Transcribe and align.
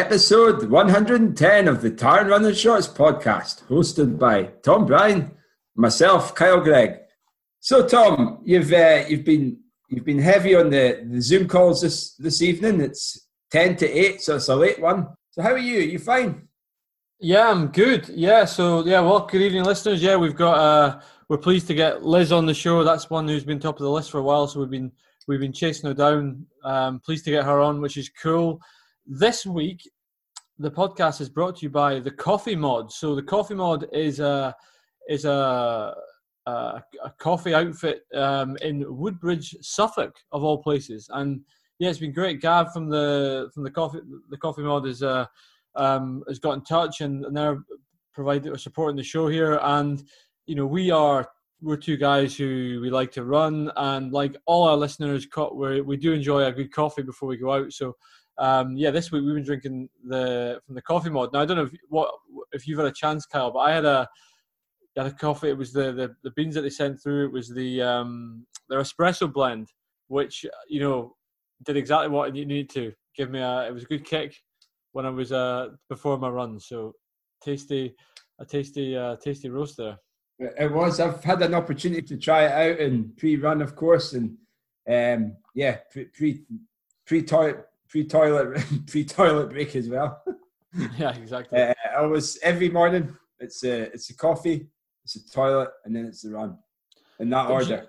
episode 0.00 0.70
110 0.70 1.68
of 1.68 1.82
the 1.82 1.88
and 1.88 2.30
Running 2.30 2.54
Shorts 2.54 2.88
podcast, 2.88 3.62
hosted 3.64 4.18
by 4.18 4.44
Tom 4.62 4.86
Bryan, 4.86 5.32
myself, 5.76 6.34
Kyle 6.34 6.62
Gregg. 6.62 7.00
So, 7.60 7.86
Tom, 7.86 8.40
you've 8.42 8.72
uh, 8.72 9.04
you've 9.08 9.26
been 9.26 9.58
you've 9.90 10.06
been 10.06 10.18
heavy 10.18 10.54
on 10.54 10.70
the, 10.70 11.06
the 11.06 11.20
Zoom 11.20 11.46
calls 11.46 11.82
this 11.82 12.14
this 12.14 12.40
evening. 12.40 12.80
It's 12.80 13.28
10 13.50 13.76
to 13.76 13.86
8, 13.86 14.22
so 14.22 14.36
it's 14.36 14.48
a 14.48 14.56
late 14.56 14.80
one. 14.80 15.06
So, 15.32 15.42
how 15.42 15.52
are 15.52 15.58
you? 15.58 15.80
Are 15.80 15.82
you 15.82 15.98
fine? 15.98 16.48
Yeah, 17.18 17.50
I'm 17.50 17.66
good. 17.66 18.08
Yeah, 18.08 18.46
so 18.46 18.86
yeah, 18.86 19.00
well, 19.00 19.26
good 19.26 19.42
evening, 19.42 19.64
listeners. 19.64 20.02
Yeah, 20.02 20.16
we've 20.16 20.34
got 20.34 20.56
uh, 20.56 21.00
we're 21.28 21.36
pleased 21.36 21.66
to 21.66 21.74
get 21.74 22.02
Liz 22.02 22.32
on 22.32 22.46
the 22.46 22.54
show. 22.54 22.82
That's 22.84 23.10
one 23.10 23.28
who's 23.28 23.44
been 23.44 23.60
top 23.60 23.76
of 23.76 23.82
the 23.82 23.90
list 23.90 24.10
for 24.10 24.16
a 24.16 24.22
while, 24.22 24.46
so 24.46 24.60
we've 24.60 24.70
been 24.70 24.92
we've 25.28 25.40
been 25.40 25.52
chasing 25.52 25.88
her 25.88 25.94
down. 25.94 26.46
Um, 26.64 27.00
pleased 27.00 27.26
to 27.26 27.32
get 27.32 27.44
her 27.44 27.60
on, 27.60 27.82
which 27.82 27.98
is 27.98 28.08
cool. 28.08 28.62
This 29.12 29.44
week, 29.44 29.82
the 30.60 30.70
podcast 30.70 31.20
is 31.20 31.28
brought 31.28 31.56
to 31.56 31.62
you 31.64 31.70
by 31.70 31.98
the 31.98 32.12
Coffee 32.12 32.54
Mod. 32.54 32.92
So 32.92 33.16
the 33.16 33.24
Coffee 33.24 33.56
Mod 33.56 33.88
is 33.92 34.20
a 34.20 34.54
is 35.08 35.24
a 35.24 35.96
a, 36.46 36.80
a 37.02 37.10
coffee 37.18 37.52
outfit 37.52 38.02
um, 38.14 38.56
in 38.62 38.84
Woodbridge, 38.86 39.56
Suffolk, 39.62 40.14
of 40.30 40.44
all 40.44 40.62
places. 40.62 41.10
And 41.12 41.40
yeah, 41.80 41.90
it's 41.90 41.98
been 41.98 42.12
great. 42.12 42.40
Gav 42.40 42.72
from 42.72 42.88
the 42.88 43.50
from 43.52 43.64
the 43.64 43.70
coffee 43.72 43.98
the 44.30 44.36
Coffee 44.36 44.62
Mod 44.62 44.86
is 44.86 45.02
uh, 45.02 45.26
um, 45.74 46.22
has 46.28 46.38
got 46.38 46.52
in 46.52 46.62
touch 46.62 47.00
and, 47.00 47.24
and 47.24 47.36
they're 47.36 47.64
providing 48.14 48.52
or 48.52 48.58
supporting 48.58 48.96
the 48.96 49.02
show 49.02 49.26
here. 49.26 49.58
And 49.60 50.04
you 50.46 50.54
know, 50.54 50.66
we 50.66 50.92
are 50.92 51.28
we're 51.60 51.76
two 51.76 51.96
guys 51.96 52.36
who 52.36 52.78
we 52.80 52.90
like 52.90 53.10
to 53.12 53.24
run, 53.24 53.72
and 53.74 54.12
like 54.12 54.36
all 54.46 54.68
our 54.68 54.76
listeners, 54.76 55.26
we 55.52 55.80
we 55.80 55.96
do 55.96 56.12
enjoy 56.12 56.44
a 56.44 56.52
good 56.52 56.72
coffee 56.72 57.02
before 57.02 57.28
we 57.28 57.38
go 57.38 57.52
out. 57.52 57.72
So 57.72 57.96
um, 58.40 58.74
yeah, 58.74 58.90
this 58.90 59.12
week 59.12 59.22
we've 59.22 59.34
been 59.34 59.44
drinking 59.44 59.88
the 60.02 60.60
from 60.66 60.74
the 60.74 60.82
coffee 60.82 61.10
mod. 61.10 61.32
Now 61.32 61.42
I 61.42 61.44
don't 61.44 61.58
know 61.58 61.64
if 61.64 61.72
what 61.88 62.10
if 62.52 62.66
you've 62.66 62.78
had 62.78 62.88
a 62.88 62.92
chance, 62.92 63.26
Kyle, 63.26 63.52
but 63.52 63.60
I 63.60 63.72
had 63.72 63.84
a 63.84 64.08
had 64.96 65.06
a 65.06 65.12
coffee. 65.12 65.50
It 65.50 65.58
was 65.58 65.72
the, 65.72 65.92
the, 65.92 66.14
the 66.24 66.30
beans 66.32 66.54
that 66.54 66.62
they 66.62 66.70
sent 66.70 67.02
through. 67.02 67.26
It 67.26 67.32
was 67.32 67.48
the 67.50 67.82
um, 67.82 68.46
their 68.68 68.80
espresso 68.80 69.30
blend, 69.30 69.68
which 70.08 70.46
you 70.68 70.80
know 70.80 71.16
did 71.64 71.76
exactly 71.76 72.08
what 72.08 72.34
you 72.34 72.46
needed 72.46 72.70
to 72.70 72.92
give 73.14 73.30
me 73.30 73.40
a. 73.40 73.68
It 73.68 73.74
was 73.74 73.82
a 73.82 73.86
good 73.86 74.06
kick 74.06 74.34
when 74.92 75.04
I 75.04 75.10
was 75.10 75.32
uh 75.32 75.68
before 75.90 76.16
my 76.18 76.30
run. 76.30 76.58
So 76.58 76.94
tasty, 77.42 77.94
a 78.38 78.46
tasty, 78.46 78.96
uh, 78.96 79.16
tasty 79.16 79.50
roast 79.50 79.76
there. 79.76 79.98
It 80.38 80.72
was. 80.72 80.98
I've 80.98 81.22
had 81.22 81.42
an 81.42 81.54
opportunity 81.54 82.00
to 82.02 82.16
try 82.16 82.46
it 82.46 82.72
out 82.72 82.80
in 82.80 83.12
pre-run, 83.18 83.60
of 83.60 83.76
course, 83.76 84.14
and 84.14 84.38
um, 84.88 85.36
yeah, 85.54 85.78
pre 85.90 86.06
pre 86.06 86.42
pre 87.06 87.22
free 87.90 88.04
toilet 88.04 88.60
free 88.88 89.04
toilet 89.04 89.50
break 89.50 89.74
as 89.76 89.88
well. 89.88 90.22
yeah, 90.96 91.10
exactly. 91.16 91.60
Uh, 91.60 91.74
I 91.96 92.02
was 92.02 92.38
every 92.42 92.70
morning. 92.70 93.16
It's 93.40 93.64
a 93.64 93.92
it's 93.92 94.10
a 94.10 94.16
coffee, 94.16 94.68
it's 95.04 95.16
a 95.16 95.30
toilet, 95.30 95.70
and 95.84 95.94
then 95.94 96.06
it's 96.06 96.22
the 96.22 96.30
run, 96.30 96.58
in 97.18 97.30
that 97.30 97.48
but 97.48 97.52
order. 97.52 97.88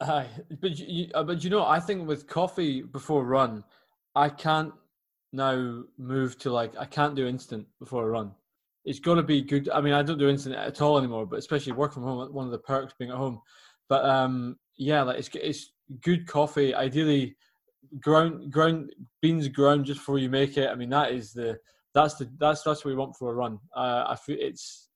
You, 0.00 0.06
uh, 0.06 0.24
but 0.60 0.78
you, 0.78 1.08
uh, 1.14 1.22
but 1.22 1.44
you 1.44 1.50
know, 1.50 1.64
I 1.64 1.80
think 1.80 2.08
with 2.08 2.26
coffee 2.26 2.82
before 2.82 3.24
run, 3.24 3.64
I 4.14 4.28
can't 4.28 4.72
now 5.32 5.82
move 5.98 6.38
to 6.38 6.50
like 6.50 6.72
I 6.78 6.86
can't 6.86 7.16
do 7.16 7.26
instant 7.26 7.66
before 7.78 8.06
a 8.06 8.10
run. 8.10 8.32
It's 8.84 9.00
got 9.00 9.14
to 9.14 9.22
be 9.22 9.42
good. 9.42 9.68
I 9.70 9.80
mean, 9.80 9.94
I 9.94 10.02
don't 10.02 10.18
do 10.18 10.28
instant 10.28 10.54
at 10.54 10.80
all 10.80 10.98
anymore, 10.98 11.26
but 11.26 11.38
especially 11.38 11.72
work 11.72 11.92
from 11.92 12.04
home. 12.04 12.32
One 12.32 12.46
of 12.46 12.52
the 12.52 12.58
perks 12.58 12.94
being 12.98 13.10
at 13.10 13.16
home. 13.16 13.40
But 13.88 14.04
um, 14.04 14.56
yeah, 14.78 15.02
like 15.02 15.18
it's 15.18 15.30
it's 15.34 15.72
good 16.02 16.26
coffee. 16.26 16.74
Ideally, 16.74 17.36
ground 18.00 18.52
ground 18.52 18.92
beans 19.22 19.48
ground 19.48 19.84
just 19.84 20.00
before 20.00 20.18
you 20.18 20.28
make 20.28 20.56
it. 20.56 20.68
I 20.68 20.74
mean, 20.74 20.90
that 20.90 21.12
is 21.12 21.32
the 21.32 21.58
that's 21.94 22.14
the 22.14 22.30
that's 22.38 22.62
that's 22.62 22.84
what 22.84 22.90
we 22.90 22.96
want 22.96 23.16
for 23.16 23.30
a 23.30 23.34
run. 23.34 23.58
Uh, 23.76 24.04
I 24.08 24.16
feel 24.16 24.36
it's 24.38 24.88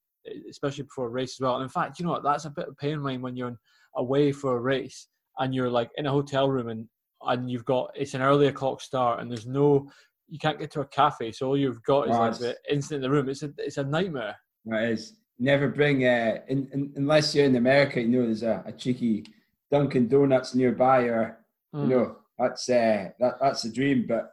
especially 0.50 0.84
before 0.84 1.06
a 1.06 1.10
race 1.10 1.37
as 1.37 1.41
well. 1.41 1.54
And 1.54 1.62
in 1.62 1.69
fact, 1.69 1.99
you 1.99 2.04
know 2.04 2.12
what? 2.12 2.22
That's 2.22 2.44
a 2.44 2.50
bit 2.50 2.69
of 2.69 2.76
pain 2.76 2.94
in 2.94 3.00
mind 3.00 3.22
when 3.22 3.37
you're 3.37 3.56
away 3.97 4.32
for 4.32 4.56
a 4.56 4.60
race 4.60 5.09
and 5.38 5.54
you're 5.54 5.71
like 5.71 5.91
in 5.97 6.06
a 6.06 6.10
hotel 6.10 6.50
room 6.50 6.69
and 6.69 6.87
and 7.22 7.50
you've 7.50 7.65
got 7.65 7.91
it's 7.97 8.15
an 8.15 8.22
early 8.22 8.47
o'clock 8.47 8.81
start 8.81 9.20
and 9.20 9.28
there's 9.31 9.47
no 9.47 9.88
you 10.28 10.38
can't 10.38 10.59
get 10.59 10.70
to 10.72 10.81
a 10.81 10.87
cafe, 10.87 11.32
so 11.32 11.49
all 11.49 11.56
you've 11.56 11.82
got 11.82 12.09
is 12.09 12.16
oh, 12.16 12.20
like 12.20 12.38
the 12.38 12.56
instant 12.70 12.97
in 12.97 13.03
the 13.03 13.10
room. 13.10 13.28
It's 13.28 13.43
a 13.43 13.50
it's 13.59 13.78
a 13.78 13.84
nightmare. 13.84 14.37
It 14.66 14.91
is. 14.91 15.15
Never 15.38 15.69
bring 15.69 16.05
uh, 16.05 16.38
in, 16.49 16.69
in, 16.72 16.93
unless 16.97 17.34
you're 17.34 17.47
in 17.47 17.56
America. 17.56 18.00
You 18.00 18.09
know, 18.09 18.26
there's 18.26 18.43
a, 18.43 18.62
a 18.66 18.72
cheeky 18.72 19.25
Dunkin' 19.70 20.09
Donuts 20.09 20.55
nearby, 20.55 21.03
or 21.03 21.38
mm. 21.75 21.78
you 21.78 21.84
hmm. 21.84 21.91
know, 21.91 22.16
that's 22.38 22.69
uh, 22.69 23.10
that, 23.19 23.34
that's 23.41 23.65
a 23.65 23.72
dream. 23.72 24.06
But 24.09 24.31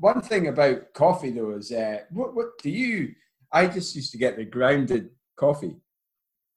one 0.00 0.22
thing 0.22 0.48
about 0.48 0.92
coffee 0.94 1.30
though 1.30 1.56
is 1.56 1.70
uh, 1.72 1.98
what 2.10 2.34
what 2.34 2.58
do 2.62 2.70
you? 2.70 3.14
I 3.52 3.66
just 3.66 3.94
used 3.96 4.12
to 4.12 4.18
get 4.18 4.36
the 4.36 4.44
grounded 4.44 5.10
coffee. 5.36 5.76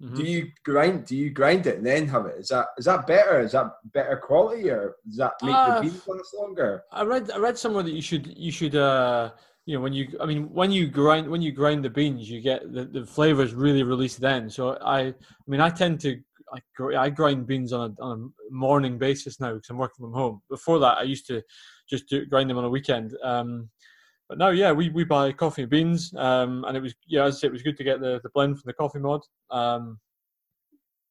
Mm-hmm. 0.02 0.16
Do 0.16 0.24
you 0.24 0.52
grind? 0.66 1.06
Do 1.06 1.16
you 1.16 1.30
grind 1.30 1.68
it 1.68 1.78
and 1.78 1.86
then 1.86 2.08
have 2.08 2.26
it? 2.26 2.40
Is 2.40 2.50
that 2.50 2.68
is 2.78 2.86
that 2.86 3.06
better? 3.06 3.40
Is 3.40 3.52
that 3.52 3.72
better 3.94 4.18
quality, 4.18 4.70
or 4.70 4.96
does 5.06 5.18
that 5.18 5.34
make 5.44 5.54
uh, 5.54 5.76
the 5.76 5.82
beans 5.82 6.08
last 6.08 6.36
longer? 6.36 6.84
I 6.92 7.04
read 7.04 7.30
I 7.32 7.38
read 7.38 7.58
somewhere 7.58 7.84
that 7.84 7.92
you 7.92 8.02
should 8.02 8.36
you 8.36 8.52
should 8.52 8.76
uh 8.76 9.32
you 9.66 9.76
know 9.76 9.82
when 9.82 9.94
you 9.94 10.18
I 10.20 10.26
mean 10.26 10.52
when 10.52 10.72
you 10.72 10.88
grind 10.88 11.30
when 11.30 11.44
you 11.44 11.52
grind 11.52 11.86
the 11.86 11.90
beans 11.90 12.28
you 12.28 12.42
get 12.42 12.74
the, 12.74 12.86
the 12.86 13.06
flavors 13.06 13.54
really 13.54 13.84
released 13.84 14.20
then. 14.20 14.50
So 14.50 14.76
I 14.82 15.00
I 15.00 15.14
mean 15.46 15.62
I 15.62 15.70
tend 15.70 16.00
to 16.02 16.20
I, 16.54 16.96
I 16.96 17.10
grind 17.10 17.48
beans 17.48 17.74
on 17.74 17.96
a, 17.98 18.04
on 18.04 18.34
a 18.50 18.54
morning 18.54 18.98
basis 18.98 19.40
now 19.40 19.54
because 19.54 19.70
I'm 19.70 19.78
working 19.78 20.04
from 20.06 20.14
home. 20.14 20.42
Before 20.50 20.80
that, 20.80 20.98
I 20.98 21.04
used 21.04 21.28
to 21.28 21.42
just 21.90 22.08
do, 22.10 22.26
grind 22.26 22.50
them 22.50 22.58
on 22.58 22.66
a 22.66 22.70
weekend. 22.70 23.16
Um, 23.24 23.70
but 24.28 24.38
now, 24.38 24.50
yeah, 24.50 24.72
we, 24.72 24.90
we 24.90 25.04
buy 25.04 25.32
coffee 25.34 25.64
and 25.64 25.72
beans, 25.72 26.14
um, 26.16 26.64
and 26.66 26.78
it 26.78 26.82
was 26.82 26.96
yeah, 27.06 27.26
as 27.26 27.36
I 27.36 27.40
said, 27.40 27.48
it 27.48 27.54
was 27.54 27.64
good 27.64 27.78
to 27.78 27.84
get 27.84 28.00
the, 28.00 28.20
the 28.24 28.30
blend 28.34 28.60
from 28.60 28.70
the 28.70 28.74
coffee 28.74 29.00
mod. 29.00 29.22
Um, 29.50 30.00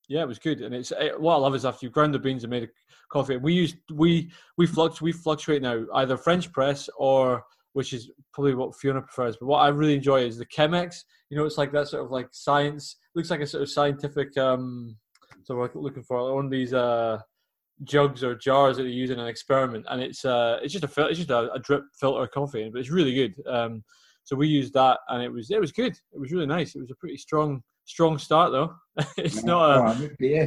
yeah, 0.08 0.22
it 0.22 0.28
was 0.28 0.38
good, 0.38 0.60
and 0.62 0.74
it's 0.74 0.92
it, 0.92 1.20
what 1.20 1.34
I 1.34 1.38
love 1.38 1.54
is 1.54 1.64
after 1.64 1.84
you 1.84 1.90
ground 1.90 2.14
the 2.14 2.18
beans 2.18 2.44
and 2.44 2.50
made 2.50 2.64
a 2.64 2.68
coffee. 3.12 3.36
We 3.36 3.52
use 3.52 3.76
we 3.92 4.30
we 4.56 4.66
fluctuate 4.66 5.02
we 5.02 5.12
fluctuate 5.12 5.62
now 5.62 5.84
either 5.94 6.16
French 6.16 6.50
press 6.52 6.88
or 6.96 7.44
which 7.74 7.92
is 7.92 8.10
probably 8.32 8.54
what 8.54 8.74
Fiona 8.74 9.02
prefers. 9.02 9.36
But 9.36 9.46
what 9.46 9.58
I 9.58 9.68
really 9.68 9.94
enjoy 9.94 10.22
is 10.22 10.38
the 10.38 10.46
Chemex. 10.46 11.04
You 11.28 11.36
know, 11.36 11.44
it's 11.44 11.58
like 11.58 11.72
that 11.72 11.88
sort 11.88 12.04
of 12.04 12.10
like 12.10 12.28
science. 12.32 12.96
Looks 13.14 13.30
like 13.30 13.40
a 13.40 13.46
sort 13.46 13.62
of 13.62 13.70
scientific 13.70 14.36
um, 14.36 14.96
so 15.44 15.56
we're 15.56 15.70
looking 15.74 16.02
for 16.02 16.34
one 16.34 16.44
of 16.46 16.50
these 16.50 16.72
uh, 16.74 17.18
jugs 17.84 18.22
or 18.22 18.34
jars 18.34 18.76
that 18.76 18.84
they 18.84 18.90
use 18.90 19.10
in 19.10 19.18
an 19.18 19.28
experiment, 19.28 19.86
and 19.88 20.02
it's 20.02 20.24
uh, 20.24 20.58
it's 20.62 20.72
just 20.72 20.84
a 20.84 21.06
it's 21.06 21.18
just 21.18 21.30
a, 21.30 21.52
a 21.52 21.58
drip 21.58 21.84
filter 21.98 22.26
coffee, 22.26 22.68
but 22.72 22.80
it's 22.80 22.90
really 22.90 23.14
good. 23.14 23.34
Um, 23.46 23.84
so 24.24 24.36
we 24.36 24.48
used 24.48 24.74
that, 24.74 24.98
and 25.08 25.22
it 25.22 25.32
was 25.32 25.50
it 25.50 25.60
was 25.60 25.72
good. 25.72 25.92
It 26.12 26.18
was 26.18 26.32
really 26.32 26.46
nice. 26.46 26.74
It 26.74 26.80
was 26.80 26.90
a 26.90 26.96
pretty 26.96 27.16
strong 27.16 27.62
strong 27.84 28.18
start 28.18 28.52
though. 28.52 28.74
it's 29.16 29.42
not 29.42 30.00
a 30.00 30.10
yeah. 30.20 30.46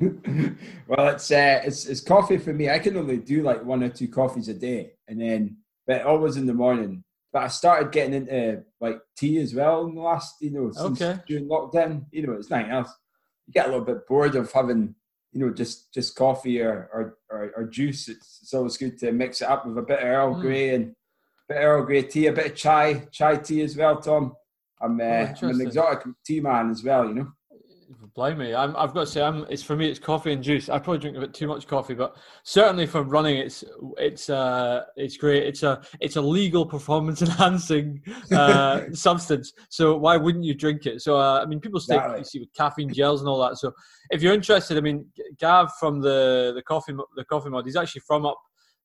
well, 0.88 1.08
it's 1.08 1.30
uh, 1.30 1.60
it's 1.64 1.86
it's 1.86 2.00
coffee 2.00 2.38
for 2.38 2.52
me. 2.52 2.70
I 2.70 2.78
can 2.78 2.96
only 2.96 3.18
do 3.18 3.42
like 3.42 3.64
one 3.64 3.82
or 3.82 3.88
two 3.88 4.08
coffees 4.08 4.48
a 4.48 4.54
day, 4.54 4.92
and 5.08 5.20
then 5.20 5.58
but 5.86 6.02
always 6.02 6.36
in 6.36 6.46
the 6.46 6.54
morning. 6.54 7.04
But 7.32 7.44
I 7.44 7.48
started 7.48 7.92
getting 7.92 8.12
into 8.12 8.62
like 8.80 9.00
tea 9.16 9.38
as 9.40 9.54
well 9.54 9.86
in 9.86 9.94
the 9.94 10.02
last, 10.02 10.34
you 10.40 10.50
know, 10.50 10.70
since 10.70 11.00
okay. 11.00 11.18
during 11.26 11.48
lockdown. 11.48 12.04
You 12.10 12.26
know, 12.26 12.34
it's 12.34 12.50
nothing 12.50 12.70
else 12.70 12.92
you 13.46 13.52
get 13.52 13.66
a 13.66 13.70
little 13.70 13.84
bit 13.84 14.06
bored 14.06 14.36
of 14.36 14.52
having 14.52 14.94
you 15.32 15.40
know 15.40 15.52
just 15.52 15.92
just 15.92 16.14
coffee 16.16 16.60
or 16.60 16.88
or, 16.92 17.18
or, 17.30 17.52
or 17.56 17.64
juice. 17.64 18.08
It's, 18.08 18.40
it's 18.42 18.54
always 18.54 18.76
good 18.76 18.98
to 18.98 19.12
mix 19.12 19.40
it 19.40 19.48
up 19.48 19.66
with 19.66 19.78
a 19.78 19.82
bit 19.82 20.00
of 20.00 20.04
Earl 20.04 20.34
mm. 20.34 20.40
Grey 20.40 20.74
and 20.74 20.84
a 20.90 20.94
bit 21.48 21.58
of 21.58 21.64
Earl 21.64 21.84
Grey 21.84 22.02
tea, 22.02 22.26
a 22.26 22.32
bit 22.32 22.52
of 22.52 22.56
chai 22.56 23.06
chai 23.10 23.36
tea 23.36 23.62
as 23.62 23.76
well, 23.76 24.00
Tom. 24.00 24.34
I'm, 24.80 25.00
uh, 25.00 25.04
oh, 25.04 25.34
I'm 25.42 25.50
an 25.50 25.60
exotic 25.60 26.12
tea 26.24 26.40
man 26.40 26.70
as 26.70 26.82
well, 26.82 27.06
you 27.06 27.14
know 27.14 27.32
me. 28.16 28.54
I'm, 28.54 28.76
I've 28.76 28.92
got 28.94 29.00
to 29.00 29.06
say, 29.06 29.22
I'm, 29.22 29.46
it's 29.48 29.62
for 29.62 29.76
me. 29.76 29.88
It's 29.88 29.98
coffee 29.98 30.32
and 30.32 30.42
juice. 30.42 30.68
I 30.68 30.78
probably 30.78 30.98
drink 30.98 31.16
a 31.16 31.20
bit 31.20 31.34
too 31.34 31.46
much 31.46 31.66
coffee, 31.66 31.94
but 31.94 32.16
certainly 32.44 32.86
for 32.86 33.02
running, 33.02 33.38
it's 33.38 33.64
it's 33.96 34.28
uh, 34.28 34.84
it's 34.96 35.16
great. 35.16 35.44
It's 35.44 35.62
a 35.62 35.82
it's 36.00 36.16
a 36.16 36.20
legal 36.20 36.66
performance 36.66 37.22
enhancing 37.22 38.02
uh, 38.30 38.82
substance. 38.92 39.52
So 39.70 39.96
why 39.96 40.16
wouldn't 40.16 40.44
you 40.44 40.54
drink 40.54 40.86
it? 40.86 41.00
So 41.02 41.16
uh, 41.16 41.40
I 41.42 41.46
mean, 41.46 41.60
people 41.60 41.80
stay 41.80 41.98
you 42.18 42.24
see 42.24 42.40
with 42.40 42.52
caffeine 42.54 42.92
gels 42.92 43.20
and 43.20 43.28
all 43.28 43.40
that. 43.40 43.56
So 43.58 43.72
if 44.10 44.22
you're 44.22 44.34
interested, 44.34 44.76
I 44.76 44.80
mean, 44.80 45.06
Gav 45.38 45.72
from 45.80 46.00
the 46.00 46.52
the 46.54 46.62
coffee 46.62 46.94
the 47.16 47.24
coffee 47.24 47.50
mod, 47.50 47.64
he's 47.64 47.76
actually 47.76 48.02
from 48.06 48.26
up 48.26 48.38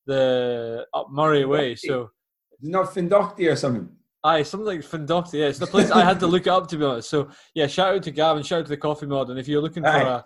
the 0.05 0.85
up 0.93 1.07
Moray 1.11 1.43
way. 1.43 1.75
So 1.75 2.09
not 2.61 2.87
Findochty 2.87 3.51
or 3.51 3.55
something. 3.55 3.89
Aye, 4.27 4.43
something 4.43 4.67
like 4.67 4.81
Findochty. 4.81 5.39
Yeah, 5.39 5.45
it's 5.45 5.59
the 5.59 5.67
place 5.67 5.89
I 5.89 6.03
had 6.03 6.19
to 6.19 6.27
look 6.27 6.47
it 6.47 6.49
up 6.49 6.67
to 6.67 6.77
be 6.77 6.83
honest. 6.83 7.09
So 7.09 7.29
yeah, 7.53 7.67
shout 7.67 7.95
out 7.95 8.03
to 8.03 8.11
Gavin, 8.11 8.43
shout 8.43 8.59
out 8.59 8.65
to 8.65 8.69
the 8.69 8.77
Coffee 8.77 9.05
Mod, 9.05 9.29
and 9.29 9.39
if 9.39 9.47
you're 9.47 9.61
looking 9.61 9.83
for 9.83 9.89
a, 9.89 10.25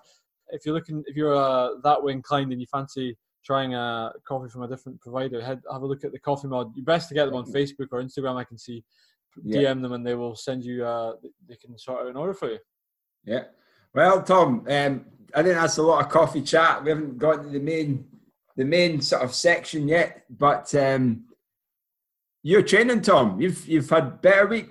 if 0.50 0.65
you're 0.65 0.74
looking, 0.74 1.03
if 1.06 1.15
you're 1.15 1.36
uh, 1.36 1.69
that 1.83 2.01
way 2.01 2.12
inclined 2.13 2.51
and 2.51 2.59
you 2.59 2.65
fancy 2.71 3.15
trying 3.45 3.75
a 3.75 4.12
coffee 4.27 4.50
from 4.50 4.63
a 4.63 4.68
different 4.68 5.00
provider, 5.01 5.39
head 5.39 5.62
have 5.71 5.83
a 5.83 5.86
look 5.86 6.03
at 6.03 6.12
the 6.12 6.19
Coffee 6.19 6.48
Mod. 6.48 6.75
You 6.75 6.83
best 6.83 7.09
to 7.09 7.13
get 7.13 7.25
them 7.25 7.36
on 7.36 7.45
Facebook 7.45 7.88
or 7.92 8.01
Instagram. 8.01 8.38
I 8.38 8.44
can 8.44 8.57
see. 8.57 8.83
DM 9.45 9.62
yeah. 9.62 9.74
them 9.74 9.94
and 9.94 10.06
they 10.06 10.15
will 10.15 10.36
send 10.36 10.63
you. 10.65 10.83
Uh, 10.83 11.13
they 11.48 11.56
can 11.56 11.77
sort 11.77 12.01
out 12.01 12.07
an 12.07 12.18
order 12.18 12.33
for 12.33 12.50
you. 12.50 12.59
Yeah. 13.24 13.44
Well, 13.94 14.24
Tom, 14.24 14.65
um, 14.68 15.06
I 15.33 15.44
think 15.44 15.56
that's 15.56 15.77
a 15.77 15.83
lot 15.83 16.03
of 16.03 16.12
coffee 16.12 16.42
chat. 16.42 16.83
We 16.83 16.89
haven't 16.89 17.18
got 17.18 17.44
to 17.44 17.50
the 17.50 17.59
main, 17.59 18.06
the 18.56 18.65
main 18.65 19.00
sort 19.00 19.21
of 19.21 19.33
section 19.33 19.88
yet, 19.88 20.25
but 20.30 20.74
um, 20.75 21.25
Your 22.44 22.62
training, 22.62 23.02
Tom. 23.02 23.40
You've 23.40 23.68
you've 23.68 23.90
had 23.90 24.22
better 24.22 24.48
week. 24.48 24.70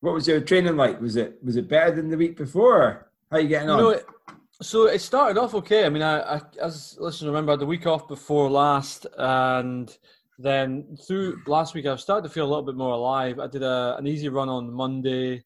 What 0.00 0.14
was 0.14 0.28
your 0.28 0.40
training 0.40 0.76
like? 0.76 1.00
Was 1.00 1.16
it 1.16 1.38
was 1.42 1.56
it 1.56 1.68
better 1.68 1.94
than 1.94 2.08
the 2.08 2.16
week 2.16 2.36
before? 2.36 3.08
how 3.30 3.36
are 3.36 3.40
you 3.40 3.48
getting 3.48 3.70
on? 3.70 3.78
You 3.78 3.84
know, 3.84 4.00
so 4.62 4.86
it 4.86 5.00
started 5.00 5.38
off 5.38 5.54
okay. 5.54 5.84
I 5.84 5.88
mean, 5.88 6.02
I, 6.02 6.36
I 6.36 6.40
as 6.60 6.96
listeners 6.98 7.28
remember, 7.28 7.56
the 7.56 7.66
week 7.66 7.86
off 7.86 8.08
before 8.08 8.50
last, 8.50 9.06
and 9.16 9.96
then 10.38 10.96
through 11.06 11.40
last 11.46 11.74
week, 11.74 11.86
I've 11.86 12.00
started 12.00 12.26
to 12.26 12.32
feel 12.32 12.46
a 12.46 12.48
little 12.48 12.64
bit 12.64 12.76
more 12.76 12.92
alive. 12.92 13.38
I 13.38 13.46
did 13.46 13.62
a, 13.62 13.96
an 13.98 14.06
easy 14.06 14.28
run 14.28 14.48
on 14.48 14.72
Monday, 14.72 15.44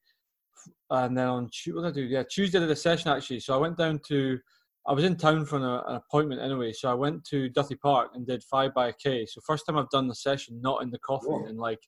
and 0.91 1.17
then 1.17 1.27
on 1.27 1.45
what 1.45 1.83
did 1.83 1.85
I 1.85 1.91
do? 1.91 2.03
Yeah, 2.03 2.23
Tuesday 2.23 2.59
I 2.59 2.63
did 2.63 2.71
a 2.71 2.77
session 2.77 3.11
actually. 3.11 3.41
So 3.41 3.55
I 3.55 3.59
went 3.59 3.77
down 3.77 4.01
to, 4.09 4.39
I 4.87 4.93
was 4.93 5.05
in 5.05 5.17
town 5.17 5.45
for 5.47 5.57
an, 5.57 5.63
an 5.63 5.97
appointment 5.97 6.41
anyway. 6.41 6.73
So 6.73 6.91
I 6.91 6.95
went 6.95 7.25
to 7.27 7.49
Duthie 7.49 7.77
Park 7.77 8.11
and 8.15 8.27
did 8.27 8.43
five 8.43 8.75
by 8.75 8.89
a 8.89 8.93
K. 8.93 9.27
So 9.27 9.41
first 9.47 9.65
time 9.67 9.79
I've 9.79 9.91
done 9.91 10.09
the 10.09 10.15
session 10.15 10.61
not 10.61 10.83
in 10.83 10.91
the 10.91 10.99
coffin 10.99 11.31
Whoa. 11.31 11.47
in 11.49 11.57
like 11.57 11.81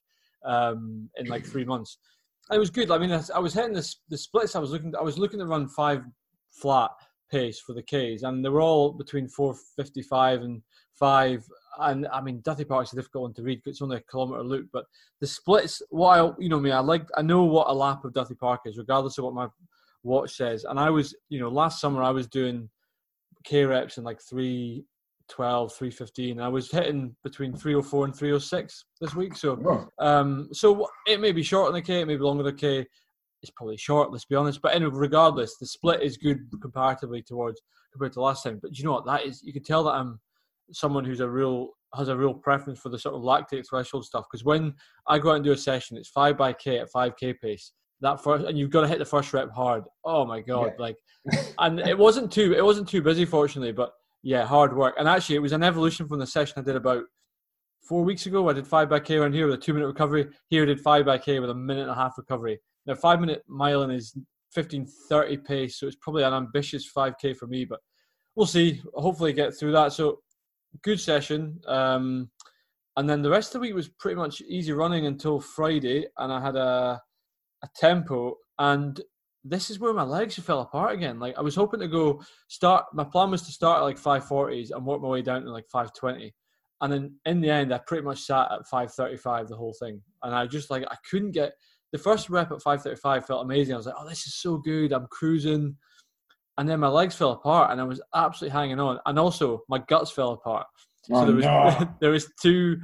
um, 0.45 1.09
in 1.17 1.27
like 1.27 1.45
three 1.45 1.65
months. 1.65 1.97
It 2.51 2.59
was 2.59 2.69
good. 2.69 2.91
I 2.91 2.97
mean, 2.97 3.11
I, 3.11 3.21
I 3.33 3.39
was 3.39 3.53
hitting 3.53 3.73
the, 3.73 3.95
the 4.09 4.17
splits. 4.17 4.55
I 4.55 4.59
was 4.59 4.71
looking. 4.71 4.93
I 4.95 5.01
was 5.01 5.17
looking 5.17 5.39
to 5.39 5.45
run 5.45 5.67
five 5.67 6.03
flat 6.51 6.91
pace 7.31 7.59
for 7.59 7.73
the 7.73 7.81
Ks, 7.81 8.23
and 8.23 8.45
they 8.45 8.49
were 8.49 8.61
all 8.61 8.91
between 8.91 9.27
455 9.27 10.41
and 10.43 10.61
five. 10.93 11.43
And 11.79 12.07
I 12.13 12.21
mean, 12.21 12.41
Duthie 12.41 12.67
Park's 12.67 12.93
a 12.93 12.95
difficult 12.95 13.23
one 13.23 13.33
to 13.33 13.43
read 13.43 13.57
because 13.57 13.77
it's 13.77 13.81
only 13.81 13.97
a 13.97 14.11
kilometre 14.11 14.43
loop. 14.43 14.69
But 14.71 14.85
the 15.19 15.27
splits, 15.27 15.81
what 15.89 16.19
I, 16.19 16.31
you 16.39 16.49
know 16.49 16.59
me, 16.59 16.71
I 16.71 16.79
like, 16.79 17.07
I 17.17 17.21
know 17.21 17.43
what 17.43 17.67
a 17.67 17.73
lap 17.73 18.05
of 18.05 18.13
Duthie 18.13 18.35
Park 18.35 18.61
is, 18.65 18.77
regardless 18.77 19.17
of 19.17 19.25
what 19.25 19.33
my 19.33 19.47
watch 20.03 20.37
says. 20.37 20.63
And 20.63 20.79
I 20.79 20.89
was, 20.89 21.15
you 21.29 21.39
know, 21.39 21.49
last 21.49 21.81
summer 21.81 22.03
I 22.03 22.11
was 22.11 22.27
doing 22.27 22.69
K 23.45 23.63
reps 23.63 23.97
in 23.97 24.03
like 24.03 24.19
312, 24.21 25.73
315. 25.73 26.39
I 26.41 26.47
was 26.47 26.71
hitting 26.71 27.15
between 27.23 27.53
304 27.53 28.05
and 28.05 28.15
306 28.15 28.85
this 28.99 29.15
week. 29.15 29.35
So, 29.37 29.89
um, 29.99 30.49
so 30.51 30.87
it 31.07 31.21
may 31.21 31.31
be 31.31 31.43
short 31.43 31.67
on 31.67 31.73
the 31.73 31.81
K, 31.81 32.01
it 32.01 32.07
may 32.07 32.15
be 32.15 32.23
longer 32.23 32.43
than 32.43 32.55
the 32.55 32.59
K 32.59 32.87
it's 33.45 33.51
probably 33.55 33.77
short. 33.77 34.11
Let's 34.11 34.25
be 34.25 34.35
honest. 34.35 34.61
But 34.61 34.75
anyway, 34.75 34.91
regardless, 34.93 35.57
the 35.57 35.67
split 35.67 36.01
is 36.01 36.17
good 36.17 36.39
comparatively 36.61 37.21
towards 37.21 37.61
compared 37.91 38.13
to 38.13 38.21
last 38.21 38.43
time. 38.43 38.59
But 38.61 38.77
you 38.77 38.83
know 38.83 38.93
what? 38.93 39.05
That 39.05 39.23
is 39.23 39.41
you 39.43 39.53
can 39.53 39.63
tell 39.63 39.83
that 39.83 39.91
I'm 39.91 40.19
someone 40.71 41.05
who's 41.05 41.19
a 41.19 41.29
real 41.29 41.69
has 41.93 42.07
a 42.09 42.17
real 42.17 42.33
preference 42.33 42.79
for 42.79 42.89
the 42.89 42.99
sort 42.99 43.15
of 43.15 43.21
lactate 43.21 43.65
threshold 43.69 44.05
stuff. 44.05 44.25
Because 44.29 44.43
when 44.43 44.73
I 45.07 45.19
go 45.19 45.29
out 45.29 45.35
and 45.35 45.45
do 45.45 45.51
a 45.51 45.57
session, 45.57 45.95
it's 45.95 46.09
five 46.09 46.37
by 46.37 46.53
k 46.53 46.79
at 46.79 46.89
five 46.89 47.15
k 47.17 47.33
pace. 47.33 47.71
That 48.01 48.21
first, 48.21 48.45
and 48.45 48.57
you've 48.57 48.71
got 48.71 48.81
to 48.81 48.87
hit 48.87 48.99
the 48.99 49.05
first 49.05 49.33
rep 49.33 49.51
hard. 49.51 49.85
Oh 50.03 50.25
my 50.25 50.41
god! 50.41 50.73
Yeah. 50.77 50.83
Like, 50.83 50.97
and 51.59 51.79
it 51.79 51.97
wasn't 51.97 52.31
too 52.31 52.53
it 52.53 52.63
wasn't 52.63 52.89
too 52.89 53.01
busy, 53.01 53.25
fortunately. 53.25 53.71
But 53.71 53.91
yeah, 54.21 54.45
hard 54.45 54.75
work. 54.75 54.95
And 54.97 55.07
actually, 55.07 55.35
it 55.35 55.41
was 55.41 55.53
an 55.53 55.63
evolution 55.63 56.07
from 56.07 56.19
the 56.19 56.27
session 56.27 56.55
I 56.57 56.61
did 56.61 56.75
about 56.75 57.03
four 57.87 58.03
weeks 58.03 58.25
ago. 58.25 58.49
I 58.49 58.53
did 58.53 58.67
five 58.67 58.89
by 58.89 58.99
k 58.99 59.17
around 59.17 59.33
here 59.33 59.45
with 59.45 59.55
a 59.55 59.61
two 59.61 59.73
minute 59.73 59.87
recovery. 59.87 60.27
Here 60.49 60.63
I 60.63 60.65
did 60.65 60.81
five 60.81 61.05
by 61.05 61.17
k 61.17 61.39
with 61.39 61.49
a 61.49 61.55
minute 61.55 61.83
and 61.83 61.91
a 61.91 61.95
half 61.95 62.17
recovery. 62.17 62.59
Now, 62.85 62.95
five 62.95 63.19
minute 63.19 63.43
miling 63.49 63.95
is 63.95 64.15
15:30 64.55 65.45
pace, 65.45 65.79
so 65.79 65.87
it's 65.87 65.97
probably 65.97 66.23
an 66.23 66.33
ambitious 66.33 66.89
5k 66.95 67.35
for 67.35 67.47
me, 67.47 67.65
but 67.65 67.79
we'll 68.35 68.45
see. 68.45 68.81
Hopefully, 68.93 69.33
get 69.33 69.57
through 69.57 69.71
that. 69.73 69.93
So, 69.93 70.19
good 70.83 70.99
session. 70.99 71.59
Um, 71.67 72.29
and 72.97 73.09
then 73.09 73.21
the 73.21 73.29
rest 73.29 73.49
of 73.49 73.53
the 73.53 73.67
week 73.67 73.75
was 73.75 73.89
pretty 73.89 74.15
much 74.15 74.41
easy 74.41 74.71
running 74.71 75.05
until 75.05 75.39
Friday, 75.39 76.07
and 76.17 76.31
I 76.31 76.39
had 76.39 76.55
a 76.55 77.01
a 77.63 77.69
tempo. 77.75 78.37
And 78.59 78.99
this 79.43 79.69
is 79.69 79.79
where 79.79 79.93
my 79.93 80.03
legs 80.03 80.35
fell 80.35 80.61
apart 80.61 80.93
again. 80.93 81.19
Like 81.19 81.37
I 81.37 81.41
was 81.41 81.55
hoping 81.55 81.79
to 81.81 81.87
go 81.87 82.21
start. 82.47 82.85
My 82.93 83.03
plan 83.03 83.31
was 83.31 83.43
to 83.43 83.51
start 83.51 83.79
at 83.79 83.83
like 83.83 83.99
540s 83.99 84.71
and 84.71 84.85
work 84.85 85.01
my 85.01 85.07
way 85.07 85.21
down 85.21 85.43
to 85.43 85.51
like 85.51 85.67
520. 85.71 86.33
And 86.81 86.91
then 86.91 87.15
in 87.25 87.41
the 87.41 87.49
end, 87.49 87.73
I 87.73 87.79
pretty 87.79 88.03
much 88.03 88.21
sat 88.21 88.51
at 88.51 88.67
535 88.67 89.47
the 89.47 89.55
whole 89.55 89.73
thing, 89.79 90.01
and 90.23 90.35
I 90.35 90.45
just 90.45 90.69
like 90.69 90.83
I 90.91 90.97
couldn't 91.09 91.31
get 91.31 91.53
the 91.95 91.97
first 91.97 92.29
rep 92.29 92.51
at 92.51 92.61
535 92.61 93.25
felt 93.25 93.45
amazing. 93.45 93.73
I 93.73 93.77
was 93.77 93.85
like, 93.85 93.95
oh, 93.97 94.07
this 94.07 94.27
is 94.27 94.35
so 94.35 94.57
good. 94.57 94.91
I'm 94.91 95.07
cruising. 95.07 95.77
And 96.57 96.67
then 96.67 96.81
my 96.81 96.89
legs 96.89 97.15
fell 97.15 97.31
apart 97.31 97.71
and 97.71 97.79
I 97.79 97.85
was 97.85 98.01
absolutely 98.13 98.57
hanging 98.57 98.81
on. 98.81 98.99
And 99.05 99.17
also 99.17 99.63
my 99.69 99.79
guts 99.87 100.11
fell 100.11 100.31
apart. 100.31 100.67
So 101.03 101.15
oh, 101.15 101.25
there 101.25 101.35
was 101.35 101.45
no. 101.45 101.95
there 102.01 102.11
was 102.11 102.29
two 102.41 102.81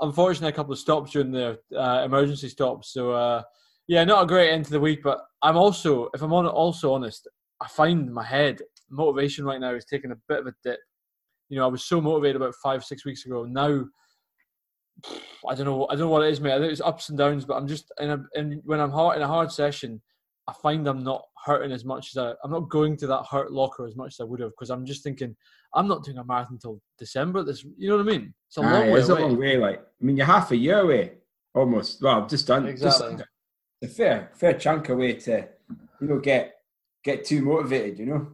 unfortunately 0.00 0.48
a 0.48 0.52
couple 0.52 0.72
of 0.72 0.78
stops 0.78 1.12
during 1.12 1.32
the 1.32 1.58
uh, 1.76 2.02
emergency 2.04 2.48
stops. 2.48 2.92
So 2.92 3.12
uh, 3.12 3.42
yeah, 3.88 4.04
not 4.04 4.24
a 4.24 4.26
great 4.26 4.50
end 4.50 4.64
to 4.66 4.70
the 4.72 4.80
week, 4.80 5.02
but 5.02 5.20
I'm 5.42 5.56
also 5.56 6.08
if 6.14 6.22
I'm 6.22 6.32
on 6.32 6.46
also 6.46 6.94
honest, 6.94 7.28
I 7.60 7.68
find 7.68 8.12
my 8.12 8.24
head 8.24 8.60
motivation 8.90 9.44
right 9.44 9.60
now 9.60 9.74
is 9.74 9.84
taking 9.84 10.12
a 10.12 10.18
bit 10.28 10.40
of 10.40 10.46
a 10.46 10.54
dip. 10.64 10.80
You 11.48 11.58
know, 11.58 11.64
I 11.64 11.68
was 11.68 11.84
so 11.84 12.00
motivated 12.00 12.36
about 12.36 12.54
five, 12.62 12.84
six 12.84 13.04
weeks 13.04 13.24
ago. 13.24 13.44
Now 13.44 13.84
I 15.48 15.54
don't 15.54 15.66
know. 15.66 15.86
I 15.88 15.94
don't 15.94 16.00
know 16.00 16.08
what 16.08 16.24
it 16.24 16.32
is, 16.32 16.40
mate. 16.40 16.54
I 16.54 16.58
think 16.58 16.72
it's 16.72 16.80
ups 16.80 17.08
and 17.08 17.18
downs, 17.18 17.44
but 17.44 17.54
I'm 17.54 17.68
just 17.68 17.92
in 18.00 18.10
a, 18.10 18.24
in 18.34 18.62
when 18.64 18.80
I'm 18.80 18.90
hard 18.90 19.16
in 19.16 19.22
a 19.22 19.28
hard 19.28 19.52
session, 19.52 20.00
I 20.48 20.52
find 20.52 20.86
I'm 20.86 21.04
not 21.04 21.24
hurting 21.44 21.72
as 21.72 21.84
much 21.84 22.10
as 22.14 22.16
I. 22.16 22.32
I'm 22.42 22.50
not 22.50 22.68
going 22.68 22.96
to 22.98 23.06
that 23.08 23.26
hurt 23.30 23.52
locker 23.52 23.86
as 23.86 23.96
much 23.96 24.14
as 24.14 24.20
I 24.20 24.24
would 24.24 24.40
have 24.40 24.50
because 24.50 24.70
I'm 24.70 24.86
just 24.86 25.04
thinking 25.04 25.36
I'm 25.74 25.86
not 25.86 26.02
doing 26.02 26.18
a 26.18 26.24
marathon 26.24 26.54
until 26.54 26.80
December. 26.98 27.44
This, 27.44 27.64
you 27.76 27.88
know 27.88 27.98
what 27.98 28.08
I 28.08 28.10
mean? 28.18 28.34
It's 28.48 28.56
a 28.56 28.62
long 28.62 28.90
way. 28.90 29.00
It's 29.00 29.08
a 29.08 29.14
long 29.14 29.38
way. 29.38 29.56
Like 29.58 29.80
I 29.80 30.04
mean, 30.04 30.16
you're 30.16 30.26
half 30.26 30.50
a 30.50 30.56
year 30.56 30.80
away 30.80 31.12
almost. 31.54 32.02
Well, 32.02 32.22
I've 32.22 32.28
just 32.28 32.46
done 32.46 32.66
exactly. 32.66 33.16
Just, 33.16 33.28
a 33.82 33.88
fair 33.88 34.30
fair 34.34 34.54
chunk 34.54 34.88
away 34.88 35.14
to 35.14 35.48
you 36.00 36.08
know 36.08 36.18
get 36.18 36.56
get 37.04 37.24
too 37.24 37.42
motivated. 37.42 37.98
You 37.98 38.06
know. 38.06 38.28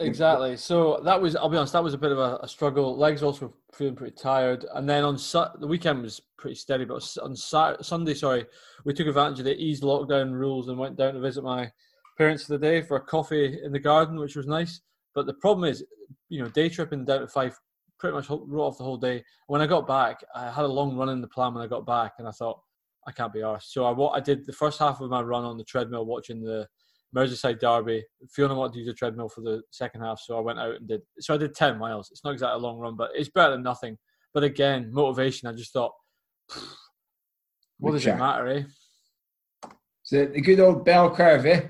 Exactly. 0.00 0.56
So 0.56 1.00
that 1.04 1.20
was, 1.20 1.34
I'll 1.34 1.48
be 1.48 1.56
honest, 1.56 1.72
that 1.72 1.82
was 1.82 1.94
a 1.94 1.98
bit 1.98 2.12
of 2.12 2.18
a, 2.18 2.38
a 2.42 2.48
struggle. 2.48 2.96
Legs 2.96 3.22
also 3.22 3.52
feeling 3.74 3.96
pretty 3.96 4.14
tired. 4.14 4.64
And 4.74 4.88
then 4.88 5.02
on 5.02 5.18
su- 5.18 5.46
the 5.58 5.66
weekend 5.66 6.02
was 6.02 6.20
pretty 6.36 6.54
steady, 6.54 6.84
but 6.84 7.02
on 7.20 7.34
Saturday, 7.34 7.82
Sunday, 7.82 8.14
sorry, 8.14 8.46
we 8.84 8.94
took 8.94 9.08
advantage 9.08 9.40
of 9.40 9.46
the 9.46 9.56
eased 9.56 9.82
lockdown 9.82 10.32
rules 10.32 10.68
and 10.68 10.78
went 10.78 10.96
down 10.96 11.14
to 11.14 11.20
visit 11.20 11.42
my 11.42 11.70
parents 12.16 12.44
for 12.44 12.52
the 12.52 12.64
day 12.64 12.80
for 12.80 12.96
a 12.96 13.00
coffee 13.00 13.58
in 13.62 13.72
the 13.72 13.78
garden, 13.80 14.20
which 14.20 14.36
was 14.36 14.46
nice. 14.46 14.80
But 15.16 15.26
the 15.26 15.34
problem 15.34 15.68
is, 15.68 15.84
you 16.28 16.40
know, 16.40 16.48
day 16.48 16.68
tripping 16.68 17.04
down 17.04 17.22
to 17.22 17.28
five 17.28 17.58
pretty 17.98 18.14
much 18.14 18.30
wrote 18.30 18.66
off 18.66 18.78
the 18.78 18.84
whole 18.84 18.96
day. 18.96 19.24
When 19.48 19.60
I 19.60 19.66
got 19.66 19.88
back, 19.88 20.20
I 20.32 20.48
had 20.48 20.64
a 20.64 20.68
long 20.68 20.96
run 20.96 21.08
in 21.08 21.20
the 21.20 21.26
plan 21.26 21.54
when 21.54 21.64
I 21.64 21.66
got 21.66 21.84
back, 21.84 22.12
and 22.18 22.28
I 22.28 22.30
thought, 22.30 22.60
I 23.08 23.12
can't 23.12 23.32
be 23.32 23.40
arsed. 23.40 23.70
So 23.70 23.86
I, 23.86 24.16
I 24.16 24.20
did 24.20 24.44
the 24.44 24.52
first 24.52 24.78
half 24.78 25.00
of 25.00 25.08
my 25.08 25.22
run 25.22 25.44
on 25.44 25.56
the 25.56 25.64
treadmill 25.64 26.04
watching 26.04 26.42
the 26.42 26.68
Merseyside 27.16 27.58
Derby. 27.58 28.04
feeling 28.30 28.52
I 28.52 28.54
wanted 28.54 28.74
to 28.74 28.78
use 28.80 28.88
a 28.88 28.92
treadmill 28.92 29.30
for 29.30 29.40
the 29.40 29.62
second 29.70 30.02
half, 30.02 30.20
so 30.20 30.36
I 30.36 30.40
went 30.40 30.58
out 30.58 30.76
and 30.76 30.86
did. 30.86 31.00
So 31.20 31.32
I 31.32 31.38
did 31.38 31.54
ten 31.54 31.78
miles. 31.78 32.10
It's 32.10 32.22
not 32.22 32.34
exactly 32.34 32.56
a 32.56 32.62
long 32.62 32.78
run, 32.78 32.96
but 32.96 33.10
it's 33.14 33.30
better 33.30 33.52
than 33.52 33.62
nothing. 33.62 33.96
But 34.34 34.44
again, 34.44 34.90
motivation. 34.92 35.48
I 35.48 35.52
just 35.54 35.72
thought, 35.72 35.92
what 37.78 37.92
does 37.92 38.06
it 38.06 38.18
matter, 38.18 38.48
eh? 38.48 38.62
So 40.02 40.26
the 40.26 40.40
good 40.42 40.60
old 40.60 40.84
bell 40.84 41.14
curve, 41.14 41.46
eh? 41.46 41.62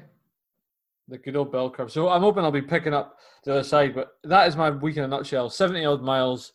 The 1.07 1.18
good 1.18 1.37
old 1.37 1.52
bell 1.52 1.71
curve. 1.71 1.92
So 1.92 2.09
I'm 2.09 2.23
hoping 2.23 2.42
I'll 2.42 2.50
be 2.50 2.61
picking 2.61 2.92
up 2.92 3.16
the 3.45 3.52
other 3.52 3.62
side. 3.62 3.95
But 3.95 4.09
that 4.25 4.49
is 4.49 4.57
my 4.57 4.71
week 4.71 4.97
in 4.97 5.04
a 5.04 5.09
nutshell. 5.09 5.50
Seventy 5.50 5.85
odd 5.85 6.02
miles, 6.02 6.52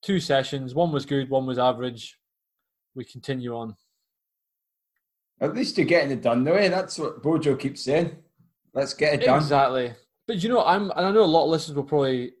two 0.00 0.20
sessions. 0.20 0.74
One 0.74 0.90
was 0.90 1.04
good, 1.04 1.28
one 1.28 1.44
was 1.44 1.58
average. 1.58 2.18
We 2.94 3.04
continue 3.04 3.54
on. 3.54 3.76
At 5.40 5.54
least 5.54 5.76
you're 5.76 5.86
getting 5.86 6.10
it 6.10 6.22
done, 6.22 6.44
though. 6.44 6.54
Eh? 6.54 6.68
That's 6.68 6.98
what 6.98 7.22
Bojo 7.22 7.56
keeps 7.56 7.84
saying. 7.84 8.16
Let's 8.72 8.94
get 8.94 9.14
it 9.14 9.26
done. 9.26 9.38
Exactly. 9.38 9.92
But 10.26 10.42
you 10.42 10.48
know, 10.48 10.64
I'm, 10.64 10.90
and 10.90 11.06
I 11.06 11.10
know 11.10 11.22
a 11.22 11.24
lot 11.24 11.44
of 11.44 11.50
listeners 11.50 11.76
will 11.76 11.84
probably 11.84 12.32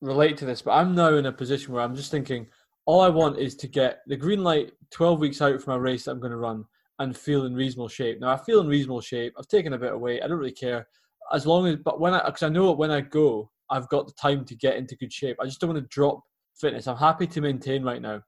relate 0.00 0.36
to 0.38 0.44
this, 0.46 0.62
but 0.62 0.72
I'm 0.72 0.94
now 0.94 1.14
in 1.14 1.26
a 1.26 1.32
position 1.32 1.72
where 1.72 1.82
I'm 1.82 1.96
just 1.96 2.10
thinking, 2.10 2.46
all 2.86 3.00
I 3.00 3.08
want 3.08 3.38
is 3.38 3.54
to 3.56 3.68
get 3.68 4.00
the 4.06 4.16
green 4.16 4.42
light 4.42 4.72
12 4.92 5.20
weeks 5.20 5.42
out 5.42 5.60
from 5.60 5.74
a 5.74 5.80
race 5.80 6.04
that 6.04 6.12
I'm 6.12 6.20
going 6.20 6.30
to 6.30 6.38
run 6.38 6.64
and 6.98 7.16
feel 7.16 7.44
in 7.46 7.54
reasonable 7.54 7.88
shape. 7.88 8.20
Now 8.20 8.30
I 8.30 8.36
feel 8.36 8.60
in 8.60 8.68
reasonable 8.68 9.00
shape. 9.00 9.34
I've 9.38 9.48
taken 9.48 9.72
a 9.72 9.78
bit 9.78 9.92
of 9.92 10.00
weight. 10.00 10.22
I 10.22 10.28
don't 10.28 10.38
really 10.38 10.52
care 10.52 10.86
as 11.32 11.46
long 11.46 11.66
as, 11.66 11.76
but 11.76 12.00
when 12.00 12.14
I, 12.14 12.24
because 12.24 12.42
I 12.42 12.48
know 12.48 12.72
when 12.72 12.90
I 12.90 13.00
go, 13.00 13.50
I've 13.70 13.88
got 13.88 14.06
the 14.06 14.12
time 14.14 14.44
to 14.44 14.54
get 14.54 14.76
into 14.76 14.96
good 14.96 15.12
shape. 15.12 15.36
I 15.40 15.44
just 15.44 15.60
don't 15.60 15.70
want 15.70 15.82
to 15.82 15.88
drop 15.88 16.20
fitness. 16.58 16.86
I'm 16.86 16.96
happy 16.96 17.26
to 17.26 17.40
maintain 17.40 17.82
right 17.82 18.02
now. 18.02 18.20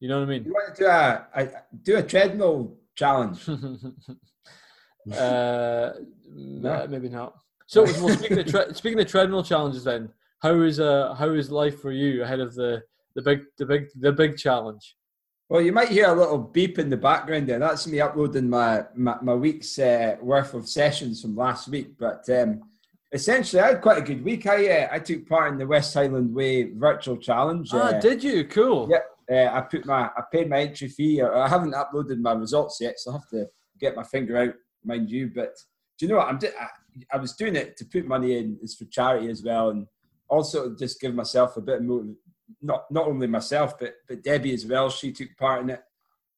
You 0.00 0.08
know 0.08 0.18
what 0.18 0.28
I 0.28 0.30
mean? 0.30 0.44
You 0.44 0.52
want 0.52 0.74
to 0.74 0.82
do 0.82 0.88
a, 0.88 1.26
a 1.34 1.48
do 1.82 1.96
a 1.96 2.02
treadmill 2.02 2.76
challenge? 3.00 3.48
uh, 5.16 5.90
no. 6.34 6.86
Maybe 6.88 7.08
not. 7.08 7.34
So, 7.66 7.84
well, 7.84 8.08
speaking, 8.16 8.38
of 8.38 8.46
tre- 8.46 8.72
speaking 8.74 9.00
of 9.00 9.06
treadmill 9.06 9.42
challenges, 9.42 9.84
then 9.84 10.10
how 10.42 10.60
is 10.60 10.80
uh 10.80 11.14
how 11.14 11.30
is 11.30 11.50
life 11.50 11.80
for 11.80 11.92
you 11.92 12.22
ahead 12.22 12.40
of 12.40 12.54
the 12.54 12.82
the 13.14 13.22
big 13.22 13.40
the 13.58 13.66
big 13.66 13.88
the 13.98 14.12
big 14.12 14.36
challenge? 14.36 14.96
Well, 15.48 15.60
you 15.60 15.72
might 15.72 15.88
hear 15.88 16.06
a 16.06 16.14
little 16.14 16.38
beep 16.38 16.78
in 16.78 16.90
the 16.90 16.96
background 16.96 17.48
there. 17.48 17.58
That's 17.58 17.86
me 17.86 18.00
uploading 18.00 18.48
my 18.48 18.84
my, 18.94 19.16
my 19.22 19.34
week's 19.34 19.78
uh, 19.78 20.16
worth 20.20 20.54
of 20.54 20.68
sessions 20.68 21.22
from 21.22 21.36
last 21.36 21.68
week. 21.68 21.98
But 21.98 22.28
um, 22.30 22.60
essentially, 23.12 23.60
I 23.62 23.68
had 23.68 23.80
quite 23.80 23.98
a 23.98 24.08
good 24.10 24.24
week. 24.24 24.46
I 24.46 24.58
uh, 24.68 24.88
I 24.92 24.98
took 24.98 25.28
part 25.28 25.52
in 25.52 25.58
the 25.58 25.66
West 25.66 25.94
Highland 25.94 26.34
Way 26.34 26.70
virtual 26.88 27.16
challenge. 27.16 27.70
Ah, 27.72 27.78
uh, 27.78 28.00
did 28.00 28.22
you? 28.22 28.44
Cool. 28.44 28.88
Yeah, 28.90 29.04
uh, 29.30 29.50
I 29.52 29.60
put 29.60 29.86
my 29.86 30.06
I 30.16 30.22
paid 30.32 30.48
my 30.48 30.60
entry 30.60 30.88
fee. 30.88 31.22
I 31.22 31.48
haven't 31.48 31.74
uploaded 31.74 32.20
my 32.20 32.32
results 32.32 32.78
yet, 32.80 32.98
so 32.98 33.10
I 33.10 33.14
have 33.14 33.28
to 33.28 33.46
get 33.78 33.96
my 33.96 34.02
finger 34.02 34.36
out, 34.36 34.54
mind 34.84 35.10
you. 35.10 35.30
But 35.32 35.54
do 35.98 36.06
you 36.06 36.12
know 36.12 36.18
what? 36.18 36.28
I'm 36.28 36.38
I, 36.58 36.66
I 37.16 37.18
was 37.18 37.34
doing 37.34 37.56
it 37.56 37.76
to 37.76 37.84
put 37.84 38.06
money 38.06 38.36
in. 38.36 38.58
It's 38.62 38.74
for 38.74 38.86
charity 38.86 39.30
as 39.30 39.42
well, 39.44 39.70
and 39.70 39.86
also 40.28 40.74
just 40.74 41.00
give 41.00 41.14
myself 41.14 41.56
a 41.56 41.60
bit 41.60 41.78
of 41.78 41.84
motive. 41.84 42.16
Not 42.60 42.90
not 42.90 43.06
only 43.06 43.28
myself, 43.28 43.78
but 43.78 43.94
but 44.08 44.24
Debbie 44.24 44.54
as 44.54 44.66
well. 44.66 44.90
She 44.90 45.12
took 45.12 45.28
part 45.38 45.62
in 45.62 45.70
it. 45.70 45.82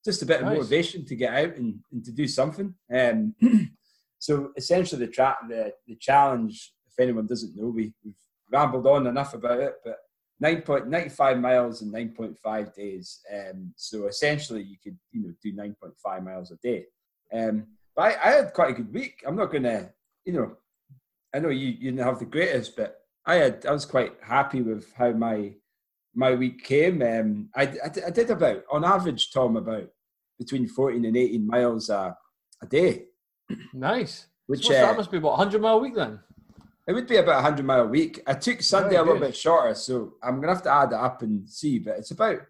just 0.04 0.22
a 0.22 0.26
bit 0.26 0.42
of 0.42 0.48
motivation 0.48 1.06
to 1.06 1.16
get 1.16 1.32
out 1.32 1.56
and, 1.56 1.78
and 1.92 2.04
to 2.04 2.12
do 2.12 2.28
something. 2.28 2.74
Um, 2.92 3.34
so 4.18 4.52
essentially, 4.56 5.06
the 5.06 5.12
track, 5.12 5.38
the 5.48 5.72
the 5.86 5.96
challenge. 5.96 6.72
If 6.86 7.02
anyone 7.02 7.26
doesn't 7.26 7.56
know, 7.56 7.68
we, 7.68 7.94
we've 8.04 8.14
rambled 8.50 8.86
on 8.86 9.06
enough 9.06 9.32
about 9.32 9.60
it, 9.60 9.76
but 9.82 9.96
9.95 10.42 11.40
miles 11.40 11.82
in 11.82 11.92
9.5 11.92 12.74
days. 12.74 13.20
Um, 13.32 13.72
so 13.76 14.06
essentially, 14.06 14.62
you 14.62 14.76
could 14.82 14.98
you 15.12 15.22
know 15.22 15.32
do 15.42 15.52
9.5 15.52 16.24
miles 16.24 16.50
a 16.50 16.56
day. 16.56 16.86
Um, 17.32 17.66
but 17.94 18.02
I, 18.02 18.28
I 18.28 18.32
had 18.36 18.52
quite 18.52 18.70
a 18.70 18.74
good 18.74 18.92
week. 18.92 19.22
I'm 19.26 19.36
not 19.36 19.52
gonna, 19.52 19.90
you 20.24 20.32
know, 20.32 20.56
I 21.34 21.38
know 21.38 21.50
you, 21.50 21.68
you 21.68 21.92
didn't 21.92 22.04
have 22.04 22.18
the 22.18 22.24
greatest, 22.24 22.76
but 22.76 22.98
I 23.24 23.36
had 23.36 23.66
I 23.66 23.72
was 23.72 23.86
quite 23.86 24.12
happy 24.22 24.62
with 24.62 24.92
how 24.94 25.12
my 25.12 25.54
my 26.14 26.34
week 26.34 26.64
came. 26.64 27.02
Um, 27.02 27.48
I, 27.54 27.62
I, 27.62 27.90
I 28.06 28.10
did 28.10 28.30
about 28.30 28.64
on 28.70 28.84
average, 28.84 29.32
Tom, 29.32 29.56
about 29.56 29.88
between 30.38 30.66
14 30.66 31.04
and 31.04 31.16
18 31.16 31.46
miles 31.46 31.88
a, 31.88 32.16
a 32.60 32.66
day, 32.66 33.04
Nice. 33.72 34.26
which 34.46 34.66
So 34.66 34.74
uh, 34.74 34.86
that 34.86 34.96
must 34.96 35.10
be 35.10 35.18
what 35.18 35.38
100 35.38 35.60
mile 35.60 35.76
a 35.76 35.78
week 35.78 35.94
then. 35.94 36.20
It 36.86 36.92
would 36.92 37.06
be 37.06 37.16
about 37.16 37.40
a 37.40 37.42
100 37.42 37.64
mile 37.64 37.82
a 37.82 37.86
week. 37.86 38.20
I 38.26 38.34
took 38.34 38.62
Sunday 38.62 38.90
Very 38.90 39.02
a 39.02 39.04
little 39.04 39.20
bit 39.20 39.36
shorter, 39.36 39.74
so 39.74 40.14
I'm 40.22 40.40
gonna 40.40 40.54
have 40.54 40.62
to 40.64 40.72
add 40.72 40.92
it 40.92 40.94
up 40.94 41.22
and 41.22 41.48
see. 41.48 41.78
But 41.78 41.98
it's 41.98 42.10
about 42.10 42.40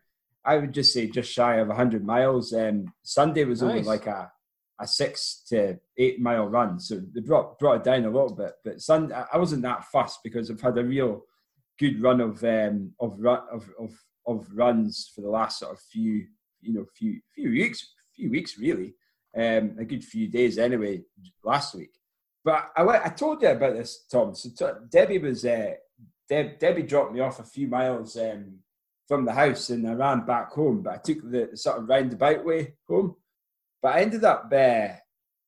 I 0.44 0.56
would 0.56 0.72
just 0.72 0.92
say 0.92 1.06
just 1.06 1.32
shy 1.32 1.56
of 1.56 1.68
100 1.68 2.04
miles. 2.04 2.52
Um, 2.52 2.92
Sunday 3.02 3.44
was 3.44 3.62
only 3.62 3.82
like 3.82 4.06
a 4.06 4.30
a 4.80 4.86
six 4.86 5.44
to 5.48 5.78
eight 5.98 6.20
mile 6.20 6.48
run, 6.48 6.80
so 6.80 7.00
they 7.14 7.20
brought 7.20 7.58
brought 7.58 7.76
it 7.76 7.84
down 7.84 8.04
a 8.04 8.10
little 8.10 8.34
bit. 8.34 8.52
But 8.64 8.80
Sunday, 8.80 9.14
I 9.14 9.36
wasn't 9.36 9.62
that 9.62 9.84
fussed 9.84 10.20
because 10.24 10.50
I've 10.50 10.60
had 10.60 10.78
a 10.78 10.84
real 10.84 11.22
good 11.78 12.02
run 12.02 12.20
of 12.20 12.42
um 12.44 12.92
of 13.00 13.16
run 13.18 13.42
of 13.50 13.70
of 13.78 13.92
of 14.26 14.46
runs 14.54 15.10
for 15.14 15.20
the 15.20 15.28
last 15.28 15.58
sort 15.58 15.72
of 15.72 15.80
few 15.80 16.26
you 16.60 16.72
know 16.72 16.84
few 16.96 17.20
few 17.34 17.50
weeks 17.50 17.86
few 18.14 18.30
weeks 18.30 18.58
really 18.58 18.94
um 19.36 19.74
a 19.78 19.84
good 19.84 20.04
few 20.04 20.28
days 20.28 20.58
anyway 20.58 21.02
last 21.44 21.74
week 21.74 21.90
but 22.44 22.70
I 22.76 22.82
I 23.04 23.08
told 23.10 23.42
you 23.42 23.48
about 23.48 23.74
this 23.74 24.04
Tom. 24.10 24.34
So 24.34 24.50
t- 24.50 24.78
Debbie 24.90 25.18
was 25.18 25.44
uh, 25.44 25.72
Deb, 26.28 26.58
Debbie 26.58 26.82
dropped 26.82 27.12
me 27.12 27.20
off 27.20 27.40
a 27.40 27.44
few 27.44 27.68
miles 27.68 28.16
um 28.16 28.58
from 29.08 29.24
the 29.24 29.32
house 29.32 29.70
and 29.70 29.88
I 29.88 29.92
ran 29.94 30.24
back 30.24 30.52
home 30.52 30.82
but 30.82 30.94
I 30.94 30.96
took 30.98 31.30
the 31.30 31.50
sort 31.54 31.78
of 31.78 31.88
roundabout 31.88 32.44
way 32.44 32.74
home. 32.88 33.16
But 33.82 33.96
I 33.96 34.00
ended 34.02 34.24
up 34.24 34.44
uh, 34.46 34.88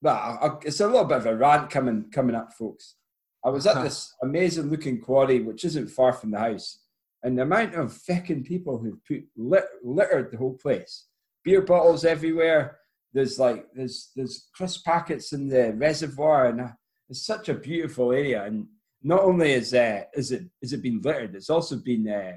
well 0.02 0.16
I, 0.42 0.46
I- 0.46 0.58
it's 0.64 0.80
a 0.80 0.86
little 0.86 1.04
bit 1.04 1.18
of 1.18 1.26
a 1.26 1.36
rant 1.36 1.70
coming 1.70 2.10
coming 2.10 2.36
up 2.36 2.52
folks. 2.52 2.96
I 3.44 3.50
was 3.50 3.66
at 3.66 3.82
this 3.82 4.14
amazing 4.22 4.70
looking 4.70 5.00
quarry 5.00 5.40
which 5.40 5.64
isn't 5.64 5.90
far 5.90 6.12
from 6.12 6.30
the 6.32 6.38
house 6.38 6.80
and 7.22 7.38
the 7.38 7.42
amount 7.42 7.74
of 7.74 7.92
feckin' 7.92 8.44
people 8.44 8.78
who 8.78 9.00
put 9.08 9.24
lit, 9.36 9.64
littered 9.82 10.30
the 10.30 10.36
whole 10.36 10.54
place, 10.54 11.06
beer 11.42 11.62
bottles 11.62 12.04
everywhere. 12.04 12.78
There's 13.14 13.38
like 13.38 13.66
there's 13.74 14.10
there's 14.16 14.48
crisp 14.54 14.84
packets 14.84 15.32
in 15.32 15.48
the 15.48 15.72
reservoir, 15.72 16.46
and 16.46 16.60
uh, 16.60 16.68
it's 17.14 17.24
such 17.24 17.48
a 17.48 17.54
beautiful 17.54 18.10
area. 18.12 18.42
And 18.44 18.66
not 19.02 19.20
only 19.20 19.52
is 19.52 19.72
uh, 19.72 20.02
is 20.14 20.32
it 20.32 20.44
is 20.60 20.72
it 20.72 20.82
been 20.82 21.00
littered, 21.00 21.34
it's 21.36 21.50
also 21.50 21.76
been 21.76 22.08
uh, 22.08 22.34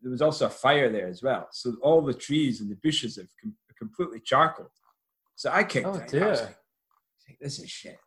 there 0.00 0.10
was 0.12 0.22
also 0.22 0.46
a 0.46 0.50
fire 0.64 0.90
there 0.92 1.08
as 1.08 1.22
well. 1.22 1.48
So 1.50 1.74
all 1.82 2.00
the 2.02 2.14
trees 2.14 2.60
and 2.60 2.70
the 2.70 2.76
bushes 2.76 3.16
have 3.16 3.28
com- 3.42 3.56
completely 3.76 4.20
charcoaled. 4.24 4.70
So 5.34 5.50
I 5.50 5.64
kicked 5.64 5.86
Oh, 5.86 5.90
out. 5.90 5.96
I 5.96 6.02
was 6.02 6.10
dear. 6.12 6.30
like, 6.34 7.38
this 7.40 7.58
is 7.58 7.68
shit. 7.68 7.98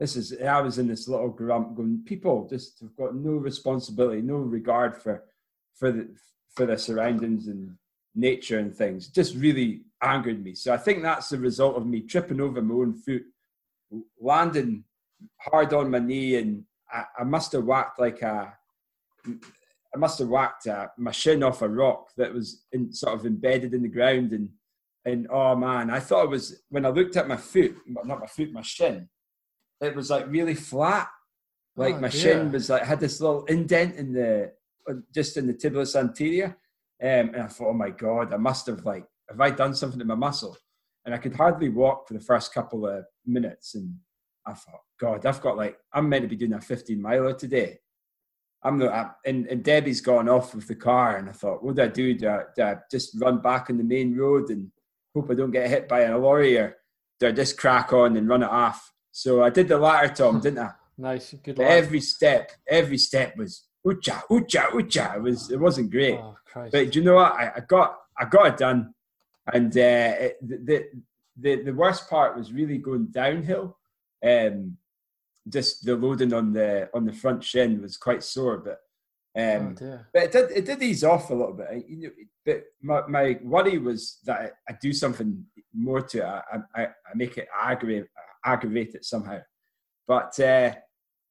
This 0.00 0.16
is. 0.16 0.26
I 0.42 0.60
was 0.60 0.78
in 0.78 0.88
this 0.88 1.06
little 1.06 1.30
grump 1.30 1.76
going. 1.76 2.02
People 2.04 2.48
just 2.48 2.80
have 2.80 2.96
got 2.96 3.14
no 3.14 3.32
responsibility, 3.32 4.22
no 4.22 4.36
regard 4.58 4.96
for 5.00 5.22
for 5.78 5.92
the 5.92 6.08
for 6.56 6.66
the 6.66 6.76
surroundings 6.76 7.46
and 7.46 7.76
nature 8.16 8.58
and 8.58 8.74
things. 8.74 9.06
It 9.08 9.14
just 9.14 9.34
really 9.36 9.82
angered 10.02 10.42
me. 10.42 10.54
So 10.54 10.74
I 10.74 10.78
think 10.78 11.02
that's 11.02 11.28
the 11.28 11.38
result 11.38 11.76
of 11.76 11.86
me 11.86 12.00
tripping 12.00 12.40
over 12.40 12.60
my 12.60 12.74
own 12.74 12.94
foot, 12.94 13.22
landing 14.20 14.84
hard 15.40 15.72
on 15.72 15.90
my 15.90 15.98
knee, 15.98 16.36
and 16.36 16.64
I, 16.92 17.04
I 17.20 17.24
must 17.24 17.52
have 17.52 17.64
whacked 17.64 17.98
like 17.98 18.22
a. 18.22 18.52
I 19.26 19.96
must 19.96 20.18
have 20.18 20.28
whacked 20.28 20.66
uh, 20.66 20.88
my 20.98 21.12
shin 21.12 21.42
off 21.42 21.62
a 21.62 21.68
rock 21.68 22.08
that 22.16 22.32
was 22.34 22.64
in, 22.72 22.92
sort 22.92 23.14
of 23.14 23.26
embedded 23.26 23.74
in 23.74 23.82
the 23.82 23.88
ground, 23.88 24.32
and 24.32 24.48
and 25.04 25.26
oh 25.30 25.54
man, 25.54 25.90
I 25.90 26.00
thought 26.00 26.24
it 26.24 26.30
was 26.30 26.62
when 26.68 26.86
I 26.86 26.88
looked 26.88 27.16
at 27.16 27.28
my 27.28 27.36
foot, 27.36 27.76
not 27.86 28.20
my 28.20 28.26
foot, 28.26 28.52
my 28.52 28.62
shin. 28.62 29.08
It 29.80 29.94
was 29.94 30.10
like 30.10 30.26
really 30.28 30.54
flat, 30.54 31.08
like 31.76 31.96
Oh, 31.96 32.00
my 32.00 32.08
dear. 32.08 32.20
shin 32.20 32.52
was 32.52 32.70
like 32.70 32.82
had 32.82 33.00
this 33.00 33.20
little 33.20 33.44
indent 33.44 33.96
in 33.96 34.12
the 34.12 34.52
just 35.14 35.36
in 35.36 35.46
the 35.46 35.54
tibialis 35.54 35.96
anterior, 35.98 36.56
um, 37.02 37.30
and 37.34 37.42
I 37.42 37.46
thought, 37.46 37.70
oh 37.70 37.74
my 37.74 37.90
god, 37.90 38.32
I 38.32 38.36
must 38.36 38.66
have 38.66 38.84
like 38.84 39.06
have 39.28 39.40
I 39.40 39.50
done 39.50 39.74
something 39.74 39.98
to 39.98 40.04
my 40.04 40.14
muscle? 40.14 40.56
And 41.06 41.14
I 41.14 41.18
could 41.18 41.36
hardly 41.36 41.68
walk 41.68 42.08
for 42.08 42.14
the 42.14 42.20
first 42.20 42.52
couple 42.54 42.86
of 42.86 43.04
minutes, 43.26 43.74
and 43.74 43.94
I 44.46 44.52
thought, 44.54 44.80
God, 44.98 45.26
I've 45.26 45.40
got 45.40 45.56
like 45.56 45.78
I'm 45.92 46.08
meant 46.08 46.22
to 46.22 46.28
be 46.28 46.36
doing 46.36 46.52
a 46.54 46.60
15 46.60 47.00
miler 47.00 47.34
today. 47.34 47.78
I'm 48.62 48.78
not, 48.78 48.92
I, 48.92 49.10
and, 49.26 49.46
and 49.48 49.62
Debbie's 49.62 50.00
gone 50.00 50.28
off 50.28 50.54
with 50.54 50.66
the 50.66 50.74
car, 50.74 51.18
and 51.18 51.28
I 51.28 51.32
thought, 51.32 51.62
what 51.62 51.76
do 51.76 51.82
I 51.82 51.88
do? 51.88 52.14
Do 52.14 52.28
I, 52.28 52.40
do 52.56 52.62
I 52.62 52.76
just 52.90 53.20
run 53.20 53.42
back 53.42 53.68
on 53.68 53.76
the 53.76 53.84
main 53.84 54.16
road 54.16 54.48
and 54.48 54.70
hope 55.14 55.30
I 55.30 55.34
don't 55.34 55.50
get 55.50 55.68
hit 55.68 55.86
by 55.86 56.00
a 56.02 56.16
lorry, 56.18 56.56
or 56.56 56.76
do 57.20 57.28
I 57.28 57.32
just 57.32 57.58
crack 57.58 57.92
on 57.92 58.16
and 58.16 58.26
run 58.26 58.42
it 58.42 58.48
off? 58.48 58.90
So 59.12 59.42
I 59.42 59.50
did 59.50 59.68
the 59.68 59.78
latter, 59.78 60.08
Tom, 60.08 60.40
didn't 60.42 60.60
I? 60.60 60.70
Nice. 60.96 61.34
Good 61.42 61.58
luck. 61.58 61.68
every 61.68 62.00
step, 62.00 62.52
every 62.66 62.98
step 62.98 63.36
was 63.36 63.64
ucha, 63.86 64.22
ucha, 64.30 64.70
ucha. 64.70 65.16
It 65.16 65.22
was, 65.22 65.50
it 65.50 65.60
wasn't 65.60 65.90
great. 65.90 66.18
Oh, 66.18 66.36
But 66.54 66.90
do 66.92 66.98
you 66.98 67.04
know 67.04 67.16
what? 67.16 67.32
I, 67.32 67.52
I 67.56 67.60
got 67.60 67.98
I 68.18 68.24
got 68.26 68.46
it 68.46 68.56
done, 68.56 68.94
and 69.52 69.76
uh, 69.76 69.80
it, 69.80 70.38
the, 70.40 70.84
the 71.36 71.62
the 71.64 71.72
worst 71.74 72.08
part 72.08 72.36
was 72.36 72.52
really 72.52 72.78
going 72.78 73.06
downhill. 73.06 73.76
Um, 74.24 74.76
just 75.48 75.84
the 75.84 75.94
loading 75.96 76.32
on 76.32 76.52
the 76.52 76.88
on 76.94 77.04
the 77.04 77.12
front 77.12 77.44
shin 77.44 77.82
was 77.82 77.96
quite 77.98 78.22
sore, 78.22 78.58
but 78.58 78.78
oh, 79.36 79.56
um, 79.56 79.74
dear. 79.74 80.08
but 80.12 80.22
it 80.24 80.32
did 80.32 80.50
it 80.52 80.64
did 80.64 80.82
ease 80.82 81.04
off 81.04 81.30
a 81.30 81.34
little 81.34 81.52
bit. 81.52 81.66
I- 81.70 81.84
You 81.86 81.96
know, 82.02 82.10
but 82.46 82.62
my, 82.82 83.06
my 83.08 83.38
worry 83.42 83.78
was 83.78 84.18
that 84.24 84.40
I, 84.40 84.50
I 84.72 84.76
do 84.80 84.92
something 84.92 85.44
more 85.74 86.02
to 86.02 86.18
it. 86.18 86.24
I, 86.24 86.58
I, 86.74 86.84
I 86.84 87.14
make 87.14 87.36
it 87.38 87.48
aggravate 87.58 88.06
aggravate 88.44 88.94
it 88.94 89.04
somehow. 89.04 89.38
But 90.06 90.38
uh, 90.40 90.74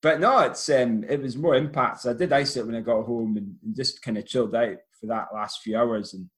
but 0.02 0.20
no, 0.20 0.40
it's 0.40 0.70
um, 0.70 1.04
it 1.10 1.22
was 1.22 1.38
more 1.38 1.56
impact. 1.56 2.02
So 2.02 2.12
I 2.12 2.14
did 2.14 2.34
ice 2.34 2.58
it 2.58 2.66
when 2.66 2.76
I 2.76 2.82
got 2.82 3.06
home 3.06 3.38
and, 3.38 3.56
and 3.64 3.76
just 3.76 4.02
kind 4.02 4.18
of 4.18 4.26
chilled 4.26 4.54
out 4.56 4.78
for 5.00 5.08
that 5.08 5.28
last 5.34 5.62
few 5.62 5.78
hours 5.78 6.14
and 6.14 6.30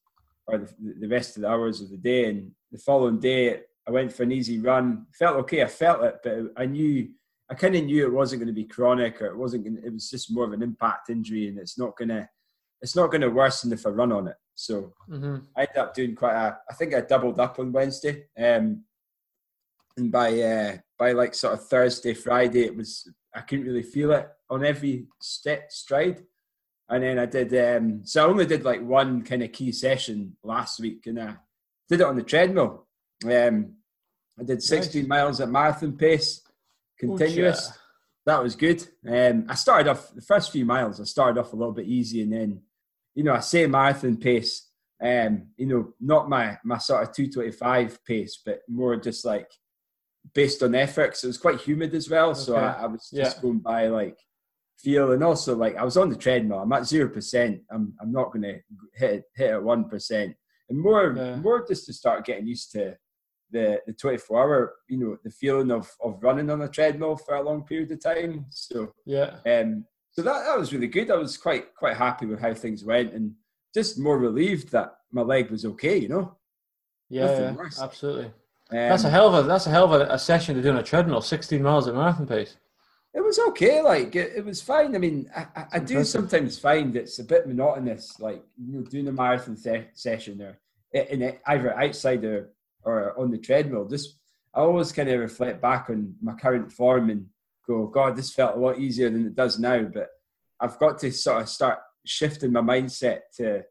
or 0.47 0.59
the, 0.59 0.69
the 0.99 1.07
rest 1.07 1.35
of 1.35 1.41
the 1.41 1.49
hours 1.49 1.81
of 1.81 1.89
the 1.89 1.97
day. 1.97 2.29
And 2.29 2.51
the 2.71 2.77
following 2.77 3.19
day, 3.19 3.61
I 3.87 3.91
went 3.91 4.11
for 4.11 4.23
an 4.23 4.31
easy 4.31 4.59
run. 4.59 5.05
Felt 5.13 5.37
okay. 5.37 5.63
I 5.63 5.67
felt 5.67 6.03
it, 6.03 6.19
but 6.23 6.61
I 6.61 6.65
knew 6.65 7.09
I 7.49 7.53
kind 7.53 7.75
of 7.75 7.83
knew 7.85 8.05
it 8.05 8.13
wasn't 8.13 8.41
going 8.41 8.47
to 8.47 8.53
be 8.53 8.65
chronic 8.65 9.21
or 9.21 9.27
it 9.27 9.37
wasn't. 9.37 9.65
Gonna, 9.65 9.81
it 9.85 9.93
was 9.93 10.09
just 10.09 10.31
more 10.31 10.45
of 10.45 10.53
an 10.53 10.63
impact 10.63 11.09
injury, 11.09 11.47
and 11.47 11.59
it's 11.59 11.77
not 11.77 11.95
gonna 11.97 12.27
it's 12.81 12.95
not 12.95 13.11
going 13.11 13.21
to 13.21 13.29
worsen 13.29 13.71
if 13.73 13.85
I 13.85 13.89
run 13.89 14.11
on 14.11 14.27
it. 14.27 14.35
So 14.55 14.93
hmm 15.07 15.37
I 15.55 15.61
ended 15.61 15.77
up 15.77 15.93
doing 15.93 16.15
quite 16.15 16.35
a. 16.35 16.57
I 16.69 16.73
think 16.73 16.93
I 16.93 17.01
doubled 17.01 17.39
up 17.39 17.59
on 17.59 17.71
Wednesday, 17.71 18.25
um, 18.37 18.83
and 19.97 20.11
by 20.11 20.39
uh, 20.39 20.77
by 20.97 21.11
like 21.11 21.35
sort 21.35 21.53
of 21.53 21.67
Thursday, 21.67 22.13
Friday, 22.13 22.63
it 22.65 22.75
was 22.75 23.11
I 23.33 23.41
couldn't 23.41 23.65
really 23.65 23.83
feel 23.83 24.11
it 24.11 24.27
on 24.49 24.65
every 24.65 25.07
step 25.21 25.71
stride, 25.71 26.23
and 26.89 27.03
then 27.03 27.19
I 27.19 27.25
did. 27.25 27.53
Um, 27.53 28.05
so 28.05 28.25
I 28.25 28.29
only 28.29 28.45
did 28.45 28.63
like 28.63 28.81
one 28.81 29.23
kind 29.23 29.43
of 29.43 29.51
key 29.51 29.71
session 29.71 30.37
last 30.43 30.79
week, 30.79 31.05
and 31.07 31.19
I 31.19 31.35
did 31.89 32.01
it 32.01 32.07
on 32.07 32.15
the 32.15 32.23
treadmill. 32.23 32.84
Um, 33.23 33.73
I 34.39 34.43
did 34.43 34.61
16 34.61 35.07
miles 35.07 35.39
at 35.39 35.49
marathon 35.49 35.93
pace, 35.97 36.41
continuous. 36.99 37.69
Oucha. 37.69 37.77
That 38.25 38.43
was 38.43 38.55
good. 38.55 38.85
Um, 39.07 39.45
I 39.47 39.55
started 39.55 39.89
off 39.89 40.11
the 40.13 40.21
first 40.21 40.51
few 40.51 40.65
miles. 40.65 40.99
I 40.99 41.03
started 41.05 41.39
off 41.39 41.53
a 41.53 41.55
little 41.55 41.73
bit 41.73 41.85
easy, 41.85 42.23
and 42.23 42.33
then, 42.33 42.61
you 43.13 43.23
know, 43.23 43.33
I 43.33 43.39
say 43.39 43.67
marathon 43.67 44.17
pace. 44.17 44.69
Um, 45.01 45.47
you 45.57 45.67
know, 45.67 45.93
not 45.99 46.27
my 46.29 46.57
my 46.63 46.77
sort 46.79 47.03
of 47.07 47.13
two 47.13 47.29
twenty 47.29 47.51
five 47.51 48.03
pace, 48.05 48.41
but 48.43 48.61
more 48.67 48.95
just 48.95 49.25
like 49.25 49.49
based 50.33 50.63
on 50.63 50.73
effort. 50.73 51.15
So 51.15 51.27
it 51.27 51.29
was 51.29 51.37
quite 51.37 51.59
humid 51.61 51.93
as 51.93 52.09
well. 52.09 52.33
So 52.33 52.55
I, 52.55 52.71
I 52.83 52.85
was 52.87 53.09
just 53.13 53.35
Yeah. 53.37 53.41
going 53.41 53.59
by 53.59 53.87
like 53.87 54.17
feel, 54.79 55.11
and 55.11 55.23
also 55.23 55.55
like 55.55 55.75
I 55.75 55.83
was 55.83 55.97
on 55.97 56.09
the 56.09 56.15
treadmill. 56.15 56.59
I'm 56.59 56.71
at 56.73 56.87
zero 56.87 57.09
percent. 57.09 57.61
I'm 57.69 57.93
I'm 58.01 58.11
not 58.11 58.31
going 58.31 58.41
to 58.43 58.59
hit 58.95 59.13
it, 59.13 59.23
hit 59.35 59.51
at 59.51 59.63
one 59.63 59.87
percent, 59.87 60.35
and 60.69 60.79
more 60.79 61.13
Yeah. 61.15 61.35
more 61.35 61.63
just 61.67 61.85
to 61.87 61.93
start 61.93 62.25
getting 62.25 62.47
used 62.47 62.71
to 62.71 62.97
the 63.55 63.67
the 63.87 63.93
24 63.93 64.39
hour 64.41 64.73
you 64.89 64.97
know 65.01 65.17
the 65.23 65.29
feeling 65.41 65.71
of 65.71 65.85
of 66.05 66.11
running 66.27 66.49
on 66.49 66.61
a 66.61 66.67
treadmill 66.77 67.15
for 67.17 67.35
a 67.35 67.41
long 67.49 67.63
period 67.69 67.91
of 67.91 67.99
time 68.01 68.45
so 68.49 68.77
Yeah. 69.05 69.29
um 69.53 69.85
so 70.11 70.21
that, 70.27 70.39
that 70.45 70.57
was 70.61 70.73
really 70.73 70.87
good 70.97 71.09
i 71.11 71.17
was 71.25 71.37
quite 71.45 71.65
quite 71.81 71.97
happy 72.05 72.25
with 72.25 72.39
how 72.45 72.53
things 72.53 72.83
went 72.83 73.13
and 73.15 73.25
just 73.77 73.99
more 73.99 74.17
relieved 74.27 74.67
that 74.71 74.89
my 75.17 75.21
leg 75.33 75.45
was 75.51 75.63
okay 75.71 75.97
you 76.03 76.09
know 76.13 76.25
Yeah. 77.09 77.31
Yeah. 77.39 77.55
Absolutely. 77.87 78.25
um, 78.25 78.89
That's 78.91 79.03
a 79.09 79.13
hell 79.15 79.27
of 79.33 79.35
a 79.39 79.47
that's 79.51 79.67
a 79.67 79.73
hell 79.75 79.85
of 79.89 79.93
a, 79.99 80.03
a 80.17 80.19
session 80.31 80.55
to 80.55 80.61
do 80.61 80.71
on 80.73 80.77
a 80.77 80.83
treadmill, 80.91 81.21
16 81.21 81.61
miles 81.69 81.87
at 81.87 81.95
marathon 81.95 82.27
pace. 82.35 82.53
it 83.17 83.23
was 83.29 83.37
okay 83.49 83.75
like 83.91 84.11
it, 84.23 84.29
it 84.39 84.43
was 84.49 84.59
fine 84.73 84.91
i 84.97 84.99
mean 85.05 85.17
i, 85.39 85.41
I, 85.59 85.63
I 85.77 85.79
do 85.91 85.97
sometimes 86.15 86.53
find 86.67 86.87
it's 86.95 87.19
a 87.19 87.23
bit 87.33 87.47
monotonous 87.51 88.05
like 88.27 88.41
you 88.65 88.71
know 88.73 88.83
doing 88.93 89.07
a 89.07 89.15
marathon 89.21 89.55
se- 89.65 89.91
session 90.05 90.35
or 90.47 90.53
in 91.13 91.21
it, 91.27 91.35
either 91.53 91.71
outside 91.83 92.23
or 92.31 92.37
or 92.85 93.19
on 93.19 93.31
the 93.31 93.37
treadmill. 93.37 93.87
Just 93.87 94.17
I 94.53 94.61
always 94.61 94.91
kind 94.91 95.09
of 95.09 95.19
reflect 95.19 95.61
back 95.61 95.89
on 95.89 96.15
my 96.21 96.33
current 96.33 96.71
form 96.71 97.09
and 97.09 97.25
go, 97.67 97.87
God, 97.87 98.15
this 98.15 98.33
felt 98.33 98.55
a 98.55 98.59
lot 98.59 98.79
easier 98.79 99.09
than 99.09 99.25
it 99.25 99.35
does 99.35 99.59
now. 99.59 99.83
But 99.83 100.09
I've 100.59 100.79
got 100.79 100.99
to 100.99 101.11
sort 101.11 101.41
of 101.41 101.49
start 101.49 101.79
shifting 102.05 102.51
my 102.53 102.61
mindset 102.61 103.19
to 103.37 103.63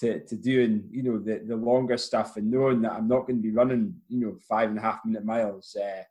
to, 0.00 0.20
to 0.24 0.36
doing 0.36 0.88
you 0.90 1.02
know 1.02 1.18
the, 1.18 1.42
the 1.46 1.56
longer 1.56 1.96
stuff 1.96 2.36
and 2.36 2.50
knowing 2.50 2.82
that 2.82 2.92
I'm 2.92 3.06
not 3.06 3.26
going 3.26 3.36
to 3.36 3.42
be 3.42 3.52
running 3.52 3.94
you 4.08 4.20
know 4.20 4.36
five 4.48 4.68
and 4.70 4.78
a 4.78 4.82
half 4.82 5.04
minute 5.04 5.24
miles 5.24 5.76
uh, 5.80 6.02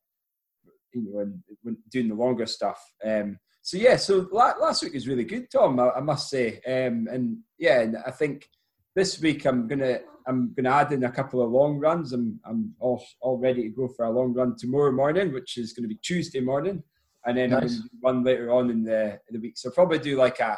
you 0.93 1.03
know 1.03 1.19
and 1.19 1.77
doing 1.89 2.07
the 2.07 2.15
longer 2.15 2.45
stuff 2.45 2.81
um, 3.03 3.37
so 3.61 3.77
yeah 3.77 3.97
so 3.97 4.27
last 4.31 4.83
week 4.83 4.93
was 4.93 5.07
really 5.07 5.25
good 5.25 5.51
Tom 5.51 5.79
I, 5.79 5.89
I 5.91 5.99
must 5.99 6.29
say 6.29 6.61
um, 6.65 7.07
and 7.11 7.39
yeah 7.57 7.81
and 7.81 7.97
I 8.05 8.11
think 8.11 8.47
this 8.95 9.19
week 9.19 9.45
I'm 9.45 9.67
gonna 9.67 9.99
I'm 10.27 10.53
gonna 10.53 10.69
add 10.69 10.91
in 10.93 11.03
a 11.03 11.11
couple 11.11 11.41
of 11.41 11.51
long 11.51 11.79
runs 11.79 12.13
I'm 12.13 12.39
I'm 12.45 12.73
all, 12.79 13.03
all 13.21 13.37
ready 13.37 13.63
to 13.63 13.69
go 13.69 13.87
for 13.87 14.05
a 14.05 14.11
long 14.11 14.33
run 14.33 14.55
tomorrow 14.57 14.91
morning 14.91 15.33
which 15.33 15.57
is 15.57 15.73
going 15.73 15.83
to 15.83 15.89
be 15.89 15.99
Tuesday 16.03 16.39
morning 16.39 16.83
and 17.25 17.37
then 17.37 17.51
nice. 17.51 17.81
One 18.01 18.23
later 18.23 18.51
on 18.51 18.69
in 18.69 18.83
the 18.83 19.19
in 19.27 19.31
the 19.31 19.39
week 19.39 19.57
so 19.57 19.69
I'll 19.69 19.75
probably 19.75 19.99
do 19.99 20.17
like 20.17 20.39
a 20.39 20.57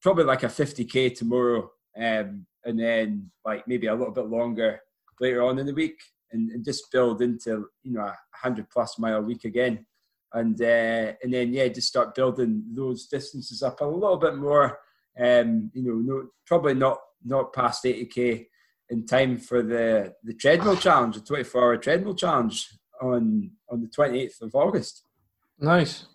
probably 0.00 0.24
like 0.24 0.42
a 0.42 0.48
50k 0.48 1.16
tomorrow 1.16 1.70
um, 1.96 2.46
and 2.64 2.78
then 2.78 3.30
like 3.44 3.66
maybe 3.68 3.86
a 3.86 3.94
little 3.94 4.12
bit 4.12 4.26
longer 4.26 4.80
later 5.20 5.42
on 5.42 5.58
in 5.58 5.66
the 5.66 5.74
week, 5.74 6.00
and, 6.32 6.50
and 6.50 6.64
just 6.64 6.90
build 6.90 7.22
into 7.22 7.68
you 7.82 7.92
know 7.92 8.02
a 8.02 8.16
hundred 8.32 8.68
plus 8.70 8.98
mile 8.98 9.22
week 9.22 9.44
again, 9.44 9.86
and 10.32 10.60
uh, 10.60 11.12
and 11.22 11.32
then 11.32 11.52
yeah, 11.52 11.68
just 11.68 11.88
start 11.88 12.14
building 12.14 12.64
those 12.72 13.06
distances 13.06 13.62
up 13.62 13.80
a 13.80 13.84
little 13.84 14.16
bit 14.16 14.36
more. 14.36 14.78
Um, 15.18 15.70
you 15.74 15.82
know, 15.82 15.94
no, 15.94 16.28
probably 16.46 16.74
not 16.74 16.98
not 17.24 17.52
past 17.52 17.86
eighty 17.86 18.06
k 18.06 18.48
in 18.90 19.06
time 19.06 19.38
for 19.38 19.62
the 19.62 20.14
the 20.22 20.34
treadmill 20.34 20.76
challenge, 20.86 21.16
the 21.16 21.20
twenty 21.20 21.44
four 21.44 21.62
hour 21.62 21.76
treadmill 21.76 22.14
challenge 22.14 22.68
on 23.00 23.50
on 23.70 23.80
the 23.80 23.88
twenty 23.88 24.20
eighth 24.20 24.40
of 24.42 24.54
August. 24.54 25.02
Nice. 25.58 26.06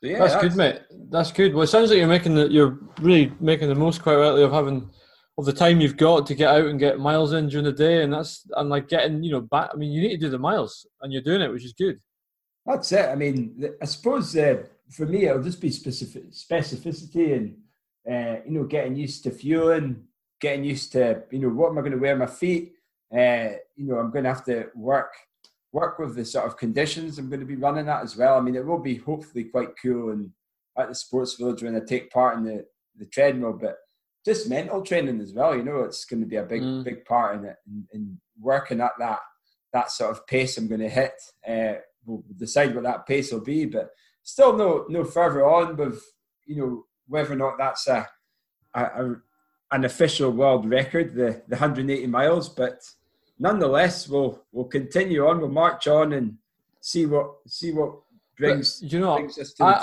yeah, 0.00 0.18
that's, 0.18 0.34
that's, 0.34 0.44
good, 0.44 0.56
mate. 0.56 0.80
That's 1.10 1.32
good. 1.32 1.54
Well, 1.54 1.64
it 1.64 1.68
sounds 1.68 1.90
like 1.90 1.98
you're 1.98 2.06
making 2.06 2.34
the 2.34 2.48
you're 2.48 2.78
really 3.00 3.32
making 3.40 3.68
the 3.68 3.74
most 3.74 4.02
quite 4.02 4.16
rightly 4.16 4.42
of 4.42 4.52
having 4.52 4.90
of 5.38 5.46
the 5.46 5.52
time 5.52 5.80
you've 5.80 5.96
got 5.96 6.26
to 6.26 6.34
get 6.34 6.50
out 6.50 6.66
and 6.66 6.78
get 6.78 7.00
miles 7.00 7.32
in 7.32 7.48
during 7.48 7.64
the 7.64 7.72
day, 7.72 8.02
and 8.02 8.12
that's 8.12 8.46
and 8.56 8.68
like 8.68 8.88
getting 8.88 9.22
you 9.22 9.32
know 9.32 9.40
back. 9.40 9.70
I 9.72 9.76
mean, 9.76 9.92
you 9.92 10.02
need 10.02 10.16
to 10.16 10.26
do 10.26 10.30
the 10.30 10.38
miles, 10.38 10.86
and 11.00 11.12
you're 11.12 11.22
doing 11.22 11.40
it, 11.40 11.50
which 11.50 11.64
is 11.64 11.72
good. 11.72 12.00
That's 12.66 12.92
it. 12.92 13.08
I 13.08 13.14
mean, 13.14 13.70
I 13.80 13.84
suppose 13.86 14.36
uh, 14.36 14.62
for 14.90 15.06
me 15.06 15.24
it'll 15.24 15.42
just 15.42 15.60
be 15.60 15.70
specific 15.70 16.30
specificity 16.30 17.34
and 17.36 17.56
uh, 18.08 18.42
you 18.44 18.52
know 18.52 18.64
getting 18.64 18.96
used 18.96 19.24
to 19.24 19.30
fueling, 19.30 20.04
getting 20.42 20.64
used 20.64 20.92
to 20.92 21.22
you 21.30 21.38
know 21.38 21.48
what 21.48 21.70
am 21.70 21.78
I 21.78 21.80
going 21.80 21.92
to 21.92 21.98
wear 21.98 22.16
my 22.16 22.26
feet. 22.26 22.74
Uh, 23.10 23.56
you 23.76 23.86
know, 23.86 23.98
I'm 23.98 24.10
going 24.10 24.24
to 24.24 24.34
have 24.34 24.44
to 24.46 24.66
work 24.74 25.12
work 25.72 25.98
with 25.98 26.14
the 26.14 26.24
sort 26.24 26.46
of 26.46 26.58
conditions 26.58 27.18
I'm 27.18 27.30
going 27.30 27.40
to 27.40 27.46
be 27.46 27.56
running 27.56 27.88
at 27.88 28.02
as 28.02 28.14
well. 28.14 28.36
I 28.36 28.40
mean, 28.40 28.56
it 28.56 28.66
will 28.66 28.78
be 28.78 28.96
hopefully 28.96 29.44
quite 29.44 29.70
cool 29.82 30.10
and 30.10 30.30
at 30.76 30.88
the 30.88 30.94
sports 30.94 31.34
village 31.34 31.62
when 31.62 31.76
I 31.76 31.80
take 31.80 32.10
part 32.10 32.36
in 32.36 32.44
the 32.44 32.66
the 32.96 33.06
treadmill, 33.06 33.54
but 33.54 33.76
just 34.24 34.48
mental 34.48 34.82
training 34.82 35.20
as 35.20 35.32
well. 35.32 35.56
You 35.56 35.62
know, 35.62 35.80
it's 35.82 36.04
going 36.04 36.20
to 36.20 36.26
be 36.26 36.36
a 36.36 36.42
big, 36.42 36.62
mm. 36.62 36.84
big 36.84 37.04
part 37.04 37.36
in 37.36 37.44
it, 37.46 37.56
in, 37.92 38.18
working 38.40 38.80
at 38.80 38.92
that 38.98 39.20
that 39.72 39.90
sort 39.90 40.10
of 40.10 40.26
pace 40.26 40.58
I'm 40.58 40.68
going 40.68 40.80
to 40.80 40.88
hit. 40.88 41.14
Uh, 41.46 41.74
we'll 42.04 42.24
decide 42.36 42.74
what 42.74 42.84
that 42.84 43.06
pace 43.06 43.32
will 43.32 43.40
be, 43.40 43.66
but 43.66 43.90
still 44.22 44.56
no 44.56 44.86
no 44.88 45.04
further 45.04 45.44
on 45.46 45.76
with 45.76 46.02
you 46.46 46.56
know 46.56 46.84
whether 47.06 47.32
or 47.32 47.36
not 47.36 47.58
that's 47.58 47.86
a, 47.88 48.08
a, 48.74 48.82
a 48.82 49.16
an 49.72 49.84
official 49.84 50.30
world 50.30 50.68
record, 50.68 51.14
the 51.14 51.42
the 51.48 51.56
180 51.56 52.06
miles. 52.06 52.48
But 52.48 52.88
nonetheless, 53.38 54.08
we'll 54.08 54.42
we'll 54.52 54.66
continue 54.66 55.26
on. 55.26 55.40
We'll 55.40 55.50
march 55.50 55.88
on 55.88 56.12
and 56.12 56.36
see 56.80 57.06
what 57.06 57.36
see 57.46 57.72
what 57.72 57.94
brings. 58.36 58.80
But, 58.80 58.92
you 58.92 59.00
know, 59.00 59.28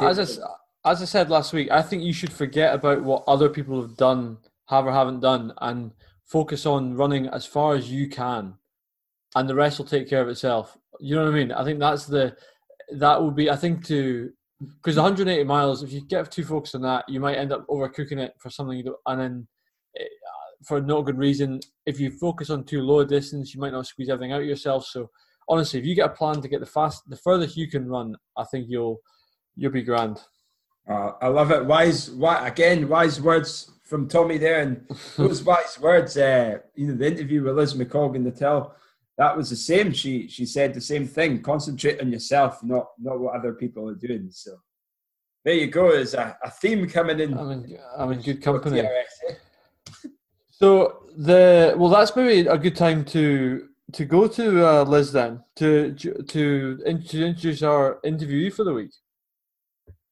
as 0.01 0.39
as 0.85 1.01
I 1.01 1.05
said 1.05 1.29
last 1.29 1.51
week, 1.53 1.69
I 1.71 1.81
think 1.81 2.03
you 2.03 2.13
should 2.13 2.31
forget 2.31 2.73
about 2.73 3.03
what 3.03 3.23
other 3.27 3.49
people 3.49 3.81
have 3.81 3.97
done, 3.97 4.37
have 4.67 4.85
or 4.85 4.93
haven't 4.93 5.19
done, 5.19 5.53
and 5.59 5.91
focus 6.25 6.65
on 6.65 6.95
running 6.95 7.27
as 7.27 7.45
far 7.45 7.75
as 7.75 7.91
you 7.91 8.07
can, 8.07 8.53
and 9.35 9.49
the 9.49 9.55
rest 9.55 9.79
will 9.79 9.85
take 9.85 10.07
care 10.07 10.21
of 10.21 10.29
itself. 10.29 10.77
You 10.99 11.15
know 11.15 11.23
what 11.25 11.33
I 11.33 11.35
mean? 11.35 11.51
I 11.51 11.63
think 11.63 11.79
that's 11.79 12.05
the 12.05 12.37
that 12.91 13.21
would 13.21 13.35
be. 13.35 13.49
I 13.49 13.55
think 13.55 13.85
to 13.87 14.31
because 14.81 14.97
180 14.97 15.43
miles, 15.45 15.83
if 15.83 15.91
you 15.91 16.01
get 16.01 16.29
too 16.31 16.43
focused 16.43 16.75
on 16.75 16.81
that, 16.81 17.07
you 17.07 17.19
might 17.19 17.37
end 17.37 17.53
up 17.53 17.65
overcooking 17.67 18.19
it 18.19 18.35
for 18.37 18.49
something 18.49 18.77
you 18.77 18.83
don't, 18.83 18.97
and 19.05 19.19
then 19.19 19.47
for 20.65 20.81
no 20.81 21.01
good 21.01 21.17
reason. 21.17 21.59
If 21.85 21.99
you 21.99 22.11
focus 22.11 22.49
on 22.49 22.63
too 22.63 22.81
low 22.81 22.99
a 22.99 23.05
distance, 23.05 23.53
you 23.53 23.61
might 23.61 23.73
not 23.73 23.87
squeeze 23.87 24.09
everything 24.09 24.33
out 24.33 24.41
of 24.41 24.47
yourself. 24.47 24.85
So 24.85 25.09
honestly, 25.47 25.79
if 25.79 25.85
you 25.85 25.95
get 25.95 26.09
a 26.09 26.13
plan 26.13 26.41
to 26.41 26.47
get 26.47 26.59
the 26.59 26.65
fast, 26.65 27.03
the 27.09 27.17
furthest 27.17 27.57
you 27.57 27.69
can 27.69 27.87
run, 27.87 28.15
I 28.37 28.43
think 28.45 28.67
you'll 28.69 28.99
you'll 29.55 29.71
be 29.71 29.83
grand. 29.83 30.21
Uh, 30.89 31.11
I 31.21 31.27
love 31.27 31.51
it. 31.51 31.65
Wise, 31.65 32.09
why, 32.09 32.47
again, 32.47 32.87
wise 32.87 33.21
words 33.21 33.71
from 33.83 34.07
Tommy 34.07 34.37
there, 34.37 34.61
and 34.61 34.87
those 35.17 35.43
wise 35.43 35.79
words. 35.79 36.17
Uh, 36.17 36.59
you 36.75 36.87
know, 36.87 36.95
the 36.95 37.07
interview 37.07 37.43
with 37.43 37.55
Liz 37.55 37.73
McColgan 37.73 38.23
to 38.23 38.31
tell 38.31 38.75
that 39.17 39.35
was 39.35 39.49
the 39.49 39.55
same. 39.55 39.91
She 39.91 40.27
she 40.27 40.45
said 40.45 40.73
the 40.73 40.81
same 40.81 41.05
thing. 41.05 41.41
Concentrate 41.41 42.01
on 42.01 42.11
yourself, 42.11 42.63
not 42.63 42.87
not 42.97 43.19
what 43.19 43.35
other 43.35 43.53
people 43.53 43.87
are 43.89 43.95
doing. 43.95 44.29
So 44.31 44.57
there 45.43 45.55
you 45.55 45.67
go. 45.67 45.91
There's 45.91 46.13
a, 46.13 46.37
a 46.43 46.49
theme 46.49 46.87
coming 46.87 47.19
in. 47.19 47.37
I'm 47.37 47.51
in, 47.51 47.77
I'm 47.97 48.11
in 48.11 48.21
good 48.21 48.41
company. 48.41 48.81
So 50.59 51.03
the 51.15 51.73
well, 51.77 51.89
that's 51.89 52.15
maybe 52.15 52.47
a 52.47 52.57
good 52.57 52.75
time 52.75 53.05
to 53.05 53.69
to 53.93 54.05
go 54.05 54.27
to 54.27 54.67
uh, 54.67 54.83
Liz 54.83 55.13
then 55.13 55.41
to 55.55 55.93
to 55.93 56.79
introduce 56.85 57.63
our 57.63 57.99
interviewee 58.03 58.53
for 58.53 58.65
the 58.65 58.73
week. 58.73 58.91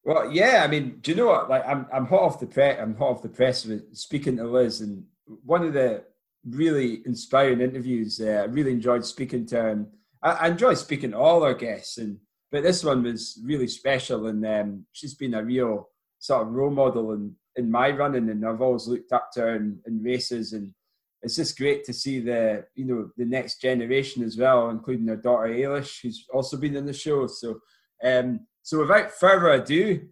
Well, 0.06 0.32
yeah, 0.32 0.64
I 0.64 0.68
mean, 0.68 1.00
do 1.02 1.12
you 1.12 1.18
know 1.18 1.28
what? 1.28 1.50
Like, 1.50 1.68
I'm 1.68 1.86
I'm 1.92 2.06
hot 2.06 2.22
off 2.22 2.40
the 2.40 2.48
press. 2.48 2.80
I'm 2.82 2.96
hot 2.96 3.10
off 3.10 3.22
the 3.22 3.30
press 3.30 3.66
with 3.66 3.94
speaking 3.94 4.38
to 4.38 4.46
Liz, 4.46 4.80
and 4.80 5.04
one 5.44 5.66
of 5.66 5.74
the 5.74 6.06
really 6.50 7.02
inspiring 7.06 7.60
interviews. 7.60 8.22
Uh, 8.22 8.44
I 8.44 8.46
really 8.46 8.72
enjoyed 8.72 9.06
speaking 9.06 9.46
to 9.48 9.62
her, 9.62 9.70
and 9.70 9.88
I, 10.24 10.32
I 10.32 10.48
enjoy 10.48 10.76
speaking 10.76 11.12
to 11.12 11.18
all 11.18 11.44
our 11.44 11.54
guests, 11.54 11.98
and 11.98 12.20
but 12.52 12.64
this 12.64 12.86
one 12.86 13.04
was 13.04 13.38
really 13.44 13.68
special, 13.68 14.28
and 14.28 14.46
um, 14.46 14.86
she's 14.94 15.14
been 15.14 15.34
a 15.34 15.44
real 15.44 15.90
sort 16.20 16.48
of 16.48 16.54
role 16.54 16.72
model 16.72 17.12
in 17.12 17.36
in 17.58 17.70
my 17.70 17.92
running, 17.92 18.30
and 18.30 18.46
I've 18.46 18.62
always 18.62 18.88
looked 18.88 19.12
up 19.12 19.32
to 19.34 19.42
her 19.42 19.56
in, 19.56 19.80
in 19.86 20.02
races, 20.02 20.54
and 20.54 20.74
it's 21.22 21.36
just 21.36 21.58
great 21.58 21.84
to 21.86 21.94
see 21.94 22.20
the 22.20 22.66
you 22.76 22.86
know 22.86 23.10
the 23.18 23.26
next 23.26 23.62
generation 23.62 24.24
as 24.24 24.38
well, 24.38 24.70
including 24.70 25.08
her 25.08 25.16
daughter 25.16 25.48
Eilish, 25.48 26.02
who's 26.02 26.26
also 26.34 26.58
been 26.58 26.76
in 26.76 26.86
the 26.86 26.94
show. 26.94 27.28
So. 27.28 27.60
Um, 28.04 28.42
so 28.68 28.80
without 28.80 29.14
further 29.14 29.52
ado, 29.52 30.10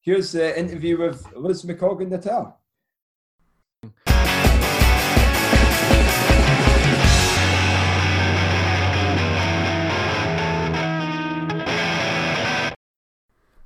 here's 0.00 0.32
the 0.32 0.58
interview 0.58 0.98
with 0.98 1.30
Liz 1.36 1.62
McColgan 1.62 2.08
Nuttall. 2.08 2.57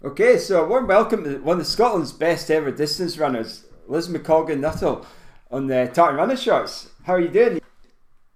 Okay, 0.05 0.37
so 0.37 0.65
a 0.65 0.67
warm 0.67 0.89
welcome 0.89 1.23
to 1.23 1.39
one 1.39 1.61
of 1.61 1.67
Scotland's 1.67 2.11
best 2.11 2.51
ever 2.51 2.73
distance 2.73 3.19
runners, 3.19 3.67
Liz 3.87 4.09
McColgan 4.09 4.59
Nuttall, 4.59 5.07
on 5.49 5.69
the 5.69 5.89
Tartan 5.95 6.17
Runner 6.17 6.37
Shorts. 6.37 6.89
How 7.05 7.13
are 7.13 7.21
you 7.21 7.29
doing? 7.29 7.61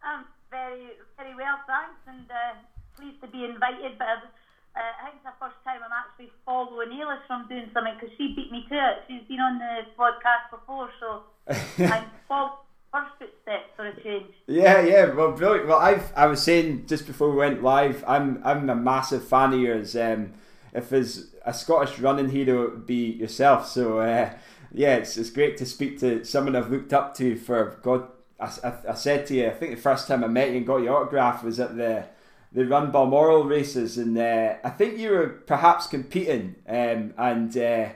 I'm 0.01 0.25
very, 0.49 0.91
very 1.17 1.35
well, 1.35 1.59
thanks, 1.67 1.99
and 2.07 2.31
uh, 2.31 2.55
pleased 2.97 3.21
to 3.21 3.27
be 3.27 3.45
invited. 3.45 3.99
But 3.99 4.07
uh, 4.07 4.79
I 4.79 5.11
think 5.11 5.17
it's 5.17 5.25
the 5.25 5.33
first 5.41 5.57
time 5.65 5.81
I'm 5.85 5.91
actually 5.91 6.31
following 6.45 6.91
Eilish 6.91 7.27
from 7.27 7.49
doing 7.49 7.69
something 7.75 7.95
because 7.99 8.15
she 8.17 8.33
beat 8.37 8.53
me 8.53 8.65
to 8.69 8.75
it. 8.77 9.03
She's 9.09 9.27
been 9.27 9.41
on 9.41 9.59
the 9.59 9.91
podcast 9.99 10.53
before, 10.53 10.89
so 11.01 11.23
I'm 11.85 12.05
following 12.29 12.53
her 12.95 13.07
footsteps 13.19 13.71
for 13.75 13.89
a 13.89 14.03
change. 14.05 14.33
Yeah, 14.47 14.83
yeah, 14.83 15.13
well, 15.13 15.33
brilliant. 15.33 15.67
Well, 15.67 15.79
I've 15.79 16.13
I 16.17 16.27
was 16.29 16.41
saying 16.45 16.87
just 16.87 17.09
before 17.09 17.33
we 17.33 17.39
went 17.39 17.65
live, 17.65 18.05
I'm 18.07 18.41
I'm 18.45 18.71
a 18.71 18.77
massive 18.77 19.27
fan 19.27 19.53
of 19.53 19.59
yours. 19.59 19.97
Um, 19.97 20.35
if 20.73 20.91
there's 20.91 21.35
a 21.47 21.55
Scottish 21.55 21.99
running 21.99 22.29
hero, 22.29 22.77
be 22.77 23.13
yourself. 23.13 23.67
So 23.69 24.01
uh, 24.01 24.31
yeah, 24.73 24.97
it's 24.97 25.17
it's 25.17 25.31
great 25.31 25.57
to 25.59 25.67
speak 25.67 25.99
to 26.01 26.25
someone 26.25 26.57
I've 26.57 26.71
looked 26.71 26.93
up 26.93 27.15
to 27.17 27.37
for 27.37 27.79
God. 27.83 28.09
I, 28.39 28.53
I, 28.63 28.75
I 28.91 28.95
said 28.95 29.27
to 29.29 29.35
you, 29.35 29.47
I 29.47 29.51
think 29.51 29.75
the 29.75 29.81
first 29.81 30.09
time 30.09 30.23
I 30.23 30.27
met 30.27 30.51
you 30.51 30.59
and 30.59 30.67
got 30.67 30.79
your 30.83 30.97
autograph 30.97 31.43
was 31.43 31.59
at 31.59 31.77
the 31.77 32.05
the 32.53 32.67
Run 32.67 32.91
Balmoral 32.91 33.45
races, 33.45 33.97
and 33.97 34.19
uh, 34.19 34.55
I 34.65 34.71
think 34.71 34.99
you 34.99 35.11
were 35.11 35.29
perhaps 35.29 35.87
competing, 35.87 36.57
um, 36.69 37.15
and 37.17 37.57
uh, 37.57 37.89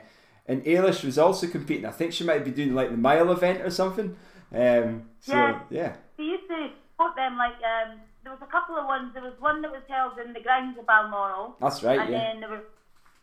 and 0.47 0.63
Eilish 0.63 1.03
was 1.03 1.17
also 1.17 1.47
competing. 1.47 1.85
I 1.85 1.91
think 1.91 2.13
she 2.13 2.23
might 2.23 2.45
be 2.45 2.51
doing 2.51 2.73
like 2.73 2.91
the 2.91 2.97
mile 2.97 3.31
event 3.31 3.61
or 3.61 3.69
something. 3.69 4.15
Um, 4.53 5.09
so 5.19 5.33
yeah, 5.33 5.59
yeah. 5.69 5.93
We 6.17 6.25
used 6.25 6.47
to 6.47 6.69
put 6.97 7.15
them 7.15 7.37
like 7.37 7.55
um, 7.55 7.99
there 8.23 8.31
was 8.31 8.41
a 8.41 8.51
couple 8.51 8.77
of 8.77 8.85
ones. 8.85 9.13
There 9.13 9.23
was 9.23 9.33
one 9.39 9.61
that 9.61 9.71
was 9.71 9.83
held 9.89 10.17
in 10.19 10.33
the 10.33 10.41
grounds 10.41 10.77
of 10.77 10.85
Balmoral. 10.85 11.55
That's 11.59 11.83
right. 11.83 11.99
And 11.99 12.09
yeah. 12.09 12.19
then 12.19 12.39
there 12.41 12.49
was 12.49 12.63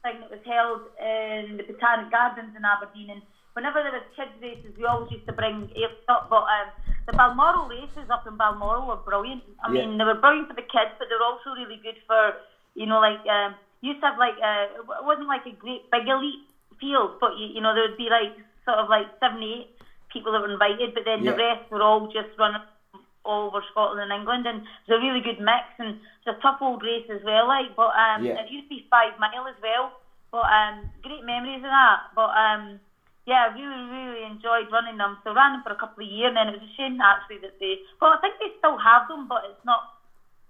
thing 0.03 0.21
that 0.21 0.31
was 0.31 0.43
held 0.47 0.81
in 1.01 1.57
the 1.59 1.65
Botanic 1.67 2.11
Gardens 2.11 2.55
in 2.57 2.65
Aberdeen. 2.65 3.11
And 3.11 3.23
whenever 3.55 3.83
there 3.83 3.93
was 3.93 4.07
kids 4.15 4.31
races, 4.41 4.73
we 4.77 4.85
always 4.85 5.11
used 5.11 5.27
to 5.27 5.33
bring 5.33 5.69
Ailsa 5.77 6.09
up. 6.09 6.29
But 6.31 6.45
um, 6.47 6.69
the 7.07 7.13
Balmoral 7.17 7.69
races 7.69 8.11
up 8.11 8.27
in 8.27 8.37
Balmoral 8.37 8.87
were 8.87 8.97
brilliant. 8.97 9.43
I 9.65 9.71
Yeah. 9.73 9.87
mean, 9.87 9.99
they 9.99 10.05
were 10.05 10.15
brilliant 10.15 10.49
for 10.49 10.55
the 10.55 10.63
kids, 10.63 10.93
but 10.99 11.09
they 11.09 11.17
were 11.17 11.25
also 11.27 11.51
really 11.55 11.81
good 11.83 11.99
for, 12.07 12.33
you 12.75 12.87
know, 12.87 13.01
like, 13.01 13.25
um, 13.27 13.57
used 13.81 14.01
to 14.01 14.07
have 14.07 14.19
like, 14.19 14.37
uh, 14.43 14.67
it 14.75 15.05
wasn't 15.05 15.29
like 15.29 15.47
a 15.47 15.53
great 15.53 15.83
big 15.91 16.09
elite 16.09 16.41
field, 16.81 17.13
but, 17.21 17.37
you, 17.37 17.47
you 17.55 17.61
know, 17.61 17.75
there 17.75 17.83
would 17.85 17.97
be 17.97 18.09
like 18.11 18.33
sort 18.65 18.79
of 18.79 18.89
like 18.89 19.07
seven, 19.21 19.43
eight 19.43 19.69
people 20.13 20.33
that 20.33 20.41
were 20.41 20.51
invited, 20.51 20.95
but 20.95 21.05
then 21.05 21.23
Yeah. 21.25 21.33
the 21.33 21.37
rest 21.39 21.63
were 21.71 21.83
all 21.83 22.07
just 22.07 22.29
running 22.39 22.59
all 23.29 23.47
over 23.49 23.61
Scotland 23.71 24.01
and 24.01 24.13
England, 24.19 24.47
and 24.49 24.59
it's 24.65 24.89
a 24.97 24.99
really 24.99 25.21
good 25.21 25.39
mix, 25.39 25.69
and 25.79 25.91
it's 25.95 26.27
a 26.33 26.41
tough 26.41 26.59
old 26.65 26.83
race 26.83 27.05
as 27.13 27.23
well, 27.23 27.47
like, 27.47 27.77
but 27.77 27.93
um, 27.95 28.25
Yeah. 28.25 28.41
it 28.41 28.49
used 28.51 28.67
to 28.69 28.75
be 28.77 28.83
five 28.91 29.13
mile 29.21 29.47
as 29.47 29.59
well, 29.63 29.93
but 30.33 30.47
um, 30.49 30.89
great 31.07 31.25
memories 31.25 31.63
of 31.63 31.71
that, 31.71 32.01
but 32.17 32.31
um, 32.35 32.81
yeah, 33.29 33.45
I 33.45 33.53
really, 33.53 33.85
really 33.93 34.25
enjoyed 34.25 34.73
running 34.73 34.97
them. 34.97 35.19
So 35.23 35.35
ran 35.35 35.53
them 35.53 35.63
for 35.63 35.71
a 35.71 35.77
couple 35.77 36.03
of 36.03 36.09
years, 36.11 36.33
and 36.33 36.37
then 36.37 36.49
it 36.49 36.57
was 36.57 36.65
a 36.65 36.75
shame 36.81 36.97
actually 37.01 37.39
that 37.45 37.53
they. 37.61 37.77
Well, 38.01 38.17
I 38.17 38.19
think 38.25 38.41
they 38.41 38.49
still 38.57 38.79
have 38.81 39.07
them, 39.07 39.29
but 39.29 39.45
it's 39.45 39.65
not 39.65 39.85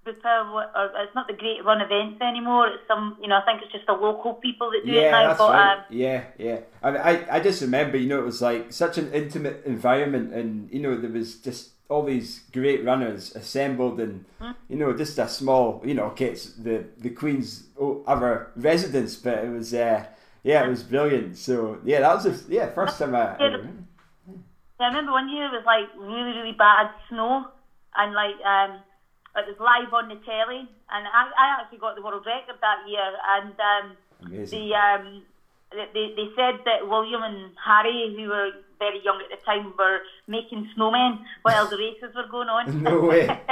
the 0.05 0.15
or 0.31 0.63
it's 1.03 1.15
not 1.15 1.27
the 1.27 1.33
great 1.35 1.65
run 1.65 1.81
events 1.81 2.21
anymore. 2.23 2.69
It's 2.69 2.83
some, 2.87 3.17
you 3.21 3.29
know, 3.29 3.37
I 3.37 3.43
think 3.43 3.63
it's 3.63 3.73
just 3.73 3.87
the 3.87 3.93
local 3.93 4.35
people 4.35 4.71
that 4.71 4.87
do 4.87 4.93
it 4.93 4.95
Yeah, 4.95 5.11
now. 5.11 5.29
that's 5.29 5.39
but 5.39 5.51
right. 5.51 5.73
um, 5.75 5.85
yeah, 5.91 6.25
yeah. 6.39 6.61
I, 6.83 6.91
mean, 6.91 7.01
I 7.03 7.37
I 7.37 7.41
just 7.41 7.61
remember, 7.61 7.97
you 7.99 8.07
know, 8.09 8.21
it 8.21 8.25
was 8.25 8.41
like 8.41 8.73
such 8.73 8.97
an 8.97 9.13
intimate 9.13 9.63
environment, 9.67 10.33
and 10.33 10.71
you 10.73 10.81
know, 10.81 10.97
there 10.97 11.11
was 11.11 11.37
just 11.37 11.73
all 11.89 12.03
these 12.03 12.41
great 12.53 12.85
runners 12.85 13.35
assembled, 13.35 13.99
and 14.01 14.25
Hmm. 14.41 14.53
you 14.69 14.77
know, 14.77 14.93
just 14.97 15.19
a 15.19 15.29
small, 15.29 15.81
you 15.85 15.95
know, 15.95 16.05
okay, 16.13 16.27
it's 16.27 16.53
the 16.55 16.85
the 16.99 17.11
Queen's 17.11 17.65
other 18.07 18.51
residence, 18.57 19.17
but 19.17 19.45
it 19.45 19.51
was, 19.51 19.73
uh, 19.73 20.05
yeah, 20.43 20.65
it 20.65 20.69
was 20.69 20.83
brilliant. 20.83 21.37
So 21.37 21.79
yeah, 21.85 22.01
that 22.01 22.15
was 22.15 22.27
a 22.27 22.53
yeah 22.53 22.71
first 22.71 22.99
time 22.99 23.15
I. 23.15 23.37
I 23.37 23.49
Yeah, 24.79 24.87
I 24.87 24.89
remember 24.89 25.13
one 25.13 25.29
year 25.29 25.47
it 25.47 25.53
was 25.53 25.65
like 25.67 25.89
really, 25.99 26.37
really 26.39 26.53
bad 26.53 26.91
snow, 27.09 27.49
and 27.97 28.13
like 28.15 28.39
um, 28.45 28.79
it 29.37 29.47
was 29.49 29.59
live 29.59 29.93
on 29.93 30.09
the 30.09 30.17
telly, 30.23 30.69
and 30.91 31.03
I, 31.09 31.21
I 31.37 31.61
actually 31.61 31.79
got 31.79 31.97
the 31.97 32.03
world 32.03 32.25
record 32.27 32.57
that 32.61 32.79
year, 32.87 33.11
and 33.35 33.55
um, 33.59 33.97
Amazing. 34.27 34.69
the 34.69 34.75
um, 34.77 35.23
they, 35.73 36.15
they 36.17 36.29
said 36.37 36.61
that 36.65 36.87
William 36.87 37.23
and 37.23 37.53
Harry, 37.65 38.15
who 38.17 38.29
were 38.29 38.51
very 38.79 39.03
young 39.05 39.21
at 39.23 39.31
the 39.39 39.45
time, 39.45 39.73
were 39.79 40.01
making 40.27 40.69
snowmen 40.77 41.19
while 41.43 41.69
the 41.69 41.77
races 41.77 42.15
were 42.15 42.27
going 42.31 42.49
on. 42.49 42.83
No 42.83 43.01
way. 43.01 43.29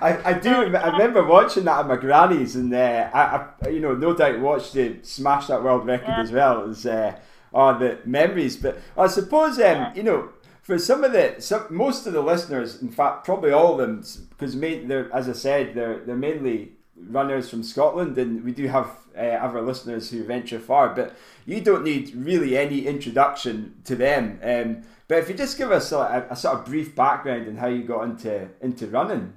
I, 0.00 0.30
I 0.30 0.32
do. 0.34 0.50
I 0.76 0.90
remember 0.92 1.24
watching 1.24 1.64
that 1.64 1.80
at 1.80 1.88
my 1.88 1.96
granny's, 1.96 2.56
and 2.56 2.72
uh, 2.74 3.10
I, 3.12 3.48
I, 3.64 3.68
you 3.68 3.80
know, 3.80 3.94
no 3.94 4.14
doubt 4.14 4.40
watched 4.40 4.76
it 4.76 5.06
smash 5.06 5.46
that 5.48 5.62
world 5.62 5.86
record 5.86 6.08
Yeah. 6.08 6.20
as 6.20 6.32
well. 6.32 6.62
It 6.62 6.68
was 6.68 6.86
uh, 6.86 7.18
oh 7.54 7.78
the 7.78 7.98
memories. 8.04 8.56
But 8.56 8.78
I 8.96 9.06
suppose 9.08 9.58
um, 9.60 9.92
you 9.94 10.02
know, 10.02 10.30
for 10.62 10.78
some 10.78 11.04
of 11.04 11.12
the 11.12 11.36
some, 11.40 11.66
most 11.70 12.06
of 12.06 12.12
the 12.12 12.22
listeners, 12.22 12.80
in 12.82 12.90
fact, 12.90 13.24
probably 13.24 13.50
all 13.52 13.72
of 13.72 13.78
them, 13.78 14.04
because 14.30 14.58
they're 14.58 15.12
as 15.14 15.28
I 15.28 15.32
said, 15.32 15.74
they're 15.74 16.00
they're 16.04 16.16
mainly 16.16 16.72
runners 17.08 17.48
from 17.50 17.62
Scotland, 17.62 18.16
and 18.18 18.44
we 18.44 18.52
do 18.52 18.68
have 18.68 18.90
uh, 19.16 19.20
other 19.20 19.60
listeners 19.60 20.10
who 20.10 20.24
venture 20.24 20.58
far. 20.58 20.94
But 20.94 21.14
you 21.46 21.60
don't 21.60 21.84
need 21.84 22.14
really 22.14 22.56
any 22.56 22.86
introduction 22.86 23.74
to 23.84 23.96
them. 23.96 24.38
Um, 24.42 24.82
but 25.08 25.18
if 25.18 25.28
you 25.28 25.34
just 25.34 25.58
give 25.58 25.70
us 25.70 25.92
a, 25.92 26.26
a 26.30 26.36
sort 26.36 26.58
of 26.58 26.64
brief 26.64 26.94
background 26.96 27.48
on 27.48 27.56
how 27.56 27.66
you 27.68 27.82
got 27.84 28.02
into 28.04 28.48
into 28.60 28.86
running. 28.86 29.34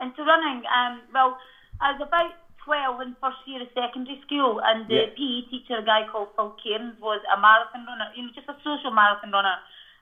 Into 0.00 0.22
running, 0.24 0.62
um, 0.68 1.00
well, 1.14 1.38
I 1.80 1.92
was 1.92 2.02
about 2.06 2.32
12 2.64 3.00
in 3.00 3.16
first 3.20 3.38
year 3.46 3.62
of 3.62 3.68
secondary 3.72 4.20
school, 4.26 4.60
and 4.60 4.86
the 4.88 4.94
Yeah. 4.94 5.14
PE 5.16 5.48
teacher, 5.48 5.78
a 5.78 5.84
guy 5.84 6.04
called 6.10 6.28
Phil 6.36 6.54
Cairns, 6.62 7.00
was 7.00 7.20
a 7.32 7.40
marathon 7.40 7.86
runner, 7.86 8.10
you 8.14 8.24
know, 8.24 8.32
just 8.34 8.48
a 8.48 8.56
social 8.64 8.90
marathon 8.90 9.30
runner. 9.30 9.56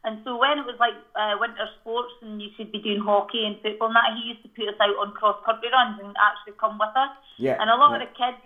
And 0.04 0.18
so 0.22 0.36
when 0.36 0.58
it 0.58 0.66
was 0.66 0.76
like 0.78 0.94
uh, 1.16 1.34
winter 1.40 1.66
sports 1.80 2.12
and 2.20 2.40
you 2.40 2.48
should 2.56 2.70
be 2.70 2.78
doing 2.78 3.00
hockey 3.00 3.44
and 3.46 3.56
football 3.60 3.88
and 3.88 3.96
that, 3.96 4.12
he 4.12 4.28
used 4.28 4.42
to 4.42 4.48
put 4.52 4.68
us 4.68 4.76
out 4.80 4.96
on 5.00 5.12
cross 5.12 5.36
country 5.44 5.70
runs 5.72 5.96
and 5.98 6.14
actually 6.20 6.52
come 6.60 6.76
with 6.78 6.92
us. 6.94 7.10
Yeah, 7.38 7.56
And 7.58 7.70
a 7.70 7.76
lot 7.76 7.90
yeah. 7.90 7.96
of 7.96 8.00
the 8.04 8.12
kids 8.12 8.38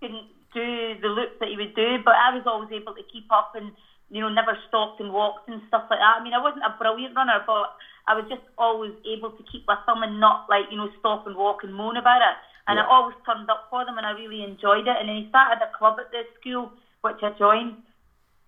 couldn't 0.00 0.26
do 0.52 0.96
the 1.00 1.08
loops 1.08 1.34
that 1.40 1.48
he 1.48 1.56
would 1.56 1.74
do, 1.74 1.98
but 2.04 2.14
I 2.18 2.30
was 2.34 2.42
always 2.46 2.70
able 2.70 2.94
to 2.94 3.02
keep 3.12 3.26
up 3.30 3.50
and, 3.54 3.72
you 4.10 4.20
know, 4.20 4.28
never 4.28 4.58
stopped 4.66 4.98
and 5.00 5.12
walked 5.12 5.48
and 5.48 5.62
stuff 5.68 5.84
like 5.88 5.98
that. 6.00 6.18
I 6.18 6.22
mean, 6.22 6.34
I 6.34 6.38
wasn't 6.42 6.64
a 6.66 6.70
brilliant 6.70 7.14
runner, 7.14 7.38
but 7.46 7.70
I 8.06 8.14
was 8.14 8.26
just 8.28 8.42
always 8.58 8.92
able 9.06 9.30
to 9.30 9.42
keep 9.50 9.62
with 9.68 9.78
them 9.86 10.02
and 10.02 10.18
not, 10.20 10.42
like, 10.48 10.66
you 10.70 10.76
know, 10.76 10.88
stop 10.98 11.26
and 11.26 11.36
walk 11.36 11.62
and 11.62 11.72
moan 11.74 11.96
about 11.96 12.22
it. 12.22 12.36
And 12.66 12.78
Yeah. 12.78 12.82
I 12.82 12.86
always 12.86 13.16
turned 13.24 13.48
up 13.50 13.62
for 13.70 13.84
them 13.84 13.98
and 13.98 14.06
I 14.06 14.10
really 14.12 14.42
enjoyed 14.42 14.86
it. 14.86 14.96
And 14.98 15.08
then 15.08 15.16
he 15.16 15.26
started 15.28 15.62
a 15.62 15.66
club 15.78 15.94
at 15.98 16.10
the 16.10 16.24
school, 16.38 16.70
which 17.02 17.22
I 17.22 17.30
joined. 17.30 17.76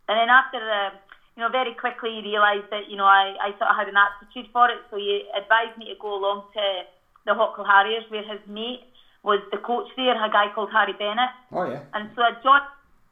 And 0.08 0.18
then 0.18 0.30
after, 0.30 0.58
uh, 0.58 0.90
you 1.36 1.44
know, 1.44 1.50
very 1.52 1.74
quickly 1.76 2.16
he 2.16 2.32
realised 2.32 2.64
that, 2.70 2.88
you 2.88 2.96
know, 2.96 3.04
I, 3.04 3.36
I 3.36 3.48
sort 3.60 3.68
of 3.68 3.76
had 3.76 3.88
an 3.88 4.00
aptitude 4.00 4.48
for 4.52 4.70
it. 4.70 4.80
So 4.90 4.96
he 4.96 5.22
advised 5.36 5.76
me 5.76 5.92
to 5.92 5.96
go 6.00 6.16
along 6.16 6.48
to 6.56 6.64
the 7.28 7.36
Hawkhill 7.36 7.68
Harriers 7.68 8.04
where 8.08 8.24
his 8.24 8.40
mate 8.48 8.88
was 9.22 9.40
the 9.52 9.58
coach 9.58 9.86
there, 9.96 10.16
a 10.16 10.30
guy 10.30 10.48
called 10.54 10.72
Harry 10.72 10.94
Bennett. 10.96 11.28
Oh 11.52 11.68
yeah. 11.68 11.84
And 11.92 12.08
so 12.16 12.22
I 12.22 12.32
joined, 12.40 12.64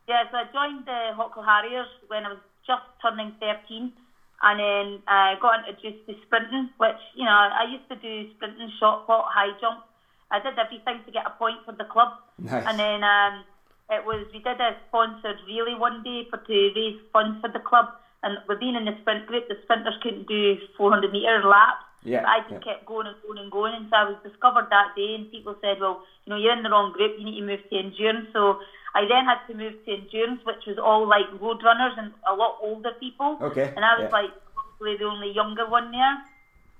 yeah, 0.08 0.24
so 0.30 0.40
I 0.40 0.44
joined 0.56 0.86
the 0.86 1.12
Hawkhill 1.12 1.44
Harriers 1.44 1.88
when 2.08 2.24
I 2.24 2.32
was 2.32 2.42
just 2.66 2.82
turning 3.02 3.32
13 3.40 3.92
and 4.42 4.56
then 4.60 5.02
uh, 5.04 5.36
got 5.40 5.68
introduced 5.68 6.06
to 6.08 6.16
sprinting, 6.24 6.70
which, 6.78 7.00
you 7.14 7.24
know, 7.24 7.32
I 7.32 7.68
used 7.68 7.88
to 7.92 7.96
do 7.96 8.30
sprinting, 8.36 8.72
shot 8.80 9.06
put, 9.06 9.28
high 9.28 9.52
jump. 9.60 9.84
I 10.30 10.40
did 10.40 10.58
everything 10.58 11.04
to 11.04 11.12
get 11.12 11.26
a 11.26 11.30
point 11.36 11.60
for 11.64 11.72
the 11.72 11.84
club. 11.84 12.16
Nice. 12.38 12.64
And 12.66 12.78
then 12.78 13.04
um, 13.04 13.44
it 13.90 14.04
was, 14.04 14.24
we 14.32 14.40
did 14.40 14.60
a 14.60 14.76
sponsored 14.88 15.36
relay 15.46 15.76
one 15.76 16.02
day 16.02 16.26
for 16.30 16.38
to 16.38 16.72
raise 16.74 17.00
funds 17.12 17.40
for 17.40 17.48
the 17.52 17.60
club. 17.60 17.92
And 18.24 18.38
with 18.48 18.58
being 18.58 18.74
in 18.74 18.84
the 18.88 18.96
sprint 19.00 19.26
group, 19.26 19.46
the 19.48 19.56
sprinters 19.62 19.94
couldn't 20.02 20.26
do 20.26 20.56
400 20.76 21.12
metre 21.12 21.44
laps. 21.44 21.84
Yeah, 22.02 22.20
But 22.20 22.28
I 22.28 22.38
just 22.40 22.52
yeah. 22.64 22.72
kept 22.74 22.84
going 22.84 23.06
and 23.06 23.16
going 23.24 23.38
and 23.38 23.50
going. 23.52 23.72
And 23.74 23.86
so 23.88 23.96
I 23.96 24.04
was 24.04 24.16
discovered 24.24 24.68
that 24.70 24.92
day, 24.96 25.14
and 25.16 25.30
people 25.30 25.56
said, 25.60 25.80
well, 25.80 26.00
you 26.24 26.30
know, 26.32 26.36
you're 26.40 26.52
in 26.56 26.62
the 26.62 26.68
wrong 26.70 26.92
group, 26.92 27.12
you 27.16 27.24
need 27.24 27.40
to 27.40 27.46
move 27.46 27.60
to 27.70 27.76
endurance. 27.78 28.28
So 28.32 28.60
I 28.94 29.04
then 29.08 29.24
had 29.24 29.40
to 29.48 29.54
move 29.54 29.72
to 29.84 29.90
endurance, 29.92 30.40
which 30.44 30.64
was 30.66 30.78
all 30.78 31.06
like 31.08 31.28
road 31.40 31.62
runners 31.64 31.92
and 31.96 32.12
a 32.28 32.34
lot 32.34 32.56
older 32.60 32.92
people. 33.00 33.36
Okay, 33.40 33.72
And 33.76 33.84
I 33.84 33.96
was 33.96 34.08
yeah. 34.12 34.18
like 34.20 34.32
probably 34.52 34.96
the 34.96 35.04
only 35.04 35.30
younger 35.32 35.66
one 35.66 35.90
there. 35.92 36.16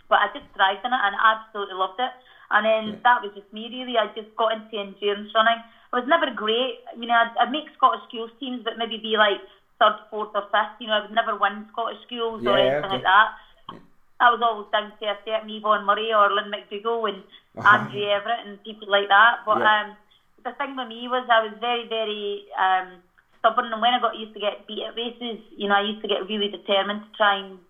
But 0.09 0.21
I 0.21 0.27
just 0.37 0.45
thrived 0.55 0.85
in 0.85 0.93
it 0.93 1.01
and 1.03 1.17
I 1.17 1.41
absolutely 1.41 1.77
loved 1.77 1.99
it. 1.99 2.13
And 2.53 2.65
then 2.65 2.85
Yeah. 2.93 3.01
that 3.05 3.23
was 3.25 3.33
just 3.35 3.51
me 3.53 3.69
really. 3.73 3.97
I 3.97 4.09
just 4.13 4.29
got 4.37 4.53
into 4.53 4.77
endurance 4.77 5.33
running. 5.35 5.61
I 5.93 5.97
was 5.97 6.07
never 6.07 6.29
great. 6.31 6.85
I 6.93 6.97
mean, 6.97 7.11
I'd, 7.11 7.33
I'd 7.41 7.51
make 7.51 7.73
Scottish 7.77 8.05
schools 8.09 8.31
teams, 8.39 8.63
but 8.63 8.77
maybe 8.77 8.99
be 8.99 9.17
like 9.17 9.41
third, 9.81 9.95
fourth, 10.11 10.29
or 10.35 10.43
fifth. 10.51 10.75
You 10.79 10.87
know, 10.89 10.95
I 10.95 11.01
would 11.01 11.11
never 11.11 11.35
win 11.37 11.65
Scottish 11.73 11.99
schools 12.07 12.43
or 12.47 12.57
anything 12.59 12.85
okay. 12.85 12.95
like 12.95 13.03
that. 13.03 13.29
I 14.21 14.31
was 14.31 14.41
always 14.41 14.67
down 14.73 14.93
to 15.01 15.07
a 15.07 15.17
certain 15.25 15.51
Yvonne 15.51 15.85
Murray 15.85 16.13
or 16.13 16.31
Lynne 16.31 16.51
MacDougall 16.51 17.07
and 17.07 17.25
Uh-huh. 17.59 17.69
Andrew 17.69 18.03
Everett 18.09 18.47
and 18.47 18.63
people 18.63 18.89
like 18.89 19.09
that. 19.09 19.39
But 19.45 19.59
Yeah. 19.59 19.81
um, 19.81 19.97
the 20.45 20.53
thing 20.53 20.77
with 20.77 20.89
me 20.89 21.09
was 21.09 21.25
I 21.29 21.41
was 21.41 21.53
very, 21.59 21.85
very 21.85 22.45
um, 22.59 23.01
stubborn, 23.39 23.73
and 23.73 23.81
when 23.83 23.95
I 23.95 23.99
got 23.99 24.15
used 24.15 24.33
to 24.35 24.41
get 24.41 24.67
beat 24.67 24.83
at 24.83 24.95
races, 24.97 25.39
you 25.57 25.69
know, 25.69 25.75
I 25.77 25.81
used 25.81 26.01
to 26.03 26.09
get 26.09 26.27
really 26.27 26.49
determined 26.49 27.03
to 27.03 27.11
try 27.17 27.35
and 27.37 27.61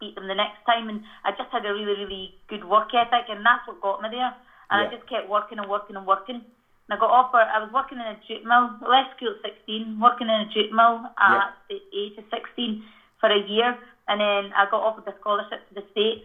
beat 0.00 0.14
them 0.14 0.26
the 0.26 0.34
next 0.34 0.58
time, 0.66 0.88
and 0.88 1.00
I 1.24 1.30
just 1.30 1.50
had 1.50 1.64
a 1.64 1.72
really, 1.72 1.94
really 2.04 2.32
good 2.48 2.64
work 2.64 2.92
ethic, 2.92 3.28
and 3.28 3.44
that's 3.46 3.66
what 3.66 3.80
got 3.80 4.00
me 4.00 4.08
there. 4.10 4.32
And 4.70 4.80
Yeah. 4.80 4.86
I 4.88 4.90
just 4.90 5.06
kept 5.06 5.26
working 5.26 5.58
and 5.58 5.68
working 5.68 5.96
and 5.96 6.06
working. 6.06 6.42
And 6.88 6.96
I 6.96 7.00
got 7.00 7.10
offered. 7.10 7.48
I 7.48 7.58
was 7.58 7.70
working 7.72 7.98
in 7.98 8.04
a 8.06 8.14
jute 8.26 8.44
mill. 8.44 8.70
Left 8.86 9.10
school 9.16 9.30
at 9.44 9.52
16, 9.66 9.98
working 10.00 10.28
in 10.28 10.40
a 10.40 10.44
jute 10.44 10.70
mill 10.70 11.00
at 11.18 11.32
Yeah. 11.32 11.48
the 11.68 11.82
age 11.96 12.16
of 12.18 12.24
16 12.30 12.76
for 13.20 13.30
a 13.30 13.38
year, 13.38 13.74
and 14.08 14.20
then 14.20 14.52
I 14.54 14.66
got 14.66 14.82
offered 14.82 15.06
a 15.08 15.14
scholarship 15.20 15.66
to 15.68 15.74
the 15.74 15.84
States. 15.90 16.24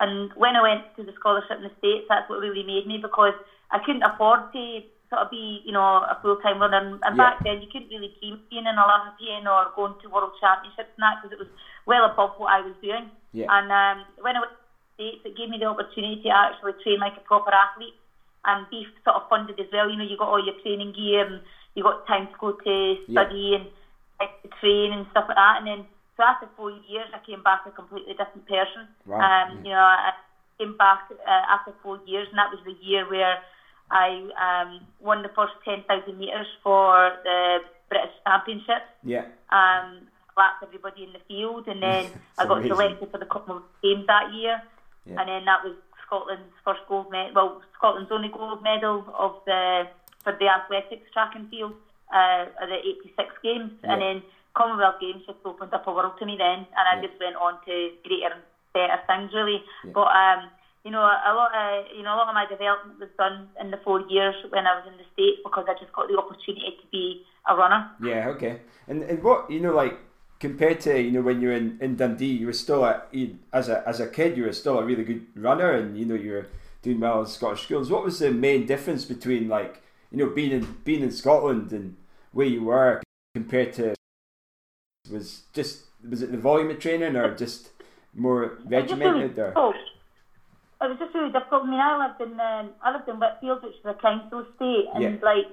And 0.00 0.32
when 0.34 0.56
I 0.56 0.62
went 0.62 0.84
to 0.96 1.04
the 1.04 1.12
scholarship 1.12 1.58
in 1.58 1.64
the 1.64 1.72
States, 1.78 2.06
that's 2.08 2.28
what 2.28 2.38
really 2.40 2.62
made 2.62 2.86
me 2.86 2.96
because 2.98 3.34
I 3.70 3.78
couldn't 3.78 4.02
afford 4.04 4.40
to 4.52 4.80
sort 5.10 5.22
of 5.22 5.28
be, 5.30 5.60
you 5.64 5.72
know, 5.72 6.04
a 6.08 6.16
full 6.22 6.36
time 6.36 6.60
runner. 6.60 6.76
And, 6.78 6.98
and 7.02 7.16
Yeah. 7.16 7.30
back 7.30 7.38
then, 7.44 7.60
you 7.60 7.68
couldn't 7.68 7.88
really 7.90 8.12
of 8.22 8.38
being 8.48 8.66
an 8.66 8.78
Olympian 8.78 9.46
or 9.46 9.68
going 9.74 9.94
to 10.00 10.08
World 10.08 10.32
Championships 10.40 10.88
and 10.96 11.02
that 11.02 11.16
because 11.20 11.32
it 11.32 11.38
was 11.38 11.48
well 11.84 12.04
above 12.04 12.32
what 12.36 12.52
I 12.52 12.62
was 12.62 12.74
doing. 12.80 13.10
Yeah. 13.32 13.46
And 13.50 13.70
um, 13.72 14.06
when 14.20 14.36
I 14.36 14.40
went 14.40 14.50
to 14.52 14.56
the 14.96 15.04
States, 15.10 15.22
it 15.24 15.36
gave 15.36 15.48
me 15.50 15.58
the 15.58 15.66
opportunity 15.66 16.16
to 16.22 16.28
actually 16.30 16.74
train 16.82 16.98
like 17.00 17.16
a 17.16 17.20
proper 17.20 17.52
athlete 17.52 17.94
and 18.44 18.68
be 18.70 18.86
sort 19.04 19.16
of 19.16 19.22
funded 19.28 19.58
as 19.60 19.66
well. 19.72 19.88
You 19.88 19.96
know, 19.96 20.04
you 20.04 20.16
got 20.16 20.28
all 20.28 20.42
your 20.42 20.54
training 20.62 20.92
gear 20.92 21.22
and 21.26 21.40
you 21.74 21.82
got 21.82 22.04
time 22.06 22.26
to 22.28 22.34
go 22.38 22.52
to 22.52 22.96
Yeah. 23.06 23.22
study 23.24 23.54
and 23.54 23.68
time 24.20 24.28
to 24.42 24.48
train 24.60 24.92
and 24.92 25.06
stuff 25.10 25.24
like 25.28 25.36
that. 25.36 25.56
And 25.58 25.66
then, 25.66 25.86
so 26.16 26.22
after 26.24 26.48
four 26.56 26.70
years, 26.70 27.08
I 27.12 27.18
came 27.18 27.42
back 27.42 27.60
a 27.66 27.70
completely 27.70 28.14
different 28.14 28.46
person. 28.46 28.88
Wow, 29.06 29.20
Um, 29.20 29.50
yeah. 29.50 29.62
You 29.64 29.70
know, 29.70 29.80
I 29.80 30.10
came 30.58 30.74
back 30.74 31.00
uh, 31.10 31.30
after 31.48 31.72
four 31.82 31.98
years, 32.04 32.28
and 32.30 32.38
that 32.38 32.50
was 32.50 32.60
the 32.64 32.72
year 32.80 33.06
where 33.08 33.38
I 33.90 34.22
um, 34.38 34.80
won 35.00 35.22
the 35.22 35.28
first 35.30 35.54
10,000 35.64 36.18
metres 36.18 36.46
for 36.62 37.12
the 37.22 37.60
British 37.88 38.10
Championships 38.26 38.84
Yeah. 39.02 39.24
um, 39.50 40.06
lapped 40.36 40.62
everybody 40.62 41.02
in 41.04 41.12
the 41.12 41.20
field, 41.26 41.66
and 41.66 41.82
then 41.82 42.10
I 42.38 42.44
got 42.46 42.58
amazing. 42.58 42.76
selected 42.76 43.10
for 43.10 43.18
the 43.18 43.26
Commonwealth 43.26 43.62
Games 43.82 44.04
that 44.06 44.28
year, 44.30 44.60
Yeah. 45.06 45.20
and 45.20 45.28
then 45.28 45.44
that 45.46 45.62
was 45.62 45.74
Scotland's 46.08 46.56
first 46.64 46.80
gold 46.88 47.10
medal. 47.12 47.32
Well, 47.36 47.62
Scotland's 47.76 48.10
only 48.10 48.28
gold 48.28 48.62
medal 48.62 49.04
of 49.16 49.36
the 49.44 49.84
for 50.24 50.32
the 50.32 50.48
athletics 50.48 51.06
track 51.12 51.32
and 51.36 51.48
field 51.50 51.74
uh, 52.12 52.48
at 52.62 52.68
the 52.72 52.80
'86 52.80 53.28
Games, 53.42 53.70
and 53.84 54.00
then 54.00 54.22
Commonwealth 54.56 54.98
Games 55.00 55.22
just 55.26 55.38
opened 55.44 55.72
up 55.72 55.86
a 55.86 55.92
world 55.92 56.14
to 56.18 56.26
me 56.26 56.36
then, 56.36 56.66
and 56.76 56.84
I 56.90 56.96
Yeah. 56.96 57.06
just 57.06 57.20
went 57.20 57.36
on 57.36 57.54
to 57.66 57.74
greater 58.04 58.32
and 58.32 58.42
better 58.72 58.98
things 59.06 59.32
really. 59.34 59.62
Yeah. 59.84 59.92
But 59.92 60.08
um, 60.08 60.50
you 60.84 60.90
know, 60.90 61.04
a 61.04 61.32
lot 61.36 61.52
of 61.54 61.86
you 61.96 62.02
know 62.02 62.14
a 62.14 62.18
lot 62.18 62.28
of 62.28 62.34
my 62.34 62.46
development 62.46 62.98
was 62.98 63.10
done 63.18 63.48
in 63.60 63.70
the 63.70 63.76
four 63.84 64.00
years 64.08 64.34
when 64.48 64.66
I 64.66 64.74
was 64.78 64.84
in 64.90 64.96
the 64.96 65.04
states 65.12 65.40
because 65.44 65.66
I 65.68 65.74
just 65.78 65.92
got 65.92 66.08
the 66.08 66.16
opportunity 66.16 66.72
to 66.80 66.86
be 66.90 67.22
a 67.46 67.54
runner. 67.54 67.86
Yeah, 68.00 68.28
okay. 68.34 68.62
And 68.88 69.02
and 69.02 69.22
what 69.22 69.50
you 69.50 69.60
know, 69.60 69.74
like 69.74 69.98
compared 70.40 70.80
to 70.80 71.00
you 71.00 71.10
know 71.10 71.22
when 71.22 71.40
you 71.40 71.48
were 71.48 71.54
in, 71.54 71.78
in 71.80 71.96
Dundee, 71.96 72.26
you 72.26 72.46
were 72.46 72.52
still 72.52 72.84
a 72.84 73.02
you, 73.10 73.38
as 73.52 73.68
a 73.68 73.86
as 73.86 74.00
a 74.00 74.08
kid, 74.08 74.36
you 74.36 74.44
were 74.44 74.52
still 74.52 74.78
a 74.78 74.84
really 74.84 75.04
good 75.04 75.26
runner, 75.34 75.70
and 75.72 75.98
you 75.98 76.04
know 76.04 76.14
you 76.14 76.32
were 76.32 76.46
doing 76.82 77.00
well 77.00 77.20
in 77.20 77.26
Scottish 77.26 77.62
schools. 77.62 77.90
What 77.90 78.04
was 78.04 78.18
the 78.18 78.30
main 78.30 78.66
difference 78.66 79.04
between 79.04 79.48
like 79.48 79.82
you 80.10 80.18
know 80.18 80.30
being 80.30 80.52
in 80.52 80.76
being 80.84 81.02
in 81.02 81.10
Scotland 81.12 81.72
and 81.72 81.96
where 82.32 82.46
you 82.46 82.64
were 82.64 83.02
compared 83.34 83.72
to 83.74 83.94
was 85.10 85.42
just 85.52 85.84
was 86.08 86.22
it 86.22 86.30
the 86.30 86.38
volume 86.38 86.70
of 86.70 86.78
training 86.78 87.16
or 87.16 87.34
just 87.34 87.70
more 88.14 88.44
It 88.44 88.50
was 88.50 88.58
just 88.58 88.70
regimented 88.70 89.38
or. 89.38 89.74
It 90.80 90.88
was 90.88 90.98
just 91.00 91.12
really 91.12 91.32
difficult. 91.32 91.64
I 91.64 91.70
mean, 91.70 91.80
I 91.80 92.06
lived 92.06 92.20
in 92.20 92.38
um, 92.38 92.70
I 92.80 92.92
lived 92.92 93.08
in 93.08 93.18
Whitfield, 93.18 93.64
which 93.64 93.74
is 93.74 93.84
a 93.84 93.94
council 93.94 94.46
estate, 94.46 94.86
and 94.94 95.02
Yeah. 95.02 95.16
like 95.22 95.46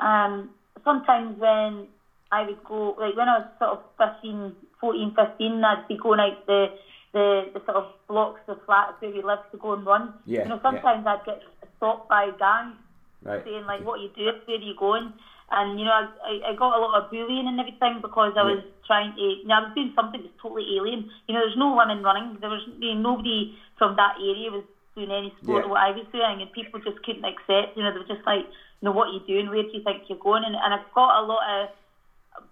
um, 0.00 0.50
sometimes 0.82 1.38
when 1.38 1.86
I 2.30 2.44
would 2.44 2.62
go, 2.64 2.94
like 2.98 3.16
when 3.16 3.28
I 3.28 3.38
was 3.38 3.46
sort 3.58 3.70
of 3.72 3.80
15, 3.98 4.54
14, 4.80 5.12
15, 5.16 5.64
I'd 5.64 5.88
be 5.88 5.96
going 5.96 6.20
out 6.20 6.36
the 6.46 6.68
the, 7.14 7.44
the 7.54 7.60
sort 7.64 7.78
of 7.78 7.84
blocks 8.06 8.42
of 8.48 8.58
flats 8.66 8.92
where 8.98 9.10
we 9.10 9.22
lived 9.22 9.40
to 9.50 9.56
go 9.56 9.72
and 9.72 9.86
run. 9.86 10.12
Yeah, 10.26 10.42
You 10.42 10.50
know, 10.50 10.60
yeah. 10.62 10.70
sometimes 10.70 11.06
I'd 11.06 11.24
get 11.24 11.40
stopped 11.78 12.06
by 12.06 12.30
gangs 12.38 12.76
right? 13.24 13.42
saying 13.44 13.64
like, 13.64 13.80
"What 13.82 13.98
are 13.98 14.02
you 14.02 14.10
doing? 14.14 14.32
Where 14.44 14.58
are 14.58 14.60
you 14.60 14.74
going?" 14.74 15.12
And 15.50 15.78
you 15.78 15.86
know, 15.86 15.92
I, 15.92 16.50
I, 16.50 16.52
got 16.52 16.76
a 16.76 16.80
lot 16.80 16.98
of 17.02 17.08
bullying 17.08 17.48
and 17.48 17.58
everything 17.58 18.00
because 18.02 18.34
I 18.36 18.40
Yeah. 18.44 18.54
was 18.56 18.64
trying 18.86 19.14
to. 19.14 19.20
You 19.20 19.48
know, 19.48 19.54
I 19.56 19.60
was 19.60 19.72
doing 19.74 19.92
something 19.96 20.20
that's 20.20 20.34
totally 20.42 20.76
alien. 20.76 21.06
You 21.26 21.34
know, 21.34 21.40
there's 21.40 21.56
no 21.56 21.72
women 21.72 22.02
running. 22.02 22.36
There 22.40 22.50
was 22.50 22.62
you 22.66 22.94
know, 22.94 23.16
nobody 23.16 23.48
from 23.78 23.96
that 23.96 24.14
area 24.20 24.50
was 24.50 24.64
doing 24.94 25.10
any 25.10 25.32
sport 25.40 25.64
Yeah. 25.64 25.70
what 25.70 25.80
I 25.80 25.92
was 25.92 26.04
doing, 26.12 26.42
and 26.42 26.52
people 26.52 26.80
just 26.80 27.00
couldn't 27.02 27.24
accept. 27.24 27.74
You 27.74 27.84
know, 27.84 27.92
they 27.92 27.98
were 27.98 28.04
just 28.12 28.26
like, 28.26 28.44
you 28.44 28.84
know, 28.84 28.92
what 28.92 29.08
are 29.08 29.12
you 29.16 29.20
doing? 29.20 29.48
Where 29.48 29.62
do 29.62 29.70
you 29.72 29.80
think 29.80 30.02
you're 30.08 30.18
going? 30.18 30.44
And, 30.44 30.54
and 30.54 30.74
I've 30.74 30.90
got 30.94 31.22
a 31.22 31.24
lot 31.24 31.40
of 31.48 31.70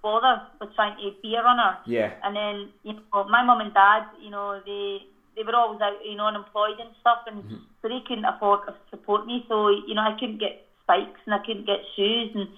bother 0.03 0.41
with 0.61 0.71
trying 0.75 0.97
to 0.97 1.11
be 1.23 1.35
a 1.35 1.43
runner. 1.43 1.77
Yeah, 1.85 2.13
And 2.23 2.35
then, 2.37 2.71
you 2.83 2.93
know, 3.13 3.25
my 3.25 3.43
mum 3.43 3.61
and 3.61 3.73
dad, 3.73 4.05
you 4.19 4.31
know, 4.31 4.61
they 4.65 5.07
they 5.37 5.43
were 5.43 5.55
always 5.55 5.81
out, 5.81 5.93
you 6.05 6.17
know, 6.17 6.27
unemployed 6.27 6.79
and 6.79 6.91
stuff, 7.01 7.19
and 7.27 7.45
Mm-hmm. 7.45 7.57
so 7.83 7.89
they 7.89 8.01
couldn't 8.07 8.25
afford 8.25 8.61
to 8.67 8.75
support 8.91 9.25
me. 9.25 9.45
So, 9.49 9.69
you 9.69 9.95
know, 9.95 10.03
I 10.03 10.13
couldn't 10.13 10.39
get 10.41 10.55
spikes 10.83 11.21
and 11.27 11.35
I 11.35 11.39
couldn't 11.39 11.67
get 11.67 11.81
shoes, 11.97 12.31
and 12.35 12.49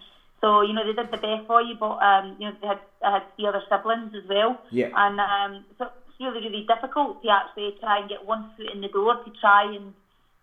so, 0.41 0.61
you 0.63 0.73
know, 0.73 0.85
they 0.85 0.93
did 0.93 1.11
the 1.11 1.19
best 1.19 1.43
for 1.47 1.61
you, 1.63 1.75
but 1.75 1.97
um, 2.03 2.37
you 2.39 2.47
know, 2.47 2.53
they 2.61 2.67
had 2.67 2.79
I 3.05 3.11
had 3.13 3.23
the 3.39 3.47
other 3.47 3.63
siblings 3.69 4.13
as 4.15 4.25
well, 4.29 4.57
Yeah. 4.71 4.89
and 4.95 5.19
um, 5.21 5.65
so 5.79 5.87
it's 6.07 6.19
really 6.21 6.41
really 6.41 6.65
difficult 6.67 7.21
to 7.23 7.29
actually 7.29 7.73
try 7.81 7.99
and 7.99 8.09
get 8.09 8.25
one 8.25 8.45
foot 8.57 8.71
in 8.73 8.81
the 8.81 8.89
door 8.89 9.17
to 9.17 9.31
try 9.41 9.65
and 9.65 9.95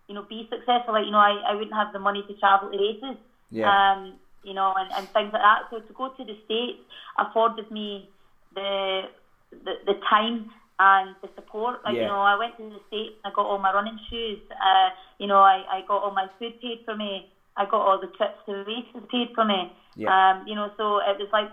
you 0.08 0.14
know 0.14 0.22
be 0.22 0.46
successful. 0.50 0.94
Like, 0.94 1.04
you 1.06 1.10
know, 1.12 1.18
I, 1.18 1.40
I 1.48 1.54
wouldn't 1.54 1.74
have 1.74 1.92
the 1.92 1.98
money 1.98 2.22
to 2.24 2.34
travel 2.34 2.70
to 2.70 2.76
races 2.78 3.16
yeah, 3.50 3.74
um, 3.92 4.16
you 4.46 4.54
know, 4.54 4.72
and, 4.80 4.88
and 4.96 5.04
things 5.10 5.30
like 5.34 5.42
that. 5.42 5.62
So 5.70 5.80
to 5.80 5.92
go 5.92 6.06
to 6.16 6.24
the 6.24 6.36
States 6.46 6.78
afforded 7.18 7.68
me 7.70 8.08
the 8.54 9.02
the, 9.50 9.74
the 9.86 9.96
time 10.08 10.50
and 10.78 11.14
the 11.22 11.28
support. 11.34 11.80
Like, 11.84 11.94
Yeah. 11.94 12.02
you 12.02 12.08
know, 12.08 12.20
I 12.20 12.36
went 12.36 12.56
to 12.58 12.64
the 12.68 12.82
States 12.88 13.14
and 13.18 13.32
I 13.32 13.34
got 13.34 13.46
all 13.46 13.58
my 13.58 13.72
running 13.72 13.98
shoes. 14.10 14.40
Uh, 14.52 14.90
you 15.18 15.26
know, 15.26 15.40
I, 15.40 15.64
I 15.70 15.78
got 15.88 16.02
all 16.02 16.12
my 16.12 16.28
food 16.38 16.60
paid 16.60 16.80
for 16.84 16.94
me. 16.94 17.28
I 17.56 17.64
got 17.64 17.80
all 17.80 17.98
the 17.98 18.08
trips 18.18 18.38
to 18.46 18.52
the 18.52 18.64
races 18.64 19.02
paid 19.10 19.28
for 19.34 19.44
me. 19.44 19.72
Yeah. 19.96 20.12
Um, 20.12 20.46
you 20.46 20.54
know, 20.54 20.70
so 20.76 20.98
it 20.98 21.16
was 21.18 21.28
like 21.32 21.48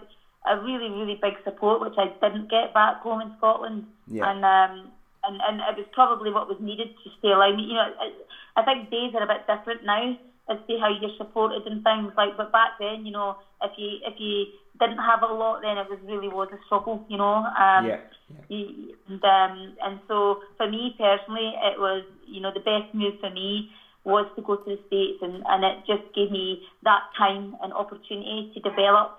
a 0.46 0.60
really, 0.60 0.90
really 0.90 1.18
big 1.22 1.36
support, 1.46 1.80
which 1.80 1.96
I 1.98 2.08
didn't 2.22 2.50
get 2.52 2.74
back 2.74 3.00
home 3.00 3.22
in 3.22 3.32
Scotland. 3.38 3.86
Yeah. 4.08 4.30
And 4.30 4.44
um, 4.44 4.92
and, 5.24 5.40
and 5.48 5.56
it 5.62 5.78
was 5.78 5.88
probably 5.94 6.32
what 6.32 6.50
was 6.50 6.60
needed 6.60 6.90
to 7.04 7.10
stay 7.20 7.32
alive. 7.32 7.56
You 7.58 7.76
know, 7.76 7.88
I, 8.04 8.12
I 8.60 8.66
think 8.66 8.92
days 8.92 9.16
are 9.16 9.24
a 9.24 9.28
bit 9.28 9.48
different 9.48 9.86
now 9.86 10.18
as 10.50 10.58
to 10.68 10.78
how 10.78 10.90
you're 10.90 11.10
supported 11.18 11.66
and 11.66 11.82
things 11.84 12.12
like. 12.18 12.36
But 12.36 12.52
back 12.52 12.72
then, 12.80 13.06
you 13.06 13.12
know, 13.12 13.36
if 13.62 13.72
you 13.78 13.98
if 14.06 14.16
you 14.18 14.46
didn't 14.80 14.98
have 15.00 15.22
a 15.22 15.28
lot, 15.28 15.62
then 15.62 15.78
it 15.78 15.88
was 15.90 16.00
really 16.04 16.28
was 16.28 16.48
a 16.52 16.58
struggle. 16.66 17.02
You 17.08 17.18
know. 17.18 17.46
Um, 17.58 17.86
yeah, 17.86 17.98
yeah. 18.30 18.42
you- 18.48 18.94
and 19.08 19.24
um, 19.24 19.74
and 19.84 20.00
so 20.08 20.38
for 20.58 20.68
me 20.68 20.92
personally, 20.98 21.54
it 21.62 21.78
was 21.80 22.04
you 22.26 22.42
know 22.42 22.52
the 22.54 22.60
best 22.60 22.86
move 22.94 23.14
for 23.20 23.30
me 23.30 23.66
was 24.04 24.26
to 24.36 24.42
go 24.42 24.56
to 24.56 24.64
the 24.66 24.78
states, 24.88 25.18
and, 25.22 25.44
and 25.48 25.64
it 25.64 25.78
just 25.86 26.04
gave 26.14 26.30
me 26.30 26.60
that 26.84 27.02
time 27.18 27.56
and 27.62 27.74
opportunity 27.74 28.48
to 28.54 28.60
develop 28.60 29.10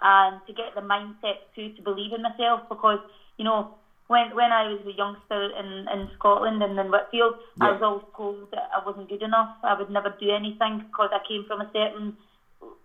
and 0.00 0.40
to 0.46 0.52
get 0.52 0.74
the 0.74 0.80
mindset 0.80 1.36
too 1.54 1.68
to 1.76 1.82
believe 1.82 2.12
in 2.12 2.22
myself 2.22 2.60
because 2.68 2.98
you 3.36 3.44
know 3.44 3.66
when 4.08 4.34
when 4.34 4.52
I 4.52 4.68
was 4.68 4.80
a 4.86 4.92
youngster 4.92 5.50
in, 5.58 5.86
in 5.92 6.08
Scotland 6.18 6.62
and 6.62 6.78
in 6.78 6.90
Whitfield, 6.90 7.34
I 7.60 7.72
was 7.72 7.82
always 7.82 8.04
told 8.16 8.50
that 8.52 8.68
I 8.74 8.84
wasn't 8.84 9.08
good 9.08 9.22
enough. 9.22 9.50
I 9.62 9.74
would 9.74 9.90
never 9.90 10.10
do 10.10 10.30
anything 10.30 10.78
because 10.78 11.10
I 11.12 11.18
came 11.26 11.44
from 11.44 11.60
a 11.60 11.68
certain 11.72 12.14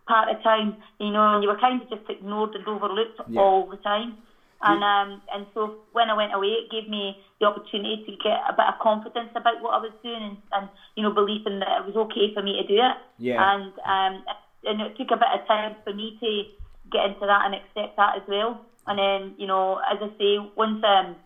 part 0.07 0.29
of 0.29 0.41
town, 0.41 0.75
you 0.99 1.11
know, 1.11 1.33
and 1.33 1.43
you 1.43 1.49
were 1.49 1.55
kind 1.55 1.81
of 1.81 1.89
just 1.89 2.09
ignored 2.09 2.55
and 2.55 2.67
overlooked 2.67 3.19
Yeah. 3.27 3.41
all 3.41 3.65
the 3.65 3.77
time. 3.77 4.15
And 4.63 4.83
um, 4.83 5.21
and 5.33 5.47
so 5.53 5.73
when 5.91 6.09
I 6.09 6.13
went 6.13 6.33
away, 6.33 6.49
it 6.49 6.69
gave 6.69 6.87
me 6.87 7.17
the 7.39 7.47
opportunity 7.47 7.97
to 8.05 8.11
get 8.11 8.37
a 8.47 8.53
bit 8.53 8.67
of 8.67 8.77
confidence 8.77 9.31
about 9.35 9.59
what 9.59 9.73
I 9.73 9.79
was 9.79 9.91
doing, 10.03 10.21
and, 10.21 10.37
and 10.51 10.69
you 10.95 11.01
know, 11.03 11.09
belief 11.11 11.41
in 11.47 11.59
that 11.59 11.79
it 11.79 11.85
was 11.85 11.95
okay 11.95 12.29
for 12.33 12.41
me 12.43 12.53
to 12.53 12.63
do 12.63 12.75
it. 12.79 12.95
Yeah. 13.17 13.53
And 13.53 13.73
um, 13.85 14.23
and 14.63 14.81
it 14.81 14.95
took 14.95 15.09
a 15.11 15.17
bit 15.17 15.33
of 15.33 15.45
time 15.47 15.75
for 15.83 15.93
me 15.93 16.15
to 16.19 16.43
get 16.91 17.05
into 17.05 17.25
that 17.25 17.45
and 17.45 17.55
accept 17.55 17.95
that 17.95 18.15
as 18.17 18.23
well. 18.27 18.59
And 18.87 18.97
then 18.97 19.33
you 19.37 19.47
know, 19.47 19.79
as 19.89 19.97
I 20.01 20.07
say, 20.17 20.37
once 20.55 20.79
um, 20.83 21.17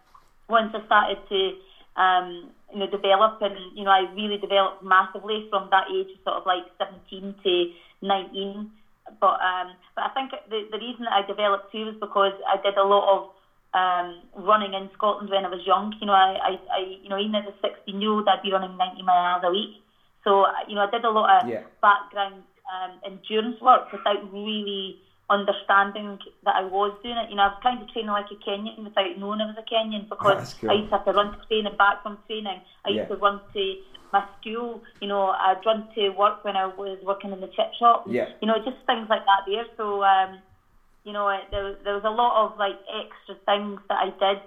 once 0.48 0.72
I 0.74 0.84
started 0.86 1.20
to 1.30 1.52
um, 2.02 2.52
you 2.72 2.80
know 2.80 2.88
develop, 2.88 3.34
and 3.42 3.56
you 3.76 3.84
know, 3.84 3.92
I 3.92 4.02
really 4.14 4.38
developed 4.38 4.82
massively 4.82 5.46
from 5.50 5.70
that 5.72 5.86
age, 5.92 6.10
sort 6.24 6.38
of 6.38 6.46
like 6.46 6.66
17 6.78 7.36
to 7.44 7.66
19. 8.02 8.68
But 9.20 9.40
um, 9.42 9.78
but 9.96 10.04
I 10.06 10.10
think 10.10 10.32
the 10.50 10.64
the 10.70 10.78
reason 10.80 11.06
that 11.06 11.14
I 11.14 11.22
developed 11.22 11.72
too 11.72 11.86
was 11.86 11.96
because 12.00 12.34
I 12.48 12.58
did 12.58 12.78
a 12.78 12.84
lot 12.84 13.18
of 13.18 13.24
um, 13.74 14.24
running 14.36 14.74
in 14.74 14.90
Scotland 14.94 15.30
when 15.30 15.46
I 15.46 15.50
was 15.50 15.66
young. 15.66 15.94
You 16.00 16.08
know, 16.08 16.14
I, 16.14 16.38
I, 16.42 16.52
I 16.72 16.80
you 17.02 17.10
know 17.10 17.18
even 17.18 17.36
as 17.36 17.46
a 17.46 17.54
16 17.62 18.02
year 18.02 18.12
old, 18.12 18.28
I'd 18.28 18.42
be 18.42 18.52
running 18.52 18.78
90 18.78 19.02
miles 19.04 19.44
a 19.46 19.52
week. 19.52 19.72
So 20.24 20.46
you 20.68 20.76
know, 20.76 20.82
I 20.82 20.88
did 20.88 21.06
a 21.06 21.10
lot 21.10 21.30
of 21.42 21.48
Yeah. 21.48 21.64
background 21.82 22.46
um, 22.72 23.00
endurance 23.06 23.60
work 23.62 23.92
without 23.92 24.22
really 24.32 24.98
understanding 25.30 26.20
that 26.44 26.56
I 26.56 26.64
was 26.64 26.94
doing 27.04 27.18
it. 27.18 27.30
You 27.30 27.36
know, 27.36 27.44
I 27.44 27.48
was 27.48 27.60
kind 27.64 27.82
of 27.82 27.90
training 27.90 28.12
like 28.12 28.30
a 28.32 28.36
Kenyan 28.36 28.84
without 28.84 29.18
knowing 29.18 29.42
I 29.42 29.46
was 29.48 29.58
a 29.58 29.66
Kenyan 29.66 30.08
because 30.10 30.38
That's 30.38 30.54
cool. 30.54 30.72
I 30.72 30.74
used 30.76 30.90
to 30.90 30.98
have 30.98 31.06
to 31.06 31.12
run 31.14 31.32
to 31.32 31.46
training 31.48 31.76
back 31.78 32.04
from 32.04 32.18
training. 32.28 32.62
I 32.86 32.90
used 32.90 33.10
Yeah. 33.10 33.16
to 33.16 33.18
run 33.18 33.42
to 33.54 33.76
my 34.14 34.24
school. 34.40 34.82
You 35.02 35.08
know, 35.08 35.30
I'd 35.30 35.66
run 35.66 35.88
to 35.96 36.10
work 36.10 36.44
when 36.44 36.56
I 36.56 36.68
was 36.68 37.00
working 37.04 37.32
in 37.32 37.42
the 37.42 37.48
chip 37.48 37.74
shop. 37.80 38.06
Yeah. 38.08 38.30
You 38.42 38.48
know, 38.48 38.58
just 38.60 38.78
things 38.86 39.10
like 39.10 39.26
that 39.26 39.46
there. 39.48 39.66
So, 39.78 40.04
um, 40.04 40.40
you 41.04 41.14
know, 41.14 41.28
it, 41.30 41.50
there, 41.52 41.76
there 41.84 41.96
was 41.96 42.04
a 42.06 42.10
lot 42.12 42.46
of 42.46 42.58
like 42.60 42.78
extra 42.88 43.36
things 43.46 43.80
that 43.90 43.98
I 43.98 44.10
did 44.22 44.42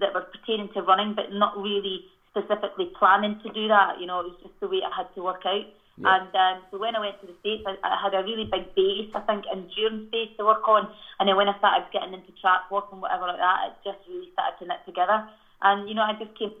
that 0.00 0.14
were 0.14 0.22
pertaining 0.22 0.68
to 0.74 0.82
running, 0.82 1.14
but 1.14 1.32
not 1.32 1.56
really 1.56 2.04
specifically 2.30 2.90
planning 2.98 3.38
to 3.42 3.50
do 3.52 3.68
that. 3.68 4.00
You 4.00 4.06
know, 4.06 4.20
it 4.20 4.26
was 4.26 4.36
just 4.42 4.58
the 4.60 4.68
way 4.68 4.82
I 4.82 4.94
had 4.94 5.12
to 5.14 5.22
work 5.22 5.46
out. 5.46 5.64
Yeah. 5.98 6.14
And 6.14 6.30
um, 6.30 6.62
so 6.70 6.78
when 6.78 6.94
I 6.94 7.00
went 7.00 7.18
to 7.20 7.26
the 7.26 7.34
States, 7.40 7.66
I, 7.66 7.74
I 7.82 7.98
had 7.98 8.14
a 8.14 8.22
really 8.22 8.46
big 8.46 8.70
base, 8.78 9.10
I 9.14 9.20
think, 9.26 9.44
endurance 9.50 10.06
base 10.12 10.30
to 10.38 10.44
work 10.46 10.62
on. 10.68 10.86
And 11.18 11.28
then 11.28 11.34
when 11.36 11.48
I 11.48 11.58
started 11.58 11.90
getting 11.92 12.14
into 12.14 12.30
track 12.40 12.70
work 12.70 12.86
and 12.92 13.02
whatever 13.02 13.26
like 13.26 13.42
that, 13.42 13.58
it 13.66 13.74
just 13.82 13.98
really 14.06 14.30
started 14.32 14.54
to 14.62 14.64
knit 14.70 14.78
together. 14.86 15.26
And, 15.62 15.88
you 15.88 15.94
know, 15.94 16.06
I 16.06 16.14
just 16.14 16.30
came 16.38 16.54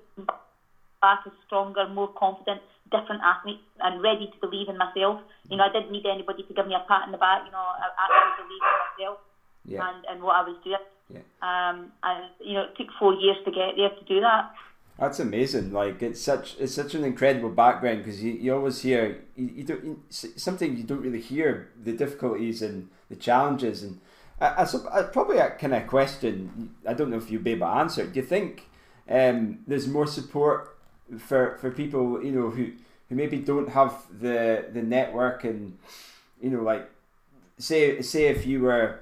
back 1.00 1.22
a 1.26 1.30
stronger, 1.46 1.86
more 1.86 2.10
confident, 2.18 2.60
different 2.90 3.22
athlete 3.22 3.62
and 3.78 4.02
ready 4.02 4.26
to 4.26 4.38
believe 4.42 4.66
in 4.68 4.76
myself. 4.76 5.22
You 5.46 5.56
know, 5.56 5.64
I 5.64 5.70
didn't 5.70 5.92
need 5.92 6.06
anybody 6.06 6.42
to 6.42 6.52
give 6.54 6.66
me 6.66 6.74
a 6.74 6.82
pat 6.88 7.06
in 7.06 7.12
the 7.12 7.18
back. 7.22 7.46
You 7.46 7.52
know, 7.54 7.62
I 7.62 7.86
actually 7.94 8.42
believed 8.42 8.66
in 8.66 8.78
myself 8.90 9.18
Yeah. 9.62 9.86
and, 9.86 9.98
and 10.10 10.18
what 10.26 10.34
I 10.34 10.42
was 10.42 10.58
doing. 10.66 10.82
Yeah. 11.14 11.22
Um, 11.46 11.92
and, 12.02 12.26
you 12.42 12.54
know, 12.54 12.66
it 12.66 12.74
took 12.76 12.90
four 12.98 13.14
years 13.14 13.38
to 13.44 13.50
get 13.54 13.78
there 13.78 13.94
to 13.94 14.04
do 14.04 14.18
that. 14.20 14.50
That's 14.98 15.20
amazing. 15.20 15.72
Like 15.72 16.02
it's 16.02 16.20
such 16.20 16.56
it's 16.58 16.74
such 16.74 16.94
an 16.94 17.04
incredible 17.04 17.50
background 17.50 17.98
because 17.98 18.22
you, 18.22 18.32
you 18.32 18.54
always 18.54 18.82
hear 18.82 19.18
you, 19.36 19.46
you 19.56 19.62
don't 19.64 19.84
you, 19.84 20.02
s- 20.10 20.26
sometimes 20.36 20.76
you 20.76 20.84
don't 20.84 21.02
really 21.02 21.20
hear 21.20 21.70
the 21.80 21.92
difficulties 21.92 22.62
and 22.62 22.88
the 23.08 23.14
challenges 23.14 23.84
and 23.84 24.00
I, 24.40 24.46
I, 24.64 24.66
I 24.98 25.02
probably 25.04 25.38
a 25.38 25.50
kind 25.50 25.74
of 25.74 25.86
question 25.86 26.74
I 26.86 26.94
don't 26.94 27.10
know 27.10 27.16
if 27.16 27.30
you'll 27.30 27.42
be 27.42 27.52
able 27.52 27.68
to 27.68 27.72
answer. 27.74 28.06
Do 28.06 28.18
you 28.18 28.26
think 28.26 28.66
um, 29.08 29.60
there's 29.68 29.86
more 29.86 30.06
support 30.06 30.76
for 31.18 31.56
for 31.58 31.70
people 31.70 32.22
you 32.24 32.32
know 32.32 32.50
who 32.50 32.72
who 33.08 33.14
maybe 33.14 33.38
don't 33.38 33.68
have 33.68 33.94
the 34.20 34.66
the 34.72 34.82
network 34.82 35.44
and 35.44 35.78
you 36.42 36.50
know 36.50 36.62
like 36.62 36.90
say 37.58 38.02
say 38.02 38.26
if 38.26 38.46
you 38.46 38.60
were 38.62 39.00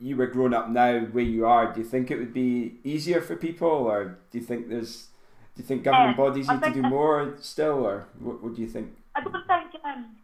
you 0.00 0.16
were 0.16 0.26
grown 0.26 0.52
up 0.52 0.68
now 0.68 1.00
where 1.00 1.24
you 1.24 1.46
are, 1.46 1.72
do 1.72 1.80
you 1.80 1.86
think 1.86 2.10
it 2.10 2.18
would 2.18 2.34
be 2.34 2.74
easier 2.84 3.20
for 3.20 3.36
people, 3.36 3.68
or 3.68 4.18
do 4.30 4.38
you 4.38 4.44
think 4.44 4.68
there's, 4.68 5.06
do 5.54 5.62
you 5.62 5.64
think 5.64 5.82
government 5.82 6.16
Yeah, 6.16 6.24
bodies 6.26 6.50
need 6.50 6.62
to 6.62 6.72
do 6.72 6.82
more 6.82 7.36
still, 7.40 7.86
or 7.86 8.06
what, 8.18 8.42
what 8.42 8.54
do 8.54 8.60
you 8.60 8.68
think? 8.68 8.90
I 9.14 9.20
don't 9.22 9.32
think, 9.46 9.82
um, 9.84 10.16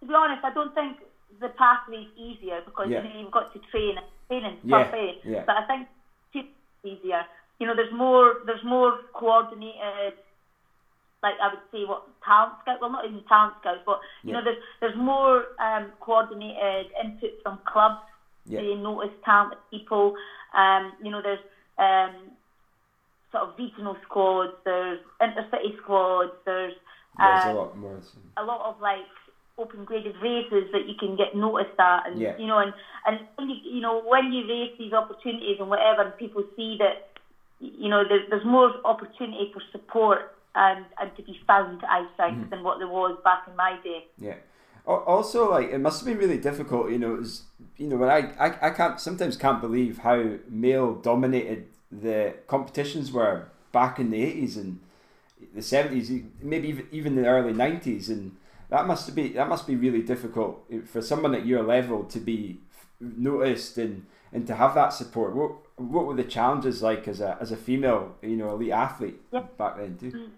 to 0.00 0.06
be 0.06 0.14
honest, 0.14 0.44
I 0.44 0.54
don't 0.54 0.74
think 0.74 0.98
the 1.40 1.48
pathway's 1.48 2.06
easier 2.16 2.60
because 2.64 2.88
Yeah. 2.90 3.02
you 3.02 3.08
know, 3.08 3.20
you've 3.20 3.32
got 3.32 3.52
to 3.52 3.58
train 3.70 3.96
and 3.98 4.06
train 4.28 4.44
and 4.44 4.56
Yeah, 4.64 4.84
stuff, 4.86 4.94
eh? 4.94 5.12
yeah. 5.24 5.42
But 5.46 5.56
I 5.56 5.66
think 5.66 5.88
it's 6.34 6.48
easier. 6.84 7.22
You 7.58 7.66
know, 7.66 7.74
there's 7.74 7.92
more 7.92 8.36
there's 8.46 8.64
more 8.64 8.98
coordinated 9.14 10.14
like 11.22 11.34
I 11.42 11.48
would 11.48 11.64
say 11.72 11.84
what 11.84 12.04
talent 12.24 12.54
scout 12.62 12.80
well 12.80 12.90
not 12.90 13.04
even 13.04 13.22
talent 13.28 13.54
scouts, 13.60 13.80
but 13.86 14.00
you 14.24 14.32
Yeah. 14.32 14.38
know 14.38 14.44
there's 14.44 14.62
there's 14.80 14.96
more 14.96 15.44
um, 15.58 15.92
coordinated 16.00 16.92
input 17.02 17.30
from 17.42 17.58
clubs 17.66 17.96
Yeah. 18.48 18.60
to 18.60 18.76
notice 18.76 19.10
talented 19.24 19.58
people. 19.70 20.14
Um, 20.54 20.92
you 21.02 21.10
know, 21.10 21.20
there's 21.22 21.40
um, 21.78 22.30
sort 23.32 23.44
of 23.44 23.58
regional 23.58 23.96
squads, 24.04 24.52
there's 24.64 25.00
intercity 25.20 25.76
squads, 25.82 26.32
there's 26.44 26.74
There's 27.18 27.44
a 27.44 27.48
um, 27.50 27.56
lot 27.56 27.76
more. 27.76 28.00
a 28.36 28.44
lot 28.44 28.60
of 28.70 28.80
like 28.80 29.06
open 29.58 29.84
graded 29.84 30.14
races 30.22 30.64
that 30.72 30.86
you 30.86 30.94
can 30.98 31.16
get 31.16 31.34
noticed 31.34 31.78
at 31.78 32.06
and 32.06 32.20
Yeah. 32.20 32.36
you 32.38 32.46
know 32.46 32.58
and 32.58 32.72
and 33.06 33.26
when 33.36 33.48
you 33.48 33.56
you 33.64 33.80
know 33.80 34.00
when 34.02 34.30
you 34.32 34.46
race 34.46 34.74
these 34.78 34.92
opportunities 34.92 35.56
and 35.58 35.70
whatever 35.70 36.02
and 36.02 36.16
people 36.18 36.44
see 36.56 36.76
that 36.78 37.08
you 37.58 37.88
know 37.88 38.04
there, 38.06 38.20
there's 38.28 38.44
more 38.44 38.70
opportunity 38.84 39.50
for 39.54 39.62
support 39.72 40.34
and 40.54 40.84
and 41.00 41.14
to 41.16 41.22
be 41.22 41.40
found 41.46 41.82
I 41.88 42.00
think 42.18 42.36
Mm-hmm. 42.38 42.50
than 42.50 42.62
what 42.64 42.78
there 42.78 42.88
was 42.88 43.18
back 43.24 43.42
in 43.48 43.56
my 43.56 43.78
day 43.82 44.04
Yeah. 44.18 44.34
Al- 44.86 45.04
Also, 45.06 45.50
like 45.50 45.70
it 45.70 45.78
must 45.80 46.00
have 46.00 46.06
been 46.06 46.18
really 46.18 46.38
difficult. 46.38 46.90
You 46.90 46.98
know, 46.98 47.14
it 47.14 47.18
was, 47.20 47.42
you 47.76 47.86
know, 47.88 47.96
when 47.96 48.08
I, 48.10 48.32
I 48.38 48.68
I 48.68 48.70
can't 48.70 49.00
sometimes 49.00 49.36
can't 49.36 49.60
believe 49.60 49.98
how 49.98 50.36
male 50.48 50.94
dominated 50.94 51.66
the 51.90 52.34
competitions 52.46 53.12
were 53.12 53.48
back 53.72 53.98
in 53.98 54.10
the 54.10 54.22
eighties 54.22 54.56
and 54.56 54.80
the 55.54 55.62
seventies, 55.62 56.10
maybe 56.42 56.68
even 56.68 56.86
even 56.92 57.16
the 57.16 57.26
early 57.26 57.52
nineties, 57.52 58.08
and 58.08 58.36
that 58.70 58.86
must 58.86 59.14
be 59.14 59.28
that 59.34 59.48
must 59.48 59.66
be 59.66 59.76
really 59.76 60.02
difficult 60.02 60.64
eh, 60.72 60.80
for 60.84 61.02
someone 61.02 61.34
at 61.34 61.46
your 61.46 61.62
level 61.62 62.04
to 62.04 62.18
be 62.20 62.60
noticed 63.00 63.78
and 63.78 64.06
and 64.32 64.46
to 64.46 64.54
have 64.54 64.74
that 64.74 64.92
support. 64.92 65.34
What 65.34 65.52
what 65.76 66.06
were 66.06 66.14
the 66.14 66.24
challenges 66.24 66.82
like 66.82 67.06
as 67.08 67.20
a 67.20 67.36
as 67.40 67.52
a 67.52 67.56
female, 67.56 68.14
you 68.22 68.36
know, 68.36 68.50
elite 68.54 68.72
athlete 68.72 69.20
Yeah. 69.32 69.44
back 69.58 69.76
then 69.78 69.96
too? 69.98 70.12
Mm. 70.12 70.30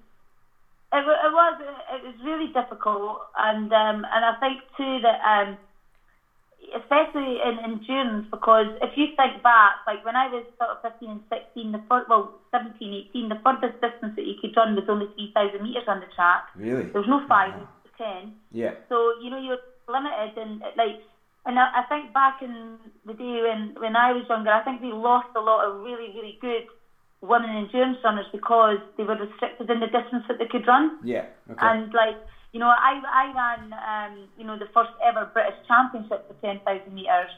It, 0.91 1.05
it 1.05 1.33
was 1.33 1.57
it 1.61 2.03
was 2.03 2.15
really 2.25 2.49
difficult, 2.49 3.19
and 3.37 3.71
um, 3.73 4.07
and 4.13 4.25
I 4.25 4.33
think 4.41 4.61
too 4.77 5.01
that 5.03 5.21
um, 5.21 5.59
especially 6.75 7.39
in 7.45 7.59
endurance 7.59 8.27
because 8.31 8.67
if 8.81 8.91
you 8.97 9.07
think 9.17 9.43
back, 9.43 9.77
like 9.87 10.05
when 10.05 10.17
I 10.17 10.29
was 10.29 10.45
sort 10.59 10.71
of 10.71 10.81
15 10.81 11.11
and 11.11 11.21
16, 11.29 11.73
the 11.73 11.81
fir- 11.89 12.07
well 12.09 12.31
17, 12.51 13.05
18, 13.13 13.29
the 13.29 13.37
furthest 13.45 13.81
distance 13.81 14.13
that 14.17 14.27
you 14.27 14.35
could 14.41 14.57
run 14.57 14.75
was 14.75 14.85
only 14.89 15.09
3,000 15.15 15.63
meters 15.63 15.85
on 15.87 16.01
the 16.01 16.07
track. 16.07 16.45
Really? 16.55 16.85
There 16.91 17.01
was 17.01 17.09
no 17.09 17.21
five, 17.29 17.53
it 17.55 17.69
was 17.85 17.93
10. 17.99 18.33
Yeah. 18.51 18.73
So 18.89 19.13
you 19.21 19.31
know 19.31 19.39
you're 19.39 19.57
limited, 19.89 20.37
and 20.37 20.61
like, 20.77 20.99
and 21.45 21.59
I, 21.59 21.67
I 21.75 21.83
think 21.83 22.13
back 22.13 22.41
in 22.43 22.79
the 23.05 23.15
day 23.15 23.43
when 23.43 23.75
when 23.79 23.97
I 23.97 24.13
was 24.13 24.25
younger, 24.29 24.51
I 24.51 24.61
think 24.61 24.81
we 24.81 24.93
lost 24.93 25.29
a 25.37 25.41
lot 25.41 25.65
of 25.67 25.77
really 25.83 26.13
really 26.15 26.37
good 26.41 26.65
women 27.21 27.51
endurance 27.51 27.99
runners 28.05 28.27
because 28.33 28.79
they 28.97 29.03
were 29.05 29.17
restricted 29.17 29.69
in 29.71 29.81
the 29.81 29.87
distance 29.87 30.25
that 30.29 30.39
they 30.39 30.47
could 30.47 30.67
run. 30.67 30.99
Yeah. 31.03 31.25
Okay. 31.51 31.59
And 31.61 31.93
like, 31.93 32.17
you 32.53 32.61
know, 32.61 32.69
I 32.69 33.03
I 33.13 33.25
ran, 33.35 33.75
um, 33.75 34.29
you 34.39 34.45
know, 34.45 34.59
the 34.59 34.67
first 34.73 34.91
ever 35.05 35.29
British 35.33 35.59
Championship 35.67 36.27
for 36.29 36.35
ten 36.41 36.61
thousand 36.65 36.95
meters, 36.95 37.29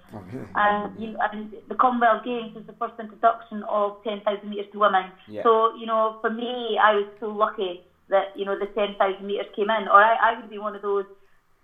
and 0.54 1.00
you 1.00 1.12
know, 1.12 1.18
and 1.32 1.52
the 1.68 1.74
Commonwealth 1.74 2.24
Games 2.24 2.54
was 2.54 2.64
the 2.66 2.74
first 2.74 2.94
introduction 3.00 3.64
of 3.64 3.96
ten 4.04 4.20
thousand 4.20 4.50
meters 4.50 4.66
to 4.72 4.78
women. 4.78 5.10
Yeah. 5.26 5.42
So 5.42 5.74
you 5.74 5.86
know, 5.86 6.18
for 6.20 6.30
me, 6.30 6.78
I 6.80 6.94
was 6.94 7.06
so 7.18 7.26
lucky 7.30 7.82
that 8.08 8.36
you 8.36 8.44
know 8.44 8.58
the 8.58 8.66
ten 8.66 8.94
thousand 8.98 9.26
meters 9.26 9.46
came 9.56 9.70
in, 9.70 9.88
or 9.88 10.00
I, 10.00 10.14
I 10.30 10.40
would 10.40 10.50
be 10.50 10.58
one 10.58 10.76
of 10.76 10.82
those. 10.82 11.06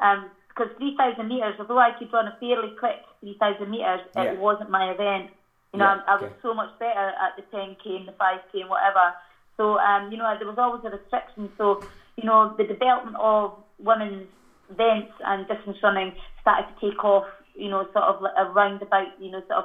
Um, 0.00 0.30
because 0.48 0.72
3,000 0.78 1.28
metres, 1.28 1.54
although 1.58 1.78
I 1.78 1.90
could 1.98 2.10
run 2.14 2.28
a 2.28 2.36
fairly 2.40 2.72
quick 2.78 3.04
3,000 3.20 3.68
metres, 3.70 4.00
Yeah. 4.16 4.32
it 4.32 4.38
wasn't 4.38 4.70
my 4.70 4.90
event. 4.90 5.28
You 5.72 5.78
know, 5.80 5.84
Yeah, 5.86 6.00
I, 6.06 6.12
I 6.12 6.16
was 6.16 6.30
okay. 6.30 6.34
so 6.42 6.54
much 6.54 6.70
better 6.78 7.12
at 7.20 7.34
the 7.36 7.42
10k 7.54 7.96
and 7.96 8.08
the 8.08 8.12
5k 8.12 8.60
and 8.60 8.68
whatever. 8.70 9.14
So, 9.56 9.78
um, 9.78 10.10
you 10.10 10.18
know, 10.18 10.32
there 10.38 10.46
was 10.46 10.58
always 10.58 10.82
a 10.84 10.90
restriction. 10.90 11.50
So, 11.58 11.78
you 12.16 12.24
know, 12.24 12.52
the 12.56 12.64
development 12.64 13.16
of 13.18 13.52
women's 13.78 14.28
events 14.70 15.10
and 15.24 15.46
distance 15.46 15.78
running 15.82 16.12
started 16.40 16.66
to 16.68 16.74
take 16.90 17.02
off, 17.04 17.24
you 17.54 17.68
know, 17.68 17.84
sort 17.92 18.04
of 18.04 18.22
around 18.36 18.82
about, 18.82 19.06
you 19.18 19.30
know, 19.30 19.40
sort 19.48 19.60
of 19.60 19.64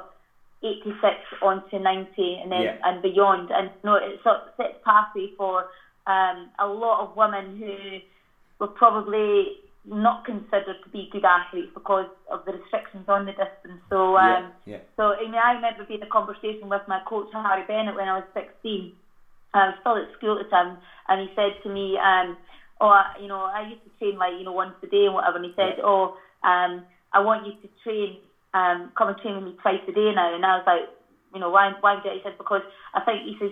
86 0.62 1.16
on 1.42 1.62
to 1.70 1.78
90 1.78 2.38
and 2.42 2.52
then 2.52 2.62
Yeah. 2.62 2.74
and 2.84 3.02
beyond. 3.02 3.50
And, 3.50 3.70
you 3.82 3.90
know, 3.90 3.96
it 3.96 4.20
sort 4.22 4.36
of 4.46 4.52
sets 4.56 4.78
pathway 4.84 5.28
for 5.36 5.66
um, 6.06 6.50
a 6.58 6.66
lot 6.66 7.00
of 7.02 7.14
women 7.16 7.56
who 7.56 7.98
were 8.58 8.68
probably 8.68 9.52
not 9.84 10.24
considered 10.24 10.76
to 10.84 10.90
be 10.90 11.08
good 11.10 11.24
athletes 11.24 11.70
because 11.74 12.06
of 12.30 12.44
the 12.44 12.52
restrictions 12.52 13.04
on 13.08 13.24
the 13.24 13.32
distance. 13.32 13.80
So, 13.90 14.16
um, 14.16 14.52
yeah. 14.64 14.78
so 14.96 15.12
I 15.12 15.22
mean, 15.22 15.34
I 15.42 15.52
remember 15.52 15.84
being 15.84 15.98
in 16.00 16.06
a 16.06 16.10
conversation 16.10 16.68
with 16.68 16.82
my 16.86 17.00
coach 17.00 17.26
Harry 17.32 17.64
Bennett 17.66 17.96
when 17.96 18.08
I 18.08 18.14
was 18.14 18.24
16. 18.34 18.92
I 19.54 19.66
was 19.66 19.74
still 19.80 19.96
at 19.96 20.10
school 20.12 20.38
at 20.38 20.44
the 20.46 20.50
time, 20.50 20.78
and 21.08 21.20
he 21.20 21.28
said 21.34 21.52
to 21.62 21.68
me, 21.68 21.98
um, 21.98 22.38
"Oh, 22.80 22.88
I- 22.88 23.16
you 23.18 23.28
know, 23.28 23.42
I 23.42 23.60
used 23.62 23.82
to 23.84 23.90
train 23.98 24.16
like 24.18 24.34
you 24.34 24.44
know 24.44 24.52
once 24.52 24.74
a 24.82 24.86
day 24.86 25.04
and 25.06 25.14
whatever." 25.14 25.36
And 25.36 25.44
he 25.44 25.52
said, 25.56 25.74
Yeah. 25.76 25.84
"Oh, 25.84 26.12
um, 26.42 26.84
I 27.12 27.20
want 27.20 27.44
you 27.44 27.52
to 27.52 27.68
train, 27.82 28.18
um, 28.54 28.90
come 28.96 29.08
and 29.08 29.18
train 29.18 29.34
with 29.34 29.44
me 29.44 29.54
twice 29.60 29.82
a 29.88 29.92
day 29.92 30.12
now." 30.12 30.32
And 30.32 30.46
I 30.46 30.54
was 30.54 30.62
like, 30.66 30.88
"You 31.34 31.40
know, 31.40 31.50
why? 31.50 31.70
Why 31.80 31.94
would 31.96 32.06
I?" 32.06 32.14
He 32.14 32.20
said, 32.22 32.38
"Because 32.38 32.62
I 32.94 33.00
think 33.00 33.24
he 33.24 33.34
says." 33.38 33.50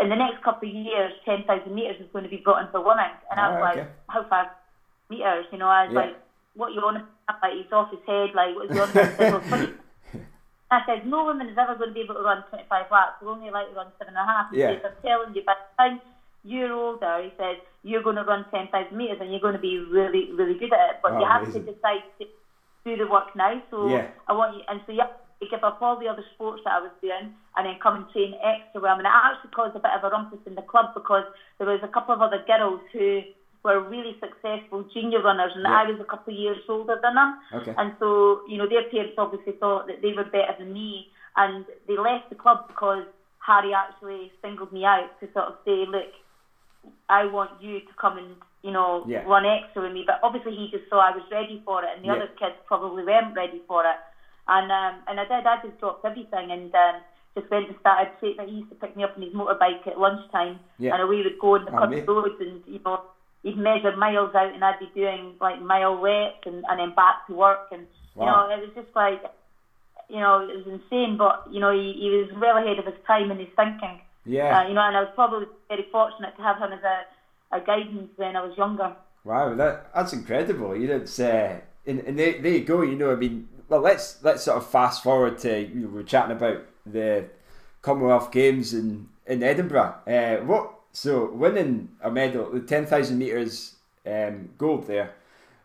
In 0.00 0.08
the 0.08 0.16
next 0.16 0.40
couple 0.40 0.66
of 0.66 0.74
years, 0.74 1.12
10,000 1.26 1.74
metres 1.74 2.00
is 2.00 2.08
going 2.12 2.24
to 2.24 2.30
be 2.30 2.38
brought 2.38 2.62
in 2.62 2.68
for 2.68 2.80
women. 2.80 3.10
And 3.30 3.38
I 3.38 3.48
was 3.50 3.58
Ah, 3.58 3.60
like, 3.60 3.86
how 4.08 4.22
far 4.22 4.48
meters? 5.12 5.46
You 5.52 5.58
know, 5.58 5.68
I 5.68 5.84
was 5.84 5.92
Yeah. 5.92 6.00
like, 6.00 6.14
what 6.54 6.72
you 6.72 6.80
on? 6.80 7.00
Like, 7.42 7.52
he's 7.54 7.72
off 7.72 7.90
his 7.90 8.00
head. 8.06 8.30
Like, 8.34 8.54
what 8.56 8.66
is 8.66 8.72
he 8.72 8.78
on 8.80 8.90
about? 8.90 9.08
He 9.08 9.14
said, 9.16 9.30
"Well, 9.30 9.40
20 9.48 9.68
I 10.72 10.80
said, 10.86 11.04
no 11.04 11.24
woman 11.24 11.48
is 11.48 11.58
ever 11.58 11.74
going 11.76 11.90
to 11.90 11.94
be 11.94 12.00
able 12.00 12.14
to 12.14 12.22
run 12.22 12.42
25 12.48 12.86
laps. 12.90 13.12
We're 13.20 13.30
only 13.30 13.48
allowed 13.48 13.68
to 13.68 13.74
run 13.76 13.92
seven 13.98 14.16
and 14.16 14.24
a 14.24 14.32
half. 14.32 14.46
He 14.50 14.56
Yeah. 14.58 14.72
says, 14.72 14.80
I'm 14.88 14.96
telling 15.04 15.34
you, 15.34 15.42
by 15.44 15.52
the 15.52 15.82
time 15.82 16.00
you're 16.44 16.72
older, 16.72 17.20
he 17.22 17.30
said, 17.36 17.56
you're 17.82 18.00
going 18.02 18.16
to 18.16 18.24
run 18.24 18.46
10,000 18.50 18.96
metres 18.96 19.18
and 19.20 19.30
you're 19.30 19.40
going 19.44 19.52
to 19.52 19.60
be 19.60 19.76
really, 19.78 20.32
really 20.32 20.54
good 20.54 20.72
at 20.72 20.90
it. 20.90 20.96
But 21.02 21.12
Oh, 21.12 21.20
you 21.20 21.26
have 21.26 21.42
amazing. 21.42 21.64
to 21.66 21.72
decide 21.72 22.02
to 22.20 22.26
do 22.86 22.96
the 22.96 23.06
work 23.06 23.28
now. 23.34 23.52
So 23.70 23.86
Yeah. 23.88 24.08
I 24.28 24.32
want 24.32 24.56
you, 24.56 24.62
and 24.68 24.80
so 24.86 24.92
you 24.92 25.00
have 25.00 25.10
to 25.42 25.46
give 25.48 25.62
up 25.62 25.76
all 25.82 25.96
the 25.96 26.08
other 26.08 26.24
sports 26.32 26.62
that 26.64 26.72
I 26.72 26.80
was 26.80 26.92
doing 27.02 27.28
and 27.56 27.66
then 27.66 27.76
come 27.78 27.96
and 27.96 28.08
train 28.10 28.32
extra 28.42 28.80
well. 28.80 28.96
And 28.96 29.06
it 29.06 29.12
actually 29.12 29.50
caused 29.50 29.76
a 29.76 29.80
bit 29.80 29.92
of 29.92 30.04
a 30.04 30.08
rumpus 30.08 30.40
in 30.46 30.54
the 30.54 30.62
club 30.62 30.86
because 30.94 31.24
there 31.58 31.68
was 31.68 31.80
a 31.82 31.88
couple 31.88 32.14
of 32.14 32.22
other 32.22 32.42
girls 32.46 32.80
who 32.94 33.20
were 33.64 33.80
really 33.80 34.16
successful 34.20 34.82
junior 34.92 35.20
runners 35.20 35.52
and 35.54 35.64
Yeah. 35.64 35.78
I 35.80 35.84
was 35.84 36.00
a 36.00 36.04
couple 36.04 36.32
of 36.32 36.38
years 36.38 36.62
older 36.68 36.96
than 36.96 37.14
them. 37.14 37.34
Okay. 37.52 37.74
And 37.76 37.92
so, 37.98 38.40
you 38.44 38.58
know, 38.58 38.66
their 38.66 38.82
parents 38.82 39.14
obviously 39.18 39.52
thought 39.52 39.86
that 39.86 40.00
they 40.02 40.12
were 40.12 40.24
better 40.24 40.52
than 40.58 40.72
me, 40.72 41.06
and 41.36 41.64
they 41.86 41.96
left 41.96 42.28
the 42.28 42.34
club 42.34 42.60
because 42.66 43.04
Harry 43.38 43.72
actually 43.72 44.30
singled 44.42 44.72
me 44.72 44.84
out 44.84 45.08
to 45.20 45.28
sort 45.32 45.46
of 45.48 45.54
say, 45.64 45.84
look, 45.86 46.08
I 47.08 47.24
want 47.26 47.60
you 47.60 47.80
to 47.80 47.94
come 48.00 48.16
and, 48.16 48.36
you 48.62 48.72
know, 48.72 49.04
Yeah. 49.06 49.22
run 49.24 49.44
extra 49.44 49.82
with 49.82 49.92
me. 49.92 50.02
But 50.06 50.18
obviously, 50.22 50.54
he 50.54 50.68
just 50.68 50.88
saw 50.88 50.98
I 50.98 51.12
was 51.12 51.22
ready 51.30 51.60
for 51.64 51.82
it, 51.84 51.90
and 51.94 52.02
the 52.02 52.08
Yeah. 52.08 52.14
other 52.14 52.26
kids 52.38 52.56
probably 52.66 53.04
weren't 53.04 53.34
ready 53.34 53.60
for 53.68 53.84
it. 53.86 53.96
And 54.48 54.72
um, 54.72 55.04
and 55.06 55.20
I 55.20 55.24
did. 55.24 55.46
I 55.46 55.56
just 55.58 55.78
dropped 55.78 56.04
everything 56.04 56.50
and 56.50 56.74
um, 56.74 57.02
just 57.36 57.48
went 57.48 57.68
and 57.68 57.76
started. 57.78 58.10
He 58.20 58.34
used 58.44 58.68
to 58.70 58.74
pick 58.74 58.96
me 58.96 59.04
up 59.04 59.12
on 59.16 59.22
his 59.22 59.32
motorbike 59.32 59.86
at 59.86 59.96
lunchtime, 59.98 60.60
Yeah. 60.78 60.94
and 60.94 61.02
away 61.02 61.22
we'd 61.22 61.38
go 61.38 61.54
on 61.54 61.64
the 61.64 61.72
Oh, 61.72 61.78
country 61.78 61.98
mate. 62.00 62.08
roads, 62.08 62.34
and 62.40 62.60
you 62.66 62.80
know, 62.84 62.96
he'd 63.42 63.56
measure 63.56 63.96
miles 63.96 64.34
out, 64.34 64.54
and 64.54 64.64
I'd 64.64 64.78
be 64.78 64.90
doing 64.94 65.34
like 65.40 65.60
mile 65.60 65.96
reps, 66.00 66.46
and, 66.46 66.64
and 66.68 66.78
then 66.78 66.94
back 66.94 67.26
to 67.26 67.34
work, 67.34 67.68
and 67.72 67.86
you 68.16 68.26
know, 68.26 68.48
it 68.50 68.60
was 68.60 68.70
just 68.74 68.94
like, 68.94 69.22
you 70.08 70.20
know, 70.20 70.46
it 70.46 70.56
was 70.56 70.66
insane. 70.66 71.16
But 71.16 71.48
you 71.50 71.60
know, 71.60 71.72
he, 71.72 71.92
he 71.98 72.10
was 72.10 72.28
well 72.40 72.58
ahead 72.58 72.78
of 72.78 72.86
his 72.86 73.02
time 73.06 73.30
in 73.30 73.38
his 73.38 73.48
thinking. 73.56 74.00
Yeah. 74.24 74.60
Uh, 74.60 74.68
you 74.68 74.74
know, 74.74 74.82
and 74.82 74.96
I 74.96 75.00
was 75.00 75.12
probably 75.14 75.46
very 75.68 75.86
fortunate 75.90 76.36
to 76.36 76.42
have 76.42 76.58
him 76.58 76.72
as 76.72 76.82
a, 76.84 77.56
a 77.56 77.60
guidance 77.60 78.10
when 78.16 78.36
I 78.36 78.42
was 78.42 78.56
younger. 78.56 78.94
Wow, 79.24 79.54
that 79.54 79.92
that's 79.94 80.12
incredible. 80.12 80.76
You 80.76 80.88
know, 80.88 80.96
it's 80.96 81.18
uh, 81.18 81.60
and, 81.86 82.00
and 82.00 82.18
there, 82.18 82.40
there 82.40 82.52
you 82.52 82.64
go. 82.64 82.82
You 82.82 82.96
know, 82.96 83.12
I 83.12 83.16
mean, 83.16 83.48
well, 83.68 83.80
let's 83.80 84.22
let's 84.22 84.44
sort 84.44 84.58
of 84.58 84.68
fast 84.68 85.02
forward 85.02 85.38
to 85.38 85.60
you 85.60 85.80
know, 85.80 85.88
we're 85.88 86.02
chatting 86.02 86.36
about 86.36 86.64
the 86.84 87.26
Commonwealth 87.80 88.30
Games 88.30 88.74
in 88.74 89.08
in 89.26 89.42
Edinburgh. 89.42 89.94
Uh, 90.06 90.44
what 90.44 90.72
so 90.92 91.30
winning 91.32 91.88
a 92.00 92.10
medal, 92.10 92.50
the 92.50 92.60
ten 92.60 92.86
thousand 92.86 93.18
meters 93.18 93.76
um, 94.06 94.50
gold 94.58 94.86
there. 94.86 95.14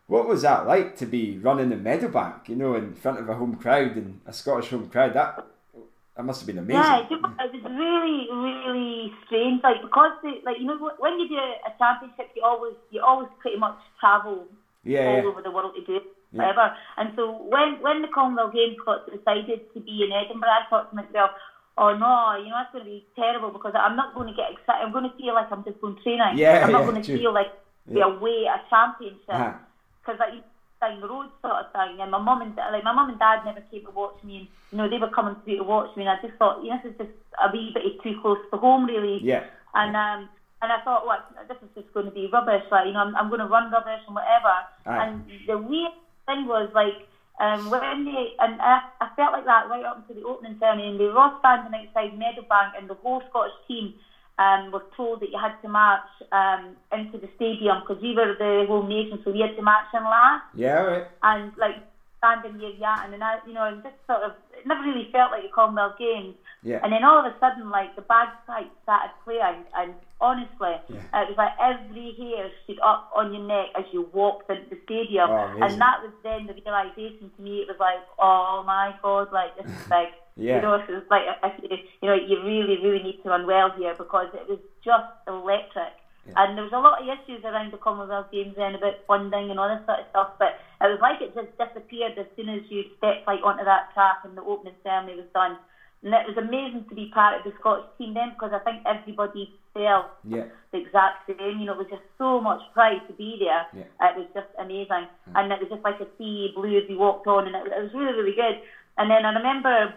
What 0.07 0.27
was 0.27 0.43
that 0.43 0.65
like 0.65 0.95
to 0.97 1.05
be 1.05 1.37
running 1.37 1.69
the 1.69 1.75
medal 1.75 2.09
Meadowbank? 2.09 2.47
You 2.47 2.55
know, 2.55 2.75
in 2.75 2.93
front 2.95 3.19
of 3.19 3.27
a 3.27 3.35
home 3.35 3.55
crowd 3.55 3.97
and 3.97 4.21
a 4.25 4.31
Scottish 4.31 4.69
home 4.69 4.89
crowd. 4.89 5.13
That 5.13 5.45
that 6.17 6.23
must 6.23 6.41
have 6.41 6.47
been 6.47 6.57
amazing. 6.57 6.81
Yeah, 6.81 7.05
it, 7.05 7.11
it 7.11 7.21
was 7.21 7.63
really, 7.77 8.25
really 8.33 9.13
strange. 9.25 9.61
Like 9.63 9.81
because, 9.83 10.17
they, 10.23 10.41
like 10.43 10.57
you 10.59 10.65
know, 10.65 10.91
when 10.97 11.19
you 11.19 11.29
do 11.29 11.35
a 11.35 11.71
championship, 11.77 12.33
you 12.35 12.41
always, 12.43 12.73
you 12.89 13.01
always 13.05 13.29
pretty 13.39 13.57
much 13.57 13.77
travel 13.99 14.47
yeah, 14.83 15.05
all 15.05 15.17
yeah. 15.17 15.29
over 15.29 15.41
the 15.43 15.51
world 15.51 15.75
to 15.75 15.85
do 15.85 15.97
it, 15.97 16.03
Yeah. 16.31 16.47
whatever. 16.47 16.73
And 16.97 17.13
so 17.15 17.37
when 17.43 17.77
when 17.85 18.01
the 18.01 18.07
Commonwealth 18.07 18.53
Games 18.53 18.77
got 18.83 19.05
decided 19.05 19.71
to 19.73 19.79
be 19.79 20.07
in 20.07 20.11
Edinburgh, 20.11 20.49
I 20.49 20.65
thought 20.69 20.89
to 20.89 20.95
myself, 20.95 21.31
oh 21.77 21.93
no, 21.95 22.35
you 22.41 22.49
know 22.49 22.57
that's 22.57 22.71
going 22.73 22.83
to 22.85 22.89
be 22.89 23.05
terrible 23.15 23.51
because 23.51 23.73
I'm 23.77 23.95
not 23.95 24.13
going 24.15 24.27
to 24.27 24.33
get 24.33 24.51
excited. 24.51 24.83
I'm 24.85 24.91
going 24.91 25.09
to 25.09 25.15
feel 25.17 25.33
like 25.33 25.51
I'm 25.51 25.63
just 25.63 25.79
going 25.81 25.97
training. 26.03 26.37
Yeah, 26.37 26.65
I'm 26.65 26.71
not 26.71 26.81
yeah, 26.81 26.89
going 26.89 27.01
to 27.01 27.07
true. 27.07 27.17
feel 27.19 27.33
like 27.33 27.51
Yeah. 27.87 28.05
we're 28.07 28.17
away 28.17 28.47
at 28.51 28.65
a 28.65 28.69
championship 28.69 29.29
Uh-huh. 29.29 29.53
because 30.01 30.19
like 30.19 30.43
down 30.81 31.01
the 31.01 31.07
road 31.09 31.29
sort 31.41 31.57
of 31.65 31.71
thing. 31.73 32.01
And 32.01 32.11
my 32.11 32.19
mum 32.19 32.41
and 32.41 32.55
like 32.55 32.83
my 32.83 32.91
mum 32.93 33.09
and 33.09 33.19
dad 33.19 33.45
never 33.45 33.61
came 33.71 33.85
to 33.85 33.91
watch 33.91 34.17
me, 34.23 34.37
and 34.37 34.47
you 34.71 34.77
know 34.77 34.89
they 34.89 34.97
were 34.99 35.09
coming 35.09 35.35
through 35.43 35.57
to 35.57 35.63
watch 35.63 35.95
me, 35.95 36.03
and 36.05 36.11
I 36.13 36.21
just 36.21 36.37
thought, 36.37 36.63
you 36.63 36.69
know, 36.69 36.79
this 36.83 36.91
is 36.91 36.97
just 36.97 37.13
a 37.41 37.49
wee 37.51 37.71
bit 37.73 37.83
too 38.03 38.19
close 38.21 38.37
to 38.51 38.57
home, 38.57 38.85
really. 38.85 39.19
Yeah. 39.23 39.43
And 39.73 39.95
um, 39.95 40.29
and 40.61 40.71
I 40.71 40.81
thought, 40.83 41.05
what, 41.05 41.21
this 41.47 41.57
is 41.61 41.69
just 41.77 41.93
going 41.93 42.05
to 42.07 42.11
be 42.11 42.29
rubbish. 42.33 42.63
Like, 42.71 42.87
you 42.87 42.93
know, 42.93 42.99
I'm, 43.01 43.15
I'm 43.15 43.29
going 43.29 43.41
to 43.41 43.45
run 43.47 43.71
rubbish 43.71 44.01
and 44.07 44.15
whatever. 44.15 44.53
Aye. 44.85 44.97
And 45.07 45.25
the 45.47 45.57
weird 45.57 45.93
thing 46.25 46.47
was 46.47 46.69
like. 46.73 46.97
Um, 47.39 47.69
when 47.69 48.05
they 48.05 48.33
and 48.39 48.59
I, 48.61 48.79
I 48.99 49.07
felt 49.15 49.31
like 49.31 49.45
that 49.45 49.69
right 49.69 49.85
up 49.85 49.97
until 49.97 50.15
the 50.15 50.27
opening 50.27 50.55
ceremony, 50.59 50.89
and 50.89 50.99
they 50.99 51.05
were 51.05 51.19
all 51.19 51.31
standing 51.39 51.73
outside 51.73 52.17
Meadowbank, 52.17 52.71
and 52.77 52.89
the 52.89 52.95
whole 52.95 53.21
Scottish 53.29 53.53
team 53.67 53.93
um, 54.39 54.71
were 54.71 54.83
told 54.95 55.19
that 55.19 55.29
you 55.29 55.37
had 55.39 55.53
to 55.61 55.67
march 55.67 56.01
um, 56.31 56.75
into 56.91 57.17
the 57.17 57.29
stadium 57.35 57.81
because 57.81 58.01
we 58.01 58.13
were 58.13 58.33
the 58.37 58.65
home 58.67 58.89
nation, 58.89 59.19
so 59.23 59.31
we 59.31 59.39
had 59.39 59.55
to 59.55 59.61
march 59.61 59.85
in 59.93 60.03
last 60.03 60.43
Yeah, 60.53 60.81
right. 60.81 61.03
and 61.23 61.51
like 61.57 61.75
standing 62.17 62.57
near 62.57 62.71
Yatton 62.71 63.03
and 63.05 63.13
then 63.13 63.21
I, 63.23 63.37
you 63.45 63.53
know, 63.53 63.63
and 63.63 63.83
just 63.83 63.95
sort 64.07 64.23
of 64.23 64.31
it 64.57 64.65
never 64.65 64.81
really 64.81 65.07
felt 65.11 65.31
like 65.31 65.43
the 65.43 65.49
Commonwealth 65.49 65.93
Games. 65.99 66.33
Yeah. 66.63 66.79
And 66.81 66.91
then 66.91 67.03
all 67.03 67.19
of 67.19 67.25
a 67.25 67.35
sudden, 67.39 67.69
like 67.69 67.93
the 67.95 68.01
bagpipes 68.01 68.73
started 68.83 69.11
playing, 69.23 69.65
and 69.75 69.93
honestly, 70.19 70.75
Yeah. 70.89 71.21
it 71.21 71.29
was 71.29 71.37
like 71.37 71.53
every 71.61 72.13
hair 72.17 72.49
stood 72.63 72.79
up 72.81 73.11
on 73.15 73.33
your 73.33 73.43
neck 73.43 73.67
as 73.77 73.85
you 73.91 74.09
walked 74.13 74.49
into 74.49 74.69
the 74.69 74.79
stadium, 74.85 75.29
Oh, 75.29 75.57
and 75.61 75.79
that 75.81 76.01
was 76.03 76.11
then 76.23 76.47
the 76.47 76.53
realization 76.53 77.31
to 77.35 77.41
me. 77.41 77.59
It 77.61 77.67
was 77.67 77.79
like, 77.79 77.99
oh 78.19 78.63
my 78.65 78.95
god, 79.01 79.31
like 79.31 79.55
this 79.57 79.65
is 79.71 79.87
big. 79.89 80.09
Yeah. 80.37 80.57
You 80.57 80.61
know, 80.61 80.73
it 80.75 80.87
was 80.89 81.03
like 81.09 81.23
if 81.43 81.53
you, 81.63 81.77
you 82.01 82.07
know, 82.09 82.13
you 82.15 82.43
really, 82.43 82.77
really 82.83 83.01
need 83.03 83.23
to 83.23 83.29
run 83.29 83.47
well 83.47 83.71
here 83.77 83.95
because 83.97 84.27
it 84.33 84.47
was 84.47 84.59
just 84.83 85.09
electric. 85.27 85.93
And 86.35 86.57
there 86.57 86.63
was 86.65 86.73
a 86.73 86.79
lot 86.83 87.01
of 87.01 87.07
issues 87.07 87.41
around 87.45 87.71
the 87.71 87.77
Commonwealth 87.77 88.27
Games 88.33 88.53
then 88.57 88.75
about 88.75 88.95
funding 89.07 89.49
and 89.49 89.57
all 89.57 89.69
this 89.71 89.79
sort 89.87 89.99
of 90.03 90.05
stuff, 90.11 90.29
but 90.37 90.59
it 90.83 90.91
was 90.91 90.99
like 90.99 91.21
it 91.21 91.31
just 91.33 91.55
disappeared 91.57 92.17
as 92.19 92.25
soon 92.35 92.49
as 92.49 92.61
you 92.69 92.83
stepped 92.97 93.25
like 93.25 93.39
onto 93.47 93.63
that 93.63 93.93
track 93.93 94.17
and 94.25 94.35
the 94.35 94.43
opening 94.43 94.75
ceremony 94.83 95.15
was 95.15 95.31
done. 95.33 95.55
And 96.03 96.13
it 96.13 96.27
was 96.27 96.35
amazing 96.37 96.83
to 96.89 96.95
be 96.95 97.09
part 97.15 97.39
of 97.39 97.45
the 97.47 97.57
Scottish 97.59 97.87
team 97.97 98.13
then 98.13 98.35
because 98.35 98.51
I 98.51 98.59
think 98.59 98.83
everybody 98.85 99.55
Yeah. 99.77 100.03
the 100.71 100.79
exact 100.79 101.27
same. 101.27 101.59
You 101.59 101.65
know, 101.65 101.73
it 101.73 101.77
was 101.77 101.87
just 101.89 102.03
so 102.17 102.41
much 102.41 102.61
pride 102.73 103.01
to 103.07 103.13
be 103.13 103.37
there. 103.39 103.65
Yeah. 103.73 104.09
It 104.09 104.17
was 104.17 104.27
just 104.33 104.47
amazing. 104.59 105.07
And 105.35 105.51
it 105.51 105.59
was 105.59 105.69
just 105.69 105.83
like 105.83 105.99
a 105.99 106.07
sea 106.17 106.51
blue 106.55 106.77
as 106.77 106.89
we 106.89 106.95
walked 106.95 107.27
on, 107.27 107.47
and 107.47 107.55
it, 107.55 107.71
it 107.71 107.83
was 107.83 107.93
really, 107.93 108.13
really 108.13 108.35
good. 108.35 108.61
And 108.97 109.11
then 109.11 109.25
I 109.25 109.33
remember 109.33 109.93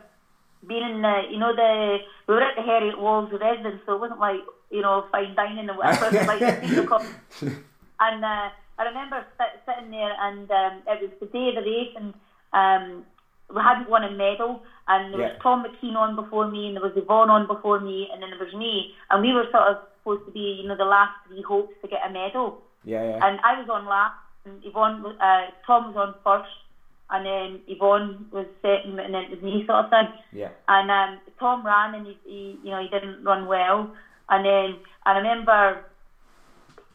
being 0.66 0.82
in 0.82 1.02
the, 1.02 1.22
you 1.30 1.38
know, 1.38 1.54
the, 1.56 1.98
we 2.28 2.34
were 2.34 2.42
at 2.42 2.56
the 2.56 2.62
Heriot-Watt's 2.62 3.32
residence, 3.32 3.80
so 3.86 3.94
it 3.94 4.00
wasn't 4.00 4.20
like, 4.20 4.40
you 4.70 4.82
know, 4.82 5.06
fine 5.10 5.34
dining 5.34 5.68
and 5.68 5.78
whatever. 5.78 6.10
Like 6.26 6.40
And 8.00 8.24
uh, 8.24 8.48
I 8.78 8.82
remember 8.84 9.24
sit, 9.36 9.60
sitting 9.66 9.90
there, 9.90 10.12
and 10.20 10.50
um, 10.50 10.82
it 10.86 11.02
was 11.02 11.10
the 11.20 11.26
day 11.26 11.48
of 11.48 11.62
the 11.64 11.70
race, 11.70 11.94
and 11.96 12.14
um, 12.52 13.04
we 13.54 13.60
hadn't 13.60 13.88
won 13.88 14.04
a 14.04 14.10
medal, 14.10 14.62
and 14.88 15.12
there 15.12 15.20
Yeah. 15.20 15.32
was 15.32 15.42
Tom 15.42 15.64
McKean 15.64 15.96
on 15.96 16.14
before 16.16 16.46
me, 16.48 16.66
and 16.68 16.76
there 16.76 16.82
was 16.82 16.96
Yvonne 16.96 17.30
on 17.30 17.46
before 17.46 17.80
me, 17.80 18.08
and 18.12 18.22
then 18.22 18.30
there 18.30 18.38
was 18.44 18.54
me, 18.54 18.94
and 19.10 19.22
we 19.22 19.32
were 19.32 19.44
sort 19.50 19.64
of 19.68 19.78
supposed 19.98 20.24
to 20.26 20.32
be, 20.32 20.60
you 20.62 20.68
know, 20.68 20.76
the 20.76 20.84
last 20.84 21.12
three 21.26 21.42
hopes 21.42 21.74
to 21.82 21.88
get 21.88 22.00
a 22.06 22.10
medal. 22.10 22.62
Yeah, 22.84 23.02
yeah. 23.04 23.26
And 23.26 23.40
I 23.44 23.60
was 23.60 23.68
on 23.68 23.86
last, 23.86 24.16
and 24.44 24.64
Yvonne, 24.64 25.04
uh, 25.20 25.46
Tom 25.66 25.92
was 25.92 25.96
on 25.96 26.14
first, 26.24 26.50
and 27.10 27.26
then 27.26 27.60
Yvonne 27.66 28.26
was 28.30 28.46
second, 28.62 28.98
and 29.00 29.12
then 29.14 29.24
it 29.24 29.30
was 29.30 29.42
me 29.42 29.64
sort 29.66 29.84
of 29.84 29.90
thing. 29.90 30.08
Yeah. 30.32 30.48
And 30.68 30.90
um, 30.90 31.20
Tom 31.38 31.66
ran, 31.66 31.94
and 31.94 32.06
he, 32.06 32.18
he, 32.24 32.58
you 32.62 32.70
know, 32.70 32.80
he 32.80 32.88
didn't 32.88 33.22
run 33.24 33.46
well. 33.46 33.90
And 34.28 34.44
then 34.44 34.78
I 35.04 35.16
remember, 35.18 35.84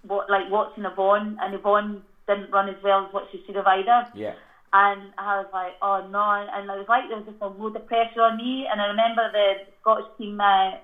what, 0.08 0.30
like 0.30 0.50
watching 0.50 0.86
Yvonne, 0.86 1.38
and 1.42 1.54
Yvonne 1.54 2.02
didn't 2.28 2.50
run 2.52 2.70
as 2.70 2.82
well 2.84 3.06
as 3.06 3.14
what 3.14 3.28
she 3.32 3.44
should 3.46 3.56
have 3.56 3.68
either. 3.68 4.08
Yeah. 4.16 4.34
And 4.76 5.14
I 5.18 5.40
was 5.40 5.48
like, 5.54 5.80
oh 5.82 6.04
no, 6.12 6.20
and 6.36 6.68
it 6.70 6.76
was 6.84 6.90
like 6.92 7.08
there 7.08 7.16
was 7.24 7.26
just 7.32 7.40
a 7.42 7.48
load 7.48 7.76
of 7.80 7.88
pressure 7.88 8.20
on 8.28 8.36
me. 8.36 8.68
And 8.70 8.82
I 8.82 8.88
remember 8.92 9.24
the 9.32 9.64
Scottish 9.80 10.12
team 10.18 10.36
uh, 10.42 10.76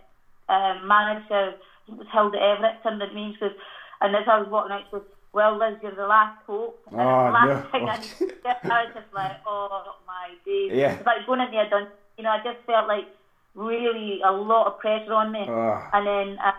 uh, 0.47 0.79
manager 0.87 1.55
was 1.91 2.07
Hilda 2.13 2.39
Everett 2.39 2.79
turned 2.83 3.01
to 3.03 3.11
me 3.13 3.35
and 3.35 3.39
goes, 3.39 3.51
and 3.99 4.15
as 4.15 4.23
I 4.31 4.39
was 4.39 4.47
walking 4.47 4.71
out, 4.71 4.87
she 4.87 4.91
goes, 4.95 5.03
well, 5.33 5.57
Liz, 5.59 5.75
you're 5.83 5.95
the 5.95 6.07
last 6.07 6.39
hope. 6.47 6.79
And 6.87 7.01
Oh, 7.01 7.25
the 7.27 7.35
last 7.35 7.47
no. 7.51 7.71
thing 7.71 7.89
I, 8.47 8.55
I 8.63 8.77
was 8.87 8.93
just 8.95 9.11
like, 9.13 9.37
oh 9.45 9.95
my 10.07 10.31
days. 10.45 10.71
Yeah. 10.71 10.95
It's 10.95 11.05
like 11.05 11.25
going 11.27 11.41
into 11.41 11.59
a 11.59 11.67
dungeon. 11.69 11.91
You 12.17 12.23
know, 12.23 12.31
I 12.31 12.39
just 12.43 12.63
felt 12.65 12.87
like 12.87 13.07
really 13.55 14.21
a 14.23 14.31
lot 14.31 14.67
of 14.67 14.79
pressure 14.79 15.13
on 15.13 15.31
me. 15.31 15.43
Oh. 15.47 15.83
And 15.91 16.07
then 16.07 16.27
uh, 16.39 16.51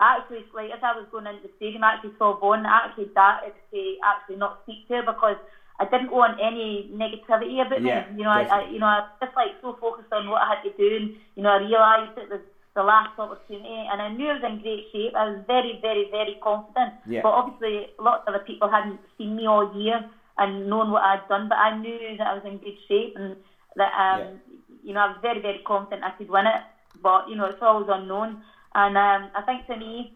actually, 0.00 0.44
like 0.54 0.70
as 0.70 0.82
I 0.82 0.98
was 0.98 1.06
going 1.12 1.26
into 1.26 1.42
the 1.46 1.54
stadium, 1.56 1.84
I 1.84 1.94
actually 1.94 2.18
saw 2.18 2.34
Yvonne. 2.36 2.66
I 2.66 2.86
actually 2.90 3.10
started 3.10 3.52
to 3.70 3.80
actually 4.04 4.36
not 4.42 4.58
speak 4.64 4.88
to 4.88 4.94
her 4.94 5.02
because 5.02 5.36
I 5.80 5.84
didn't 5.86 6.12
want 6.12 6.38
any 6.40 6.88
negativity 6.94 7.58
about 7.64 7.82
Yeah, 7.82 8.06
me. 8.10 8.18
You 8.18 8.24
know, 8.24 8.30
I, 8.30 8.42
I, 8.42 8.70
you 8.70 8.78
know, 8.78 8.86
I 8.86 9.00
was 9.00 9.10
just 9.20 9.34
like 9.34 9.58
so 9.60 9.76
focused 9.80 10.12
on 10.12 10.30
what 10.30 10.42
I 10.42 10.54
had 10.54 10.62
to 10.62 10.72
do, 10.76 10.96
and 10.96 11.16
you 11.34 11.42
know, 11.42 11.50
I 11.50 11.58
realised 11.58 12.16
it 12.16 12.30
was 12.30 12.40
the 12.74 12.82
last 12.82 13.18
opportunity, 13.18 13.86
and 13.90 14.00
I 14.00 14.08
knew 14.10 14.28
I 14.30 14.34
was 14.34 14.44
in 14.44 14.62
great 14.62 14.86
shape. 14.92 15.14
I 15.16 15.30
was 15.30 15.40
very, 15.46 15.78
very, 15.82 16.06
very 16.10 16.38
confident. 16.42 16.94
Yeah. 17.06 17.22
But 17.22 17.30
obviously, 17.30 17.90
lots 17.98 18.22
of 18.26 18.34
other 18.34 18.44
people 18.44 18.68
hadn't 18.68 19.00
seen 19.18 19.34
me 19.34 19.46
all 19.46 19.74
year 19.74 20.04
and 20.38 20.68
known 20.68 20.90
what 20.90 21.02
I'd 21.02 21.26
done, 21.28 21.48
but 21.48 21.58
I 21.58 21.76
knew 21.78 22.16
that 22.18 22.26
I 22.26 22.34
was 22.34 22.44
in 22.44 22.58
good 22.58 22.78
shape 22.88 23.14
and 23.16 23.36
that 23.76 23.92
um, 23.94 24.40
you 24.82 24.92
know, 24.92 25.00
I 25.00 25.06
was 25.08 25.18
very, 25.22 25.40
very 25.40 25.60
confident 25.66 26.04
I 26.04 26.10
could 26.10 26.28
win 26.28 26.46
it. 26.46 26.62
But 27.02 27.28
you 27.28 27.36
know, 27.36 27.46
it's 27.46 27.62
always 27.62 27.88
unknown. 27.90 28.42
And 28.74 28.96
um, 28.96 29.30
I 29.34 29.42
think 29.46 29.66
for 29.66 29.76
me, 29.76 30.12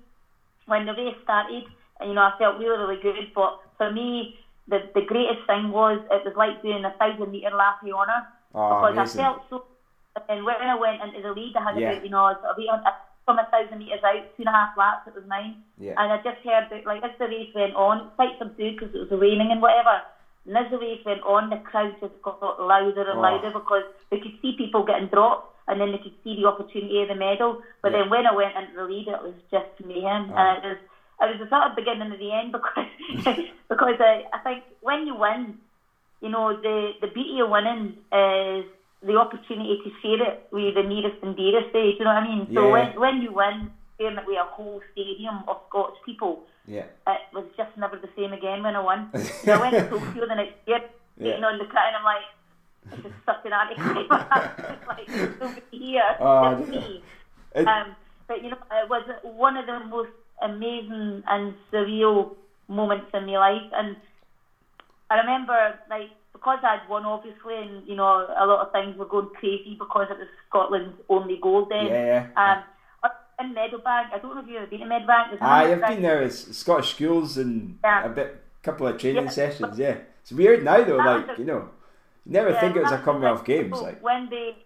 when 0.66 0.86
the 0.86 0.92
race 0.92 1.16
started, 1.22 1.64
you 2.04 2.14
know, 2.14 2.22
I 2.22 2.32
felt 2.38 2.58
really, 2.58 2.76
really 2.78 3.00
good. 3.02 3.14
But 3.34 3.58
for 3.76 3.90
me, 3.92 4.36
the 4.68 4.78
the 4.94 5.02
greatest 5.02 5.42
thing 5.46 5.70
was 5.72 5.98
it 6.10 6.24
was 6.24 6.34
like 6.36 6.60
doing 6.62 6.84
a 6.84 6.92
thousand 7.00 7.30
meter 7.32 7.50
lap 7.56 7.82
of 7.82 7.88
honour 7.92 8.22
Oh, 8.54 8.68
because 8.80 8.96
amazing. 8.96 9.20
I 9.20 9.24
felt 9.24 9.42
so. 9.50 9.64
And 10.28 10.44
when 10.44 10.56
I 10.56 10.74
went 10.74 11.02
into 11.02 11.20
the 11.22 11.32
lead, 11.32 11.54
I 11.56 11.62
had 11.62 11.76
Yeah. 11.78 11.90
about 11.92 12.04
you 12.04 12.10
know 12.10 12.26
sort 12.40 12.52
of 12.52 12.58
eight 12.58 12.68
hundred- 12.70 12.86
uh, 12.86 12.96
from 13.24 13.38
a 13.38 13.44
thousand 13.52 13.78
meters 13.78 14.02
out, 14.02 14.24
two 14.36 14.42
and 14.44 14.48
a 14.48 14.52
half 14.52 14.76
laps. 14.76 15.06
It 15.06 15.14
was 15.14 15.26
mine. 15.28 15.62
Yeah. 15.76 15.94
And 16.00 16.10
I 16.12 16.16
just 16.24 16.40
heard 16.42 16.64
that, 16.72 16.86
like, 16.88 17.04
as 17.04 17.12
the 17.18 17.28
race 17.28 17.52
went 17.54 17.76
on, 17.76 18.08
quite 18.16 18.32
subdued 18.38 18.76
because 18.80 18.94
it 18.94 19.04
was 19.04 19.12
raining 19.20 19.52
and 19.52 19.60
whatever. 19.60 20.00
And 20.48 20.56
as 20.56 20.70
the 20.72 20.78
race 20.80 21.04
went 21.04 21.20
on, 21.28 21.50
the 21.50 21.58
crowd 21.58 21.92
just 22.00 22.16
got 22.22 22.40
louder 22.58 23.04
and 23.04 23.18
Oh. 23.20 23.28
louder 23.28 23.50
because 23.52 23.84
they 24.08 24.18
could 24.18 24.32
see 24.40 24.52
people 24.56 24.82
getting 24.82 25.08
dropped 25.12 25.54
and 25.68 25.78
then 25.78 25.92
they 25.92 25.98
could 25.98 26.16
see 26.24 26.40
the 26.40 26.48
opportunity 26.48 27.02
of 27.02 27.08
the 27.08 27.14
medal. 27.20 27.60
But 27.82 27.92
Yeah. 27.92 28.00
then 28.00 28.10
when 28.10 28.26
I 28.26 28.32
went 28.32 28.56
into 28.56 28.74
the 28.74 28.84
lead, 28.88 29.08
it 29.08 29.22
was 29.22 29.34
just 29.52 29.76
mayhem. 29.84 30.32
Oh. 30.32 30.36
And 30.36 30.64
it 30.64 30.68
was, 30.72 30.78
it 31.20 31.26
was 31.30 31.38
the 31.40 31.48
sort 31.48 31.68
of 31.70 31.76
beginning 31.76 32.12
of 32.12 32.18
the 32.18 32.32
end 32.32 32.52
because, 32.56 32.86
because 33.68 33.96
I, 34.00 34.22
I 34.32 34.38
think 34.38 34.64
when 34.80 35.06
you 35.06 35.14
win, 35.14 35.58
you 36.20 36.28
know, 36.28 36.56
the, 36.56 36.92
the 37.00 37.08
beauty 37.08 37.40
of 37.40 37.50
winning 37.50 37.94
is 38.12 38.64
the 39.02 39.16
opportunity 39.16 39.78
to 39.84 39.90
share 40.02 40.22
it 40.28 40.46
with 40.50 40.74
the 40.74 40.82
nearest 40.82 41.22
and 41.22 41.36
dearest. 41.36 41.68
eh, 41.74 41.94
Do 41.94 41.98
you 41.98 42.04
know 42.04 42.14
what 42.14 42.22
I 42.22 42.26
mean? 42.26 42.46
So 42.54 42.66
Yeah. 42.66 42.72
when, 42.72 43.00
when 43.00 43.22
you 43.22 43.32
win, 43.32 43.70
sharing 44.00 44.16
it 44.18 44.26
with 44.26 44.36
a 44.38 44.44
whole 44.44 44.80
stadium 44.92 45.42
of 45.46 45.58
Scots 45.68 45.98
people, 46.04 46.42
Yeah. 46.66 46.86
it 47.06 47.20
was 47.32 47.44
just 47.56 47.70
never 47.76 47.96
the 47.96 48.08
same 48.16 48.32
again 48.32 48.62
when 48.62 48.74
I 48.74 48.80
won. 48.80 49.10
Know, 49.46 49.54
I 49.54 49.60
went 49.60 49.74
to 49.76 49.88
Tokyo 49.90 50.26
the 50.26 50.34
next 50.34 50.58
year, 50.66 50.80
Yeah. 51.18 51.24
sitting 51.38 51.44
on 51.44 51.58
the 51.58 51.66
cut, 51.66 51.86
and 51.86 51.96
I'm 51.98 52.04
like, 52.04 52.26
this 52.90 53.06
is 53.06 53.12
such 53.26 53.44
an 53.44 53.52
anticlimax. 53.52 54.86
like, 54.88 55.08
nobody 55.40 55.62
here, 55.70 56.16
Oh, 56.20 56.58
just 56.58 56.70
me. 56.70 57.02
It- 57.54 57.66
Um, 57.66 57.94
but 58.26 58.42
you 58.42 58.50
know, 58.50 58.58
it 58.72 58.88
was 58.90 59.02
one 59.22 59.56
of 59.56 59.66
the 59.66 59.78
most 59.86 60.10
amazing 60.42 61.22
and 61.28 61.54
surreal 61.72 62.34
moments 62.68 63.06
in 63.14 63.26
my 63.26 63.38
life. 63.38 63.72
And 63.74 63.96
I 65.10 65.16
remember, 65.18 65.78
like, 65.90 66.10
because 66.32 66.58
I'd 66.62 66.88
won, 66.88 67.04
obviously, 67.04 67.56
and 67.56 67.86
you 67.86 67.96
know, 67.96 68.26
a 68.38 68.46
lot 68.46 68.66
of 68.66 68.72
things 68.72 68.96
were 68.96 69.06
going 69.06 69.28
crazy 69.30 69.76
because 69.78 70.08
it 70.10 70.18
was 70.18 70.28
Scotland's 70.48 70.98
only 71.08 71.38
goal 71.40 71.66
then. 71.68 71.86
Yeah, 71.86 72.26
yeah. 72.36 72.56
Um, 72.56 72.64
in 73.40 73.54
Meadowbank, 73.54 74.12
I 74.12 74.18
don't 74.20 74.34
know 74.34 74.40
if 74.40 74.48
you've 74.48 74.56
ever 74.56 74.66
been 74.66 74.80
to 74.80 74.86
Meadowbank. 74.86 75.28
there's 75.30 75.42
Aye, 75.42 75.72
I've 75.72 75.86
been 75.86 76.02
there 76.02 76.22
as 76.22 76.56
Scottish 76.56 76.94
schools 76.94 77.38
and 77.38 77.78
Yeah. 77.84 78.04
a 78.04 78.08
bit, 78.08 78.42
couple 78.64 78.88
of 78.88 78.98
training 78.98 79.24
Yeah. 79.24 79.30
sessions. 79.30 79.78
Yeah, 79.78 79.98
it's 80.20 80.32
weird 80.32 80.64
now 80.64 80.82
though. 80.82 80.96
Like 80.96 81.38
you 81.38 81.44
know, 81.44 81.70
you 82.26 82.32
never 82.32 82.50
Yeah, 82.50 82.60
think 82.60 82.76
it 82.76 82.82
was 82.82 82.90
a 82.90 82.98
Commonwealth 82.98 83.44
Games. 83.44 83.80
Like 83.80 84.02
when 84.02 84.28
they, 84.28 84.56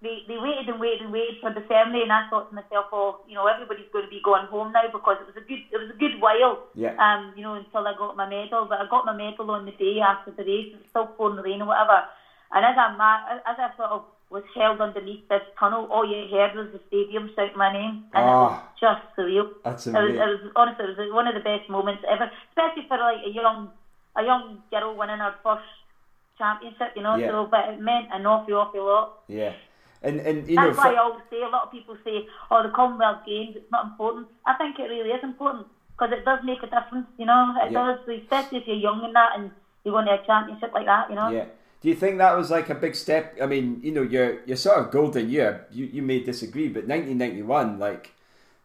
they 0.00 0.22
they 0.28 0.38
waited 0.38 0.68
and 0.68 0.78
waited 0.80 1.00
and 1.02 1.12
waited 1.12 1.36
for 1.40 1.50
the 1.50 1.62
ceremony, 1.66 2.02
and 2.02 2.12
I 2.12 2.22
thought 2.30 2.48
to 2.48 2.54
myself, 2.54 2.86
oh, 2.92 3.16
you 3.26 3.34
know, 3.34 3.46
everybody's 3.46 3.88
going 3.92 4.04
to 4.04 4.08
be 4.08 4.20
going 4.22 4.46
home 4.46 4.70
now 4.72 4.86
because 4.92 5.16
it 5.20 5.26
was 5.26 5.36
a 5.36 5.40
good 5.40 5.60
it 5.70 5.78
was 5.78 5.90
a 5.90 5.98
good 5.98 6.20
while, 6.20 6.60
Yeah. 6.74 6.94
um, 6.98 7.32
you 7.34 7.42
know, 7.42 7.54
until 7.54 7.86
I 7.86 7.94
got 7.94 8.14
my 8.16 8.26
medal. 8.26 8.66
But 8.66 8.78
I 8.80 8.86
got 8.86 9.04
my 9.04 9.12
medal 9.12 9.50
on 9.50 9.64
the 9.64 9.72
day 9.72 10.00
after 10.00 10.30
the 10.30 10.44
race. 10.44 10.68
It 10.72 10.78
was 10.78 10.86
still 10.88 11.06
pouring 11.16 11.36
rain 11.38 11.62
or 11.62 11.66
whatever. 11.66 12.04
And 12.52 12.64
as 12.64 12.76
I 12.78 13.38
as 13.44 13.56
I 13.58 13.68
sort 13.76 13.90
of 13.90 14.04
was 14.30 14.44
held 14.54 14.80
underneath 14.80 15.20
this 15.28 15.42
tunnel, 15.58 15.86
all 15.90 16.04
you 16.04 16.28
heard 16.30 16.54
was 16.54 16.68
the 16.70 16.80
stadium 16.86 17.30
shouting 17.34 17.56
my 17.56 17.70
name, 17.70 17.98
and 18.12 18.24
it 18.28 18.30
was 18.30 18.52
Ah. 18.52 18.62
just 18.78 19.00
surreal. 19.16 19.48
that's 19.64 19.86
It 19.86 19.92
was, 19.94 20.10
it 20.10 20.28
was 20.42 20.52
honestly, 20.54 20.84
it 20.84 20.96
was 20.98 21.10
one 21.12 21.26
of 21.26 21.34
the 21.34 21.40
best 21.40 21.68
moments 21.68 22.04
ever, 22.08 22.30
especially 22.50 22.84
for 22.86 22.98
like 22.98 23.20
a 23.26 23.30
young, 23.30 23.72
a 24.14 24.22
young 24.22 24.60
girl 24.70 24.94
winning 24.94 25.18
her 25.18 25.34
first 25.42 25.64
championship. 26.36 26.92
You 26.94 27.02
know, 27.02 27.16
Yeah. 27.16 27.28
so 27.28 27.46
but 27.50 27.68
it 27.70 27.78
meant 27.80 28.08
an 28.12 28.26
awful, 28.26 28.54
awful 28.54 28.84
lot. 28.84 29.10
Yeah, 29.28 29.52
and 30.02 30.20
and 30.20 30.48
you 30.48 30.56
know, 30.56 30.66
That's 30.66 30.78
why 30.78 30.94
I 30.94 30.98
always 30.98 31.24
say 31.30 31.42
a 31.42 31.48
lot 31.48 31.64
of 31.66 31.72
people 31.72 31.96
say, 32.04 32.26
"Oh, 32.50 32.62
the 32.62 32.70
Commonwealth 32.70 33.24
Games, 33.26 33.56
it's 33.56 33.70
not 33.70 33.84
important." 33.86 34.28
I 34.46 34.54
think 34.54 34.78
it 34.78 34.84
really 34.84 35.10
is 35.10 35.22
important 35.22 35.66
because 35.92 36.12
it 36.12 36.24
does 36.24 36.40
make 36.44 36.62
a 36.62 36.66
difference. 36.66 37.06
You 37.18 37.26
know, 37.26 37.54
it 37.64 37.72
Yeah. 37.72 37.96
does, 37.96 38.08
especially 38.08 38.58
if 38.58 38.66
you're 38.66 38.76
young 38.76 39.04
and 39.04 39.14
that, 39.14 39.32
and 39.36 39.50
be 39.84 39.90
winning 39.90 40.14
a 40.14 40.24
championship 40.24 40.72
like 40.72 40.86
that, 40.86 41.10
you 41.10 41.16
know. 41.16 41.28
Yeah. 41.30 41.46
Do 41.80 41.88
you 41.88 41.94
think 41.94 42.18
that 42.18 42.36
was 42.36 42.50
like 42.50 42.68
a 42.70 42.74
big 42.74 42.94
step? 42.94 43.36
I 43.40 43.46
mean, 43.46 43.80
you 43.82 43.92
know, 43.92 44.02
your 44.02 44.40
your 44.44 44.56
sort 44.56 44.78
of 44.78 44.90
golden 44.90 45.30
year. 45.30 45.66
You 45.70 45.86
you 45.86 46.02
may 46.02 46.20
disagree, 46.22 46.68
but 46.68 46.86
1991, 46.86 47.78
like 47.78 48.12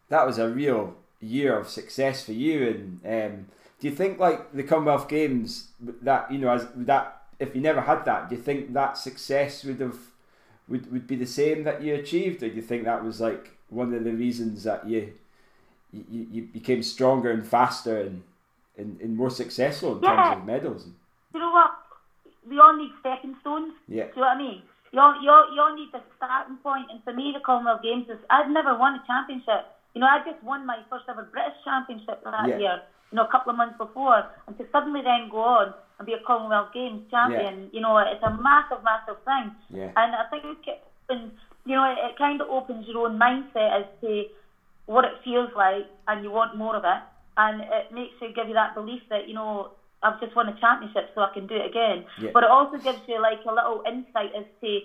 that 0.10 0.26
was 0.26 0.38
a 0.38 0.50
real 0.50 0.96
year 1.20 1.58
of 1.58 1.70
success 1.70 2.24
for 2.26 2.34
you. 2.34 3.00
And 3.04 3.34
um, 3.34 3.46
do 3.80 3.88
you 3.88 3.96
think 3.96 4.20
like 4.20 4.52
the 4.54 4.64
Commonwealth 4.64 5.08
Games 5.08 5.70
that 5.80 6.32
you 6.32 6.38
know 6.40 6.50
as 6.50 6.68
that 6.76 7.22
if 7.40 7.56
you 7.56 7.62
never 7.62 7.82
had 7.82 8.06
that, 8.06 8.30
do 8.30 8.36
you 8.36 8.42
think 8.42 8.74
that 8.74 8.98
success 8.98 9.64
would 9.64 9.80
have 9.80 9.98
would, 10.68 10.92
would 10.92 11.08
be 11.08 11.16
the 11.16 11.26
same 11.26 11.64
that 11.64 11.82
you 11.82 11.96
achieved, 11.96 12.42
or 12.44 12.50
do 12.50 12.56
you 12.56 12.62
think 12.62 12.86
that 12.86 13.04
was 13.04 13.20
like 13.22 13.52
one 13.70 13.94
of 13.94 14.04
the 14.04 14.12
reasons 14.14 14.64
that 14.64 14.88
you 14.88 15.14
you, 15.92 16.26
you 16.32 16.42
became 16.44 16.82
stronger 16.82 17.30
and 17.30 17.46
faster 17.46 18.02
and, 18.02 18.24
and, 18.78 19.00
and 19.00 19.16
more 19.16 19.30
successful 19.30 19.98
in 19.98 20.04
Yeah. 20.04 20.16
terms 20.16 20.38
of 20.42 20.46
medals? 20.46 20.88
You 21.34 21.40
know 21.40 21.52
what? 21.52 21.72
We 22.50 22.60
all 22.60 22.76
need 22.76 22.92
stepping 23.00 23.36
stones. 23.42 23.74
Yeah. 23.88 24.06
Do 24.06 24.10
you 24.16 24.22
know 24.22 24.28
what 24.28 24.36
I 24.36 24.38
mean? 24.38 24.62
You 24.92 25.00
all, 25.00 25.22
you 25.22 25.30
all, 25.30 25.46
you 25.54 25.62
all 25.62 25.76
need 25.76 25.90
the 25.92 26.02
starting 26.18 26.58
point. 26.58 26.88
and 26.92 27.04
for 27.04 27.14
me, 27.14 27.32
the 27.34 27.40
Commonwealth 27.42 27.82
Games 27.84 28.10
is 28.10 28.18
I'd 28.32 28.50
never 28.50 28.76
won 28.78 28.96
a 28.96 29.04
championship. 29.06 29.66
You 29.94 30.02
know, 30.02 30.08
I 30.08 30.20
just 30.26 30.42
won 30.44 30.66
my 30.66 30.80
first 30.90 31.06
ever 31.08 31.24
British 31.32 31.54
championship 31.64 32.24
that 32.24 32.48
Yeah. 32.48 32.58
year. 32.58 32.82
You 33.12 33.18
know, 33.18 33.26
a 33.26 33.32
couple 33.32 33.52
of 33.52 33.58
months 33.58 33.78
before, 33.78 34.26
and 34.48 34.58
to 34.58 34.66
suddenly 34.72 35.02
then 35.04 35.30
go 35.30 35.38
on 35.42 35.74
and 36.00 36.06
be 36.06 36.14
a 36.14 36.20
Commonwealth 36.26 36.74
Games 36.74 37.04
champion, 37.12 37.70
you 37.72 37.82
know, 37.82 37.98
it's 37.98 38.24
a 38.24 38.32
massive, 38.42 38.84
massive 38.84 39.22
thing. 39.26 39.56
Yeah. 39.70 39.92
And 39.96 40.16
I 40.16 40.26
think 40.30 40.44
it 40.68 40.82
opens, 41.10 41.32
you 41.66 41.76
know, 41.76 41.86
it, 41.86 41.98
it 42.12 42.18
kind 42.18 42.42
of 42.42 42.50
opens 42.50 42.88
your 42.88 43.06
own 43.08 43.20
mindset 43.20 43.82
as 43.82 43.86
to 44.02 44.24
what 44.86 45.06
it 45.06 45.14
feels 45.24 45.50
like, 45.56 45.86
and 46.08 46.24
you 46.24 46.32
want 46.32 46.58
more 46.58 46.76
of 46.76 46.84
it. 46.84 47.02
And 47.38 47.62
it 47.62 47.92
makes 47.92 48.14
you 48.22 48.34
give 48.34 48.48
you 48.48 48.54
that 48.54 48.76
belief 48.76 49.02
that 49.10 49.28
you 49.28 49.34
know 49.34 49.72
I've 50.04 50.20
just 50.20 50.36
won 50.36 50.50
a 50.50 50.60
championship, 50.60 51.10
so 51.16 51.22
I 51.22 51.34
can 51.34 51.48
do 51.48 51.56
it 51.56 51.66
again. 51.66 52.06
Yeah. 52.22 52.30
But 52.34 52.44
it 52.44 52.50
also 52.50 52.78
gives 52.78 53.00
you 53.08 53.22
like 53.22 53.40
a 53.48 53.54
little 53.54 53.82
insight 53.88 54.32
as 54.38 54.46
to 54.62 54.80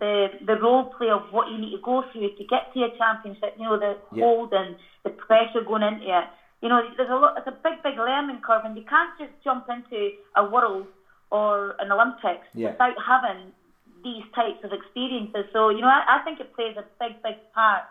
the 0.00 0.28
the 0.46 0.56
role 0.56 0.84
play 0.96 1.10
of 1.10 1.22
what 1.30 1.48
you 1.50 1.58
need 1.58 1.76
to 1.76 1.82
go 1.82 2.02
through 2.12 2.30
to 2.36 2.44
get 2.44 2.72
to 2.74 2.80
a 2.82 2.90
championship. 2.96 3.54
You 3.58 3.64
know, 3.64 3.78
the 3.78 3.98
Yeah. 4.12 4.24
hold 4.24 4.52
and 4.52 4.76
the 5.04 5.10
pressure 5.10 5.60
going 5.66 5.82
into 5.82 6.06
it. 6.06 6.24
You 6.60 6.68
know, 6.68 6.80
there's 6.96 7.10
a 7.10 7.14
lot. 7.14 7.34
It's 7.38 7.46
a 7.46 7.52
big, 7.52 7.82
big 7.82 7.96
learning 7.96 8.40
curve, 8.46 8.62
and 8.64 8.76
you 8.76 8.84
can't 8.84 9.10
just 9.18 9.30
jump 9.44 9.68
into 9.68 10.10
a 10.36 10.44
world 10.44 10.86
or 11.30 11.76
an 11.78 11.92
Olympics 11.92 12.46
Yeah. 12.54 12.70
without 12.72 12.94
having 13.06 13.52
these 14.02 14.24
types 14.34 14.64
of 14.64 14.72
experiences. 14.72 15.44
So, 15.52 15.68
you 15.68 15.80
know, 15.82 15.88
I, 15.88 16.18
I 16.20 16.24
think 16.24 16.40
it 16.40 16.54
plays 16.54 16.76
a 16.76 16.84
big, 16.98 17.22
big 17.22 17.36
part 17.54 17.82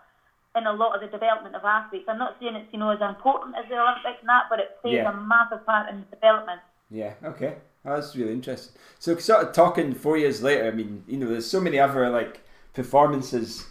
in 0.56 0.66
a 0.66 0.74
lot 0.74 0.96
of 0.96 1.02
the 1.02 1.08
development 1.08 1.54
of 1.56 1.64
athletes. 1.64 2.06
I'm 2.08 2.18
not 2.18 2.36
saying 2.40 2.56
it's, 2.56 2.74
you 2.74 2.80
know, 2.80 2.90
as 2.90 3.00
important 3.02 3.56
as 3.56 3.66
the 3.70 3.76
Olympics 3.76 4.20
and 4.22 4.30
that, 4.30 4.46
but 4.50 4.60
it 4.60 4.70
plays 4.82 4.96
Yeah. 4.96 5.12
a 5.12 5.16
massive 5.16 5.66
part 5.66 5.90
in 5.90 6.00
the 6.00 6.16
development. 6.16 6.62
Yeah. 6.90 7.14
Okay. 7.24 7.56
That's 7.86 8.16
really 8.16 8.34
interesting. 8.34 8.74
So, 9.00 9.16
sort 9.18 9.44
of 9.46 9.54
talking 9.54 9.94
four 9.94 10.18
years 10.18 10.42
later, 10.42 10.68
I 10.68 10.72
mean, 10.72 11.04
you 11.08 11.18
know, 11.18 11.28
there's 11.28 11.50
so 11.50 11.62
many 11.62 11.80
other 11.80 12.10
like 12.10 12.42
performances, 12.74 13.68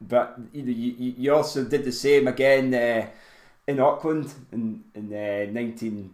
but 0.00 0.38
you 0.52 0.62
know, 0.62 0.70
you, 0.70 0.94
you 0.98 1.14
you 1.18 1.34
also 1.34 1.64
did 1.64 1.84
the 1.84 1.92
same 1.92 2.28
again 2.28 2.72
uh, 2.74 3.06
in 3.70 3.80
Auckland 3.80 4.26
in 4.52 4.82
in 4.94 5.06
uh, 5.12 5.50
19. 5.52 6.10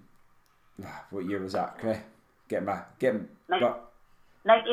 ah, 0.84 1.04
What 1.10 1.24
year 1.24 1.40
was 1.42 1.52
that? 1.52 1.76
Okay, 1.78 2.00
get 2.48 2.64
my 2.64 2.78
get 2.98 3.14
Nin- 3.14 3.60
got 3.60 3.90
90, 4.44 4.70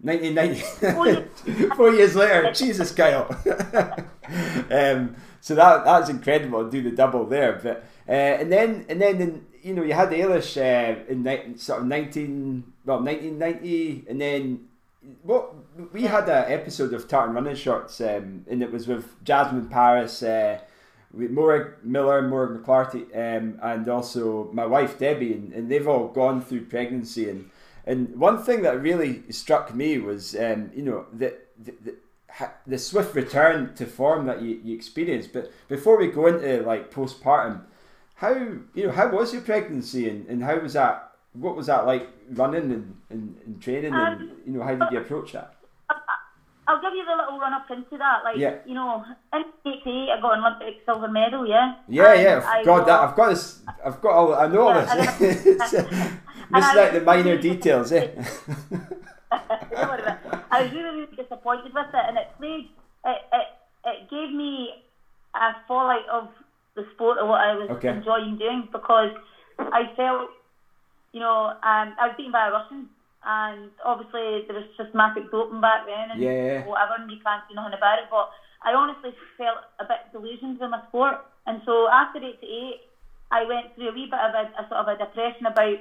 1990. 0.00 1.74
Four 1.76 1.90
years. 1.92 2.14
Later, 2.14 2.52
Jesus, 2.52 2.92
Kyle. 2.92 3.26
um, 4.70 5.16
so 5.40 5.54
that 5.54 5.84
that's 5.84 6.08
incredible 6.10 6.64
to 6.64 6.70
do 6.70 6.82
the 6.88 6.94
double 6.96 7.24
there. 7.26 7.58
But 7.62 7.84
uh, 8.08 8.12
and 8.40 8.52
then 8.52 8.86
and 8.88 9.00
then 9.00 9.20
in, 9.20 9.46
you 9.62 9.74
know 9.74 9.82
you 9.82 9.94
had 9.94 10.10
Eilish 10.10 10.56
uh, 10.56 11.04
in 11.08 11.22
ni- 11.22 11.56
sort 11.56 11.80
of 11.80 11.86
nineteen 11.86 12.72
well 12.84 13.00
nineteen 13.00 13.38
ninety, 13.38 14.04
and 14.08 14.20
then 14.20 14.68
what 15.22 15.54
we 15.92 16.02
had 16.02 16.28
an 16.28 16.52
episode 16.52 16.92
of 16.92 17.08
Tartan 17.08 17.34
Running 17.34 17.56
Shorts, 17.56 18.00
um, 18.00 18.44
and 18.50 18.62
it 18.62 18.70
was 18.72 18.86
with 18.86 19.22
Jasmin 19.24 19.68
Paris. 19.68 20.22
Uh, 20.22 20.60
with 21.12 21.30
Maura 21.30 21.72
Miller, 21.82 22.22
Maura 22.22 22.58
McClarty, 22.58 23.04
um, 23.14 23.58
and 23.62 23.88
also 23.88 24.50
my 24.52 24.66
wife 24.66 24.98
Debbie, 24.98 25.32
and, 25.32 25.52
and 25.52 25.70
they've 25.70 25.88
all 25.88 26.08
gone 26.08 26.42
through 26.42 26.66
pregnancy. 26.66 27.30
And, 27.30 27.50
and 27.86 28.16
one 28.16 28.42
thing 28.42 28.62
that 28.62 28.82
really 28.82 29.22
struck 29.30 29.74
me 29.74 29.98
was, 29.98 30.36
um, 30.36 30.70
you 30.74 30.82
know, 30.82 31.06
the, 31.12 31.34
the, 31.62 31.74
the, 31.84 31.94
the 32.66 32.78
swift 32.78 33.14
return 33.14 33.74
to 33.74 33.86
form 33.86 34.26
that 34.26 34.42
you, 34.42 34.60
you 34.62 34.74
experienced. 34.74 35.32
But 35.32 35.50
before 35.68 35.98
we 35.98 36.08
go 36.08 36.26
into 36.26 36.62
like 36.62 36.92
postpartum, 36.92 37.62
how 38.16 38.34
you 38.34 38.86
know 38.86 38.92
how 38.92 39.08
was 39.10 39.32
your 39.32 39.42
pregnancy, 39.42 40.08
and, 40.08 40.26
and 40.28 40.42
how 40.42 40.58
was 40.58 40.74
that? 40.74 41.12
What 41.32 41.56
was 41.56 41.66
that 41.66 41.86
like 41.86 42.08
running 42.30 42.72
and, 42.72 42.96
and, 43.10 43.36
and 43.46 43.62
training, 43.62 43.94
and 43.94 44.20
Um, 44.20 44.30
you 44.46 44.52
know 44.52 44.62
how 44.62 44.74
did 44.74 44.90
you 44.92 44.98
approach 44.98 45.32
that? 45.32 45.54
I'll 46.68 46.80
give 46.82 46.92
you 46.94 47.04
the 47.04 47.16
little 47.16 47.38
run 47.40 47.54
up 47.54 47.70
into 47.70 47.96
that. 47.96 48.22
Like, 48.24 48.36
Yeah. 48.36 48.56
you 48.66 48.74
know, 48.74 49.02
in 49.32 49.42
88, 49.64 50.10
I 50.12 50.20
got 50.20 50.36
an 50.36 50.44
Olympic 50.44 50.84
silver 50.84 51.08
medal, 51.08 51.46
yeah? 51.48 51.76
Yeah, 51.88 52.12
And 52.12 52.22
yeah. 52.22 52.42
I 52.46 52.58
I've 52.60 52.66
got 52.66 52.86
that. 52.86 53.00
I've 53.00 53.16
got 53.16 53.28
this. 53.30 53.62
I've 53.84 54.00
got 54.02 54.12
all. 54.12 54.34
I 54.34 54.46
know 54.48 54.68
all 54.68 54.74
this. 54.74 55.20
It's, 55.46 55.72
Missing 56.50 56.78
out 56.80 56.92
the 56.94 57.00
minor 57.04 57.24
really 57.36 57.42
details? 57.42 57.90
Don't 57.90 58.16
worry 58.16 60.00
about 60.00 60.00
it. 60.00 60.38
I 60.50 60.62
was 60.62 60.72
really, 60.72 61.00
really 61.00 61.16
disappointed 61.16 61.72
with 61.74 61.88
it, 61.92 62.04
and 62.08 62.16
it 62.18 62.28
played. 62.38 62.68
It, 63.04 63.18
it, 63.32 63.46
it 63.86 64.10
gave 64.10 64.32
me 64.34 64.70
a 65.34 65.52
fallout 65.66 66.08
of 66.10 66.28
the 66.74 66.86
sport 66.94 67.18
of 67.18 67.28
what 67.28 67.40
I 67.40 67.54
was 67.54 67.70
Okay. 67.70 67.88
enjoying 67.88 68.38
doing 68.38 68.68
because 68.72 69.10
I 69.58 69.90
felt, 69.96 70.30
you 71.12 71.20
know, 71.20 71.48
um, 71.62 71.94
I 72.00 72.06
was 72.08 72.14
beaten 72.16 72.32
by 72.32 72.48
a 72.48 72.50
Russian, 72.52 72.88
and 73.28 73.68
obviously 73.84 74.48
there 74.48 74.56
was 74.56 74.64
systematic 74.80 75.30
doping 75.30 75.60
back 75.60 75.84
then, 75.84 76.16
and 76.16 76.20
Yeah, 76.20 76.64
whatever, 76.64 76.96
and 76.96 77.10
you 77.12 77.20
can't 77.20 77.44
do 77.48 77.54
nothing 77.54 77.76
about 77.76 78.00
it. 78.00 78.08
But 78.10 78.32
I 78.64 78.72
honestly 78.72 79.12
felt 79.36 79.68
a 79.78 79.84
bit 79.84 80.00
delusioned 80.12 80.58
with 80.58 80.70
my 80.70 80.80
sport, 80.88 81.20
and 81.46 81.60
so 81.68 81.88
after 81.92 82.18
8 82.18 82.40
to 82.40 82.46
8, 82.48 82.80
I 83.30 83.44
went 83.44 83.74
through 83.76 83.90
a 83.90 83.92
wee 83.92 84.08
bit 84.08 84.18
of 84.18 84.32
a, 84.32 84.48
a 84.56 84.64
sort 84.72 84.80
of 84.80 84.88
a 84.88 84.96
depression 84.96 85.44
about 85.44 85.76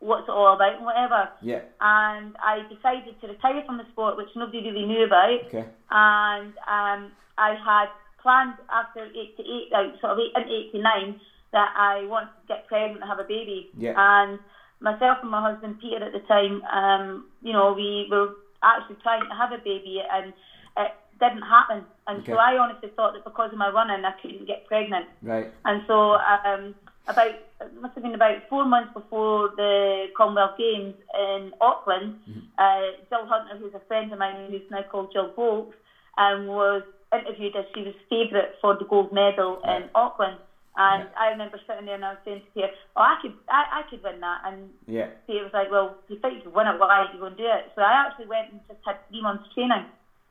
what's 0.00 0.28
it 0.28 0.32
all 0.34 0.52
about 0.52 0.76
and 0.76 0.84
whatever 0.84 1.30
Yeah. 1.40 1.62
and 1.80 2.34
I 2.42 2.66
decided 2.68 3.18
to 3.20 3.28
retire 3.28 3.62
from 3.64 3.78
the 3.78 3.86
sport, 3.92 4.16
which 4.18 4.28
nobody 4.36 4.60
really 4.60 4.84
knew 4.84 5.04
about. 5.04 5.46
Okay. 5.46 5.64
And 5.90 6.52
um, 6.68 7.12
I 7.38 7.54
had 7.56 7.88
planned 8.20 8.54
after 8.68 9.06
8 9.06 9.36
to 9.38 9.42
8, 9.42 9.72
like 9.72 10.00
sort 10.00 10.12
of 10.12 10.18
eight, 10.18 10.32
and 10.34 10.44
8 10.44 10.72
to 10.72 10.78
9, 10.82 11.20
that 11.52 11.72
I 11.76 12.04
wanted 12.06 12.34
to 12.42 12.46
get 12.48 12.66
pregnant 12.66 13.00
and 13.00 13.08
have 13.08 13.18
a 13.20 13.24
baby. 13.24 13.70
Yeah. 13.78 13.94
And 13.96 14.38
myself 14.82 15.18
and 15.22 15.30
my 15.30 15.40
husband 15.40 15.78
Peter 15.80 16.04
at 16.04 16.12
the 16.12 16.20
time, 16.20 16.62
um, 16.72 17.24
you 17.42 17.52
know, 17.52 17.72
we 17.72 18.06
were 18.10 18.28
actually 18.62 18.96
trying 19.02 19.26
to 19.28 19.34
have 19.34 19.52
a 19.52 19.58
baby, 19.58 20.02
and 20.12 20.32
it 20.76 20.92
didn't 21.20 21.42
happen. 21.42 21.86
And 22.06 22.18
Okay. 22.20 22.32
so 22.32 22.38
I 22.38 22.58
honestly 22.58 22.90
thought 22.96 23.12
that 23.14 23.24
because 23.24 23.52
of 23.52 23.58
my 23.58 23.68
running, 23.68 24.04
I 24.04 24.12
couldn't 24.12 24.46
get 24.46 24.64
pregnant. 24.64 25.06
Right. 25.22 25.48
And 25.64 25.82
so, 25.86 26.16
um, 26.44 26.74
about 27.08 27.28
it 27.60 27.80
must 27.80 27.94
have 27.94 28.02
been 28.02 28.14
about 28.14 28.36
four 28.48 28.64
months 28.64 28.92
before 28.92 29.48
the 29.56 30.08
Commonwealth 30.16 30.56
Games 30.56 30.94
in 31.14 31.52
Auckland, 31.60 32.14
uh, 32.58 32.82
Jill 33.08 33.26
Hunter, 33.26 33.56
who's 33.56 33.74
a 33.74 33.80
friend 33.80 34.12
of 34.12 34.18
mine, 34.18 34.50
who's 34.50 34.62
now 34.70 34.82
called 34.82 35.12
Jill 35.12 35.30
Boltz, 35.36 35.72
um, 36.18 36.46
was 36.46 36.82
interviewed 37.12 37.56
as 37.56 37.64
she 37.74 37.82
was 37.82 37.94
favourite 38.08 38.50
for 38.60 38.74
the 38.76 38.84
gold 38.84 39.12
medal 39.12 39.60
in 39.64 39.88
Auckland. 39.94 40.38
And 40.76 41.04
I 41.20 41.28
remember 41.28 41.60
sitting 41.66 41.84
there 41.84 41.96
and 41.96 42.04
I 42.04 42.10
was 42.12 42.18
saying 42.24 42.42
to 42.54 42.60
her, 42.62 42.68
"Oh, 42.96 43.02
I 43.02 43.16
could, 43.20 43.34
I, 43.48 43.64
I 43.80 43.82
could 43.90 44.02
win 44.02 44.20
that." 44.20 44.40
And 44.44 44.72
Yeah. 44.86 45.08
Peter 45.26 45.44
was 45.44 45.52
like, 45.52 45.70
"Well, 45.70 45.94
you 46.08 46.16
think 46.16 46.34
you 46.34 46.40
could 46.40 46.54
win 46.54 46.66
it? 46.66 46.78
Why 46.78 46.88
aren't 46.98 47.12
you 47.12 47.18
going 47.20 47.36
to 47.36 47.42
do 47.42 47.48
it?" 47.48 47.70
So 47.74 47.82
I 47.82 47.92
actually 48.06 48.26
went 48.26 48.50
and 48.50 48.60
just 48.66 48.80
had 48.84 48.96
three 49.08 49.20
months 49.20 49.44
training 49.52 49.86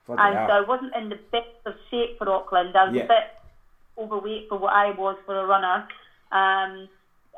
Bloody 0.08 0.22
and 0.24 0.36
hell. 0.36 0.48
so 0.48 0.54
I 0.54 0.62
wasn't 0.62 0.96
in 0.96 1.10
the 1.10 1.20
best 1.32 1.46
of 1.66 1.76
shape 1.92 2.18
for 2.18 2.28
Auckland. 2.30 2.76
I 2.76 2.86
was 2.86 2.96
Yeah. 2.96 3.04
a 3.04 3.08
bit 3.08 3.24
overweight 3.98 4.48
for 4.50 4.58
what 4.58 4.74
I 4.74 4.92
was 4.92 5.16
for 5.26 5.38
a 5.40 5.46
runner, 5.46 5.86
um, 6.32 6.90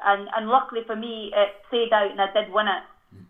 and 0.05 0.29
and 0.35 0.47
luckily 0.47 0.81
for 0.83 0.95
me, 0.95 1.29
it 1.33 1.49
played 1.69 1.91
out 1.91 2.09
and 2.09 2.21
I 2.21 2.27
did 2.27 2.49
win 2.49 2.67
it. 2.67 2.83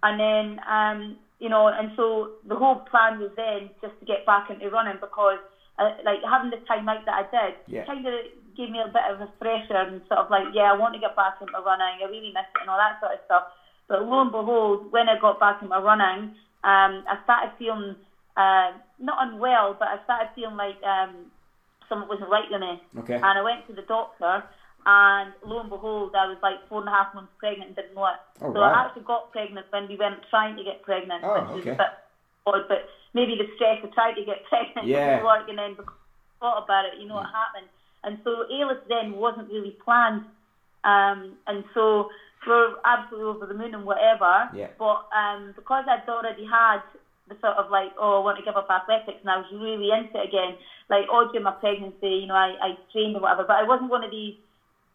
And 0.04 0.20
then, 0.20 0.60
um, 0.68 1.18
you 1.40 1.50
know, 1.50 1.68
and 1.68 1.92
so 1.96 2.30
the 2.48 2.56
whole 2.56 2.78
plan 2.90 3.20
was 3.20 3.32
then 3.36 3.72
just 3.82 3.98
to 4.00 4.06
get 4.06 4.26
back 4.26 4.50
into 4.50 4.70
running 4.70 4.98
because, 5.00 5.40
uh, 5.80 5.90
like 6.06 6.22
having 6.24 6.52
the 6.52 6.58
time 6.68 6.88
out 6.90 7.04
that 7.06 7.26
I 7.32 7.48
did, 7.48 7.56
Yeah. 7.68 7.86
kind 7.86 8.06
of 8.06 8.14
gave 8.56 8.70
me 8.70 8.80
a 8.80 8.88
bit 8.88 9.04
of 9.10 9.22
a 9.22 9.30
fresher 9.40 9.76
and 9.76 10.02
sort 10.08 10.20
of 10.20 10.30
like, 10.30 10.46
yeah, 10.54 10.72
I 10.72 10.78
want 10.78 10.94
to 10.94 11.00
get 11.00 11.16
back 11.16 11.36
into 11.42 11.54
running. 11.66 12.02
I 12.02 12.06
really 12.10 12.32
miss 12.34 12.48
it 12.56 12.62
and 12.62 12.70
all 12.70 12.78
that 12.78 13.00
sort 13.00 13.14
of 13.14 13.20
stuff. 13.26 13.44
But 13.88 14.04
lo 14.06 14.22
and 14.22 14.32
behold, 14.32 14.92
when 14.92 15.10
I 15.10 15.18
got 15.20 15.40
back 15.40 15.62
into 15.62 15.76
running, 15.78 16.36
um, 16.64 17.04
I 17.10 17.18
started 17.24 17.52
feeling 17.60 17.96
uh, 18.38 18.72
not 19.00 19.18
unwell, 19.28 19.76
but 19.78 19.88
I 19.90 19.98
started 20.04 20.30
feeling 20.36 20.56
like 20.56 20.80
um, 20.84 21.28
something 21.90 22.08
wasn't 22.08 22.30
right 22.32 22.48
with 22.50 22.62
me. 22.62 22.82
Okay. 23.04 23.16
And 23.16 23.26
I 23.38 23.42
went 23.44 23.68
to 23.68 23.74
the 23.74 23.84
doctor, 23.84 24.44
and 24.86 25.34
lo 25.44 25.60
and 25.60 25.70
behold, 25.70 26.16
I 26.16 26.26
was 26.28 26.38
like 26.42 26.64
four 26.70 26.80
and 26.80 26.90
a 26.90 26.92
half 26.92 27.14
months 27.14 27.34
pregnant 27.40 27.70
and 27.72 27.76
didn't 27.76 27.96
know 27.96 28.08
it. 28.08 28.20
Oh, 28.42 28.54
so 28.54 28.60
wow. 28.62 28.72
I 28.72 28.86
actually 28.86 29.04
got 29.04 29.32
pregnant 29.32 29.68
when 29.70 29.88
we 29.88 29.98
weren't 29.98 30.24
trying 30.30 30.56
to 30.56 30.64
get 30.64 30.82
pregnant, 30.82 31.24
Oh, 31.24 31.54
which 31.54 31.68
okay. 31.68 31.76
was 31.76 31.80
a 31.80 31.84
bit 31.84 31.94
odd, 32.48 32.64
but 32.68 32.88
maybe 33.14 33.36
the 33.36 33.48
stress 33.56 33.84
of 33.84 33.94
trying 33.94 34.16
to 34.16 34.24
get 34.24 34.44
pregnant 34.50 34.88
Yeah. 34.88 35.20
didn't 35.20 35.26
work, 35.26 35.50
and 35.50 35.58
then 35.58 35.76
because 35.76 35.94
thought 36.40 36.64
about 36.64 36.86
it, 36.86 37.00
you 37.00 37.08
know 37.08 37.16
what 37.16 37.32
happened. 37.32 37.68
And 38.04 38.18
so 38.24 38.44
Eilish 38.52 38.80
then 38.88 39.14
wasn't 39.14 39.50
really 39.50 39.76
planned. 39.84 40.22
Um, 40.84 41.38
and 41.48 41.64
so 41.74 42.08
we 42.46 42.52
were 42.52 42.72
absolutely 42.84 43.30
over 43.30 43.46
the 43.46 43.54
moon 43.54 43.74
and 43.74 43.86
whatever. 43.86 44.50
Yeah. 44.52 44.68
But 44.78 45.00
um, 45.16 45.54
because 45.56 45.86
I'd 45.88 46.08
already 46.10 46.46
had 46.46 46.80
the 47.30 47.36
sort 47.40 47.56
of 47.56 47.70
like, 47.70 47.94
oh, 47.98 48.18
I 48.20 48.24
want 48.24 48.38
to 48.38 48.44
give 48.44 48.58
up 48.58 48.66
athletics, 48.70 49.20
and 49.22 49.32
I 49.32 49.38
was 49.38 49.48
really 49.52 49.92
into 49.92 50.20
it 50.20 50.28
again. 50.28 50.58
Like 50.90 51.06
all 51.10 51.26
during 51.26 51.46
my 51.46 51.52
pregnancy, 51.52 52.20
you 52.20 52.28
know, 52.28 52.36
I, 52.36 52.56
I 52.62 52.70
trained 52.92 53.16
and 53.16 53.22
whatever, 53.24 53.46
but 53.48 53.56
I 53.56 53.64
wasn't 53.64 53.90
one 53.90 54.04
of 54.04 54.12
these 54.12 54.34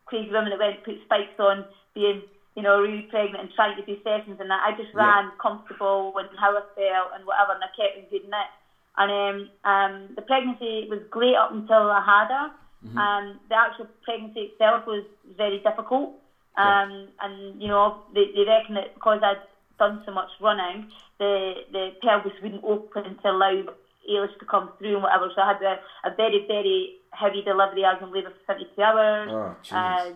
crazy 0.04 0.30
women 0.30 0.50
that 0.50 0.58
went 0.58 0.74
and 0.76 0.82
put 0.84 1.00
spikes 1.04 1.38
on, 1.38 1.64
being 1.94 2.24
you 2.54 2.62
know 2.62 2.80
really 2.80 3.06
pregnant 3.08 3.40
and 3.40 3.50
trying 3.54 3.76
to 3.76 3.82
do 3.82 3.96
sessions 4.04 4.36
and 4.40 4.50
that. 4.50 4.60
I 4.62 4.72
just 4.72 4.92
Yeah. 4.92 5.04
ran 5.04 5.32
comfortable 5.40 6.12
and 6.16 6.28
how 6.38 6.52
I 6.56 6.60
felt 6.74 7.12
and 7.14 7.24
whatever, 7.24 7.52
and 7.52 7.64
I 7.64 7.68
kept 7.72 7.96
in 7.96 8.04
good 8.12 8.24
nick. 8.28 8.50
And 8.98 9.10
um, 9.10 9.70
um, 9.70 10.14
the 10.16 10.22
pregnancy 10.22 10.84
was 10.90 10.98
great 11.10 11.36
up 11.36 11.50
until 11.50 11.88
I 11.90 12.02
had 12.04 12.28
her. 12.28 12.50
Um, 12.84 13.40
the 13.48 13.56
actual 13.56 13.86
pregnancy 14.02 14.52
itself 14.52 14.86
was 14.86 15.04
very 15.36 15.58
difficult. 15.58 16.14
Um, 16.56 17.08
and 17.20 17.62
you 17.62 17.68
know 17.68 18.02
they, 18.14 18.26
they 18.34 18.42
reckon 18.42 18.74
that 18.74 18.94
because 18.94 19.20
I'd 19.22 19.38
done 19.78 20.02
so 20.04 20.12
much 20.12 20.28
running, 20.40 20.90
the 21.18 21.54
the 21.70 21.90
pelvis 22.02 22.32
wouldn't 22.42 22.64
open 22.64 23.16
to 23.22 23.30
allow 23.30 23.62
Eilish 24.10 24.38
to 24.40 24.44
come 24.44 24.70
through 24.78 24.94
and 24.94 25.02
whatever. 25.02 25.30
So 25.34 25.42
I 25.42 25.52
had 25.52 25.62
a, 25.62 25.78
a 26.08 26.14
very 26.16 26.44
very 26.48 26.96
heavy 27.12 27.42
delivery. 27.42 27.84
I 27.84 27.94
was 27.94 28.02
in 28.02 28.12
labour 28.12 28.30
for 28.30 28.54
72 28.54 28.82
hours. 28.82 29.28
Oh. 29.30 29.76
Uh, 29.76 30.12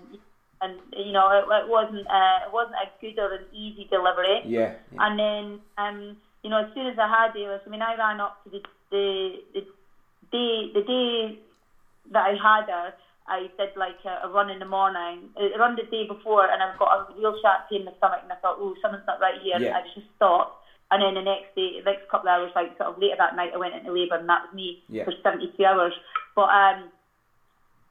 and 0.63 0.79
you 0.97 1.13
know 1.13 1.31
it, 1.31 1.45
it 1.47 1.69
wasn't 1.69 2.07
uh, 2.07 2.47
it 2.47 2.53
wasn't 2.53 2.77
a 2.77 2.91
good 3.01 3.19
or 3.19 3.35
an 3.35 3.45
easy 3.53 3.87
delivery. 3.91 4.43
Yeah. 4.47 4.75
yeah. 4.93 5.07
And 5.07 5.19
then, 5.19 5.61
um, 5.79 6.17
you 6.43 6.51
know, 6.51 6.65
as 6.65 6.75
soon 6.75 6.87
as 6.87 6.99
I 6.99 7.09
had 7.09 7.35
Eilish, 7.35 7.67
I 7.67 7.71
mean, 7.71 7.83
I 7.83 7.95
ran 7.97 8.21
up 8.21 8.43
to 8.45 8.51
the 8.51 8.63
the, 8.91 9.33
the 9.55 9.61
day 10.31 10.71
the 10.75 10.83
day 10.83 11.39
that 12.11 12.25
I 12.27 12.35
had 12.35 12.69
her. 12.69 12.93
I 13.29 13.49
did 13.57 13.71
like 13.77 13.99
a, 14.05 14.27
a 14.27 14.31
run 14.31 14.51
in 14.51 14.59
the 14.59 14.65
morning, 14.67 15.31
a 15.39 15.57
run 15.59 15.77
the 15.77 15.85
day 15.85 16.05
before, 16.07 16.45
and 16.51 16.61
I've 16.63 16.77
got 16.79 16.99
a 16.99 17.15
real 17.15 17.35
sharp 17.41 17.63
pain 17.71 17.81
in 17.81 17.85
the 17.87 17.95
stomach, 17.99 18.19
and 18.23 18.33
I 18.33 18.35
thought, 18.37 18.57
oh, 18.59 18.75
something's 18.83 19.07
not 19.07 19.21
right 19.21 19.41
here. 19.41 19.59
Yeah. 19.61 19.77
I 19.79 19.83
just 19.95 20.07
stopped. 20.17 20.57
And 20.91 21.01
then 21.01 21.15
the 21.15 21.23
next 21.23 21.55
day, 21.55 21.79
the 21.79 21.89
next 21.89 22.09
couple 22.11 22.29
of 22.29 22.35
hours, 22.35 22.51
like 22.55 22.77
sort 22.77 22.91
of 22.91 22.99
later 22.99 23.15
that 23.17 23.35
night, 23.37 23.53
I 23.55 23.59
went 23.59 23.75
into 23.75 23.93
labour, 23.93 24.17
and 24.17 24.29
that 24.29 24.43
was 24.43 24.53
me 24.53 24.77
Yeah. 24.89 25.05
for 25.05 25.15
72 25.23 25.55
hours. 25.65 25.95
But 26.35 26.51
um, 26.51 26.91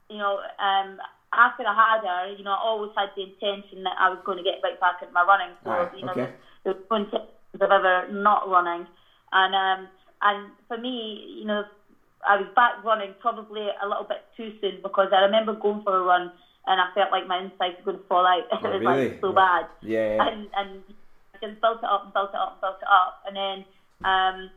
you 0.09 0.17
know, 0.17 0.41
um, 0.59 0.99
after 1.33 1.63
I 1.65 1.73
had 1.73 2.03
her, 2.03 2.33
you 2.35 2.43
know, 2.43 2.51
I 2.51 2.59
always 2.61 2.91
had 2.95 3.09
the 3.15 3.23
intention 3.23 3.83
that 3.83 3.95
I 3.97 4.09
was 4.09 4.19
going 4.25 4.37
to 4.37 4.43
get 4.43 4.59
right 4.61 4.79
back 4.79 5.01
into 5.01 5.13
my 5.13 5.23
running. 5.23 5.55
So, 5.63 5.71
Right, 5.71 5.89
you 5.95 6.05
know, 6.05 6.11
okay. 6.11 6.29
there 6.63 6.73
was 6.73 6.83
no 6.91 6.97
intention 6.97 7.27
of 7.55 7.71
ever 7.71 8.05
not 8.11 8.47
running. 8.49 8.87
And 9.31 9.55
um, 9.55 9.89
and 10.21 10.51
for 10.67 10.77
me, 10.77 11.39
you 11.39 11.45
know, 11.45 11.63
I 12.27 12.37
was 12.37 12.47
back 12.55 12.73
running 12.83 13.15
probably 13.19 13.67
a 13.81 13.87
little 13.87 14.03
bit 14.03 14.23
too 14.37 14.51
soon 14.61 14.79
because 14.81 15.09
I 15.11 15.21
remember 15.21 15.53
going 15.53 15.81
for 15.83 15.95
a 15.97 16.01
run 16.03 16.31
and 16.67 16.79
I 16.79 16.85
felt 16.93 17.11
like 17.11 17.25
my 17.25 17.39
insides 17.39 17.75
were 17.79 17.91
going 17.91 17.97
to 17.99 18.03
fall 18.07 18.25
out. 18.25 18.43
Oh, 18.51 18.57
it 18.57 18.63
was 18.63 18.79
really? 18.79 19.09
like 19.09 19.17
so 19.21 19.31
bad 19.33 19.65
Yeah. 19.81 20.15
yeah. 20.17 20.27
and 20.27 20.47
and 20.55 20.83
I 21.33 21.47
just 21.47 21.61
built 21.61 21.79
it 21.79 21.89
up 21.89 22.03
and 22.03 22.13
built 22.13 22.29
it 22.33 22.39
up 22.39 22.51
and 22.53 22.61
built 22.61 22.77
it 22.81 22.87
up. 22.87 23.17
And 23.25 23.35
then 23.35 23.65
um, 24.05 24.49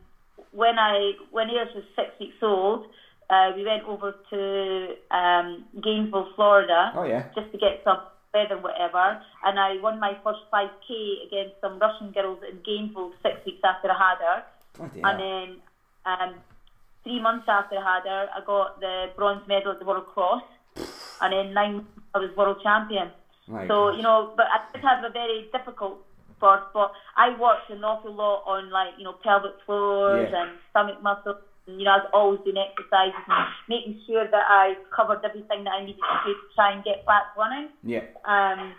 when 0.51 0.77
I 0.77 1.13
when 1.31 1.49
Ayers 1.49 1.73
was 1.73 1.83
six 1.95 2.09
weeks 2.19 2.35
old, 2.41 2.83
uh, 3.29 3.51
we 3.55 3.65
went 3.65 3.83
over 3.83 4.13
to 4.29 4.95
um, 5.09 5.65
Gainesville, 5.81 6.27
Florida, 6.35 6.91
Oh, 6.93 7.03
yeah. 7.03 7.23
just 7.33 7.51
to 7.51 7.57
get 7.57 7.81
some 7.83 7.97
weather, 8.33 8.57
whatever. 8.57 9.17
And 9.43 9.57
I 9.59 9.77
won 9.81 9.97
my 9.99 10.15
first 10.23 10.41
5k 10.53 11.25
against 11.25 11.55
some 11.61 11.79
Russian 11.79 12.11
girls 12.11 12.39
in 12.47 12.59
Gainesville 12.63 13.11
six 13.23 13.43
weeks 13.45 13.61
after 13.63 13.89
I 13.89 13.97
had 13.97 14.17
her. 14.19 14.43
Bloody 14.77 15.01
And 15.03 15.19
hell. 15.19 15.27
then 15.27 15.57
um, 16.05 16.35
three 17.05 17.21
months 17.21 17.45
after 17.47 17.77
I 17.77 17.95
had 17.95 18.03
her, 18.09 18.27
I 18.35 18.41
got 18.45 18.79
the 18.81 19.07
bronze 19.15 19.47
medal 19.47 19.71
at 19.71 19.79
the 19.79 19.85
World 19.85 20.07
Cross. 20.13 20.43
And 21.21 21.31
then 21.31 21.53
nine 21.53 21.75
months 21.75 21.91
I 22.13 22.19
was 22.19 22.35
world 22.35 22.57
champion. 22.61 23.09
My 23.47 23.67
So 23.69 23.75
gosh. 23.87 23.95
you 23.97 24.03
know, 24.03 24.33
but 24.35 24.47
I 24.51 24.57
did 24.73 24.83
have 24.83 25.03
a 25.05 25.09
very 25.09 25.47
difficult 25.53 25.99
birth. 26.41 26.65
But 26.73 26.91
I 27.15 27.29
worked 27.39 27.69
an 27.69 27.83
awful 27.85 28.11
lot 28.13 28.43
on 28.45 28.69
like 28.69 28.93
you 28.97 29.05
know 29.05 29.13
pelvic 29.23 29.53
floors 29.65 30.27
Yeah. 30.31 30.41
and 30.41 30.49
stomach 30.71 31.01
muscles. 31.01 31.37
And, 31.67 31.79
you 31.79 31.85
know, 31.85 31.91
I 31.91 31.97
was 31.97 32.09
always 32.13 32.39
doing 32.43 32.57
exercises 32.57 33.23
and 33.27 33.45
making 33.69 33.95
sure 34.05 34.25
that 34.29 34.45
I 34.49 34.75
covered 34.95 35.23
everything 35.23 35.63
that 35.63 35.73
I 35.73 35.79
needed 35.85 36.01
to 36.01 36.17
do 36.25 36.33
to 36.33 36.39
try 36.55 36.71
and 36.73 36.83
get 36.83 37.05
back 37.05 37.23
running. 37.37 37.69
Yeah. 37.83 38.03
Um, 38.25 38.73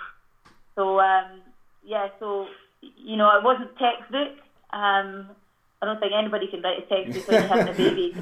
so 0.74 1.01
um, 1.01 1.41
yeah, 1.85 2.09
so 2.20 2.47
you 2.83 3.16
know, 3.16 3.31
it 3.39 3.43
wasn't 3.43 3.70
textbook. 3.79 4.35
Um, 4.72 5.31
I 5.83 5.87
don't 5.87 6.01
think 6.01 6.12
anybody 6.16 6.49
can 6.49 6.62
write 6.62 6.79
a 6.79 6.87
textbook 6.89 7.29
when 7.29 7.43
you're 7.43 7.53
having 7.53 7.74
a 7.74 7.77
baby. 7.77 8.16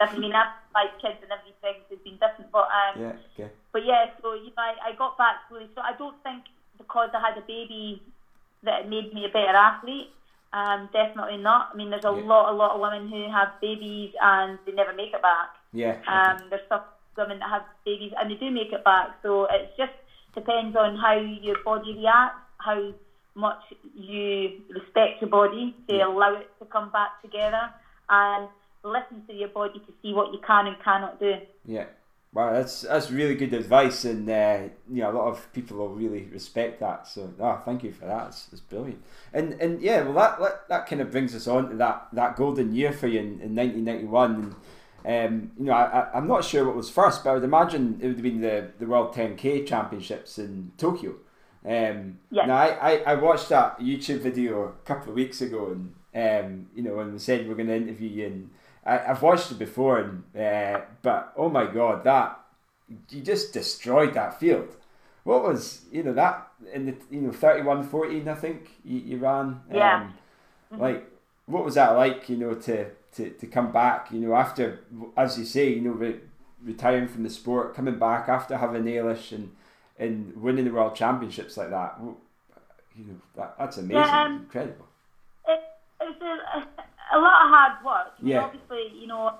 I 0.00 0.18
mean, 0.18 0.32
I've 0.32 0.48
five 0.72 0.90
kids 1.00 1.16
and 1.22 1.30
every 1.30 1.54
pregnancy 1.60 1.94
has 1.94 2.02
been 2.02 2.18
different, 2.18 2.50
but 2.50 2.66
um, 2.72 3.00
yeah. 3.00 3.12
Okay. 3.38 3.50
but 3.72 3.84
yeah, 3.86 4.06
so 4.20 4.34
you 4.34 4.50
know, 4.56 4.58
I, 4.62 4.90
I 4.90 4.94
got 4.98 5.16
back 5.16 5.36
slowly. 5.48 5.68
So 5.74 5.80
I 5.80 5.92
don't 5.96 6.16
think 6.22 6.44
because 6.78 7.10
I 7.14 7.20
had 7.20 7.38
a 7.38 7.46
baby 7.46 8.02
that 8.64 8.82
it 8.82 8.88
made 8.88 9.14
me 9.14 9.24
a 9.24 9.28
better 9.28 9.54
athlete. 9.54 10.10
Um, 10.52 10.88
definitely 10.92 11.36
not. 11.38 11.70
I 11.72 11.76
mean, 11.76 11.90
there's 11.90 12.04
a 12.04 12.14
Yeah. 12.14 12.26
lot, 12.26 12.52
a 12.52 12.54
lot 12.56 12.72
of 12.74 12.80
women 12.80 13.08
who 13.08 13.30
have 13.30 13.48
babies 13.60 14.12
and 14.20 14.58
they 14.66 14.72
never 14.72 14.92
make 14.92 15.12
it 15.12 15.22
back. 15.22 15.50
Yeah. 15.72 15.98
Um, 16.06 16.48
there's 16.48 16.62
some 16.68 16.82
women 17.16 17.38
that 17.40 17.50
have 17.50 17.64
babies 17.84 18.12
and 18.18 18.30
they 18.30 18.36
do 18.36 18.50
make 18.50 18.72
it 18.72 18.84
back. 18.84 19.10
So 19.22 19.44
it 19.46 19.74
just 19.76 19.92
depends 20.34 20.76
on 20.76 20.96
how 20.96 21.14
your 21.14 21.56
body 21.64 21.94
reacts, 21.94 22.38
how 22.58 22.92
much 23.34 23.60
you 23.94 24.60
respect 24.70 25.20
your 25.20 25.30
body 25.30 25.74
to 25.88 25.94
Yeah. 25.96 26.06
allow 26.08 26.34
it 26.34 26.48
to 26.58 26.64
come 26.66 26.90
back 26.90 27.20
together, 27.22 27.70
and 28.08 28.48
listen 28.84 29.24
to 29.26 29.32
your 29.32 29.48
body 29.48 29.78
to 29.80 29.92
see 30.02 30.12
what 30.12 30.32
you 30.32 30.38
can 30.46 30.66
and 30.66 30.76
cannot 30.82 31.18
do. 31.18 31.34
Yeah. 31.64 31.86
Wow, 32.32 32.52
that's 32.52 32.82
that's 32.82 33.12
really 33.12 33.36
good 33.36 33.54
advice, 33.54 34.04
and 34.04 34.28
uh, 34.28 34.62
you 34.90 35.02
know 35.02 35.12
a 35.12 35.16
lot 35.16 35.28
of 35.28 35.52
people 35.52 35.76
will 35.76 35.90
really 35.90 36.24
respect 36.32 36.80
that. 36.80 37.06
So, 37.06 37.32
ah, 37.40 37.62
thank 37.64 37.84
you 37.84 37.92
for 37.92 38.06
that. 38.06 38.26
It's, 38.26 38.48
it's 38.50 38.60
brilliant. 38.60 39.00
And 39.32 39.52
and 39.60 39.80
yeah, 39.80 40.02
well, 40.02 40.14
that, 40.14 40.40
that 40.40 40.68
that 40.68 40.86
kind 40.88 41.00
of 41.00 41.12
brings 41.12 41.32
us 41.36 41.46
on 41.46 41.70
to 41.70 41.76
that 41.76 42.08
that 42.12 42.34
golden 42.34 42.74
year 42.74 42.92
for 42.92 43.06
you 43.06 43.20
in, 43.20 43.40
in 43.40 43.54
1991. 43.54 44.56
And 45.04 45.32
um, 45.42 45.50
you 45.58 45.66
know, 45.66 45.74
I, 45.74 45.84
I 46.00 46.12
I'm 46.14 46.26
not 46.26 46.44
sure 46.44 46.64
what 46.66 46.74
was 46.74 46.90
first, 46.90 47.22
but 47.22 47.30
I 47.30 47.34
would 47.34 47.44
imagine 47.44 47.98
it 48.02 48.06
would 48.08 48.16
have 48.16 48.22
been 48.24 48.40
the 48.40 48.68
the 48.80 48.86
World 48.86 49.14
10K 49.14 49.64
Championships 49.64 50.36
in 50.36 50.72
Tokyo. 50.76 51.14
Um, 51.64 52.18
Yes. 52.30 52.48
Now, 52.48 52.56
I, 52.56 52.68
I, 52.92 52.96
I 53.06 53.14
watched 53.14 53.48
that 53.50 53.78
YouTube 53.78 54.20
video 54.20 54.64
a 54.64 54.86
couple 54.86 55.10
of 55.10 55.14
weeks 55.14 55.40
ago, 55.40 55.72
and 55.72 55.94
um, 56.14 56.66
you 56.74 56.82
know, 56.82 56.96
when 56.96 57.12
we 57.12 57.18
said 57.18 57.46
we're 57.48 57.54
going 57.54 57.68
to 57.68 57.76
interview 57.76 58.08
you, 58.08 58.26
and 58.26 58.50
I, 58.84 58.98
I've 59.10 59.22
watched 59.22 59.50
it 59.52 59.58
before, 59.58 59.98
and 59.98 60.24
uh, 60.36 60.80
but 61.02 61.32
oh 61.36 61.48
my 61.48 61.66
god, 61.66 62.04
that 62.04 62.38
you 63.10 63.22
just 63.22 63.52
destroyed 63.52 64.14
that 64.14 64.38
field. 64.38 64.76
What 65.22 65.42
was 65.42 65.82
you 65.90 66.02
know 66.02 66.12
that 66.12 66.48
in 66.72 66.86
the 66.86 66.94
you 67.10 67.20
know 67.22 67.30
31-14, 67.30 68.26
I 68.28 68.34
think 68.34 68.70
you, 68.84 68.98
you 68.98 69.16
ran. 69.18 69.60
Yeah. 69.72 70.02
Um, 70.02 70.14
Like, 70.78 71.08
what 71.46 71.64
was 71.64 71.74
that 71.76 71.90
like? 71.96 72.28
You 72.28 72.36
know, 72.36 72.54
to, 72.54 72.90
to 73.16 73.30
to 73.30 73.46
come 73.46 73.70
back. 73.72 74.10
You 74.10 74.20
know, 74.20 74.34
after 74.34 74.80
as 75.16 75.38
you 75.38 75.44
say, 75.44 75.70
you 75.70 75.80
know, 75.80 75.92
re- 75.92 76.20
retiring 76.62 77.08
from 77.08 77.22
the 77.22 77.30
sport, 77.30 77.74
coming 77.74 77.98
back 77.98 78.28
after 78.28 78.56
having 78.56 78.84
Eilish 78.84 79.32
and 79.32 79.52
and 79.98 80.36
winning 80.36 80.64
the 80.64 80.70
world 80.72 80.94
championships 80.94 81.56
like 81.56 81.70
that. 81.70 81.96
You 82.96 83.04
know, 83.04 83.14
that, 83.36 83.56
that's 83.58 83.76
amazing, 83.78 83.96
Yeah, 83.96 84.22
um, 84.24 84.32
incredible. 84.44 84.86
it, 85.48 85.60
it's 86.00 86.20
a, 86.22 87.16
a 87.16 87.18
lot 87.18 87.44
of 87.44 87.50
hard 87.50 87.84
work. 87.84 88.12
I 88.18 88.22
mean, 88.22 88.32
Yeah. 88.32 88.44
Obviously, 88.44 88.92
you 88.98 89.06
know, 89.06 89.32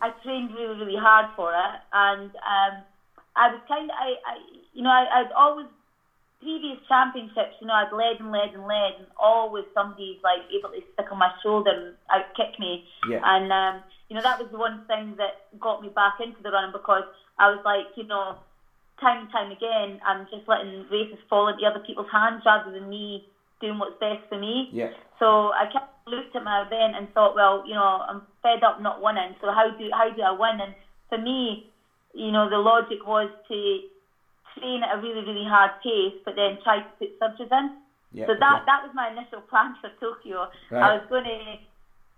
I 0.00 0.10
trained 0.22 0.54
really, 0.54 0.78
really 0.78 0.96
hard 0.98 1.26
for 1.36 1.52
it, 1.52 1.80
and 1.92 2.30
um, 2.30 2.82
I 3.36 3.48
was 3.52 3.60
kind 3.68 3.90
of, 3.90 3.96
I, 3.98 4.14
I, 4.26 4.36
you 4.74 4.82
know, 4.82 4.90
I, 4.90 5.06
I'd 5.20 5.32
always 5.36 5.66
previous 6.40 6.78
championships, 6.88 7.54
you 7.60 7.68
know, 7.68 7.74
I'd 7.74 7.92
led 7.94 8.18
and 8.18 8.32
led 8.32 8.50
and 8.54 8.66
led, 8.66 8.98
and 8.98 9.06
always 9.16 9.64
somebody's 9.74 10.18
like 10.24 10.40
able 10.50 10.70
to 10.70 10.82
stick 10.92 11.06
on 11.12 11.18
my 11.18 11.30
shoulder 11.42 11.70
and 11.70 11.94
out 12.10 12.34
kick 12.36 12.58
me. 12.58 12.84
Yeah. 13.08 13.20
And 13.24 13.52
um, 13.52 13.82
you 14.08 14.16
know, 14.16 14.22
that 14.22 14.40
was 14.40 14.48
the 14.50 14.58
one 14.58 14.84
thing 14.86 15.14
that 15.18 15.46
got 15.60 15.82
me 15.82 15.88
back 15.88 16.14
into 16.18 16.42
the 16.42 16.50
running 16.50 16.72
because 16.72 17.04
I 17.38 17.48
was 17.50 17.60
like, 17.64 17.86
you 17.96 18.04
know, 18.08 18.36
time 19.00 19.20
and 19.20 19.30
time 19.30 19.50
again, 19.50 19.98
I'm 20.06 20.26
just 20.30 20.46
letting 20.48 20.86
races 20.90 21.18
fall 21.28 21.48
into 21.48 21.64
other 21.64 21.78
people's 21.80 22.06
hands 22.10 22.42
rather 22.44 22.70
than 22.70 22.88
me 22.88 23.22
doing 23.60 23.78
what's 23.78 23.96
best 23.98 24.20
for 24.28 24.38
me. 24.38 24.68
Yeah, 24.70 24.88
So 25.18 25.52
I 25.52 25.66
kept 25.70 25.84
looked 26.06 26.34
at 26.34 26.42
my 26.42 26.62
event 26.62 26.94
and 26.96 27.08
thought, 27.12 27.34
well, 27.34 27.62
you 27.64 27.74
know, 27.74 28.02
I'm 28.08 28.22
fed 28.42 28.62
up 28.64 28.78
not 28.80 29.00
winning. 29.00 29.36
So 29.40 29.52
how 29.52 29.70
do 29.70 29.88
how 29.92 30.10
do 30.10 30.22
I 30.22 30.32
win? 30.32 30.60
And 30.60 30.74
for 31.08 31.18
me, 31.18 31.62
you 32.12 32.30
know, 32.32 32.48
the 32.48 32.58
logic 32.58 33.06
was 33.06 33.28
to 33.48 33.78
train 34.58 34.82
at 34.82 34.94
a 34.96 34.98
really 35.00 35.22
really 35.24 35.44
hard 35.44 35.70
pace, 35.82 36.14
but 36.24 36.34
then 36.34 36.58
try 36.62 36.80
to 36.80 36.86
put 36.98 37.10
surges 37.20 37.48
in. 37.52 37.70
yeah. 38.12 38.26
so 38.26 38.34
that 38.38 38.56
okay. 38.56 38.64
that 38.66 38.82
was 38.82 38.90
my 38.94 39.08
initial 39.08 39.40
plan 39.42 39.74
for 39.80 39.90
Tokyo. 40.00 40.48
Right. 40.70 40.82
I 40.82 40.94
was 40.94 41.02
going 41.08 41.24
to 41.24 41.56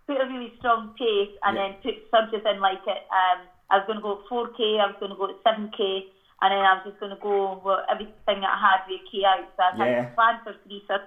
put 0.06 0.20
a 0.20 0.26
really 0.26 0.52
strong 0.58 0.90
pace 0.98 1.30
and 1.44 1.56
Yeah. 1.56 1.68
then 1.68 1.76
put 1.82 1.94
surges 2.10 2.42
in 2.44 2.60
like 2.60 2.80
it. 2.86 3.02
Um, 3.12 3.46
I 3.70 3.76
was 3.76 3.84
going 3.86 3.96
to 3.96 4.02
go 4.02 4.12
at 4.12 4.24
4k, 4.30 4.80
I 4.80 4.86
was 4.86 4.96
going 4.98 5.10
to 5.10 5.16
go 5.16 5.28
at 5.28 5.36
7k, 5.44 6.04
and 6.44 6.52
then 6.52 6.60
I 6.60 6.74
was 6.74 6.84
just 6.84 7.00
going 7.00 7.10
to 7.10 7.16
go 7.16 7.56
with 7.64 7.80
everything 7.88 8.40
that 8.44 8.52
I 8.52 8.60
had 8.60 8.80
with 8.86 9.00
key 9.10 9.24
out. 9.24 9.40
So 9.56 9.62
I 9.64 9.72
had 9.76 9.88
Yeah. 9.88 10.04
planned 10.14 10.42
for 10.44 10.52
three 10.62 10.82
surges. 10.86 11.00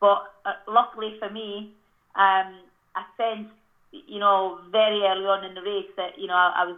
But 0.00 0.22
uh, 0.46 0.52
luckily 0.68 1.14
for 1.18 1.28
me, 1.28 1.68
um, 2.14 2.62
I 2.94 3.02
sensed, 3.16 3.50
you 3.92 4.18
know, 4.20 4.56
very 4.70 5.02
early 5.02 5.26
on 5.26 5.44
in 5.44 5.54
the 5.54 5.62
race 5.62 5.90
that, 5.96 6.16
you 6.16 6.26
know, 6.28 6.34
I, 6.34 6.52
I 6.62 6.64
was 6.64 6.76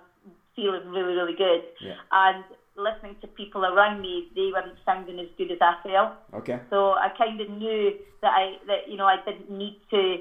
feeling 0.57 0.87
really, 0.89 1.15
really 1.15 1.35
good. 1.35 1.63
Yeah. 1.81 1.95
And 2.13 2.45
listening 2.77 3.17
to 3.21 3.29
people 3.29 3.65
around 3.65 4.01
me, 4.01 4.25
they 4.35 4.51
weren't 4.53 4.79
sounding 4.85 5.19
as 5.21 5.29
good 5.37 5.51
as 5.51 5.59
I 5.61 5.75
felt. 5.83 6.13
Okay. 6.35 6.59
So 6.71 6.95
I 6.95 7.09
kind 7.17 7.41
of 7.41 7.49
knew 7.49 7.93
that 8.23 8.33
I 8.35 8.57
that 8.67 8.87
you 8.87 8.97
know 8.97 9.07
I 9.07 9.17
didn't 9.27 9.51
need 9.51 9.75
to 9.91 10.19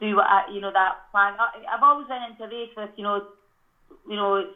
do 0.00 0.16
what 0.16 0.26
I, 0.28 0.42
you 0.48 0.60
know 0.60 0.70
that 0.72 0.94
plan. 1.12 1.34
I, 1.38 1.74
I've 1.74 1.82
always 1.82 2.08
went 2.08 2.24
into 2.24 2.54
race 2.54 2.70
with 2.76 2.90
you 2.96 3.04
know 3.04 3.20
you 4.08 4.16
know 4.16 4.36
it's 4.36 4.50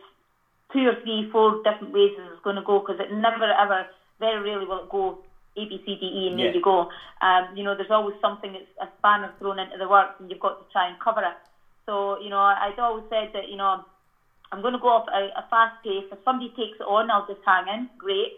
two 0.72 0.86
or 0.86 0.94
three, 1.02 1.26
four 1.30 1.56
different 1.64 1.92
ways 1.92 2.12
it's 2.16 2.40
going 2.42 2.56
to 2.56 2.62
go 2.62 2.80
because 2.80 3.00
it 3.00 3.12
never 3.12 3.52
ever 3.52 3.86
very 4.20 4.40
rarely 4.42 4.66
will 4.66 4.82
it 4.82 4.88
go 4.88 5.18
A 5.56 5.66
B 5.66 5.80
C 5.84 5.96
D 5.96 6.06
E 6.06 6.26
and 6.28 6.38
Yeah. 6.38 6.46
there 6.46 6.54
you 6.54 6.60
go. 6.60 6.88
Um, 7.20 7.50
you 7.54 7.64
know 7.64 7.74
there's 7.74 7.90
always 7.90 8.14
something 8.20 8.52
that's 8.52 8.64
a 8.80 8.88
spanner 8.98 9.32
thrown 9.38 9.58
into 9.58 9.78
the 9.78 9.88
works 9.88 10.14
and 10.18 10.30
you've 10.30 10.40
got 10.40 10.58
to 10.58 10.64
try 10.72 10.86
and 10.88 10.98
cover 10.98 11.20
it. 11.22 11.34
So 11.86 12.18
you 12.18 12.30
know 12.30 12.38
I'd 12.40 12.78
always 12.78 13.04
said 13.08 13.30
that 13.34 13.48
you 13.48 13.56
know 13.56 13.84
I'm 14.52 14.60
going 14.62 14.72
to 14.74 14.78
go 14.78 14.88
off 14.88 15.04
a, 15.08 15.28
a 15.38 15.44
fast 15.50 15.74
pace. 15.82 16.04
If 16.10 16.18
somebody 16.24 16.48
takes 16.50 16.78
it 16.78 16.84
on, 16.84 17.10
I'll 17.10 17.26
just 17.26 17.40
hang 17.44 17.66
in. 17.68 17.88
Great. 17.98 18.32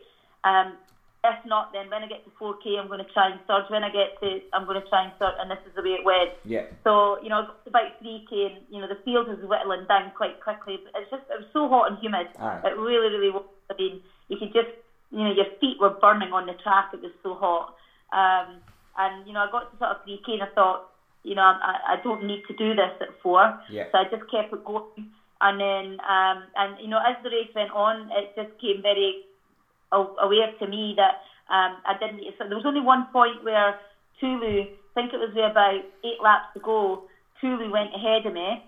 Um, 0.44 0.78
if 1.24 1.44
not, 1.44 1.72
then 1.72 1.90
when 1.90 2.02
I 2.02 2.06
get 2.06 2.24
to 2.24 2.30
4K, 2.40 2.78
I'm 2.78 2.86
going 2.86 3.02
to 3.02 3.12
try 3.12 3.30
and 3.30 3.40
surge. 3.46 3.64
When 3.68 3.82
I 3.82 3.90
get 3.90 4.18
to, 4.20 4.40
I'm 4.52 4.64
going 4.64 4.80
to 4.80 4.88
try 4.88 5.04
and 5.04 5.12
surge, 5.18 5.34
and 5.40 5.50
this 5.50 5.58
is 5.66 5.74
the 5.74 5.82
way 5.82 5.98
it 5.98 6.04
went. 6.04 6.30
Yeah. 6.44 6.66
So, 6.84 7.18
you 7.20 7.28
know, 7.28 7.42
I 7.42 7.46
got 7.46 7.64
to 7.64 7.70
about 7.70 7.90
3K, 8.02 8.30
and, 8.46 8.56
you 8.70 8.80
know, 8.80 8.88
the 8.88 9.00
field 9.04 9.28
was 9.28 9.38
whittling 9.42 9.86
down 9.86 10.12
quite 10.16 10.40
quickly. 10.40 10.78
But 10.82 11.00
it's 11.00 11.10
just, 11.10 11.24
it 11.30 11.42
was 11.42 11.50
so 11.52 11.68
hot 11.68 11.90
and 11.90 11.98
humid. 11.98 12.28
Aye. 12.38 12.60
It 12.64 12.76
really, 12.78 13.10
really 13.10 13.30
was. 13.30 13.42
I 13.70 13.74
mean, 13.74 14.00
you 14.28 14.36
could 14.36 14.52
just, 14.52 14.70
you 15.10 15.24
know, 15.24 15.32
your 15.32 15.50
feet 15.58 15.80
were 15.80 15.90
burning 15.90 16.32
on 16.32 16.46
the 16.46 16.54
track. 16.62 16.90
It 16.94 17.02
was 17.02 17.12
so 17.22 17.34
hot. 17.34 17.74
Um, 18.14 18.62
and, 18.96 19.26
you 19.26 19.32
know, 19.32 19.40
I 19.40 19.50
got 19.50 19.72
to 19.72 19.78
sort 19.78 19.90
of 19.90 20.04
3K, 20.06 20.38
and 20.38 20.42
I 20.44 20.50
thought, 20.54 20.86
you 21.24 21.34
know, 21.34 21.42
I, 21.42 21.98
I 21.98 22.02
don't 22.04 22.24
need 22.24 22.42
to 22.46 22.54
do 22.54 22.74
this 22.74 22.94
at 23.00 23.08
four. 23.22 23.58
Yeah. 23.68 23.90
So 23.90 23.98
I 23.98 24.04
just 24.04 24.30
kept 24.30 24.52
it 24.52 24.64
going. 24.64 25.10
And 25.40 25.60
then, 25.60 25.86
um, 26.06 26.48
and 26.56 26.80
you 26.80 26.88
know, 26.88 26.98
as 26.98 27.20
the 27.22 27.28
race 27.28 27.52
went 27.54 27.70
on, 27.72 28.08
it 28.12 28.32
just 28.34 28.56
came 28.58 28.80
very 28.80 29.25
aware 29.92 30.48
to 30.58 30.66
me 30.66 30.94
that 30.96 31.14
um, 31.48 31.80
I 31.86 31.94
didn't. 31.98 32.22
There 32.38 32.56
was 32.56 32.66
only 32.66 32.80
one 32.80 33.04
point 33.12 33.42
where 33.42 33.74
Tulu, 34.20 34.62
I 34.62 34.66
think 34.94 35.12
it 35.12 35.18
was 35.20 35.30
with 35.34 35.50
about 35.50 35.80
eight 36.04 36.20
laps 36.22 36.46
to 36.54 36.60
go, 36.60 37.00
Tulu 37.40 37.70
went 37.70 37.94
ahead 37.94 38.26
of 38.26 38.32
me. 38.32 38.60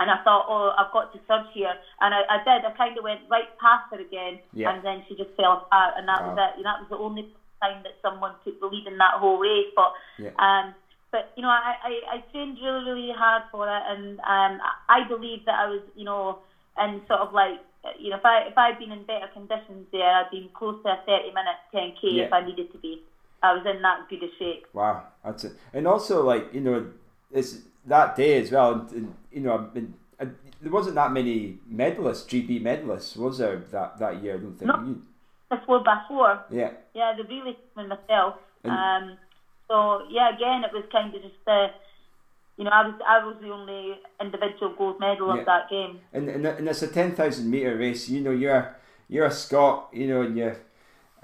And 0.00 0.10
I 0.10 0.16
thought, 0.24 0.46
oh, 0.48 0.72
I've 0.76 0.90
got 0.90 1.12
to 1.12 1.20
surge 1.28 1.46
here. 1.52 1.74
And 2.00 2.12
I, 2.14 2.22
I 2.28 2.38
did. 2.42 2.64
I 2.64 2.70
kind 2.70 2.96
of 2.98 3.04
went 3.04 3.20
right 3.30 3.46
past 3.60 3.84
her 3.92 4.00
again. 4.00 4.40
Yeah. 4.52 4.70
And 4.70 4.82
then 4.82 5.04
she 5.06 5.14
just 5.14 5.30
fell 5.36 5.62
apart. 5.62 5.94
And 5.96 6.08
that 6.08 6.22
was 6.22 6.34
Wow. 6.36 6.48
it. 6.48 6.56
And 6.56 6.64
that 6.64 6.80
was 6.80 6.88
the 6.88 6.96
only 6.96 7.28
time 7.62 7.82
that 7.84 7.92
someone 8.02 8.34
took 8.42 8.58
the 8.58 8.66
lead 8.66 8.86
in 8.86 8.98
that 8.98 9.14
whole 9.14 9.38
race. 9.38 9.68
But 9.76 9.92
Yeah. 10.18 10.34
um, 10.38 10.74
but 11.12 11.28
you 11.36 11.42
know, 11.42 11.50
I, 11.50 11.76
I, 11.84 11.92
I 12.16 12.22
trained 12.32 12.58
really, 12.60 12.90
really 12.90 13.12
hard 13.12 13.44
for 13.52 13.68
it, 13.68 13.82
and 13.86 14.18
um, 14.20 14.58
I 14.88 15.04
believe 15.06 15.44
that 15.44 15.54
I 15.60 15.66
was, 15.66 15.82
you 15.94 16.04
know, 16.04 16.38
in 16.82 17.02
sort 17.06 17.20
of 17.20 17.32
like, 17.32 17.60
you 17.98 18.10
know, 18.10 18.16
if 18.16 18.24
I 18.24 18.42
if 18.50 18.56
I'd 18.56 18.78
been 18.78 18.92
in 18.92 19.04
better 19.04 19.28
conditions 19.32 19.86
there, 19.92 20.10
I'd 20.10 20.30
been 20.30 20.48
close 20.54 20.82
to 20.84 20.90
a 20.90 21.00
thirty 21.06 21.28
minute 21.32 21.56
ten 21.72 21.92
k 22.00 22.08
if 22.26 22.32
I 22.32 22.44
needed 22.44 22.72
to 22.72 22.78
be. 22.78 23.02
I 23.42 23.54
was 23.54 23.66
in 23.66 23.82
that 23.82 24.08
good 24.08 24.22
a 24.22 24.28
shape. 24.38 24.66
Wow, 24.72 25.02
that's 25.24 25.44
it. 25.44 25.52
And 25.72 25.86
also, 25.86 26.22
like 26.22 26.52
you 26.54 26.60
know, 26.60 26.86
it's 27.32 27.58
that 27.86 28.14
day 28.14 28.40
as 28.40 28.52
well. 28.52 28.72
And, 28.74 28.90
and, 28.92 29.14
you 29.32 29.40
know, 29.40 29.68
I 29.70 29.74
mean, 29.74 29.94
I, 30.20 30.26
there 30.60 30.70
wasn't 30.70 30.94
that 30.94 31.10
many 31.12 31.58
medalists, 31.68 32.26
GB 32.28 32.62
medalists, 32.62 33.16
was 33.16 33.38
there 33.38 33.56
that 33.72 33.98
that 33.98 34.22
year? 34.22 34.34
I 34.34 34.38
don't 34.38 34.56
think. 34.56 34.68
No. 34.70 34.96
The 35.50 35.60
four 35.66 35.80
by 35.80 36.00
four, 36.08 36.42
yeah, 36.50 36.70
yeah, 36.94 37.12
the 37.16 37.24
really 37.24 37.58
with 37.76 37.86
myself. 37.88 38.36
And- 38.64 38.72
Um, 38.72 39.18
so 39.68 40.02
yeah, 40.08 40.34
again, 40.34 40.62
it 40.64 40.72
was 40.72 40.84
kind 40.92 41.14
of 41.14 41.20
just, 41.20 41.34
uh, 41.46 41.68
you 42.62 42.70
know, 42.70 42.76
I 42.76 42.86
was 42.86 42.94
I 43.04 43.26
was 43.26 43.36
the 43.40 43.50
only 43.50 43.98
individual 44.20 44.72
gold 44.78 45.00
medal 45.00 45.34
Yeah. 45.34 45.40
of 45.40 45.46
that 45.46 45.68
game. 45.68 45.98
and 46.12 46.28
and, 46.28 46.46
and 46.46 46.68
it's 46.68 46.82
a 46.82 46.86
ten 46.86 47.12
thousand 47.12 47.50
meter 47.50 47.76
race. 47.76 48.08
You 48.08 48.20
know, 48.20 48.30
you're 48.30 48.76
you're 49.08 49.26
a 49.26 49.32
Scot. 49.32 49.88
You 49.92 50.06
know, 50.06 50.22
and 50.22 50.36
you're 50.38 50.56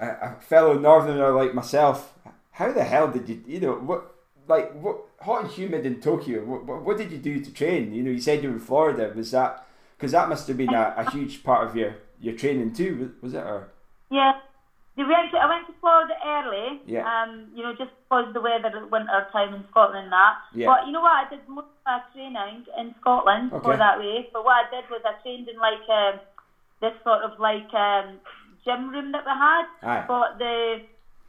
a, 0.01 0.07
a 0.07 0.37
fellow 0.41 0.77
Northerner 0.77 1.31
like 1.31 1.53
myself. 1.53 2.13
How 2.51 2.73
the 2.73 2.83
hell 2.83 3.07
did 3.07 3.29
you? 3.29 3.41
You 3.47 3.61
know 3.61 3.73
what? 3.75 4.15
Like 4.49 4.73
what? 4.73 4.97
Hot 5.21 5.43
and 5.43 5.51
humid 5.51 5.85
in 5.85 6.01
Tokyo. 6.01 6.43
What, 6.43 6.83
what, 6.83 6.97
did 6.97 7.11
you 7.11 7.17
do 7.17 7.39
to 7.41 7.53
train? 7.53 7.93
You 7.93 8.03
know, 8.03 8.11
you 8.11 8.21
said 8.21 8.41
you 8.41 8.49
were 8.49 8.55
in 8.55 8.61
Florida. 8.61 9.11
Was 9.15 9.31
that 9.31 9.65
because 9.97 10.11
that 10.11 10.27
must 10.27 10.47
have 10.49 10.57
been 10.57 10.73
a, 10.73 10.93
a 10.97 11.09
huge 11.11 11.43
part 11.43 11.67
of 11.67 11.75
your 11.75 11.95
your 12.19 12.35
training 12.35 12.73
too? 12.73 13.13
Was, 13.21 13.33
it 13.33 13.43
or? 13.43 13.69
Yeah. 14.09 14.33
We 14.97 15.05
went 15.05 15.31
early, 16.25 16.79
Yeah. 16.85 17.05
um, 17.23 17.49
you 17.53 17.63
know, 17.63 17.73
just 17.73 17.91
because 18.09 18.31
the 18.33 18.41
weather 18.41 18.67
at 18.67 18.89
winter 18.91 19.25
time 19.31 19.53
in 19.53 19.63
Scotland 19.69 20.03
and 20.05 20.11
that. 20.11 20.33
Yeah. 20.53 20.67
But 20.67 20.85
you 20.85 20.91
know 20.91 21.01
what, 21.01 21.11
I 21.13 21.25
did 21.25 21.41
most 21.47 21.65
of 21.85 21.85
my 21.85 21.99
training 22.13 22.63
in 22.77 22.93
Scotland 23.01 23.51
Okay. 23.53 23.63
for 23.63 23.77
that 23.77 23.97
race. 23.97 24.25
But 24.33 24.43
what 24.43 24.65
I 24.65 24.75
did 24.75 24.89
was 24.89 25.01
I 25.05 25.13
trained 25.21 25.47
in 25.47 25.57
like 25.57 25.87
um, 25.89 26.19
this 26.81 26.93
sort 27.03 27.21
of 27.23 27.31
like 27.37 27.71
um, 27.73 28.19
gym 28.65 28.89
room 28.89 29.11
that 29.13 29.25
we 29.25 29.31
had. 29.31 29.63
Aye. 29.83 30.05
But 30.07 30.37
the 30.37 30.81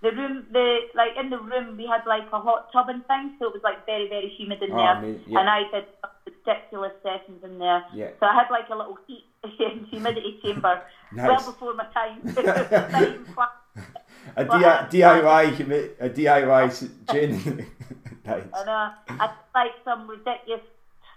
the 0.02 0.12
room, 0.12 0.46
the 0.50 0.80
like 0.94 1.14
in 1.16 1.28
the 1.30 1.38
room, 1.38 1.76
we 1.76 1.86
had 1.86 2.06
like 2.06 2.24
a 2.32 2.40
hot 2.40 2.64
tub 2.72 2.88
and 2.88 3.04
things, 3.06 3.32
so 3.38 3.46
it 3.48 3.52
was 3.52 3.62
like 3.62 3.84
very 3.86 4.06
very 4.08 4.32
humid 4.36 4.62
in 4.62 4.72
Oh, 4.72 4.76
there. 4.76 4.92
amazing. 4.92 5.22
Yeah. 5.26 5.40
And 5.40 5.48
I 5.50 5.64
did 5.70 5.84
ridiculous 6.26 6.92
sessions 7.02 7.42
in 7.42 7.58
there. 7.58 7.82
Yeah. 7.92 8.10
So 8.18 8.26
I 8.26 8.34
had 8.34 8.48
like 8.50 8.68
a 8.70 8.74
little 8.76 8.96
heat 9.06 9.24
and 9.58 9.86
humidity 9.90 10.34
chamber 10.42 10.80
Nice. 11.12 11.28
well 11.28 11.42
before 11.52 11.74
my 11.74 11.84
time. 11.92 12.22
Not 13.76 13.84
even 13.84 13.92
quite. 13.94 14.04
A 14.36 14.44
Well, 14.46 14.60
DIY 14.88 15.58
a 16.00 16.10
DIY 16.10 16.90
training. 17.08 17.66
nice. 18.26 18.44
and 18.54 18.68
uh, 18.68 18.90
I 19.08 19.30
like 19.54 19.72
some 19.84 20.08
ridiculous 20.08 20.62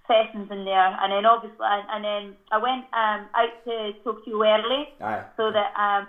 sessions 0.07 0.51
in 0.51 0.65
there, 0.65 0.97
and 1.01 1.11
then 1.11 1.25
obviously, 1.25 1.57
and, 1.61 1.85
and 1.89 2.03
then 2.03 2.37
I 2.51 2.57
went 2.57 2.85
um, 2.93 3.27
out 3.35 3.53
to 3.65 3.93
Tokyo 4.03 4.43
early 4.43 4.89
Aye. 5.01 5.23
so 5.37 5.51
that 5.51 5.71
um, 5.77 6.07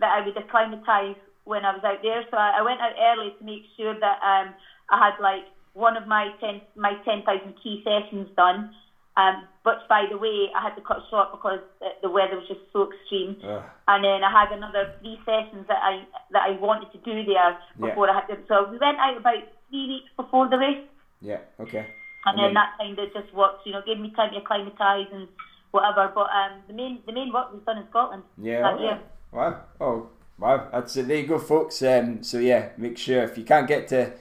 that 0.00 0.10
I 0.10 0.24
would 0.24 0.36
acclimatise 0.36 1.20
when 1.44 1.64
I 1.64 1.74
was 1.74 1.84
out 1.84 2.02
there. 2.02 2.24
So 2.30 2.36
I, 2.36 2.58
I 2.58 2.62
went 2.62 2.80
out 2.80 2.94
early 2.98 3.34
to 3.38 3.44
make 3.44 3.62
sure 3.76 3.94
that 3.98 4.18
um, 4.22 4.54
I 4.90 4.98
had 4.98 5.20
like 5.20 5.44
one 5.74 5.96
of 5.96 6.06
my 6.06 6.30
ten 6.40 6.60
my 6.76 6.94
ten 7.04 7.22
thousand 7.22 7.54
key 7.62 7.84
sessions 7.84 8.28
done. 8.36 8.74
Um, 9.16 9.44
but 9.64 9.88
by 9.88 10.06
the 10.10 10.16
way, 10.16 10.48
I 10.56 10.62
had 10.62 10.74
to 10.76 10.80
cut 10.82 10.98
short 11.10 11.32
because 11.32 11.58
the, 11.80 11.88
the 12.02 12.10
weather 12.10 12.36
was 12.36 12.46
just 12.48 12.60
so 12.72 12.88
extreme. 12.90 13.36
Ugh. 13.44 13.62
and 13.88 14.04
then 14.04 14.22
I 14.24 14.30
had 14.30 14.52
another 14.56 14.94
three 15.00 15.18
sessions 15.26 15.66
that 15.68 15.82
I 15.82 16.04
that 16.30 16.42
I 16.48 16.52
wanted 16.60 16.92
to 16.92 16.98
do 16.98 17.24
there 17.24 17.58
before 17.78 18.08
I 18.08 18.14
had 18.14 18.26
to. 18.28 18.38
So 18.48 18.70
we 18.70 18.78
went 18.78 18.98
out 18.98 19.16
about 19.16 19.42
three 19.68 19.86
weeks 19.88 20.10
before 20.16 20.48
the 20.48 20.56
race, 20.58 20.84
Yeah. 21.20 21.38
Okay. 21.58 21.78
and, 21.78 21.88
And 22.26 22.38
then, 22.38 22.44
then- 22.46 22.54
that 22.54 22.78
kind 22.78 22.98
of 22.98 23.12
just 23.12 23.34
worked. 23.34 23.66
You 23.66 23.72
know, 23.72 23.82
gave 23.84 23.98
me 23.98 24.12
time 24.14 24.30
to 24.32 24.38
acclimatise 24.40 25.08
and 25.12 25.28
whatever. 25.72 26.10
But 26.14 26.30
um, 26.30 26.62
the 26.68 26.72
main 26.74 27.00
the 27.04 27.12
main 27.12 27.32
work 27.32 27.52
was 27.52 27.62
done 27.66 27.78
in 27.78 27.86
Scotland. 27.90 28.22
Yeah. 28.40 28.62
all 28.70 28.80
year. 28.80 29.00
Wow. 29.32 29.60
Oh. 29.80 30.08
Wow. 30.38 30.68
That's 30.72 30.96
it. 30.96 31.08
There 31.08 31.18
you 31.18 31.26
go, 31.26 31.38
folks. 31.38 31.82
Um, 31.82 32.22
so 32.22 32.38
yeah, 32.38 32.70
make 32.78 32.96
sure 32.96 33.22
if 33.24 33.36
you 33.36 33.44
can't 33.44 33.66
get 33.68 33.88
to 33.88 34.12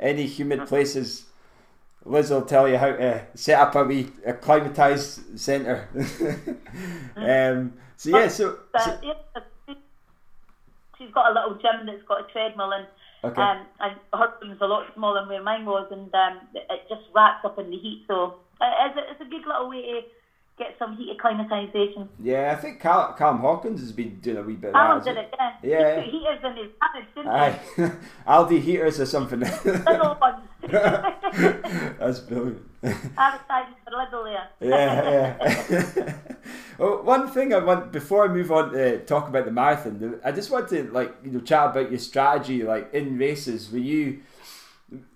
any 0.00 0.26
humid 0.26 0.66
places, 0.66 1.26
Liz 2.08 2.30
will 2.30 2.42
tell 2.42 2.68
you 2.68 2.78
how 2.78 2.92
to 2.92 3.26
set 3.34 3.58
up 3.60 3.74
a 3.74 3.84
wee 3.84 4.10
acclimatised 4.26 5.38
centre. 5.38 5.88
um. 7.16 7.74
So 7.96 8.10
yeah. 8.10 8.28
So. 8.28 8.58
She's 10.96 11.12
got 11.12 11.30
a 11.30 11.34
little 11.34 11.54
gym 11.54 11.86
that's 11.86 12.02
got 12.08 12.28
a 12.28 12.32
treadmill 12.32 12.72
and. 12.72 12.86
Okay. 13.24 13.42
Um, 13.42 13.66
and 13.80 13.96
her 14.14 14.32
room's 14.40 14.60
a 14.60 14.66
lot 14.66 14.86
smaller 14.94 15.20
than 15.20 15.28
where 15.28 15.42
mine 15.42 15.66
was, 15.66 15.88
and 15.90 16.14
um, 16.14 16.38
it 16.54 16.88
just 16.88 17.02
wraps 17.12 17.44
up 17.44 17.58
in 17.58 17.68
the 17.68 17.76
heat. 17.76 18.04
So 18.06 18.36
it's 18.60 18.96
a, 18.96 19.10
it's 19.10 19.20
a 19.20 19.24
good 19.24 19.44
little 19.44 19.68
way 19.68 19.82
to 19.82 20.00
get 20.58 20.74
some 20.78 20.96
heat 20.96 21.16
acclimatisation. 21.16 22.08
yeah, 22.22 22.54
I 22.56 22.60
think 22.60 22.80
Cal- 22.80 23.12
Callum 23.14 23.38
Hawkins 23.38 23.80
has 23.80 23.92
been 23.92 24.18
doing 24.20 24.36
a 24.38 24.42
wee 24.42 24.54
bit 24.54 24.72
that. 24.72 25.04
did 25.04 25.16
it, 25.16 25.32
yeah. 25.38 25.52
Yeah. 25.62 26.00
He 26.02 26.10
heaters 26.10 26.38
in 26.44 26.56
his 26.56 26.70
garage, 26.80 27.06
didn't. 27.14 27.30
Aye. 27.30 27.60
Aldi 28.28 28.60
heaters 28.60 29.00
or 29.00 29.06
something. 29.06 29.40
he? 29.40 29.70
Little 29.70 30.16
ones. 30.20 30.48
That's 31.98 32.18
brilliant. 32.20 32.62
Advertising 32.82 33.74
for 33.84 33.90
Lidl 33.92 34.24
there. 34.24 34.68
yeah, 34.70 35.36
yeah. 35.70 36.14
well, 36.78 37.02
one 37.02 37.28
thing 37.30 37.52
I 37.54 37.58
want 37.58 37.90
before 37.92 38.24
I 38.24 38.28
move 38.28 38.52
on 38.52 38.72
to 38.72 39.04
talk 39.04 39.28
about 39.28 39.44
the 39.44 39.50
marathon, 39.52 40.20
I 40.24 40.32
just 40.32 40.50
want 40.50 40.68
to 40.68 40.84
like 40.92 41.14
you 41.24 41.30
know 41.32 41.40
chat 41.40 41.70
about 41.70 41.90
your 41.90 41.98
strategy, 42.00 42.62
like 42.62 42.92
in 42.94 43.18
races. 43.18 43.70
Were 43.70 43.78
you 43.78 44.20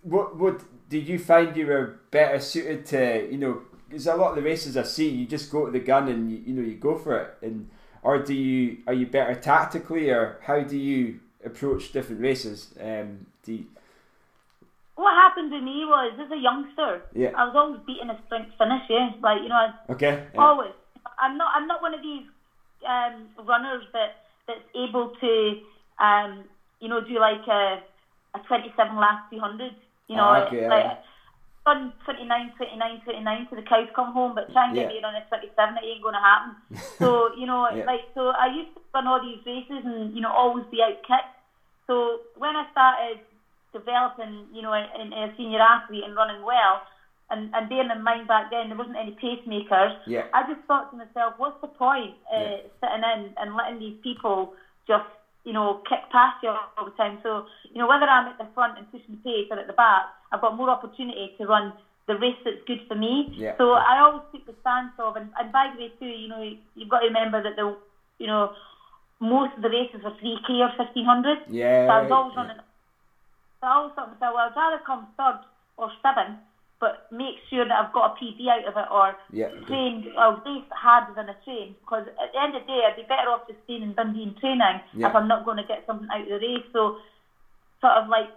what 0.03 0.37
what 0.37 0.63
did 0.89 1.09
you 1.09 1.19
find 1.19 1.57
you 1.57 1.67
were 1.67 2.01
better 2.11 2.39
suited 2.41 2.85
to? 2.87 3.29
You 3.31 3.39
know, 3.39 3.63
because 3.93 4.07
a 4.07 4.17
lot 4.17 4.31
of 4.31 4.37
the 4.37 4.43
races 4.43 4.77
I 4.77 4.83
see, 4.85 5.09
you 5.09 5.27
just 5.27 5.53
go 5.53 5.67
to 5.67 5.71
the 5.73 5.79
gun 5.81 6.09
and 6.09 6.31
you, 6.33 6.39
you 6.47 6.55
know 6.55 6.63
you 6.63 6.75
go 6.77 6.97
for 6.97 7.17
it, 7.19 7.35
and 7.43 7.69
or 8.03 8.19
do 8.23 8.33
you 8.35 8.79
are 8.87 8.95
you 8.95 9.07
better 9.07 9.35
tactically, 9.35 10.11
or 10.11 10.39
how 10.43 10.61
do 10.61 10.77
you 10.79 11.21
approach 11.45 11.93
different 11.93 12.21
races? 12.23 12.75
Um, 12.81 13.27
do 13.45 13.53
you, 13.53 13.65
What 14.97 15.13
happened 15.15 15.51
to 15.53 15.61
me 15.61 15.85
was, 15.85 16.13
as 16.25 16.31
a 16.31 16.37
youngster, 16.41 17.03
Yeah. 17.15 17.33
I 17.37 17.45
was 17.47 17.55
always 17.55 17.81
beating 17.87 18.09
a 18.11 18.19
sprint 18.25 18.49
finish, 18.57 18.83
yeah. 18.89 19.11
Like, 19.21 19.43
you 19.43 19.49
know, 19.49 19.57
I, 19.57 19.73
okay, 19.93 20.27
yeah. 20.35 20.41
always. 20.41 20.73
I'm 21.19 21.37
not. 21.37 21.53
I'm 21.55 21.67
not 21.67 21.83
one 21.83 21.95
of 21.95 22.03
these 22.03 22.25
um, 22.89 23.29
runners 23.47 23.85
that 23.93 24.25
that's 24.47 24.67
able 24.75 25.13
to, 25.21 25.59
um, 26.01 26.45
you 26.81 26.89
know, 26.89 27.01
do 27.05 27.19
like 27.21 27.47
a 27.47 27.83
a 28.35 28.39
27 28.49 28.97
last 28.97 29.31
200. 29.31 29.73
You 30.09 30.17
know, 30.17 30.25
Ah, 30.25 30.47
okay, 30.47 30.69
like 30.69 30.85
yeah. 30.85 30.97
Run 31.67 31.93
29, 32.05 32.53
29, 32.57 33.01
29 33.05 33.47
to 33.51 33.57
the 33.57 33.63
cows 33.63 33.87
come 33.95 34.13
home, 34.13 34.35
but 34.35 34.51
try 34.53 34.67
and 34.67 34.75
get 34.75 34.83
Yeah. 34.83 35.01
me 35.01 35.05
on 35.05 35.15
a 35.15 35.23
27, 35.29 35.77
it 35.77 35.85
ain't 35.87 36.03
going 36.03 36.15
to 36.15 36.21
happen. 36.21 36.57
So, 36.99 37.31
you 37.35 37.47
know, 37.47 37.69
Yeah. 37.69 37.85
like, 37.85 38.03
so 38.15 38.29
I 38.29 38.47
used 38.47 38.69
to 38.75 38.81
run 38.95 39.07
all 39.09 39.21
these 39.21 39.41
races 39.45 39.85
and, 39.85 40.13
you 40.15 40.21
know, 40.21 40.31
always 40.31 40.65
be 40.71 40.83
out 40.83 40.95
kicked. 41.07 41.27
So 41.89 42.21
when 42.37 42.55
I 42.55 42.65
started 42.71 43.21
developing, 43.73 44.47
you 44.53 44.63
know, 44.63 44.73
in, 44.73 44.85
in 45.01 45.13
a 45.13 45.33
senior 45.37 45.61
athlete 45.61 46.05
and 46.05 46.15
running 46.15 46.43
well, 46.43 46.81
and, 47.31 47.51
and 47.55 47.69
bearing 47.69 47.91
in 47.91 48.03
mind 48.03 48.27
back 48.29 48.51
then 48.51 48.69
there 48.69 48.77
wasn't 48.77 48.97
any 48.99 49.13
pacemakers, 49.23 49.93
Yeah. 50.07 50.25
I 50.33 50.43
just 50.45 50.61
thought 50.67 50.91
to 50.91 50.97
myself, 50.97 51.35
what's 51.39 51.57
the 51.61 51.69
point 51.69 52.15
uh, 52.33 52.39
Yeah. 52.39 52.57
sitting 52.81 53.05
in 53.05 53.35
and 53.37 53.55
letting 53.57 53.79
these 53.79 53.95
people 54.03 54.51
just, 54.87 55.05
you 55.45 55.53
know, 55.53 55.81
kick 55.89 56.01
past 56.11 56.37
you 56.43 56.51
all 56.51 56.85
the 56.85 56.91
time? 56.93 57.19
So, 57.23 57.43
you 57.71 57.79
know, 57.79 57.87
whether 57.87 58.05
I'm 58.05 58.27
at 58.27 58.39
the 58.39 58.49
front 58.55 58.79
and 58.79 58.91
pushing 58.91 59.17
the 59.17 59.31
pace 59.31 59.47
or 59.51 59.59
at 59.59 59.67
the 59.67 59.73
back, 59.73 60.05
I've 60.31 60.41
got 60.41 60.55
more 60.55 60.71
opportunity 60.71 61.33
to 61.39 61.47
run 61.47 61.73
the 62.07 62.17
race 62.17 62.37
that's 62.45 62.63
good 62.67 62.81
for 62.89 62.95
me. 62.95 63.25
Yeah. 63.37 63.57
So 63.59 63.73
I 63.73 64.01
always 64.01 64.23
took 64.33 64.45
the 64.47 64.55
stance 64.61 64.93
of, 64.99 65.17
and, 65.17 65.31
and 65.39 65.53
by 65.53 65.69
the 65.73 65.79
way 65.79 65.91
too, 65.99 66.07
you 66.07 66.29
know, 66.29 66.43
you've 66.75 66.89
got 66.89 67.01
to 67.01 67.07
remember 67.07 67.43
that 67.43 67.57
the, 67.57 67.77
you 68.19 68.27
know, 68.27 68.51
most 69.21 69.53
of 69.57 69.63
the 69.63 69.71
races 69.71 70.03
were 70.03 70.11
3K 70.23 70.59
or 70.59 70.71
1500. 70.77 71.39
Yeah. 71.47 71.87
So 71.87 71.93
I 71.93 72.01
was 72.03 72.11
always 72.11 72.35
yeah. 72.35 72.41
running. 72.41 72.57
So 73.61 73.67
I 73.67 73.71
always 73.75 73.93
thought 73.95 74.07
to 74.07 74.11
myself, 74.11 74.35
well, 74.35 74.47
I'd 74.51 74.57
rather 74.57 74.83
come 74.85 75.07
third 75.17 75.39
or 75.77 75.91
seventh, 76.03 76.39
but 76.83 76.99
make 77.13 77.37
sure 77.49 77.65
that 77.65 77.79
I've 77.79 77.93
got 77.93 78.11
a 78.11 78.15
PB 78.19 78.49
out 78.51 78.65
of 78.67 78.77
it 78.77 78.87
or 78.91 79.15
Yeah. 79.31 79.47
trained 79.69 80.05
or 80.19 80.35
race 80.45 80.65
harder 80.73 81.13
than 81.13 81.29
a 81.29 81.35
train. 81.45 81.77
Because 81.81 82.09
at 82.21 82.33
the 82.33 82.41
end 82.43 82.57
of 82.57 82.67
the 82.67 82.73
day, 82.73 82.83
I'd 82.85 82.97
be 82.97 83.05
better 83.05 83.31
off 83.31 83.47
just 83.47 83.63
staying 83.63 83.83
in 83.83 83.95
Dundee 83.95 84.25
and 84.25 84.37
training 84.37 84.83
Yeah. 84.93 85.07
if 85.07 85.15
I'm 85.15 85.29
not 85.29 85.45
going 85.45 85.59
to 85.59 85.63
get 85.63 85.87
something 85.87 86.09
out 86.11 86.23
of 86.23 86.27
the 86.27 86.39
race. 86.45 86.65
So, 86.73 86.97
sort 87.81 87.93
of 87.99 88.09
like 88.09 88.29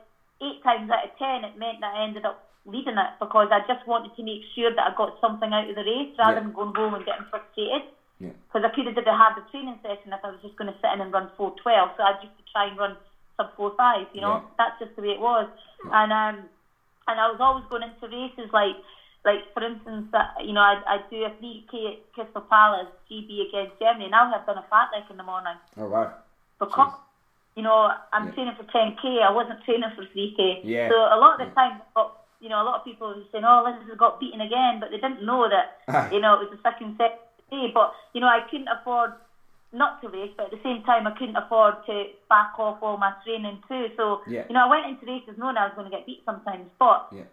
eight 0.42 0.62
times 0.62 0.92
out 0.92 1.04
of 1.04 1.10
ten, 1.18 1.44
it 1.44 1.56
meant 1.58 1.80
that 1.82 1.96
I 1.96 2.04
ended 2.04 2.24
up 2.24 2.38
leading 2.68 3.00
it 3.00 3.10
because 3.20 3.50
I 3.52 3.62
just 3.62 3.84
wanted 3.88 4.16
to 4.16 4.22
make 4.24 4.44
sure 4.54 4.70
that 4.70 4.86
I 4.86 4.92
got 4.92 5.14
something 5.20 5.52
out 5.52 5.68
of 5.68 5.74
the 5.76 5.84
race 5.84 6.08
rather 6.16 6.36
Yeah. 6.36 6.40
than 6.42 6.52
going 6.52 6.76
home 6.76 6.94
and 6.94 7.04
getting 7.04 7.26
frustrated. 7.26 7.82
Yeah. 8.20 8.34
Because 8.46 8.64
I 8.64 8.70
could 8.70 8.86
have 8.86 8.94
did 8.96 9.08
a 9.08 9.14
harder 9.14 9.42
training 9.50 9.80
session 9.82 10.14
if 10.14 10.24
I 10.24 10.30
was 10.30 10.42
just 10.42 10.56
going 10.56 10.72
to 10.72 10.78
sit 10.82 10.94
in 10.94 11.02
and 11.02 11.12
run 11.12 11.30
412. 11.36 11.90
So 11.98 12.04
I 12.04 12.12
used 12.22 12.38
to 12.38 12.44
try 12.52 12.66
and 12.66 12.78
run 12.78 12.96
sub 13.38 13.50
45, 13.58 14.08
you 14.14 14.22
know. 14.22 14.44
That's 14.60 14.78
just 14.78 14.96
the 14.96 15.02
way 15.02 15.10
it 15.18 15.20
was. 15.20 15.48
And 15.92 16.14
um, 16.14 16.50
and 17.08 17.20
I 17.20 17.28
was 17.28 17.40
always 17.40 17.66
going 17.70 17.84
into 17.84 18.08
races 18.08 18.50
like, 18.54 18.76
like 19.24 19.42
for 19.54 19.64
instance, 19.64 20.06
uh, 20.14 20.24
you 20.40 20.54
know, 20.54 20.62
I'd, 20.62 20.84
I'd 20.88 21.10
do 21.10 21.24
a 21.26 21.30
3K 21.42 21.92
at 21.92 21.98
Crystal 22.14 22.42
Palace 22.50 22.88
GB 23.12 23.42
against 23.48 23.80
Germany. 23.80 24.10
Now 24.10 24.32
I've 24.34 24.46
done 24.46 24.58
a 24.58 24.66
fartlek 24.74 25.10
in 25.10 25.18
the 25.18 25.24
morning 25.24 25.58
Oh 25.78 25.88
wow. 25.88 26.12
because 26.60 26.92
you 27.56 27.64
know 27.64 27.90
I'm 28.12 28.26
Yeah. 28.28 28.32
training 28.34 28.56
for 28.56 28.64
10k. 28.64 29.22
I 29.24 29.30
wasn't 29.30 29.62
training 29.62 29.90
for 29.96 30.04
3k. 30.06 30.60
Yeah. 30.64 30.90
So 30.90 30.96
a 30.96 31.18
lot 31.18 31.40
of 31.40 31.48
the 31.48 31.54
time, 31.54 31.82
you 32.40 32.50
know, 32.50 32.62
a 32.62 32.64
lot 32.68 32.76
of 32.76 32.84
people 32.84 33.08
were 33.08 33.22
saying, 33.32 33.44
"Oh, 33.46 33.64
Liz 33.64 33.76
has 33.88 33.98
got 33.98 34.20
beaten 34.20 34.42
again," 34.42 34.80
but 34.80 34.90
they 34.92 34.98
didn't 34.98 35.26
know 35.26 35.48
that 35.50 35.68
you 36.14 36.20
know 36.20 36.34
it 36.36 36.40
was 36.40 36.50
the 36.50 36.60
second 36.64 36.94
set 36.98 37.12
day. 37.50 37.72
But 37.74 37.92
you 38.14 38.22
know, 38.22 38.28
I 38.28 38.42
couldn't 38.50 38.68
afford 38.68 39.14
not 39.76 40.00
to 40.02 40.08
race, 40.08 40.32
but 40.40 40.48
at 40.48 40.52
the 40.56 40.64
same 40.64 40.82
time, 40.88 41.06
I 41.06 41.12
couldn't 41.20 41.36
afford 41.36 41.76
to 41.86 42.08
back 42.32 42.56
off 42.58 42.80
all 42.82 42.96
my 42.98 43.12
training 43.24 43.60
too. 43.68 43.92
So 44.00 44.24
Yeah. 44.26 44.48
you 44.48 44.56
know, 44.56 44.66
I 44.66 44.70
went 44.72 44.88
into 44.88 45.06
races 45.06 45.38
knowing 45.38 45.58
I 45.60 45.68
was 45.68 45.76
going 45.76 45.90
to 45.92 45.96
get 45.96 46.06
beat 46.08 46.24
sometimes, 46.24 46.72
but 46.80 47.12
Yeah. 47.12 47.28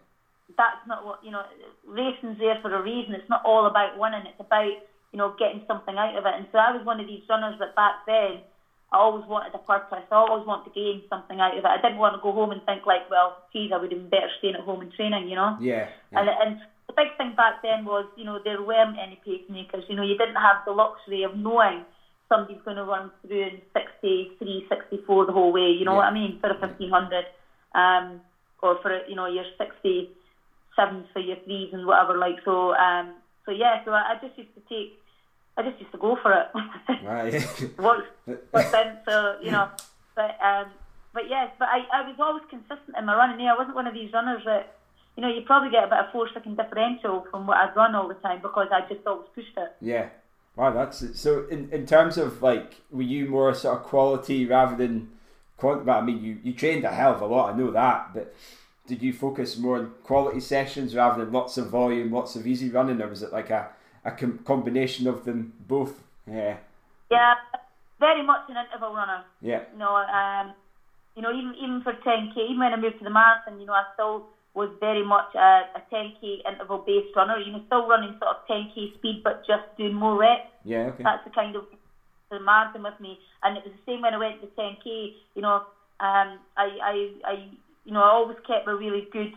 that's 0.59 0.83
not 0.85 1.05
what 1.07 1.23
you 1.23 1.31
know. 1.31 1.43
Racing's 1.87 2.37
there 2.37 2.59
for 2.61 2.73
a 2.75 2.81
reason. 2.81 3.15
It's 3.15 3.29
not 3.29 3.41
all 3.45 3.65
about 3.65 3.97
winning. 3.97 4.27
It's 4.27 4.39
about 4.39 4.75
you 5.11 5.17
know 5.17 5.31
getting 5.39 5.63
something 5.65 5.97
out 5.97 6.15
of 6.15 6.25
it. 6.25 6.35
And 6.35 6.45
so 6.51 6.57
I 6.59 6.71
was 6.75 6.83
one 6.85 6.99
of 6.99 7.07
these 7.07 7.23
runners 7.29 7.57
that 7.59 7.75
back 7.75 8.05
then 8.05 8.41
I 8.91 8.97
always 8.97 9.25
wanted 9.25 9.55
a 9.55 9.57
purpose. 9.57 10.05
I 10.11 10.15
always 10.15 10.45
wanted 10.45 10.69
to 10.69 10.75
gain 10.77 11.01
something 11.09 11.39
out 11.39 11.57
of 11.57 11.65
it. 11.65 11.67
I 11.67 11.81
didn't 11.81 11.97
want 11.97 12.13
to 12.13 12.21
go 12.21 12.31
home 12.31 12.51
and 12.51 12.61
think 12.63 12.85
like, 12.85 13.09
well, 13.09 13.37
geez, 13.51 13.71
I 13.73 13.77
would 13.77 13.91
have 13.91 13.99
been 14.01 14.09
better 14.09 14.29
staying 14.37 14.53
at 14.53 14.61
home 14.61 14.81
and 14.81 14.93
training. 14.93 15.29
You 15.29 15.35
know. 15.35 15.57
Yeah. 15.59 15.87
And, 16.11 16.29
and 16.29 16.59
the 16.87 16.93
big 16.93 17.15
thing 17.17 17.33
back 17.35 17.63
then 17.63 17.85
was, 17.85 18.05
you 18.15 18.25
know, 18.25 18.37
there 18.43 18.61
weren't 18.61 18.97
any 18.99 19.17
pacemakers. 19.25 19.89
You 19.89 19.95
know, 19.95 20.03
you 20.03 20.17
didn't 20.17 20.35
have 20.35 20.57
the 20.65 20.73
luxury 20.73 21.23
of 21.23 21.35
knowing 21.35 21.85
somebody's 22.33 22.61
going 22.65 22.77
to 22.77 22.83
run 22.85 23.11
through 23.21 23.43
in 23.49 23.61
63, 23.73 24.65
64 24.69 25.25
the 25.25 25.31
whole 25.31 25.51
way. 25.53 25.69
You 25.69 25.85
know 25.85 25.91
Yeah. 25.93 25.97
what 25.97 26.07
I 26.07 26.13
mean? 26.13 26.39
For 26.41 26.49
a 26.49 26.57
1500, 26.57 27.25
um, 27.75 28.21
or 28.63 28.77
for 28.81 28.89
a, 28.91 28.99
you 29.07 29.15
know 29.15 29.27
your 29.27 29.45
67 29.57 31.05
for 31.13 31.19
your 31.19 31.37
threes 31.45 31.69
and 31.73 31.85
whatever. 31.85 32.17
Like 32.17 32.37
so, 32.45 32.73
um, 32.75 33.13
so 33.45 33.51
yeah. 33.51 33.75
So 33.85 33.91
I, 33.91 34.13
I 34.13 34.15
just 34.25 34.37
used 34.37 34.53
to 34.55 34.61
take, 34.69 34.97
I 35.57 35.61
just 35.63 35.79
used 35.79 35.91
to 35.91 35.97
go 35.99 36.17
for 36.21 36.31
it. 36.33 36.47
Right. 37.03 37.33
what 37.77 37.97
what 38.51 38.71
then 38.71 38.97
so 39.05 39.35
you 39.41 39.51
know 39.51 39.67
but 40.15 40.31
um 40.41 40.67
but 41.13 41.23
yes 41.29 41.49
but 41.59 41.67
I, 41.67 41.79
I 41.93 42.01
was 42.07 42.15
always 42.19 42.43
consistent 42.49 42.95
in 42.97 43.05
my 43.05 43.13
running 43.15 43.39
yeah 43.43 43.53
I 43.53 43.57
wasn't 43.57 43.75
one 43.75 43.87
of 43.87 43.93
these 43.93 44.11
runners 44.13 44.41
that 44.45 44.71
you 45.15 45.21
know 45.21 45.27
you 45.27 45.41
probably 45.41 45.69
get 45.69 45.83
a 45.83 45.87
bit 45.87 45.99
of 45.99 46.11
four 46.13 46.29
second 46.33 46.55
differential 46.55 47.25
from 47.29 47.45
what 47.47 47.57
I'd 47.57 47.75
run 47.75 47.93
all 47.95 48.07
the 48.07 48.13
time 48.15 48.39
because 48.41 48.67
I 48.71 48.81
just 48.87 49.05
always 49.05 49.27
pushed 49.35 49.55
it 49.57 49.71
Yeah. 49.81 50.07
Wow, 50.55 50.71
that's 50.71 51.01
it. 51.01 51.15
so. 51.15 51.45
In, 51.49 51.69
in 51.71 51.85
terms 51.85 52.17
of 52.17 52.41
like, 52.41 52.81
were 52.91 53.01
you 53.01 53.27
more 53.27 53.53
sort 53.55 53.77
of 53.79 53.83
quality 53.83 54.45
rather 54.45 54.75
than 54.75 55.09
quantity? 55.57 55.89
I 55.89 56.01
mean, 56.01 56.23
you 56.23 56.37
you 56.43 56.53
trained 56.53 56.83
a 56.85 56.91
hell 56.91 57.13
of 57.15 57.21
a 57.21 57.25
lot. 57.25 57.53
I 57.53 57.57
know 57.57 57.71
that, 57.71 58.13
but 58.13 58.35
did 58.87 59.01
you 59.01 59.13
focus 59.13 59.57
more 59.57 59.77
on 59.77 59.93
quality 60.03 60.39
sessions 60.39 60.95
rather 60.95 61.23
than 61.25 61.33
lots 61.33 61.57
of 61.57 61.69
volume, 61.69 62.11
lots 62.11 62.35
of 62.35 62.45
easy 62.45 62.69
running, 62.69 63.01
or 63.01 63.07
was 63.07 63.23
it 63.23 63.33
like 63.33 63.49
a 63.49 63.69
a 64.05 64.11
com- 64.11 64.39
combination 64.45 65.07
of 65.07 65.25
them 65.25 65.53
both? 65.67 66.03
Yeah. 66.27 66.57
yeah 67.11 67.33
very 67.99 68.21
much 68.23 68.49
an 68.49 68.55
interval 68.57 68.93
runner 68.93 69.23
Yeah. 69.41 69.63
you 69.73 69.79
know 69.79 69.95
um 69.95 70.53
you 71.15 71.21
know 71.21 71.31
even 71.33 71.53
even 71.55 71.81
for 71.83 71.93
10k 71.93 72.37
even 72.37 72.59
when 72.59 72.73
I 72.73 72.77
moved 72.77 72.99
to 72.99 73.03
the 73.03 73.09
marathon 73.09 73.59
you 73.59 73.65
know 73.65 73.73
I 73.73 73.83
still 73.93 74.27
was 74.53 74.69
very 74.79 75.03
much 75.03 75.33
a, 75.35 75.61
a 75.75 75.81
10k 75.91 76.39
interval 76.47 76.77
based 76.85 77.15
runner 77.15 77.37
you 77.37 77.51
know 77.51 77.61
still 77.67 77.87
running 77.87 78.15
sort 78.19 78.35
of 78.35 78.37
10k 78.49 78.93
speed 78.93 79.21
but 79.23 79.41
just 79.45 79.63
doing 79.77 79.93
more 79.93 80.15
reps 80.15 80.43
Yeah. 80.63 80.89
Okay. 80.93 81.03
That's 81.03 81.23
the 81.23 81.29
kind 81.31 81.55
of 81.55 81.65
the 82.31 82.39
marathon 82.39 82.83
with 82.83 82.99
me, 82.99 83.19
and 83.43 83.57
it 83.57 83.63
was 83.63 83.73
the 83.73 83.91
same 83.91 84.01
when 84.01 84.13
I 84.13 84.17
went 84.17 84.41
to 84.41 84.47
10k. 84.57 85.13
You 85.35 85.41
know, 85.41 85.55
um, 85.99 86.39
I, 86.57 86.67
I, 86.83 87.07
I, 87.25 87.33
you 87.85 87.93
know, 87.93 88.01
I 88.01 88.07
always 88.09 88.37
kept 88.47 88.67
a 88.67 88.75
really 88.75 89.07
good 89.11 89.33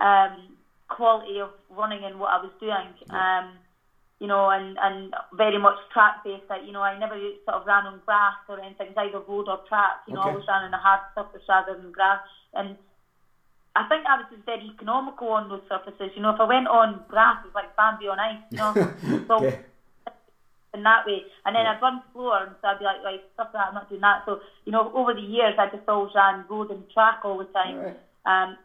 um, 0.00 0.56
quality 0.88 1.38
of 1.40 1.50
running 1.70 2.02
in 2.02 2.18
what 2.18 2.32
I 2.32 2.38
was 2.38 2.50
doing. 2.58 2.94
Um, 3.10 3.58
you 4.18 4.28
know, 4.28 4.50
and, 4.50 4.76
and 4.80 5.14
very 5.32 5.58
much 5.58 5.76
track 5.92 6.14
based. 6.24 6.44
Like, 6.48 6.62
you 6.64 6.72
know, 6.72 6.82
I 6.82 6.96
never 6.96 7.18
sort 7.44 7.56
of 7.60 7.66
ran 7.66 7.86
on 7.86 8.00
grass 8.06 8.34
or 8.48 8.60
anything. 8.60 8.88
It 8.90 8.96
either 8.98 9.18
road 9.18 9.48
or 9.48 9.58
track. 9.68 9.98
You 10.06 10.14
know, 10.14 10.20
Okay. 10.20 10.28
I 10.28 10.32
always 10.32 10.48
ran 10.48 10.62
on 10.62 10.74
a 10.74 10.78
hard 10.78 11.00
surface 11.14 11.42
rather 11.48 11.74
than 11.74 11.90
grass. 11.90 12.20
And 12.54 12.76
I 13.74 13.88
think 13.88 14.04
I 14.04 14.20
was 14.20 14.26
just 14.30 14.44
very 14.44 14.68
economical 14.68 15.28
on 15.28 15.48
those 15.48 15.62
surfaces. 15.68 16.12
You 16.14 16.22
know, 16.22 16.34
if 16.34 16.40
I 16.40 16.44
went 16.44 16.68
on 16.68 17.04
grass, 17.08 17.40
it 17.44 17.48
was 17.48 17.54
like 17.54 17.74
Bambi 17.76 18.08
on 18.08 18.20
ice. 18.20 18.44
You 18.50 18.58
know, 18.58 19.24
so 19.28 19.52
in 20.74 20.82
that 20.82 21.06
way. 21.06 21.22
And 21.44 21.54
then 21.54 21.66
I'd 21.66 21.80
run 21.80 22.02
slower, 22.12 22.46
and 22.46 22.56
so 22.60 22.68
I'd 22.68 22.78
be 22.78 22.84
like, 22.84 23.02
right, 23.04 23.20
stuff 23.34 23.52
that, 23.52 23.68
I'm 23.68 23.74
not 23.74 23.88
doing 23.88 24.00
that. 24.00 24.22
So, 24.26 24.40
you 24.64 24.72
know, 24.72 24.92
over 24.94 25.14
the 25.14 25.20
years, 25.20 25.54
I 25.58 25.68
just 25.74 25.88
always 25.88 26.12
ran 26.14 26.44
road 26.48 26.70
and 26.70 26.82
track 26.90 27.20
all 27.24 27.38
the 27.38 27.48
time. 27.52 27.76
Right. 27.76 28.00
Um, 28.24 28.56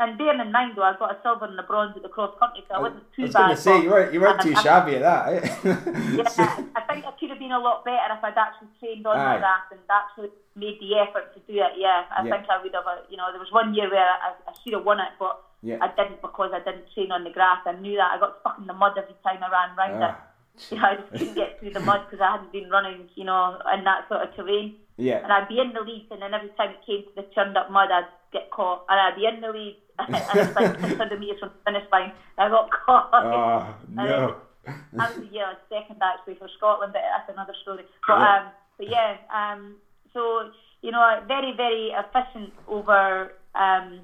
and 0.00 0.16
bearing 0.18 0.40
in 0.40 0.50
mind, 0.50 0.72
though, 0.76 0.82
I 0.82 0.96
got 0.98 1.12
a 1.14 1.18
silver 1.22 1.44
and 1.44 1.58
a 1.60 1.62
bronze 1.62 1.94
at 1.96 2.02
the 2.02 2.08
cross 2.08 2.32
country, 2.40 2.64
so 2.68 2.74
I 2.74 2.80
wasn't 2.80 3.04
I 3.04 3.16
too 3.16 3.22
was 3.22 3.32
bad. 3.32 3.40
going 3.44 3.56
to 3.56 3.62
say 3.62 3.82
you 3.82 3.90
weren't 3.90 4.12
you 4.14 4.20
weren't 4.20 4.40
too 4.40 4.54
shabby 4.56 4.96
at 4.96 5.02
that. 5.02 5.22
Eh? 5.28 5.40
yeah, 6.16 6.64
I 6.74 6.80
think 6.88 7.04
I 7.06 7.12
could 7.20 7.30
have 7.30 7.38
been 7.38 7.52
a 7.52 7.58
lot 7.60 7.84
better 7.84 8.10
if 8.16 8.24
I'd 8.24 8.36
actually 8.36 8.68
trained 8.80 9.06
on 9.06 9.16
Aye. 9.16 9.34
the 9.34 9.38
grass 9.44 9.64
and 9.70 9.80
actually 9.90 10.30
made 10.56 10.80
the 10.80 10.98
effort 10.98 11.32
to 11.34 11.40
do 11.46 11.60
it. 11.60 11.72
Yeah, 11.76 12.04
I 12.10 12.24
Yeah. 12.24 12.32
think 12.32 12.48
I 12.50 12.62
would 12.62 12.74
have. 12.74 12.86
uh, 12.86 13.04
You 13.10 13.16
know, 13.16 13.28
there 13.30 13.40
was 13.40 13.52
one 13.52 13.74
year 13.74 13.88
where 13.90 14.02
I, 14.08 14.32
I 14.48 14.52
should 14.64 14.72
have 14.72 14.84
won 14.84 14.98
it, 15.00 15.12
but 15.18 15.36
Yeah. 15.62 15.78
I 15.84 15.88
didn't 15.94 16.22
because 16.22 16.50
I 16.56 16.60
didn't 16.64 16.88
train 16.94 17.12
on 17.12 17.24
the 17.24 17.30
grass. 17.30 17.60
I 17.66 17.72
knew 17.72 17.96
that 18.00 18.10
I 18.14 18.18
got 18.18 18.40
stuck 18.40 18.58
in 18.58 18.66
the 18.66 18.72
mud 18.74 18.96
every 18.96 19.14
time 19.22 19.44
I 19.44 19.48
ran 19.52 19.76
round 19.76 20.02
it. 20.02 20.14
Ah, 20.16 20.26
You 20.70 20.76
know, 20.78 20.88
I 20.88 20.94
just 20.96 21.10
couldn't 21.12 21.34
get 21.34 21.58
through 21.60 21.72
the 21.72 21.80
mud 21.80 22.00
because 22.06 22.20
I 22.20 22.32
hadn't 22.32 22.52
been 22.52 22.68
running, 22.70 23.08
you 23.14 23.24
know, 23.24 23.56
in 23.74 23.84
that 23.84 24.08
sort 24.08 24.22
of 24.24 24.34
terrain. 24.34 24.76
yeah. 24.96 25.20
And 25.22 25.32
I'd 25.32 25.48
be 25.48 25.60
in 25.60 25.72
the 25.72 25.80
lead, 25.80 26.08
and 26.10 26.20
then 26.20 26.34
every 26.34 26.50
time 26.58 26.70
it 26.70 26.80
came 26.84 27.04
to 27.04 27.12
the 27.16 27.24
churned 27.34 27.56
up 27.56 27.70
mud, 27.70 27.88
I'd 27.90 28.08
get 28.32 28.50
caught. 28.50 28.84
And 28.88 28.98
I'd 29.00 29.16
be 29.16 29.24
in 29.26 29.40
the 29.40 29.48
lead, 29.52 29.76
and 30.08 30.16
it 30.16 30.26
was 30.34 30.54
like 30.56 30.80
600 30.80 31.18
metres 31.20 31.38
from 31.38 31.50
the 31.50 31.70
finish 31.70 31.84
line. 31.92 32.12
I 32.38 32.48
got 32.48 32.68
caught. 32.70 33.08
Oh 33.12 33.74
no. 33.88 34.34
That 34.92 35.16
was 35.16 35.18
a 35.18 35.26
year 35.26 35.54
second 35.68 36.00
actually 36.02 36.34
for 36.34 36.48
Scotland, 36.56 36.92
but 36.92 37.02
that's 37.02 37.28
another 37.28 37.54
story. 37.62 37.84
But 38.06 38.18
Yeah. 38.20 38.36
um, 38.36 38.52
but 38.78 38.88
yeah, 38.88 39.16
um, 39.32 39.76
so 40.12 40.48
you 40.82 40.90
know, 40.90 41.18
very 41.26 41.52
very 41.52 41.92
efficient 41.96 42.52
over 42.68 43.32
um 43.54 44.00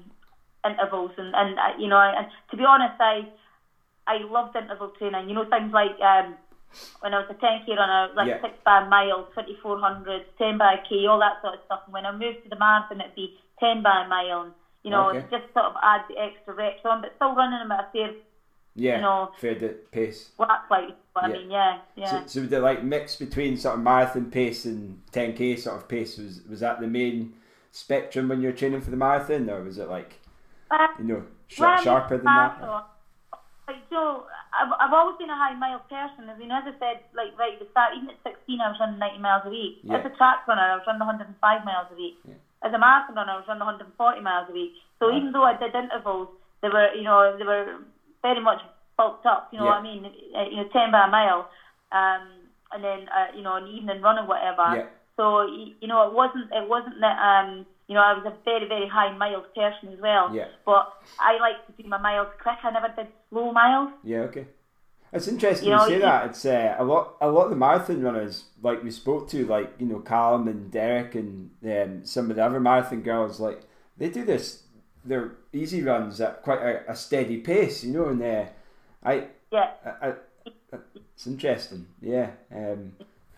intervals, 0.65 1.11
and 1.17 1.33
and 1.35 1.57
uh, 1.59 1.73
you 1.77 1.87
know, 1.87 1.99
and 1.99 2.25
to 2.51 2.57
be 2.57 2.63
honest, 2.65 2.95
I 2.99 3.27
I 4.07 4.17
loved 4.23 4.55
interval 4.55 4.89
training. 4.97 5.29
You 5.29 5.35
know, 5.35 5.45
things 5.45 5.71
like 5.73 5.99
um. 6.01 6.37
When 6.99 7.13
I 7.13 7.19
was 7.19 7.27
a 7.29 7.33
10k 7.33 7.77
runner, 7.77 8.09
like 8.13 8.27
Yeah. 8.27 8.41
6 8.41 8.53
by 8.65 8.81
mile, 8.81 9.23
2400, 9.33 10.21
10 10.37 10.57
by 10.57 10.75
k, 10.87 11.07
all 11.07 11.17
that 11.19 11.39
sort 11.39 11.53
of 11.53 11.61
stuff. 11.65 11.79
And 11.85 11.93
when 11.93 12.05
I 12.05 12.11
moved 12.11 12.43
to 12.43 12.49
the 12.49 12.57
marathon, 12.57 12.99
it'd 12.99 13.15
be 13.15 13.31
10 13.61 13.81
by 13.81 14.01
a 14.01 14.07
mile, 14.07 14.41
and 14.41 14.53
you 14.87 14.91
know, 14.91 15.09
Okay. 15.09 15.25
just 15.29 15.51
sort 15.53 15.65
of 15.65 15.75
add 15.83 16.01
the 16.09 16.17
extra 16.17 16.53
reps 16.53 16.85
on, 16.85 17.01
but 17.01 17.11
still 17.17 17.35
running 17.35 17.59
them 17.59 17.71
at 17.73 17.85
a 17.85 17.91
fair 17.91 18.11
Yeah. 18.75 18.95
you 18.97 19.01
know- 19.01 19.31
fair 19.37 19.55
pace. 19.91 20.31
whack, 20.37 20.63
like, 20.69 20.95
what 21.13 21.23
Yeah. 21.23 21.27
I 21.27 21.31
mean, 21.37 21.51
yeah, 21.51 21.77
yeah. 21.95 22.05
So, 22.25 22.27
so 22.27 22.39
the 22.47 22.59
like 22.59 22.83
mix 22.83 23.15
between 23.17 23.57
sort 23.57 23.75
of 23.75 23.81
marathon 23.83 24.31
pace 24.31 24.65
and 24.65 25.01
10k 25.11 25.55
sort 25.57 25.75
of 25.77 25.87
pace 25.89 26.17
was 26.17 26.41
was 26.49 26.59
that 26.61 26.79
the 26.79 26.87
main 26.87 27.33
spectrum 27.71 28.29
when 28.29 28.39
you're 28.41 28.53
training 28.61 28.81
for 28.81 28.91
the 28.91 28.97
marathon, 28.97 29.49
or 29.49 29.61
was 29.63 29.77
it 29.77 29.89
like 29.89 30.19
Uh, 30.71 30.87
you 30.99 31.05
know, 31.05 31.23
sh- 31.47 31.61
I 31.61 31.81
sharper 31.83 32.17
than 32.17 32.25
that? 32.25 32.59
marathon, 32.61 32.83
Like 33.67 33.89
Joe, 33.89 34.25
I've, 34.57 34.71
I've 34.79 34.93
always 34.93 35.17
been 35.17 35.29
a 35.29 35.35
high 35.35 35.53
mile 35.53 35.79
person. 35.89 36.29
As 36.29 36.39
you 36.39 36.47
know, 36.47 36.55
as 36.59 36.63
I 36.73 36.79
said, 36.79 37.03
like 37.13 37.37
right 37.37 37.53
at 37.53 37.59
the 37.59 37.67
start, 37.71 37.93
even 37.97 38.09
at 38.09 38.15
16, 38.23 38.61
I 38.61 38.69
was 38.71 38.79
running 38.79 38.97
90 38.99 39.17
miles 39.19 39.43
a 39.45 39.49
week. 39.49 39.79
Yeah. 39.83 39.97
As 39.97 40.05
a 40.05 40.09
track 40.15 40.47
runner, 40.47 40.61
I 40.61 40.75
was 40.77 40.85
running 40.87 40.99
105 41.05 41.65
miles 41.65 41.87
a 41.91 41.95
week. 41.95 42.17
Yeah. 42.25 42.35
As 42.63 42.73
a 42.73 42.77
marathon 42.77 43.15
runner, 43.15 43.33
I 43.33 43.35
was 43.37 43.45
running 43.47 43.65
140 43.65 44.21
miles 44.21 44.47
a 44.49 44.53
week. 44.53 44.71
So 44.99 45.11
even 45.11 45.31
though 45.31 45.43
I 45.43 45.53
did 45.53 45.75
intervals, 45.75 46.27
they 46.61 46.69
were, 46.69 46.91
you 46.93 47.03
know, 47.03 47.35
they 47.37 47.43
were 47.45 47.77
very 48.21 48.39
much 48.39 48.61
bulked 48.97 49.25
up. 49.25 49.45
You 49.51 49.59
know 49.59 49.65
what 49.65 49.77
I 49.77 49.81
mean? 49.81 50.05
Uh, 50.35 50.43
You 50.49 50.57
know, 50.57 50.63
10 50.73 50.91
by 50.91 51.03
a 51.05 51.07
mile, 51.07 51.45
um, 51.91 52.23
and 52.71 52.83
then 52.83 53.07
uh, 53.09 53.27
you 53.33 53.43
know, 53.43 53.55
an 53.55 53.67
evening 53.67 54.01
run 54.01 54.17
or 54.17 54.25
whatever. 54.25 54.75
Yeah. 54.75 54.83
So 55.17 55.43
you 55.43 55.87
know, 55.87 56.03
it 56.07 56.11
wasn't 56.11 56.49
it 56.51 56.67
wasn't 56.67 56.99
that 57.01 57.17
um, 57.17 57.65
you 57.87 57.95
know 57.95 58.01
I 58.01 58.13
was 58.13 58.25
a 58.25 58.33
very 58.45 58.65
very 58.65 58.87
high 58.87 59.11
miles 59.11 59.45
person 59.55 59.93
as 59.93 59.99
well. 59.99 60.33
Yeah. 60.33 60.45
But 60.65 60.85
I 61.19 61.37
like 61.39 61.57
to 61.67 61.81
do 61.81 61.87
my 61.89 61.97
miles 61.97 62.27
quick. 62.41 62.57
I 62.63 62.69
never 62.71 62.89
did 62.89 63.07
slow 63.29 63.51
miles. 63.51 63.89
Yeah, 64.03 64.19
okay. 64.29 64.45
It's 65.13 65.27
interesting 65.27 65.69
You 65.69 65.75
you, 65.75 65.87
say 65.87 65.99
that. 65.99 66.25
It's 66.27 66.45
uh, 66.45 66.75
a 66.77 66.83
lot. 66.83 67.15
A 67.21 67.29
lot 67.29 67.45
of 67.45 67.49
the 67.49 67.55
marathon 67.55 68.01
runners, 68.01 68.45
like 68.61 68.83
we 68.83 68.91
spoke 68.91 69.29
to, 69.29 69.45
like 69.45 69.73
you 69.79 69.85
know, 69.85 69.99
Callum 69.99 70.47
and 70.47 70.69
Derek 70.69 71.15
and 71.15 71.49
um, 71.63 72.05
some 72.05 72.29
of 72.29 72.35
the 72.35 72.43
other 72.43 72.59
marathon 72.59 73.01
girls, 73.01 73.39
like 73.39 73.61
they 73.97 74.09
do 74.09 74.25
this. 74.25 74.63
Their 75.05 75.35
easy 75.53 75.81
runs 75.81 76.19
at 76.19 76.43
quite 76.43 76.59
a, 76.59 76.91
a 76.91 76.95
steady 76.95 77.37
pace, 77.37 77.83
you 77.83 77.93
know, 77.93 78.09
and 78.09 78.21
uh, 78.21 78.45
I, 79.03 79.27
Yeah. 79.51 79.71
I, 79.85 80.09
I, 80.09 80.13
it's 81.13 81.25
interesting. 81.27 81.87
Yeah. 82.01 82.31
Um, 82.53 82.93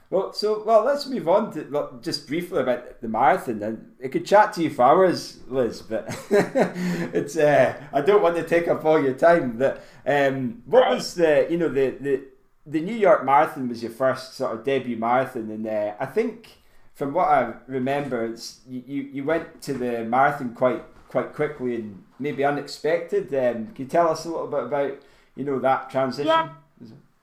well, 0.10 0.34
so 0.34 0.64
well, 0.66 0.84
let's 0.84 1.06
move 1.06 1.28
on 1.28 1.52
to 1.54 2.00
just 2.02 2.28
briefly 2.28 2.60
about 2.62 3.00
the 3.02 3.08
marathon. 3.08 3.62
And 3.62 3.92
I 4.04 4.08
could 4.08 4.26
chat 4.26 4.54
to 4.54 4.64
you 4.64 4.70
for 4.70 4.84
hours, 4.84 5.40
Liz, 5.48 5.82
but 5.84 6.08
it's 6.32 7.38
uh, 7.38 7.80
I 7.94 8.02
don't 8.02 8.22
want 8.22 8.36
to 8.38 8.44
take 8.44 8.68
up 8.68 8.84
all 8.86 9.02
your 9.02 9.14
time. 9.14 9.58
But 9.58 9.84
um, 10.06 10.64
what 10.66 10.82
Right. 10.82 10.96
was 10.96 11.14
the 11.16 11.48
you 11.50 11.58
know 11.58 11.70
the, 11.70 11.92
the 12.00 12.24
the 12.66 12.82
New 12.82 12.96
York 12.96 13.24
Marathon 13.24 13.70
was 13.70 13.84
your 13.84 13.92
first 13.92 14.34
sort 14.36 14.54
of 14.54 14.64
debut 14.64 14.98
marathon, 14.98 15.50
and 15.52 15.68
uh, 15.68 15.94
I 16.00 16.08
think 16.08 16.58
from 16.96 17.14
what 17.14 17.30
I 17.30 17.54
remember, 17.68 18.26
it's, 18.26 18.62
you, 18.68 18.84
you 18.88 19.02
you 19.14 19.24
went 19.24 19.62
to 19.64 19.74
the 19.74 20.04
marathon 20.06 20.56
quite 20.56 20.84
quite 21.08 21.34
quickly 21.34 21.76
and 21.76 22.04
maybe 22.20 22.44
unexpected. 22.44 23.34
Um, 23.34 23.68
can 23.74 23.86
you 23.86 23.86
tell 23.86 24.10
us 24.10 24.26
a 24.26 24.30
little 24.30 24.48
bit 24.48 24.64
about 24.64 24.98
you 25.36 25.44
know 25.44 25.60
that 25.60 25.92
transition? 25.92 26.28
Yeah. 26.28 26.50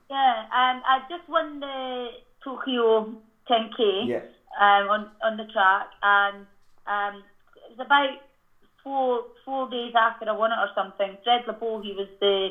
Yeah. 0.09 0.39
Um, 0.43 0.81
I 0.87 1.01
just 1.09 1.27
won 1.27 1.59
the 1.59 2.07
Tokyo 2.43 3.07
10k. 3.49 4.07
Yeah. 4.07 4.19
um, 4.59 4.89
on 4.89 5.09
on 5.21 5.37
the 5.37 5.45
track, 5.45 5.87
and 6.01 6.47
um, 6.87 7.23
it 7.69 7.77
was 7.77 7.85
about 7.85 8.15
four 8.83 9.23
four 9.45 9.69
days 9.69 9.93
after 9.95 10.27
I 10.27 10.31
won 10.33 10.51
it 10.51 10.59
or 10.59 10.69
something. 10.73 11.17
Fred 11.23 11.43
Lebow, 11.45 11.81
he 11.83 11.93
was 11.93 12.07
the 12.19 12.49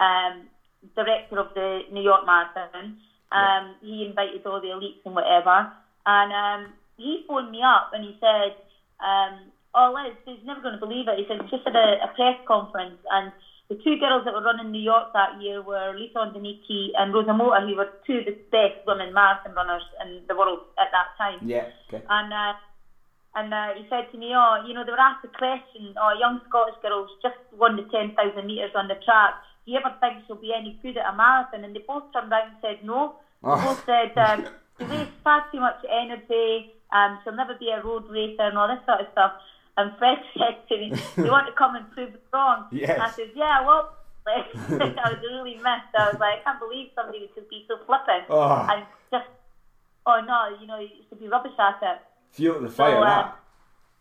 um, 0.00 0.48
director 0.96 1.38
of 1.38 1.48
the 1.54 1.82
New 1.90 2.02
York 2.02 2.26
Marathon. 2.26 2.96
Um, 3.32 3.74
He 3.80 4.04
invited 4.04 4.46
all 4.46 4.60
the 4.60 4.68
elites 4.68 5.02
and 5.04 5.14
whatever, 5.14 5.66
and 6.06 6.32
um, 6.32 6.72
he 6.96 7.24
phoned 7.26 7.50
me 7.50 7.62
up 7.62 7.90
and 7.92 8.04
he 8.04 8.16
said, 8.20 8.52
um, 9.00 9.50
"Oh, 9.74 9.94
Liz, 9.94 10.16
he's 10.24 10.44
never 10.44 10.60
going 10.60 10.74
to 10.74 10.80
believe 10.80 11.08
it." 11.08 11.18
He 11.18 11.24
said, 11.26 11.40
"Just 11.50 11.66
at 11.66 11.76
a, 11.76 12.02
a 12.04 12.08
press 12.14 12.36
conference 12.46 12.98
and." 13.10 13.32
The 13.70 13.76
two 13.76 13.96
girls 13.98 14.24
that 14.26 14.34
were 14.34 14.42
running 14.44 14.70
New 14.72 14.82
York 14.82 15.12
that 15.14 15.40
year 15.40 15.62
were 15.62 15.96
Lisa 15.96 16.18
Ondieki 16.18 16.92
and 16.98 17.14
Rosa 17.14 17.32
Mota, 17.32 17.64
who 17.64 17.74
were 17.76 17.88
two 18.06 18.18
of 18.20 18.26
the 18.26 18.36
best 18.52 18.84
women 18.86 19.14
marathon 19.14 19.54
runners 19.54 19.82
in 20.04 20.20
the 20.28 20.36
world 20.36 20.60
at 20.78 20.92
that 20.92 21.16
time. 21.16 21.40
Yeah. 21.48 21.68
Okay. 21.88 22.04
And 22.08 22.32
uh, 22.32 22.52
and 23.34 23.52
uh, 23.52 23.74
he 23.74 23.86
said 23.88 24.12
to 24.12 24.18
me, 24.18 24.30
oh, 24.36 24.62
you 24.68 24.74
know, 24.74 24.84
they 24.84 24.92
were 24.92 25.00
asked 25.00 25.22
the 25.22 25.32
question, 25.32 25.94
oh, 25.98 26.12
young 26.20 26.40
Scottish 26.48 26.76
girls 26.82 27.10
just 27.20 27.34
won 27.58 27.74
the 27.74 27.82
10,000 27.90 28.14
metres 28.46 28.70
on 28.76 28.86
the 28.86 28.94
track. 29.04 29.34
Do 29.66 29.72
you 29.72 29.78
ever 29.80 29.90
think 29.98 30.22
she'll 30.26 30.36
be 30.36 30.52
any 30.54 30.78
good 30.82 30.98
at 30.98 31.08
a 31.12 31.16
marathon? 31.16 31.64
And 31.64 31.74
they 31.74 31.80
both 31.88 32.04
turned 32.12 32.30
around 32.30 32.52
and 32.52 32.56
said 32.62 32.84
no. 32.84 33.16
They 33.42 33.48
Oh. 33.50 33.58
both 33.64 33.82
said 33.86 34.12
um, 34.20 34.46
she 34.78 34.84
wastes 34.86 35.18
far 35.24 35.42
too 35.50 35.58
much 35.58 35.80
energy, 35.90 36.70
um, 36.92 37.18
she'll 37.24 37.34
never 37.34 37.54
be 37.58 37.70
a 37.70 37.82
road 37.82 38.04
racer 38.08 38.42
and 38.46 38.56
all 38.56 38.68
this 38.68 38.84
sort 38.86 39.00
of 39.00 39.08
stuff. 39.12 39.32
And 39.76 39.90
Fred 39.98 40.18
said 40.38 40.62
to 40.68 40.74
me, 40.78 40.92
you 41.16 41.30
want 41.30 41.46
to 41.46 41.52
come 41.52 41.74
and 41.74 41.90
prove 41.90 42.14
it 42.14 42.22
wrong? 42.32 42.66
Yes. 42.70 42.90
And 42.94 43.02
I 43.02 43.10
said, 43.10 43.30
yeah, 43.34 43.66
well, 43.66 43.90
I 44.26 45.06
was 45.10 45.18
really 45.20 45.56
missed. 45.56 45.92
I 45.98 46.08
was 46.10 46.18
like, 46.20 46.40
I 46.40 46.42
can't 46.44 46.60
believe 46.60 46.90
somebody 46.94 47.20
would 47.26 47.34
just 47.34 47.50
be 47.50 47.64
so 47.68 47.76
flippant 47.84 48.24
Oh. 48.30 48.66
and 48.70 48.86
just, 49.10 49.26
oh 50.06 50.20
no, 50.24 50.56
you 50.60 50.66
know, 50.66 50.78
you 50.78 50.88
used 51.02 51.10
to 51.10 51.16
be 51.16 51.28
rubbish 51.28 51.52
at 51.58 51.76
it. 51.82 51.98
Feel 52.30 52.60
the 52.60 52.70
fire. 52.70 52.92
So, 52.96 53.02
uh. 53.02 53.32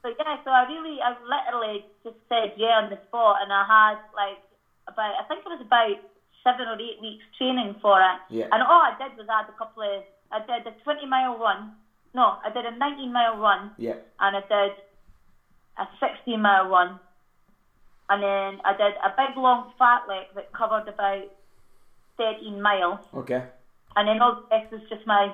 So 0.04 0.10
yeah, 0.20 0.38
so 0.44 0.52
I 0.52 0.64
really, 0.68 1.00
I 1.02 1.16
literally 1.24 1.86
just 2.04 2.18
said 2.28 2.54
yeah 2.58 2.80
on 2.84 2.90
the 2.90 3.00
spot, 3.08 3.38
and 3.42 3.52
I 3.54 3.64
had 3.64 3.98
like 4.16 4.40
about, 4.88 5.16
I 5.20 5.24
think 5.32 5.42
it 5.46 5.50
was 5.50 5.62
about 5.64 5.96
seven 6.44 6.68
or 6.68 6.76
eight 6.80 7.00
weeks 7.02 7.24
training 7.38 7.76
for 7.82 8.00
it. 8.02 8.20
Yeah. 8.30 8.48
And 8.52 8.62
all 8.64 8.84
I 8.84 8.96
did 9.00 9.16
was 9.18 9.28
add 9.32 9.48
a 9.48 9.56
couple 9.58 9.84
of, 9.84 10.04
I 10.32 10.40
did 10.44 10.68
a 10.68 10.76
20 10.84 11.06
mile 11.08 11.38
run. 11.38 11.72
No, 12.14 12.36
I 12.44 12.50
did 12.52 12.66
a 12.66 12.76
19 12.76 13.12
mile 13.14 13.38
run, 13.38 13.72
Yeah. 13.78 13.96
and 14.20 14.36
I 14.38 14.42
did 14.42 14.76
a 15.78 15.88
16 16.00 16.42
mile 16.42 16.68
run, 16.70 17.00
and 18.10 18.22
then 18.22 18.60
I 18.66 18.74
did 18.74 18.94
a 19.04 19.10
big 19.16 19.38
long 19.38 19.66
fartlek 19.80 20.26
that 20.36 20.52
covered 20.54 20.88
about 20.88 21.24
13 22.18 22.62
miles, 22.62 23.00
Okay. 23.14 23.44
and 23.96 24.08
then 24.08 24.22
all 24.22 24.34
the 24.36 24.56
rest 24.56 24.72
was 24.72 24.82
just 24.90 25.06
my 25.06 25.34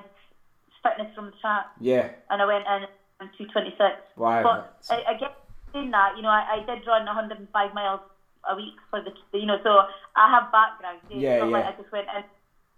fitness 0.82 1.08
from 1.14 1.26
the 1.26 1.32
track 1.40 1.66
Yeah. 1.78 2.08
and 2.30 2.40
I 2.40 2.46
went 2.46 2.64
in 2.66 2.86
on 3.20 3.28
226. 3.36 4.00
Wow. 4.16 4.42
But 4.42 4.72
I, 4.88 5.02
I 5.10 5.14
get 5.14 5.30
saying 5.74 5.90
that, 5.90 6.16
you 6.16 6.22
know, 6.22 6.30
I, 6.30 6.42
I 6.56 6.58
did 6.66 6.86
run 6.86 7.04
105 7.04 7.74
miles 7.74 8.00
a 8.48 8.56
week 8.56 8.74
for 8.88 9.00
the, 9.00 9.12
you 9.38 9.46
know, 9.46 9.58
so 9.62 9.82
I 10.16 10.30
have 10.30 10.50
background. 10.50 11.00
It's 11.10 11.20
Yeah, 11.20 11.38
not 11.40 11.50
like 11.50 11.64
yeah. 11.64 11.70
I 11.70 11.72
just 11.76 11.92
went 11.92 12.08
in, 12.16 12.22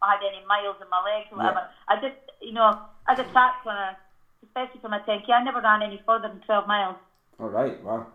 I 0.02 0.10
had 0.10 0.20
any 0.26 0.44
miles 0.46 0.76
in 0.82 0.88
my 0.90 1.00
legs 1.02 1.28
or 1.30 1.38
whatever. 1.38 1.62
I 1.88 1.94
just, 1.96 2.16
you 2.40 2.52
know, 2.52 2.72
as 3.08 3.18
a 3.18 3.24
track 3.24 3.54
runner, 3.64 3.96
especially 4.44 4.80
for 4.80 4.88
my 4.88 4.98
10k, 4.98 5.30
I 5.30 5.42
never 5.42 5.60
ran 5.60 5.82
any 5.82 6.02
further 6.04 6.28
than 6.28 6.40
12 6.40 6.66
miles. 6.66 6.96
All 7.42 7.48
right. 7.48 7.82
Wow. 7.82 8.06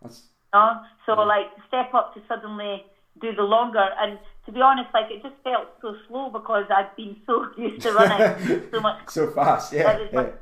That's 0.00 0.22
You 0.54 0.60
know? 0.60 0.80
So 1.04 1.12
like 1.14 1.48
step 1.66 1.92
up 1.92 2.14
to 2.14 2.22
suddenly 2.28 2.84
do 3.20 3.34
the 3.34 3.42
longer 3.42 3.88
and 3.98 4.18
to 4.46 4.52
be 4.52 4.60
honest, 4.60 4.88
like 4.94 5.10
it 5.10 5.20
just 5.22 5.34
felt 5.42 5.68
so 5.82 5.94
slow 6.06 6.30
because 6.30 6.64
I'd 6.70 6.94
been 6.96 7.16
so 7.26 7.44
used 7.56 7.82
to 7.82 7.92
running 7.92 8.62
so 8.72 8.80
much 8.80 8.96
so 9.08 9.26
fast. 9.32 9.72
Yeah. 9.72 9.98
yeah. 9.98 10.08
what 10.12 10.38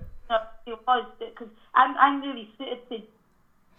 it 0.66 0.78
was 0.86 1.06
because 1.18 1.48
I'm 1.74 1.96
I'm 1.96 2.20
really 2.20 2.48
suited 2.58 2.78
to 2.90 2.98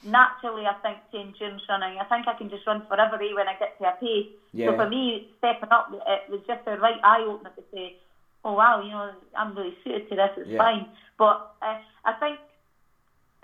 naturally 0.10 0.66
I 0.66 0.74
think 0.82 0.98
to 1.12 1.20
endurance 1.20 1.62
running. 1.70 2.00
I 2.00 2.06
think 2.06 2.28
I 2.28 2.34
can 2.34 2.50
just 2.50 2.66
run 2.66 2.82
forever 2.88 3.16
eh, 3.22 3.36
when 3.36 3.48
I 3.48 3.54
get 3.60 3.78
to 3.78 3.86
a 3.86 3.94
pace. 4.00 4.28
Yeah. 4.54 4.72
So 4.72 4.78
for 4.78 4.90
me, 4.90 5.28
stepping 5.38 5.70
up, 5.70 5.92
it 5.94 6.32
was 6.32 6.42
just 6.48 6.66
a 6.66 6.78
right 6.78 7.00
eye 7.04 7.24
opener 7.28 7.52
to 7.56 7.64
say, 7.74 7.96
oh 8.44 8.54
wow, 8.54 8.82
you 8.82 8.92
know, 8.92 9.12
I'm 9.38 9.56
really 9.56 9.76
suited 9.84 10.10
to 10.10 10.16
this. 10.16 10.32
It's 10.38 10.50
Yeah. 10.50 10.58
fine. 10.58 10.88
But 11.20 11.52
uh, 11.62 11.78
I 12.06 12.14
think. 12.20 12.40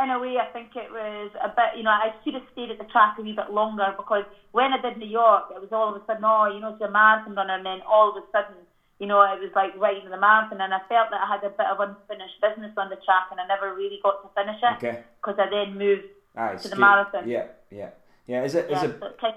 In 0.01 0.09
a 0.09 0.19
way, 0.19 0.35
I 0.41 0.51
think 0.51 0.75
it 0.75 0.89
was 0.91 1.31
a 1.41 1.49
bit, 1.49 1.77
you 1.77 1.83
know, 1.83 1.91
I 1.91 2.11
should 2.23 2.33
have 2.33 2.43
stayed 2.51 2.71
at 2.71 2.77
the 2.79 2.85
track 2.91 3.15
a 3.19 3.21
wee 3.21 3.33
bit 3.33 3.51
longer 3.51 3.93
because 3.95 4.25
when 4.51 4.73
I 4.73 4.81
did 4.81 4.97
New 4.97 5.07
York, 5.07 5.45
it 5.55 5.61
was 5.61 5.71
all 5.71 5.93
of 5.95 6.01
a 6.01 6.05
sudden, 6.05 6.25
oh, 6.25 6.49
you 6.53 6.59
know, 6.59 6.73
it's 6.73 6.81
a 6.81 6.89
marathon 6.89 7.35
runner, 7.35 7.55
and 7.55 7.65
then 7.65 7.79
all 7.87 8.09
of 8.09 8.17
a 8.17 8.25
sudden, 8.31 8.57
you 8.99 9.05
know, 9.07 9.21
it 9.21 9.39
was 9.39 9.51
like 9.55 9.75
right 9.77 10.03
in 10.03 10.09
the 10.09 10.17
marathon, 10.17 10.59
and 10.61 10.73
I 10.73 10.79
felt 10.89 11.09
that 11.11 11.21
I 11.21 11.27
had 11.29 11.43
a 11.45 11.49
bit 11.53 11.67
of 11.69 11.79
unfinished 11.79 12.41
business 12.41 12.73
on 12.75 12.89
the 12.89 12.97
track, 13.05 13.27
and 13.31 13.39
I 13.39 13.45
never 13.47 13.73
really 13.75 13.99
got 14.01 14.23
to 14.23 14.29
finish 14.33 14.57
it 14.61 14.75
Okay. 14.77 15.03
because 15.21 15.37
I 15.39 15.49
then 15.49 15.77
moved. 15.77 16.03
Ah, 16.35 16.53
To 16.55 16.67
the 16.67 16.75
marathon. 16.75 17.29
Yeah. 17.29 17.45
Yeah. 17.69 17.89
Yeah. 18.25 18.43
Is 18.43 18.55
it? 18.55 18.65
Is 18.65 18.71
Yeah, 18.71 18.85
a 18.89 18.99
so 18.99 19.05
it 19.05 19.17
kind 19.21 19.35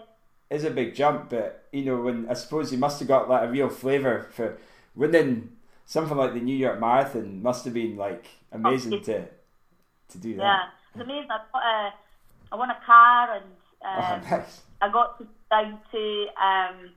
is 0.49 0.65
a 0.65 0.71
big 0.71 0.95
jump, 0.95 1.29
but 1.31 1.65
you 1.73 1.85
know, 1.85 2.01
when 2.01 2.29
I 2.31 2.35
suppose 2.35 2.73
you 2.73 2.79
must 2.79 2.99
have 3.01 3.09
got 3.09 3.29
like 3.29 3.43
a 3.47 3.51
real 3.53 3.69
flavour 3.69 4.27
for 4.33 4.57
winning 4.95 5.51
something 5.85 6.17
like 6.17 6.33
the 6.35 6.41
New 6.41 6.57
York 6.57 6.81
Marathon. 6.81 7.43
Must 7.43 7.65
have 7.67 7.75
been 7.75 7.97
like 7.97 8.27
amazing 8.53 8.95
it- 8.95 9.05
to 9.05 9.25
to 10.11 10.19
do 10.19 10.31
yeah, 10.31 10.69
it's 10.95 11.03
amazing. 11.03 11.29
I, 11.31 11.39
got 11.53 11.63
a, 11.63 11.95
I 12.53 12.57
won 12.57 12.71
a 12.71 12.79
car, 12.87 13.35
and 13.35 13.45
um, 13.85 14.23
oh, 14.25 14.37
nice. 14.37 14.63
I 14.81 14.89
got 14.91 15.19
to 15.19 15.27
down 15.51 15.79
to 15.93 16.27
um, 16.43 16.91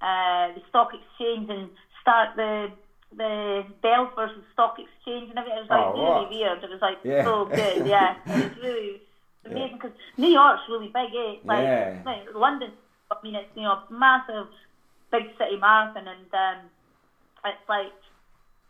uh, 0.00 0.54
the 0.54 0.62
stock 0.68 0.90
exchange 0.94 1.48
and 1.50 1.70
start 2.00 2.30
the 2.36 2.70
the 3.16 3.64
Bell 3.82 4.10
versus 4.16 4.42
stock 4.52 4.76
exchange 4.78 5.30
and 5.30 5.38
everything. 5.38 5.58
It 5.58 5.62
was 5.62 5.70
like 5.70 5.86
Oh, 5.86 5.92
really 5.94 6.26
what? 6.26 6.30
weird. 6.30 6.64
It 6.64 6.70
was 6.70 6.80
like 6.82 6.98
Yeah. 7.04 7.24
so 7.24 7.44
good. 7.60 7.86
Yeah, 7.86 8.16
it 8.26 8.50
was 8.50 8.58
really 8.62 9.00
amazing 9.44 9.76
because 9.78 9.96
New 10.16 10.28
York's 10.28 10.62
really 10.68 10.88
big. 10.88 11.14
Eh? 11.14 11.36
Like, 11.44 11.62
Yeah. 11.62 12.02
like 12.04 12.34
London. 12.34 12.72
I 13.10 13.16
mean, 13.22 13.36
it's 13.36 13.48
you 13.54 13.62
know 13.62 13.78
massive, 13.90 14.48
big 15.12 15.24
city 15.38 15.56
marathon, 15.60 16.08
and 16.08 16.34
um, 16.34 16.64
it's 17.44 17.68
like. 17.68 17.92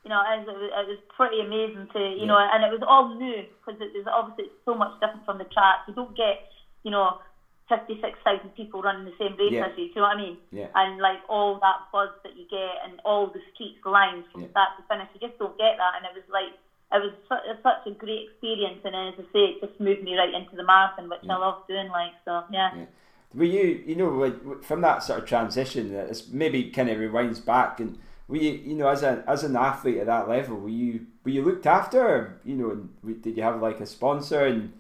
You 0.05 0.11
know, 0.13 0.21
it 0.21 0.45
was, 0.47 0.57
it 0.61 0.87
was 0.89 0.99
pretty 1.17 1.41
amazing 1.41 1.89
to, 1.97 2.01
you 2.13 2.27
know, 2.27 2.37
and 2.37 2.61
it 2.63 2.71
was 2.71 2.85
all 2.87 3.17
new 3.17 3.43
because 3.65 3.81
it 3.81 3.91
was 3.97 4.05
obviously 4.13 4.53
it's 4.53 4.65
so 4.65 4.75
much 4.77 4.93
different 5.01 5.25
from 5.25 5.39
the 5.39 5.49
track. 5.49 5.89
You 5.89 5.95
don't 5.95 6.15
get, 6.17 6.45
you 6.85 6.91
know, 6.91 7.19
56,000 7.69 8.51
people 8.55 8.83
running 8.83 9.05
the 9.07 9.17
same 9.19 9.37
race 9.41 9.53
Yeah. 9.53 9.67
as 9.67 9.73
you, 9.79 9.89
do 9.89 9.93
you 9.95 9.95
know 9.97 10.03
what 10.09 10.17
I 10.17 10.21
mean? 10.21 10.37
Yeah. 10.53 10.69
And 10.75 11.01
like 11.01 11.19
all 11.29 11.59
that 11.61 11.89
buzz 11.93 12.11
that 12.23 12.37
you 12.37 12.45
get 12.51 12.85
and 12.85 13.01
all 13.05 13.29
the 13.29 13.41
streets 13.55 13.81
lined 13.85 14.25
from 14.31 14.43
Yeah. 14.43 14.51
start 14.51 14.77
to 14.77 14.83
finish, 14.85 15.09
you 15.15 15.27
just 15.27 15.39
don't 15.39 15.57
get 15.57 15.77
that. 15.79 15.93
And 15.97 16.05
it 16.05 16.13
was 16.15 16.29
like, 16.29 16.53
it 16.93 17.01
was 17.01 17.13
su- 17.29 17.63
such 17.63 17.87
a 17.87 17.91
great 17.97 18.29
experience. 18.29 18.81
And 18.85 18.95
as 18.95 19.15
I 19.19 19.25
say, 19.33 19.57
it 19.57 19.61
just 19.65 19.81
moved 19.81 20.03
me 20.05 20.17
right 20.17 20.33
into 20.35 20.55
the 20.57 20.65
marathon, 20.65 21.09
which 21.09 21.25
I 21.29 21.37
love 21.37 21.67
doing. 21.67 21.89
Like 21.89 22.13
so, 22.25 22.45
yeah. 22.51 22.71
Yeah. 22.77 22.85
Were 23.35 23.45
you, 23.45 23.83
you 23.87 23.97
know, 23.97 24.11
like 24.11 24.63
from 24.63 24.83
that 24.83 25.03
sort 25.03 25.21
of 25.21 25.25
transition, 25.27 25.93
that 25.95 26.09
it's 26.09 26.29
maybe 26.29 26.71
kind 26.71 26.89
of 26.91 26.99
rewinds 26.99 27.45
back, 27.45 27.81
and 27.81 27.99
were 28.29 28.37
you, 28.37 28.53
you 28.53 28.75
know, 28.75 28.89
as 28.89 29.03
a 29.03 29.25
as 29.27 29.45
an 29.45 29.57
athlete 29.57 29.99
at 29.99 30.07
that 30.07 30.29
level, 30.29 30.57
were 30.57 30.69
you 30.69 31.07
were 31.25 31.31
you 31.31 31.43
looked 31.43 31.67
after? 31.67 32.41
You 32.45 32.55
know, 32.55 32.71
and 32.71 33.23
did 33.23 33.37
you 33.37 33.43
have 33.43 33.61
like 33.61 33.81
a 33.81 33.87
sponsor, 33.87 34.47
and 34.47 34.73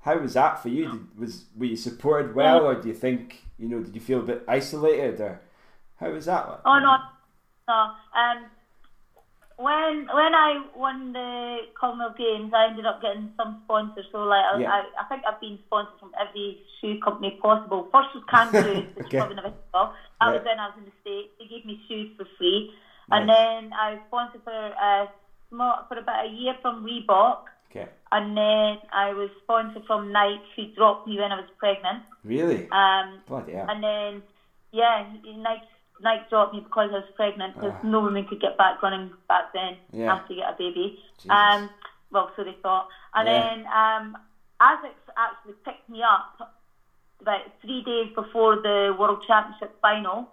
how 0.00 0.18
was 0.18 0.34
that 0.34 0.62
for 0.62 0.68
you? 0.68 0.90
Did, 0.90 1.18
was 1.18 1.44
were 1.56 1.66
you 1.66 1.76
supported 1.76 2.34
well, 2.34 2.66
or 2.66 2.74
do 2.80 2.88
you 2.88 2.94
think, 2.94 3.44
you 3.58 3.68
know, 3.68 3.80
did 3.80 3.94
you 3.94 4.00
feel 4.00 4.20
a 4.20 4.22
bit 4.22 4.44
isolated, 4.46 5.20
or 5.20 5.40
how 5.96 6.10
was 6.10 6.26
that? 6.26 6.48
Like? 6.48 6.60
Oh 6.64 6.78
no, 6.78 6.96
no. 7.68 7.74
Um, 7.74 8.44
when 9.56 10.06
when 10.12 10.34
I 10.34 10.60
won 10.74 11.12
the 11.12 11.60
Commonwealth 11.78 12.16
Games, 12.16 12.52
I 12.54 12.66
ended 12.66 12.84
up 12.86 13.00
getting 13.00 13.30
some 13.36 13.56
sponsors. 13.64 14.06
So 14.12 14.18
like, 14.24 14.44
I, 14.44 14.58
Yeah. 14.60 14.70
I, 14.70 14.82
I 15.00 15.04
think 15.08 15.22
I've 15.26 15.40
been 15.40 15.58
sponsored 15.66 15.98
from 15.98 16.12
every 16.20 16.58
shoe 16.80 16.98
company 17.02 17.30
possible. 17.40 17.88
First 17.92 18.08
was 18.14 18.22
Kangaroo, 18.30 18.84
which 18.94 19.06
Okay. 19.06 19.16
you 19.16 19.20
probably 19.20 19.36
never 19.36 19.52
of. 19.74 19.88
That 20.20 20.32
was 20.32 20.42
when 20.44 20.58
I 20.60 20.66
was 20.68 20.74
in 20.78 20.84
the 20.84 20.92
States. 21.00 21.28
They 21.38 21.46
gave 21.46 21.64
me 21.64 21.80
shoes 21.88 22.08
for 22.16 22.26
free, 22.38 22.70
and 23.10 23.28
then 23.28 23.72
I 23.72 23.92
was 23.92 24.00
sponsored 24.08 24.42
for 24.44 24.52
uh, 24.52 25.06
for 25.88 25.98
about 25.98 26.26
a 26.26 26.28
year 26.28 26.54
from 26.60 26.84
Reebok. 26.84 27.38
Okay, 27.70 27.88
And 28.12 28.36
then 28.36 28.78
I 28.92 29.12
was 29.12 29.28
sponsored 29.42 29.84
from 29.86 30.12
Nike, 30.12 30.40
who 30.54 30.66
dropped 30.76 31.06
me 31.06 31.18
when 31.18 31.32
I 31.32 31.36
was 31.36 31.48
pregnant. 31.58 32.02
really? 32.24 32.68
Um, 32.70 33.20
Bloody 33.26 33.52
hell. 33.52 33.66
and 33.68 33.82
then, 33.82 34.22
yeah, 34.72 35.04
Nike, 35.24 35.66
Nike 36.00 36.24
dropped 36.28 36.52
me 36.52 36.60
because 36.60 36.90
I 36.92 36.96
was 36.96 37.04
pregnant 37.14 37.54
because 37.54 37.72
Ah. 37.74 37.86
no 37.86 38.00
woman 38.00 38.24
could 38.24 38.40
get 38.40 38.56
back 38.56 38.82
running 38.82 39.12
back 39.28 39.46
then 39.52 39.78
Yeah. 39.92 40.12
after 40.12 40.32
you 40.32 40.40
get 40.40 40.50
a 40.50 40.54
baby. 40.54 40.94
Jesus. 41.18 41.30
Um, 41.30 41.70
well, 42.10 42.28
so 42.36 42.44
they 42.44 42.54
thought. 42.62 42.86
And 43.14 43.26
Yeah. 43.26 43.40
then 43.40 43.66
um, 43.66 44.16
Asics 44.60 45.02
actually 45.16 45.54
picked 45.64 45.88
me 45.88 46.02
up 46.02 46.26
about 47.20 47.42
three 47.62 47.82
days 47.82 48.10
before 48.14 48.56
the 48.56 48.94
World 48.96 49.20
Championship 49.26 49.70
final. 49.80 50.26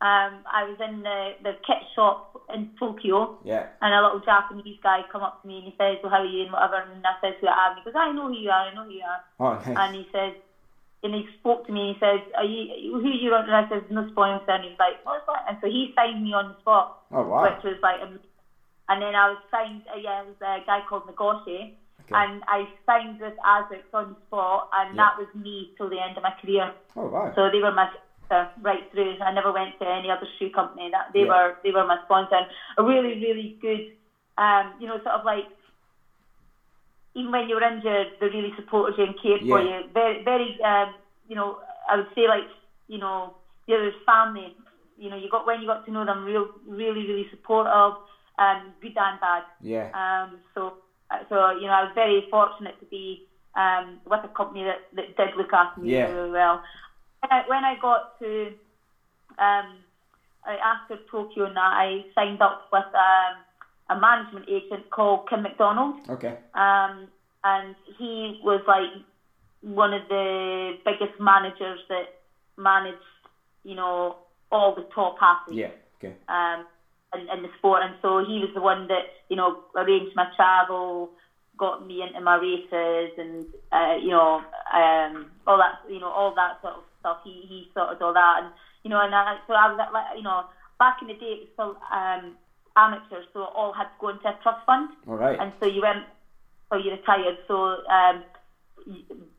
Um, 0.00 0.42
I 0.52 0.64
was 0.64 0.76
in 0.78 1.02
the, 1.02 1.32
the 1.40 1.56
kit 1.66 1.78
shop 1.94 2.18
in 2.52 2.68
Tokyo 2.78 3.30
yeah, 3.42 3.64
and 3.80 3.94
a 3.94 4.02
little 4.02 4.20
Japanese 4.20 4.76
guy 4.82 5.02
come 5.10 5.22
up 5.22 5.40
to 5.40 5.46
me 5.48 5.56
and 5.56 5.64
he 5.64 5.74
says, 5.78 5.98
well, 6.02 6.10
how 6.12 6.18
are 6.18 6.24
you 6.24 6.42
and 6.42 6.52
whatever. 6.52 6.76
And 6.76 7.06
I 7.06 7.12
says 7.22 7.34
who 7.40 7.46
I 7.46 7.66
am. 7.68 7.76
He 7.76 7.80
goes, 7.80 7.94
I 7.96 8.10
know 8.12 8.28
who 8.28 8.34
you 8.34 8.50
are, 8.50 8.66
I 8.66 8.70
know 8.72 8.84
who 8.84 8.90
you 8.90 9.02
are 9.02 9.20
oh 9.40 9.54
nice. 9.54 9.66
and 9.74 9.94
he 9.94 10.06
says, 10.12 10.34
and 11.02 11.14
he 11.14 11.24
spoke 11.38 11.64
to 11.66 11.72
me. 11.72 11.80
And 11.80 11.96
he 11.96 11.98
says, 12.00 12.20
"Are 12.36 12.44
you 12.44 12.98
who 13.00 13.06
are 13.06 13.12
you?" 13.12 13.34
on?" 13.34 13.46
And 13.46 13.54
I 13.56 13.66
said, 13.68 13.84
"No 13.90 14.04
sponsor." 14.08 14.50
And 14.50 14.64
he 14.64 14.70
was 14.70 14.78
like, 14.78 14.98
"What's 15.02 15.24
that?" 15.26 15.44
And 15.48 15.56
so 15.60 15.66
he 15.66 15.92
signed 15.94 16.22
me 16.22 16.32
on 16.32 16.48
the 16.48 16.54
spot, 16.60 16.90
oh 17.12 17.22
wow. 17.24 17.42
which 17.44 17.62
was 17.62 17.78
like, 17.82 18.00
and 18.00 19.02
then 19.02 19.14
I 19.14 19.28
was 19.28 19.38
signed. 19.50 19.82
Uh, 19.92 19.96
yeah, 19.96 20.20
it 20.20 20.26
was 20.26 20.36
a 20.40 20.60
guy 20.64 20.80
called 20.80 21.06
Nagoshi, 21.06 21.70
Okay. 22.02 22.14
and 22.14 22.42
I 22.46 22.68
signed 22.86 23.18
with 23.18 23.34
Asics 23.44 23.92
on 23.92 24.10
the 24.10 24.16
spot, 24.26 24.68
and 24.72 24.94
Yeah. 24.94 25.04
that 25.04 25.16
was 25.18 25.28
me 25.34 25.68
till 25.76 25.88
the 25.88 26.00
end 26.00 26.16
of 26.16 26.22
my 26.22 26.32
career. 26.40 26.72
Oh 26.96 27.06
wow. 27.08 27.32
So 27.34 27.50
they 27.50 27.60
were 27.60 27.72
my 27.72 27.88
sponsor 28.26 28.50
right 28.60 28.84
through. 28.90 29.16
I 29.20 29.30
never 29.30 29.52
went 29.52 29.78
to 29.80 29.86
any 29.88 30.10
other 30.10 30.26
shoe 30.38 30.50
company. 30.50 30.88
That 30.90 31.12
they 31.12 31.20
Yeah. 31.20 31.26
were 31.28 31.54
they 31.62 31.72
were 31.72 31.84
my 31.84 31.98
sponsor. 32.04 32.36
And 32.36 32.46
a 32.76 32.82
really 32.82 33.18
really 33.20 33.54
good, 33.60 33.84
um, 34.38 34.74
you 34.78 34.86
know, 34.86 34.98
sort 35.02 35.14
of 35.14 35.24
like 35.24 35.46
even 37.16 37.32
when 37.32 37.48
you 37.48 37.56
were 37.56 37.64
injured, 37.64 38.08
they 38.20 38.28
really 38.28 38.52
supported 38.56 38.98
you 38.98 39.04
and 39.04 39.16
cared 39.20 39.42
for 39.48 39.60
you. 39.60 39.82
Very 39.92 40.22
very, 40.22 40.56
um, 40.64 40.94
you 41.28 41.36
know, 41.36 41.56
I 41.90 41.96
would 41.96 42.06
say 42.14 42.28
like 42.28 42.46
you 42.88 42.98
know, 42.98 43.32
the 43.68 43.74
other 43.74 43.92
family. 44.06 44.54
You 44.96 45.10
know, 45.10 45.16
you 45.16 45.28
got 45.28 45.46
when 45.46 45.60
you 45.60 45.66
got 45.66 45.84
to 45.86 45.92
know 45.92 46.04
them, 46.04 46.24
real 46.24 46.48
really 46.68 47.06
really 47.06 47.26
supportive, 47.30 47.94
um, 48.38 48.74
good 48.82 48.96
and 48.96 49.20
bad. 49.20 49.44
yeah. 49.60 49.92
Um, 49.94 50.40
so, 50.54 50.72
uh, 51.10 51.18
so 51.28 51.50
you 51.50 51.66
know, 51.66 51.74
I 51.74 51.82
was 51.82 51.92
very 51.94 52.24
fortunate 52.30 52.76
to 52.80 52.86
be 52.86 53.20
um, 53.56 54.00
with 54.06 54.22
a 54.24 54.28
company 54.28 54.64
that, 54.64 54.80
that 54.94 55.14
did 55.16 55.36
look 55.36 55.52
after 55.52 55.80
me 55.80 55.90
Yeah. 55.90 56.06
really 56.06 56.30
well. 56.30 56.60
When 57.20 57.38
I, 57.38 57.42
when 57.46 57.64
I 57.64 57.76
got 57.76 58.02
to 58.20 58.52
um, 59.38 59.84
after 60.46 60.98
Tokyo, 61.10 61.46
and 61.46 61.56
that, 61.56 61.72
I 61.74 62.04
signed 62.14 62.42
up 62.42 62.58
with 62.72 62.84
um, 62.94 63.34
a 63.88 63.96
management 63.96 64.46
agent 64.48 64.88
called 64.90 65.20
Kim 65.28 65.42
McDonald, 65.42 65.96
Okay. 66.08 66.36
um, 66.54 67.08
and 67.44 67.76
he 67.98 68.36
was 68.42 68.60
like 68.66 68.90
one 69.60 69.92
of 69.92 70.02
the 70.08 70.72
biggest 70.84 71.18
managers 71.18 71.80
that 71.88 72.06
managed, 72.56 72.98
you 73.64 73.74
know, 73.74 74.16
all 74.50 74.72
the 74.72 74.82
top 74.94 75.14
athletes 75.20 75.58
Yeah. 75.58 75.70
Okay. 76.10 76.14
um, 76.28 76.64
in, 77.14 77.20
in 77.28 77.42
the 77.42 77.48
sport. 77.58 77.82
And 77.82 77.94
so 78.02 78.18
he 78.18 78.40
was 78.40 78.50
the 78.54 78.60
one 78.60 78.86
that, 78.88 79.04
you 79.28 79.36
know, 79.36 79.56
arranged 79.76 80.14
my 80.14 80.26
travel, 80.34 81.10
got 81.56 81.84
me 81.84 82.02
into 82.02 82.20
my 82.20 82.36
races 82.36 83.10
and, 83.16 83.46
uh, 83.72 83.94
you 84.00 84.10
know, 84.10 84.42
um, 84.74 85.30
all 85.46 85.58
that, 85.58 85.78
you 85.88 86.00
know, 86.00 86.10
all 86.10 86.32
that 86.34 86.60
sort 86.60 86.74
of 86.74 86.82
stuff. 87.00 87.18
He, 87.22 87.44
he 87.48 87.68
sorted 87.74 88.02
all 88.02 88.12
that. 88.12 88.40
And, 88.42 88.52
you 88.82 88.90
know, 88.90 89.00
and 89.00 89.14
I, 89.14 89.36
so 89.46 89.54
I 89.54 89.68
was 89.68 89.78
like, 89.92 90.04
you 90.16 90.22
know, 90.22 90.44
back 90.78 90.96
in 91.00 91.08
the 91.08 91.14
day 91.14 91.38
it 91.38 91.40
was 91.40 91.48
still 91.54 91.76
um, 91.92 92.36
amateurs, 92.76 93.26
so 93.32 93.42
it 93.42 93.52
all 93.54 93.72
had 93.72 93.84
to 93.84 93.96
go 94.00 94.08
into 94.08 94.28
a 94.28 94.38
trust 94.42 94.64
fund. 94.66 94.90
All 95.08 95.16
right. 95.16 95.38
And 95.40 95.52
so 95.60 95.66
you 95.66 95.80
went, 95.82 96.04
so 96.70 96.76
you 96.76 96.90
retired. 96.92 97.38
So 97.48 97.80
um, 97.88 98.22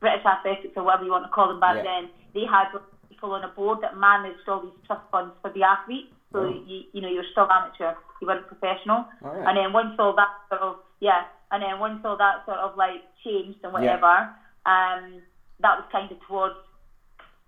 British 0.00 0.24
Athletics, 0.26 0.74
or 0.76 0.82
whatever 0.84 1.04
you 1.04 1.10
want 1.10 1.24
to 1.24 1.30
call 1.30 1.48
them 1.48 1.60
back 1.60 1.76
Yeah. 1.76 1.82
then, 1.84 2.10
they 2.34 2.44
had 2.44 2.66
people 3.08 3.32
on 3.32 3.44
a 3.44 3.48
board 3.48 3.78
that 3.82 3.96
managed 3.96 4.48
all 4.48 4.60
these 4.60 4.78
trust 4.86 5.02
funds 5.10 5.34
for 5.40 5.50
the 5.50 5.62
athletes. 5.62 6.12
So 6.32 6.40
Oh. 6.40 6.62
you, 6.66 6.84
you 6.92 7.00
know, 7.00 7.08
you're 7.08 7.24
still 7.32 7.48
amateur, 7.50 7.94
you 8.20 8.26
weren't 8.26 8.46
professional. 8.46 9.06
Right. 9.22 9.46
And 9.46 9.56
then 9.56 9.72
once 9.72 9.94
all 9.98 10.14
that 10.16 10.28
sort 10.50 10.60
of, 10.60 10.76
yeah, 11.00 11.22
and 11.50 11.62
then 11.62 11.78
once 11.78 12.04
all 12.04 12.16
that 12.18 12.44
sort 12.44 12.58
of 12.58 12.76
like 12.76 13.00
changed 13.24 13.58
and 13.62 13.72
whatever, 13.72 14.28
um, 14.66 15.22
that 15.60 15.78
was 15.78 15.84
kind 15.90 16.10
of 16.12 16.18
towards 16.28 16.56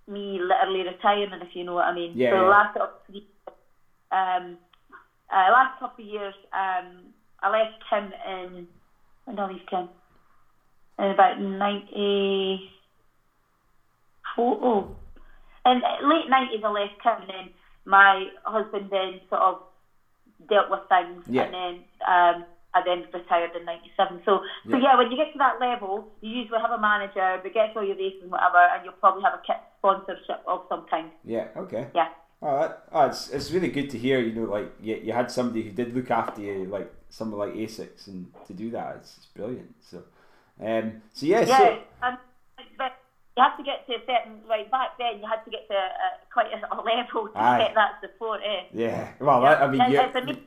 me 0.08 0.40
literally 0.40 0.82
retiring, 0.82 1.30
if 1.42 1.54
you 1.54 1.64
know 1.64 1.74
what 1.74 1.84
I 1.84 1.94
mean. 1.94 2.12
Yeah, 2.16 2.30
so 2.30 2.36
yeah. 2.36 2.42
the 2.42 2.48
last 2.48 2.74
sort 2.76 2.88
of 2.88 2.94
three, 3.06 3.26
um, 4.10 4.56
uh, 5.32 5.50
last 5.52 5.78
couple 5.78 6.04
of 6.04 6.08
years, 6.10 6.34
um, 6.52 7.12
I 7.42 7.50
left 7.50 7.72
Kim 7.88 8.12
in, 8.26 8.66
when 9.24 9.36
did 9.36 9.42
I 9.42 9.46
leave 9.46 9.60
Kim? 9.68 9.88
In 10.98 11.10
about 11.10 11.38
90, 11.38 12.62
oh, 14.36 14.86
in 15.66 15.82
late 16.02 16.28
90s 16.28 16.64
I 16.64 16.68
left 16.68 16.92
Kim 17.02 17.20
and 17.20 17.30
then 17.30 17.50
my 17.84 18.26
husband 18.44 18.90
then 18.90 19.20
sort 19.28 19.42
of 19.42 19.58
dealt 20.48 20.68
with 20.68 20.80
things 20.88 21.22
Yeah. 21.26 21.44
and 21.44 21.54
then 21.54 21.84
um, 22.06 22.44
I 22.74 22.82
then 22.84 23.04
retired 23.12 23.54
in 23.54 23.64
97. 23.64 24.20
So, 24.24 24.40
so 24.70 24.76
Yeah. 24.76 24.82
yeah, 24.82 24.96
when 24.96 25.10
you 25.10 25.16
get 25.16 25.32
to 25.32 25.38
that 25.38 25.58
level, 25.58 26.06
you 26.20 26.30
usually 26.30 26.60
have 26.60 26.70
a 26.70 26.78
manager 26.78 27.38
that 27.42 27.52
gets 27.52 27.74
all 27.74 27.82
your 27.82 27.96
races 27.96 28.20
and 28.20 28.30
whatever 28.30 28.58
and 28.58 28.84
you'll 28.84 28.92
probably 29.00 29.22
have 29.22 29.34
a 29.34 29.38
kit 29.38 29.56
sponsorship 29.78 30.40
of 30.46 30.60
some 30.68 30.82
kind. 30.88 31.10
Yeah. 31.24 31.48
Okay. 31.56 31.88
Yeah. 31.94 32.06
Oh, 32.42 32.74
oh 32.92 33.06
it's, 33.06 33.28
it's 33.30 33.50
really 33.50 33.68
good 33.68 33.90
to 33.90 33.98
hear. 33.98 34.20
You 34.20 34.32
know, 34.34 34.50
like 34.50 34.72
you, 34.80 34.96
you 34.96 35.12
had 35.12 35.30
somebody 35.30 35.62
who 35.62 35.70
did 35.70 35.94
look 35.94 36.10
after 36.10 36.40
you, 36.40 36.64
like 36.66 36.92
someone 37.08 37.38
like 37.48 37.56
Asics, 37.58 38.06
and 38.06 38.32
to 38.46 38.52
do 38.54 38.70
that, 38.70 38.96
it's, 38.96 39.16
it's 39.18 39.26
brilliant. 39.26 39.74
So, 39.80 40.02
um, 40.64 41.02
so 41.12 41.26
yeah, 41.26 41.40
Yeah, 41.40 41.58
so 41.58 41.78
and, 42.02 42.18
but 42.78 42.92
you 43.36 43.42
have 43.42 43.56
to 43.58 43.62
get 43.62 43.86
to 43.86 43.94
a 43.94 44.00
certain, 44.00 44.40
like 44.48 44.70
back 44.70 44.96
then 44.98 45.18
you 45.20 45.26
had 45.26 45.44
to 45.44 45.50
get 45.50 45.68
to 45.68 45.74
uh, 45.74 46.16
quite 46.32 46.48
a, 46.52 46.74
a 46.74 46.78
level 46.80 47.28
to 47.28 47.38
Aye. 47.38 47.58
get 47.58 47.74
that 47.74 48.00
support, 48.00 48.40
eh? 48.44 48.64
yeah. 48.72 49.12
Well, 49.20 49.44
I, 49.44 49.54
I 49.54 49.66
mean, 49.70 49.80
It's- 49.80 49.92
you, 49.92 50.00
it's 50.00 50.16
amazing. 50.16 50.42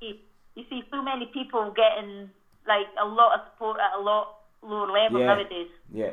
See- 0.00 0.20
you 0.56 0.64
see 0.70 0.84
so 0.88 1.02
many 1.02 1.26
people 1.26 1.74
getting 1.74 2.30
like 2.68 2.86
a 3.02 3.04
lot 3.04 3.34
of 3.34 3.46
support 3.52 3.78
at 3.80 3.98
a 3.98 4.00
lot 4.00 4.36
lower 4.62 4.86
level 4.90 5.18
Yeah. 5.20 5.26
nowadays. 5.26 5.68
yeah. 5.92 6.10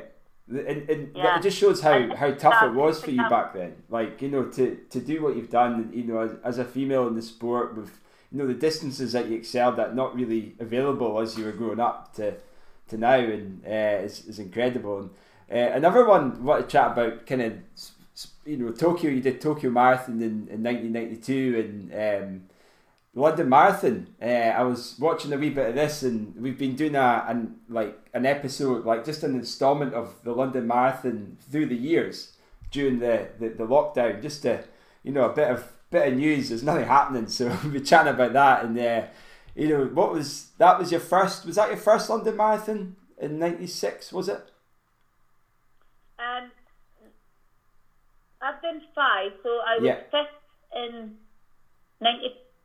And, 0.48 0.90
and 0.90 1.16
Yeah. 1.16 1.38
it 1.38 1.42
just 1.42 1.56
shows 1.56 1.80
how, 1.80 2.14
how 2.16 2.32
tough 2.32 2.62
it 2.64 2.74
was 2.74 3.02
for 3.02 3.10
you 3.10 3.28
back 3.28 3.54
then. 3.54 3.74
Like 3.88 4.20
you 4.20 4.28
know, 4.28 4.44
to, 4.44 4.76
to 4.90 5.00
do 5.00 5.22
what 5.22 5.36
you've 5.36 5.50
done, 5.50 5.90
you 5.94 6.04
know, 6.04 6.18
as, 6.18 6.32
as 6.44 6.58
a 6.58 6.64
female 6.64 7.06
in 7.08 7.14
the 7.14 7.22
sport, 7.22 7.76
with 7.76 8.00
you 8.30 8.38
know 8.38 8.46
the 8.46 8.54
distances 8.54 9.12
that 9.12 9.28
you 9.28 9.36
excelled 9.36 9.78
at, 9.78 9.94
not 9.94 10.14
really 10.14 10.54
available 10.58 11.20
as 11.20 11.38
you 11.38 11.44
were 11.44 11.52
growing 11.52 11.80
up 11.80 12.14
to 12.14 12.34
to 12.88 12.96
now, 12.98 13.14
and 13.18 13.62
uh, 13.66 14.04
is 14.04 14.26
is 14.26 14.38
incredible. 14.38 14.98
And 14.98 15.10
uh, 15.72 15.76
another 15.76 16.06
one 16.06 16.32
I 16.32 16.40
want 16.40 16.64
to 16.68 16.70
chat 16.70 16.92
about, 16.92 17.26
kind 17.26 17.42
of, 17.42 17.52
you 18.44 18.56
know, 18.56 18.72
Tokyo. 18.72 19.10
You 19.10 19.20
did 19.20 19.40
Tokyo 19.40 19.70
Marathon 19.70 20.16
in, 20.20 20.48
in 20.48 20.62
1992, 20.62 21.90
and 21.92 22.22
um, 22.24 22.42
London 23.14 23.48
Marathon. 23.48 24.06
Uh, 24.20 24.24
I 24.24 24.62
was 24.62 24.96
watching 24.98 25.32
a 25.32 25.36
wee 25.36 25.50
bit 25.50 25.68
of 25.70 25.74
this, 25.74 26.02
and 26.02 26.34
we've 26.36 26.58
been 26.58 26.76
doing 26.76 26.94
a 26.96 27.24
an 27.28 27.56
like 27.68 27.98
an 28.14 28.24
episode, 28.24 28.84
like 28.86 29.04
just 29.04 29.22
an 29.22 29.34
instalment 29.34 29.92
of 29.94 30.14
the 30.24 30.32
London 30.32 30.66
Marathon 30.66 31.36
through 31.50 31.66
the 31.66 31.76
years 31.76 32.36
during 32.70 33.00
the, 33.00 33.28
the, 33.38 33.50
the 33.50 33.66
lockdown, 33.66 34.22
just 34.22 34.42
to 34.42 34.64
you 35.02 35.12
know 35.12 35.28
a 35.28 35.32
bit 35.34 35.50
of 35.50 35.70
bit 35.90 36.08
of 36.08 36.14
news. 36.18 36.48
There's 36.48 36.62
nothing 36.62 36.86
happening, 36.86 37.26
so 37.28 37.48
we'll 37.62 37.72
be 37.72 37.80
chatting 37.80 38.14
about 38.14 38.32
that. 38.32 38.64
And 38.64 38.78
uh, 38.78 39.02
you 39.54 39.68
know, 39.68 39.84
what 39.86 40.12
was 40.12 40.48
that? 40.56 40.78
Was 40.78 40.90
your 40.90 41.00
first? 41.00 41.44
Was 41.44 41.56
that 41.56 41.68
your 41.68 41.76
first 41.76 42.08
London 42.08 42.36
Marathon 42.36 42.96
in 43.18 43.38
'96? 43.38 44.10
Was 44.14 44.30
it? 44.30 44.40
Um, 46.18 46.50
I've 48.40 48.62
done 48.62 48.80
five, 48.94 49.32
so 49.42 49.50
I 49.50 49.76
was 49.78 49.84
Yeah. 49.84 50.00
fifth 50.10 50.38
in 50.74 51.16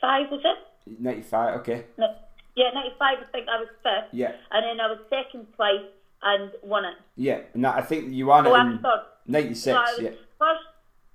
'95. 0.02 0.32
Was 0.32 0.42
it? 0.46 1.00
'95. 1.02 1.60
Okay. 1.62 1.86
No, 1.98 2.16
Yeah, 2.56 2.72
95, 2.74 3.18
I 3.22 3.32
think 3.32 3.48
I 3.50 3.60
was 3.60 3.68
fifth. 3.84 4.14
Yeah. 4.14 4.32
And 4.52 4.66
then 4.66 4.80
I 4.80 4.88
was 4.90 5.00
second 5.10 5.48
twice 5.56 5.86
and 6.24 6.52
won 6.64 6.86
it. 6.86 6.96
Yeah, 7.16 7.42
and 7.54 7.64
that, 7.66 7.76
I 7.76 7.82
think 7.82 8.12
you 8.12 8.26
won 8.28 8.48
Oh, 8.48 8.54
it 8.56 8.58
I'm 8.58 8.72
in 8.74 8.80
third. 8.80 9.02
'96. 9.28 9.78
So 9.96 10.02
yeah, 10.02 10.10
first 10.40 10.64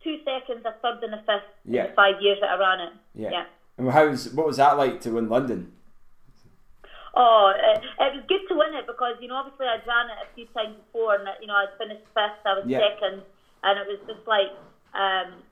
two 0.05 0.19
seconds, 0.25 0.65
a 0.67 0.73
third 0.83 1.03
and 1.03 1.15
a 1.15 1.19
fifth 1.19 1.49
Yeah. 1.65 1.85
in 1.85 1.91
the 1.91 1.95
five 1.95 2.21
years 2.21 2.39
that 2.41 2.51
I 2.51 2.59
ran 2.59 2.81
it. 2.81 2.93
yeah. 3.15 3.31
yeah. 3.31 3.45
And 3.79 3.91
how 3.91 4.07
was 4.07 4.33
what 4.35 4.47
was 4.47 4.59
that 4.59 4.77
like 4.77 5.01
to 5.03 5.11
win 5.13 5.29
London? 5.29 5.73
Oh, 7.15 7.53
it, 7.55 7.83
it 7.83 8.15
was 8.17 8.25
good 8.29 8.41
to 8.49 8.55
win 8.55 8.75
it 8.75 8.87
because 8.87 9.17
you 9.21 9.29
know 9.29 9.37
obviously 9.37 9.67
I'd 9.67 9.87
ran 9.87 10.09
it 10.09 10.17
a 10.25 10.35
few 10.35 10.47
times 10.57 10.77
before 10.77 11.15
and 11.17 11.29
you 11.41 11.47
know 11.47 11.55
I'd 11.57 11.77
finished 11.79 12.05
fifth, 12.15 12.41
I 12.47 12.55
was 12.61 12.65
Yeah. 12.67 12.81
second, 12.81 13.23
and 13.65 13.75
it 13.81 13.87
was 13.89 13.99
just 14.07 14.27
like 14.29 14.53
um, 14.95 15.43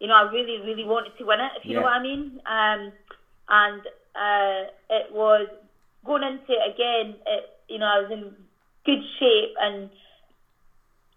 you 0.00 0.06
know 0.06 0.14
I 0.14 0.22
really 0.22 0.58
really 0.58 0.84
wanted 0.84 1.16
to 1.18 1.24
win 1.24 1.40
it 1.40 1.52
if 1.56 1.64
you 1.64 1.74
know 1.74 1.82
what 1.82 1.92
I 1.92 2.00
mean. 2.00 2.40
Um, 2.46 2.92
and 3.48 3.86
uh, 4.14 4.70
it 4.90 5.10
was 5.10 5.48
going 6.04 6.22
into 6.22 6.52
it 6.52 6.70
again. 6.72 7.16
It 7.26 7.48
you 7.68 7.78
know 7.78 7.86
I 7.86 8.00
was 8.00 8.10
in 8.10 8.34
good 8.84 9.02
shape 9.18 9.54
and. 9.60 9.90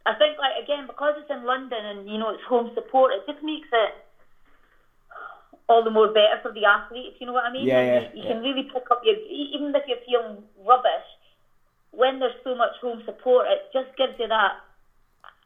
I 0.04 0.16
think, 0.16 0.40
like 0.40 0.58
again, 0.58 0.88
because 0.88 1.14
it's 1.20 1.30
in 1.30 1.46
London 1.46 1.86
and 1.86 2.10
you 2.10 2.18
know 2.18 2.32
it's 2.32 2.42
home 2.50 2.72
support, 2.74 3.14
it 3.14 3.22
just 3.32 3.44
makes 3.44 3.68
it 3.72 3.94
all 5.72 5.84
the 5.84 5.90
more 5.90 6.08
better 6.08 6.38
for 6.42 6.52
the 6.52 6.66
athlete. 6.66 7.16
If 7.16 7.22
you 7.22 7.28
know 7.28 7.34
what 7.34 7.46
I 7.46 7.52
mean? 7.52 7.66
Yeah, 7.66 7.82
yeah, 7.82 8.00
you, 8.02 8.08
you 8.14 8.24
yeah. 8.24 8.34
can 8.34 8.42
really 8.44 8.64
pick 8.64 8.92
up 8.92 9.02
your 9.04 9.16
even 9.16 9.74
if 9.74 9.84
you're 9.88 10.04
feeling 10.06 10.44
rubbish. 10.66 11.08
When 11.92 12.20
there's 12.20 12.36
so 12.44 12.56
much 12.56 12.76
home 12.82 13.02
support, 13.06 13.48
it 13.48 13.64
just 13.72 13.96
gives 13.98 14.20
you 14.20 14.28
that. 14.28 14.60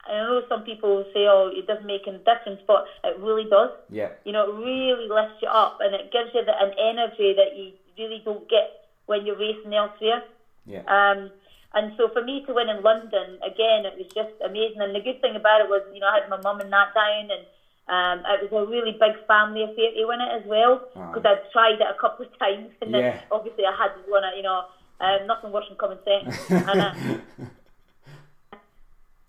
I 0.05 0.13
know 0.13 0.41
some 0.49 0.63
people 0.63 1.03
say, 1.13 1.25
"Oh, 1.27 1.47
it 1.53 1.65
doesn't 1.67 1.85
make 1.85 2.07
a 2.07 2.11
difference," 2.11 2.61
but 2.67 2.83
it 3.03 3.17
really 3.17 3.45
does. 3.45 3.69
Yeah, 3.89 4.09
You 4.23 4.31
know, 4.31 4.43
it 4.49 4.53
really 4.53 5.07
lifts 5.07 5.35
you 5.41 5.47
up, 5.47 5.75
and 5.79 5.93
it 5.93 6.11
gives 6.11 6.33
you 6.33 6.43
the, 6.43 6.53
an 6.59 6.71
energy 6.77 7.33
that 7.33 7.53
you 7.53 7.73
really 7.97 8.21
don't 8.23 8.47
get 8.47 8.71
when 9.05 9.25
you're 9.25 9.35
racing 9.37 9.73
elsewhere. 9.73 10.21
yeah, 10.65 10.81
Um, 10.87 11.31
and 11.73 11.91
so 11.97 12.09
for 12.09 12.21
me 12.21 12.41
to 12.45 12.53
win 12.53 12.69
in 12.69 12.81
London, 12.81 13.39
again, 13.45 13.85
it 13.85 13.97
was 13.97 14.07
just 14.15 14.31
amazing. 14.43 14.81
And 14.81 14.95
the 14.95 14.99
good 14.99 15.19
thing 15.21 15.35
about 15.35 15.61
it 15.61 15.67
was, 15.69 15.81
you 15.91 15.99
know, 15.99 16.07
I 16.07 16.15
had 16.15 16.29
my 16.29 16.37
mum 16.37 16.59
and 16.59 16.71
that 16.71 16.93
down, 16.93 17.29
and 17.31 17.45
um, 17.87 18.25
it 18.31 18.49
was 18.49 18.51
a 18.51 18.69
really 18.69 18.91
big 18.91 19.13
family 19.27 19.63
affair 19.63 19.91
to 19.91 20.05
win 20.05 20.21
it 20.21 20.29
as 20.31 20.43
well. 20.45 20.81
Because 21.13 21.25
I'd 21.25 21.51
tried 21.51 21.81
it 21.81 21.87
a 21.89 21.93
couple 21.93 22.25
of 22.25 22.39
times, 22.39 22.71
and 22.81 22.93
Yeah. 22.93 23.01
then 23.01 23.19
obviously 23.31 23.65
I 23.65 23.73
hadn't 23.75 24.07
won 24.07 24.23
it, 24.23 24.35
you 24.37 24.43
know. 24.43 24.63
Um, 24.99 25.27
nothing 25.27 25.51
worse 25.51 25.65
than 25.67 25.77
and, 26.67 26.81
uh, 26.81 26.91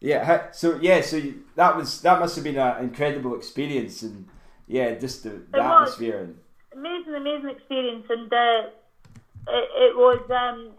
yeah. 0.00 0.50
So 0.52 0.78
yeah, 0.80 1.00
so 1.00 1.16
you, 1.16 1.44
that 1.56 1.76
was 1.76 2.00
that 2.02 2.18
must 2.20 2.34
have 2.36 2.44
been 2.44 2.56
an 2.58 2.84
incredible 2.84 3.34
experience, 3.36 4.02
and 4.02 4.26
yeah, 4.66 4.94
just 4.94 5.22
the, 5.24 5.30
the 5.50 5.62
atmosphere 5.62 6.18
and 6.18 6.38
amazing, 6.72 7.14
amazing 7.14 7.50
experience, 7.50 8.06
and 8.10 8.32
uh, 8.32 8.62
it, 9.48 9.68
it 9.90 9.96
was 9.96 10.20
um, 10.30 10.72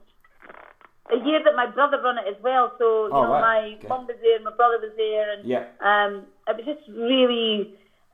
a 1.12 1.26
year 1.26 1.42
that 1.44 1.56
my 1.56 1.66
brother 1.66 2.00
run 2.02 2.18
it 2.18 2.26
as 2.28 2.42
well. 2.44 2.74
So 2.78 3.08
you 3.08 3.14
Oh, 3.14 3.22
know, 3.24 3.32
right. 3.32 3.42
my 3.42 3.76
Okay. 3.78 3.88
mum 3.88 4.08
was 4.08 4.18
there, 4.22 4.40
my 4.42 4.52
brother 4.52 4.80
was 4.80 4.92
there, 4.98 5.32
and 5.32 5.46
yeah, 5.46 5.66
um, 5.82 6.26
it 6.48 6.58
was 6.58 6.66
just 6.66 6.88
really 6.90 7.74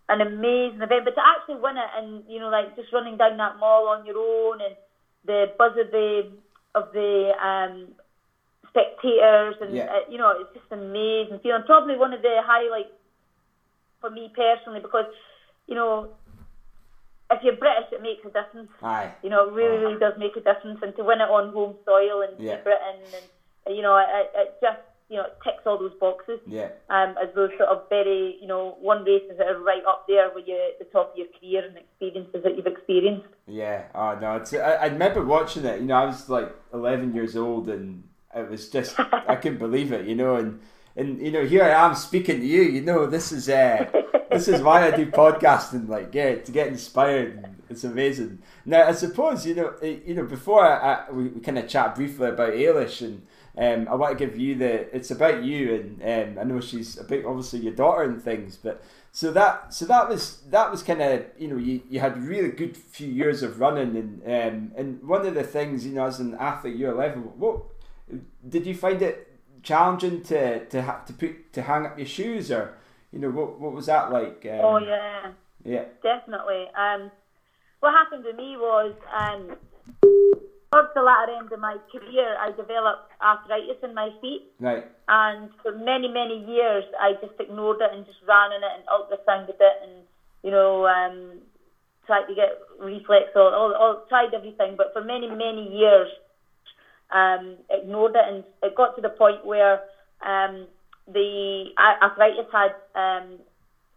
an 0.10 0.22
amazing 0.22 0.82
event. 0.82 1.06
But 1.06 1.16
to 1.16 1.22
actually 1.26 1.62
win 1.62 1.78
it, 1.78 1.90
and 1.98 2.24
you 2.28 2.40
know, 2.40 2.50
like 2.50 2.76
just 2.76 2.94
running 2.94 3.18
down 3.18 3.38
that 3.38 3.58
mall 3.60 3.88
on 3.88 4.06
your 4.06 4.18
own, 4.18 4.62
and 4.62 4.76
the 5.26 5.52
buzz 5.58 5.74
of 5.78 5.92
the 5.92 6.30
of 6.76 6.92
the 6.94 7.32
um, 7.42 7.94
spectators, 8.74 9.56
and 9.62 9.74
Yeah. 9.74 9.86
uh, 9.92 10.00
you 10.08 10.18
know, 10.18 10.34
it's 10.38 10.50
just 10.54 10.66
amazing 10.72 11.40
feeling. 11.40 11.62
Probably 11.64 11.96
one 11.96 12.14
of 12.14 12.22
the 12.22 12.42
highlights 12.44 12.90
for 14.02 14.10
me 14.10 14.32
personally, 14.36 14.80
because 14.80 15.06
you 15.68 15.76
know, 15.76 16.08
if 17.32 17.42
you're 17.42 17.54
British, 17.54 17.86
it 17.92 18.02
makes 18.02 18.26
a 18.26 18.30
difference. 18.30 18.70
aye, 18.82 19.12
You 19.22 19.30
know, 19.30 19.48
it 19.48 19.54
really, 19.54 19.78
really 19.78 19.98
does 19.98 20.14
make 20.18 20.36
a 20.36 20.42
difference. 20.42 20.80
And 20.82 20.96
to 20.98 21.04
win 21.04 21.22
it 21.22 21.30
on 21.30 21.54
home 21.54 21.76
soil 21.86 22.22
and 22.22 22.34
Yeah. 22.40 22.58
Britain, 22.58 23.00
and 23.66 23.76
you 23.76 23.82
know, 23.82 23.96
it, 23.98 24.30
it 24.36 24.54
just 24.62 24.80
you 25.10 25.18
know 25.18 25.26
it 25.26 25.34
ticks 25.44 25.64
all 25.66 25.78
those 25.78 25.94
boxes. 26.00 26.40
yeah, 26.48 26.70
Um, 26.90 27.16
as 27.22 27.30
those 27.34 27.50
sort 27.58 27.70
of 27.70 27.82
very 27.90 28.38
you 28.42 28.48
know 28.48 28.76
one 28.80 29.04
races 29.04 29.38
that 29.38 29.48
are 29.48 29.60
right 29.60 29.84
up 29.88 30.04
there 30.08 30.30
with 30.32 30.48
you 30.48 30.56
at 30.72 30.80
the 30.80 30.86
top 30.86 31.12
of 31.12 31.16
your 31.16 31.28
career 31.40 31.64
and 31.64 31.78
experiences 31.78 32.42
that 32.44 32.56
you've 32.58 32.68
experienced. 32.68 33.28
yeah. 33.48 33.84
Oh 33.96 34.18
no, 34.20 34.36
it's, 34.38 34.54
I, 34.54 34.74
I 34.74 34.86
remember 34.88 35.24
watching 35.24 35.66
it. 35.66 35.80
You 35.80 35.88
know, 35.88 35.96
I 35.96 36.06
was 36.06 36.30
like 36.30 36.54
eleven 36.74 37.14
years 37.14 37.36
old, 37.38 37.70
and 37.70 38.04
it 38.36 38.50
was 38.50 38.70
just 38.70 39.00
I 39.00 39.36
couldn't 39.36 39.60
believe 39.60 39.92
it. 39.92 40.08
You 40.08 40.16
know, 40.16 40.36
and 40.36 40.60
and 40.96 41.20
you 41.22 41.32
know 41.32 41.46
here 41.46 41.64
I 41.64 41.86
am 41.86 41.96
speaking 41.96 42.40
to 42.40 42.46
you. 42.46 42.62
You 42.62 42.82
know, 42.82 43.06
this 43.06 43.32
is 43.32 43.50
uh, 43.50 43.90
this 44.32 44.48
is 44.48 44.62
why 44.62 44.88
I 44.88 44.92
do 44.96 45.06
podcasting. 45.06 45.88
Like, 45.88 46.14
yeah, 46.14 46.36
to 46.36 46.52
get 46.52 46.68
inspired. 46.68 47.46
It's 47.70 47.84
amazing. 47.84 48.40
Now, 48.66 48.88
I 48.88 48.92
suppose 48.92 49.46
you 49.46 49.56
know, 49.56 49.74
eh, 49.82 49.98
you 50.06 50.16
know, 50.16 50.26
before 50.26 50.66
I, 50.66 50.94
I, 50.94 51.12
we, 51.12 51.30
we 51.30 51.42
kind 51.42 51.58
of 51.58 51.68
chat 51.68 51.96
briefly 51.96 52.30
about 52.30 52.54
Eilish, 52.54 53.02
and 53.02 53.26
um, 53.58 53.92
I 53.92 53.96
want 53.96 54.18
to 54.18 54.26
give 54.26 54.38
you 54.38 54.56
the. 54.56 54.96
It's 54.96 55.12
about 55.12 55.44
you, 55.44 55.74
and 55.76 56.38
um, 56.38 56.40
I 56.40 56.44
know 56.44 56.60
she's 56.60 56.98
a 56.98 57.04
bit 57.04 57.26
obviously 57.26 57.60
your 57.60 57.74
daughter 57.74 58.04
and 58.04 58.22
things, 58.22 58.58
but 58.58 58.84
so 59.12 59.32
that 59.32 59.74
so 59.74 59.86
that 59.86 60.10
was 60.10 60.42
that 60.50 60.72
was 60.72 60.82
kind 60.82 61.02
of 61.02 61.24
you 61.38 61.48
know 61.48 61.58
you, 61.58 61.82
you 61.88 62.00
had 62.00 62.24
really 62.24 62.50
good 62.50 62.76
few 62.76 63.08
years 63.08 63.44
of 63.44 63.60
running, 63.60 63.96
and 63.96 64.24
um, 64.24 64.72
and 64.76 65.04
one 65.04 65.26
of 65.26 65.36
the 65.36 65.44
things 65.44 65.86
you 65.86 65.94
know 65.94 66.06
as 66.06 66.20
an 66.20 66.36
athlete, 66.40 66.76
your 66.76 66.96
level, 66.96 67.22
what 67.38 67.64
did 68.48 68.66
you 68.66 68.76
find 68.76 69.02
it 69.02 69.30
challenging 69.62 70.22
to 70.24 70.66
to 70.66 70.82
ha- 70.82 71.04
to 71.06 71.14
put 71.14 71.54
to 71.54 71.62
hang 71.62 71.86
up 71.86 71.98
your 71.98 72.08
shoes 72.08 72.52
or 72.52 72.78
you 73.12 73.20
know 73.20 73.30
what 73.30 73.60
what 73.60 73.74
was 73.74 73.86
that 73.88 74.12
like? 74.12 74.46
Um, 74.46 74.60
oh 74.62 74.78
yeah, 74.78 75.32
yeah, 75.64 75.86
definitely. 76.02 76.68
Um, 76.78 77.12
what 77.80 77.94
happened 77.94 78.24
to 78.24 78.34
me 78.34 78.56
was 78.58 78.96
um, 79.14 79.58
towards 80.74 80.94
the 80.96 81.02
latter 81.02 81.34
end 81.38 81.52
of 81.52 81.60
my 81.60 81.78
career, 81.92 82.36
I 82.40 82.50
developed 82.52 83.12
arthritis 83.22 83.78
in 83.84 83.94
my 83.94 84.10
feet. 84.22 84.50
right, 84.60 84.86
And 85.08 85.50
for 85.62 85.72
many, 85.72 86.08
many 86.08 86.44
years, 86.48 86.84
I 87.00 87.14
just 87.22 87.38
ignored 87.40 87.78
it 87.82 87.94
and 87.94 88.06
just 88.06 88.18
ran 88.28 88.52
in 88.52 88.64
it 88.64 88.74
and 88.74 88.84
ultrasounded 88.90 89.62
it 89.62 89.78
and, 89.84 90.02
you 90.42 90.50
know, 90.50 90.88
um, 90.88 91.42
tried 92.08 92.26
to 92.26 92.34
get 92.34 92.58
reflex 92.80 93.30
all, 93.36 93.54
or, 93.54 93.78
or 93.78 94.04
tried 94.10 94.34
everything. 94.34 94.76
But 94.76 94.94
for 94.94 95.04
many, 95.04 95.30
many 95.30 95.70
years, 95.78 96.10
um, 97.12 97.58
ignored 97.70 98.16
it. 98.16 98.34
And 98.34 98.44
it 98.62 98.76
got 98.76 98.96
to 98.96 99.02
the 99.02 99.10
point 99.10 99.46
where 99.46 99.82
um, 100.26 100.68
the 101.08 101.66
arthritis 101.78 102.48
had 102.52 102.76
um, 102.96 103.40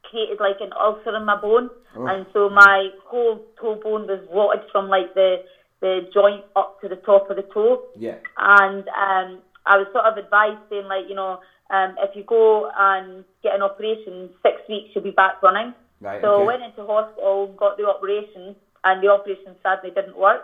created 0.04 0.38
like 0.40 0.56
an 0.60 0.72
ulcer 0.78 1.16
in 1.16 1.24
my 1.24 1.40
bone. 1.40 1.70
Oh. 1.96 2.06
And 2.06 2.26
so 2.32 2.48
my 2.48 2.88
whole 3.04 3.44
toe 3.60 3.80
bone 3.82 4.06
was 4.06 4.20
rotted 4.32 4.68
from 4.72 4.88
like 4.88 5.14
the, 5.14 5.44
the 5.80 6.08
joint 6.12 6.44
up 6.54 6.80
to 6.80 6.88
the 6.88 6.96
top 6.96 7.30
of 7.30 7.36
the 7.36 7.42
toe 7.42 7.82
yeah, 7.96 8.16
and 8.38 8.84
um, 8.88 9.42
I 9.64 9.76
was 9.76 9.86
sort 9.92 10.04
of 10.04 10.16
advised 10.16 10.62
saying 10.70 10.86
like, 10.86 11.08
you 11.08 11.14
know, 11.14 11.40
um, 11.70 11.96
if 11.98 12.14
you 12.14 12.22
go 12.22 12.70
and 12.78 13.24
get 13.42 13.54
an 13.54 13.62
operation, 13.62 14.30
six 14.42 14.56
weeks 14.68 14.90
you'll 14.94 15.04
be 15.04 15.10
back 15.10 15.42
running. 15.42 15.74
right, 16.00 16.22
So 16.22 16.42
I 16.42 16.44
went 16.44 16.62
into 16.62 16.86
hospital, 16.86 17.54
got 17.58 17.76
the 17.76 17.86
operation, 17.86 18.54
and 18.84 19.02
the 19.02 19.08
operation 19.08 19.56
sadly 19.62 19.90
didn't 19.90 20.16
work. 20.16 20.42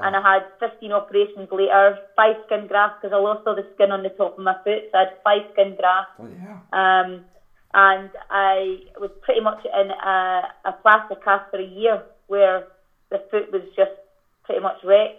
And 0.00 0.16
I 0.16 0.20
had 0.34 0.46
15 0.58 0.90
operations 0.92 1.48
later, 1.52 1.98
five 2.16 2.36
skin 2.46 2.66
grafts 2.66 2.96
because 3.00 3.12
I 3.12 3.18
lost 3.20 3.42
all 3.46 3.54
the 3.54 3.66
skin 3.74 3.92
on 3.92 4.02
the 4.02 4.08
top 4.10 4.38
of 4.38 4.44
my 4.44 4.54
foot. 4.64 4.84
So 4.90 4.96
I 4.96 5.00
had 5.00 5.12
five 5.22 5.42
skin 5.52 5.74
grafts. 5.78 6.12
Bloody 6.16 6.36
hell. 6.36 6.62
Um, 6.72 7.24
and 7.74 8.10
I 8.30 8.80
was 8.98 9.10
pretty 9.22 9.40
much 9.40 9.64
in 9.64 9.90
a, 9.90 10.48
a 10.64 10.72
plaster 10.82 11.16
cast 11.16 11.44
for 11.50 11.58
a 11.60 11.64
year 11.64 12.02
where 12.26 12.64
the 13.10 13.18
foot 13.30 13.50
was 13.52 13.62
just 13.76 13.92
pretty 14.44 14.60
much 14.60 14.76
wrecked. 14.84 15.18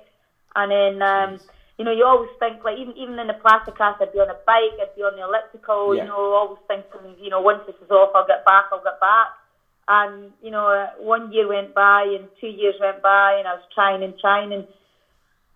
And 0.56 0.72
then, 0.72 1.02
um, 1.02 1.40
you 1.78 1.86
know, 1.86 1.92
you 1.92 2.06
always 2.06 2.30
think, 2.38 2.64
like, 2.64 2.78
even 2.78 2.96
even 2.98 3.18
in 3.18 3.28
the 3.28 3.34
plaster 3.34 3.72
cast, 3.72 4.02
I'd 4.02 4.12
be 4.12 4.20
on 4.20 4.30
a 4.30 4.38
bike, 4.46 4.78
I'd 4.80 4.94
be 4.96 5.02
on 5.02 5.16
the 5.16 5.24
elliptical, 5.24 5.96
Yeah. 5.96 6.04
you 6.04 6.10
know, 6.10 6.34
always 6.34 6.60
thinking, 6.68 7.18
you 7.20 7.30
know, 7.30 7.42
once 7.42 7.62
this 7.66 7.76
is 7.82 7.90
off, 7.90 8.12
I'll 8.14 8.26
get 8.26 8.46
back, 8.46 8.66
I'll 8.72 8.84
get 8.84 9.00
back. 9.00 9.30
And, 9.88 10.32
you 10.42 10.50
know, 10.52 10.68
uh, 10.68 10.88
one 10.98 11.32
year 11.32 11.48
went 11.48 11.74
by 11.74 12.04
and 12.04 12.30
two 12.40 12.48
years 12.48 12.76
went 12.80 13.02
by 13.02 13.34
and 13.34 13.48
I 13.48 13.54
was 13.54 13.62
trying 13.74 14.02
and 14.04 14.18
trying 14.18 14.54
and 14.54 14.66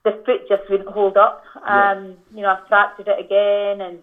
the 0.04 0.12
foot 0.26 0.48
just 0.48 0.64
wouldn't 0.70 0.90
hold 0.90 1.18
up. 1.18 1.42
Yeah. 1.66 1.92
Um, 1.92 2.18
you 2.34 2.42
know, 2.42 2.50
I 2.50 2.58
fractured 2.68 3.08
it 3.08 3.20
again 3.20 3.82
and 3.82 4.02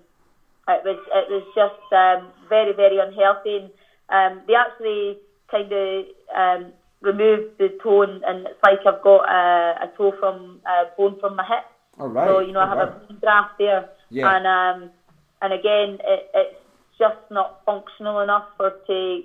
it 0.66 0.82
was 0.84 0.96
it 1.12 1.28
was 1.28 1.42
just 1.54 1.92
um, 1.92 2.32
very 2.48 2.72
very 2.72 2.98
unhealthy. 2.98 3.56
And 3.56 3.70
um, 4.08 4.42
they 4.46 4.54
actually 4.54 5.18
kind 5.50 5.70
of 5.72 6.04
um, 6.34 6.72
removed 7.02 7.44
the 7.58 7.70
toe, 7.82 8.02
and, 8.02 8.22
it's 8.46 8.58
like 8.62 8.80
I've 8.86 9.00
got 9.02 9.28
a, 9.28 9.84
a 9.84 9.88
toe 9.96 10.14
from 10.18 10.60
a 10.66 10.84
bone 10.96 11.16
from 11.20 11.36
my 11.36 11.44
hip. 11.44 11.64
All 11.98 12.08
right. 12.08 12.26
So 12.26 12.38
you 12.40 12.52
know, 12.52 12.60
I 12.60 12.64
Oh, 12.64 12.68
have 12.68 12.78
wow. 12.78 12.84
a 12.84 13.06
bone 13.06 13.18
graft 13.20 13.50
there, 13.58 13.84
Yeah. 14.10 14.36
and 14.36 14.46
um, 14.46 14.90
and 15.42 15.52
again, 15.52 15.98
it, 16.04 16.26
it's 16.32 16.54
just 16.98 17.16
not 17.30 17.52
functional 17.66 18.20
enough 18.20 18.44
for 18.56 18.70
to 18.86 19.22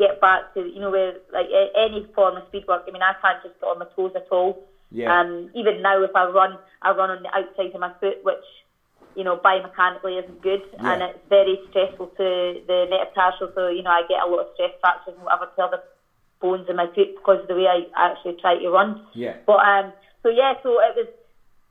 get 0.00 0.20
back 0.20 0.52
to 0.54 0.60
you 0.64 0.80
know 0.80 0.90
where 0.90 1.12
like 1.32 1.46
any 1.76 2.06
form 2.16 2.36
of 2.40 2.48
speed 2.48 2.64
work. 2.66 2.82
I 2.88 2.90
mean, 2.90 3.02
I 3.04 3.12
can't 3.20 3.42
just 3.44 3.60
get 3.60 3.68
on 3.68 3.78
my 3.78 3.86
toes 3.94 4.12
at 4.16 4.26
all. 4.32 4.64
Yeah. 4.90 5.12
Um, 5.12 5.50
even 5.54 5.82
now, 5.82 6.02
if 6.02 6.10
I 6.16 6.24
run, 6.24 6.58
I 6.82 6.90
run 6.90 7.10
on 7.14 7.22
the 7.22 7.30
outside 7.36 7.74
of 7.74 7.80
my 7.80 7.92
foot, 8.00 8.24
which 8.24 8.46
you 9.14 9.22
know 9.24 9.36
biomechanically 9.36 10.18
isn't 10.24 10.40
good, 10.42 10.62
Yeah. 10.72 10.92
and 10.92 11.02
it's 11.02 11.18
very 11.28 11.60
stressful 11.70 12.08
to 12.18 12.26
the 12.66 12.78
metatarsal. 12.90 13.52
So 13.54 13.68
you 13.68 13.82
know, 13.84 13.90
I 13.90 14.02
get 14.08 14.24
a 14.24 14.26
lot 14.26 14.40
of 14.40 14.48
stress 14.54 14.72
fractures 14.80 15.14
and 15.14 15.24
whatever 15.24 15.46
to 15.54 15.62
other 15.62 15.80
bones 16.40 16.66
in 16.70 16.76
my 16.76 16.86
foot 16.96 17.14
because 17.14 17.40
of 17.42 17.48
the 17.48 17.54
way 17.54 17.68
I 17.68 17.84
actually 17.94 18.36
try 18.40 18.56
to 18.58 18.70
run. 18.70 19.04
Yeah. 19.14 19.36
But 19.46 19.60
um, 19.72 19.92
so 20.22 20.28
yeah, 20.30 20.54
so 20.62 20.80
it 20.80 20.94
was 20.96 21.08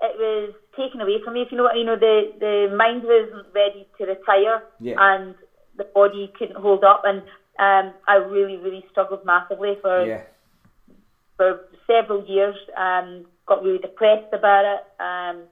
it 0.01 0.15
was 0.15 0.53
taken 0.77 1.01
away 1.01 1.17
from 1.23 1.33
me. 1.33 1.41
If 1.41 1.51
you 1.51 1.57
know 1.57 1.63
what 1.67 1.75
you 1.75 1.83
know, 1.83 1.97
the 1.97 2.31
the 2.39 2.73
mind 2.75 3.03
wasn't 3.03 3.47
ready 3.53 3.87
to 3.97 4.05
retire, 4.05 4.63
Yeah. 4.79 4.95
and 4.97 5.35
the 5.75 5.83
body 5.83 6.31
couldn't 6.37 6.55
hold 6.61 6.83
up, 6.83 7.01
and 7.05 7.23
um, 7.59 7.95
I 8.07 8.15
really 8.15 8.57
really 8.57 8.85
struggled 8.89 9.23
massively 9.23 9.77
for 9.81 10.05
Yeah. 10.05 10.21
for 11.37 11.55
several 11.87 12.23
years. 12.23 12.57
Um, 12.75 13.25
got 13.47 13.61
really 13.63 13.79
depressed 13.79 14.31
about 14.31 14.65
it. 14.65 14.81
Um, 15.03 15.47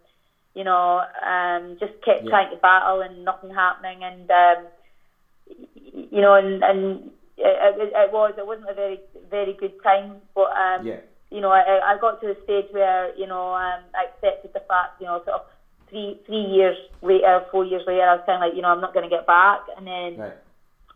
you 0.54 0.64
know, 0.64 1.04
um, 1.26 1.78
just 1.80 1.94
kept 2.04 2.24
Yeah. 2.24 2.30
trying 2.30 2.50
to 2.50 2.58
battle 2.58 3.02
and 3.02 3.24
nothing 3.26 3.52
happening. 3.52 4.04
And 4.04 4.30
um, 4.32 4.72
you 5.76 6.22
know, 6.22 6.34
and, 6.36 6.64
and 6.64 7.12
it, 7.38 7.78
it, 7.78 7.92
it 7.96 8.12
was 8.12 8.34
it 8.38 8.46
wasn't 8.46 8.70
a 8.70 8.74
very 8.74 9.02
very 9.30 9.54
good 9.54 9.74
time. 9.84 10.22
But 10.36 10.56
um, 10.56 10.86
Yeah. 10.86 11.02
you 11.30 11.42
know, 11.42 11.52
I, 11.52 11.80
I 11.84 11.98
got 11.98 12.20
to 12.22 12.28
the 12.28 12.38
stage 12.44 12.68
where 12.72 13.12
you 13.16 13.28
know 13.28 13.54
um, 13.54 13.82
I 13.96 14.06
accepted 14.06 14.52
the 14.54 14.62
fact. 14.68 14.94
You 15.00 15.06
know, 15.08 15.20
sort 15.26 15.36
of 15.36 15.42
three 15.90 16.18
three 16.26 16.44
years 16.44 16.78
later, 17.02 17.42
four 17.52 17.64
years 17.66 17.84
later, 17.88 18.04
I 18.04 18.14
was 18.14 18.22
kind 18.26 18.36
of 18.36 18.48
like, 18.48 18.56
you 18.56 18.62
know, 18.62 18.70
I'm 18.70 18.82
not 18.82 18.94
going 18.94 19.04
to 19.10 19.16
get 19.16 19.26
back. 19.26 19.62
And 19.76 19.86
then 19.88 20.18
Right. 20.18 20.38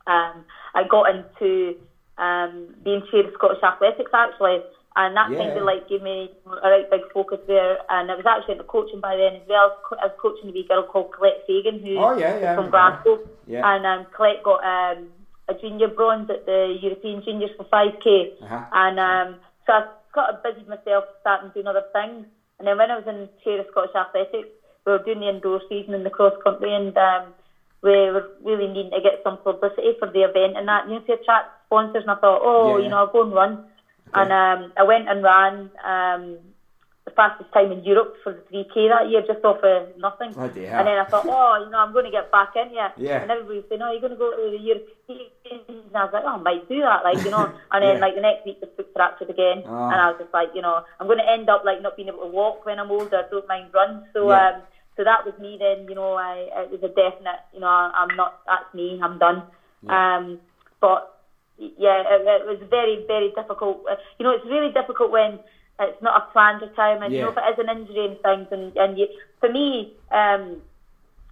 Um, 0.07 0.45
I 0.73 0.83
got 0.83 1.07
into 1.09 1.75
um, 2.17 2.73
being 2.83 3.01
chair 3.09 3.25
of 3.25 3.31
Scottish 3.33 3.63
Athletics 3.63 4.11
actually, 4.13 4.61
and 4.95 5.15
that 5.15 5.29
Yeah. 5.29 5.37
kind 5.37 5.57
of 5.57 5.63
like 5.63 5.87
gave 5.87 6.01
me 6.01 6.29
a 6.61 6.69
right 6.69 6.89
big 6.89 7.01
focus 7.13 7.39
there. 7.47 7.77
And 7.89 8.11
I 8.11 8.15
was 8.15 8.25
actually 8.25 8.53
into 8.53 8.63
coaching 8.65 8.99
by 8.99 9.15
then 9.15 9.35
as 9.35 9.43
well. 9.47 9.73
I 10.01 10.05
was 10.05 10.13
coaching 10.21 10.49
a 10.49 10.51
wee 10.51 10.63
girl 10.67 10.83
called 10.83 11.11
Colette 11.11 11.41
Fagan, 11.47 11.79
who's 11.79 11.97
Oh, 11.99 12.11
yeah, 12.11 12.37
yeah, 12.37 12.55
from 12.55 12.69
Glasgow, 12.69 13.19
Yeah. 13.47 13.73
and 13.73 13.85
um, 13.85 14.05
Colette 14.15 14.43
got 14.43 14.63
um, 14.63 15.07
a 15.47 15.53
junior 15.53 15.87
bronze 15.87 16.29
at 16.29 16.45
the 16.45 16.77
European 16.79 17.21
Juniors 17.21 17.51
for 17.55 17.65
5k. 17.65 18.29
Uh-huh. 18.41 18.61
And 18.71 18.99
um, 18.99 19.39
so 19.65 19.73
I 19.73 19.81
got 20.13 20.29
of 20.33 20.41
busied 20.43 20.67
myself 20.67 21.05
starting 21.21 21.49
doing 21.49 21.67
other 21.67 21.83
things. 21.93 22.25
And 22.59 22.67
then 22.67 22.77
when 22.77 22.91
I 22.91 22.95
was 22.95 23.07
in 23.07 23.29
chair 23.43 23.59
of 23.59 23.65
Scottish 23.67 23.95
Athletics, 23.95 24.49
we 24.85 24.91
were 24.91 24.99
doing 24.99 25.19
the 25.19 25.29
indoor 25.29 25.61
season 25.69 25.93
in 25.93 26.03
the 26.03 26.09
cross 26.09 26.33
country, 26.43 26.73
and 26.73 26.95
um, 26.97 27.33
we 27.83 27.89
were 28.11 28.29
really 28.43 28.67
needing 28.67 28.91
to 28.91 29.01
get 29.01 29.21
some 29.23 29.37
publicity 29.37 29.93
for 29.97 30.09
the 30.09 30.21
event 30.21 30.55
and 30.57 30.67
that, 30.67 30.87
you 30.87 30.93
know, 30.95 30.99
to 31.01 31.13
attract 31.13 31.49
sponsors. 31.65 32.03
And 32.03 32.11
I 32.11 32.15
thought, 32.15 32.41
oh, 32.43 32.77
Yeah, 32.77 32.83
you 32.83 32.89
know, 32.89 32.97
I'll 32.97 33.07
go 33.07 33.23
and 33.23 33.33
run. 33.33 33.65
And 34.13 34.31
um, 34.31 34.71
I 34.77 34.83
went 34.83 35.07
and 35.09 35.23
ran 35.23 35.71
um, 35.85 36.37
the 37.05 37.11
fastest 37.15 37.51
time 37.53 37.71
in 37.71 37.83
Europe 37.83 38.13
for 38.23 38.33
the 38.33 38.41
3K 38.53 38.89
that 38.89 39.09
year, 39.09 39.21
just 39.25 39.43
off 39.43 39.63
of 39.63 39.87
nothing. 39.97 40.33
Bloody 40.33 40.65
And 40.67 40.85
then. 40.85 40.97
I 40.99 41.05
thought, 41.05 41.25
oh, 41.27 41.63
you 41.63 41.71
know, 41.71 41.79
I'm 41.79 41.93
going 41.93 42.05
to 42.05 42.11
get 42.11 42.29
back 42.31 42.49
in 42.55 42.73
yet. 42.73 42.93
Yeah. 42.97 43.21
And 43.21 43.31
everybody 43.31 43.59
was 43.59 43.65
saying, 43.69 43.81
oh, 43.81 43.89
you're 43.89 44.01
going 44.01 44.11
to 44.13 44.17
go 44.19 44.29
to 44.35 44.51
the 44.51 44.57
Europeans. 44.59 45.31
And 45.87 45.95
I 45.95 46.03
was 46.05 46.13
like, 46.13 46.23
oh, 46.25 46.35
I 46.35 46.37
might 46.37 46.67
do 46.69 46.81
that, 46.81 47.03
like, 47.03 47.23
you 47.25 47.31
know. 47.31 47.49
And 47.71 47.81
then, 47.81 47.95
Yeah. 47.95 48.01
like, 48.01 48.15
the 48.15 48.21
next 48.21 48.45
week, 48.45 48.59
the 48.59 48.67
foot 48.75 48.89
fractured 48.93 49.29
again. 49.31 49.63
Ah. 49.65 49.89
And 49.91 50.01
I 50.01 50.07
was 50.09 50.17
just 50.19 50.33
like, 50.33 50.49
you 50.53 50.61
know, 50.61 50.83
I'm 50.99 51.07
going 51.07 51.17
to 51.19 51.27
end 51.29 51.49
up, 51.49 51.63
like, 51.63 51.81
not 51.81 51.95
being 51.95 52.09
able 52.09 52.19
to 52.21 52.27
walk 52.27 52.65
when 52.65 52.77
I'm 52.79 52.91
older. 52.91 53.17
I 53.25 53.29
don't 53.31 53.47
mind 53.47 53.73
run. 53.73 54.03
So, 54.13 54.29
Yeah. 54.29 54.49
um, 54.49 54.61
so 55.01 55.05
that 55.05 55.25
was 55.25 55.33
me 55.39 55.57
then, 55.57 55.87
you 55.89 55.95
know, 55.95 56.13
I, 56.13 56.45
it 56.61 56.69
was 56.69 56.83
a 56.83 56.89
definite, 56.89 57.41
you 57.53 57.59
know, 57.59 57.65
I, 57.67 57.89
I'm 57.95 58.15
not, 58.15 58.33
that's 58.45 58.71
me, 58.73 58.99
I'm 59.01 59.17
done. 59.17 59.41
Um, 59.89 60.39
but, 60.79 61.09
yeah, 61.57 62.03
it, 62.05 62.21
it 62.21 62.45
was 62.45 62.59
very, 62.69 63.03
very 63.07 63.29
difficult. 63.35 63.81
Uh, 63.89 63.95
You 64.19 64.23
know, 64.25 64.31
it's 64.31 64.45
really 64.45 64.69
difficult 64.69 65.09
when 65.09 65.39
it's 65.79 66.01
not 66.01 66.21
a 66.21 66.31
planned 66.31 66.61
retirement. 66.61 67.13
You 67.13 67.21
know, 67.21 67.29
if 67.29 67.37
it 67.37 67.49
is 67.53 67.59
an 67.65 67.69
injury 67.75 68.05
and 68.05 68.17
things, 68.21 68.47
and 68.51 68.77
and 68.77 68.97
you, 68.97 69.07
for 69.39 69.49
me, 69.49 69.89
um, 70.11 70.61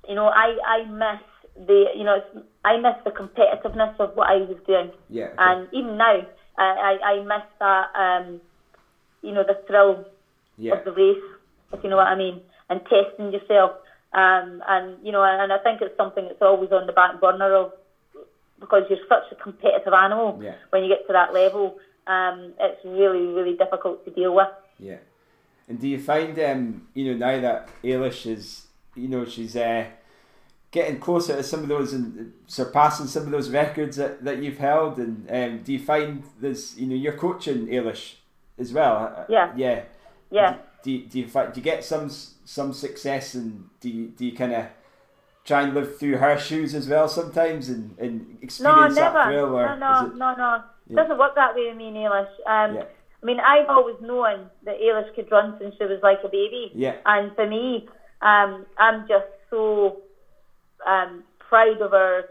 you 0.07 0.15
know, 0.15 0.27
I 0.33 0.57
I 0.65 0.85
miss 0.85 1.21
the, 1.67 1.85
you 1.95 2.03
know, 2.03 2.15
it's, 2.15 2.45
I 2.65 2.77
miss 2.77 2.95
the 3.05 3.11
competitiveness 3.11 3.93
of 3.99 4.15
what 4.15 4.29
I 4.29 4.37
was 4.37 4.57
doing, 4.65 4.89
Yeah. 5.09 5.25
okay. 5.25 5.35
and 5.37 5.67
even 5.71 5.97
now, 5.97 6.17
I 6.57 6.97
I, 7.03 7.09
I 7.11 7.19
miss 7.21 7.45
that, 7.59 7.87
um, 7.93 8.41
you 9.21 9.31
know, 9.31 9.43
the 9.43 9.57
thrill 9.67 10.05
yeah. 10.57 10.73
of 10.73 10.83
the 10.85 10.91
race, 10.91 11.21
if 11.73 11.83
you 11.83 11.89
know 11.89 11.97
what 11.97 12.07
I 12.07 12.15
mean, 12.15 12.41
and 12.69 12.81
testing 12.83 13.31
yourself. 13.31 13.71
Um, 14.13 14.63
and 14.67 14.97
you 15.03 15.11
know, 15.11 15.23
and 15.23 15.53
I 15.53 15.57
think 15.59 15.81
it's 15.81 15.95
something 15.97 16.25
that's 16.25 16.41
always 16.41 16.71
on 16.71 16.87
the 16.87 16.93
back 16.93 17.19
burner 17.21 17.53
of 17.55 17.73
because 18.59 18.83
you're 18.89 18.99
such 19.07 19.31
a 19.31 19.35
competitive 19.35 19.93
animal. 19.93 20.39
Yeah. 20.41 20.55
When 20.69 20.83
you 20.83 20.89
get 20.89 21.07
to 21.07 21.13
that 21.13 21.33
level, 21.33 21.77
um, 22.07 22.53
it's 22.59 22.83
really, 22.83 23.25
really 23.25 23.55
difficult 23.55 24.03
to 24.05 24.11
deal 24.11 24.35
with. 24.35 24.49
Yeah. 24.79 24.97
And 25.67 25.79
do 25.79 25.87
you 25.87 25.99
find, 25.99 26.37
um, 26.39 26.87
you 26.93 27.05
know, 27.05 27.17
now 27.17 27.39
that 27.39 27.69
Eilish 27.83 28.25
is, 28.25 28.65
you 28.95 29.07
know, 29.07 29.23
she's 29.25 29.55
uh, 29.55 29.85
getting 30.71 30.99
closer 30.99 31.35
to 31.35 31.43
some 31.43 31.61
of 31.61 31.69
those 31.69 31.93
and 31.93 32.33
surpassing 32.47 33.05
some 33.07 33.23
of 33.23 33.31
those 33.31 33.49
records 33.49 33.97
that, 33.97 34.23
that 34.23 34.41
you've 34.41 34.57
held, 34.57 34.97
and 34.97 35.29
um, 35.29 35.63
do 35.63 35.71
you 35.71 35.79
find 35.79 36.23
this, 36.39 36.75
you 36.77 36.87
know, 36.87 36.95
you're 36.95 37.13
coaching 37.13 37.67
Eilish 37.67 38.15
as 38.57 38.73
well? 38.73 39.25
Yeah. 39.29 39.53
Yeah. 39.55 39.83
Yeah. 40.31 40.57
Do 40.83 40.91
you, 40.91 41.05
do 41.05 41.19
you 41.19 41.27
find, 41.27 41.53
do 41.53 41.59
you 41.59 41.63
get 41.63 41.83
some 41.83 42.09
some 42.49 42.73
success, 42.73 43.35
and 43.35 43.69
do 43.79 43.89
you, 43.89 44.07
do 44.07 44.25
you 44.25 44.35
kind 44.35 44.53
of 44.53 44.65
try 45.45 45.61
and 45.61 45.75
live 45.75 45.99
through 45.99 46.17
her 46.17 46.35
shoes 46.35 46.73
as 46.73 46.89
well 46.89 47.07
sometimes, 47.07 47.69
and, 47.69 47.95
and 47.99 48.27
No, 48.27 48.37
experience 48.41 48.95
never. 48.95 49.13
that 49.13 49.25
thrill, 49.27 49.55
or 49.55 49.75
no, 49.75 49.75
no, 49.75 50.05
it, 50.07 50.15
no, 50.15 50.35
no. 50.35 50.63
It 50.89 50.95
doesn't 50.95 51.19
work 51.19 51.35
that 51.35 51.53
way 51.53 51.67
with 51.67 51.77
me 51.77 51.89
and 51.89 51.97
Eilish. 51.97 52.33
Um, 52.47 52.75
Yeah. 52.75 52.85
I 53.21 53.25
mean, 53.25 53.39
I've 53.39 53.69
always 53.69 53.97
known 54.01 54.49
that 54.63 54.79
Eilish 54.79 55.13
could 55.13 55.29
run 55.29 55.57
since 55.59 55.75
she 55.77 55.83
was 55.85 55.99
like 56.01 56.19
a 56.23 56.29
baby. 56.29 56.71
Yeah. 56.73 56.95
And 57.05 57.35
for 57.35 57.45
me, 57.45 57.87
um, 58.23 58.65
I'm 58.79 59.07
just 59.07 59.27
so 59.51 60.01
um, 60.87 61.23
proud 61.37 61.81
of 61.81 61.91
her 61.91 62.23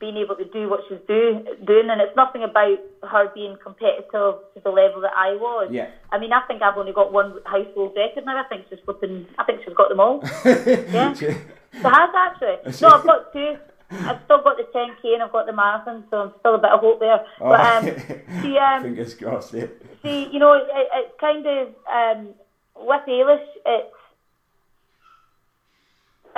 being 0.00 0.16
able 0.16 0.36
to 0.36 0.44
do 0.44 0.68
what 0.68 0.80
she's 0.88 0.98
do, 1.08 1.44
doing. 1.66 1.90
And 1.90 2.00
it's 2.00 2.14
nothing 2.16 2.42
about 2.42 2.78
her 3.02 3.30
being 3.34 3.56
competitive 3.62 4.10
to 4.12 4.38
the 4.62 4.70
level 4.70 5.00
that 5.00 5.12
I 5.16 5.34
was. 5.34 5.68
Yeah. 5.70 5.90
I 6.12 6.18
mean, 6.18 6.32
I 6.32 6.40
think 6.46 6.62
I've 6.62 6.76
only 6.76 6.92
got 6.92 7.12
one 7.12 7.34
household 7.44 7.94
record 7.96 8.24
now. 8.24 8.38
I 8.38 8.48
think 8.48 8.66
she's 8.70 8.78
flipping, 8.84 9.26
I 9.38 9.44
think 9.44 9.60
she's 9.64 9.74
got 9.74 9.88
them 9.88 10.00
all. 10.00 10.22
Yeah. 10.44 11.12
She 11.14 11.26
has 11.26 12.10
actually. 12.16 12.56
No, 12.80 12.88
I've 12.88 13.04
got 13.04 13.32
two. 13.32 13.56
I've 13.90 14.20
still 14.24 14.42
got 14.42 14.56
the 14.56 14.64
10k 14.74 15.14
and 15.14 15.22
I've 15.22 15.32
got 15.32 15.46
the 15.46 15.52
marathon, 15.52 16.04
so 16.10 16.16
I'm 16.18 16.32
still 16.40 16.54
a 16.54 16.58
bit 16.58 16.70
of 16.70 16.80
hope 16.80 17.00
there. 17.00 17.24
Oh. 17.40 17.50
But 17.50 17.60
um, 17.60 17.84
she, 18.42 18.58
um, 18.58 18.82
Fingers 18.82 19.14
crossed. 19.14 19.54
Yeah. 19.54 19.66
see, 20.02 20.28
you 20.30 20.38
know, 20.38 20.52
it, 20.54 20.64
it's 20.70 21.14
kind 21.20 21.46
of 21.46 21.68
um, 21.90 22.28
with 22.76 23.02
Eilish, 23.08 23.46
it's 23.66 23.94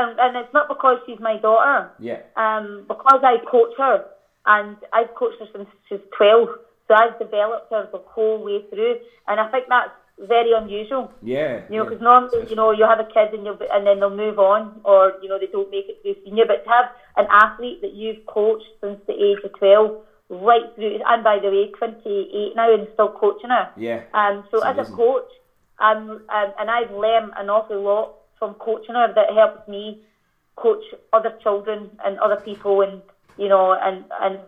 and, 0.00 0.18
and 0.18 0.36
it's 0.36 0.54
not 0.54 0.68
because 0.68 0.98
she's 1.06 1.20
my 1.20 1.36
daughter. 1.36 1.90
Yeah. 1.98 2.20
Um, 2.36 2.84
because 2.88 3.20
I 3.22 3.36
coach 3.50 3.74
her, 3.78 4.06
and 4.46 4.76
I've 4.92 5.14
coached 5.14 5.40
her 5.40 5.46
since 5.52 5.68
she's 5.88 6.00
12, 6.16 6.48
so 6.88 6.94
I've 6.94 7.18
developed 7.18 7.70
her 7.70 7.88
the 7.92 7.98
whole 7.98 8.42
way 8.42 8.64
through, 8.70 8.96
and 9.28 9.38
I 9.38 9.50
think 9.50 9.66
that's 9.68 9.90
very 10.18 10.52
unusual. 10.52 11.12
Yeah. 11.22 11.62
You 11.70 11.76
know, 11.76 11.84
yeah. 11.84 11.88
because 11.88 12.02
normally, 12.02 12.48
you 12.48 12.56
know, 12.56 12.72
you 12.72 12.84
have 12.84 13.00
a 13.00 13.04
kid 13.04 13.32
and 13.32 13.44
you 13.44 13.56
and 13.72 13.86
then 13.86 14.00
they'll 14.00 14.14
move 14.14 14.38
on, 14.38 14.80
or 14.84 15.14
you 15.22 15.28
know, 15.28 15.38
they 15.38 15.46
don't 15.46 15.70
make 15.70 15.88
it 15.88 16.00
through 16.02 16.16
senior. 16.24 16.44
But 16.46 16.64
to 16.64 16.70
have 16.70 16.86
an 17.16 17.26
athlete 17.30 17.80
that 17.82 17.94
you've 17.94 18.24
coached 18.26 18.68
since 18.80 19.00
the 19.06 19.14
age 19.14 19.38
of 19.44 19.56
twelve, 19.58 20.02
right 20.28 20.68
through, 20.74 21.00
and 21.06 21.24
by 21.24 21.38
the 21.40 21.48
way, 21.48 21.70
twenty 21.76 22.28
eight 22.34 22.56
now, 22.56 22.72
and 22.72 22.88
still 22.94 23.12
coaching 23.18 23.50
her. 23.50 23.70
Yeah. 23.76 24.02
Um, 24.12 24.44
so 24.50 24.60
as 24.60 24.76
a 24.76 24.90
coach, 24.90 25.30
um, 25.78 26.22
um, 26.28 26.52
and 26.58 26.70
I've 26.70 26.90
learned 26.90 27.32
an 27.38 27.48
awful 27.48 27.80
lot 27.80 28.19
from 28.40 28.54
coaching 28.54 28.96
her 28.96 29.12
that 29.14 29.32
helps 29.32 29.68
me 29.68 30.02
coach 30.56 30.82
other 31.12 31.32
children 31.42 31.90
and 32.04 32.18
other 32.18 32.36
people, 32.40 32.80
and 32.80 33.00
you 33.38 33.48
know, 33.48 33.72
and 33.72 34.04
and 34.20 34.38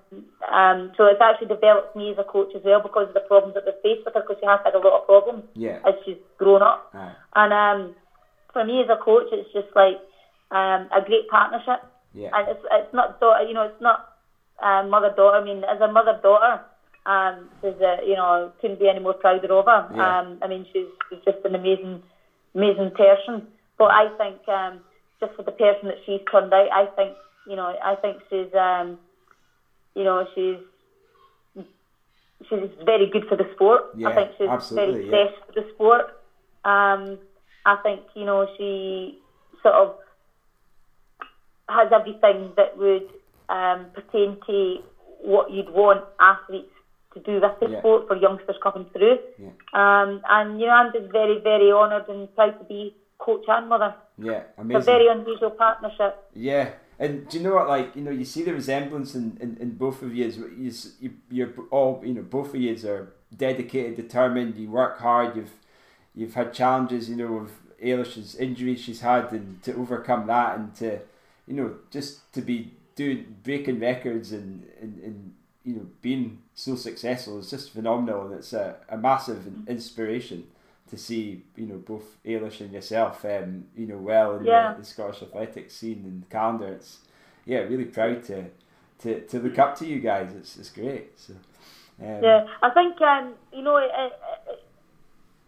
um, 0.51 0.90
so 0.97 1.06
it's 1.06 1.20
actually 1.20 1.47
developed 1.47 1.94
me 1.94 2.10
as 2.10 2.19
a 2.19 2.24
coach 2.24 2.52
as 2.56 2.62
well 2.64 2.81
because 2.81 3.06
of 3.09 3.14
the 3.14 3.20
problems 3.20 3.55
that 3.55 3.64
we 3.64 3.73
faced 3.82 4.05
with 4.05 4.14
her 4.14 4.20
because 4.23 4.36
she 4.40 4.47
has 4.47 4.59
had 4.64 4.74
a 4.74 4.78
lot 4.78 4.98
of 5.01 5.06
problems 5.06 5.44
Yeah. 5.55 5.78
as 5.86 5.94
she's 6.05 6.16
grown 6.39 6.62
up. 6.62 6.90
Aye. 6.93 7.12
And 7.36 7.52
um, 7.52 7.94
for 8.52 8.64
me 8.64 8.82
as 8.82 8.89
a 8.90 8.97
coach, 8.97 9.28
it's 9.31 9.52
just 9.52 9.69
like 9.77 10.01
um, 10.51 10.89
a 10.90 11.01
great 11.06 11.28
partnership. 11.28 11.81
Yeah. 12.14 12.31
And 12.35 12.48
it's 12.48 12.64
it's 12.73 12.93
not 12.93 13.20
daughter, 13.20 13.44
you 13.44 13.55
know, 13.55 13.62
it's 13.64 13.81
not 13.81 14.09
um, 14.62 14.90
mother 14.90 15.12
daughter. 15.16 15.36
I 15.39 15.44
mean, 15.44 15.64
as 15.64 15.81
a 15.81 15.89
mother 15.89 16.19
daughter, 16.23 16.60
um, 17.06 17.48
she's 17.60 17.81
a, 17.81 18.01
you 18.06 18.14
know 18.16 18.52
couldn't 18.60 18.78
be 18.81 18.89
any 18.89 19.01
more 19.01 19.14
prouder 19.14 19.52
of 19.55 19.64
her. 19.66 19.89
Yeah. 19.94 20.19
Um, 20.20 20.39
I 20.43 20.48
mean, 20.48 20.66
she's, 20.73 20.86
she's 21.09 21.20
just 21.24 21.44
an 21.44 21.55
amazing, 21.55 22.02
amazing 22.55 22.90
person. 22.90 23.47
But 23.83 23.91
I 23.91 24.11
think 24.11 24.49
um, 24.49 24.81
just 25.19 25.35
for 25.35 25.43
the 25.43 25.51
person 25.51 25.89
that 25.89 25.99
she's 26.07 26.21
turned 26.31 26.53
out, 26.53 26.69
I 26.73 26.87
think 26.95 27.17
you 27.49 27.57
know, 27.57 27.75
I 27.83 27.97
think 27.97 28.19
she's 28.31 28.53
um, 28.55 28.99
you 29.97 30.05
know, 30.05 30.25
she's 30.35 30.61
she's 32.49 32.71
very 32.85 33.09
good 33.09 33.25
for 33.29 33.37
the 33.37 33.47
sport. 33.53 33.83
Yeah, 33.93 34.09
I 34.09 34.15
think 34.15 34.31
she's 34.39 34.49
absolutely, 34.49 34.93
very 34.93 35.05
yeah. 35.07 35.11
fresh 35.11 35.35
for 35.47 35.53
the 35.61 35.67
sport. 35.75 36.05
Um, 36.65 37.19
I 37.67 37.75
think 37.83 38.05
you 38.15 38.25
know 38.25 38.47
she 38.57 39.19
sort 39.63 39.75
of 39.75 39.95
has 41.69 41.89
everything 41.91 42.53
that 42.57 42.77
would 42.77 43.05
um, 43.49 43.89
pertain 43.95 44.37
to 44.47 44.77
what 45.25 45.51
you'd 45.51 45.71
want 45.71 46.05
athletes 46.21 46.69
to 47.15 47.21
do 47.21 47.41
with 47.41 47.53
the 47.61 47.69
Yeah. 47.69 47.79
sport 47.81 48.07
for 48.07 48.15
youngsters 48.15 48.57
coming 48.63 48.87
through. 48.93 49.19
Yeah. 49.39 49.51
Um, 49.73 50.21
and 50.29 50.61
you 50.61 50.67
know, 50.67 50.73
I'm 50.73 50.93
just 50.93 51.11
very, 51.11 51.39
very 51.39 51.73
honoured 51.73 52.09
and 52.09 52.33
proud 52.35 52.57
to 52.59 52.65
be 52.65 52.95
coach 53.24 53.44
and 53.49 53.69
mother. 53.69 53.94
Yeah. 54.19 54.43
It's 54.59 54.86
a 54.86 54.90
very 54.93 55.09
unusual 55.09 55.51
partnership. 55.51 56.28
Yeah, 56.35 56.70
and 56.99 57.28
do 57.28 57.39
you 57.39 57.44
know 57.44 57.55
what? 57.55 57.69
Like 57.69 57.97
you 57.97 58.03
know, 58.03 58.11
you 58.11 58.24
see 58.24 58.43
the 58.43 58.53
resemblance 58.53 59.15
in, 59.15 59.36
in, 59.40 59.57
in 59.61 59.70
both 59.77 60.03
of 60.03 60.15
you. 60.15 60.27
You 60.59 60.73
you 61.01 61.11
you're 61.31 61.53
all 61.70 62.03
you 62.05 62.15
know. 62.15 62.23
Both 62.23 62.55
of 62.55 62.61
you 62.61 62.77
are 62.89 63.12
dedicated, 63.36 63.97
determined. 63.97 64.57
You 64.57 64.70
work 64.70 65.01
hard. 65.01 65.36
You've 65.36 65.53
you've 66.15 66.35
had 66.35 66.53
challenges, 66.53 67.09
you 67.09 67.16
know, 67.16 67.32
with 67.32 67.53
Eilish's 67.82 68.35
injuries 68.36 68.81
she's 68.81 69.01
had, 69.01 69.32
and 69.32 69.62
to 69.62 69.74
overcome 69.74 70.27
that, 70.27 70.59
and 70.59 70.74
to, 70.77 71.01
you 71.47 71.55
know, 71.55 71.74
just 71.90 72.32
to 72.35 72.40
be 72.40 72.73
doing 72.94 73.36
breaking 73.43 73.81
records 73.81 74.32
and 74.32 74.66
and, 74.81 75.03
and 75.03 75.35
you 75.65 75.74
know 75.74 75.86
being 76.03 76.43
so 76.55 76.77
successful 76.77 77.39
is 77.39 77.51
just 77.51 77.73
phenomenal, 77.73 78.27
and 78.27 78.35
it's 78.35 78.53
a, 78.53 78.77
a 78.89 78.97
massive 78.97 79.44
mm. 79.44 79.66
inspiration 79.66 80.47
to 80.93 80.98
see 80.98 81.40
you 81.56 81.64
know 81.66 81.78
both 81.78 82.19
Eilish 82.24 82.60
and 82.60 82.70
yourself, 82.70 83.24
um, 83.24 83.64
you 83.74 83.86
know, 83.86 83.97
well 83.97 84.36
in 84.36 84.44
Yeah. 84.44 84.73
the, 84.74 84.81
the 84.81 84.85
Scottish 84.85 85.23
athletics 85.23 85.74
scene 85.74 86.02
and 86.05 86.28
calendar. 86.28 86.69
It's 86.69 86.98
yeah, 87.47 87.60
really 87.60 87.86
proud 87.86 88.23
to 88.24 88.44
to, 88.98 89.20
to 89.27 89.39
look 89.40 89.59
up 89.59 89.74
to 89.78 89.86
you 89.86 90.01
guys. 90.01 90.35
It's 90.35 90.59
it's 90.59 90.69
great. 90.69 91.19
So 91.19 91.32
um, 92.02 92.23
Yeah, 92.23 92.40
I 92.62 92.69
think 92.70 93.01
um, 93.01 93.32
you 93.55 93.62
know 93.62 93.78
it, 93.78 93.90
it, 93.90 94.12
it, 94.51 94.59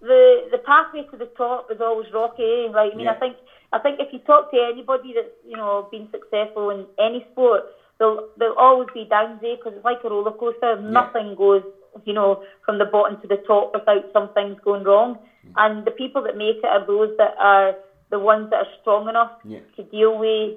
the 0.01 0.49
the 0.53 0.59
pathway 0.59 1.03
to 1.11 1.17
the 1.19 1.29
top 1.37 1.71
is 1.71 1.81
always 1.81 2.11
rocky. 2.11 2.69
Like 2.73 2.93
I 2.93 2.97
mean, 2.97 3.05
Yeah. 3.05 3.13
I 3.13 3.15
think 3.17 3.37
I 3.71 3.79
think 3.79 4.01
if 4.01 4.09
you 4.15 4.21
talk 4.21 4.51
to 4.51 4.57
anybody 4.73 5.13
that's 5.15 5.29
you 5.47 5.59
know 5.59 5.87
been 5.91 6.09
successful 6.11 6.71
in 6.71 6.87
any 6.99 7.23
sport, 7.33 7.65
there'll 7.99 8.23
there'll 8.39 8.55
always 8.57 8.89
be 8.95 9.05
downs 9.05 9.41
because 9.43 9.75
it's 9.77 9.85
like 9.85 10.03
a 10.05 10.09
roller 10.09 10.33
coaster. 10.33 10.77
Nothing 10.79 11.35
goes 11.35 11.65
you 12.05 12.15
know 12.15 12.39
from 12.65 12.79
the 12.79 12.85
bottom 12.87 13.17
to 13.19 13.27
the 13.29 13.37
top 13.47 13.71
without 13.75 14.05
some 14.13 14.29
things 14.31 14.57
going 14.65 14.85
wrong. 14.85 15.19
And 15.57 15.85
the 15.85 15.91
people 15.91 16.23
that 16.23 16.37
make 16.37 16.59
it 16.59 16.65
are 16.65 16.85
those 16.87 17.11
that 17.19 17.35
are 17.39 17.75
the 18.11 18.19
ones 18.19 18.51
that 18.51 18.57
are 18.67 18.73
strong 18.81 19.09
enough 19.09 19.33
Yeah. 19.45 19.61
to 19.77 19.83
deal 19.83 20.17
with 20.17 20.55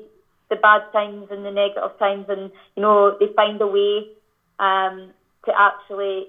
the 0.49 0.55
bad 0.55 0.81
times 0.93 1.27
and 1.31 1.45
the 1.45 1.51
negative 1.51 1.97
times, 1.99 2.25
and 2.29 2.51
you 2.75 2.81
know 2.81 3.15
they 3.19 3.27
find 3.27 3.61
a 3.61 3.67
way 3.67 4.07
um, 4.59 5.11
to 5.45 5.51
actually 5.59 6.27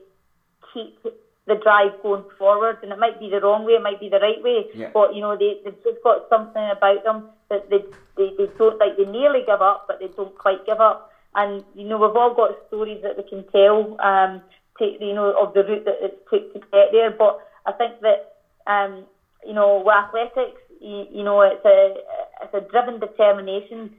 keep 0.73 0.99
the 1.47 1.55
drive 1.55 1.93
going 2.03 2.25
forward. 2.39 2.79
And 2.83 2.93
it 2.93 2.99
might 2.99 3.19
be 3.19 3.31
the 3.31 3.41
wrong 3.41 3.65
way, 3.65 3.75
it 3.75 3.83
might 3.83 4.01
be 4.01 4.09
the 4.09 4.19
right 4.19 4.43
way, 4.43 4.67
Yeah. 4.75 4.91
but 4.93 5.15
you 5.15 5.21
know 5.21 5.37
they 5.37 5.59
they've 5.65 5.83
just 5.85 6.03
got 6.03 6.29
something 6.29 6.69
about 6.71 7.05
them 7.05 7.25
that 7.49 7.71
they, 7.71 7.85
they 8.17 8.33
they 8.37 8.47
don't 8.59 8.79
like. 8.79 8.97
They 8.97 9.05
nearly 9.05 9.43
give 9.47 9.63
up, 9.63 9.87
but 9.87 9.99
they 10.01 10.09
don't 10.09 10.37
quite 10.37 10.65
give 10.67 10.81
up. 10.81 11.11
And 11.35 11.65
you 11.75 11.85
know 11.85 11.99
we've 11.99 12.17
all 12.17 12.35
got 12.35 12.57
stories 12.69 13.03
that 13.03 13.17
we 13.17 13.23
can 13.23 13.45
tell. 13.53 13.97
Um, 14.01 14.43
take 14.79 15.01
you 15.01 15.15
know 15.15 15.33
of 15.41 15.55
the 15.55 15.65
route 15.65 15.85
that 15.85 16.03
it 16.03 16.27
took 16.31 16.53
to 16.53 16.61
get 16.73 16.93
there, 16.93 17.11
but 17.11 17.39
I 17.67 17.73
think 17.73 18.01
that 18.01 18.28
um, 18.69 19.07
you 19.45 19.55
know 19.55 19.81
with 19.85 19.95
athletics, 19.95 20.61
you, 20.81 21.07
you 21.11 21.25
know 21.25 21.41
it's 21.43 21.65
a 21.65 21.95
it's 22.43 22.55
a 22.55 22.61
driven 22.61 22.99
determination 23.01 23.91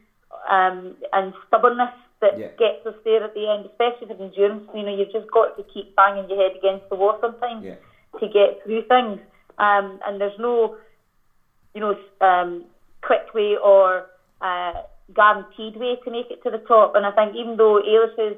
um, 0.49 0.95
and 1.13 1.33
stubbornness 1.47 1.91
that 2.21 2.37
Yeah. 2.37 2.49
gets 2.57 2.85
us 2.85 2.95
there 3.05 3.23
at 3.23 3.33
the 3.33 3.47
end, 3.49 3.65
especially 3.65 4.07
for 4.07 4.21
endurance. 4.21 4.63
You 4.73 4.83
know, 4.83 4.95
you've 4.95 5.11
just 5.11 5.29
got 5.31 5.55
to 5.55 5.63
keep 5.63 5.93
banging 5.95 6.29
your 6.29 6.41
head 6.41 6.55
against 6.55 6.87
the 6.89 6.95
wall 6.95 7.15
sometimes 7.21 7.63
Yeah. 7.65 7.75
to 8.19 8.27
get 8.27 8.61
through 8.63 8.83
things. 8.83 9.19
Um, 9.57 9.99
and 10.05 10.19
there's 10.19 10.37
no, 10.37 10.75
you 11.73 11.81
know, 11.81 11.95
um, 12.25 12.65
quick 13.01 13.33
way 13.33 13.57
or 13.61 14.05
uh, 14.41 14.73
guaranteed 15.13 15.75
way 15.75 15.95
to 16.03 16.11
make 16.11 16.29
it 16.29 16.41
to 16.43 16.49
the 16.49 16.59
top. 16.59 16.95
And 16.95 17.05
I 17.05 17.11
think 17.11 17.35
even 17.35 17.57
though 17.57 17.81
Eilish 17.81 18.17
has 18.17 18.37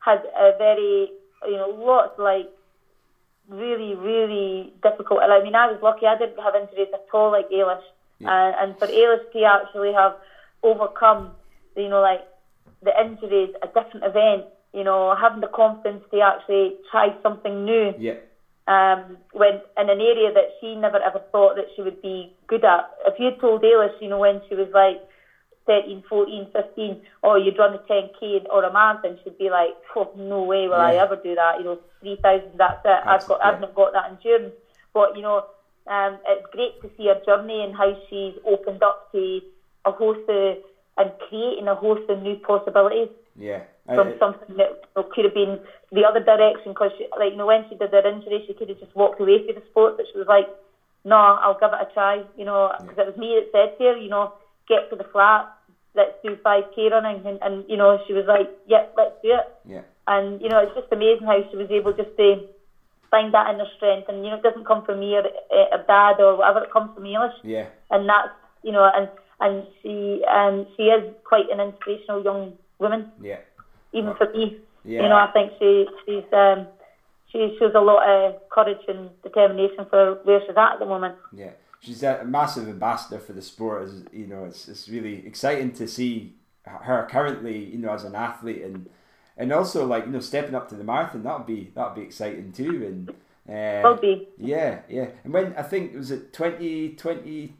had 0.00 0.24
a 0.38 0.52
very, 0.56 1.12
you 1.46 1.56
know, 1.56 1.68
lots 1.68 2.12
like 2.18 2.48
really, 3.48 3.94
really 3.94 4.72
difficult. 4.82 5.20
And 5.22 5.32
I 5.32 5.40
mean, 5.40 5.54
I 5.54 5.66
was 5.66 5.78
lucky; 5.82 6.06
I 6.06 6.14
didn't 6.16 6.38
have 6.38 6.54
injuries 6.54 6.88
at 6.92 7.00
all 7.12 7.30
like 7.30 7.48
Eilish, 7.48 7.80
Yeah. 8.18 8.28
uh, 8.30 8.52
and 8.62 8.78
for 8.78 8.86
Eilish 8.86 9.20
to 9.32 9.44
actually 9.44 9.92
have 9.92 10.14
overcome, 10.62 11.34
you 11.76 11.88
know, 11.88 12.00
like 12.00 12.24
the 12.82 12.92
injuries, 13.00 13.50
a 13.62 13.66
different 13.68 14.04
event, 14.04 14.46
you 14.72 14.84
know, 14.84 15.14
having 15.14 15.40
the 15.40 15.46
confidence 15.48 16.02
to 16.10 16.20
actually 16.20 16.74
try 16.90 17.14
something 17.22 17.64
new 17.64 17.94
Yeah. 17.96 18.14
um, 18.68 19.18
when 19.32 19.60
in 19.78 19.88
an 19.88 20.00
area 20.00 20.30
that 20.32 20.48
she 20.60 20.74
never 20.74 20.98
ever 21.00 21.20
thought 21.32 21.54
that 21.56 21.66
she 21.74 21.82
would 21.82 22.00
be 22.02 22.30
good 22.48 22.64
at. 22.64 22.84
If 23.06 23.18
you 23.18 23.30
told 23.32 23.62
Eilish, 23.62 23.94
you 24.00 24.08
know, 24.08 24.18
when 24.18 24.42
she 24.48 24.54
was 24.54 24.68
like 24.72 25.00
13, 25.66 26.02
14, 26.08 26.46
15, 26.52 26.96
oh, 27.22 27.34
you'd 27.34 27.58
run 27.58 27.74
a 27.74 27.78
10k 27.92 28.44
or 28.50 28.64
a 28.64 28.70
marathon, 28.70 29.18
she'd 29.22 29.38
be 29.38 29.50
like, 29.50 29.74
oh, 29.94 30.08
no 30.14 30.42
way 30.42 30.66
will 30.68 30.74
I 30.74 30.94
ever 30.94 31.16
do 31.16 31.34
that. 31.34 31.58
You 31.58 31.64
know, 31.64 31.78
3,000, 32.00 32.52
that's 32.56 32.74
it. 32.74 32.78
That's 32.84 33.02
I've 33.06 33.26
got, 33.26 33.34
it, 33.40 33.44
I've 33.44 33.60
not 33.60 33.74
got 33.74 33.92
that 33.92 34.06
endurance. 34.10 34.54
But 34.94 35.14
you 35.14 35.22
know, 35.22 35.42
um, 35.86 36.18
it's 36.26 36.46
great 36.52 36.80
to 36.82 36.90
see 36.96 37.06
her 37.06 37.20
journey 37.24 37.62
and 37.62 37.74
how 37.76 37.94
she's 38.08 38.34
opened 38.44 38.82
up 38.82 38.98
to 39.12 39.40
a 39.84 39.92
host 39.92 40.20
of 40.28 40.56
and 40.98 41.12
creating 41.28 41.68
a 41.68 41.74
host 41.74 42.02
of 42.08 42.18
new 42.18 42.36
possibilities 42.36 43.08
Yeah. 43.38 43.60
from 43.86 44.14
something 44.18 44.56
that 44.56 44.70
you 44.70 44.76
know, 44.96 45.02
could 45.04 45.24
have 45.24 45.34
been 45.34 45.60
the 45.92 46.04
other 46.04 46.20
direction. 46.20 46.72
Because, 46.72 46.92
like, 47.18 47.32
you 47.32 47.36
know, 47.36 47.46
when 47.46 47.64
she 47.68 47.74
did 47.74 47.92
her 47.92 48.06
injury, 48.06 48.42
she 48.46 48.54
could 48.54 48.68
have 48.70 48.78
just 48.80 48.94
walked 48.96 49.20
away 49.20 49.40
from 49.44 49.54
the 49.56 49.62
sport, 49.70 49.96
but 49.96 50.06
she 50.10 50.18
was 50.18 50.26
like, 50.26 50.48
no, 51.04 51.16
I'll 51.16 51.54
give 51.54 51.72
it 51.72 51.78
a 51.80 51.86
try, 51.92 52.24
you 52.34 52.44
know, 52.44 52.72
because 52.78 52.98
it 52.98 53.06
was 53.06 53.16
me 53.16 53.38
that 53.38 53.50
said 53.52 53.76
to 53.78 53.84
her, 53.90 53.96
you 53.96 54.08
know, 54.08 54.32
get 54.68 54.88
to 54.90 54.96
the 54.96 55.04
flat, 55.04 55.46
let's 55.96 56.12
do 56.22 56.36
5k 56.44 56.90
running. 56.90 57.24
And, 57.26 57.38
and 57.42 57.64
you 57.68 57.76
know, 57.76 57.98
she 58.06 58.12
was 58.12 58.24
like, 58.26 58.48
yep, 58.66 58.92
let's 58.96 59.14
do 59.22 59.30
it. 59.34 59.46
yeah. 59.64 59.82
And, 60.08 60.40
you 60.40 60.48
know, 60.48 60.58
it's 60.60 60.74
just 60.74 60.86
amazing 60.92 61.26
how 61.26 61.38
she 61.50 61.56
was 61.56 61.68
able 61.70 61.92
just 61.92 62.14
to 62.16 62.36
find 63.10 63.34
that 63.34 63.48
inner 63.52 63.66
strength. 63.76 64.08
And, 64.08 64.24
you 64.24 64.30
know, 64.30 64.36
it 64.36 64.42
doesn't 64.42 64.66
come 64.66 64.82
from 64.84 65.00
me 65.00 65.14
or 65.16 65.24
uh, 65.26 65.76
a 65.76 65.78
dad 65.86 66.20
or 66.20 66.36
whatever, 66.36 66.62
it 66.64 66.70
comes 66.72 66.90
from 66.94 67.04
Eilish 67.04 67.32
Yeah. 67.42 67.66
and 67.90 68.08
that's 68.08 68.28
you 68.62 68.72
know, 68.72 68.88
and 68.94 69.08
and 69.40 69.66
she 69.82 70.22
um 70.32 70.66
she 70.76 70.84
is 70.84 71.04
quite 71.24 71.48
an 71.50 71.60
inspirational 71.60 72.22
young 72.22 72.54
woman, 72.78 73.06
Yeah. 73.20 73.38
even 73.92 74.14
for 74.14 74.26
me. 74.34 74.56
Yeah. 74.84 75.02
You 75.02 75.08
know, 75.08 75.16
I 75.16 75.26
think 75.32 75.52
she 75.58 75.86
she's 76.04 76.24
um 76.32 76.66
she 77.32 77.54
shows 77.58 77.72
a 77.74 77.80
lot 77.80 78.02
of 78.08 78.34
courage 78.50 78.80
and 78.88 79.10
determination 79.22 79.86
for 79.90 80.14
where 80.22 80.40
she's 80.40 80.56
at 80.56 80.72
at 80.74 80.78
the 80.78 80.86
moment. 80.86 81.16
Yeah, 81.32 81.50
she's 81.86 82.02
a 82.02 82.24
massive 82.24 82.68
ambassador 82.68 83.18
for 83.20 83.32
the 83.32 83.42
sport. 83.42 83.84
As 83.84 84.04
you 84.12 84.26
know, 84.26 84.44
it's 84.44 84.68
it's 84.68 84.88
really 84.88 85.24
exciting 85.26 85.72
to 85.74 85.86
see 85.86 86.34
her 86.64 87.06
currently, 87.10 87.64
you 87.64 87.78
know, 87.78 87.92
as 87.92 88.04
an 88.04 88.14
athlete 88.14 88.62
and 88.62 88.90
and 89.36 89.52
also 89.52 89.86
like 89.86 90.06
you 90.06 90.12
know 90.12 90.20
stepping 90.20 90.54
up 90.54 90.68
to 90.70 90.74
the 90.74 90.84
marathon. 90.84 91.22
That'll 91.22 91.46
be 91.46 91.70
that'll 91.74 91.94
be 91.94 92.02
exciting 92.02 92.52
too. 92.52 92.84
And 92.86 93.10
uh, 93.48 93.88
Will 93.88 93.96
be. 93.96 94.28
yeah, 94.38 94.80
yeah. 94.88 95.08
And 95.24 95.32
when 95.32 95.54
I 95.56 95.62
think 95.62 95.94
was 95.94 96.10
it 96.10 96.32
twenty 96.32 96.90
twenty 96.90 97.54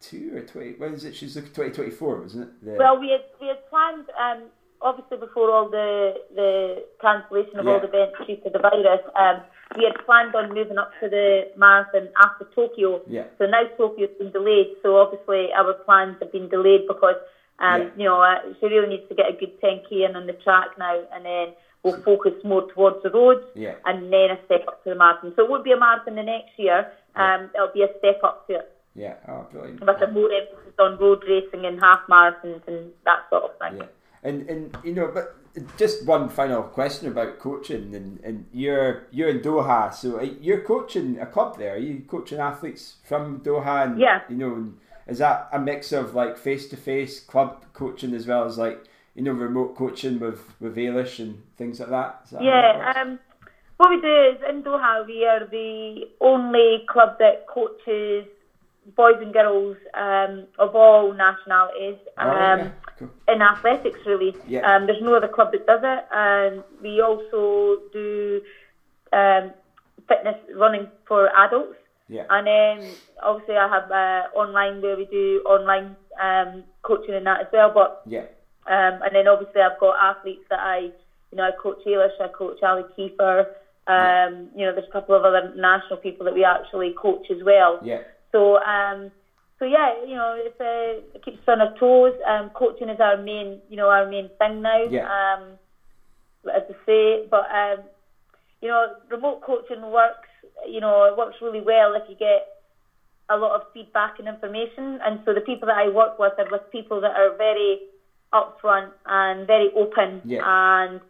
two 0.00 0.36
or 0.36 0.42
twenty? 0.42 0.72
When 0.74 0.94
is 0.94 1.04
it? 1.04 1.16
She's 1.16 1.34
looking 1.34 1.52
twenty 1.52 1.72
twenty 1.72 1.90
four, 1.90 2.20
wasn't 2.20 2.44
it? 2.44 2.64
The, 2.64 2.72
Well, 2.78 3.00
we 3.00 3.10
had 3.10 3.24
we 3.40 3.48
had 3.48 3.68
planned 3.68 4.06
um 4.20 4.44
obviously 4.80 5.16
before 5.16 5.50
all 5.50 5.68
the 5.68 6.14
the 6.34 6.84
cancellation 7.00 7.58
of 7.58 7.66
all 7.66 7.80
the 7.80 7.88
events 7.88 8.16
due 8.26 8.36
to 8.36 8.50
the 8.50 8.58
virus. 8.58 9.00
Um, 9.16 9.42
we 9.76 9.84
had 9.84 10.04
planned 10.04 10.34
on 10.34 10.54
moving 10.54 10.78
up 10.78 10.90
to 11.00 11.08
the 11.08 11.48
marathon 11.56 12.08
after 12.22 12.46
Tokyo. 12.54 13.00
Yeah. 13.06 13.24
So 13.38 13.46
now 13.46 13.62
Tokyo's 13.76 14.10
been 14.18 14.30
delayed. 14.32 14.74
So 14.82 14.96
obviously 14.96 15.48
our 15.56 15.72
plans 15.84 16.16
have 16.20 16.32
been 16.32 16.48
delayed 16.48 16.86
because 16.88 17.16
um, 17.58 17.82
Yeah. 17.82 17.88
you 17.96 18.04
know 18.04 18.20
uh, 18.20 18.38
she 18.60 18.66
really 18.66 18.88
needs 18.88 19.08
to 19.08 19.14
get 19.14 19.28
a 19.30 19.32
good 19.32 19.60
10k 19.60 20.08
in 20.08 20.16
on 20.16 20.26
the 20.26 20.32
track 20.44 20.76
now, 20.78 21.00
and 21.12 21.24
then 21.24 21.54
we'll 21.82 22.00
focus 22.02 22.32
more 22.44 22.70
towards 22.72 23.02
the 23.02 23.10
roads. 23.10 23.44
Yeah. 23.54 23.74
And 23.84 24.12
then 24.12 24.30
a 24.30 24.38
step 24.46 24.64
up 24.68 24.82
to 24.84 24.90
the 24.90 24.96
marathon. 24.96 25.32
So 25.36 25.44
it 25.44 25.50
won't 25.50 25.64
be 25.64 25.72
a 25.72 25.78
marathon 25.78 26.16
the 26.16 26.22
next 26.22 26.58
year. 26.58 26.92
Um, 27.14 27.50
it'll 27.54 27.72
be 27.74 27.82
a 27.82 27.92
step 27.98 28.20
up 28.24 28.46
to 28.48 28.54
it 28.54 28.72
yeah. 28.94 29.14
Oh, 29.28 29.46
brilliant. 29.50 29.80
with 29.80 30.02
a 30.02 30.10
more 30.10 30.30
emphasis 30.32 30.74
on 30.78 30.98
road 30.98 31.22
racing 31.28 31.64
and 31.66 31.80
half 31.80 32.00
marathons 32.08 32.66
and 32.66 32.90
that 33.04 33.20
sort 33.30 33.44
of 33.44 33.58
thing. 33.58 33.78
Yeah, 33.78 33.86
and 34.22 34.48
and 34.48 34.76
you 34.84 34.94
know, 34.94 35.10
but 35.12 35.36
just 35.76 36.06
one 36.06 36.28
final 36.28 36.62
question 36.62 37.08
about 37.08 37.38
coaching, 37.38 37.94
and, 37.94 38.20
and 38.24 38.46
you're 38.52 39.04
you're 39.10 39.28
in 39.28 39.40
Doha, 39.40 39.92
so 39.92 40.20
you're 40.20 40.62
coaching 40.62 41.18
a 41.20 41.26
club 41.26 41.58
there. 41.58 41.74
Are 41.74 41.78
you 41.78 42.02
coaching 42.08 42.38
athletes 42.38 42.96
from 43.04 43.40
Doha? 43.40 43.84
And, 43.86 44.00
Yeah. 44.00 44.20
You 44.28 44.36
know, 44.36 44.54
and 44.54 44.78
is 45.06 45.18
that 45.18 45.48
a 45.52 45.58
mix 45.58 45.92
of 45.92 46.14
like 46.14 46.38
face 46.38 46.68
to 46.68 46.76
face 46.76 47.20
club 47.20 47.64
coaching 47.74 48.14
as 48.14 48.26
well 48.26 48.44
as 48.44 48.56
like 48.58 48.84
you 49.14 49.22
know 49.22 49.32
remote 49.32 49.76
coaching 49.76 50.18
with 50.20 50.40
with 50.60 50.76
Eilish 50.76 51.18
and 51.18 51.42
things 51.56 51.80
like 51.80 51.90
that? 51.90 52.26
That 52.30 52.38
that 52.38 52.42
Yeah, 52.44 52.76
works? 52.86 52.98
um, 52.98 53.18
what 53.76 53.90
we 53.90 54.00
do 54.00 54.14
is 54.32 54.38
in 54.48 54.62
Doha 54.62 55.06
we 55.06 55.26
are 55.26 55.46
the 55.46 56.08
only 56.20 56.84
club 56.88 57.18
that 57.18 57.46
coaches 57.48 58.26
boys 58.96 59.16
and 59.20 59.32
girls 59.32 59.76
um, 59.94 60.46
of 60.58 60.74
all 60.74 61.12
nationalities 61.12 61.98
Oh, 62.18 62.30
um, 62.30 62.58
yeah, 62.58 62.70
cool. 63.06 63.34
in 63.34 63.42
athletics. 63.42 63.98
Really, 64.06 64.34
Yeah. 64.46 64.60
um, 64.74 64.86
there's 64.86 65.00
no 65.00 65.14
other 65.14 65.28
club 65.28 65.52
that 65.52 65.66
does 65.66 65.80
it, 65.82 66.04
and 66.12 66.62
we 66.82 67.00
also 67.00 67.78
do 67.92 68.40
um, 69.12 69.52
fitness 70.08 70.36
running 70.54 70.88
for 71.06 71.28
adults. 71.36 71.76
Yeah. 72.08 72.24
And 72.28 72.46
then 72.46 72.90
obviously 73.22 73.56
I 73.56 73.68
have 73.68 73.90
uh, 73.90 74.36
online 74.36 74.82
where 74.82 74.96
we 74.96 75.06
do 75.06 75.40
online 75.46 75.96
um, 76.20 76.64
coaching 76.82 77.14
and 77.14 77.26
that 77.26 77.40
as 77.40 77.46
well. 77.52 77.70
But 77.72 78.02
Yeah. 78.06 78.26
um, 78.66 79.00
and 79.02 79.14
then 79.14 79.28
obviously 79.28 79.60
I've 79.62 79.78
got 79.78 79.96
athletes 79.98 80.44
that 80.50 80.60
I, 80.60 80.90
you 81.30 81.36
know, 81.36 81.44
I 81.44 81.52
coach 81.52 81.78
Eilish, 81.86 82.20
I 82.20 82.28
coach 82.28 82.62
Ali 82.62 82.84
Kiefer. 82.96 83.46
Um, 83.86 84.48
you 84.54 84.64
know, 84.64 84.72
there's 84.72 84.86
a 84.88 84.92
couple 84.92 85.14
of 85.14 85.24
other 85.24 85.52
national 85.56 85.98
people 85.98 86.24
that 86.26 86.34
we 86.34 86.44
actually 86.44 86.94
coach 87.00 87.30
as 87.30 87.42
well. 87.42 87.80
Yeah. 87.82 88.02
So, 88.30 88.58
um, 88.58 89.10
so 89.62 89.68
yeah, 89.68 89.94
you 90.04 90.16
know, 90.16 90.34
it's 90.36 90.60
a, 90.60 91.00
it 91.14 91.24
keeps 91.24 91.38
us 91.38 91.44
on 91.46 91.60
our 91.60 91.72
toes. 91.78 92.14
Um, 92.26 92.50
coaching 92.50 92.88
is 92.88 92.98
our 92.98 93.16
main, 93.16 93.60
you 93.70 93.76
know, 93.76 93.88
our 93.90 94.10
main 94.10 94.28
thing 94.36 94.60
now. 94.60 94.82
Yeah. 94.90 95.06
Um, 95.06 95.50
as 96.52 96.62
I 96.68 96.74
say, 96.84 97.26
but 97.30 97.46
um, 97.48 97.84
you 98.60 98.66
know, 98.66 98.88
remote 99.08 99.40
coaching 99.42 99.80
works. 99.92 100.28
You 100.66 100.80
know, 100.80 101.04
it 101.04 101.16
works 101.16 101.36
really 101.40 101.60
well 101.60 101.94
if 101.94 102.02
you 102.10 102.16
get 102.16 102.48
a 103.30 103.36
lot 103.36 103.54
of 103.54 103.72
feedback 103.72 104.18
and 104.18 104.26
information. 104.26 104.98
And 105.04 105.20
so 105.24 105.32
the 105.32 105.40
people 105.40 105.68
that 105.68 105.76
I 105.76 105.88
work 105.88 106.18
with 106.18 106.32
are 106.38 106.50
with 106.50 106.68
people 106.72 107.00
that 107.00 107.12
are 107.14 107.36
very 107.36 107.78
upfront 108.32 108.90
and 109.06 109.46
very 109.46 109.70
open 109.76 110.22
Yeah. 110.24 110.40
and 110.44 111.00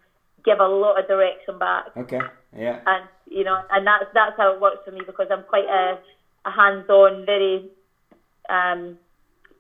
give 0.45 0.61
a 0.61 0.69
lot 0.69 1.01
of 1.01 1.09
direction 1.09 1.59
back. 1.59 1.87
Okay. 1.97 2.21
Yeah. 2.55 2.81
And 2.85 3.09
you 3.31 3.45
know, 3.45 3.63
and 3.71 3.87
that's 3.87 4.05
that's 4.13 4.37
how 4.37 4.53
it 4.53 4.61
works 4.61 4.81
for 4.85 4.91
me 4.91 5.01
because 5.07 5.29
I'm 5.31 5.45
quite 5.45 5.65
a, 5.65 5.99
a 6.45 6.51
hands-on, 6.51 7.25
very 7.25 7.71
um, 8.49 8.97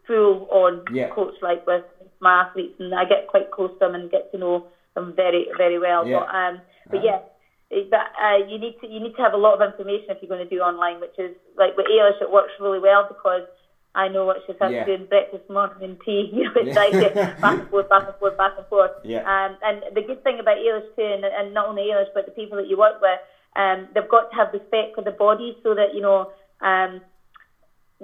full-on 0.07 0.83
Yeah. 0.91 1.09
coach, 1.09 1.35
like 1.43 1.67
with 1.67 1.85
my 2.21 2.43
athletes, 2.43 2.75
and 2.79 2.95
I 2.95 3.05
get 3.05 3.27
quite 3.27 3.51
close 3.51 3.71
to 3.73 3.79
them 3.81 3.95
and 3.95 4.11
get 4.11 4.31
to 4.33 4.39
know 4.39 4.63
them 4.95 5.15
very, 5.15 5.47
very 5.57 5.79
well. 5.79 6.07
Yeah. 6.07 6.21
But 6.21 6.35
um, 6.35 6.63
but 6.91 6.99
Uh-huh. 6.99 7.07
yeah. 7.07 7.19
But 7.91 8.07
uh, 8.23 8.37
you 8.47 8.59
need 8.59 8.79
to 8.81 8.87
you 8.87 9.01
need 9.01 9.15
to 9.17 9.23
have 9.23 9.33
a 9.33 9.39
lot 9.39 9.55
of 9.55 9.63
information 9.63 10.11
if 10.11 10.19
you're 10.21 10.29
going 10.29 10.47
to 10.47 10.55
do 10.57 10.61
online, 10.61 11.01
which 11.01 11.19
is 11.19 11.35
like 11.57 11.77
with 11.77 11.87
Eilish, 11.87 12.21
it 12.21 12.31
works 12.31 12.53
really 12.61 12.79
well 12.79 13.05
because 13.09 13.43
I 13.95 14.09
know 14.09 14.25
what 14.27 14.39
she's 14.47 14.57
had 14.61 14.73
Yeah. 14.73 14.85
to 14.85 14.97
do 14.97 15.03
in 15.03 15.09
breakfast, 15.09 15.49
morning 15.49 15.97
tea. 16.05 16.29
You 16.33 16.45
know, 16.45 16.51
it's 16.57 16.77
like 16.77 16.93
it, 16.95 17.15
back 17.41 17.59
and 17.61 17.69
forth, 17.71 17.89
back 17.89 18.07
and 18.07 18.17
forth, 18.17 18.37
back 18.37 18.53
and 18.59 18.67
forth. 18.67 18.91
Yeah. 19.05 19.21
Um, 19.25 19.57
and 19.63 19.83
the 19.95 20.03
good 20.03 20.23
thing 20.23 20.39
about 20.39 20.57
Eilish 20.59 20.85
too, 20.97 21.03
and, 21.15 21.25
and 21.25 21.55
not 21.55 21.67
only 21.67 21.83
Eilish, 21.85 22.09
but 22.13 22.27
the 22.27 22.33
people 22.33 22.59
that 22.59 22.67
you 22.69 22.77
work 22.77 23.01
with, 23.01 23.21
um, 23.57 23.89
they've 23.95 24.09
got 24.09 24.29
to 24.31 24.37
have 24.37 24.53
respect 24.53 24.95
for 24.95 25.03
the 25.03 25.11
body 25.11 25.57
so 25.63 25.75
that, 25.75 25.95
you 25.95 26.01
know, 26.03 26.31
um, 26.61 27.01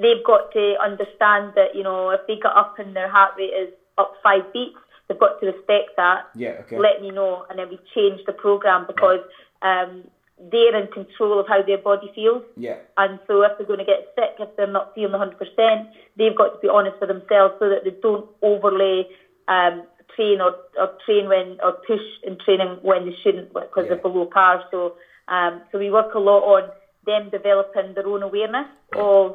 they've 0.00 0.22
got 0.22 0.50
to 0.52 0.74
understand 0.80 1.52
that, 1.56 1.74
you 1.74 1.82
know, 1.82 2.10
if 2.10 2.20
they 2.26 2.36
get 2.36 2.56
up 2.56 2.78
and 2.78 2.94
their 2.94 3.08
heart 3.08 3.32
rate 3.36 3.52
is 3.62 3.70
up 3.98 4.12
five 4.22 4.44
beats, 4.52 4.76
they've 5.08 5.18
got 5.18 5.38
to 5.40 5.46
respect 5.46 5.90
that, 5.96 6.24
Yeah. 6.34 6.56
Okay. 6.60 6.78
let 6.78 7.00
me 7.00 7.10
know, 7.10 7.44
and 7.50 7.58
then 7.58 7.68
we 7.68 7.78
change 7.94 8.20
the 8.26 8.32
program 8.32 8.84
because 8.86 9.20
um, 9.62 10.04
they're 10.38 10.76
in 10.76 10.86
control 10.88 11.40
of 11.40 11.46
how 11.48 11.62
their 11.62 11.78
body 11.78 12.10
feels. 12.14 12.44
Yeah. 12.56 12.76
And 12.96 13.18
so 13.26 13.42
if 13.42 13.52
they're 13.58 13.66
going 13.66 13.80
to 13.80 13.84
get 13.84 14.06
sick, 14.14 14.34
if 14.38 14.48
they're 14.56 14.66
not 14.68 14.94
feeling 14.94 15.12
100%, 15.20 15.86
they've 16.16 16.34
got 16.34 16.52
to 16.52 16.58
be 16.60 16.68
honest 16.68 16.96
with 17.00 17.08
themselves 17.08 17.54
so 17.58 17.68
that 17.68 17.82
they 17.84 17.94
don't 18.02 18.26
overlay 18.42 19.06
um, 19.48 19.82
train 20.14 20.40
or, 20.40 20.52
or 20.78 20.90
train 21.04 21.28
when 21.28 21.56
or 21.62 21.72
push 21.86 22.00
in 22.22 22.36
training 22.44 22.78
when 22.82 23.04
they 23.06 23.14
shouldn't 23.22 23.48
because 23.52 23.84
Yeah. 23.84 23.94
they're 23.94 23.96
below 24.02 24.26
par. 24.26 24.62
So 24.70 24.94
um, 25.26 25.62
so 25.70 25.78
we 25.78 25.90
work 25.90 26.14
a 26.14 26.18
lot 26.18 26.40
on 26.42 26.70
them 27.04 27.28
developing 27.30 27.94
their 27.94 28.06
own 28.06 28.22
awareness 28.22 28.66
of 28.96 29.34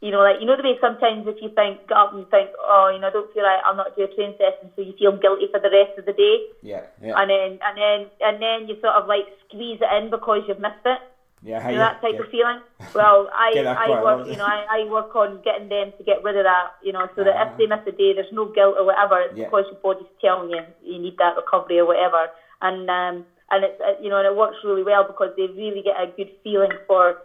you 0.00 0.10
know, 0.12 0.20
like 0.20 0.36
you 0.40 0.46
know 0.46 0.56
the 0.56 0.62
way 0.62 0.78
sometimes 0.80 1.26
if 1.26 1.36
you 1.42 1.48
think 1.50 1.80
get 1.88 1.96
up 1.98 2.14
and 2.14 2.28
think, 2.30 2.50
oh, 2.60 2.88
you 2.92 3.00
know, 3.00 3.08
I 3.08 3.10
don't 3.10 3.32
feel 3.32 3.42
like 3.42 3.60
I'm 3.66 3.76
not 3.76 3.96
doing 3.96 4.08
a 4.10 4.14
train 4.14 4.34
session, 4.38 4.70
so 4.76 4.82
you 4.82 4.94
feel 4.98 5.12
guilty 5.12 5.48
for 5.50 5.58
the 5.58 5.70
rest 5.70 5.98
of 5.98 6.04
the 6.06 6.12
day, 6.12 6.38
Yeah. 6.62 6.82
Yeah. 7.02 7.18
and 7.18 7.28
then 7.30 7.58
and 7.66 7.74
then 7.76 7.98
and 8.20 8.40
then 8.42 8.68
you 8.68 8.76
sort 8.80 8.94
of 8.94 9.06
like 9.06 9.26
squeeze 9.46 9.80
it 9.80 9.90
in 10.02 10.10
because 10.10 10.42
you've 10.46 10.60
missed 10.60 10.86
it. 10.86 11.00
Yeah. 11.42 11.58
You 11.70 11.78
know, 11.78 11.82
yeah, 11.82 11.92
that 11.94 12.00
type 12.02 12.14
yeah. 12.14 12.20
of 12.22 12.28
feeling. 12.30 12.60
Well, 12.94 13.28
I, 13.34 13.54
I 13.54 14.02
work, 14.02 14.26
you 14.26 14.36
know, 14.36 14.44
I, 14.44 14.82
I 14.82 14.90
work 14.90 15.14
on 15.14 15.40
getting 15.42 15.68
them 15.68 15.92
to 15.96 16.02
get 16.02 16.22
rid 16.24 16.36
of 16.36 16.42
that, 16.42 16.74
you 16.82 16.90
know, 16.90 17.06
so 17.14 17.22
that 17.22 17.34
Ah. 17.36 17.50
if 17.52 17.58
they 17.58 17.66
miss 17.66 17.78
a 17.86 17.92
day, 17.92 18.12
there's 18.12 18.32
no 18.32 18.46
guilt 18.46 18.74
or 18.76 18.84
whatever. 18.84 19.20
It's 19.22 19.36
Yeah. 19.36 19.44
because 19.46 19.66
your 19.70 19.78
body's 19.80 20.10
telling 20.20 20.50
you 20.50 20.62
you 20.82 20.98
need 20.98 21.16
that 21.18 21.36
recovery 21.36 21.78
or 21.78 21.86
whatever, 21.86 22.26
and 22.62 22.90
um, 22.90 23.24
and 23.50 23.64
it's 23.64 23.80
uh, 23.80 23.94
you 24.02 24.10
know, 24.10 24.18
and 24.18 24.26
it 24.26 24.34
works 24.36 24.56
really 24.64 24.82
well 24.82 25.04
because 25.04 25.30
they 25.36 25.46
really 25.46 25.82
get 25.82 25.94
a 26.00 26.06
good 26.16 26.30
feeling 26.42 26.72
for 26.88 27.16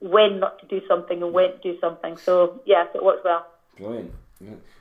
when 0.00 0.40
not 0.40 0.58
to 0.60 0.66
do 0.66 0.80
something 0.88 1.22
and 1.22 1.32
when 1.32 1.52
to 1.52 1.58
do 1.58 1.78
something. 1.80 2.16
So 2.16 2.60
yes, 2.66 2.88
it 2.94 3.04
works 3.04 3.22
well. 3.24 3.46
Brilliant. 3.76 4.12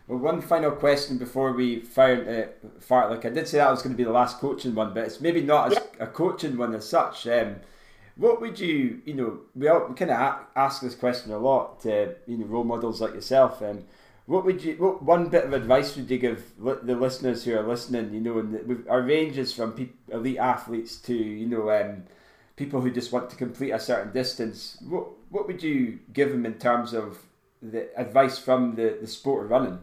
Well, 0.07 0.19
one 0.19 0.41
final 0.41 0.71
question 0.71 1.17
before 1.17 1.51
we 1.51 1.81
fire 1.81 2.53
uh, 2.65 2.69
fart. 2.79 3.11
Like 3.11 3.25
I 3.25 3.29
did 3.29 3.47
say, 3.47 3.57
that 3.57 3.69
was 3.69 3.81
going 3.81 3.93
to 3.93 3.97
be 3.97 4.05
the 4.05 4.11
last 4.11 4.39
coaching 4.39 4.73
one, 4.73 4.93
but 4.93 5.03
it's 5.03 5.19
maybe 5.21 5.41
not 5.41 5.71
as 5.73 5.79
a 5.99 6.07
coaching 6.07 6.57
one 6.57 6.73
as 6.73 6.87
such. 6.87 7.27
Um, 7.27 7.57
what 8.15 8.41
would 8.41 8.59
you, 8.59 9.01
you 9.05 9.13
know, 9.13 9.39
we 9.55 9.67
all 9.67 9.87
we 9.87 9.95
kind 9.95 10.11
of 10.11 10.17
a- 10.19 10.39
ask 10.55 10.81
this 10.81 10.95
question 10.95 11.31
a 11.31 11.37
lot 11.37 11.81
to 11.81 12.15
you 12.25 12.37
know 12.37 12.45
role 12.45 12.63
models 12.63 13.01
like 13.01 13.13
yourself. 13.13 13.61
And 13.61 13.85
what 14.25 14.45
would 14.45 14.63
you, 14.63 14.75
what 14.75 15.03
one 15.03 15.27
bit 15.29 15.43
of 15.45 15.53
advice 15.53 15.95
would 15.95 16.09
you 16.09 16.17
give 16.17 16.53
li- 16.57 16.75
the 16.83 16.95
listeners 16.95 17.43
who 17.43 17.57
are 17.57 17.67
listening? 17.67 18.13
You 18.13 18.21
know, 18.21 18.39
and 18.39 18.53
the- 18.53 18.89
our 18.89 19.01
ranges 19.01 19.53
from 19.53 19.73
peop 19.73 19.93
elite 20.11 20.37
athletes 20.37 20.95
to 21.01 21.13
you 21.13 21.45
know 21.47 21.69
um, 21.69 22.03
people 22.59 22.81
who 22.81 22.91
just 22.91 23.11
want 23.13 23.29
to 23.29 23.37
complete 23.37 23.71
a 23.71 23.79
certain 23.79 24.11
distance. 24.11 24.77
What 24.87 25.05
what 25.29 25.47
would 25.47 25.63
you 25.63 25.99
give 26.13 26.29
them 26.31 26.45
in 26.45 26.55
terms 26.55 26.93
of 26.93 27.19
the 27.61 27.81
advice 27.97 28.37
from 28.37 28.75
the, 28.75 28.97
the 29.01 29.07
sport 29.07 29.45
of 29.45 29.51
running? 29.51 29.79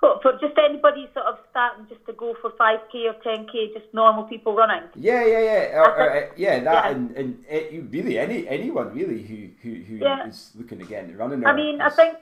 But 0.00 0.20
for 0.20 0.32
just 0.32 0.58
anybody 0.58 1.08
sort 1.14 1.26
of 1.26 1.36
starting 1.50 1.86
just 1.88 2.04
to 2.06 2.12
go 2.12 2.34
for 2.42 2.50
5k 2.50 2.94
or 3.10 3.14
10k, 3.24 3.72
just 3.72 3.86
normal 3.92 4.24
people 4.24 4.52
running. 4.56 4.82
Yeah, 4.96 5.24
yeah, 5.24 5.42
yeah, 5.50 5.78
or, 5.80 5.90
or, 6.00 6.10
uh, 6.10 6.26
yeah. 6.36 6.58
That 6.58 6.84
Yeah. 6.84 6.90
and 6.90 7.16
and 7.20 7.44
uh, 7.48 7.80
really 7.96 8.18
any 8.18 8.48
anyone 8.48 8.92
really 8.92 9.22
who 9.22 9.38
who 9.62 9.72
who 9.88 9.96
is 10.28 10.50
Yeah. 10.50 10.60
looking 10.60 10.78
to 10.80 10.86
get 10.92 11.04
into 11.04 11.16
running. 11.16 11.46
I 11.46 11.54
mean, 11.54 11.80
I 11.80 11.90
think 11.90 12.18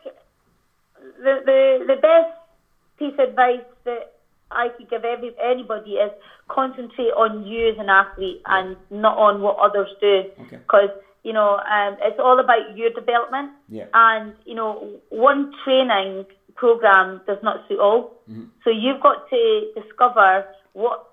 the, 1.25 1.35
the 1.49 1.61
the 1.93 1.99
best 2.11 2.33
piece 2.99 3.15
of 3.19 3.31
advice 3.31 3.69
that 3.85 4.20
I 4.51 4.69
could 4.77 4.91
give 4.91 5.05
every 5.05 5.33
anybody 5.43 5.93
is 5.93 6.11
concentrate 6.49 7.15
on 7.17 7.47
you 7.47 7.71
as 7.71 7.79
an 7.79 7.89
athlete 7.89 8.43
and 8.47 8.77
not 8.91 9.17
on 9.17 9.41
what 9.41 9.57
others 9.59 9.89
do. 10.01 10.25
Okay. 10.47 10.57
Because 10.57 10.91
you 11.23 11.33
know, 11.33 11.57
um, 11.59 11.97
it's 12.01 12.19
all 12.19 12.41
about 12.41 12.77
your 12.77 12.91
development. 12.91 13.53
Yeah. 13.69 13.87
And 13.93 14.35
you 14.45 14.55
know, 14.55 15.01
one 15.11 15.53
training 15.65 16.27
program 16.55 17.21
does 17.27 17.39
not 17.43 17.69
suit 17.69 17.79
all. 17.79 18.17
Mm-hmm. 18.31 18.45
So 18.65 18.71
you've 18.71 19.03
got 19.03 19.29
to 19.31 19.73
discover 19.75 20.47
what 20.73 21.11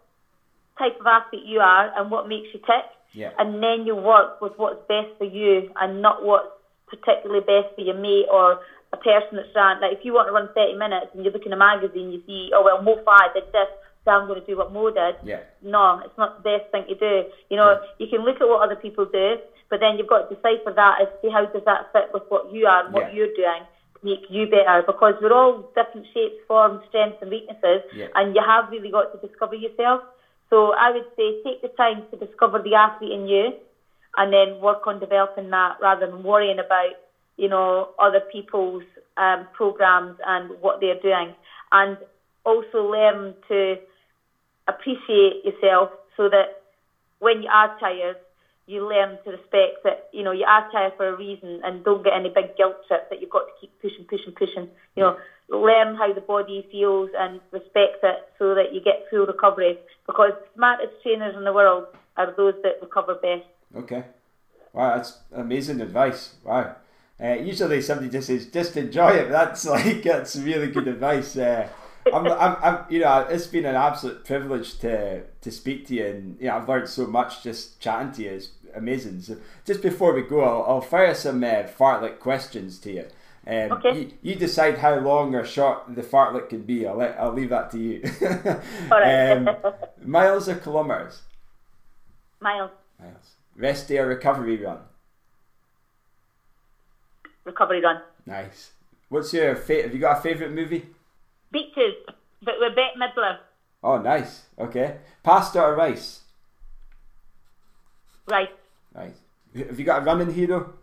type 0.77 0.99
of 0.99 1.05
athlete 1.07 1.45
you 1.45 1.59
are 1.59 1.91
and 1.99 2.11
what 2.11 2.27
makes 2.27 2.47
you 2.53 2.59
tick. 2.59 2.85
Yeah. 3.13 3.31
And 3.39 3.61
then 3.63 3.85
you 3.85 3.95
work 3.95 4.41
with 4.41 4.53
what's 4.57 4.79
best 4.87 5.09
for 5.17 5.25
you 5.25 5.71
and 5.79 6.01
not 6.01 6.23
what's 6.23 6.47
particularly 6.87 7.41
best 7.41 7.75
for 7.75 7.81
your 7.81 7.95
mate 7.95 8.27
or 8.31 8.59
a 8.93 8.97
person 8.97 9.35
that's 9.37 9.53
ran. 9.55 9.81
Like 9.81 9.93
if 9.93 10.05
you 10.05 10.13
want 10.13 10.27
to 10.27 10.33
run 10.33 10.49
30 10.55 10.75
minutes 10.75 11.07
and 11.13 11.25
you 11.25 11.31
look 11.31 11.45
in 11.45 11.53
a 11.53 11.57
magazine, 11.57 12.11
you 12.11 12.21
see, 12.25 12.51
oh 12.53 12.63
well, 12.63 12.81
Mo 12.81 13.01
Farah 13.05 13.33
did 13.33 13.51
this, 13.51 13.67
so 14.05 14.11
I'm 14.11 14.27
going 14.27 14.39
to 14.39 14.47
do 14.47 14.57
what 14.57 14.71
Mo 14.71 14.89
did. 14.89 15.15
Yeah. 15.23 15.41
No, 15.61 15.99
it's 16.03 16.17
not 16.17 16.43
the 16.43 16.57
best 16.57 16.71
thing 16.71 16.85
to 16.87 16.95
do. 16.95 17.29
You 17.49 17.57
know, 17.57 17.81
you 17.99 18.07
can 18.07 18.23
look 18.23 18.39
at 18.41 18.47
what 18.47 18.61
other 18.63 18.75
people 18.75 19.05
do, 19.05 19.37
but 19.69 19.79
then 19.79 19.97
you've 19.97 20.07
got 20.07 20.29
to 20.29 20.35
decipher 20.35 20.71
that 20.75 21.01
as 21.01 21.07
to 21.21 21.29
how 21.31 21.45
does 21.45 21.63
that 21.65 21.91
fit 21.91 22.09
with 22.13 22.23
what 22.29 22.51
you 22.51 22.65
are 22.67 22.85
and 22.85 22.93
what 22.93 23.09
Yeah. 23.11 23.15
you're 23.27 23.35
doing 23.35 23.63
to 23.99 24.05
make 24.05 24.29
you 24.29 24.47
better. 24.47 24.83
Because 24.85 25.15
we're 25.21 25.33
all 25.33 25.69
different 25.75 26.07
shapes, 26.13 26.39
forms, 26.47 26.79
strengths, 26.87 27.21
and 27.21 27.29
weaknesses, 27.31 27.83
Yeah. 27.93 28.07
and 28.15 28.35
you 28.35 28.41
have 28.41 28.69
really 28.71 28.89
got 28.91 29.11
to 29.11 29.27
discover 29.27 29.55
yourself. 29.55 30.01
So 30.49 30.73
I 30.73 30.91
would 30.91 31.05
say 31.17 31.43
take 31.43 31.61
the 31.61 31.67
time 31.69 32.05
to 32.11 32.15
discover 32.25 32.59
the 32.59 32.75
athlete 32.75 33.11
in 33.11 33.27
you, 33.27 33.53
and 34.15 34.31
then 34.33 34.59
work 34.61 34.87
on 34.87 34.99
developing 34.99 35.49
that 35.51 35.77
rather 35.81 36.07
than 36.07 36.23
worrying 36.23 36.57
about 36.57 36.95
you 37.37 37.47
know 37.47 37.89
other 37.99 38.19
people's 38.31 38.83
um, 39.17 39.47
programs 39.53 40.17
and 40.25 40.51
what 40.61 40.79
they're 40.79 40.99
doing, 40.99 41.33
and 41.71 41.97
also 42.43 42.89
learn 42.89 43.35
to 43.47 43.77
appreciate 44.67 45.43
yourself 45.45 45.89
so 46.15 46.29
that 46.29 46.61
when 47.19 47.41
you 47.41 47.49
are 47.51 47.77
tired, 47.79 48.17
you 48.65 48.87
learn 48.87 49.17
to 49.23 49.31
respect 49.31 49.83
that 49.83 50.09
you 50.11 50.23
know 50.23 50.31
you 50.31 50.45
are 50.45 50.69
tired 50.71 50.93
for 50.97 51.07
a 51.07 51.15
reason 51.15 51.61
and 51.63 51.83
don't 51.83 52.03
get 52.03 52.13
any 52.13 52.29
big 52.29 52.55
guilt 52.57 52.75
trip 52.87 53.09
that 53.09 53.21
you've 53.21 53.29
got 53.29 53.45
to 53.45 53.51
keep 53.61 53.71
pushing, 53.81 54.05
pushing, 54.05 54.33
pushing. 54.33 54.69
You 54.95 55.03
know, 55.03 55.17
learn 55.49 55.95
how 55.95 56.11
the 56.13 56.21
body 56.21 56.67
feels 56.71 57.09
and 57.17 57.39
respect 57.51 58.03
it 58.03 58.19
so 58.37 58.55
that 58.55 58.73
you 58.73 58.81
get 58.81 59.05
full 59.09 59.25
recovery. 59.25 59.77
Because 60.05 60.33
smartest 60.55 60.93
trainers 61.01 61.35
in 61.35 61.43
the 61.43 61.53
world 61.53 61.85
are 62.17 62.33
those 62.35 62.55
that 62.63 62.81
recover 62.81 63.15
best. 63.15 63.45
Okay. 63.75 64.03
Wow, 64.73 64.95
that's 64.97 65.19
amazing 65.31 65.81
advice. 65.81 66.35
Wow. 66.43 66.75
Uh, 67.21 67.33
usually 67.33 67.81
somebody 67.81 68.09
just 68.09 68.27
says, 68.27 68.45
just 68.47 68.77
enjoy 68.77 69.09
it. 69.11 69.29
That's 69.31 69.65
like, 69.65 70.03
that's 70.03 70.35
really 70.35 70.67
good 70.67 70.87
advice. 70.87 71.35
Uh, 71.35 71.67
I'm, 72.13 72.27
I'm, 72.27 72.55
I'm, 72.61 72.85
you 72.89 72.99
know, 72.99 73.21
it's 73.29 73.47
been 73.47 73.65
an 73.65 73.75
absolute 73.75 74.23
privilege 74.23 74.77
to 74.79 75.23
to 75.41 75.51
speak 75.51 75.87
to 75.87 75.95
you, 75.95 76.05
and 76.05 76.37
you 76.39 76.47
know, 76.47 76.57
I've 76.57 76.69
learned 76.69 76.87
so 76.87 77.05
much 77.07 77.43
just 77.43 77.79
chatting 77.81 78.11
to 78.13 78.21
you. 78.23 78.29
It's 78.29 78.49
amazing. 78.75 79.21
So, 79.21 79.35
just 79.65 79.81
before 79.81 80.13
we 80.13 80.21
go, 80.21 80.41
I'll, 80.41 80.75
I'll 80.75 80.81
fire 80.81 81.13
some 81.15 81.43
uh, 81.43 81.63
fartlek 81.77 82.19
questions 82.19 82.77
to 82.79 82.91
you. 82.93 83.05
Um, 83.47 83.71
Okay. 83.73 83.99
you, 83.99 84.11
you 84.21 84.35
decide 84.35 84.77
how 84.77 84.95
long 84.99 85.33
or 85.35 85.43
short 85.45 85.95
the 85.95 86.01
fartlek 86.03 86.49
can 86.49 86.61
be. 86.61 86.85
I'll 86.87 86.97
let, 86.97 87.19
I'll 87.19 87.33
leave 87.33 87.49
that 87.49 87.71
to 87.71 87.77
you. 87.79 88.01
All 88.91 88.99
right. 89.01 89.31
um, 89.31 89.49
miles 90.05 90.47
or 90.47 90.55
kilometers? 90.55 91.21
Miles, 92.39 92.71
Miles. 92.99 93.31
Rest 93.55 93.87
day 93.87 93.97
or 93.97 94.07
recovery 94.07 94.57
run? 94.57 94.79
Recovery 97.47 97.81
run. 97.81 98.01
Nice. 98.25 98.71
What's 99.09 99.33
your 99.33 99.55
fa- 99.55 99.83
have 99.83 99.93
you 99.93 99.99
got 99.99 100.19
a 100.19 100.21
favourite 100.21 100.53
movie? 100.53 100.85
Beaches, 101.51 101.95
but 102.43 102.55
we're 102.59 102.75
Bette 102.75 102.99
Midler. 102.99 103.37
Oh, 103.83 103.97
nice. 103.99 104.43
Okay. 104.59 104.97
Pasta 105.23 105.61
or 105.63 105.75
rice? 105.75 106.21
Rice. 108.27 108.49
Nice. 108.93 109.15
Have 109.55 109.79
you 109.79 109.85
got 109.85 110.01
a 110.01 110.05
running 110.05 110.33
hero? 110.33 110.73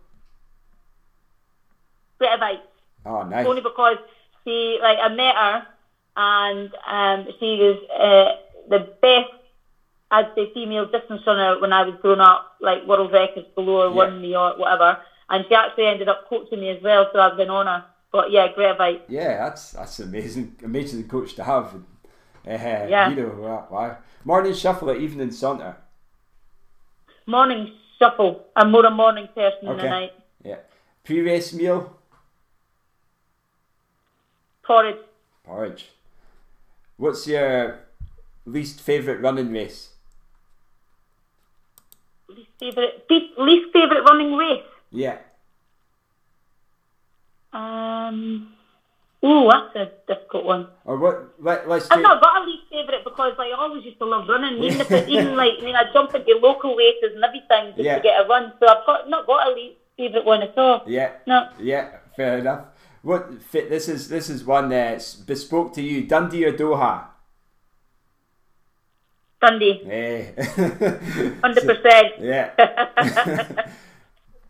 Bit 2.19 2.31
of 2.33 2.41
ice. 2.41 2.57
Oh, 3.05 3.23
nice. 3.23 3.45
only 3.45 3.61
because 3.61 3.97
she 4.43 4.79
like 4.81 4.97
I 4.99 5.09
met 5.09 5.35
her 5.35 5.67
and 6.17 6.73
um, 6.87 7.27
she 7.39 7.57
was 7.59 7.77
uh, 7.91 8.37
the 8.69 8.79
best 9.01 9.31
I'd 10.11 10.31
say 10.35 10.51
female 10.53 10.85
distance 10.85 11.21
runner 11.27 11.59
when 11.59 11.73
I 11.73 11.83
was 11.83 11.95
growing 12.01 12.19
up, 12.21 12.55
like 12.61 12.85
world 12.87 13.11
records 13.11 13.47
below 13.53 13.81
or 13.81 13.89
Yeah. 13.89 13.95
won 13.95 14.21
me 14.21 14.35
or 14.35 14.57
whatever. 14.57 14.97
And 15.29 15.45
she 15.47 15.55
actually 15.55 15.87
ended 15.87 16.07
up 16.07 16.27
coaching 16.29 16.59
me 16.59 16.69
as 16.69 16.81
well, 16.83 17.09
so 17.11 17.19
I've 17.19 17.37
been 17.37 17.49
on 17.49 17.65
her. 17.65 17.83
But 18.11 18.31
yeah, 18.31 18.47
great 18.53 18.71
advice. 18.71 18.99
Yeah, 19.09 19.37
that's 19.37 19.71
that's 19.71 19.99
amazing, 19.99 20.55
amazing 20.63 21.07
coach 21.07 21.33
to 21.35 21.43
have. 21.43 21.73
Uh, 22.47 22.51
Yeah. 22.87 23.09
You 23.09 23.15
know, 23.15 23.35
wow, 23.39 23.67
wow. 23.71 23.97
Morning 24.23 24.53
shuffle 24.53 24.89
at 24.91 24.97
evening 24.97 25.31
saunter. 25.31 25.75
Morning 27.25 27.73
shuffle. 27.99 28.45
I'm 28.55 28.71
more 28.71 28.85
a 28.85 28.91
morning 28.91 29.27
person 29.33 29.65
than 29.67 29.79
a 29.79 29.89
night. 29.89 30.11
Yeah. 30.43 30.57
Pre-race 31.03 31.53
meal, 31.53 31.97
Porridge. 34.63 34.97
porridge. 35.43 35.89
What's 36.97 37.27
your 37.27 37.79
least 38.45 38.79
favourite 38.81 39.21
running 39.21 39.51
race? 39.51 39.89
Least 42.29 42.49
favorite, 42.59 43.05
least 43.37 43.73
favorite 43.73 44.03
running 44.03 44.35
race. 44.35 44.63
Yeah. 44.91 45.17
Um. 47.53 48.53
Ooh, 49.23 49.49
that's 49.49 49.75
a 49.75 50.13
difficult 50.13 50.45
one. 50.45 50.67
Or 50.83 50.97
what? 50.97 51.33
Let, 51.41 51.67
let's 51.67 51.89
I've 51.89 52.01
not 52.01 52.21
got 52.21 52.43
a 52.43 52.45
least 52.45 52.63
favourite 52.69 53.03
because 53.03 53.33
like, 53.37 53.47
I 53.51 53.57
always 53.57 53.83
used 53.83 53.97
to 53.99 54.05
love 54.05 54.27
running. 54.27 54.61
Even 54.63 54.81
if 54.81 54.91
it, 54.91 55.09
even 55.09 55.35
like 55.35 55.53
I 55.59 55.65
mean, 55.65 55.75
I 55.75 55.91
jump 55.93 56.13
into 56.13 56.37
local 56.41 56.75
races 56.75 57.15
and 57.15 57.23
everything 57.23 57.73
just 57.75 57.85
Yeah. 57.85 57.95
to 57.97 58.01
get 58.03 58.23
a 58.23 58.27
run. 58.27 58.53
So 58.59 58.67
I've 58.67 58.85
got 58.85 59.09
not 59.09 59.25
got 59.25 59.47
a 59.51 59.55
least 59.55 59.77
favourite 59.97 60.25
one 60.25 60.43
at 60.43 60.57
all. 60.57 60.83
Yeah. 60.85 61.13
No. 61.25 61.49
Yeah. 61.59 61.89
Fair 62.15 62.37
enough. 62.39 62.65
What 63.01 63.41
fit? 63.43 63.69
This 63.69 63.87
is 63.89 64.09
this 64.09 64.29
is 64.29 64.43
one 64.43 64.69
that's 64.69 65.15
bespoke 65.15 65.73
to 65.75 65.81
you. 65.81 66.03
Dundee 66.05 66.45
or 66.45 66.53
Doha? 66.53 67.05
Dundee. 69.41 69.81
Eh. 69.89 70.31
Hundred 71.41 71.65
percent. 71.65 72.13
Yeah. 72.19 72.49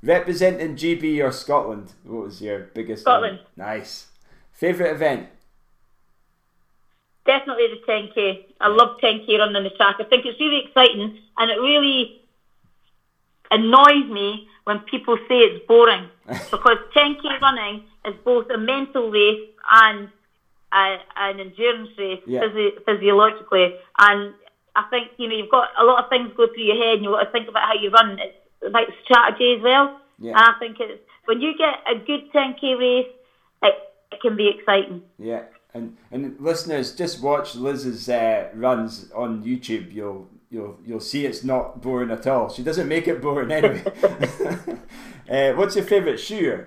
Representing 0.06 0.76
GB 0.76 1.24
or 1.24 1.32
Scotland, 1.32 1.94
what 2.04 2.26
was 2.26 2.42
your 2.42 2.60
biggest? 2.76 3.02
Scotland. 3.02 3.40
Nice. 3.58 4.08
Favorite 4.54 4.92
event? 4.92 5.30
Definitely 7.26 7.68
the 7.74 7.92
10k. 7.92 8.46
I 8.62 8.68
love 8.68 8.98
10k 9.02 9.40
running 9.40 9.56
on 9.56 9.64
the 9.64 9.72
track. 9.72 9.96
I 10.00 10.04
think 10.04 10.26
it's 10.28 10.40
really 10.40 10.64
exciting, 10.64 11.18
and 11.40 11.50
it 11.52 11.56
really 11.60 12.22
annoys 13.50 14.06
me 14.12 14.48
when 14.66 14.80
people 14.82 15.18
say 15.28 15.38
it's 15.40 15.66
boring 15.68 16.08
because 16.52 16.78
10k 16.96 17.42
running 17.42 17.84
is 18.06 18.14
both 18.24 18.48
a 18.52 18.58
mental 18.60 19.10
race 19.10 19.42
and 19.72 20.10
a, 20.72 20.98
an 21.16 21.40
endurance 21.40 21.90
race 21.98 22.22
Yeah. 22.28 22.42
physi- 22.42 22.84
physiologically. 22.86 23.74
And 23.98 24.36
I 24.76 24.84
think 24.92 25.12
you 25.18 25.28
know 25.28 25.36
you've 25.36 25.50
got 25.50 25.70
a 25.80 25.84
lot 25.84 26.04
of 26.04 26.10
things 26.12 26.32
go 26.38 26.46
through 26.46 26.64
your 26.64 26.76
head, 26.78 26.96
and 26.96 27.04
you've 27.04 27.14
got 27.14 27.24
to 27.24 27.32
think 27.32 27.48
about 27.50 27.64
how 27.64 27.74
you 27.74 27.90
run. 27.90 28.20
It's 28.20 28.38
about 28.66 28.88
strategy 29.04 29.56
as 29.58 29.62
well. 29.62 30.00
Yeah. 30.20 30.32
And 30.32 30.40
I 30.40 30.54
think 30.60 30.78
it's 30.80 31.02
when 31.26 31.42
you 31.42 31.58
get 31.58 31.76
a 31.90 31.96
good 31.96 32.32
10k 32.34 32.78
race, 32.80 33.08
it, 33.64 33.76
it 34.12 34.22
can 34.22 34.36
be 34.36 34.48
exciting. 34.48 35.02
Yeah. 35.18 35.44
And 35.74 35.98
and 36.12 36.40
listeners, 36.40 36.96
just 36.96 37.22
watch 37.22 37.56
Liz's 37.56 38.08
uh, 38.08 38.50
runs 38.54 39.12
on 39.14 39.44
YouTube. 39.44 39.94
You'll 39.94 40.30
you'll 40.50 40.80
you'll 40.86 41.02
see 41.02 41.26
it's 41.26 41.44
not 41.44 41.82
boring 41.82 42.12
at 42.12 42.26
all. 42.28 42.50
She 42.50 42.64
doesn't 42.64 42.88
make 42.88 43.08
it 43.10 43.22
boring 43.22 43.52
anyway. 43.52 43.84
uh, 45.30 45.52
what's 45.58 45.76
your 45.76 45.84
favourite 45.84 46.20
shoe? 46.20 46.66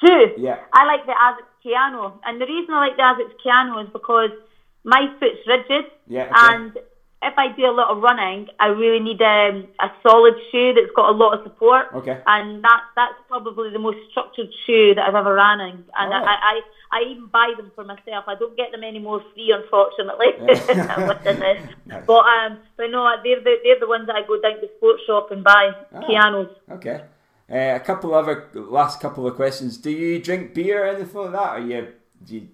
Shoe. 0.00 0.32
Yeah. 0.38 0.58
I 0.72 0.84
like 0.86 1.06
the 1.06 1.12
Asics 1.12 1.46
Kayano, 1.64 2.14
and 2.24 2.40
the 2.40 2.46
reason 2.46 2.74
I 2.74 2.88
like 2.88 2.96
the 2.96 3.02
Asics 3.02 3.34
Kayano 3.44 3.84
is 3.84 3.90
because 3.92 4.30
my 4.84 5.14
foot's 5.20 5.46
rigid, 5.46 5.84
Yeah. 6.08 6.24
Okay. 6.24 6.32
and 6.34 6.78
if 7.22 7.34
I 7.38 7.48
do 7.56 7.66
a 7.66 7.70
lot 7.70 7.88
of 7.90 8.02
running, 8.02 8.48
I 8.58 8.66
really 8.66 8.98
need 8.98 9.22
um, 9.22 9.68
a 9.80 9.88
solid 10.02 10.34
shoe 10.50 10.72
that's 10.74 10.90
got 10.96 11.08
a 11.10 11.16
lot 11.16 11.38
of 11.38 11.44
support. 11.44 11.86
Okay. 11.94 12.20
And 12.26 12.62
that 12.64 12.80
that's 12.96 13.14
probably 13.28 13.70
the 13.70 13.78
most 13.78 13.98
structured 14.10 14.48
shoe 14.66 14.94
that 14.96 15.06
I've 15.08 15.14
ever 15.14 15.34
ran 15.34 15.60
in, 15.60 15.84
and 15.98 16.12
Oh. 16.12 16.16
I, 16.16 16.36
I 16.52 16.60
I 16.94 17.00
even 17.10 17.26
buy 17.26 17.54
them 17.56 17.70
for 17.74 17.84
myself. 17.84 18.24
I 18.26 18.34
don't 18.34 18.56
get 18.56 18.70
them 18.72 18.84
anymore 18.84 19.22
free, 19.34 19.50
unfortunately. 19.52 20.26
Nice. 21.86 22.04
but 22.06 22.24
um, 22.26 22.58
but 22.76 22.90
no, 22.90 23.10
they're 23.24 23.40
the 23.40 23.56
they're 23.64 23.80
the 23.80 23.88
ones 23.88 24.06
that 24.06 24.16
I 24.16 24.22
go 24.26 24.40
down 24.40 24.54
to 24.56 24.60
the 24.60 24.70
sports 24.76 25.02
shop 25.06 25.30
and 25.30 25.42
buy. 25.44 25.72
Ah. 25.94 26.00
Kayano's. 26.00 26.50
Okay. 26.70 27.02
Uh, 27.50 27.74
a 27.76 27.80
couple 27.80 28.14
other 28.14 28.48
last 28.54 29.00
couple 29.00 29.26
of 29.26 29.34
questions. 29.36 29.76
Do 29.76 29.90
you 29.90 30.18
drink 30.20 30.54
beer 30.54 30.84
or 30.84 30.88
anything 30.88 31.20
like 31.20 31.32
that? 31.32 31.56
Or 31.56 31.58
you 31.60 31.88
do 32.24 32.34
you, 32.36 32.48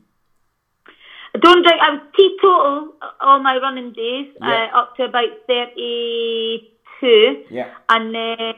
I 1.35 1.39
don't 1.39 1.63
drink. 1.63 1.81
I 1.83 1.91
was 1.91 2.01
teetotal 2.17 2.95
all 3.21 3.39
my 3.41 3.57
running 3.59 3.93
days, 3.93 4.29
Yeah. 4.41 4.69
uh, 4.73 4.79
up 4.79 4.97
to 4.97 5.05
about 5.05 5.29
thirty-two, 5.47 7.45
yeah. 7.51 7.69
and 7.89 8.15
then 8.15 8.55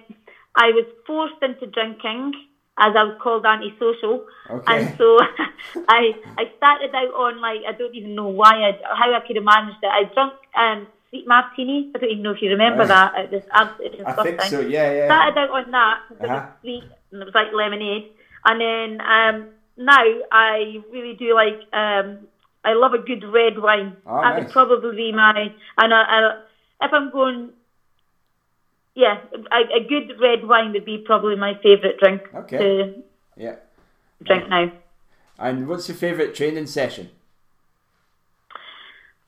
I 0.57 0.71
was 0.71 0.85
forced 1.07 1.43
into 1.43 1.67
drinking, 1.67 2.33
as 2.79 2.95
I 2.97 3.03
was 3.05 3.17
called 3.23 3.45
antisocial, 3.47 4.25
Okay. 4.49 4.65
and 4.67 4.97
so 4.99 5.19
I 5.89 6.15
I 6.39 6.51
started 6.57 6.95
out 6.95 7.13
on 7.15 7.41
like 7.41 7.61
I 7.69 7.73
don't 7.73 7.95
even 7.95 8.15
know 8.15 8.29
why 8.29 8.55
I 8.69 8.79
how 8.95 9.13
I 9.15 9.21
could 9.27 9.37
have 9.37 9.45
managed 9.45 9.79
it. 9.83 9.87
I 9.91 10.05
drank 10.15 10.33
um 10.57 10.87
sweet 11.11 11.27
martini. 11.27 11.91
I 11.95 11.99
don't 11.99 12.11
even 12.11 12.23
know 12.23 12.33
if 12.33 12.43
you 12.43 12.51
remember 12.51 12.83
Uh, 12.85 12.87
that. 12.87 13.15
It 13.25 13.31
was 13.33 13.43
absolutely 13.53 14.05
I 14.07 14.13
think 14.23 14.41
so. 14.43 14.61
Yeah. 14.61 14.93
Yeah. 14.93 15.07
started 15.07 15.39
out 15.39 15.51
on 15.51 15.71
that 15.73 15.99
it 16.11 16.25
Uh-huh. 16.25 16.35
was 16.35 16.43
sweet 16.63 16.85
and 17.13 17.23
it 17.23 17.25
was 17.25 17.35
like 17.35 17.53
lemonade, 17.53 18.07
and 18.45 18.61
then 18.61 19.01
um, 19.03 19.37
now 19.77 20.05
I 20.31 20.81
really 20.93 21.15
do 21.15 21.35
like 21.35 21.61
um, 21.73 22.19
I 22.65 22.75
love 22.75 22.93
a 22.93 22.99
good 22.99 23.25
red 23.25 23.59
wine. 23.59 23.97
Oh, 24.07 24.21
that 24.21 24.35
nice. 24.35 24.45
would 24.45 24.53
probably 24.53 24.97
be 24.97 25.13
my 25.13 25.53
and 25.79 25.95
I, 25.95 26.03
I, 26.03 26.43
if 26.83 26.93
I'm 26.93 27.11
going, 27.11 27.51
yeah, 28.95 29.21
a, 29.53 29.77
a 29.79 29.85
good 29.89 30.21
red 30.21 30.47
wine 30.47 30.73
would 30.73 30.85
be 30.85 30.99
probably 30.99 31.37
my 31.37 31.55
favourite 31.63 31.99
drink 31.99 32.23
Okay. 32.35 32.59
to 32.59 33.03
Yeah. 33.37 33.57
drink 34.23 34.49
now. 34.49 34.71
And 35.39 35.69
what's 35.69 35.89
your 35.89 35.97
favourite 35.97 36.35
training 36.35 36.67
session? 36.67 37.09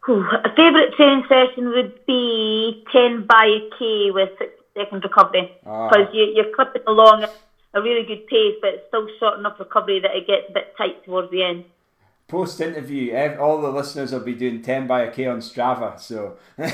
Whew, 0.04 0.26
a 0.26 0.54
favourite 0.54 0.92
training 0.94 1.24
session 1.28 1.68
would 1.70 2.04
be 2.06 2.84
10 2.92 3.24
by 3.26 3.46
a 3.46 3.70
K 3.78 4.10
with 4.10 4.30
six 4.38 4.52
second 4.76 5.04
recovery. 5.04 5.52
Ah. 5.66 5.88
Because 5.88 6.08
you, 6.12 6.24
you're 6.34 6.54
clipping 6.54 6.82
along 6.86 7.22
at 7.22 7.30
a 7.74 7.80
really 7.80 8.04
good 8.04 8.26
pace, 8.26 8.56
but 8.60 8.74
it's 8.74 8.88
still 8.88 9.06
short 9.18 9.38
enough 9.38 9.58
recovery 9.58 10.00
that 10.00 10.14
it 10.16 10.26
gets 10.26 10.48
a 10.48 10.52
bit 10.52 10.74
tight 10.76 11.04
towards 11.04 11.30
the 11.30 11.42
end. 11.42 11.64
Post 12.28 12.60
interview, 12.62 13.14
all 13.38 13.60
the 13.60 13.70
listeners 13.70 14.12
will 14.12 14.20
be 14.20 14.34
doing 14.34 14.62
10 14.62 14.86
by 14.86 15.02
a 15.02 15.10
K 15.10 15.26
on 15.26 15.40
Strava. 15.40 16.00
So, 16.00 16.38
but 16.56 16.72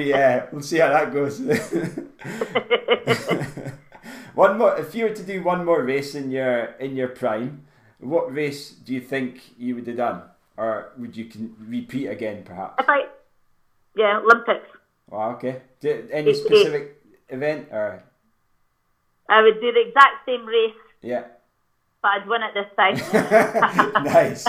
yeah, 0.00 0.46
we'll 0.50 0.62
see 0.62 0.78
how 0.78 0.88
that 0.88 1.12
goes. 1.12 1.38
one 4.34 4.58
more, 4.58 4.76
if 4.78 4.94
you 4.94 5.04
were 5.04 5.14
to 5.14 5.22
do 5.22 5.42
one 5.42 5.64
more 5.64 5.82
race 5.84 6.16
in 6.16 6.30
your 6.30 6.74
in 6.80 6.96
your 6.96 7.08
prime, 7.08 7.64
what 8.00 8.34
race 8.34 8.70
do 8.70 8.92
you 8.92 9.00
think 9.00 9.40
you 9.56 9.76
would 9.76 9.86
have 9.86 9.96
done, 9.96 10.22
or 10.56 10.92
would 10.98 11.16
you 11.16 11.26
can 11.26 11.54
repeat 11.60 12.08
again, 12.08 12.42
perhaps? 12.44 12.74
If 12.80 12.88
I, 12.88 13.06
yeah, 13.96 14.18
Olympics. 14.18 14.66
Wow, 15.08 15.30
okay. 15.32 15.62
Do, 15.80 16.08
any 16.10 16.34
specific 16.34 17.00
event, 17.28 17.68
or 17.70 18.02
I 19.28 19.42
would 19.42 19.60
do 19.60 19.72
the 19.72 19.82
exact 19.86 20.26
same 20.26 20.46
race, 20.46 20.74
yeah? 21.00 21.24
But 22.02 22.10
I'd 22.10 22.28
win 22.28 22.42
it 22.42 22.52
this 22.52 22.66
time. 22.76 24.04
nice. 24.04 24.46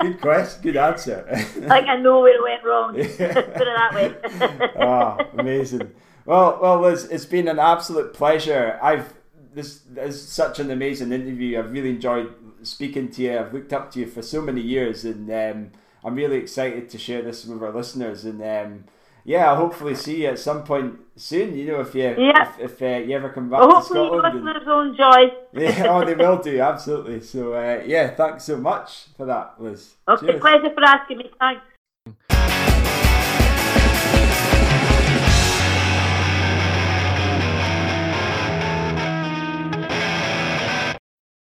good 0.00 0.20
question. 0.20 0.62
Good 0.62 0.76
answer. 0.76 1.26
like 1.60 1.86
I 1.86 1.96
know 1.96 2.20
where 2.20 2.34
it 2.34 2.42
went 2.42 2.64
wrong. 2.64 2.94
Put 2.94 3.08
it 3.08 3.76
that 3.76 3.94
way. 3.94 4.72
oh, 4.80 5.18
amazing. 5.38 5.92
Well, 6.24 6.58
well, 6.60 6.80
Liz, 6.80 7.04
it's 7.04 7.26
been 7.26 7.48
an 7.48 7.58
absolute 7.58 8.14
pleasure. 8.14 8.78
I've 8.82 9.12
this 9.54 9.82
is 9.96 10.26
such 10.26 10.58
an 10.60 10.70
amazing 10.70 11.12
interview. 11.12 11.58
I've 11.58 11.72
really 11.72 11.90
enjoyed 11.90 12.34
speaking 12.62 13.10
to 13.10 13.22
you. 13.22 13.38
I've 13.38 13.52
looked 13.52 13.72
up 13.72 13.90
to 13.92 14.00
you 14.00 14.06
for 14.06 14.22
so 14.22 14.40
many 14.40 14.62
years, 14.62 15.04
and 15.04 15.30
um, 15.30 15.72
I'm 16.02 16.14
really 16.14 16.38
excited 16.38 16.88
to 16.88 16.98
share 16.98 17.20
this 17.20 17.44
with 17.44 17.62
our 17.62 17.72
listeners. 17.72 18.24
And 18.24 18.42
um, 18.42 18.84
yeah, 19.24 19.48
I'll 19.50 19.56
hopefully 19.56 19.94
see 19.94 20.22
you 20.22 20.28
at 20.28 20.38
some 20.38 20.64
point 20.64 20.98
soon. 21.16 21.56
You 21.56 21.66
know, 21.66 21.80
if 21.80 21.94
you 21.94 22.02
Yeah. 22.18 22.52
if, 22.58 22.72
if 22.72 22.82
uh, 22.82 23.04
you 23.06 23.14
ever 23.16 23.28
come 23.30 23.48
back 23.50 23.60
well, 23.60 23.68
to 23.68 23.74
hopefully 23.76 24.06
Scotland. 24.08 24.26
and- 24.36 24.44
listeners 24.44 24.66
will 24.66 24.80
enjoy. 24.80 25.22
yeah, 25.52 25.86
oh, 25.88 26.04
they 26.04 26.14
will 26.14 26.38
do 26.38 26.60
absolutely. 26.60 27.20
So 27.20 27.54
uh, 27.54 27.82
yeah, 27.86 28.14
thanks 28.14 28.44
so 28.44 28.56
much 28.56 29.06
for 29.16 29.26
that, 29.26 29.54
Liz. 29.58 29.94
Okay, 30.08 30.26
Cheers. 30.26 30.40
pleasure 30.40 30.70
for 30.74 30.84
asking 30.84 31.18
me. 31.18 31.30
Thanks. 31.38 31.62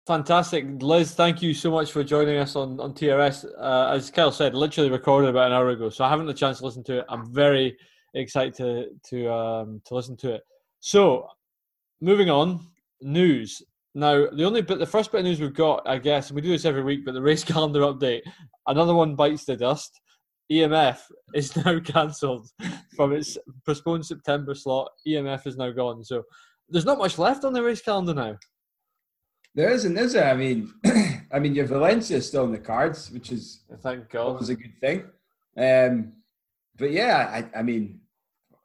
Fantastic, 0.06 0.64
Liz. 0.82 1.14
Thank 1.14 1.42
you 1.42 1.52
so 1.52 1.68
much 1.72 1.90
for 1.90 2.04
joining 2.04 2.38
us 2.38 2.54
on 2.54 2.78
on 2.78 2.94
TRS. 2.94 3.44
Uh, 3.58 3.90
as 3.92 4.08
Kyle 4.08 4.30
said, 4.30 4.54
literally 4.54 4.88
recorded 4.88 5.30
about 5.30 5.48
an 5.48 5.52
hour 5.52 5.70
ago, 5.70 5.88
so 5.90 6.04
I 6.04 6.08
haven't 6.08 6.28
had 6.28 6.36
a 6.36 6.38
chance 6.38 6.58
to 6.58 6.64
listen 6.64 6.84
to 6.84 6.98
it. 6.98 7.06
I'm 7.08 7.32
very 7.32 7.76
excited 8.14 8.54
to 8.54 8.86
to 9.08 9.32
um, 9.32 9.82
to 9.84 9.94
listen 9.96 10.16
to 10.18 10.34
it. 10.34 10.42
So, 10.78 11.26
moving 12.00 12.30
on, 12.30 12.68
news. 13.00 13.62
Now, 13.96 14.28
the 14.30 14.44
only 14.44 14.62
bit, 14.62 14.78
the 14.78 14.86
first 14.86 15.10
bit 15.10 15.20
of 15.20 15.24
news 15.24 15.40
we've 15.40 15.52
got, 15.52 15.88
I 15.88 15.98
guess, 15.98 16.28
and 16.28 16.36
we 16.36 16.42
do 16.42 16.50
this 16.50 16.66
every 16.66 16.84
week, 16.84 17.04
but 17.04 17.14
the 17.14 17.22
race 17.22 17.42
calendar 17.52 17.80
update. 17.80 18.22
Another 18.68 18.94
one 18.94 19.16
bites 19.16 19.44
the 19.44 19.56
dust. 19.56 20.00
EMF 20.52 21.00
is 21.34 21.56
now 21.64 21.80
cancelled 21.80 22.48
from 22.94 23.12
its 23.12 23.36
postponed 23.64 24.06
September 24.06 24.54
slot. 24.54 24.88
EMF 25.08 25.48
is 25.48 25.56
now 25.56 25.70
gone. 25.72 26.04
So 26.04 26.22
there's 26.68 26.84
not 26.84 26.98
much 26.98 27.18
left 27.18 27.44
on 27.44 27.52
the 27.52 27.62
race 27.62 27.80
calendar 27.82 28.14
now. 28.14 28.36
There 29.56 29.70
isn't, 29.70 29.96
is 29.96 30.12
there? 30.12 30.30
I 30.30 30.36
mean, 30.36 30.72
I 31.32 31.38
mean, 31.38 31.54
your 31.54 31.64
Valencia 31.64 32.18
is 32.18 32.28
still 32.28 32.44
in 32.44 32.52
the 32.52 32.58
cards, 32.58 33.10
which 33.10 33.32
is 33.32 33.62
thank 33.82 34.10
God 34.10 34.38
was 34.38 34.50
a 34.50 34.54
good 34.54 34.78
thing. 34.82 35.04
Um, 35.56 36.12
but 36.76 36.92
yeah, 36.92 37.42
I, 37.54 37.60
I 37.60 37.62
mean, 37.62 38.00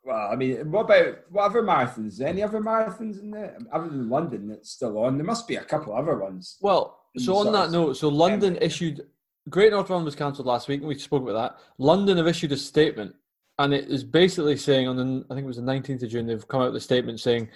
well, 0.04 0.30
I 0.30 0.36
mean, 0.36 0.70
what 0.70 0.82
about 0.82 1.20
what 1.30 1.46
other 1.46 1.64
marathons? 1.64 2.20
Any 2.20 2.44
other 2.44 2.60
marathons 2.60 3.22
in 3.22 3.32
there 3.32 3.58
other 3.72 3.88
than 3.88 4.10
London 4.10 4.50
that's 4.50 4.70
still 4.72 4.98
on? 4.98 5.18
There 5.18 5.26
must 5.26 5.48
be 5.48 5.56
a 5.56 5.64
couple 5.64 5.96
other 5.96 6.18
ones. 6.18 6.58
Well, 6.60 7.00
so 7.18 7.38
on 7.38 7.54
that 7.54 7.72
note, 7.72 7.96
so 7.96 8.10
London 8.10 8.58
issued 8.62 9.08
Great 9.50 9.72
North 9.72 9.90
Run 9.90 10.04
was 10.04 10.16
cancelled 10.16 10.48
last 10.48 10.68
week, 10.68 10.82
and 10.82 10.90
we 10.90 10.98
spoke 10.98 11.24
about 11.24 11.56
that. 11.56 11.60
London 11.78 12.18
have 12.18 12.28
issued 12.28 12.52
a 12.52 12.58
statement, 12.58 13.16
and 13.60 13.74
it 13.74 13.88
is 13.88 14.04
basically 14.04 14.58
saying 14.58 14.90
on 14.90 14.98
the 14.98 15.26
I 15.30 15.36
think 15.36 15.46
it 15.46 15.48
was 15.48 15.56
the 15.56 15.64
19th 15.64 16.04
of 16.04 16.10
June 16.10 16.28
they've 16.28 16.48
come 16.50 16.62
out 16.62 16.74
with 16.74 16.82
a 16.82 16.82
statement 16.82 17.22
saying 17.22 17.48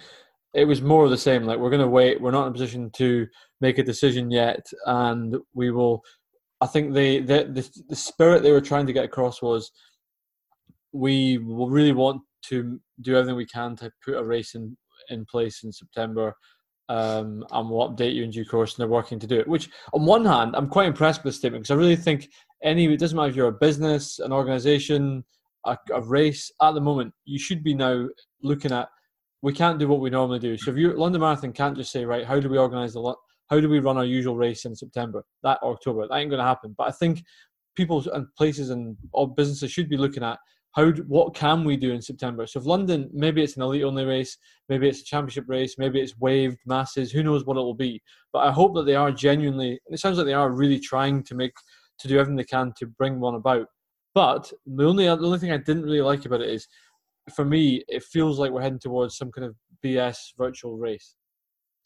it 0.56 0.64
was 0.64 0.82
more 0.82 1.04
of 1.04 1.10
the 1.10 1.18
same. 1.18 1.44
Like 1.44 1.58
we're 1.58 1.70
going 1.70 1.82
to 1.82 1.88
wait. 1.88 2.20
We're 2.20 2.30
not 2.30 2.46
in 2.46 2.50
a 2.50 2.52
position 2.52 2.90
to 2.96 3.26
make 3.60 3.78
a 3.78 3.84
decision 3.84 4.30
yet, 4.30 4.66
and 4.86 5.36
we 5.54 5.70
will. 5.70 6.02
I 6.60 6.66
think 6.66 6.94
the, 6.94 7.20
the 7.20 7.70
the 7.88 7.96
spirit 7.96 8.42
they 8.42 8.52
were 8.52 8.60
trying 8.60 8.86
to 8.86 8.92
get 8.92 9.04
across 9.04 9.42
was 9.42 9.70
we 10.92 11.38
really 11.38 11.92
want 11.92 12.22
to 12.46 12.80
do 13.02 13.16
everything 13.16 13.36
we 13.36 13.46
can 13.46 13.76
to 13.76 13.90
put 14.04 14.14
a 14.14 14.24
race 14.24 14.54
in 14.54 14.76
in 15.10 15.26
place 15.26 15.62
in 15.62 15.72
September 15.72 16.34
um, 16.88 17.44
and 17.50 17.70
we'll 17.70 17.88
update 17.88 18.14
you 18.14 18.24
in 18.24 18.30
due 18.30 18.44
course. 18.44 18.74
And 18.74 18.82
they're 18.82 18.92
working 18.92 19.18
to 19.18 19.26
do 19.26 19.38
it. 19.38 19.48
Which, 19.48 19.68
on 19.92 20.06
one 20.06 20.24
hand, 20.24 20.54
I'm 20.54 20.68
quite 20.68 20.86
impressed 20.86 21.22
with 21.22 21.32
this 21.32 21.38
statement 21.38 21.64
because 21.64 21.74
I 21.74 21.78
really 21.78 21.96
think 21.96 22.30
any 22.62 22.86
it 22.86 22.98
doesn't 22.98 23.16
matter 23.16 23.30
if 23.30 23.36
you're 23.36 23.48
a 23.48 23.52
business, 23.52 24.18
an 24.18 24.32
organisation, 24.32 25.24
a, 25.64 25.76
a, 25.92 26.00
race. 26.00 26.50
At 26.62 26.74
the 26.74 26.80
moment, 26.80 27.12
you 27.24 27.38
should 27.38 27.62
be 27.62 27.74
now 27.74 28.08
looking 28.42 28.72
at. 28.72 28.88
We 29.46 29.52
can't 29.52 29.78
do 29.78 29.86
what 29.86 30.00
we 30.00 30.10
normally 30.10 30.40
do. 30.40 30.56
So 30.56 30.72
if 30.72 30.76
you 30.76 30.92
London 30.94 31.20
Marathon 31.20 31.52
can't 31.52 31.76
just 31.76 31.92
say 31.92 32.04
right, 32.04 32.26
how 32.26 32.40
do 32.40 32.48
we 32.48 32.58
organise 32.58 32.94
the 32.94 33.00
lot, 33.00 33.16
how 33.48 33.60
do 33.60 33.68
we 33.68 33.78
run 33.78 33.96
our 33.96 34.04
usual 34.04 34.36
race 34.36 34.64
in 34.64 34.74
September, 34.74 35.24
that 35.44 35.62
October? 35.62 36.08
That 36.08 36.16
ain't 36.16 36.30
going 36.30 36.40
to 36.40 36.44
happen. 36.44 36.74
But 36.76 36.88
I 36.88 36.90
think 36.90 37.22
people 37.76 38.04
and 38.12 38.26
places 38.34 38.70
and 38.70 38.96
all 39.12 39.28
businesses 39.28 39.70
should 39.70 39.88
be 39.88 39.96
looking 39.96 40.24
at 40.24 40.40
how 40.72 40.90
what 41.06 41.36
can 41.36 41.62
we 41.62 41.76
do 41.76 41.92
in 41.92 42.02
September? 42.02 42.44
So 42.48 42.58
if 42.58 42.66
London, 42.66 43.08
maybe 43.12 43.40
it's 43.40 43.54
an 43.54 43.62
elite 43.62 43.84
only 43.84 44.04
race, 44.04 44.36
maybe 44.68 44.88
it's 44.88 45.02
a 45.02 45.04
championship 45.04 45.44
race, 45.46 45.76
maybe 45.78 46.00
it's 46.00 46.18
waived 46.18 46.58
masses, 46.66 47.12
who 47.12 47.22
knows 47.22 47.46
what 47.46 47.56
it 47.56 47.60
will 47.60 47.72
be. 47.72 48.02
But 48.32 48.40
I 48.40 48.50
hope 48.50 48.74
that 48.74 48.84
they 48.84 48.96
are 48.96 49.12
genuinely. 49.12 49.78
It 49.86 50.00
sounds 50.00 50.18
like 50.18 50.26
they 50.26 50.32
are 50.32 50.50
really 50.50 50.80
trying 50.80 51.22
to 51.22 51.36
make 51.36 51.54
to 52.00 52.08
do 52.08 52.18
everything 52.18 52.34
they 52.34 52.42
can 52.42 52.72
to 52.78 52.86
bring 52.86 53.20
one 53.20 53.36
about. 53.36 53.68
But 54.12 54.52
the 54.66 54.84
only 54.84 55.04
the 55.04 55.12
only 55.12 55.38
thing 55.38 55.52
I 55.52 55.58
didn't 55.58 55.84
really 55.84 56.00
like 56.00 56.24
about 56.24 56.40
it 56.40 56.50
is, 56.50 56.66
for 57.34 57.44
me, 57.44 57.82
it 57.88 58.02
feels 58.02 58.38
like 58.38 58.50
we're 58.50 58.62
heading 58.62 58.78
towards 58.78 59.16
some 59.16 59.30
kind 59.30 59.46
of 59.46 59.56
BS 59.84 60.16
virtual 60.38 60.76
race. 60.76 61.16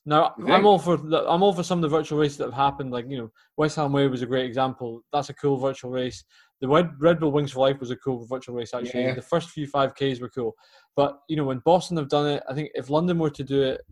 Now 0.07 0.35
I'm 0.49 0.65
all 0.67 0.79
for 0.79 0.97
the, 0.97 1.29
I'm 1.29 1.43
all 1.43 1.53
for 1.53 1.63
some 1.63 1.79
of 1.79 1.83
the 1.83 1.97
virtual 1.97 2.19
races 2.19 2.39
that 2.39 2.45
have 2.45 2.55
happened. 2.55 2.91
Like 2.91 3.05
you 3.09 3.19
know, 3.19 3.31
West 3.57 3.77
Ham 3.77 3.93
Way 3.93 4.09
was 4.09 4.23
a 4.23 4.27
great 4.27 4.47
example. 4.47 5.03
That's 5.13 5.29
a 5.29 5.35
cool 5.35 5.59
virtual 5.59 5.91
race. 5.91 6.25
The 6.61 6.69
Red, 6.69 6.91
Red 6.99 7.21
Bull 7.21 7.33
Wings 7.33 7.53
for 7.53 7.61
Life 7.61 7.81
was 7.81 7.91
a 7.91 7.97
cool 7.97 8.27
virtual 8.27 8.55
race. 8.55 8.73
Actually, 8.73 9.05
yeah. 9.05 9.15
the 9.15 9.23
first 9.23 9.51
few 9.51 9.67
five 9.67 9.95
Ks 9.95 10.21
were 10.21 10.31
cool. 10.31 10.55
But 10.97 11.19
you 11.29 11.37
know, 11.37 11.45
when 11.45 11.61
Boston 11.65 11.99
have 11.99 12.09
done 12.09 12.29
it, 12.29 12.43
I 12.49 12.55
think 12.55 12.71
if 12.75 12.89
London 12.89 13.19
were 13.19 13.31
to 13.31 13.45
do 13.45 13.63
it 13.63 13.83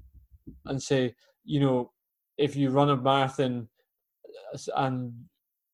and 0.64 0.82
say, 0.82 1.14
you 1.44 1.60
know, 1.60 1.92
if 2.38 2.56
you 2.56 2.70
run 2.70 2.90
a 2.90 2.96
marathon 2.96 3.68
uh, 4.54 4.58
and 4.76 5.12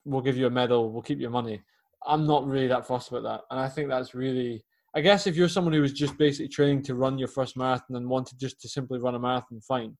we'll 0.04 0.20
give 0.20 0.36
you 0.36 0.46
a 0.46 0.50
medal, 0.50 0.90
we'll 0.90 1.02
keep 1.02 1.20
your 1.20 1.30
money. 1.30 1.62
I'm 2.06 2.26
not 2.26 2.46
really 2.46 2.68
that 2.68 2.86
fussed 2.86 3.10
about 3.10 3.22
that, 3.22 3.40
and 3.50 3.60
I 3.60 3.68
think 3.68 3.88
that's 3.88 4.14
really. 4.14 4.64
I 4.94 5.00
guess 5.00 5.26
if 5.26 5.36
you're 5.36 5.48
someone 5.48 5.74
who 5.74 5.80
was 5.80 5.92
just 5.92 6.16
basically 6.16 6.48
training 6.48 6.82
to 6.84 6.94
run 6.94 7.18
your 7.18 7.28
first 7.28 7.56
marathon 7.56 7.96
and 7.96 8.08
wanted 8.08 8.38
just 8.38 8.60
to 8.60 8.68
simply 8.68 9.00
run 9.00 9.16
a 9.16 9.18
marathon, 9.18 9.60
fine. 9.60 9.96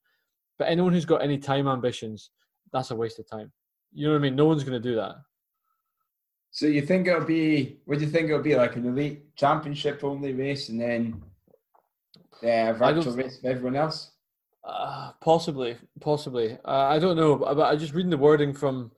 But 0.59 0.69
anyone 0.69 0.93
who's 0.93 1.05
got 1.05 1.23
any 1.23 1.39
time 1.39 1.67
ambitions, 1.67 2.31
that's 2.73 2.93
a 2.93 2.97
waste 2.97 3.19
of 3.19 3.29
time. 3.29 3.51
You 3.93 4.07
know 4.07 4.13
what 4.13 4.19
I 4.19 4.23
mean? 4.23 4.37
No 4.37 4.47
one's 4.47 4.63
going 4.63 4.81
to 4.81 4.89
do 4.89 4.95
that. 4.97 5.17
So 6.53 6.67
you 6.67 6.83
think 6.83 7.09
it'll 7.09 7.25
be? 7.25 7.81
What 7.85 7.99
do 7.99 8.05
you 8.05 8.11
think 8.11 8.29
it'll 8.29 8.41
be 8.41 8.55
like 8.55 8.77
an 8.77 8.87
elite 8.87 9.35
championship 9.35 10.05
only 10.05 10.33
race, 10.33 10.69
and 10.69 10.81
then 10.81 11.21
uh, 12.45 12.73
virtual 12.75 13.17
race 13.17 13.41
for 13.41 13.49
everyone 13.49 13.75
else? 13.75 14.13
Uh, 14.63 15.11
possibly, 15.21 15.77
possibly. 16.01 16.57
Uh, 16.65 16.87
I 16.89 17.01
don't 17.01 17.17
know, 17.17 17.37
but, 17.37 17.61
I 17.61 17.75
just 17.75 17.93
reading 17.93 18.11
the 18.11 18.17
wording 18.17 18.55
from 18.55 18.93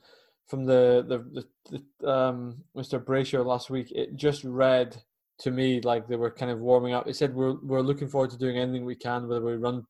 from 0.47 0.67
the 0.67 1.07
the, 1.09 1.45
the, 1.71 1.81
the 2.03 2.11
um, 2.13 2.63
Mr. 2.77 3.03
Brasher 3.03 3.45
last 3.45 3.71
week. 3.71 3.91
It 3.91 4.17
just 4.17 4.45
read 4.45 5.03
to 5.41 5.51
me 5.51 5.81
like 5.83 6.09
they 6.09 6.17
were 6.17 6.31
kind 6.31 6.51
of 6.51 6.61
warming 6.61 6.95
up. 6.95 7.05
They 7.05 7.13
said 7.13 7.35
we're 7.35 7.57
we're 7.63 7.81
looking 7.81 8.09
forward 8.09 8.31
to 8.31 8.39
doing 8.39 8.59
anything 8.59 8.85
we 8.85 8.97
can, 8.97 9.29
whether 9.29 9.45
we 9.45 9.55
run 9.57 9.85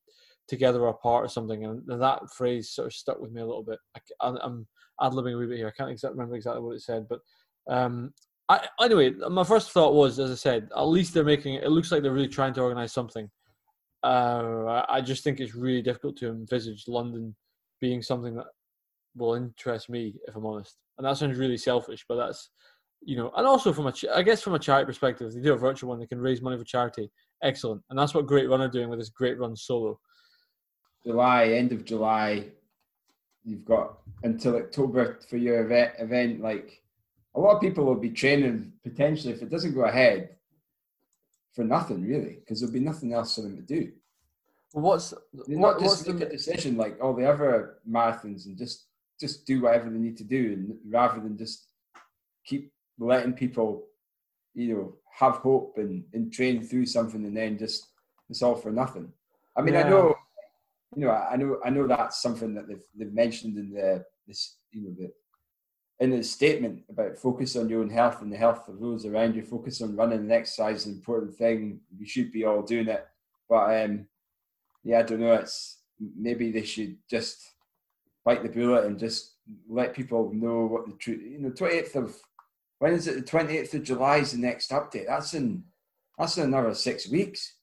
together 0.48 0.82
or 0.82 0.88
apart 0.88 1.24
or 1.24 1.28
something. 1.28 1.64
And 1.64 1.82
that 1.88 2.30
phrase 2.30 2.70
sort 2.70 2.86
of 2.86 2.92
stuck 2.92 3.20
with 3.20 3.32
me 3.32 3.40
a 3.40 3.46
little 3.46 3.64
bit. 3.64 3.78
I, 4.20 4.28
am 4.44 4.66
ad 5.02 5.12
libbing 5.12 5.34
a 5.34 5.38
wee 5.38 5.46
bit 5.46 5.58
here. 5.58 5.68
I 5.68 5.76
can't 5.76 5.90
exactly 5.90 6.16
remember 6.16 6.36
exactly 6.36 6.62
what 6.62 6.76
it 6.76 6.82
said, 6.82 7.06
but 7.08 7.20
um, 7.68 8.12
I, 8.48 8.68
anyway, 8.80 9.10
my 9.10 9.44
first 9.44 9.72
thought 9.72 9.94
was, 9.94 10.18
as 10.18 10.30
I 10.30 10.34
said, 10.34 10.68
at 10.76 10.82
least 10.82 11.14
they're 11.14 11.24
making 11.24 11.54
it. 11.54 11.64
It 11.64 11.70
looks 11.70 11.90
like 11.90 12.02
they're 12.02 12.12
really 12.12 12.28
trying 12.28 12.54
to 12.54 12.62
organise 12.62 12.92
something. 12.92 13.28
Uh, 14.02 14.84
I 14.88 15.00
just 15.00 15.24
think 15.24 15.40
it's 15.40 15.54
really 15.54 15.82
difficult 15.82 16.16
to 16.18 16.28
envisage 16.28 16.84
London 16.86 17.34
being 17.80 18.02
something 18.02 18.36
that 18.36 18.46
will 19.16 19.34
interest 19.34 19.90
me, 19.90 20.14
if 20.28 20.36
I'm 20.36 20.46
honest. 20.46 20.76
And 20.96 21.06
that 21.06 21.16
sounds 21.16 21.38
really 21.38 21.56
selfish, 21.56 22.04
but 22.08 22.16
that's 22.16 22.50
you 23.02 23.16
know, 23.16 23.32
and 23.36 23.46
also 23.46 23.72
from 23.72 23.86
a, 23.86 23.92
I 24.14 24.22
guess 24.22 24.42
from 24.42 24.54
a 24.54 24.58
charity 24.58 24.86
perspective, 24.86 25.32
they 25.32 25.40
do 25.40 25.52
a 25.52 25.58
virtual 25.58 25.90
one, 25.90 26.00
they 26.00 26.06
can 26.06 26.20
raise 26.20 26.42
money 26.42 26.58
for 26.58 26.64
charity. 26.64 27.10
Excellent, 27.42 27.82
and 27.90 27.98
that's 27.98 28.14
what 28.14 28.26
Great 28.26 28.48
Run 28.48 28.60
are 28.60 28.68
doing 28.68 28.88
with 28.88 28.98
this 28.98 29.10
Great 29.10 29.38
Run 29.38 29.54
Solo. 29.54 29.98
July, 31.04 31.48
end 31.48 31.72
of 31.72 31.84
July, 31.84 32.48
you've 33.44 33.64
got 33.64 33.98
until 34.24 34.56
October 34.56 35.20
for 35.28 35.36
your 35.36 35.64
event. 35.64 35.92
Event 35.98 36.40
like 36.40 36.82
a 37.36 37.40
lot 37.40 37.54
of 37.54 37.60
people 37.60 37.84
will 37.84 37.94
be 37.94 38.10
training 38.10 38.72
potentially 38.82 39.32
if 39.32 39.42
it 39.42 39.50
doesn't 39.50 39.74
go 39.74 39.84
ahead 39.84 40.30
for 41.54 41.64
nothing 41.64 42.02
really, 42.02 42.38
because 42.40 42.60
there'll 42.60 42.72
be 42.72 42.80
nothing 42.80 43.12
else 43.12 43.34
for 43.34 43.42
them 43.42 43.56
to 43.56 43.62
do. 43.62 43.92
what's 44.72 45.14
what, 45.32 45.48
not 45.48 45.80
just 45.80 46.08
make 46.08 46.18
the... 46.18 46.26
a 46.26 46.30
decision 46.30 46.76
like 46.76 46.98
all 47.00 47.14
the 47.14 47.28
other 47.28 47.78
marathons 47.88 48.46
and 48.46 48.58
just 48.58 48.86
just 49.20 49.46
do 49.46 49.62
whatever 49.62 49.88
they 49.88 49.98
need 49.98 50.16
to 50.16 50.24
do, 50.24 50.52
and 50.52 50.76
rather 50.92 51.20
than 51.20 51.38
just 51.38 51.68
keep 52.44 52.72
letting 52.98 53.32
people, 53.32 53.84
you 54.54 54.74
know, 54.74 54.94
have 55.12 55.36
hope 55.36 55.74
and, 55.78 56.04
and 56.12 56.32
train 56.32 56.62
through 56.62 56.86
something 56.86 57.24
and 57.24 57.36
then 57.36 57.58
just 57.58 57.88
it's 58.28 58.42
all 58.42 58.54
for 58.54 58.70
nothing. 58.70 59.12
I 59.56 59.62
mean, 59.62 59.74
yeah. 59.74 59.86
I 59.86 59.88
know, 59.88 60.14
you 60.94 61.06
know, 61.06 61.10
I 61.12 61.36
know, 61.36 61.60
I 61.64 61.70
know 61.70 61.86
that's 61.86 62.20
something 62.20 62.54
that 62.54 62.68
they've 62.68 62.82
they've 62.94 63.12
mentioned 63.12 63.56
in 63.56 63.72
the 63.72 64.04
this, 64.26 64.56
you 64.72 64.82
know, 64.82 64.94
the 64.98 65.12
in 65.98 66.12
his 66.12 66.30
statement 66.30 66.82
about 66.90 67.16
focus 67.16 67.56
on 67.56 67.68
your 67.68 67.80
own 67.80 67.88
health 67.88 68.20
and 68.20 68.30
the 68.30 68.36
health 68.36 68.68
of 68.68 68.78
those 68.78 69.06
around 69.06 69.34
you, 69.34 69.42
focus 69.42 69.80
on 69.80 69.96
running 69.96 70.18
and 70.18 70.32
exercise 70.32 70.82
is 70.82 70.86
an 70.86 70.92
important 70.92 71.34
thing. 71.34 71.80
We 71.98 72.06
should 72.06 72.30
be 72.30 72.44
all 72.44 72.62
doing 72.62 72.88
it. 72.88 73.06
But 73.48 73.82
um, 73.82 74.06
yeah, 74.84 74.98
I 74.98 75.02
don't 75.02 75.20
know. 75.20 75.32
It's 75.34 75.78
maybe 75.98 76.50
they 76.50 76.64
should 76.64 76.96
just 77.08 77.54
bite 78.24 78.42
the 78.42 78.48
bullet 78.48 78.84
and 78.84 78.98
just 78.98 79.36
let 79.68 79.94
people 79.94 80.30
know 80.34 80.66
what 80.66 80.86
the 80.86 80.92
truth. 80.92 81.22
You 81.22 81.38
know, 81.38 81.50
twenty 81.50 81.76
eighth 81.76 81.96
of 81.96 82.14
when 82.78 82.92
is 82.92 83.06
it? 83.06 83.14
The 83.14 83.22
twenty 83.22 83.58
eighth 83.58 83.74
of 83.74 83.82
July 83.82 84.18
is 84.18 84.32
the 84.32 84.38
next 84.38 84.70
update. 84.70 85.06
That's 85.06 85.34
in 85.34 85.64
that's 86.18 86.36
in 86.38 86.44
another 86.44 86.74
six 86.74 87.08
weeks. 87.08 87.54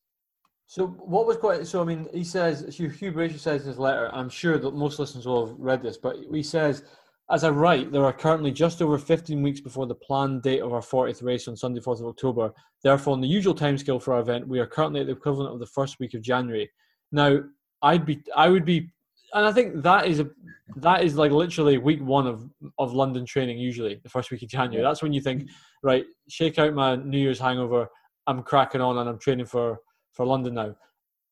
So 0.68 0.88
what 0.88 1.28
was 1.28 1.38
quite 1.38 1.66
so? 1.68 1.82
I 1.82 1.86
mean, 1.86 2.08
he 2.14 2.24
says 2.24 2.76
Hugh, 2.76 2.90
Brasher 2.90 3.40
says 3.40 3.62
in 3.64 3.68
his 3.68 3.80
letter. 3.80 4.10
I'm 4.14 4.30
sure 4.30 4.58
that 4.58 4.74
most 4.74 5.00
listeners 5.00 5.26
will 5.26 5.48
have 5.48 5.56
read 5.60 5.84
this, 5.84 5.98
but 5.98 6.16
he 6.32 6.44
says 6.44 6.84
as 7.32 7.44
I 7.44 7.50
write, 7.50 7.92
there 7.92 8.06
are 8.06 8.14
currently 8.14 8.52
just 8.52 8.82
over 8.82 8.98
15 8.98 9.42
weeks 9.42 9.62
before 9.62 9.88
the 9.88 9.96
planned 9.96 10.42
date 10.44 10.62
of 10.62 10.74
our 10.74 10.82
40th 10.82 11.24
race 11.24 11.48
on 11.48 11.56
Sunday, 11.56 11.80
4th 11.80 12.02
of 12.02 12.08
October. 12.08 12.54
Therefore, 12.84 13.14
on 13.14 13.22
the 13.22 13.28
usual 13.28 13.56
timescale 13.56 14.02
for 14.02 14.14
our 14.14 14.20
event, 14.20 14.48
we 14.48 14.60
are 14.60 14.68
currently 14.68 15.02
at 15.02 15.08
the 15.08 15.14
equivalent 15.14 15.54
of 15.54 15.60
the 15.60 15.66
first 15.66 16.00
week 16.00 16.14
of 16.14 16.22
January. 16.22 16.70
Now, 17.12 17.40
I'd 17.82 18.06
be, 18.06 18.22
I 18.36 18.50
would 18.50 18.66
be, 18.66 18.93
and 19.34 19.46
I 19.46 19.52
think 19.52 19.82
that 19.84 20.08
is 20.08 20.20
a, 20.20 20.30
that 20.78 21.04
is 21.04 21.16
like 21.16 21.32
literally 21.32 21.78
week 21.78 22.02
one 22.02 22.28
of 22.28 22.50
of 22.78 22.94
London 22.94 23.26
training. 23.26 23.58
Usually, 23.58 24.00
the 24.04 24.10
first 24.10 24.32
week 24.32 24.44
of 24.44 24.50
January. 24.50 24.84
That's 24.84 25.02
when 25.02 25.14
you 25.14 25.22
think, 25.22 25.50
right, 25.82 26.06
shake 26.30 26.60
out 26.60 26.74
my 26.74 26.96
New 26.96 27.18
Year's 27.18 27.40
hangover. 27.40 27.88
I'm 28.28 28.44
cracking 28.44 28.82
on 28.82 28.98
and 28.98 29.10
I'm 29.10 29.20
training 29.20 29.48
for 29.48 29.80
for 30.14 30.26
London 30.26 30.54
now. 30.54 30.76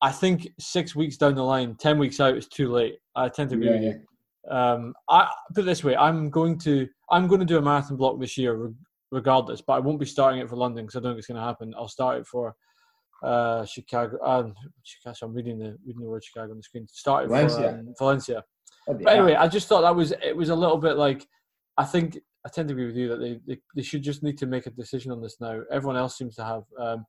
I 0.01 0.11
think 0.11 0.49
six 0.59 0.95
weeks 0.95 1.17
down 1.17 1.35
the 1.35 1.43
line, 1.43 1.75
ten 1.75 1.99
weeks 1.99 2.19
out 2.19 2.35
is 2.35 2.47
too 2.47 2.71
late. 2.71 2.97
I 3.15 3.29
tend 3.29 3.51
to 3.51 3.55
agree 3.55 3.67
yeah. 3.67 3.73
with 3.73 3.83
you. 3.83 4.01
Um, 4.49 4.93
I 5.09 5.29
put 5.53 5.61
it 5.61 5.65
this 5.65 5.83
way: 5.83 5.95
I'm 5.95 6.29
going 6.29 6.57
to 6.59 6.87
I'm 7.11 7.27
going 7.27 7.39
to 7.39 7.45
do 7.45 7.57
a 7.57 7.61
marathon 7.61 7.97
block 7.97 8.19
this 8.19 8.37
year, 8.37 8.71
regardless. 9.11 9.61
But 9.61 9.73
I 9.73 9.79
won't 9.79 9.99
be 9.99 10.05
starting 10.05 10.39
it 10.39 10.49
for 10.49 10.55
London 10.55 10.85
because 10.85 10.97
I 10.97 11.01
don't 11.01 11.11
think 11.11 11.19
it's 11.19 11.27
going 11.27 11.39
to 11.39 11.45
happen. 11.45 11.73
I'll 11.77 11.87
start 11.87 12.17
it 12.19 12.27
for 12.27 12.55
uh, 13.21 13.65
Chicago. 13.65 14.17
Uh, 14.17 14.49
Chicago. 14.83 15.17
I'm 15.23 15.33
reading 15.33 15.59
the 15.59 15.77
reading 15.85 16.01
the 16.01 16.09
word 16.09 16.23
Chicago 16.23 16.51
on 16.51 16.57
the 16.57 16.63
screen. 16.63 16.87
Start 16.87 17.25
it 17.25 17.27
Valencia. 17.27 17.57
for 17.57 17.67
um, 17.67 17.93
Valencia. 17.97 18.43
But 18.87 19.07
anyway, 19.07 19.35
I 19.35 19.47
just 19.47 19.67
thought 19.67 19.81
that 19.81 19.95
was 19.95 20.11
it 20.11 20.35
was 20.35 20.49
a 20.49 20.55
little 20.55 20.77
bit 20.77 20.97
like 20.97 21.27
I 21.77 21.85
think 21.85 22.17
I 22.45 22.49
tend 22.49 22.67
to 22.69 22.73
agree 22.73 22.87
with 22.87 22.95
you 22.95 23.07
that 23.09 23.19
they, 23.19 23.39
they, 23.47 23.61
they 23.75 23.83
should 23.83 24.01
just 24.01 24.23
need 24.23 24.37
to 24.39 24.47
make 24.47 24.65
a 24.65 24.71
decision 24.71 25.11
on 25.11 25.21
this 25.21 25.37
now. 25.39 25.61
Everyone 25.71 25.97
else 25.97 26.17
seems 26.17 26.35
to 26.35 26.43
have. 26.43 26.63
Um, 26.79 27.05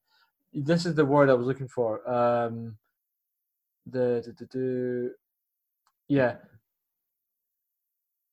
this 0.53 0.85
is 0.85 0.95
the 0.95 1.05
word 1.05 1.31
I 1.31 1.35
was 1.35 1.47
looking 1.47 1.69
for. 1.69 2.09
Um, 2.09 2.77
the, 3.87 4.23
the, 4.25 4.33
the, 4.39 4.59
the 4.59 5.15
yeah 6.09 6.37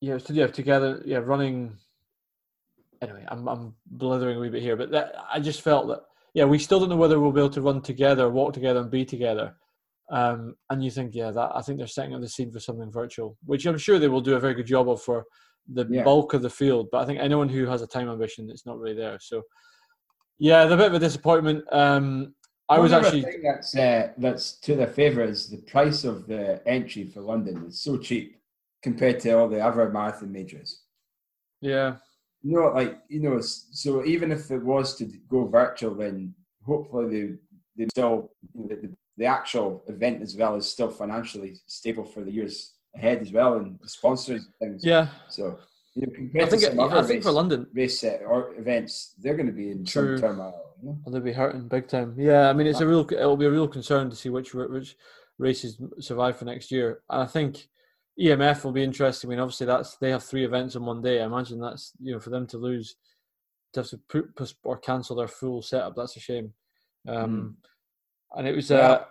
yeah 0.01 0.18
so 0.18 0.34
yeah 0.34 0.47
together 0.47 1.01
yeah 1.06 1.18
running 1.18 1.77
anyway 3.01 3.26
i'm 3.30 3.47
i'm 3.47 3.73
blithering 3.88 4.38
a 4.38 4.39
wee 4.39 4.49
bit 4.49 4.61
here 4.61 4.76
but 4.76 4.91
that 4.91 5.14
i 5.31 5.39
just 5.39 5.61
felt 5.61 5.88
that 5.88 6.01
yeah 6.34 6.45
we 6.45 6.60
still 6.60 6.80
don't 6.80 6.89
know 6.89 6.95
whether 6.95 7.19
we'll 7.19 7.31
be 7.31 7.39
able 7.39 7.49
to 7.49 7.61
run 7.61 7.81
together 7.81 8.30
walk 8.30 8.53
together 8.53 8.80
and 8.80 8.91
be 8.91 9.06
together 9.06 9.56
um, 10.11 10.56
and 10.69 10.84
you 10.84 10.91
think 10.91 11.14
yeah 11.14 11.31
that 11.31 11.51
i 11.53 11.61
think 11.61 11.77
they're 11.77 11.88
setting 11.88 12.14
up 12.14 12.22
the 12.22 12.30
scene 12.30 12.51
for 12.51 12.60
something 12.60 12.91
virtual 12.91 13.38
which 13.45 13.65
i'm 13.65 13.77
sure 13.77 13.99
they 13.99 14.07
will 14.07 14.22
do 14.22 14.35
a 14.35 14.39
very 14.39 14.53
good 14.53 14.68
job 14.68 14.89
of 14.89 15.01
for 15.01 15.26
the 15.73 15.85
yeah. 15.89 16.03
bulk 16.03 16.34
of 16.34 16.41
the 16.41 16.49
field 16.49 16.88
but 16.91 16.99
i 16.99 17.06
think 17.06 17.19
anyone 17.19 17.49
who 17.49 17.65
has 17.65 17.81
a 17.81 17.88
time 17.88 18.10
ambition 18.10 18.49
it's 18.49 18.65
not 18.65 18.80
really 18.80 18.95
there 18.95 19.18
so 19.22 19.41
yeah 20.39 20.64
a 20.64 20.77
bit 20.77 20.88
of 20.88 20.93
a 20.93 20.99
disappointment 20.99 21.64
um, 21.72 22.34
I 22.69 22.77
was 22.77 22.93
actually 22.93 23.26
that's 23.43 23.76
uh, 23.76 24.10
that's 24.19 24.51
to 24.60 24.76
their 24.76 24.88
favour 24.88 25.23
is 25.23 25.49
the 25.49 25.57
price 25.57 26.03
of 26.03 26.27
the 26.27 26.61
entry 26.68 27.03
for 27.06 27.22
London 27.22 27.65
is 27.68 27.81
so 27.81 27.97
cheap 27.97 28.39
compared 28.84 29.19
to 29.22 29.31
all 29.31 29.49
the 29.49 29.60
other 29.60 29.89
marathon 29.89 30.31
majors. 30.31 30.84
Yeah. 31.61 31.95
You 32.41 32.53
know, 32.56 32.68
like 32.70 32.99
you 33.10 33.20
know, 33.20 33.40
so 33.41 34.06
even 34.06 34.32
if 34.32 34.49
it 34.52 34.64
was 34.64 34.95
to 34.98 35.06
go 35.30 35.45
virtual, 35.45 35.95
then 35.95 36.34
hopefully 36.66 37.07
they 37.10 37.36
they 37.78 37.88
still 37.90 38.32
you 38.56 38.61
know, 38.61 38.76
the, 38.76 38.90
the 39.18 39.26
actual 39.26 39.84
event 39.88 40.22
as 40.22 40.36
well 40.36 40.56
is 40.56 40.70
still 40.70 40.90
financially 40.90 41.57
stable 41.68 42.06
for 42.06 42.24
the 42.24 42.32
years 42.32 42.74
ahead 42.95 43.22
as 43.22 43.32
well, 43.32 43.56
and 43.57 43.78
the 43.82 43.90
sponsors 43.90 44.48
things. 44.60 44.86
Yeah. 44.86 45.07
So 45.28 45.60
you 45.95 46.07
know, 46.07 46.14
compared 46.16 46.48
I 46.48 46.49
think, 46.49 46.61
to 46.61 46.68
some 46.70 46.80
it, 46.80 46.84
other 46.84 46.98
I 46.98 47.02
think 47.02 47.18
race, 47.18 47.24
for 47.24 47.32
London 47.32 47.68
race 47.74 48.03
uh, 48.03 48.18
or 48.26 48.56
events, 48.57 49.16
they're 49.20 49.36
going 49.36 49.48
to 49.48 49.53
be 49.53 49.72
in 49.72 49.86
True. 49.86 50.18
some 50.18 50.30
turmoil. 50.30 50.76
You 50.82 50.90
know? 50.90 50.98
Well, 51.03 51.14
they'll 51.14 51.22
be 51.22 51.34
hurting 51.34 51.68
big 51.68 51.88
time. 51.88 52.16
Yeah, 52.18 52.49
I 52.49 52.53
mean, 52.53 52.68
it's 52.68 52.80
a 52.80 52.88
real. 52.88 53.06
It'll 53.11 53.38
be 53.38 53.45
a 53.45 53.52
real 53.52 53.68
concern 53.68 54.10
to 54.10 54.16
see 54.16 54.30
which 54.30 54.53
which 54.53 54.95
races 55.38 55.78
survive 55.99 56.38
for 56.38 56.45
next 56.45 56.72
year. 56.72 57.02
And 57.10 57.24
I 57.24 57.26
think 57.26 57.68
EMF 58.19 58.63
will 58.63 58.71
be 58.71 58.83
interesting. 58.83 59.29
I 59.29 59.31
mean, 59.31 59.39
obviously 59.39 59.67
that's 59.67 59.95
they 59.97 60.11
have 60.11 60.23
three 60.23 60.45
events 60.45 60.75
in 60.75 60.85
one 60.85 61.01
day. 61.01 61.21
I 61.21 61.25
imagine 61.25 61.59
that's 61.59 61.93
you 62.01 62.13
know 62.13 62.19
for 62.19 62.29
them 62.29 62.47
to 62.47 62.57
lose, 62.57 62.95
to 63.73 63.81
have 63.81 63.89
to 63.89 63.97
put 64.09 64.53
or 64.63 64.77
cancel 64.77 65.15
their 65.15 65.27
full 65.27 65.61
setup. 65.61 65.95
That's 65.95 66.17
a 66.17 66.19
shame. 66.19 66.53
Um, 67.07 67.57
mm. 68.35 68.37
And 68.37 68.47
it 68.47 68.55
was. 68.55 68.71
Uh, 68.71 69.05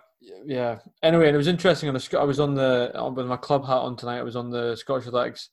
yeah. 0.45 0.79
Anyway, 1.01 1.27
and 1.27 1.35
it 1.35 1.37
was 1.37 1.47
interesting. 1.47 1.89
On 1.89 1.95
the 1.95 2.19
I 2.19 2.23
was 2.23 2.39
on 2.39 2.53
the 2.53 2.91
with 3.15 3.27
my 3.27 3.37
club 3.37 3.65
hat 3.65 3.77
on 3.77 3.95
tonight. 3.95 4.19
I 4.19 4.23
was 4.23 4.35
on 4.35 4.49
the 4.49 4.75
Scottish 4.75 5.07
Athletics 5.07 5.49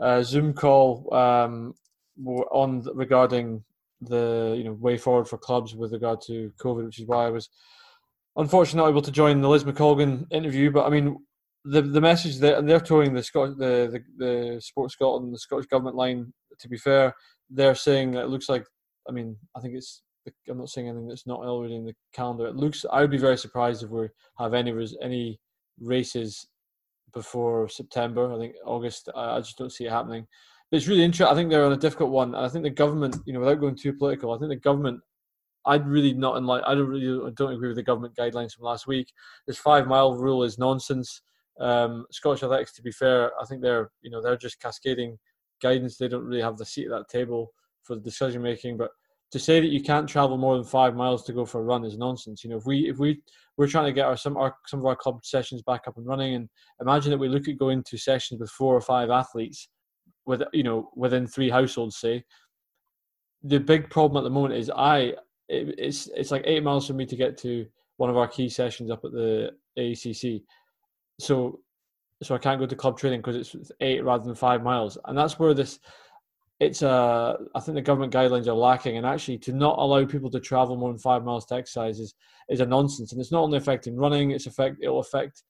uh, 0.00 0.22
Zoom 0.22 0.52
call 0.52 1.12
um, 1.14 1.74
on 2.26 2.86
regarding 2.94 3.62
the 4.00 4.54
you 4.56 4.64
know 4.64 4.72
way 4.72 4.96
forward 4.96 5.28
for 5.28 5.38
clubs 5.38 5.74
with 5.74 5.92
regard 5.92 6.20
to 6.22 6.52
COVID, 6.58 6.84
which 6.84 7.00
is 7.00 7.06
why 7.06 7.26
I 7.26 7.30
was 7.30 7.48
unfortunately 8.36 8.86
not 8.86 8.90
able 8.90 9.02
to 9.02 9.12
join 9.12 9.40
the 9.40 9.48
Liz 9.48 9.64
McColgan 9.64 10.26
interview. 10.30 10.70
But 10.70 10.86
I 10.86 10.90
mean, 10.90 11.18
the 11.64 11.82
the 11.82 12.00
message 12.00 12.38
that 12.38 12.66
they're 12.66 12.80
toeing 12.80 13.14
the 13.14 13.22
Scot 13.22 13.56
the, 13.58 14.02
the 14.18 14.24
the 14.24 14.60
Sports 14.60 14.94
Scotland, 14.94 15.32
the 15.32 15.38
Scottish 15.38 15.66
government 15.66 15.96
line. 15.96 16.32
To 16.58 16.68
be 16.68 16.76
fair, 16.76 17.14
they're 17.50 17.74
saying 17.74 18.12
that 18.12 18.24
it 18.24 18.28
looks 18.28 18.48
like. 18.48 18.64
I 19.08 19.12
mean, 19.12 19.36
I 19.56 19.60
think 19.60 19.74
it's. 19.74 20.02
I'm 20.48 20.58
not 20.58 20.68
saying 20.68 20.88
anything 20.88 21.08
that's 21.08 21.26
not 21.26 21.40
already 21.40 21.74
in 21.74 21.84
the 21.84 21.94
calendar. 22.12 22.46
It 22.46 22.56
looks. 22.56 22.84
I 22.90 23.00
would 23.00 23.10
be 23.10 23.18
very 23.18 23.36
surprised 23.36 23.82
if 23.82 23.90
we 23.90 24.08
have 24.38 24.54
any 24.54 24.72
any 25.02 25.40
races 25.80 26.46
before 27.12 27.68
September. 27.68 28.32
I 28.32 28.38
think 28.38 28.54
August. 28.64 29.08
I 29.14 29.38
just 29.38 29.58
don't 29.58 29.72
see 29.72 29.86
it 29.86 29.90
happening. 29.90 30.26
But 30.70 30.78
it's 30.78 30.88
really 30.88 31.04
interesting. 31.04 31.32
I 31.32 31.36
think 31.36 31.50
they're 31.50 31.64
on 31.64 31.72
a 31.72 31.76
difficult 31.76 32.10
one. 32.10 32.34
I 32.34 32.48
think 32.48 32.64
the 32.64 32.70
government, 32.70 33.16
you 33.26 33.32
know, 33.32 33.40
without 33.40 33.60
going 33.60 33.76
too 33.76 33.92
political, 33.92 34.32
I 34.32 34.38
think 34.38 34.50
the 34.50 34.56
government. 34.56 35.00
I'd 35.64 35.86
really 35.86 36.12
not 36.12 36.36
in 36.38 36.44
like. 36.44 36.62
I 36.66 36.74
don't 36.74 36.88
really 36.88 37.28
I 37.28 37.30
don't 37.36 37.52
agree 37.52 37.68
with 37.68 37.76
the 37.76 37.84
government 37.84 38.16
guidelines 38.16 38.52
from 38.52 38.64
last 38.64 38.88
week. 38.88 39.12
This 39.46 39.58
five 39.58 39.86
mile 39.86 40.16
rule 40.16 40.42
is 40.42 40.58
nonsense. 40.58 41.22
Um, 41.60 42.06
Scottish 42.10 42.42
Athletics, 42.42 42.72
to 42.74 42.82
be 42.82 42.92
fair, 42.92 43.30
I 43.40 43.44
think 43.44 43.62
they're 43.62 43.90
you 44.02 44.10
know 44.10 44.22
they're 44.22 44.36
just 44.36 44.60
cascading 44.60 45.18
guidance. 45.62 45.96
They 45.96 46.08
don't 46.08 46.24
really 46.24 46.42
have 46.42 46.58
the 46.58 46.66
seat 46.66 46.86
at 46.86 46.90
that 46.90 47.08
table 47.08 47.52
for 47.82 47.94
the 47.94 48.00
decision 48.00 48.42
making. 48.42 48.76
But 48.76 48.90
to 49.32 49.38
say 49.38 49.60
that 49.60 49.70
you 49.70 49.82
can't 49.82 50.08
travel 50.08 50.36
more 50.36 50.56
than 50.56 50.64
five 50.64 50.94
miles 50.94 51.24
to 51.24 51.32
go 51.32 51.46
for 51.46 51.60
a 51.60 51.64
run 51.64 51.84
is 51.84 51.96
nonsense. 51.96 52.44
You 52.44 52.50
know, 52.50 52.58
if 52.58 52.66
we 52.66 52.88
if 52.88 52.98
we 52.98 53.22
we're 53.56 53.66
trying 53.66 53.86
to 53.86 53.92
get 53.92 54.06
our 54.06 54.16
some 54.16 54.36
our 54.36 54.54
some 54.66 54.80
of 54.80 54.86
our 54.86 54.96
club 54.96 55.24
sessions 55.24 55.62
back 55.62 55.82
up 55.86 55.96
and 55.96 56.06
running, 56.06 56.34
and 56.34 56.48
imagine 56.80 57.10
that 57.10 57.18
we 57.18 57.28
look 57.28 57.48
at 57.48 57.58
going 57.58 57.82
to 57.84 57.98
sessions 57.98 58.40
with 58.40 58.50
four 58.50 58.74
or 58.74 58.80
five 58.80 59.10
athletes, 59.10 59.68
with 60.26 60.42
you 60.52 60.62
know 60.62 60.90
within 60.94 61.26
three 61.26 61.50
households, 61.50 61.96
say. 61.96 62.24
The 63.44 63.58
big 63.58 63.90
problem 63.90 64.18
at 64.18 64.24
the 64.24 64.30
moment 64.30 64.54
is 64.54 64.70
I 64.70 65.14
it, 65.48 65.74
it's 65.78 66.08
it's 66.14 66.30
like 66.30 66.44
eight 66.46 66.62
miles 66.62 66.86
for 66.86 66.92
me 66.92 67.06
to 67.06 67.16
get 67.16 67.38
to 67.38 67.66
one 67.96 68.10
of 68.10 68.16
our 68.16 68.28
key 68.28 68.48
sessions 68.48 68.90
up 68.90 69.04
at 69.04 69.12
the 69.12 69.50
ACC, 69.76 70.42
so 71.22 71.60
so 72.22 72.34
I 72.34 72.38
can't 72.38 72.60
go 72.60 72.66
to 72.66 72.76
club 72.76 72.98
training 72.98 73.20
because 73.20 73.54
it's 73.54 73.72
eight 73.80 74.04
rather 74.04 74.24
than 74.24 74.34
five 74.34 74.62
miles, 74.62 74.98
and 75.06 75.16
that's 75.16 75.38
where 75.38 75.54
this 75.54 75.78
it's 76.60 76.82
a 76.82 77.36
I 77.54 77.60
think 77.60 77.74
the 77.74 77.82
government 77.82 78.12
guidelines 78.12 78.46
are 78.46 78.52
lacking, 78.52 78.96
and 78.96 79.06
actually 79.06 79.38
to 79.38 79.52
not 79.52 79.78
allow 79.78 80.04
people 80.04 80.30
to 80.30 80.40
travel 80.40 80.76
more 80.76 80.90
than 80.90 80.98
five 80.98 81.24
miles 81.24 81.44
to 81.46 81.56
exercise 81.56 81.98
is, 81.98 82.14
is 82.48 82.60
a 82.60 82.66
nonsense, 82.66 83.12
and 83.12 83.20
it's 83.20 83.32
not 83.32 83.42
only 83.42 83.58
affecting 83.58 83.96
running; 83.96 84.30
it's 84.30 84.46
affect 84.46 84.76
it'll 84.80 85.00
affect 85.00 85.42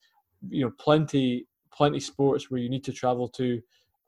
you 0.49 0.65
know 0.65 0.73
plenty 0.79 1.47
plenty 1.73 2.01
sports 2.01 2.51
where 2.51 2.61
you 2.61 2.69
need 2.69 2.85
to 2.85 2.93
travel 2.93 3.29
to 3.29 3.61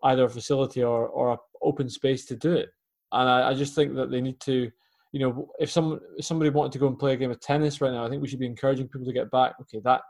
either 0.04 0.24
a 0.24 0.30
facility 0.30 0.82
or 0.82 1.08
or 1.08 1.32
a 1.32 1.38
open 1.62 1.88
space 1.88 2.24
to 2.26 2.36
do 2.36 2.52
it, 2.52 2.70
and 3.12 3.28
I, 3.28 3.50
I 3.50 3.54
just 3.54 3.74
think 3.74 3.94
that 3.96 4.10
they 4.10 4.20
need 4.20 4.40
to. 4.40 4.70
You 5.12 5.20
know, 5.20 5.48
if 5.60 5.70
some 5.70 6.00
if 6.16 6.24
somebody 6.24 6.50
wanted 6.50 6.72
to 6.72 6.78
go 6.78 6.88
and 6.88 6.98
play 6.98 7.12
a 7.12 7.16
game 7.16 7.30
of 7.30 7.40
tennis 7.40 7.80
right 7.80 7.92
now, 7.92 8.04
I 8.04 8.08
think 8.08 8.20
we 8.20 8.28
should 8.28 8.40
be 8.40 8.46
encouraging 8.46 8.88
people 8.88 9.06
to 9.06 9.12
get 9.12 9.30
back. 9.30 9.54
Okay, 9.60 9.80
that 9.84 10.00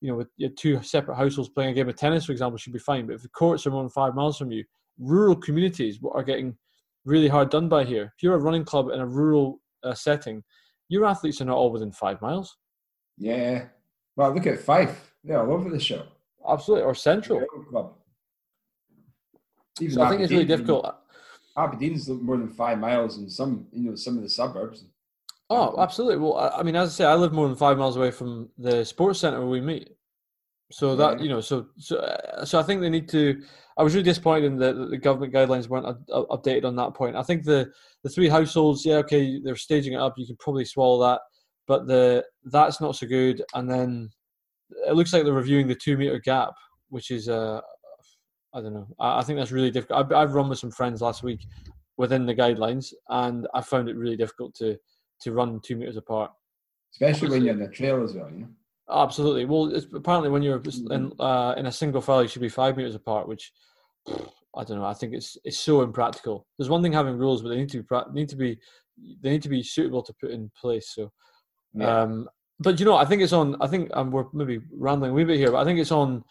you 0.00 0.10
know, 0.10 0.16
with 0.16 0.56
two 0.56 0.82
separate 0.82 1.16
households 1.16 1.48
playing 1.48 1.70
a 1.70 1.74
game 1.74 1.88
of 1.88 1.96
tennis, 1.96 2.26
for 2.26 2.32
example, 2.32 2.58
should 2.58 2.72
be 2.72 2.78
fine. 2.78 3.06
But 3.06 3.14
if 3.14 3.22
the 3.22 3.28
courts 3.28 3.66
are 3.66 3.70
more 3.70 3.82
than 3.82 3.90
five 3.90 4.14
miles 4.14 4.38
from 4.38 4.50
you, 4.50 4.64
rural 4.98 5.36
communities 5.36 5.98
are 6.12 6.22
getting 6.22 6.56
really 7.04 7.28
hard 7.28 7.50
done 7.50 7.68
by 7.68 7.84
here. 7.84 8.12
If 8.16 8.22
you're 8.22 8.34
a 8.34 8.38
running 8.38 8.64
club 8.64 8.90
in 8.90 9.00
a 9.00 9.06
rural 9.06 9.60
uh, 9.82 9.94
setting, 9.94 10.42
your 10.88 11.04
athletes 11.04 11.40
are 11.40 11.46
not 11.46 11.56
all 11.56 11.72
within 11.72 11.92
five 11.92 12.20
miles. 12.20 12.56
Yeah. 13.16 13.66
Well, 14.16 14.32
look 14.34 14.46
at 14.46 14.60
Fife. 14.60 15.12
They're 15.24 15.40
all 15.40 15.52
over 15.52 15.70
the 15.70 15.80
show. 15.80 16.06
Absolutely. 16.48 16.84
Or 16.84 16.94
Central. 16.94 17.42
Even 19.80 19.94
so 19.94 20.02
I 20.02 20.10
think 20.10 20.22
it's 20.22 20.32
really 20.32 20.44
difficult. 20.44 20.94
Aberdeen's 21.56 22.08
more 22.08 22.36
than 22.36 22.48
five 22.48 22.78
miles 22.78 23.18
in 23.18 23.28
some, 23.28 23.66
you 23.72 23.90
know, 23.90 23.96
some 23.96 24.16
of 24.16 24.22
the 24.22 24.28
suburbs. 24.28 24.84
Oh, 25.48 25.80
absolutely. 25.80 26.18
Well, 26.18 26.52
I 26.54 26.62
mean, 26.62 26.74
as 26.74 26.90
I 26.90 26.92
say, 26.92 27.04
I 27.04 27.14
live 27.14 27.32
more 27.32 27.46
than 27.46 27.56
five 27.56 27.78
miles 27.78 27.96
away 27.96 28.10
from 28.10 28.48
the 28.58 28.84
sports 28.84 29.20
centre 29.20 29.38
where 29.38 29.48
we 29.48 29.60
meet. 29.60 29.90
So 30.72 30.96
that 30.96 31.20
you 31.20 31.28
know, 31.28 31.40
so 31.40 31.68
so 31.78 31.98
uh, 31.98 32.44
so 32.44 32.58
I 32.58 32.62
think 32.64 32.80
they 32.80 32.90
need 32.90 33.08
to. 33.10 33.40
I 33.78 33.84
was 33.84 33.94
really 33.94 34.02
disappointed 34.02 34.46
in 34.46 34.56
that 34.56 34.74
the 34.90 34.98
government 34.98 35.32
guidelines 35.32 35.68
weren't 35.68 35.86
updated 36.08 36.64
on 36.64 36.74
that 36.76 36.94
point. 36.94 37.14
I 37.14 37.22
think 37.22 37.44
the 37.44 37.70
the 38.02 38.08
three 38.08 38.28
households, 38.28 38.84
yeah, 38.84 38.96
okay, 38.96 39.40
they're 39.40 39.54
staging 39.54 39.92
it 39.92 40.00
up. 40.00 40.14
You 40.16 40.26
can 40.26 40.36
probably 40.40 40.64
swallow 40.64 41.06
that, 41.06 41.20
but 41.68 41.86
the 41.86 42.24
that's 42.46 42.80
not 42.80 42.96
so 42.96 43.06
good. 43.06 43.42
And 43.54 43.70
then 43.70 44.10
it 44.88 44.96
looks 44.96 45.12
like 45.12 45.22
they're 45.22 45.32
reviewing 45.32 45.68
the 45.68 45.76
two 45.76 45.96
meter 45.96 46.18
gap, 46.18 46.54
which 46.88 47.12
is 47.12 47.28
uh, 47.28 47.60
I 48.52 48.60
don't 48.60 48.74
know. 48.74 48.88
I, 48.98 49.20
I 49.20 49.22
think 49.22 49.38
that's 49.38 49.52
really 49.52 49.70
difficult. 49.70 50.06
I've, 50.06 50.12
I've 50.12 50.34
run 50.34 50.48
with 50.48 50.58
some 50.58 50.72
friends 50.72 51.00
last 51.00 51.22
week 51.22 51.46
within 51.96 52.26
the 52.26 52.34
guidelines, 52.34 52.92
and 53.08 53.46
I 53.54 53.60
found 53.60 53.88
it 53.88 53.96
really 53.96 54.16
difficult 54.16 54.52
to 54.56 54.76
to 55.22 55.32
run 55.32 55.60
two 55.60 55.76
meters 55.76 55.96
apart. 55.96 56.30
Especially 56.92 57.28
when 57.28 57.44
you're 57.44 57.54
in 57.54 57.60
the 57.60 57.68
trail 57.68 58.02
as 58.02 58.14
well, 58.14 58.30
you 58.30 58.38
know. 58.38 58.48
Absolutely. 58.88 59.44
Well, 59.44 59.72
apparently 59.94 60.30
when 60.30 60.42
you're 60.42 60.56
in 60.56 60.62
mm-hmm. 60.62 61.20
uh, 61.20 61.54
in 61.54 61.66
a 61.66 61.72
single 61.72 62.00
file, 62.00 62.22
you 62.22 62.28
should 62.28 62.42
be 62.42 62.48
five 62.48 62.76
meters 62.76 62.94
apart, 62.94 63.28
which 63.28 63.52
I 64.08 64.64
don't 64.64 64.78
know. 64.78 64.84
I 64.84 64.94
think 64.94 65.12
it's 65.12 65.36
it's 65.44 65.58
so 65.58 65.82
impractical. 65.82 66.46
There's 66.56 66.70
one 66.70 66.82
thing 66.82 66.92
having 66.92 67.18
rules, 67.18 67.42
but 67.42 67.48
they 67.48 67.56
need 67.56 67.68
to 67.70 67.82
be 67.82 67.96
need 68.12 68.28
to 68.28 68.36
be 68.36 68.58
they 69.22 69.30
need 69.30 69.42
to 69.42 69.48
be 69.48 69.62
suitable 69.62 70.02
to 70.02 70.14
put 70.20 70.30
in 70.30 70.50
place. 70.58 70.92
So, 70.94 71.10
yeah. 71.74 72.02
um, 72.02 72.28
but 72.60 72.78
you 72.78 72.86
know, 72.86 72.96
I 72.96 73.04
think 73.04 73.22
it's 73.22 73.32
on. 73.32 73.56
I 73.60 73.66
think 73.66 73.90
um, 73.92 74.10
we're 74.10 74.26
maybe 74.32 74.60
rambling 74.72 75.10
a 75.10 75.14
wee 75.14 75.24
bit 75.24 75.38
here, 75.38 75.50
but 75.50 75.58
I 75.58 75.64
think 75.64 75.78
it's 75.78 75.92
on 75.92 76.22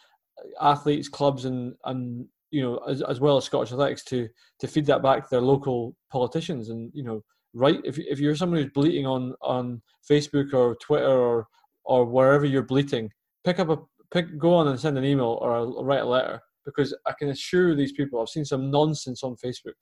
athletes, 0.61 1.09
clubs, 1.09 1.45
and 1.45 1.75
and 1.85 2.25
you 2.51 2.61
know, 2.61 2.77
as, 2.87 3.01
as 3.01 3.19
well 3.19 3.37
as 3.37 3.43
Scottish 3.43 3.71
athletics 3.71 4.03
to 4.05 4.27
to 4.59 4.67
feed 4.67 4.85
that 4.85 5.03
back 5.03 5.23
to 5.23 5.29
their 5.29 5.41
local 5.41 5.95
politicians, 6.11 6.69
and 6.69 6.89
you 6.93 7.03
know, 7.03 7.21
right. 7.55 7.79
If 7.83 7.97
if 7.97 8.19
you're 8.19 8.35
someone 8.35 8.61
who's 8.61 8.71
bleating 8.71 9.07
on 9.07 9.33
on 9.41 9.81
Facebook 10.07 10.53
or 10.53 10.75
Twitter 10.75 11.07
or 11.07 11.47
or 11.83 12.05
wherever 12.05 12.45
you're 12.45 12.63
bleating, 12.63 13.09
pick 13.43 13.59
up 13.59 13.69
a 13.69 13.79
pick, 14.11 14.37
go 14.37 14.53
on 14.53 14.67
and 14.67 14.79
send 14.79 14.97
an 14.97 15.05
email 15.05 15.39
or 15.41 15.55
a, 15.55 15.65
write 15.83 16.01
a 16.01 16.05
letter 16.05 16.41
because 16.65 16.95
I 17.05 17.13
can 17.13 17.29
assure 17.29 17.75
these 17.75 17.93
people. 17.93 18.21
I've 18.21 18.29
seen 18.29 18.45
some 18.45 18.69
nonsense 18.69 19.23
on 19.23 19.35
Facebook. 19.35 19.73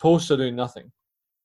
Posts 0.00 0.30
are 0.30 0.36
doing 0.36 0.56
nothing. 0.56 0.90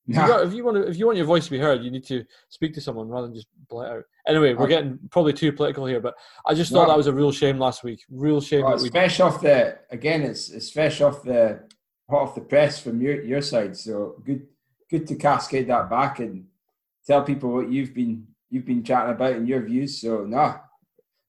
If, 0.07 0.15
you 0.17 0.27
got, 0.27 0.45
if, 0.45 0.53
you 0.53 0.65
want 0.65 0.77
to, 0.77 0.87
if 0.89 0.97
you 0.97 1.05
want 1.05 1.17
your 1.17 1.25
voice 1.25 1.45
to 1.45 1.51
be 1.51 1.59
heard, 1.59 1.81
you 1.81 1.89
need 1.89 2.05
to 2.07 2.25
speak 2.49 2.73
to 2.73 2.81
someone 2.81 3.07
rather 3.07 3.27
than 3.27 3.35
just 3.35 3.47
blurt 3.69 3.89
out. 3.89 4.03
Anyway, 4.27 4.53
we're 4.53 4.67
getting 4.67 4.99
probably 5.11 5.31
too 5.31 5.53
political 5.53 5.85
here, 5.85 6.01
but 6.01 6.13
I 6.45 6.53
just 6.53 6.73
thought 6.73 6.89
that 6.89 6.97
was 6.97 7.07
a 7.07 7.13
real 7.13 7.31
shame 7.31 7.57
last 7.57 7.85
week. 7.85 8.03
Real 8.09 8.41
shame. 8.41 8.65
Well, 8.65 8.73
it's 8.73 8.89
fresh 8.89 9.21
off 9.21 9.39
the 9.41 9.79
again. 9.91 10.23
It's 10.23 10.49
it's 10.49 10.69
fresh 10.69 10.99
off 10.99 11.23
the 11.23 11.61
hot 12.09 12.21
off 12.21 12.35
the 12.35 12.41
press 12.41 12.81
from 12.81 13.01
your 13.01 13.23
your 13.23 13.41
side. 13.41 13.77
So 13.77 14.21
good, 14.25 14.45
good 14.93 15.07
to 15.07 15.15
cascade 15.15 15.67
that 15.67 15.89
back 15.89 16.19
and 16.19 16.45
tell 17.07 17.23
people 17.23 17.51
what 17.51 17.71
you've 17.71 17.95
been 17.95 18.27
you've 18.51 18.65
been 18.65 18.83
chatting 18.83 19.15
about 19.15 19.33
and 19.33 19.47
your 19.47 19.61
views. 19.63 19.99
So 19.99 20.23
nah. 20.23 20.57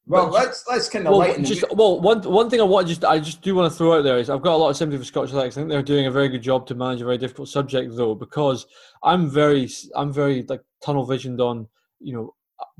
Well, 0.06 0.28
let's 0.28 0.66
let's 0.68 0.90
kind 0.90 1.06
of 1.06 1.12
well, 1.12 1.20
lighten 1.20 1.46
just 1.46 1.64
well 1.72 1.98
one 1.98 2.20
one 2.20 2.50
thing 2.50 2.60
I 2.60 2.64
want 2.64 2.88
just 2.88 3.06
I 3.06 3.18
just 3.18 3.40
do 3.40 3.54
want 3.54 3.72
to 3.72 3.76
throw 3.76 3.96
out 3.96 4.04
there 4.04 4.18
is 4.18 4.28
I've 4.28 4.42
got 4.42 4.52
a 4.52 4.58
lot 4.58 4.68
of 4.68 4.76
sympathy 4.76 4.98
for 4.98 5.06
Scottish 5.06 5.30
Athletics. 5.30 5.56
I 5.56 5.60
think 5.60 5.70
they're 5.70 5.82
doing 5.82 6.06
a 6.06 6.10
very 6.10 6.28
good 6.28 6.42
job 6.42 6.66
to 6.66 6.74
manage 6.74 7.00
a 7.00 7.06
very 7.06 7.16
difficult 7.16 7.48
subject 7.48 7.96
though 7.96 8.14
because 8.14 8.66
I'm 9.02 9.30
very 9.30 9.70
I'm 9.96 10.12
very 10.12 10.42
like 10.46 10.60
tunnel 10.84 11.06
visioned 11.06 11.40
on 11.40 11.66
you 12.00 12.12
know 12.12 12.34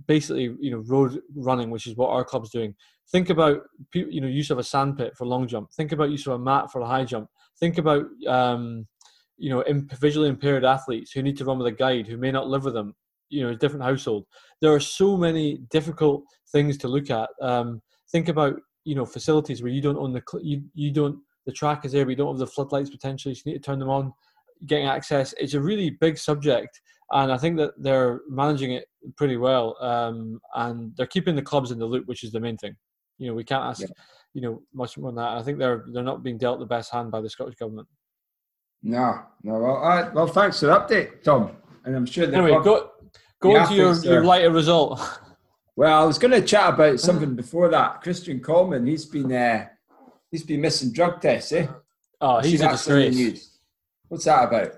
basically 0.06 0.54
you 0.60 0.70
know 0.70 0.82
road 0.86 1.18
running, 1.34 1.70
which 1.70 1.86
is 1.86 1.96
what 1.96 2.10
our 2.10 2.24
club's 2.24 2.50
doing. 2.50 2.74
Think 3.10 3.30
about 3.30 3.62
you 3.94 4.20
know 4.20 4.28
use 4.28 4.50
of 4.50 4.58
a 4.58 4.62
sandpit 4.62 5.16
for 5.16 5.26
long 5.26 5.48
jump. 5.48 5.72
Think 5.72 5.92
about 5.92 6.10
use 6.10 6.26
of 6.26 6.34
a 6.34 6.38
mat 6.38 6.70
for 6.70 6.82
a 6.82 6.86
high 6.86 7.04
jump. 7.04 7.30
Think 7.58 7.78
about 7.78 8.04
um, 8.26 8.86
you 9.36 9.50
know 9.50 9.64
visually 9.98 10.28
impaired 10.28 10.64
athletes 10.64 11.12
who 11.12 11.22
need 11.22 11.36
to 11.38 11.44
run 11.44 11.58
with 11.58 11.66
a 11.66 11.72
guide 11.72 12.06
who 12.06 12.16
may 12.16 12.30
not 12.30 12.48
live 12.48 12.64
with 12.64 12.74
them. 12.74 12.94
You 13.30 13.42
know, 13.42 13.50
a 13.50 13.56
different 13.56 13.84
household. 13.84 14.26
There 14.60 14.72
are 14.72 14.80
so 14.80 15.16
many 15.16 15.58
difficult 15.70 16.24
things 16.52 16.76
to 16.78 16.88
look 16.88 17.10
at. 17.10 17.28
Um, 17.40 17.82
think 18.12 18.28
about 18.28 18.60
you 18.84 18.94
know 18.94 19.06
facilities 19.06 19.62
where 19.62 19.72
you 19.72 19.80
don't 19.80 19.98
own 19.98 20.12
the 20.12 20.22
you 20.42 20.62
you 20.74 20.92
don't 20.92 21.18
the 21.46 21.52
track 21.52 21.84
is 21.84 21.92
there, 21.92 22.04
but 22.04 22.10
you 22.10 22.16
don't 22.16 22.34
have 22.34 22.38
the 22.38 22.46
floodlights 22.46 22.90
potentially. 22.90 23.34
So 23.34 23.42
you 23.44 23.52
need 23.52 23.62
to 23.62 23.64
turn 23.64 23.78
them 23.78 23.90
on. 23.90 24.12
Getting 24.66 24.86
access. 24.86 25.34
It's 25.38 25.54
a 25.54 25.60
really 25.60 25.90
big 25.90 26.16
subject, 26.16 26.80
and 27.10 27.30
I 27.32 27.36
think 27.36 27.56
that 27.58 27.72
they're 27.76 28.20
managing 28.28 28.72
it 28.72 28.86
pretty 29.16 29.36
well. 29.36 29.76
Um, 29.80 30.40
and 30.54 30.96
they're 30.96 31.06
keeping 31.06 31.34
the 31.34 31.42
clubs 31.42 31.70
in 31.70 31.78
the 31.78 31.86
loop, 31.86 32.06
which 32.06 32.24
is 32.24 32.32
the 32.32 32.40
main 32.40 32.56
thing. 32.56 32.74
You 33.18 33.28
know, 33.28 33.34
we 33.34 33.44
can't 33.44 33.64
ask, 33.64 33.82
yeah. 33.82 33.88
you 34.32 34.40
know, 34.40 34.62
much 34.72 34.96
more 34.96 35.10
than 35.10 35.16
that. 35.16 35.36
I 35.36 35.42
think 35.42 35.58
they're 35.58 35.84
they're 35.92 36.02
not 36.02 36.22
being 36.22 36.38
dealt 36.38 36.60
the 36.60 36.66
best 36.66 36.92
hand 36.92 37.10
by 37.10 37.20
the 37.20 37.28
Scottish 37.28 37.56
government. 37.56 37.88
No, 38.84 39.22
no. 39.42 39.54
Well, 39.54 39.80
right, 39.80 40.14
well, 40.14 40.26
thanks 40.26 40.60
for 40.60 40.66
the 40.66 40.78
update, 40.78 41.22
Tom. 41.22 41.50
And 41.84 41.96
I'm 41.96 42.06
sure. 42.06 42.32
Anyway, 42.32 42.50
go 42.62 42.90
go 43.40 43.56
into 43.56 43.74
your, 43.74 43.94
your 44.04 44.24
lighter 44.24 44.50
result. 44.50 45.00
Well, 45.76 46.02
I 46.02 46.04
was 46.04 46.18
going 46.18 46.30
to 46.30 46.42
chat 46.42 46.74
about 46.74 47.00
something 47.08 47.34
before 47.34 47.68
that. 47.70 48.02
Christian 48.02 48.40
Coleman, 48.40 48.86
he's 48.86 49.06
been 49.06 49.32
uh, 49.32 49.66
he's 50.30 50.44
been 50.44 50.60
missing 50.60 50.92
drug 50.92 51.20
tests, 51.20 51.50
eh? 51.52 51.66
Oh, 52.20 52.40
he's 52.40 52.60
a 52.60 52.68
disgrace. 52.68 53.58
What's 54.08 54.26
that 54.26 54.44
about? 54.44 54.72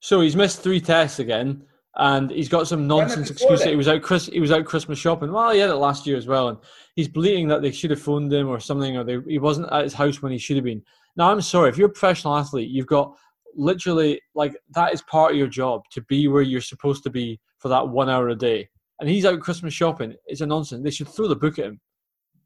So 0.00 0.20
he's 0.20 0.34
missed 0.34 0.62
three 0.62 0.80
tests 0.80 1.20
again 1.20 1.64
and 1.96 2.30
he's 2.30 2.48
got 2.48 2.68
some 2.68 2.86
nonsense 2.86 3.30
excuse 3.30 3.60
that 3.60 3.70
he 3.70 3.76
was 3.76 3.88
out 3.88 4.02
Chris 4.02 4.26
he 4.26 4.40
was 4.40 4.52
out 4.52 4.66
Christmas 4.66 4.98
shopping. 4.98 5.32
Well, 5.32 5.50
he 5.50 5.60
had 5.60 5.70
it 5.70 5.76
last 5.76 6.06
year 6.06 6.16
as 6.16 6.26
well, 6.26 6.48
and 6.48 6.58
he's 6.94 7.08
bleating 7.08 7.48
that 7.48 7.62
they 7.62 7.70
should 7.70 7.90
have 7.90 8.00
phoned 8.00 8.32
him 8.32 8.48
or 8.48 8.60
something, 8.60 8.96
or 8.96 9.04
they, 9.04 9.18
he 9.26 9.38
wasn't 9.38 9.72
at 9.72 9.84
his 9.84 9.94
house 9.94 10.20
when 10.20 10.32
he 10.32 10.38
should 10.38 10.56
have 10.56 10.64
been. 10.64 10.82
Now, 11.16 11.30
I'm 11.30 11.40
sorry 11.40 11.70
if 11.70 11.78
you're 11.78 11.88
a 11.88 11.92
professional 11.92 12.36
athlete, 12.36 12.68
you've 12.68 12.86
got 12.86 13.16
literally 13.56 14.20
like 14.34 14.56
that 14.74 14.92
is 14.92 15.02
part 15.02 15.32
of 15.32 15.38
your 15.38 15.46
job 15.46 15.82
to 15.92 16.00
be 16.02 16.28
where 16.28 16.42
you're 16.42 16.60
supposed 16.60 17.02
to 17.04 17.10
be 17.10 17.40
for 17.58 17.68
that 17.68 17.88
one 17.88 18.08
hour 18.08 18.28
a 18.28 18.36
day, 18.36 18.68
and 19.00 19.08
he's 19.08 19.24
out 19.24 19.40
Christmas 19.40 19.74
shopping. 19.74 20.14
It's 20.26 20.40
a 20.40 20.46
nonsense. 20.46 20.82
They 20.82 20.90
should 20.90 21.08
throw 21.08 21.28
the 21.28 21.36
book 21.36 21.58
at 21.58 21.66
him. 21.66 21.80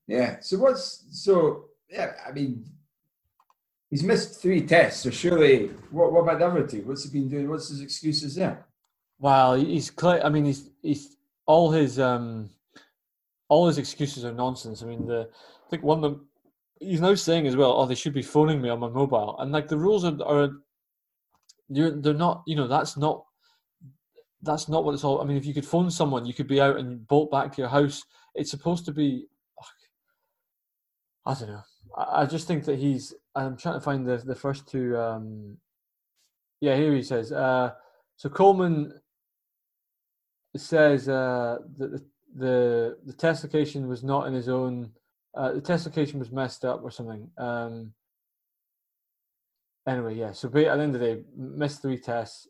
Yeah. 0.07 0.41
So 0.41 0.59
what's 0.59 1.05
so? 1.11 1.67
Yeah, 1.89 2.13
I 2.27 2.33
mean, 2.33 2.65
he's 3.91 4.03
missed 4.03 4.41
three 4.41 4.63
tests. 4.63 5.03
So 5.03 5.11
surely, 5.11 5.69
what, 5.91 6.13
what 6.13 6.21
about 6.21 6.39
the 6.39 6.47
other 6.47 6.67
two? 6.67 6.83
What's 6.83 7.05
he 7.05 7.11
been 7.11 7.29
doing? 7.29 7.49
What's 7.49 7.69
his 7.69 7.81
excuses 7.81 8.37
there? 8.37 8.67
Well, 9.19 9.55
he's 9.55 9.91
clear. 9.91 10.21
I 10.25 10.29
mean, 10.29 10.45
he's 10.45 10.71
he's 10.83 11.17
all 11.47 11.71
his 11.71 11.99
um 11.99 12.51
all 13.49 13.67
his 13.67 13.79
excuses 13.79 14.25
are 14.25 14.33
nonsense. 14.33 14.83
I 14.83 14.87
mean, 14.87 15.07
the 15.07 15.29
I 15.67 15.71
think 15.71 15.83
one 15.83 15.99
of 15.99 16.03
them 16.03 16.29
he's 16.81 17.01
now 17.01 17.15
saying 17.15 17.47
as 17.47 17.57
well. 17.57 17.73
Oh, 17.73 17.87
they 17.87 17.95
should 17.95 18.15
be 18.15 18.23
phoning 18.23 18.61
me 18.61 18.71
on 18.71 18.81
my 18.81 18.89
mobile, 18.89 19.37
and 19.39 19.53
like 19.53 19.69
the 19.69 19.79
rules 19.79 20.05
are 20.05 20.17
are 20.25 20.51
you're, 21.71 21.91
they're 22.01 22.15
not. 22.15 22.43
You 22.47 22.57
know, 22.57 22.69
that's 22.69 22.97
not 22.97 23.25
that's 24.43 24.69
not 24.69 24.85
what 24.85 24.95
it's 24.95 25.05
all. 25.05 25.21
I 25.21 25.25
mean, 25.25 25.37
if 25.37 25.47
you 25.47 25.55
could 25.55 25.67
phone 25.67 25.91
someone, 25.91 26.27
you 26.27 26.35
could 26.35 26.49
be 26.49 26.61
out 26.61 26.77
and 26.77 27.07
bolt 27.07 27.31
back 27.31 27.53
to 27.53 27.63
your 27.63 27.71
house. 27.71 28.05
It's 28.35 28.51
supposed 28.51 28.85
to 28.87 28.93
be. 28.93 29.27
I 31.27 31.35
don't 31.35 31.49
know. 31.49 31.63
I, 31.97 32.25
just 32.25 32.47
think 32.47 32.65
that 32.65 32.79
he's. 32.79 33.15
I'm 33.35 33.57
trying 33.57 33.75
to 33.75 33.81
find 33.81 34.07
the 34.07 34.17
the 34.19 34.35
first 34.35 34.67
two. 34.69 34.97
Um, 34.99 35.59
yeah, 36.61 36.77
here 36.77 36.95
he 36.95 37.03
says. 37.03 37.33
Uh, 37.33 37.73
so 38.17 38.29
Coleman 38.29 38.93
says 40.57 41.09
uh, 41.09 41.59
that 41.77 41.93
the, 41.93 42.05
the 42.35 42.99
the 43.07 43.13
test 43.13 43.45
location 43.45 43.89
was 43.89 44.03
not 44.03 44.27
in 44.27 44.35
his 44.35 44.49
own. 44.49 44.91
Uh, 45.35 45.53
the 45.53 45.61
test 45.61 45.87
location 45.87 46.19
was 46.19 46.33
messed 46.33 46.65
up 46.65 46.81
or 46.83 46.91
something. 46.91 47.31
Um, 47.39 47.93
anyway, 49.87 50.17
yeah. 50.17 50.33
So 50.33 50.49
at 50.49 50.55
the 50.55 50.71
end 50.71 50.95
of 50.95 51.01
the 51.01 51.15
day, 51.15 51.23
missed 51.37 51.83
three 51.83 51.99
tests. 51.99 52.49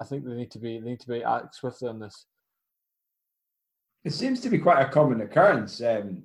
I 0.00 0.04
think 0.04 0.24
they 0.24 0.34
need 0.34 0.50
to 0.52 0.58
be 0.58 0.78
they 0.78 0.90
need 0.90 1.00
to 1.00 1.08
be 1.08 1.22
act 1.22 1.54
swiftly 1.54 1.88
on 1.88 2.00
this. 2.00 2.26
It 4.04 4.12
seems 4.12 4.40
to 4.40 4.50
be 4.50 4.58
quite 4.58 4.82
a 4.82 4.88
common 4.88 5.20
occurrence. 5.20 5.80
Um, 5.80 6.24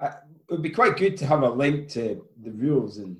I, 0.00 0.06
it 0.06 0.50
would 0.50 0.62
be 0.62 0.70
quite 0.70 0.96
good 0.96 1.16
to 1.18 1.26
have 1.26 1.42
a 1.42 1.50
link 1.50 1.88
to 1.90 2.24
the 2.42 2.50
rules 2.50 2.98
and 2.98 3.16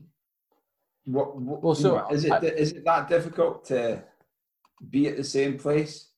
what. 1.07 1.37
what 1.37 1.63
well, 1.63 1.75
so 1.75 1.97
know, 1.97 2.09
is 2.11 2.25
it 2.25 2.33
I, 2.33 2.39
is 2.39 2.73
it 2.73 2.85
that 2.85 3.09
difficult 3.09 3.65
to 3.67 4.05
be 4.91 5.09
at 5.09 5.17
the 5.17 5.25
same 5.25 5.59
place? 5.59 6.09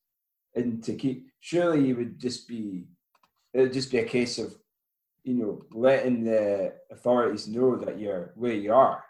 and 0.54 0.82
to 0.84 0.94
keep 0.94 1.28
surely 1.40 1.86
you 1.86 1.96
would 1.96 2.18
just 2.18 2.48
be 2.48 2.86
it 3.54 3.60
would 3.60 3.72
just 3.72 3.90
be 3.90 3.98
a 3.98 4.04
case 4.04 4.38
of 4.38 4.54
you 5.24 5.34
know 5.34 5.62
letting 5.72 6.24
the 6.24 6.72
authorities 6.90 7.48
know 7.48 7.76
that 7.76 7.98
you're 7.98 8.32
where 8.34 8.54
you 8.54 8.72
are 8.72 9.04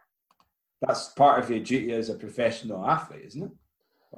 that's 0.81 1.09
part 1.11 1.43
of 1.43 1.51
your 1.51 1.61
duty 1.61 1.93
as 1.93 2.09
a 2.09 2.15
professional 2.15 2.85
athlete 2.87 3.25
isn't 3.27 3.45
it? 3.45 3.51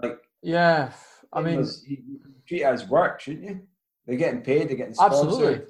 Like 0.02 0.18
yeah 0.42 0.92
i 1.32 1.40
mean 1.40 1.58
was, 1.58 1.84
you, 1.86 1.98
treat 2.46 2.62
it 2.62 2.64
as 2.64 2.88
work 2.88 3.20
shouldn't 3.20 3.44
you? 3.44 3.60
They're 4.06 4.16
getting 4.16 4.42
paid 4.42 4.68
they're 4.68 4.76
getting 4.76 4.94
sponsored. 4.94 5.28
Absolutely. 5.28 5.66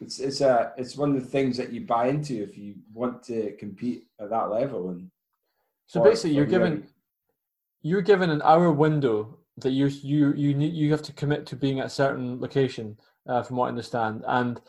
It's 0.00 0.20
it's 0.20 0.40
a 0.40 0.72
it's 0.76 0.96
one 0.96 1.16
of 1.16 1.22
the 1.22 1.28
things 1.28 1.56
that 1.56 1.72
you 1.72 1.82
buy 1.82 2.08
into 2.08 2.42
if 2.42 2.56
you 2.56 2.76
want 2.92 3.22
to 3.24 3.52
compete 3.58 4.04
at 4.20 4.30
that 4.30 4.50
level 4.50 4.90
and 4.90 5.10
so 5.86 6.02
basically 6.02 6.36
you're 6.36 6.46
given 6.46 6.86
you're 7.82 8.02
given 8.02 8.30
an 8.30 8.42
hour 8.42 8.70
window 8.72 9.38
that 9.58 9.70
you 9.70 9.86
you 9.86 10.32
you 10.34 10.54
need 10.54 10.74
you 10.74 10.90
have 10.90 11.02
to 11.02 11.12
commit 11.12 11.46
to 11.46 11.56
being 11.56 11.80
at 11.80 11.86
a 11.86 11.90
certain 11.90 12.40
location, 12.40 12.98
uh, 13.28 13.42
from 13.42 13.56
what 13.56 13.66
I 13.66 13.70
understand. 13.70 14.24
And 14.26 14.60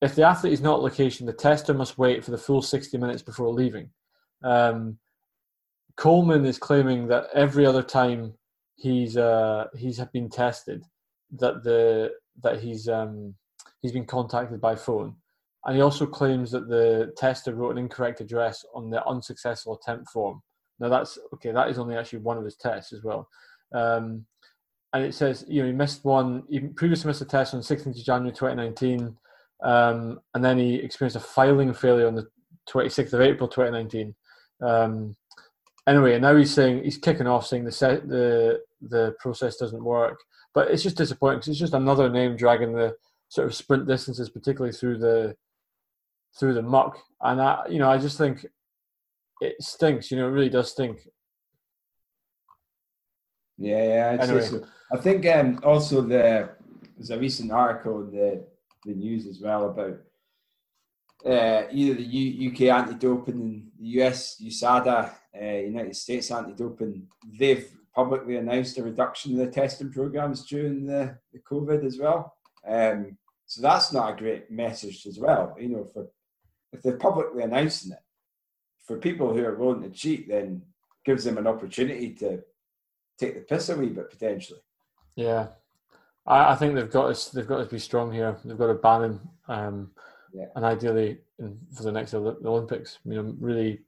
if 0.00 0.14
the 0.14 0.24
athlete 0.24 0.52
is 0.52 0.60
not 0.60 0.82
location, 0.82 1.26
the 1.26 1.32
tester 1.32 1.74
must 1.74 1.98
wait 1.98 2.24
for 2.24 2.30
the 2.30 2.38
full 2.38 2.62
sixty 2.62 2.98
minutes 2.98 3.22
before 3.22 3.48
leaving. 3.48 3.90
Um, 4.44 4.98
Coleman 5.96 6.44
is 6.44 6.58
claiming 6.58 7.08
that 7.08 7.26
every 7.34 7.66
other 7.66 7.82
time 7.82 8.34
he's 8.76 9.16
uh, 9.16 9.66
he's 9.76 10.00
been 10.12 10.28
tested, 10.28 10.84
that 11.32 11.64
the 11.64 12.12
that 12.42 12.60
he's 12.60 12.88
um, 12.88 13.34
he's 13.80 13.92
been 13.92 14.06
contacted 14.06 14.60
by 14.60 14.74
phone, 14.76 15.14
and 15.64 15.76
he 15.76 15.82
also 15.82 16.06
claims 16.06 16.50
that 16.50 16.68
the 16.68 17.12
tester 17.16 17.54
wrote 17.54 17.72
an 17.72 17.78
incorrect 17.78 18.20
address 18.20 18.64
on 18.74 18.90
the 18.90 19.04
unsuccessful 19.06 19.78
attempt 19.80 20.10
form. 20.10 20.42
Now 20.80 20.88
that's 20.88 21.18
okay. 21.34 21.52
That 21.52 21.70
is 21.70 21.78
only 21.78 21.96
actually 21.96 22.20
one 22.20 22.38
of 22.38 22.44
his 22.44 22.56
tests 22.56 22.92
as 22.92 23.02
well. 23.02 23.28
Um, 23.72 24.26
and 24.92 25.04
it 25.04 25.14
says, 25.14 25.44
you 25.48 25.60
know, 25.60 25.66
he 25.66 25.74
missed 25.74 26.04
one, 26.04 26.44
he 26.48 26.60
previously 26.60 27.08
missed 27.08 27.20
a 27.20 27.24
test 27.24 27.52
on 27.52 27.60
16th 27.60 27.98
of 27.98 28.04
January 28.04 28.30
2019, 28.32 29.16
um, 29.64 30.20
and 30.34 30.44
then 30.44 30.56
he 30.56 30.76
experienced 30.76 31.16
a 31.16 31.20
filing 31.20 31.74
failure 31.74 32.06
on 32.06 32.14
the 32.14 32.28
26th 32.70 33.12
of 33.12 33.20
April 33.20 33.48
2019. 33.48 34.14
Um, 34.64 35.16
anyway, 35.86 36.14
and 36.14 36.22
now 36.22 36.36
he's 36.36 36.54
saying 36.54 36.84
he's 36.84 36.98
kicking 36.98 37.26
off, 37.26 37.46
saying 37.46 37.64
the 37.64 37.72
set, 37.72 38.08
the 38.08 38.60
the 38.80 39.14
process 39.18 39.56
doesn't 39.56 39.84
work. 39.84 40.18
But 40.54 40.70
it's 40.70 40.82
just 40.82 40.96
disappointing 40.96 41.38
because 41.38 41.48
it's 41.48 41.58
just 41.58 41.74
another 41.74 42.08
name 42.08 42.36
dragging 42.36 42.72
the 42.72 42.96
sort 43.28 43.46
of 43.46 43.54
sprint 43.54 43.86
distances, 43.86 44.30
particularly 44.30 44.72
through 44.72 44.98
the 44.98 45.36
through 46.38 46.54
the 46.54 46.62
muck. 46.62 46.98
And 47.20 47.40
I, 47.40 47.66
you 47.68 47.78
know, 47.78 47.90
I 47.90 47.98
just 47.98 48.18
think 48.18 48.46
it 49.40 49.56
stinks. 49.60 50.10
You 50.10 50.18
know, 50.18 50.28
it 50.28 50.32
really 50.32 50.48
does 50.48 50.70
stink. 50.70 51.08
Yeah, 53.58 53.84
yeah. 53.84 54.22
Anyway. 54.22 54.42
So. 54.42 54.64
I 54.92 54.96
think 54.96 55.26
um, 55.26 55.60
also 55.64 56.02
the 56.02 56.50
there's 56.96 57.10
a 57.10 57.18
recent 57.18 57.50
article 57.50 58.02
in 58.02 58.10
the 58.12 58.46
the 58.84 58.94
news 58.94 59.26
as 59.26 59.40
well 59.40 59.70
about 59.70 59.98
uh, 61.26 61.62
either 61.70 61.94
the 61.94 62.02
U- 62.02 62.50
UK 62.50 62.62
anti-doping 62.62 63.34
and 63.34 63.70
the 63.78 63.86
US 64.00 64.40
USADA, 64.40 65.14
uh, 65.40 65.44
United 65.44 65.96
States 65.96 66.30
anti-doping. 66.30 67.06
They've 67.38 67.70
publicly 67.94 68.36
announced 68.36 68.78
a 68.78 68.82
reduction 68.82 69.32
in 69.32 69.38
the 69.38 69.50
testing 69.50 69.92
programs 69.92 70.44
during 70.46 70.86
the, 70.86 71.16
the 71.32 71.38
COVID 71.40 71.84
as 71.84 71.98
well. 71.98 72.34
Um, 72.66 73.16
so 73.46 73.62
that's 73.62 73.92
not 73.92 74.14
a 74.14 74.16
great 74.16 74.50
message 74.50 75.06
as 75.06 75.18
well. 75.18 75.54
You 75.58 75.68
know, 75.68 75.84
for 75.84 76.08
if 76.72 76.82
they're 76.82 76.96
publicly 76.96 77.42
announcing 77.42 77.92
it, 77.92 77.98
for 78.84 78.98
people 78.98 79.32
who 79.32 79.44
are 79.44 79.54
willing 79.54 79.82
to 79.82 79.90
cheat, 79.90 80.28
then 80.28 80.62
gives 81.04 81.24
them 81.24 81.38
an 81.38 81.46
opportunity 81.46 82.10
to 82.14 82.42
take 83.18 83.34
the 83.34 83.40
piss 83.40 83.68
a 83.68 83.76
wee 83.76 83.88
bit 83.88 84.10
potentially. 84.10 84.60
Yeah, 85.14 85.48
I, 86.26 86.52
I 86.52 86.56
think 86.56 86.74
they've 86.74 86.90
got 86.90 87.14
to 87.14 87.34
they've 87.34 87.46
got 87.46 87.58
to 87.58 87.66
be 87.66 87.78
strong 87.78 88.12
here. 88.12 88.36
They've 88.44 88.58
got 88.58 88.66
to 88.68 88.74
ban 88.74 89.04
him, 89.04 89.20
um, 89.48 89.90
yeah. 90.34 90.46
and 90.56 90.64
ideally 90.64 91.18
in, 91.38 91.58
for 91.74 91.84
the 91.84 91.92
next 91.92 92.12
Olympics. 92.12 92.98
You 93.04 93.22
know, 93.22 93.34
really 93.38 93.80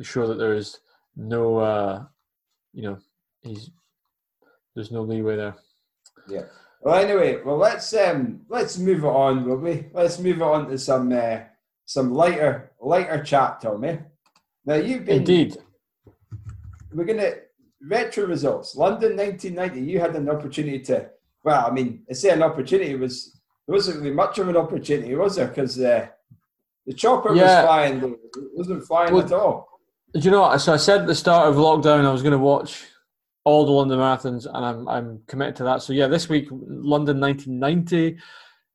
sure 0.00 0.26
that 0.26 0.38
there 0.38 0.54
is 0.54 0.78
no, 1.16 1.58
uh, 1.58 2.04
you 2.72 2.82
know, 2.82 2.98
he's 3.42 3.70
there's 4.74 4.90
no 4.90 5.02
leeway 5.02 5.36
there. 5.36 5.54
Yeah. 6.28 6.44
Well, 6.80 6.96
anyway, 6.96 7.40
well 7.44 7.56
let's 7.56 7.94
um 7.94 8.40
let's 8.48 8.78
move 8.78 9.04
it 9.04 9.08
on, 9.08 9.44
will 9.44 9.58
we? 9.58 9.86
Let's 9.92 10.18
move 10.18 10.38
it 10.38 10.42
on 10.42 10.68
to 10.68 10.78
some 10.78 11.12
uh, 11.12 11.40
some 11.84 12.12
lighter 12.12 12.72
lighter 12.80 13.22
chat, 13.22 13.60
Tommy. 13.60 13.98
Now 14.64 14.74
you've 14.74 15.04
been 15.04 15.18
indeed. 15.18 15.56
We're 16.92 17.04
gonna 17.04 17.32
retro 17.82 18.26
results. 18.26 18.74
London 18.74 19.16
1990. 19.16 19.90
You 19.90 20.00
had 20.00 20.16
an 20.16 20.28
opportunity 20.28 20.80
to. 20.80 21.10
Well, 21.42 21.66
I 21.66 21.70
mean, 21.70 22.04
I 22.08 22.14
say 22.14 22.30
an 22.30 22.42
opportunity 22.42 22.94
was 22.94 23.33
there 23.66 23.74
wasn't 23.74 23.98
really 23.98 24.14
much 24.14 24.38
of 24.38 24.48
an 24.48 24.56
opportunity, 24.56 25.14
was 25.14 25.36
there? 25.36 25.48
Because 25.48 25.78
uh, 25.80 26.06
the 26.86 26.92
chopper 26.92 27.34
yeah. 27.34 27.42
was 27.42 27.64
flying, 27.64 28.02
it 28.02 28.18
wasn't 28.54 28.84
flying 28.84 29.14
well, 29.14 29.24
at 29.24 29.32
all. 29.32 29.68
Do 30.12 30.20
you 30.20 30.30
know 30.30 30.42
what? 30.42 30.58
So 30.58 30.72
I 30.72 30.76
said 30.76 31.02
at 31.02 31.06
the 31.06 31.14
start 31.14 31.48
of 31.48 31.56
lockdown 31.56 32.04
I 32.04 32.12
was 32.12 32.22
going 32.22 32.32
to 32.32 32.38
watch 32.38 32.84
all 33.44 33.64
the 33.64 33.72
London 33.72 33.98
marathons, 33.98 34.46
and 34.46 34.64
I'm 34.64 34.88
I'm 34.88 35.22
committed 35.26 35.56
to 35.56 35.64
that. 35.64 35.82
So 35.82 35.92
yeah, 35.92 36.06
this 36.06 36.28
week 36.28 36.48
London 36.50 37.20
1990, 37.20 38.18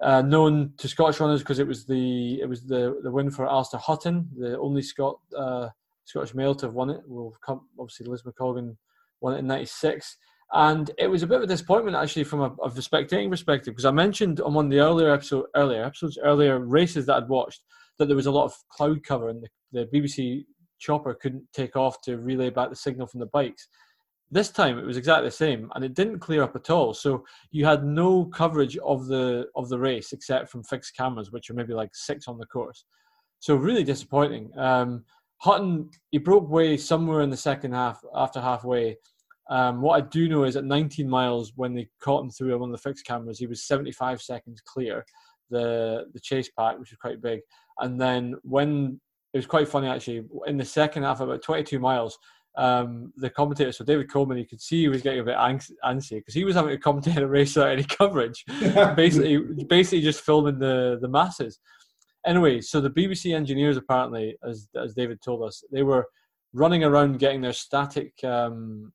uh, 0.02 0.22
known 0.22 0.74
to 0.78 0.88
Scottish 0.88 1.20
runners 1.20 1.42
because 1.42 1.60
it 1.60 1.68
was 1.68 1.86
the 1.86 2.40
it 2.42 2.50
was 2.50 2.64
the 2.64 3.00
the 3.04 3.12
win 3.12 3.32
for 3.32 3.48
Allister 3.48 3.78
Hutton, 3.78 4.28
the 4.38 4.58
only 4.58 4.82
Scot 4.82 5.20
uh, 5.38 5.70
Scottish 6.06 6.34
male 6.34 6.56
to 6.56 6.66
have 6.66 6.76
won 6.76 6.90
it. 6.90 7.02
We'll 7.06 7.36
come 7.46 7.62
obviously 7.80 8.08
Liz 8.08 8.24
McColgan 8.24 8.76
won 9.22 9.36
it 9.36 9.40
in 9.40 9.48
'96. 9.48 10.18
And 10.52 10.90
it 10.98 11.08
was 11.08 11.22
a 11.22 11.28
bit 11.28 11.38
of 11.38 11.44
a 11.44 11.48
disappointment 11.48 11.96
actually 11.96 12.24
from 12.24 12.42
a, 12.42 12.52
a 12.64 12.70
spectating 12.72 13.30
perspective 13.30 13.74
because 13.74 13.86
I 13.86 13.92
mentioned 13.92 14.42
on 14.42 14.54
one 14.54 14.66
of 14.66 14.72
the 14.72 14.80
earlier 14.80 15.14
episode, 15.14 15.46
earlier 15.56 15.84
episodes, 15.84 16.18
earlier 16.24 16.60
races 16.60 17.06
that 17.06 17.18
I'd 17.18 17.30
watched 17.30 17.62
that 18.00 18.08
there 18.08 18.16
was 18.16 18.26
a 18.26 18.32
lot 18.32 18.46
of 18.46 18.56
cloud 18.72 19.04
cover 19.04 19.30
and 19.30 19.44
the, 19.72 19.86
the 19.86 20.00
BBC 20.00 20.46
chopper 20.80 21.14
couldn't 21.14 21.44
take 21.54 21.76
off 21.76 22.02
to 22.02 22.18
relay 22.18 22.50
back 22.50 22.70
the 22.70 22.76
signal 22.76 23.06
from 23.06 23.20
the 23.20 23.28
bikes. 23.28 23.68
This 24.32 24.50
time 24.50 24.80
it 24.80 24.86
was 24.86 24.98
exactly 24.98 25.28
the 25.28 25.36
same, 25.36 25.72
and 25.74 25.84
it 25.84 25.96
didn't 25.96 26.20
clear 26.20 26.44
up 26.44 26.56
at 26.56 26.70
all. 26.70 26.94
So 26.94 27.26
you 27.52 27.66
had 27.66 27.84
no 27.84 28.26
coverage 28.26 28.78
of 28.78 29.08
the 29.08 29.48
of 29.56 29.70
the 29.70 29.80
race 29.80 30.14
except 30.14 30.50
from 30.50 30.64
fixed 30.64 30.96
cameras, 30.96 31.32
which 31.32 31.50
are 31.50 31.56
maybe 31.56 31.74
like 31.74 31.90
six 31.94 32.28
on 32.28 32.38
the 32.38 32.46
course. 32.46 32.86
So 33.40 33.56
really 33.56 33.84
disappointing. 33.84 34.52
Um, 34.58 35.04
Hutton 35.38 35.90
he 36.12 36.18
broke 36.18 36.50
way 36.50 36.78
somewhere 36.78 37.22
in 37.22 37.30
the 37.30 37.38
second 37.38 37.74
half 37.74 38.02
after 38.14 38.40
halfway. 38.40 38.98
Um, 39.50 39.82
what 39.82 40.02
I 40.02 40.06
do 40.08 40.30
know 40.30 40.44
is 40.44 40.56
at 40.56 40.64
19 40.64 41.10
miles, 41.10 41.54
when 41.56 41.74
they 41.74 41.90
caught 42.02 42.24
him 42.24 42.30
through 42.30 42.58
one 42.58 42.70
of 42.70 42.74
the 42.74 42.90
fixed 42.90 43.06
cameras, 43.06 43.40
he 43.40 43.48
was 43.48 43.66
75 43.66 44.22
seconds 44.22 44.62
clear 44.62 45.04
the 45.50 46.06
the 46.14 46.20
chase 46.20 46.50
pack, 46.58 46.78
which 46.80 46.92
was 46.92 46.98
quite 47.00 47.22
big. 47.22 47.42
And 47.80 48.00
then 48.00 48.36
when 48.44 49.00
it 49.34 49.38
was 49.38 49.46
quite 49.48 49.68
funny 49.68 49.88
actually 49.88 50.24
in 50.48 50.58
the 50.58 50.66
second 50.66 51.04
half, 51.04 51.20
about 51.20 51.42
22 51.42 51.80
miles, 51.80 52.18
um, 52.58 53.14
the 53.18 53.30
commentator, 53.30 53.72
so 53.72 53.86
David 53.86 54.12
Coleman, 54.12 54.38
you 54.38 54.46
could 54.46 54.62
see 54.62 54.82
he 54.82 54.88
was 54.88 55.02
getting 55.02 55.22
a 55.22 55.24
bit 55.24 55.38
antsy 55.38 56.18
because 56.18 56.34
he 56.34 56.44
was 56.44 56.56
having 56.56 56.72
to 56.72 56.78
commentate 56.78 57.18
a 57.18 57.28
race 57.28 57.56
without 57.56 57.72
any 57.72 57.84
coverage, 57.84 58.44
basically, 58.96 59.38
basically 59.66 60.02
just 60.02 60.22
filming 60.22 60.60
the 60.60 61.00
the 61.02 61.08
masses. 61.08 61.60
Anyway, 62.26 62.60
so 62.60 62.82
the 62.82 62.90
BBC 62.90 63.34
engineers 63.34 63.78
apparently, 63.78 64.38
as 64.44 64.68
as 64.76 64.94
David 64.94 65.22
told 65.22 65.44
us, 65.44 65.64
they 65.72 65.84
were 65.84 66.08
running 66.54 66.84
around 66.84 67.20
getting 67.20 67.42
their 67.42 67.54
static. 67.54 68.14
Um, 68.24 68.92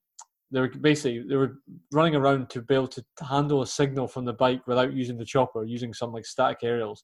they 0.51 0.59
were 0.59 0.69
basically 0.69 1.23
they 1.27 1.35
were 1.35 1.59
running 1.91 2.15
around 2.15 2.49
to 2.51 2.61
be 2.61 2.75
able 2.75 2.87
to 2.87 3.03
handle 3.27 3.61
a 3.61 3.67
signal 3.67 4.07
from 4.07 4.25
the 4.25 4.33
bike 4.33 4.65
without 4.67 4.93
using 4.93 5.17
the 5.17 5.25
chopper, 5.25 5.63
using 5.63 5.93
some 5.93 6.11
like 6.11 6.25
static 6.25 6.59
aerials. 6.63 7.03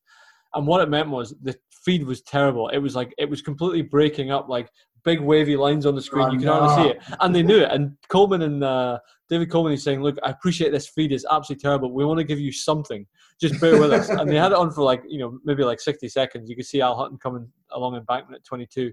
And 0.54 0.68
what 0.68 0.82
it 0.82 0.90
meant 0.90 1.10
was 1.10 1.34
the 1.42 1.56
feed 1.72 2.06
was 2.06 2.22
terrible. 2.22 2.70
It 2.70 2.80
was 2.80 2.96
like 2.96 3.14
it 3.18 3.30
was 3.30 3.42
completely 3.42 3.82
breaking 3.82 4.32
up, 4.32 4.50
like 4.50 4.70
big 5.04 5.20
wavy 5.20 5.56
lines 5.56 5.86
on 5.86 5.96
the 5.96 6.02
screen. 6.02 6.28
Oh, 6.28 6.32
you 6.32 6.38
can 6.38 6.48
no. 6.48 6.60
hardly 6.60 6.84
see 6.84 6.90
it, 6.92 7.18
and 7.20 7.34
they 7.34 7.44
knew 7.44 7.60
it. 7.60 7.72
And 7.72 7.98
Coleman 8.10 8.42
and 8.42 8.64
uh, 8.64 9.00
David 9.30 9.50
Coleman 9.50 9.74
is 9.74 9.84
saying, 9.84 10.02
"Look, 10.02 10.18
I 10.24 10.30
appreciate 10.30 10.72
this 10.72 10.88
feed 10.88 11.12
is 11.12 11.26
absolutely 11.30 11.62
terrible. 11.62 11.94
We 11.94 12.06
want 12.06 12.20
to 12.20 12.24
give 12.24 12.40
you 12.40 12.52
something. 12.52 13.08
Just 13.40 13.60
bear 13.62 13.80
with 13.80 13.94
us." 13.94 14.10
And 14.10 14.30
they 14.30 14.36
had 14.36 14.52
it 14.52 14.58
on 14.58 14.72
for 14.72 14.84
like 14.84 15.04
you 15.08 15.20
know 15.20 15.40
maybe 15.44 15.64
like 15.64 15.80
sixty 15.80 16.10
seconds. 16.10 16.50
You 16.50 16.56
could 16.56 16.66
see 16.66 16.82
Al 16.82 16.98
Hutton 16.98 17.18
coming 17.18 17.48
along 17.72 17.96
embankment 17.96 18.42
at 18.42 18.46
twenty 18.46 18.66
two. 18.66 18.92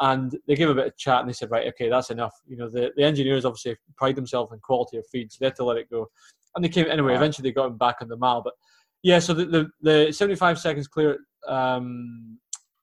And 0.00 0.36
they 0.46 0.54
gave 0.54 0.68
a 0.68 0.74
bit 0.74 0.86
of 0.86 0.96
chat 0.96 1.20
and 1.20 1.28
they 1.28 1.32
said, 1.32 1.50
right, 1.50 1.66
okay, 1.68 1.88
that's 1.88 2.10
enough. 2.10 2.34
You 2.46 2.56
know, 2.56 2.68
the, 2.68 2.92
the 2.96 3.02
engineers 3.02 3.44
obviously 3.44 3.76
pride 3.96 4.16
themselves 4.16 4.52
in 4.52 4.60
quality 4.60 4.96
of 4.96 5.06
feed, 5.10 5.32
so 5.32 5.38
they 5.40 5.46
had 5.46 5.56
to 5.56 5.64
let 5.64 5.76
it 5.76 5.90
go. 5.90 6.08
And 6.54 6.64
they 6.64 6.68
came 6.68 6.86
anyway. 6.88 7.14
Eventually, 7.14 7.48
they 7.48 7.54
got 7.54 7.66
him 7.66 7.78
back 7.78 7.96
on 8.00 8.08
the 8.08 8.16
mile. 8.16 8.42
But 8.42 8.54
yeah, 9.02 9.18
so 9.18 9.34
the 9.34 9.46
the, 9.46 9.70
the 10.06 10.12
75 10.12 10.58
seconds 10.58 10.88
clear 10.88 11.18
um, 11.46 12.38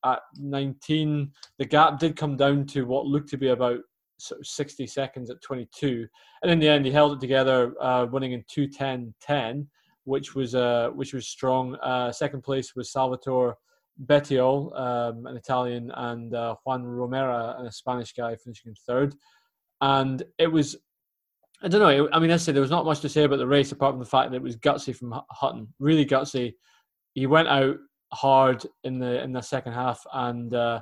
at 0.05 0.19
19, 0.39 1.31
the 1.57 1.65
gap 1.65 1.99
did 1.99 2.15
come 2.15 2.35
down 2.35 2.65
to 2.67 2.85
what 2.85 3.05
looked 3.05 3.29
to 3.29 3.37
be 3.37 3.49
about 3.49 3.79
sort 4.17 4.39
of 4.39 4.47
60 4.47 4.87
seconds 4.87 5.29
at 5.29 5.41
22, 5.41 6.07
and 6.41 6.51
in 6.51 6.59
the 6.59 6.69
end, 6.69 6.85
he 6.85 6.91
held 6.91 7.13
it 7.13 7.19
together, 7.19 7.73
uh, 7.81 8.05
winning 8.09 8.33
in 8.33 8.43
2:10:10, 8.43 9.67
which 10.03 10.35
was 10.35 10.55
uh, 10.55 10.89
which 10.93 11.13
was 11.13 11.27
strong. 11.27 11.75
Uh, 11.75 12.11
second 12.11 12.41
place 12.41 12.75
was 12.75 12.91
Salvatore 12.91 13.57
Bettiol, 14.03 14.77
um, 14.77 15.25
an 15.25 15.37
Italian, 15.37 15.91
and 15.95 16.33
uh, 16.33 16.55
Juan 16.63 16.83
Romera, 16.83 17.65
a 17.65 17.71
Spanish 17.71 18.13
guy, 18.13 18.35
finishing 18.35 18.69
in 18.71 18.75
third. 18.87 19.15
And 19.81 20.23
it 20.37 20.47
was, 20.47 20.75
I 21.61 21.67
don't 21.67 21.81
know. 21.81 22.09
I 22.11 22.19
mean, 22.19 22.31
I 22.31 22.37
say 22.37 22.51
there 22.51 22.61
was 22.61 22.71
not 22.71 22.85
much 22.85 23.01
to 23.01 23.09
say 23.09 23.23
about 23.23 23.37
the 23.37 23.47
race 23.47 23.71
apart 23.71 23.93
from 23.93 23.99
the 23.99 24.05
fact 24.05 24.31
that 24.31 24.37
it 24.37 24.43
was 24.43 24.57
gutsy 24.57 24.95
from 24.95 25.19
Hutton, 25.29 25.73
really 25.79 26.05
gutsy. 26.05 26.53
He 27.13 27.27
went 27.27 27.47
out 27.47 27.77
hard 28.13 28.65
in 28.83 28.99
the 28.99 29.21
in 29.23 29.31
the 29.31 29.41
second 29.41 29.73
half, 29.73 30.05
and 30.13 30.53
uh, 30.53 30.81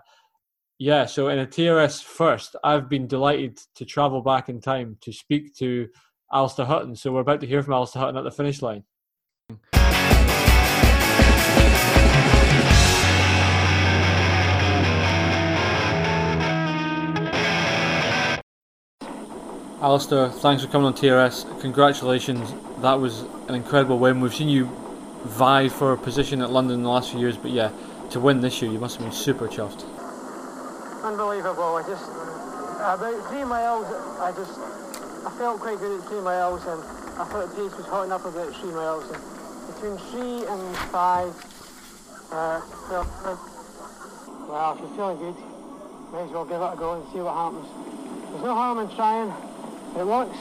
yeah. 0.80 1.06
So 1.06 1.30
in 1.30 1.40
a 1.40 1.45
TRS 1.45 2.03
first, 2.03 2.56
I've 2.64 2.90
been 2.90 3.07
delighted 3.07 3.60
to 3.76 3.85
travel 3.85 4.22
back 4.22 4.49
in 4.49 4.60
time 4.60 4.98
to 5.02 5.14
speak 5.14 5.56
to 5.57 5.88
Allister 6.31 6.65
Hutton. 6.65 6.95
So 6.95 7.11
we're 7.11 7.22
about 7.22 7.41
to 7.41 7.48
hear 7.48 7.61
from 7.61 7.73
Allister 7.73 7.99
Hutton 7.99 8.18
at 8.18 8.23
the 8.23 8.31
finish 8.31 8.61
line. 8.61 8.84
Allister, 19.84 20.30
thanks 20.30 20.64
for 20.64 20.72
coming 20.72 20.88
on 20.88 20.94
TRS. 20.94 21.60
Congratulations. 21.60 22.54
That 22.82 23.02
was 23.02 23.24
an 23.50 23.56
incredible 23.56 24.00
win. 24.00 24.22
We've 24.22 24.34
seen 24.34 24.48
you 24.48 24.72
vie 25.26 25.68
for 25.68 25.92
a 25.92 25.98
position 25.98 26.42
at 26.42 26.52
London 26.52 26.78
in 26.78 26.84
the 26.84 26.90
last 26.90 27.12
few 27.12 27.20
years, 27.20 27.36
but 27.36 27.52
yeah, 27.52 27.70
to 28.12 28.22
win 28.22 28.40
this 28.40 28.62
year, 28.62 28.72
you 28.72 28.80
must 28.80 28.96
have 28.96 29.04
been 29.04 29.12
super 29.12 29.46
chuffed. 29.50 29.84
Unbelievable. 31.04 31.76
I 31.76 31.84
just, 31.86 32.08
about 32.80 33.28
three 33.28 33.44
miles, 33.44 33.86
I 34.22 34.32
just, 34.32 34.58
I 35.28 35.36
felt 35.38 35.60
quite 35.60 35.78
good 35.80 36.00
at 36.00 36.08
three 36.08 36.22
miles, 36.22 36.64
and 36.64 36.82
I 37.20 37.26
thought 37.26 37.50
the 37.50 37.56
pace 37.68 37.76
was 37.76 37.86
hot 37.86 38.06
enough 38.06 38.24
about 38.24 38.56
three 38.56 38.72
miles. 38.72 39.04
And 39.12 39.20
between 39.68 39.98
three 40.16 40.48
and 40.48 40.78
five, 40.96 41.36
uh, 42.32 42.62
well, 42.88 43.04
well, 44.48 44.74
if 44.76 44.80
you're 44.80 44.96
feeling 44.96 45.18
good, 45.18 45.36
may 46.14 46.24
as 46.24 46.32
well 46.32 46.46
give 46.46 46.62
it 46.62 46.72
a 46.72 46.78
go 46.80 46.94
and 46.94 47.12
see 47.12 47.20
what 47.20 47.36
happens. 47.36 47.68
There's 48.32 48.44
no 48.46 48.56
harm 48.56 48.80
in 48.80 48.88
trying. 48.96 49.53
It 49.98 50.06
works. 50.06 50.38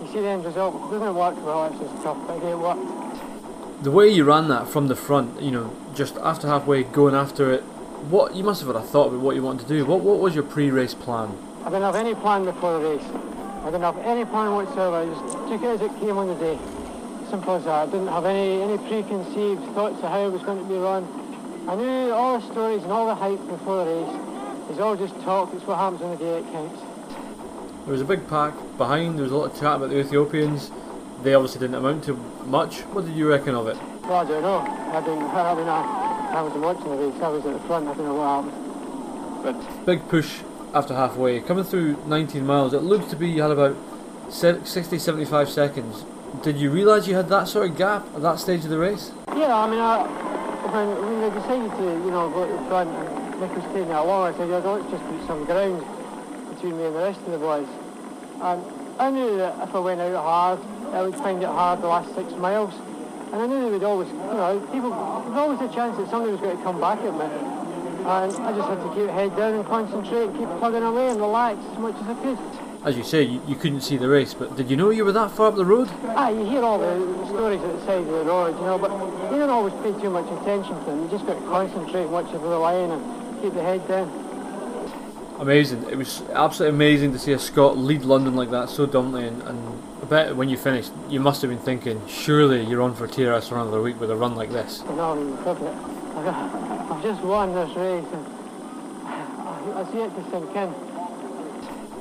You 0.00 0.06
see 0.12 0.20
the 0.20 0.28
end 0.28 0.44
result. 0.44 0.74
It 0.74 0.92
doesn't 0.92 1.14
work 1.14 1.36
well, 1.44 1.66
it's 1.66 1.78
just 1.78 2.02
tough, 2.02 2.18
but 2.26 2.42
it 2.42 2.58
worked. 2.58 3.84
The 3.84 3.90
way 3.90 4.08
you 4.08 4.24
ran 4.24 4.48
that 4.48 4.68
from 4.68 4.88
the 4.88 4.96
front, 4.96 5.40
you 5.40 5.50
know, 5.50 5.72
just 5.94 6.16
after 6.16 6.48
halfway, 6.48 6.82
going 6.82 7.14
after 7.14 7.52
it, 7.52 7.62
what 8.10 8.34
you 8.34 8.42
must 8.42 8.60
have 8.60 8.74
had 8.74 8.76
a 8.76 8.86
thought 8.86 9.08
about 9.08 9.20
what 9.20 9.36
you 9.36 9.42
wanted 9.42 9.66
to 9.66 9.68
do. 9.68 9.84
What 9.84 10.00
what 10.00 10.18
was 10.18 10.34
your 10.34 10.44
pre-race 10.44 10.94
plan? 10.94 11.36
I 11.62 11.70
didn't 11.70 11.82
have 11.82 11.96
any 11.96 12.14
plan 12.14 12.44
before 12.44 12.78
the 12.80 12.88
race. 12.90 13.04
I 13.62 13.66
didn't 13.66 13.82
have 13.82 13.98
any 13.98 14.24
plan 14.24 14.54
whatsoever. 14.54 14.96
I 14.96 15.06
just 15.06 15.36
took 15.48 15.62
it 15.62 15.66
as 15.66 15.80
it 15.80 15.90
came 16.00 16.16
on 16.16 16.28
the 16.28 16.34
day. 16.36 16.58
Simple 17.30 17.56
as 17.56 17.64
that. 17.64 17.88
I 17.88 17.90
didn't 17.90 18.08
have 18.08 18.24
any 18.24 18.62
any 18.62 18.78
preconceived 18.78 19.62
thoughts 19.74 19.96
of 20.02 20.10
how 20.10 20.26
it 20.26 20.32
was 20.32 20.42
going 20.42 20.58
to 20.58 20.64
be 20.64 20.78
run. 20.78 21.06
I 21.68 21.76
knew 21.76 22.12
all 22.12 22.40
the 22.40 22.52
stories 22.52 22.82
and 22.82 22.90
all 22.90 23.06
the 23.06 23.14
hype 23.14 23.44
before 23.48 23.84
the 23.84 23.90
race. 23.90 24.70
It's 24.70 24.80
all 24.80 24.96
just 24.96 25.14
talk. 25.22 25.52
It's 25.54 25.66
what 25.66 25.78
happens 25.78 26.02
on 26.02 26.10
the 26.12 26.16
day 26.16 26.38
it 26.38 26.50
counts. 26.52 26.80
There 27.88 27.94
was 27.94 28.02
a 28.02 28.04
big 28.04 28.28
pack 28.28 28.52
behind. 28.76 29.16
There 29.16 29.22
was 29.22 29.32
a 29.32 29.34
lot 29.34 29.50
of 29.50 29.54
chat 29.58 29.76
about 29.76 29.88
the 29.88 29.98
Ethiopians. 29.98 30.70
They 31.22 31.32
obviously 31.32 31.60
didn't 31.60 31.76
amount 31.76 32.04
to 32.04 32.16
much. 32.44 32.80
What 32.92 33.06
did 33.06 33.16
you 33.16 33.30
reckon 33.30 33.54
of 33.54 33.66
it? 33.66 33.78
Well, 34.02 34.16
I 34.16 34.24
don't 34.26 34.42
know. 34.42 34.58
I 34.58 35.00
didn't. 35.00 35.22
I 35.22 35.54
mean, 35.54 35.68
I, 35.68 36.32
I 36.36 36.42
wasn't 36.42 36.64
watching 36.64 36.84
the 36.84 36.96
race. 36.96 37.22
I 37.22 37.28
was 37.28 37.46
at 37.46 37.54
the 37.54 37.66
front. 37.66 37.88
I 37.88 37.94
don't 37.94 38.04
know 38.04 38.14
what 38.14 38.44
happened. 38.44 39.42
But 39.42 39.86
big 39.86 40.06
push 40.06 40.40
after 40.74 40.94
halfway, 40.94 41.40
coming 41.40 41.64
through 41.64 41.96
19 42.04 42.44
miles. 42.44 42.74
It 42.74 42.82
looked 42.82 43.08
to 43.08 43.16
be 43.16 43.26
you 43.26 43.40
had 43.40 43.52
about 43.52 43.74
60, 44.28 44.98
75 44.98 45.48
seconds. 45.48 46.04
Did 46.42 46.58
you 46.58 46.70
realise 46.70 47.08
you 47.08 47.14
had 47.14 47.30
that 47.30 47.48
sort 47.48 47.70
of 47.70 47.78
gap 47.78 48.04
at 48.14 48.20
that 48.20 48.38
stage 48.38 48.64
of 48.64 48.68
the 48.70 48.78
race? 48.78 49.12
Yeah, 49.28 49.56
I 49.56 49.66
mean, 49.66 49.80
I, 49.80 50.04
when, 50.68 50.88
when 51.06 51.20
they 51.22 51.30
decided 51.30 51.70
to, 51.78 51.84
you 52.04 52.10
know, 52.10 52.28
go 52.28 52.46
to 52.46 52.52
the 52.52 52.68
front 52.68 52.90
and 52.90 53.40
Nick 53.40 53.56
was 53.56 53.64
taking 53.72 53.88
it 53.88 53.96
along, 53.96 54.34
I 54.34 54.36
said, 54.36 54.50
yeah, 54.50 54.58
let's 54.58 54.90
just 54.90 55.02
put 55.06 55.26
some 55.26 55.46
ground 55.46 55.97
between 56.58 56.76
me 56.76 56.86
and 56.86 56.96
the 56.96 57.00
rest 57.00 57.20
of 57.20 57.30
the 57.30 57.38
boys. 57.38 57.68
And 58.42 58.64
I 58.98 59.10
knew 59.10 59.36
that 59.38 59.68
if 59.68 59.74
I 59.74 59.78
went 59.78 60.00
out 60.00 60.16
hard, 60.16 60.58
I 60.92 61.02
would 61.02 61.14
find 61.14 61.40
it 61.40 61.46
hard 61.46 61.80
the 61.82 61.86
last 61.86 62.12
six 62.16 62.32
miles. 62.32 62.74
And 63.30 63.42
I 63.42 63.46
knew 63.46 63.60
there 63.62 63.70
would 63.70 63.84
always, 63.84 64.08
you 64.08 64.16
know, 64.16 64.58
people, 64.72 64.90
there's 64.90 65.38
always 65.38 65.60
a 65.60 65.72
chance 65.72 65.96
that 65.98 66.10
somebody 66.10 66.32
was 66.32 66.40
going 66.40 66.56
to 66.56 66.62
come 66.64 66.80
back 66.80 66.98
at 66.98 67.14
me. 67.14 67.30
And 67.30 68.32
I 68.42 68.52
just 68.56 68.68
had 68.68 68.82
to 68.82 68.90
keep 68.94 69.08
head 69.10 69.36
down 69.36 69.54
and 69.54 69.64
concentrate, 69.66 70.30
and 70.30 70.38
keep 70.38 70.48
plugging 70.58 70.82
away 70.82 71.10
and 71.10 71.20
relax 71.20 71.62
as 71.70 71.78
much 71.78 71.94
as 71.94 72.08
I 72.08 72.14
could. 72.22 72.38
As 72.84 72.96
you 72.96 73.04
say, 73.04 73.22
you, 73.22 73.40
you 73.46 73.54
couldn't 73.54 73.82
see 73.82 73.96
the 73.96 74.08
race, 74.08 74.34
but 74.34 74.56
did 74.56 74.68
you 74.68 74.76
know 74.76 74.90
you 74.90 75.04
were 75.04 75.12
that 75.12 75.30
far 75.30 75.48
up 75.48 75.56
the 75.56 75.64
road? 75.64 75.88
Ah, 76.16 76.30
you 76.30 76.44
hear 76.44 76.62
all 76.62 76.78
the 76.78 77.26
stories 77.26 77.60
at 77.60 77.72
the 77.72 77.86
side 77.86 78.00
of 78.00 78.06
the 78.06 78.24
road, 78.24 78.56
you 78.58 78.66
know, 78.66 78.78
but 78.78 78.90
you 79.30 79.38
don't 79.38 79.50
always 79.50 79.74
pay 79.82 79.92
too 80.00 80.10
much 80.10 80.26
attention 80.40 80.74
to 80.78 80.84
them. 80.86 81.04
You 81.04 81.10
just 81.10 81.26
got 81.26 81.34
to 81.34 81.46
concentrate, 81.46 82.06
watch 82.06 82.32
the 82.32 82.38
line 82.38 82.90
and 82.90 83.42
keep 83.42 83.54
the 83.54 83.62
head 83.62 83.86
down. 83.86 84.27
Amazing. 85.38 85.84
It 85.88 85.96
was 85.96 86.22
absolutely 86.32 86.74
amazing 86.76 87.12
to 87.12 87.18
see 87.18 87.32
a 87.32 87.38
Scot 87.38 87.78
lead 87.78 88.02
London 88.02 88.34
like 88.34 88.50
that, 88.50 88.68
so 88.68 88.86
dominantly. 88.86 89.28
And, 89.28 89.42
and 89.42 89.82
I 90.02 90.06
bet 90.06 90.36
when 90.36 90.48
you 90.48 90.56
finished, 90.56 90.90
you 91.08 91.20
must 91.20 91.42
have 91.42 91.50
been 91.50 91.60
thinking, 91.60 92.04
surely 92.08 92.64
you're 92.64 92.82
on 92.82 92.94
for 92.94 93.06
TRS 93.06 93.48
for 93.48 93.54
another 93.56 93.80
week 93.80 94.00
with 94.00 94.10
a 94.10 94.16
run 94.16 94.34
like 94.34 94.50
this. 94.50 94.82
No, 94.82 95.12
I've, 95.46 97.02
just 97.02 97.22
won 97.22 97.54
this 97.54 97.68
race 97.76 98.04
and 98.12 98.26
I, 99.06 99.80
I 99.80 99.92
see 99.92 99.98
it 99.98 100.14
to 100.16 100.30
sink 100.30 100.56
in. 100.56 100.74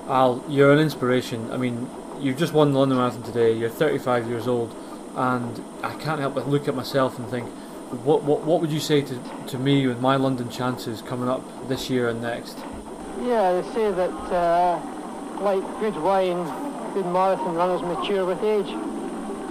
Al, 0.10 0.44
you're 0.50 0.74
an 0.74 0.80
inspiration. 0.80 1.52
I 1.52 1.58
mean, 1.58 1.88
you've 2.20 2.38
just 2.38 2.54
won 2.54 2.74
the 2.74 2.80
London 2.80 2.98
Marathon 2.98 3.22
today. 3.22 3.54
You're 3.54 3.70
35 3.70 4.28
years 4.28 4.48
old, 4.48 4.76
and 5.16 5.64
I 5.84 5.94
can't 5.96 6.20
help 6.20 6.34
but 6.34 6.48
look 6.48 6.68
at 6.68 6.76
myself 6.76 7.20
and 7.20 7.30
think, 7.30 7.48
what 8.04 8.24
what 8.24 8.42
what 8.42 8.60
would 8.62 8.72
you 8.72 8.80
say 8.80 9.02
to 9.02 9.20
to 9.48 9.58
me 9.58 9.88
with 9.88 10.00
my 10.00 10.16
London 10.16 10.50
chances 10.50 11.02
coming 11.02 11.30
up 11.30 11.42
this 11.68 11.90
year 11.90 12.10
and 12.10 12.22
next? 12.22 12.58
Yeah, 13.22 13.62
they 13.62 13.74
say 13.74 13.92
that 13.92 14.12
uh, 14.12 14.80
like 15.42 15.62
good 15.80 15.96
wine, 15.98 16.44
good 16.94 17.06
marathon 17.06 17.56
runners 17.56 17.82
mature 17.82 18.26
with 18.26 18.42
age. 18.44 18.68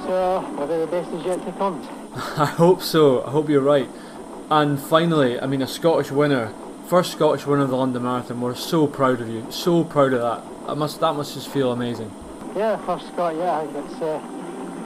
So 0.05 0.41
maybe 0.59 0.79
the 0.79 0.87
best 0.87 1.11
is 1.13 1.25
yet 1.25 1.45
to 1.45 1.53
come. 1.53 1.87
I 2.37 2.47
hope 2.47 2.83
so. 2.83 3.25
I 3.25 3.31
hope 3.31 3.49
you're 3.49 3.61
right. 3.61 3.89
And 4.51 4.81
finally, 4.81 5.41
I 5.41 5.47
mean, 5.47 5.63
a 5.63 5.67
Scottish 5.67 6.11
winner, 6.11 6.53
first 6.87 7.13
Scottish 7.13 7.47
winner 7.47 7.65
of 7.65 7.71
the 7.71 7.77
London 7.77 8.05
Marathon. 8.05 8.41
We're 8.41 8.55
so 8.55 8.87
proud 8.87 9.21
of 9.21 9.29
you. 9.29 9.47
So 9.51 9.83
proud 9.85 10.13
of 10.13 10.21
that. 10.21 10.67
That 10.67 10.77
must 10.77 11.01
that 11.01 11.15
must 11.15 11.35
just 11.35 11.49
feel 11.49 11.73
amazing. 11.73 12.11
Yeah, 12.57 12.77
for 12.79 12.99
Scott, 12.99 13.37
yeah, 13.37 13.59
I 13.59 13.67
think 13.67 13.85
it's, 13.85 14.01
uh, 14.01 14.21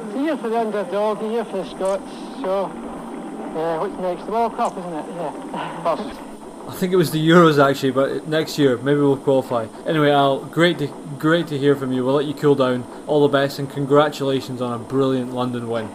it's 0.06 0.16
a 0.16 0.22
year 0.22 0.36
for 0.36 0.48
the 0.48 0.58
underdog, 0.58 1.22
a 1.22 1.28
year 1.28 1.44
for 1.44 1.58
the 1.58 1.70
Scots. 1.70 2.10
So 2.40 2.64
uh, 2.64 3.78
what's 3.78 4.00
next? 4.00 4.24
The 4.26 4.32
World 4.32 4.56
Cup, 4.56 4.76
isn't 4.76 4.92
it? 4.92 5.06
Yeah. 5.16 5.96
First. 5.96 6.20
I 6.70 6.74
think 6.74 6.92
it 6.92 6.96
was 6.96 7.10
the 7.10 7.18
Euros 7.18 7.58
actually, 7.62 7.90
but 7.90 8.28
next 8.28 8.56
year 8.56 8.78
maybe 8.78 9.00
we'll 9.00 9.16
qualify. 9.16 9.66
Anyway, 9.86 10.10
Al, 10.10 10.44
great 10.44 10.78
to 10.78 10.86
great 11.18 11.48
to 11.48 11.58
hear 11.58 11.74
from 11.74 11.90
you. 11.90 12.04
We'll 12.04 12.14
let 12.14 12.26
you 12.26 12.32
cool 12.32 12.54
down. 12.54 12.84
All 13.08 13.26
the 13.26 13.32
best 13.32 13.58
and 13.58 13.68
congratulations 13.68 14.62
on 14.62 14.72
a 14.72 14.78
brilliant 14.78 15.34
London 15.34 15.68
win. 15.68 15.90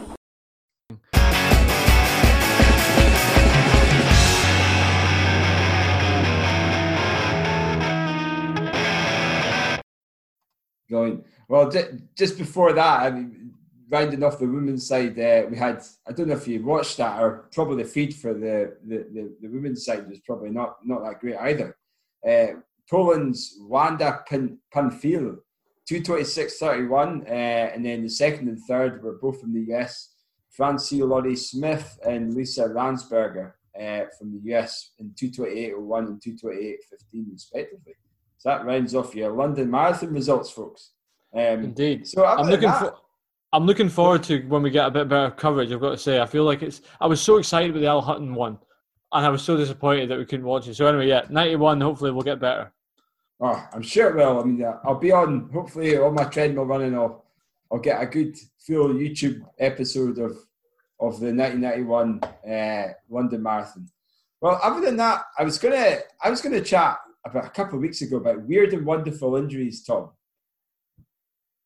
Going 10.89 11.23
well. 11.47 11.71
Just 12.15 12.37
before 12.37 12.73
that, 12.73 13.01
I 13.01 13.11
mean, 13.11 13.54
rounding 13.89 14.23
off 14.23 14.39
the 14.39 14.47
women's 14.47 14.87
side, 14.87 15.19
uh, 15.19 15.43
we 15.49 15.57
had 15.57 15.83
I 16.07 16.11
don't 16.11 16.27
know 16.27 16.35
if 16.35 16.47
you 16.47 16.63
watched 16.63 16.97
that 16.97 17.21
or 17.21 17.49
probably 17.53 17.83
the 17.83 17.89
feed 17.89 18.15
for 18.15 18.33
the 18.33 18.77
the, 18.85 18.97
the, 19.13 19.35
the 19.41 19.47
women's 19.47 19.85
side 19.85 20.07
was 20.09 20.19
probably 20.19 20.49
not 20.49 20.77
not 20.83 21.03
that 21.03 21.19
great 21.19 21.37
either. 21.37 21.77
Uh, 22.27 22.59
Poland's 22.89 23.57
Wanda 23.61 24.23
Pan- 24.27 24.59
Panfil, 24.73 25.37
226.31, 25.89 27.27
uh, 27.27 27.31
and 27.31 27.83
then 27.83 28.03
the 28.03 28.09
second 28.09 28.47
and 28.47 28.59
third 28.67 29.01
were 29.03 29.17
both 29.21 29.41
from 29.41 29.53
the 29.53 29.73
US. 29.73 30.11
Francie 30.51 30.99
Larrieu 30.99 31.37
Smith 31.37 31.99
and 32.07 32.33
Lisa 32.33 32.69
Ransberger 32.69 33.53
uh, 33.79 34.05
from 34.17 34.31
the 34.31 34.53
US 34.53 34.91
in 34.99 35.09
228.01 35.21 36.07
and 36.07 36.21
228.15 36.21 37.25
respectively. 37.31 37.93
So 38.37 38.49
that 38.49 38.65
rounds 38.65 38.95
off 38.95 39.15
your 39.15 39.31
London 39.31 39.69
Marathon 39.69 40.13
results, 40.13 40.51
folks. 40.51 40.91
Um, 41.33 41.65
Indeed. 41.65 42.07
So 42.07 42.25
I'm 42.25 42.47
looking 42.47 42.71
for. 42.71 42.95
I'm 43.55 43.65
looking 43.65 43.87
forward 43.87 44.21
to 44.23 44.41
when 44.49 44.63
we 44.63 44.69
get 44.69 44.85
a 44.85 44.91
bit 44.91 45.07
better 45.07 45.31
coverage. 45.31 45.71
I've 45.71 45.79
got 45.79 45.91
to 45.91 45.97
say, 45.97 46.19
I 46.19 46.25
feel 46.25 46.43
like 46.43 46.61
it's. 46.61 46.81
I 46.99 47.07
was 47.07 47.21
so 47.21 47.37
excited 47.37 47.71
with 47.71 47.83
the 47.83 47.87
Al 47.87 48.01
Hutton 48.01 48.35
one, 48.35 48.59
and 49.13 49.25
I 49.25 49.29
was 49.29 49.43
so 49.43 49.55
disappointed 49.55 50.09
that 50.09 50.17
we 50.17 50.25
couldn't 50.25 50.45
watch 50.45 50.67
it. 50.67 50.75
So 50.75 50.85
anyway, 50.87 51.07
yeah, 51.07 51.21
91. 51.29 51.79
Hopefully, 51.79 52.11
we'll 52.11 52.23
get 52.23 52.41
better. 52.41 52.73
Oh, 53.39 53.65
I'm 53.71 53.81
sure 53.81 54.09
it 54.09 54.15
will. 54.17 54.41
I 54.41 54.43
mean, 54.43 54.65
I'll 54.83 54.99
be 54.99 55.13
on 55.13 55.49
hopefully 55.53 55.97
on 55.97 56.15
my 56.15 56.25
treadmill 56.25 56.65
running. 56.65 56.95
I'll 56.95 57.23
I'll 57.71 57.79
get 57.79 58.01
a 58.01 58.07
good 58.07 58.37
full 58.59 58.89
YouTube 58.89 59.39
episode 59.57 60.17
of 60.17 60.31
of 60.99 61.21
the 61.21 61.31
1991 61.33 62.19
uh, 62.23 62.93
London 63.09 63.41
Marathon. 63.41 63.87
Well, 64.41 64.59
other 64.61 64.81
than 64.81 64.97
that, 64.97 65.27
I 65.39 65.45
was 65.45 65.57
gonna 65.59 65.99
I 66.21 66.29
was 66.29 66.41
gonna 66.41 66.59
chat 66.59 66.97
about 67.25 67.45
a 67.45 67.51
couple 67.51 67.75
of 67.75 67.83
weeks 67.83 68.01
ago 68.01 68.17
about 68.17 68.41
weird 68.41 68.73
and 68.73 68.85
wonderful 68.85 69.37
injuries, 69.37 69.81
Tom. 69.81 70.09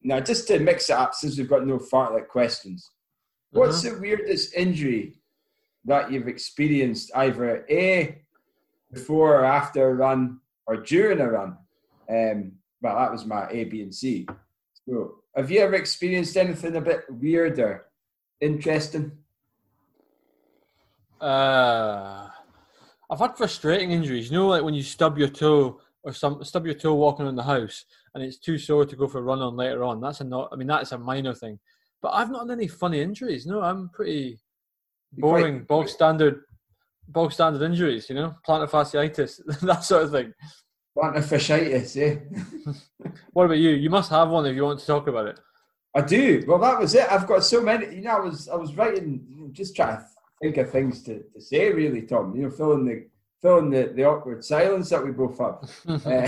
Now, 0.01 0.19
just 0.19 0.47
to 0.47 0.59
mix 0.59 0.89
it 0.89 0.95
up, 0.95 1.13
since 1.13 1.37
we've 1.37 1.49
got 1.49 1.67
no 1.67 1.77
fartlek 1.77 2.27
questions, 2.27 2.89
what's 3.51 3.81
the 3.81 3.97
weirdest 3.99 4.53
injury 4.55 5.19
that 5.85 6.11
you've 6.11 6.27
experienced 6.27 7.11
either 7.15 7.65
a 7.69 8.21
before 8.93 9.35
or 9.39 9.45
after 9.45 9.89
a 9.89 9.93
run 9.93 10.39
or 10.67 10.77
during 10.77 11.19
a 11.19 11.29
run? 11.29 11.57
Um, 12.09 12.53
well, 12.81 12.97
that 12.97 13.11
was 13.11 13.25
my 13.25 13.47
A, 13.49 13.65
B, 13.65 13.81
and 13.81 13.93
C. 13.93 14.25
So, 14.87 15.15
have 15.35 15.51
you 15.51 15.59
ever 15.59 15.75
experienced 15.75 16.37
anything 16.37 16.75
a 16.75 16.81
bit 16.81 17.03
weirder, 17.09 17.85
interesting? 18.39 19.11
Uh, 21.19 22.29
I've 23.09 23.19
had 23.19 23.35
frustrating 23.35 23.91
injuries. 23.91 24.31
You 24.31 24.37
know, 24.37 24.47
like 24.47 24.63
when 24.63 24.73
you 24.73 24.83
stub 24.83 25.17
your 25.17 25.27
toe 25.27 25.81
or 26.03 26.13
some 26.13 26.43
stub 26.43 26.65
your 26.65 26.75
toe 26.75 26.93
walking 26.93 27.25
around 27.25 27.35
the 27.35 27.43
house, 27.43 27.85
and 28.13 28.23
it's 28.23 28.37
too 28.39 28.57
sore 28.57 28.85
to 28.85 28.95
go 28.95 29.07
for 29.07 29.19
a 29.19 29.21
run 29.23 29.39
on 29.39 29.55
later 29.55 29.83
on. 29.83 30.01
That's 30.01 30.21
a 30.21 30.23
not. 30.23 30.49
I 30.51 30.55
mean, 30.55 30.67
that's 30.67 30.91
a 30.91 30.97
minor 30.97 31.33
thing. 31.33 31.59
But 32.01 32.09
I've 32.09 32.31
not 32.31 32.47
had 32.47 32.57
any 32.57 32.67
funny 32.67 33.01
injuries. 33.01 33.45
No, 33.45 33.61
I'm 33.61 33.89
pretty 33.89 34.39
You're 35.15 35.29
quite- 35.29 35.41
boring, 35.41 35.63
bog 35.63 35.89
standard, 35.89 36.41
bog 37.07 37.31
standard 37.31 37.61
injuries. 37.61 38.09
You 38.09 38.15
know, 38.15 38.35
plantar 38.47 38.69
fasciitis, 38.69 39.41
that 39.61 39.83
sort 39.83 40.03
of 40.03 40.11
thing. 40.11 40.33
Plantar 40.97 41.23
fasciitis, 41.23 41.95
yeah. 41.95 43.11
What 43.33 43.45
about 43.45 43.57
you? 43.57 43.71
You 43.71 43.89
must 43.89 44.09
have 44.09 44.29
one 44.29 44.45
if 44.45 44.55
you 44.55 44.63
want 44.63 44.79
to 44.79 44.85
talk 44.85 45.07
about 45.07 45.27
it. 45.27 45.39
I 45.95 46.01
do. 46.01 46.43
Well, 46.47 46.59
that 46.59 46.79
was 46.79 46.93
it. 46.95 47.11
I've 47.11 47.27
got 47.27 47.43
so 47.43 47.61
many. 47.61 47.95
You 47.95 48.01
know, 48.01 48.17
I 48.17 48.19
was 48.19 48.47
I 48.47 48.55
was 48.55 48.75
writing, 48.75 49.49
just 49.53 49.75
trying 49.75 49.97
to 49.97 50.05
think 50.41 50.57
of 50.57 50.69
things 50.71 51.03
to, 51.03 51.23
to 51.33 51.41
say, 51.41 51.71
really, 51.71 52.03
Tom. 52.03 52.35
You 52.35 52.43
know, 52.43 52.49
filling 52.51 52.85
the 52.85 53.07
filling 53.41 53.69
the, 53.69 53.91
the 53.95 54.03
awkward 54.03 54.43
silence 54.43 54.89
that 54.89 55.03
we 55.03 55.11
both 55.11 55.37
have. 55.39 55.69
uh, 56.05 56.27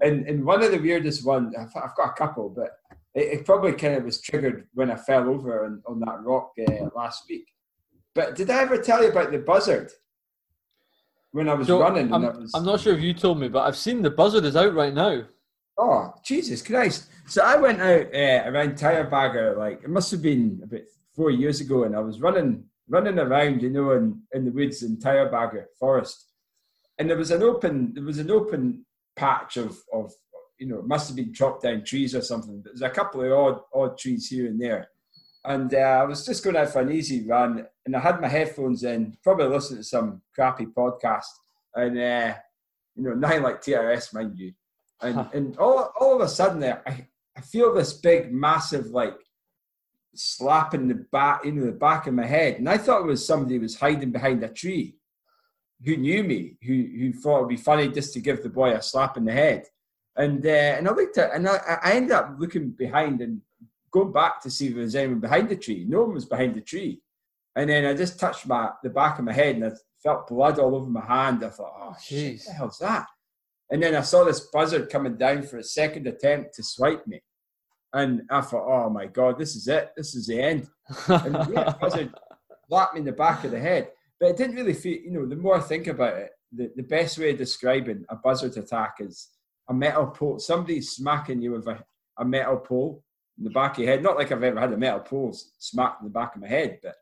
and 0.00 0.26
and 0.26 0.44
one 0.44 0.62
of 0.62 0.70
the 0.70 0.78
weirdest 0.78 1.24
ones, 1.24 1.54
I've, 1.58 1.74
I've 1.76 1.96
got 1.96 2.10
a 2.10 2.12
couple, 2.12 2.48
but 2.48 2.70
it, 3.14 3.40
it 3.40 3.44
probably 3.44 3.72
kind 3.72 3.94
of 3.94 4.04
was 4.04 4.20
triggered 4.20 4.66
when 4.74 4.90
I 4.90 4.96
fell 4.96 5.28
over 5.28 5.64
on, 5.64 5.82
on 5.86 6.00
that 6.00 6.22
rock 6.22 6.52
uh, 6.68 6.88
last 6.94 7.24
week. 7.28 7.48
But 8.14 8.36
did 8.36 8.50
I 8.50 8.62
ever 8.62 8.78
tell 8.78 9.02
you 9.02 9.10
about 9.10 9.32
the 9.32 9.38
buzzard 9.38 9.90
when 11.32 11.48
I 11.48 11.54
was 11.54 11.66
So, 11.66 11.80
running? 11.80 12.12
I'm, 12.12 12.22
was, 12.22 12.52
I'm 12.54 12.64
not 12.64 12.80
sure 12.80 12.94
if 12.94 13.00
you 13.00 13.14
told 13.14 13.40
me, 13.40 13.48
but 13.48 13.66
I've 13.66 13.76
seen 13.76 14.02
the 14.02 14.10
buzzard 14.10 14.44
is 14.44 14.56
out 14.56 14.74
right 14.74 14.94
now. 14.94 15.22
Oh, 15.78 16.12
Jesus 16.22 16.62
Christ. 16.62 17.08
So 17.26 17.42
I 17.42 17.56
went 17.56 17.80
out 17.80 18.06
uh, 18.14 18.50
around 18.50 18.74
Tyrebagger, 18.74 19.56
like 19.56 19.82
it 19.82 19.88
must 19.88 20.10
have 20.10 20.20
been 20.22 20.60
about 20.62 20.82
four 21.14 21.30
years 21.30 21.60
ago, 21.60 21.84
and 21.84 21.96
I 21.96 22.00
was 22.00 22.20
running 22.20 22.64
running 22.92 23.18
around, 23.18 23.62
you 23.62 23.70
know, 23.70 23.92
in, 23.92 24.20
in 24.32 24.44
the 24.44 24.52
woods 24.52 24.82
in 24.82 24.98
Tyrebagger 24.98 25.64
Forest. 25.80 26.28
And 26.98 27.08
there 27.08 27.16
was 27.16 27.30
an 27.30 27.42
open 27.42 27.94
there 27.94 28.04
was 28.04 28.18
an 28.18 28.30
open 28.30 28.84
patch 29.16 29.56
of, 29.56 29.78
of 29.92 30.12
you 30.58 30.68
know, 30.68 30.78
it 30.78 30.86
must 30.86 31.08
have 31.08 31.16
been 31.16 31.32
chopped 31.32 31.62
down 31.62 31.84
trees 31.84 32.14
or 32.14 32.20
something. 32.20 32.60
But 32.62 32.72
there's 32.72 32.90
a 32.90 32.94
couple 32.94 33.22
of 33.22 33.32
odd 33.32 33.60
odd 33.74 33.98
trees 33.98 34.28
here 34.28 34.46
and 34.46 34.60
there. 34.60 34.88
And 35.44 35.74
uh, 35.74 35.78
I 35.78 36.04
was 36.04 36.24
just 36.24 36.44
going 36.44 36.54
out 36.54 36.68
for 36.68 36.82
an 36.82 36.92
easy 36.92 37.26
run, 37.26 37.66
and 37.84 37.96
I 37.96 38.00
had 38.00 38.20
my 38.20 38.28
headphones 38.28 38.84
in, 38.84 39.16
probably 39.24 39.46
listening 39.46 39.80
to 39.80 39.84
some 39.84 40.22
crappy 40.36 40.66
podcast, 40.66 41.24
and 41.74 41.98
uh, 41.98 42.34
you 42.94 43.02
know, 43.02 43.14
nothing 43.16 43.42
like 43.42 43.60
TRS, 43.60 44.14
mind 44.14 44.38
you. 44.38 44.52
And 45.00 45.26
and 45.32 45.56
all 45.56 45.92
all 45.98 46.14
of 46.14 46.20
a 46.20 46.28
sudden, 46.28 46.62
I 46.62 47.08
I 47.36 47.40
feel 47.40 47.74
this 47.74 47.94
big, 47.94 48.32
massive 48.32 48.86
like 48.88 49.14
slap 50.14 50.74
in 50.74 50.88
the 50.88 50.94
back, 50.94 51.44
you 51.44 51.52
know, 51.52 51.66
the 51.66 51.72
back 51.72 52.06
of 52.06 52.14
my 52.14 52.26
head, 52.26 52.56
and 52.56 52.68
I 52.68 52.78
thought 52.78 53.02
it 53.02 53.06
was 53.06 53.26
somebody 53.26 53.56
who 53.56 53.62
was 53.62 53.76
hiding 53.76 54.10
behind 54.10 54.42
a 54.42 54.48
tree, 54.48 54.96
who 55.84 55.96
knew 55.96 56.22
me, 56.22 56.56
who 56.62 56.74
who 56.98 57.12
thought 57.12 57.38
it'd 57.38 57.48
be 57.48 57.56
funny 57.56 57.88
just 57.88 58.12
to 58.14 58.20
give 58.20 58.42
the 58.42 58.48
boy 58.48 58.72
a 58.72 58.82
slap 58.82 59.16
in 59.16 59.24
the 59.24 59.32
head, 59.32 59.64
and 60.16 60.44
uh, 60.44 60.48
and 60.48 60.88
I 60.88 60.92
looked 60.92 61.18
at, 61.18 61.34
and 61.34 61.48
I, 61.48 61.78
I 61.82 61.92
ended 61.92 62.12
up 62.12 62.34
looking 62.38 62.70
behind 62.70 63.20
and 63.20 63.40
going 63.90 64.12
back 64.12 64.40
to 64.42 64.50
see 64.50 64.68
if 64.68 64.74
there 64.74 64.84
was 64.84 64.94
anyone 64.94 65.20
behind 65.20 65.48
the 65.48 65.56
tree. 65.56 65.84
No 65.88 66.02
one 66.02 66.14
was 66.14 66.26
behind 66.26 66.54
the 66.54 66.60
tree, 66.60 67.00
and 67.56 67.68
then 67.68 67.84
I 67.84 67.94
just 67.94 68.18
touched 68.18 68.46
my 68.46 68.70
the 68.82 68.90
back 68.90 69.18
of 69.18 69.24
my 69.24 69.32
head, 69.32 69.56
and 69.56 69.64
I 69.66 69.70
felt 70.02 70.28
blood 70.28 70.58
all 70.58 70.74
over 70.74 70.90
my 70.90 71.04
hand. 71.04 71.44
I 71.44 71.48
thought, 71.48 71.72
oh 71.78 71.96
shit, 72.02 72.34
Jeez. 72.34 72.38
what 72.38 72.46
the 72.46 72.52
hell's 72.52 72.78
that? 72.78 73.06
And 73.70 73.82
then 73.82 73.94
I 73.94 74.02
saw 74.02 74.24
this 74.24 74.48
buzzard 74.52 74.90
coming 74.90 75.16
down 75.16 75.44
for 75.44 75.56
a 75.56 75.64
second 75.64 76.06
attempt 76.06 76.54
to 76.56 76.62
swipe 76.62 77.06
me. 77.06 77.22
And 77.94 78.22
I 78.30 78.40
thought, 78.40 78.66
oh 78.66 78.88
my 78.90 79.06
God, 79.06 79.38
this 79.38 79.54
is 79.54 79.68
it. 79.68 79.92
This 79.96 80.14
is 80.14 80.26
the 80.26 80.40
end. 80.40 80.68
And 81.08 81.34
yeah, 81.52 81.64
the 81.64 81.76
buzzard 81.80 82.14
slapped 82.68 82.94
me 82.94 83.00
in 83.00 83.06
the 83.06 83.12
back 83.12 83.44
of 83.44 83.50
the 83.50 83.58
head. 83.60 83.90
But 84.18 84.30
it 84.30 84.36
didn't 84.36 84.56
really 84.56 84.72
feel, 84.72 84.98
you 85.00 85.10
know, 85.10 85.26
the 85.26 85.36
more 85.36 85.56
I 85.56 85.60
think 85.60 85.88
about 85.88 86.14
it, 86.16 86.30
the, 86.52 86.70
the 86.76 86.82
best 86.82 87.18
way 87.18 87.30
of 87.30 87.38
describing 87.38 88.04
a 88.08 88.16
buzzard 88.16 88.56
attack 88.56 88.96
is 89.00 89.28
a 89.68 89.74
metal 89.74 90.06
pole. 90.06 90.38
Somebody's 90.38 90.92
smacking 90.92 91.42
you 91.42 91.52
with 91.52 91.66
a, 91.66 91.82
a 92.18 92.24
metal 92.24 92.56
pole 92.58 93.02
in 93.38 93.44
the 93.44 93.50
back 93.50 93.72
of 93.72 93.78
your 93.84 93.88
head. 93.92 94.02
Not 94.02 94.16
like 94.16 94.32
I've 94.32 94.42
ever 94.42 94.60
had 94.60 94.72
a 94.72 94.76
metal 94.76 95.00
pole 95.00 95.36
smacked 95.58 96.00
in 96.02 96.08
the 96.08 96.12
back 96.12 96.34
of 96.34 96.40
my 96.42 96.48
head, 96.48 96.78
but 96.82 96.94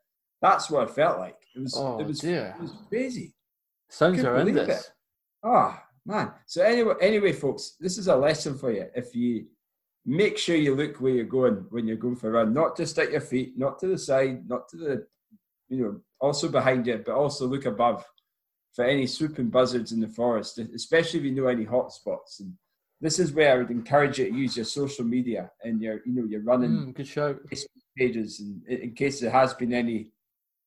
that's 0.42 0.70
what 0.70 0.88
it 0.88 0.94
felt 0.94 1.18
like. 1.18 1.36
It 1.54 1.60
was 1.60 1.74
Oh, 1.76 1.98
it 2.00 2.06
was 2.06 2.20
dear. 2.20 2.54
it 2.58 2.62
was 2.62 2.72
crazy. 2.88 3.34
Sounds 3.88 4.20
horrendous. 4.22 4.68
it. 4.86 4.92
Oh 5.42 5.76
man. 6.06 6.32
So 6.46 6.62
anyway, 6.62 6.94
anyway, 7.00 7.32
folks, 7.32 7.76
this 7.80 7.98
is 7.98 8.08
a 8.08 8.16
lesson 8.16 8.56
for 8.56 8.70
you. 8.72 8.86
If 8.94 9.14
you 9.14 9.46
make 10.06 10.38
sure 10.38 10.56
you 10.56 10.74
look 10.74 10.96
where 10.96 11.12
you're 11.12 11.24
going 11.24 11.66
when 11.70 11.86
you're 11.86 11.96
going 11.96 12.16
for 12.16 12.28
a 12.28 12.32
run, 12.32 12.52
not 12.54 12.76
just 12.76 12.98
at 12.98 13.12
your 13.12 13.20
feet, 13.20 13.58
not 13.58 13.78
to 13.80 13.86
the 13.86 13.98
side, 13.98 14.48
not 14.48 14.68
to 14.70 14.76
the, 14.76 15.06
you 15.68 15.76
know, 15.82 16.00
also 16.20 16.48
behind 16.48 16.86
you, 16.86 17.02
but 17.04 17.14
also 17.14 17.46
look 17.46 17.66
above 17.66 18.04
for 18.74 18.84
any 18.84 19.06
swooping 19.06 19.48
buzzards 19.50 19.92
in 19.92 20.00
the 20.00 20.08
forest, 20.08 20.58
especially 20.58 21.20
if 21.20 21.24
you 21.26 21.32
know 21.32 21.46
any 21.48 21.64
hot 21.64 21.92
spots. 21.92 22.40
And 22.40 22.54
this 23.00 23.18
is 23.18 23.32
where 23.32 23.52
I 23.52 23.56
would 23.58 23.70
encourage 23.70 24.18
you 24.18 24.30
to 24.30 24.36
use 24.36 24.56
your 24.56 24.64
social 24.66 25.04
media 25.04 25.50
and 25.64 25.80
your, 25.82 26.00
you 26.06 26.12
know, 26.12 26.24
your 26.24 26.42
running 26.42 26.70
Mm, 26.70 26.94
good 26.94 27.06
shout. 27.08 27.38
pages, 27.96 28.40
and 28.40 28.62
in 28.66 28.78
in 28.82 28.90
case 28.94 29.20
there 29.20 29.30
has 29.30 29.54
been 29.54 29.72
any 29.72 30.12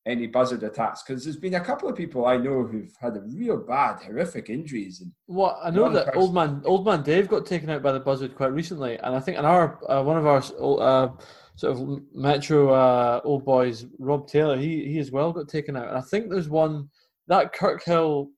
any 0.05 0.27
buzzard 0.27 0.63
attacks, 0.63 1.01
because 1.01 1.23
there's 1.23 1.38
been 1.38 1.53
a 1.55 1.63
couple 1.63 1.88
of 1.88 1.95
people 1.95 2.25
I 2.25 2.38
know 2.38 2.63
who've 2.63 2.93
had 2.99 3.15
a 3.15 3.21
real 3.21 3.57
bad, 3.57 4.01
horrific 4.01 4.49
injuries, 4.49 4.99
and 5.01 5.11
What 5.27 5.57
I 5.63 5.69
know 5.69 5.89
that 5.89 6.07
person- 6.07 6.21
old 6.21 6.34
man, 6.34 6.61
old 6.65 6.85
man 6.85 7.03
Dave 7.03 7.30
got 7.30 7.45
taken 7.45 7.69
out 7.69 7.81
by 7.81 7.93
the 7.93 7.99
buzzard 7.99 8.35
quite 8.35 8.51
recently, 8.51 8.97
and 8.97 9.15
I 9.15 9.19
think 9.19 9.38
in 9.38 9.45
our 9.45 9.80
uh, 9.89 10.03
one 10.03 10.17
of 10.17 10.25
our 10.25 10.43
uh, 10.59 11.09
sort 11.55 11.77
of 11.77 12.01
metro 12.13 12.73
uh, 12.73 13.21
old 13.23 13.45
boys, 13.45 13.85
Rob 13.97 14.27
Taylor, 14.27 14.57
he 14.57 14.85
he 14.85 14.99
as 14.99 15.11
well 15.11 15.31
got 15.31 15.47
taken 15.47 15.77
out, 15.77 15.88
and 15.88 15.97
I 15.97 16.01
think 16.01 16.30
there's 16.30 16.49
one 16.49 16.89
that 17.27 17.55
Kirkhill 17.55 18.30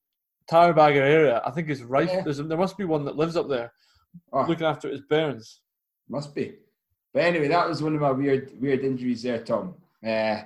Tyrebagger 0.49 0.97
area. 0.97 1.41
I 1.43 1.49
think 1.49 1.69
is 1.69 1.83
right. 1.83 2.07
Yeah. 2.07 2.21
There 2.25 2.57
must 2.57 2.77
be 2.77 2.85
one 2.85 3.05
that 3.05 3.15
lives 3.15 3.35
up 3.35 3.49
there 3.49 3.71
oh, 4.33 4.45
looking 4.47 4.67
after 4.67 4.89
his 4.89 5.01
bairns. 5.01 5.61
must 6.07 6.35
be. 6.35 6.53
But 7.11 7.23
anyway, 7.23 7.47
that 7.47 7.67
was 7.67 7.81
one 7.81 7.95
of 7.95 8.01
my 8.01 8.11
weird 8.11 8.51
weird 8.61 8.83
injuries 8.83 9.23
there, 9.23 9.41
Tom. 9.41 9.73
Uh, 10.05 10.41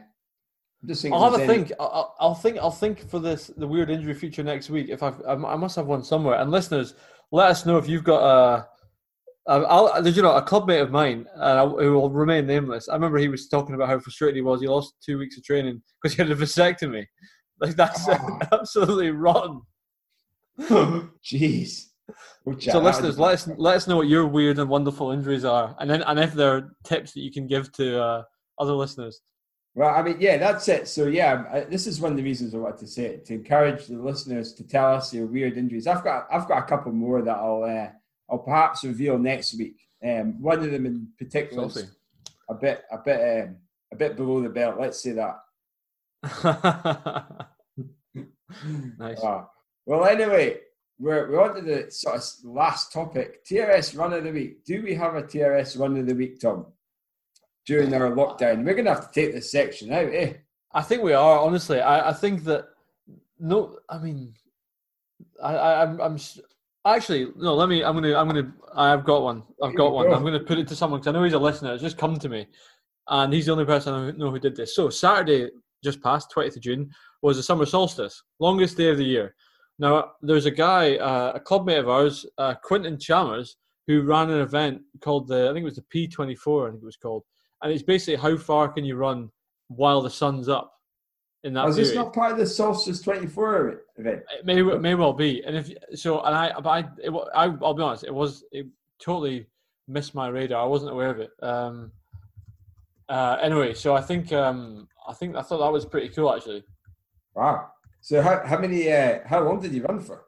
just. 0.86 1.06
I'll 1.06 1.32
have 1.32 1.40
a 1.40 1.44
any- 1.44 1.54
think. 1.54 1.72
I'll, 1.80 2.16
I'll- 2.20 2.36
think. 2.36 2.58
I'll 2.58 2.72
think 2.72 3.10
for 3.10 3.20
this 3.20 3.48
the 3.58 3.68
weird 3.68 3.90
injury 3.90 4.14
feature 4.14 4.44
next 4.44 4.70
week. 4.70 4.88
If 4.90 5.04
I've, 5.04 5.22
I 5.28 5.34
I 5.34 5.56
must 5.56 5.76
have 5.76 5.88
one 5.88 6.04
somewhere. 6.04 6.40
And 6.40 6.52
listeners, 6.52 6.96
let 7.32 7.50
us 7.52 7.66
know 7.66 7.78
if 7.78 7.88
you've 7.88 8.04
got 8.04 8.22
a. 8.24 8.68
a- 9.48 9.66
I'll, 9.68 10.02
there's 10.02 10.16
you 10.16 10.24
know 10.24 10.36
a 10.36 10.42
clubmate 10.46 10.82
of 10.82 10.92
mine 10.92 11.26
uh, 11.36 11.68
who 11.68 11.94
will 11.94 12.10
remain 12.10 12.46
nameless. 12.48 12.88
I 12.90 12.94
remember 12.94 13.18
he 13.18 13.28
was 13.28 13.48
talking 13.48 13.76
about 13.76 13.90
how 13.90 14.00
frustrated 14.00 14.36
he 14.36 14.42
was. 14.42 14.62
He 14.62 14.68
lost 14.68 14.94
two 15.06 15.18
weeks 15.18 15.38
of 15.38 15.44
training 15.44 15.82
because 16.02 16.16
he 16.16 16.22
had 16.22 16.32
a 16.32 16.36
vasectomy. 16.36 17.06
Like 17.60 17.76
that's 17.76 18.08
Oh. 18.08 18.40
absolutely 18.54 19.12
rotten. 19.12 19.62
Jeez. 20.60 21.86
Oh, 22.48 22.58
So 22.58 22.80
listeners, 22.80 23.20
let 23.20 23.34
us 23.34 23.50
let 23.58 23.76
us 23.76 23.88
know 23.88 23.98
what 23.98 24.08
your 24.08 24.26
weird 24.28 24.60
and 24.60 24.70
wonderful 24.70 25.12
injuries 25.12 25.46
are, 25.46 25.76
and 25.80 25.90
then 25.90 26.02
and 26.04 26.20
if 26.20 26.34
there 26.34 26.56
are 26.56 26.76
tips 26.84 27.14
that 27.14 27.20
you 27.22 27.32
can 27.32 27.48
give 27.48 27.72
to 27.74 28.02
uh, 28.02 28.24
other 28.58 28.74
listeners. 28.74 29.22
Well, 29.76 29.94
I 29.94 30.02
mean, 30.02 30.18
yeah, 30.20 30.38
that's 30.38 30.68
it. 30.68 30.88
So, 30.88 31.08
yeah, 31.08 31.44
I, 31.52 31.60
this 31.62 31.88
is 31.88 32.02
one 32.02 32.12
of 32.12 32.18
the 32.18 32.24
reasons 32.24 32.54
I 32.54 32.58
wanted 32.58 32.80
to 32.80 32.88
say 32.88 33.06
it 33.06 33.26
to 33.26 33.36
encourage 33.36 33.88
the 33.88 33.98
listeners 33.98 34.54
to 34.56 34.68
tell 34.68 34.96
us 34.96 35.12
their 35.12 35.26
weird 35.26 35.58
injuries. 35.58 35.88
I've 35.88 36.04
got, 36.04 36.28
I've 36.32 36.48
got 36.48 36.64
a 36.64 36.66
couple 36.66 36.92
more 36.92 37.22
that 37.22 37.38
I'll, 37.38 37.64
uh, 37.64 37.90
I'll 38.30 38.40
perhaps 38.40 38.84
reveal 38.84 39.18
next 39.18 39.58
week. 39.58 39.80
Um, 40.04 40.42
one 40.42 40.60
of 40.60 40.72
them 40.72 40.86
in 40.86 41.08
particular 41.18 41.68
is 41.68 41.92
a 42.50 42.56
bit, 42.56 42.84
a 42.92 42.98
bit, 42.98 43.44
um, 43.44 43.58
a 43.92 43.96
bit 43.96 44.16
below 44.16 44.42
the 44.42 44.50
belt. 44.50 44.80
Let's 44.80 45.02
say 45.02 45.12
that. 45.12 45.40
nice. 48.98 49.20
Ah. 49.24 49.48
well, 49.86 50.06
anyway, 50.06 50.58
we're, 51.00 51.30
we're 51.32 51.42
on 51.42 51.56
to 51.56 51.62
the 51.62 51.92
sort 51.92 52.18
of 52.18 52.24
last 52.44 52.92
topic. 52.92 53.46
TRS 53.46 53.98
run 53.98 54.14
of 54.14 54.24
the 54.24 54.32
week. 54.32 54.66
Do 54.66 54.82
we 54.82 54.96
have 54.96 55.16
a 55.16 55.24
TRS 55.24 55.80
run 55.80 55.96
of 55.98 56.08
the 56.08 56.16
week, 56.16 56.40
Tom? 56.40 56.66
During 57.70 57.94
our 57.94 58.10
lockdown, 58.10 58.66
we're 58.66 58.74
going 58.74 58.86
to 58.86 58.96
have 58.96 59.12
to 59.12 59.22
take 59.22 59.32
this 59.32 59.52
section 59.52 59.94
out, 59.94 60.12
eh? 60.12 60.34
I 60.72 60.82
think 60.82 61.04
we 61.04 61.14
are 61.14 61.38
honestly. 61.38 61.80
I, 61.80 62.10
I 62.10 62.14
think 62.14 62.44
that 62.46 62.66
no. 63.40 63.78
I 63.88 64.00
mean, 64.00 64.34
I, 65.40 65.54
I 65.54 65.84
I'm 65.84 66.02
I'm 66.02 66.18
actually 66.84 67.28
no. 67.36 67.54
Let 67.54 67.70
me. 67.70 67.84
I'm 67.84 67.94
gonna. 67.94 68.18
I'm 68.18 68.28
gonna. 68.28 68.52
I've 68.76 69.06
got 69.06 69.22
one. 69.22 69.44
I've 69.62 69.76
got 69.76 69.94
one. 69.94 70.08
go. 70.08 70.16
I'm 70.16 70.24
gonna 70.24 70.40
put 70.40 70.58
it 70.58 70.68
to 70.70 70.76
someone 70.76 71.00
because 71.00 71.14
I 71.14 71.20
know 71.20 71.24
he's 71.24 71.34
a 71.34 71.38
listener. 71.38 71.74
It's 71.74 71.84
just 71.84 72.00
come 72.00 72.18
to 72.18 72.28
me, 72.28 72.48
and 73.08 73.32
he's 73.32 73.46
the 73.46 73.52
only 73.52 73.66
person 73.66 73.94
I 73.94 74.10
know 74.18 74.32
who 74.32 74.40
did 74.40 74.56
this. 74.56 74.76
So 74.76 74.90
Saturday, 74.90 75.52
just 75.84 76.02
past 76.02 76.34
20th 76.36 76.56
of 76.56 76.64
June, 76.64 76.92
was 77.22 77.38
the 77.38 77.44
summer 77.44 77.68
solstice, 77.68 78.24
longest 78.40 78.78
day 78.78 78.90
of 78.90 78.98
the 78.98 79.06
year. 79.06 79.36
Now 79.78 80.14
there's 80.24 80.48
a 80.48 80.52
guy, 80.52 80.96
uh, 80.98 81.34
a 81.36 81.40
clubmate 81.40 81.82
of 81.82 81.88
ours, 81.88 82.26
uh, 82.40 82.56
Quentin 82.64 82.98
Chalmers, 82.98 83.58
who 83.86 84.02
ran 84.02 84.32
an 84.32 84.42
event 84.42 84.82
called 85.02 85.28
the. 85.28 85.52
I 85.52 85.54
think 85.54 85.62
it 85.62 85.66
was 85.66 85.76
the 85.76 86.08
P24. 86.08 86.68
I 86.68 86.72
think 86.72 86.82
it 86.82 86.86
was 86.86 86.98
called, 86.98 87.26
and 87.62 87.72
it's 87.72 87.84
basically 87.84 88.16
how 88.16 88.38
far 88.38 88.68
can 88.70 88.86
you 88.86 88.96
run 88.96 89.30
while 89.68 90.02
the 90.02 90.10
sun's 90.10 90.50
up 90.50 90.80
in 91.44 91.54
that 91.54 91.66
Was 91.66 91.76
this 91.76 91.96
not 91.96 92.14
part 92.14 92.34
of 92.34 92.38
the 92.38 92.46
Solstice 92.46 93.02
24 93.02 93.82
event? 93.98 94.24
It 94.38 94.46
may 94.46 94.60
it 94.62 94.82
may 94.82 94.96
well 94.96 95.14
be, 95.14 95.44
and 95.46 95.56
if 95.56 95.72
so, 95.96 96.22
and 96.22 96.36
I 96.36 96.54
but 96.60 96.70
I, 96.70 96.80
it, 97.02 97.12
I 97.34 97.46
I'll 97.62 97.74
be 97.74 97.84
honest, 97.84 98.04
it 98.04 98.14
was 98.14 98.44
it 98.52 98.68
totally 99.00 99.48
missed 99.88 100.14
my 100.14 100.28
radar. 100.28 100.62
I 100.62 100.68
wasn't 100.68 100.92
aware 100.92 101.10
of 101.10 101.20
it. 101.20 101.32
Um, 101.42 101.92
uh, 103.08 103.38
anyway, 103.42 103.74
so 103.74 103.96
I 103.96 104.02
think 104.02 104.32
um, 104.34 104.88
I 105.08 105.14
think 105.14 105.36
I 105.36 105.42
thought 105.42 105.60
that 105.60 105.72
was 105.72 105.86
pretty 105.86 106.10
cool 106.10 106.34
actually. 106.34 106.64
Wow. 107.36 107.72
So 108.02 108.22
how, 108.22 108.42
how 108.46 108.58
many, 108.58 108.92
uh, 108.92 109.20
how 109.26 109.42
long 109.44 109.60
did 109.60 109.74
you 109.74 109.84
run 109.84 110.00
for? 110.00 110.26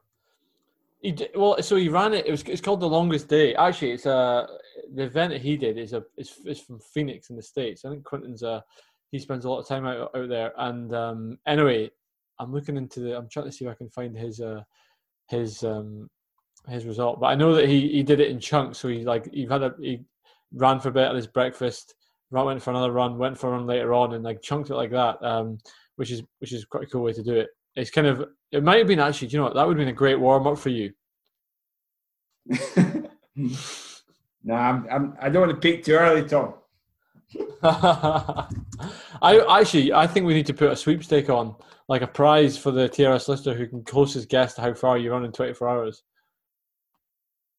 He 1.01 1.11
did, 1.11 1.31
well, 1.35 1.61
so 1.61 1.75
he 1.77 1.89
ran 1.89 2.13
it. 2.13 2.27
It 2.27 2.31
was 2.31 2.43
it's 2.43 2.61
called 2.61 2.79
the 2.79 2.89
longest 2.89 3.27
day. 3.27 3.55
Actually, 3.55 3.91
it's 3.93 4.05
uh 4.05 4.45
the 4.93 5.03
event 5.03 5.31
that 5.33 5.41
he 5.41 5.57
did 5.57 5.77
is 5.77 5.93
a 5.93 6.03
is, 6.17 6.33
is 6.45 6.59
from 6.59 6.79
Phoenix 6.79 7.29
in 7.29 7.35
the 7.35 7.41
states. 7.41 7.85
I 7.85 7.89
think 7.89 8.03
Quentin's 8.03 8.43
uh 8.43 8.61
he 9.11 9.19
spends 9.19 9.45
a 9.45 9.49
lot 9.49 9.59
of 9.59 9.67
time 9.67 9.85
out 9.85 10.11
out 10.15 10.29
there. 10.29 10.53
And 10.57 10.93
um, 10.95 11.37
anyway, 11.45 11.91
I'm 12.39 12.53
looking 12.53 12.77
into 12.77 13.01
the. 13.01 13.17
I'm 13.17 13.29
trying 13.29 13.45
to 13.45 13.51
see 13.51 13.65
if 13.65 13.71
I 13.71 13.75
can 13.75 13.89
find 13.89 14.15
his 14.15 14.39
uh 14.39 14.63
his 15.27 15.63
um 15.63 16.09
his 16.67 16.85
result. 16.85 17.19
But 17.19 17.27
I 17.27 17.35
know 17.35 17.53
that 17.55 17.67
he 17.67 17.89
he 17.89 18.03
did 18.03 18.19
it 18.19 18.29
in 18.29 18.39
chunks. 18.39 18.79
So 18.79 18.87
he 18.87 19.03
like 19.03 19.31
he 19.31 19.45
had 19.45 19.63
a 19.63 19.73
he 19.79 20.01
ran 20.53 20.79
for 20.79 20.89
a 20.89 20.93
bit 20.93 21.07
at 21.07 21.15
his 21.15 21.27
breakfast, 21.27 21.95
went 22.31 22.61
for 22.61 22.71
another 22.71 22.91
run, 22.91 23.17
went 23.17 23.37
for 23.37 23.49
a 23.49 23.51
run 23.51 23.67
later 23.67 23.93
on, 23.93 24.13
and 24.13 24.23
like 24.23 24.41
chunked 24.41 24.69
it 24.69 24.75
like 24.75 24.91
that. 24.91 25.21
Um, 25.23 25.57
which 25.97 26.11
is 26.11 26.23
which 26.39 26.53
is 26.53 26.65
quite 26.65 26.83
a 26.83 26.87
cool 26.87 27.03
way 27.03 27.13
to 27.13 27.23
do 27.23 27.35
it. 27.35 27.49
It's 27.75 27.91
kind 27.91 28.07
of 28.07 28.25
it 28.51 28.63
might 28.63 28.79
have 28.79 28.87
been 28.87 28.99
actually. 28.99 29.27
Do 29.27 29.33
you 29.33 29.39
know 29.39 29.45
what? 29.45 29.55
That 29.55 29.67
would 29.67 29.77
have 29.77 29.85
been 29.85 29.93
a 29.93 29.97
great 29.97 30.19
warm 30.19 30.47
up 30.47 30.57
for 30.57 30.69
you. 30.69 30.93
nah, 34.43 34.55
I'm, 34.55 34.87
I'm, 34.91 35.17
I 35.21 35.29
don't 35.29 35.47
want 35.47 35.53
to 35.53 35.59
peak 35.59 35.83
too 35.83 35.93
early, 35.93 36.27
Tom. 36.27 36.55
I 37.63 38.47
actually, 39.59 39.93
I 39.93 40.07
think 40.07 40.25
we 40.25 40.33
need 40.33 40.47
to 40.47 40.53
put 40.53 40.71
a 40.71 40.75
sweepstake 40.75 41.29
on, 41.29 41.55
like 41.87 42.01
a 42.01 42.07
prize 42.07 42.57
for 42.57 42.71
the 42.71 42.89
TRS 42.89 43.27
listener 43.27 43.53
who 43.53 43.67
can 43.67 43.83
closest 43.83 44.29
guess 44.29 44.53
to 44.55 44.61
how 44.61 44.73
far 44.73 44.97
you 44.97 45.11
run 45.11 45.25
in 45.25 45.31
24 45.31 45.69
hours. 45.69 46.03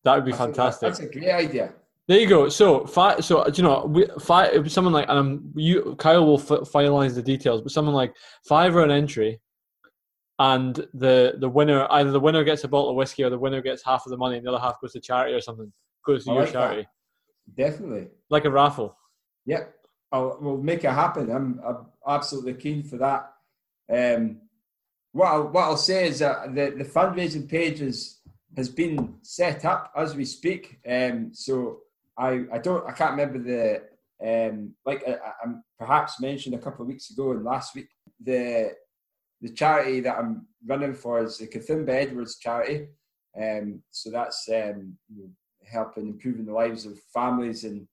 That 0.05 0.17
would 0.17 0.25
be 0.25 0.33
I 0.33 0.37
think 0.37 0.57
that- 0.57 0.57
fantastic. 0.57 0.89
That's 0.89 1.01
a 1.01 1.19
great 1.19 1.31
idea. 1.33 1.73
There 2.09 2.19
you 2.19 2.27
go. 2.27 2.49
So, 2.49 2.85
five. 2.85 3.25
So, 3.25 3.45
do 3.45 3.53
you 3.55 3.63
know, 3.63 3.85
we, 3.87 4.07
five. 4.21 4.53
It 4.53 4.71
someone 4.73 4.93
like, 4.93 5.09
and 5.09 5.19
um, 5.19 5.53
you, 5.55 5.95
Kyle 6.01 6.27
will 6.27 6.41
f- 6.41 6.69
finalize 6.69 7.15
the 7.15 7.23
details, 7.23 7.63
but 7.63 7.71
someone 7.71 7.95
like 7.95 8.13
five 8.47 8.75
an 8.75 8.91
entry, 8.91 9.41
and 10.41 10.75
the 10.95 11.35
the 11.39 11.49
winner, 11.49 11.87
either 11.91 12.11
the 12.11 12.19
winner 12.19 12.43
gets 12.43 12.65
a 12.65 12.69
bottle 12.69 12.91
of 12.91 12.97
whiskey 12.97 13.23
or 13.23 13.31
the 13.31 13.39
winner 13.39 13.63
gets 13.63 13.85
half 13.85 14.05
of 14.05 14.11
the 14.11 14.17
money, 14.17 14.37
and 14.37 14.45
the 14.45 14.51
other 14.51 14.59
half 14.61 14.81
goes 14.81 14.93
to 14.95 15.01
charity 15.01 15.33
or 15.33 15.41
something. 15.41 15.73
Goes 16.05 16.25
to 16.25 16.31
I 16.31 16.35
your 16.35 16.43
like 16.45 16.53
that. 16.53 16.59
charity, 16.61 16.89
Definitely. 17.57 18.09
like 18.31 18.45
a 18.45 18.51
raffle. 18.51 18.97
Yep. 19.47 19.75
I'll, 20.13 20.39
we'll 20.41 20.59
make 20.59 20.85
it 20.85 20.91
happen. 20.91 21.31
I'm, 21.31 21.61
I'm 21.67 21.87
absolutely 22.07 22.55
keen 22.55 22.83
for 22.83 22.99
that. 22.99 23.33
Um, 23.93 24.43
what 25.13 25.29
I'll, 25.29 25.49
what 25.49 25.65
I'll 25.65 25.77
say 25.77 26.09
is 26.09 26.19
that 26.21 26.55
the, 26.55 26.75
the 26.77 26.85
fundraising 26.85 27.49
page 27.49 27.81
is, 27.81 28.21
has 28.57 28.69
been 28.69 29.15
set 29.23 29.65
up 29.65 29.93
as 29.97 30.15
we 30.15 30.25
speak. 30.25 30.79
Um, 30.89 31.31
so 31.33 31.81
I, 32.19 32.45
I 32.53 32.59
don't 32.59 32.87
I 32.87 32.93
can't 32.93 33.13
remember 33.13 33.39
the 33.39 33.83
um, 34.23 34.75
like 34.85 35.03
I, 35.07 35.13
I 35.13 35.33
I'm 35.43 35.65
perhaps 35.79 36.21
mentioned 36.21 36.55
a 36.55 36.59
couple 36.59 36.83
of 36.83 36.89
weeks 36.89 37.11
ago 37.11 37.33
and 37.33 37.45
last 37.45 37.75
week 37.75 37.89
the 38.23 38.73
the 39.41 39.49
charity 39.51 40.01
that 40.01 40.19
I'm 40.19 40.47
running 40.67 40.95
for 40.95 41.23
is 41.23 41.39
the 41.39 41.49
Kathumba 41.49 41.89
Edwards 41.89 42.39
charity. 42.39 42.89
Um, 43.41 43.83
so 43.91 44.11
that's 44.11 44.49
um, 44.53 44.97
helping 45.73 46.09
improving 46.09 46.47
the 46.47 46.53
lives 46.53 46.87
of 46.87 46.99
families 47.15 47.65
and 47.65 47.87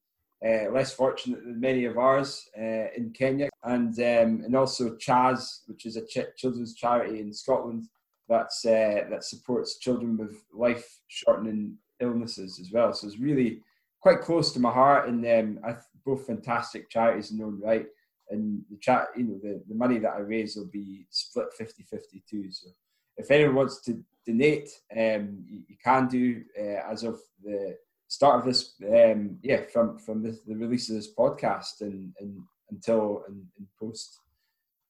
uh, 0.46 0.70
less 0.70 0.92
fortunate 0.92 1.44
than 1.44 1.60
many 1.60 1.84
of 1.84 1.98
ours 1.98 2.48
uh, 2.58 2.86
in 2.96 3.12
Kenya, 3.12 3.50
and 3.64 3.98
um, 3.98 4.42
and 4.44 4.54
also 4.54 4.96
CHAS, 4.96 5.62
which 5.66 5.84
is 5.84 5.96
a 5.96 6.06
ch- 6.06 6.34
children's 6.36 6.74
charity 6.74 7.20
in 7.20 7.32
Scotland 7.32 7.88
that's 8.28 8.64
uh, 8.64 9.02
that 9.10 9.24
supports 9.24 9.78
children 9.78 10.16
with 10.16 10.42
life-shortening 10.54 11.76
illnesses 12.00 12.58
as 12.58 12.72
well. 12.72 12.94
So 12.94 13.06
it's 13.06 13.18
really 13.18 13.60
quite 14.00 14.22
close 14.22 14.52
to 14.52 14.60
my 14.60 14.72
heart, 14.72 15.08
and 15.08 15.24
um, 15.26 15.60
I 15.62 15.72
th- 15.72 15.84
both 16.06 16.26
fantastic 16.26 16.88
charities 16.88 17.30
in 17.30 17.38
their 17.38 17.46
own 17.46 17.60
right. 17.60 17.86
And 18.30 18.62
the 18.70 18.76
chat, 18.78 19.08
you 19.16 19.24
know, 19.24 19.38
the, 19.42 19.60
the 19.68 19.74
money 19.74 19.98
that 19.98 20.14
I 20.14 20.20
raise 20.20 20.54
will 20.54 20.66
be 20.68 21.04
split 21.10 21.48
50-50 21.60 22.22
too. 22.30 22.50
So 22.52 22.68
if 23.16 23.30
anyone 23.30 23.56
wants 23.56 23.80
to 23.82 24.02
donate, 24.26 24.68
um, 24.96 25.44
you, 25.46 25.62
you 25.68 25.76
can 25.82 26.08
do 26.08 26.42
uh, 26.58 26.90
as 26.90 27.02
of 27.02 27.20
the 27.42 27.76
start 28.08 28.40
of 28.40 28.44
this, 28.44 28.74
um, 28.82 29.38
yeah, 29.42 29.62
from 29.72 29.98
from 29.98 30.22
the, 30.22 30.38
the 30.46 30.56
release 30.56 30.88
of 30.90 30.96
this 30.96 31.14
podcast 31.14 31.80
and, 31.80 32.12
and 32.20 32.38
until 32.70 33.24
and, 33.28 33.44
and 33.58 33.66
post 33.78 34.18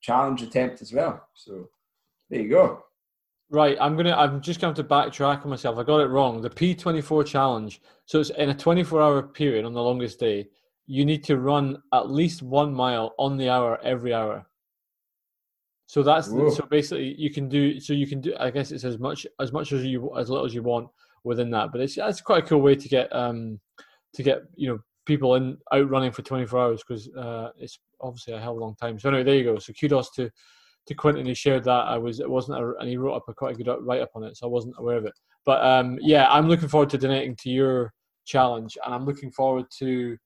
challenge 0.01 0.43
attempt 0.43 0.83
as 0.83 0.93
well. 0.93 1.27
So 1.35 1.69
there 2.29 2.41
you 2.41 2.49
go. 2.49 2.85
Right, 3.51 3.77
I'm 3.81 3.97
gonna. 3.97 4.15
I'm 4.15 4.41
just 4.41 4.61
going 4.61 4.75
to 4.75 4.85
backtrack 4.85 5.43
on 5.43 5.51
myself. 5.51 5.77
I 5.77 5.83
got 5.83 6.01
it 6.01 6.07
wrong. 6.07 6.41
The 6.41 6.51
P24 6.51 7.27
challenge. 7.27 7.83
So 8.07 8.21
it's 8.21 8.31
in 8.31 8.51
a 8.51 8.55
24-hour 8.55 9.23
period 9.25 9.65
on 9.65 9.73
the 9.73 9.83
longest 9.83 10.21
day. 10.21 10.49
You 10.87 11.05
need 11.05 11.25
to 11.25 11.37
run 11.37 11.83
at 11.93 12.11
least 12.11 12.43
one 12.43 12.73
mile 12.73 13.15
on 13.19 13.37
the 13.37 13.49
hour 13.49 13.81
every 13.83 14.15
hour. 14.15 14.47
So 15.91 16.05
that's 16.05 16.29
Whoa. 16.29 16.51
so 16.51 16.65
basically 16.67 17.17
you 17.19 17.31
can 17.31 17.49
do. 17.49 17.81
So 17.81 17.95
you 17.95 18.07
can 18.07 18.21
do. 18.21 18.33
I 18.39 18.53
guess 18.53 18.71
it's 18.71 18.85
as 18.85 19.01
much 19.01 19.27
as 19.41 19.53
much 19.53 19.73
as 19.73 19.85
you 19.85 20.17
as 20.17 20.31
little 20.31 20.47
as 20.47 20.55
you 20.55 20.63
want 20.63 20.89
within 21.25 21.51
that. 21.51 21.73
But 21.73 21.81
it's 21.81 21.97
that's 21.97 22.21
quite 22.21 22.45
a 22.45 22.47
cool 22.47 22.61
way 22.61 22.77
to 22.77 22.89
get 22.89 23.13
um 23.13 23.59
to 24.15 24.23
get 24.23 24.43
you 24.55 24.69
know 24.69 24.79
people 25.05 25.35
in 25.35 25.59
out 25.73 25.91
running 25.91 26.13
for 26.13 26.23
24 26.23 26.61
hours 26.61 26.85
because 26.87 27.09
uh, 27.17 27.49
it's 27.59 27.81
obviously 28.01 28.35
a 28.35 28.39
hell 28.39 28.53
of 28.53 28.59
a 28.59 28.61
long 28.61 28.77
time. 28.77 29.01
So 29.01 29.09
anyway, 29.09 29.25
there 29.25 29.35
you 29.35 29.43
go. 29.43 29.59
So 29.59 29.73
kudos 29.73 30.11
to 30.13 30.31
to 30.87 30.95
Quentin 30.95 31.27
who 31.27 31.35
shared 31.35 31.65
that. 31.65 31.89
I 31.89 31.99
was 31.99 32.21
it 32.21 32.31
wasn't 32.31 32.61
a, 32.61 32.73
and 32.79 32.89
he 32.89 32.97
wrote 32.97 33.17
up 33.17 33.25
a 33.29 33.35
quite 33.35 33.57
a 33.57 33.61
good 33.61 33.77
write 33.81 34.01
up 34.01 34.13
on 34.15 34.23
it, 34.23 34.37
so 34.37 34.47
I 34.47 34.49
wasn't 34.49 34.77
aware 34.79 34.97
of 34.97 35.07
it. 35.07 35.15
But 35.45 35.61
um, 35.65 35.99
yeah, 36.01 36.29
I'm 36.31 36.47
looking 36.47 36.69
forward 36.69 36.91
to 36.91 36.99
donating 36.99 37.35
to 37.41 37.51
your 37.51 37.93
challenge, 38.27 38.79
and 38.85 38.95
I'm 38.95 39.07
looking 39.07 39.33
forward 39.33 39.67
to. 39.81 40.17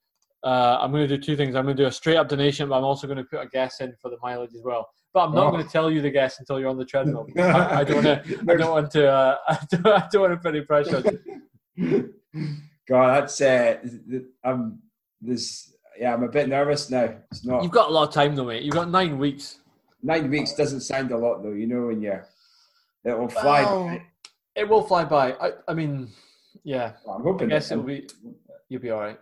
Uh, 0.44 0.78
I'm 0.80 0.92
going 0.92 1.08
to 1.08 1.16
do 1.16 1.22
two 1.22 1.36
things. 1.36 1.54
I'm 1.56 1.64
going 1.64 1.76
to 1.76 1.82
do 1.82 1.86
a 1.86 1.92
straight 1.92 2.16
up 2.16 2.28
donation, 2.28 2.68
but 2.68 2.76
I'm 2.76 2.84
also 2.84 3.06
going 3.06 3.16
to 3.16 3.24
put 3.24 3.40
a 3.40 3.48
guess 3.48 3.80
in 3.80 3.94
for 4.02 4.10
the 4.10 4.18
mileage 4.22 4.54
as 4.54 4.62
well. 4.62 4.88
But 5.14 5.26
I'm 5.26 5.34
not 5.34 5.46
Oh. 5.46 5.50
going 5.52 5.64
to 5.64 5.70
tell 5.70 5.90
you 5.90 6.02
the 6.02 6.10
guess 6.10 6.38
until 6.38 6.60
you're 6.60 6.68
on 6.68 6.76
the 6.76 6.84
treadmill. 6.84 7.26
I, 7.38 7.80
I 7.80 7.84
don't 7.84 8.04
want 8.04 8.24
to. 8.26 8.40
I 8.52 8.56
don't 8.56 8.70
want 8.70 8.90
to. 8.92 9.08
Uh, 9.10 9.36
I, 9.48 9.58
don't, 9.70 9.86
I 9.86 10.08
don't 10.12 10.22
want 10.22 10.32
to 10.34 10.36
put 10.38 10.54
any 10.54 10.64
pressure. 10.64 10.96
on 10.96 11.18
you. 11.76 12.14
God, 12.88 13.22
that's 13.22 13.40
uh, 13.40 13.78
I'm 14.44 14.80
this. 15.22 15.72
Yeah, 15.98 16.12
I'm 16.12 16.24
a 16.24 16.28
bit 16.28 16.48
nervous 16.48 16.90
now. 16.90 17.14
It's 17.30 17.44
not 17.46 17.62
You've 17.62 17.72
got 17.72 17.88
a 17.88 17.92
lot 17.92 18.08
of 18.08 18.12
time 18.14 18.34
though, 18.34 18.44
mate. 18.44 18.62
You've 18.64 18.74
got 18.74 18.90
nine 18.90 19.16
weeks. 19.16 19.60
nine 20.02 20.28
weeks. 20.28 20.52
Doesn't 20.52 20.80
sound 20.80 21.10
a 21.12 21.16
lot 21.16 21.42
though. 21.42 21.52
You 21.52 21.66
know 21.68 21.86
when 21.86 22.02
you're 22.02 22.26
it 23.04 23.16
will 23.18 23.28
fly. 23.28 23.62
Well, 23.62 23.86
by. 23.86 24.02
It 24.56 24.68
will 24.68 24.82
fly 24.82 25.04
by. 25.04 25.32
I, 25.34 25.52
I 25.68 25.74
mean, 25.74 26.08
yeah. 26.64 26.92
I'm 27.08 27.22
hoping. 27.22 27.24
I 27.24 27.30
hoping. 27.32 27.48
guess 27.50 27.70
it'll 27.70 27.84
be. 27.84 28.08
You'll 28.68 28.82
be 28.82 28.90
all 28.90 29.00
right. 29.00 29.18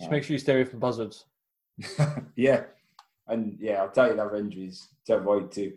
Just 0.00 0.10
make 0.10 0.24
sure 0.24 0.32
you 0.32 0.38
stay 0.38 0.54
away 0.54 0.64
from 0.64 0.80
buzzards. 0.80 1.26
yeah, 2.36 2.64
and 3.28 3.56
yeah, 3.60 3.82
I'll 3.82 3.90
tell 3.90 4.12
you 4.12 4.20
other 4.20 4.36
injuries 4.36 4.88
to 5.06 5.16
avoid 5.16 5.52
too. 5.52 5.74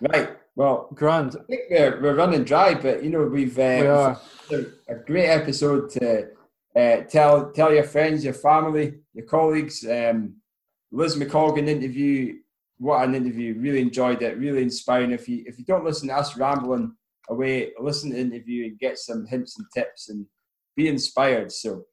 Right. 0.00 0.36
Well, 0.56 0.88
Grand. 0.94 1.36
I 1.36 1.44
think 1.44 1.62
we're, 1.70 2.00
we're 2.00 2.14
running 2.14 2.44
dry, 2.44 2.74
but 2.74 3.02
you 3.02 3.10
know 3.10 3.22
we've 3.22 3.58
uh, 3.58 3.78
We 3.80 3.86
are. 3.86 4.20
a, 4.50 4.92
a 4.92 4.94
great 5.06 5.28
episode 5.28 5.90
to 5.90 6.28
uh, 6.76 6.96
tell 7.08 7.50
tell 7.52 7.72
your 7.72 7.84
friends, 7.84 8.24
your 8.24 8.34
family, 8.34 8.94
your 9.14 9.26
colleagues. 9.26 9.84
Um, 9.88 10.36
Liz 10.92 11.16
McColgan 11.16 11.68
interview. 11.68 12.36
What 12.78 13.04
an 13.04 13.14
interview! 13.14 13.58
Really 13.58 13.80
enjoyed 13.80 14.22
it. 14.22 14.38
Really 14.38 14.62
inspiring. 14.62 15.12
If 15.12 15.28
you 15.28 15.44
if 15.46 15.58
you 15.58 15.64
don't 15.64 15.84
listen 15.84 16.08
to 16.08 16.16
us 16.16 16.36
rambling 16.36 16.94
away, 17.28 17.72
listen 17.80 18.10
to 18.10 18.16
the 18.16 18.22
interview 18.22 18.66
and 18.66 18.78
get 18.78 18.98
some 18.98 19.26
hints 19.26 19.58
and 19.58 19.66
tips 19.74 20.08
and 20.08 20.26
be 20.76 20.88
inspired. 20.88 21.50
So, 21.52 21.84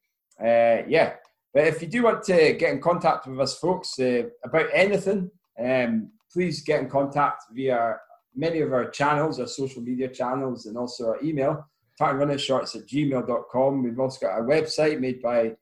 uh, 0.42 0.82
yeah. 0.88 1.14
But 1.54 1.66
if 1.66 1.82
you 1.82 1.88
do 1.88 2.04
want 2.04 2.22
to 2.24 2.54
get 2.54 2.72
in 2.72 2.80
contact 2.80 3.26
with 3.26 3.38
us, 3.40 3.58
folks, 3.58 3.98
uh, 3.98 4.22
about 4.44 4.66
anything, 4.72 5.30
um, 5.62 6.10
please 6.32 6.62
get 6.62 6.80
in 6.80 6.88
contact 6.88 7.44
via 7.52 7.96
many 8.34 8.60
of 8.60 8.72
our 8.72 8.88
channels, 8.90 9.38
our 9.38 9.46
social 9.46 9.82
media 9.82 10.08
channels, 10.08 10.66
and 10.66 10.78
also 10.78 11.08
our 11.08 11.22
email, 11.22 11.66
tartanrunnershorts 12.00 12.76
at 12.76 12.88
gmail.com. 12.88 13.82
We've 13.82 14.00
also 14.00 14.26
got 14.26 14.32
our 14.32 14.44
website 14.44 14.98
made 14.98 15.20
by 15.20 15.52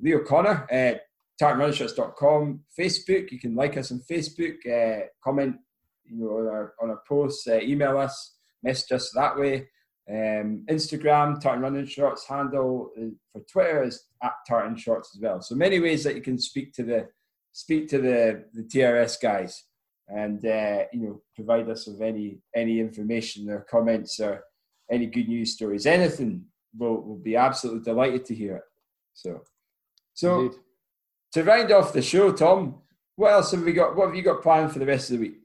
Leo 0.00 0.24
Connor 0.24 0.66
at 0.70 1.02
tartanrunnershorts.com. 1.40 2.60
Facebook, 2.78 3.30
you 3.30 3.38
can 3.38 3.54
like 3.54 3.76
us 3.76 3.92
on 3.92 4.00
Facebook, 4.10 4.56
uh, 4.66 5.06
comment 5.22 5.56
you 6.04 6.16
know, 6.16 6.38
on 6.38 6.46
our, 6.46 6.74
on 6.82 6.90
our 6.90 7.02
posts, 7.06 7.46
uh, 7.46 7.58
email 7.60 7.98
us, 7.98 8.36
message 8.62 8.92
us 8.92 9.10
that 9.14 9.38
way. 9.38 9.68
Um, 10.08 10.66
Instagram, 10.68 11.40
Tartan 11.40 11.62
Running 11.62 11.86
Shorts 11.86 12.26
handle 12.26 12.90
uh, 12.98 13.06
for 13.32 13.40
Twitter 13.50 13.84
is 13.84 14.04
at 14.22 14.32
Tartan 14.46 14.76
Shorts 14.76 15.12
as 15.14 15.20
well. 15.20 15.40
So 15.40 15.54
many 15.54 15.80
ways 15.80 16.04
that 16.04 16.14
you 16.14 16.20
can 16.20 16.38
speak 16.38 16.74
to 16.74 16.82
the 16.82 17.08
speak 17.52 17.88
to 17.88 17.98
the 17.98 18.44
the 18.52 18.62
TRS 18.62 19.20
guys 19.20 19.64
and 20.08 20.44
uh, 20.44 20.84
you 20.92 21.00
know 21.00 21.22
provide 21.34 21.68
us 21.70 21.86
with 21.86 22.02
any 22.02 22.38
any 22.54 22.80
information 22.80 23.48
or 23.48 23.60
comments 23.60 24.20
or 24.20 24.44
any 24.90 25.06
good 25.06 25.28
news 25.28 25.52
stories, 25.52 25.86
anything. 25.86 26.44
We'll, 26.76 27.00
we'll 27.00 27.16
be 27.16 27.36
absolutely 27.36 27.84
delighted 27.84 28.24
to 28.26 28.34
hear 28.34 28.56
it. 28.56 28.62
So, 29.14 29.42
so 30.12 30.40
Indeed. 30.40 30.58
to 31.34 31.44
round 31.44 31.72
off 31.72 31.92
the 31.92 32.02
show, 32.02 32.32
Tom, 32.32 32.80
what 33.16 33.32
else 33.32 33.52
have 33.52 33.62
we 33.62 33.72
got? 33.72 33.96
What 33.96 34.06
have 34.06 34.16
you 34.16 34.22
got 34.22 34.42
planned 34.42 34.72
for 34.72 34.80
the 34.80 34.86
rest 34.86 35.10
of 35.10 35.18
the 35.18 35.28
week? 35.28 35.36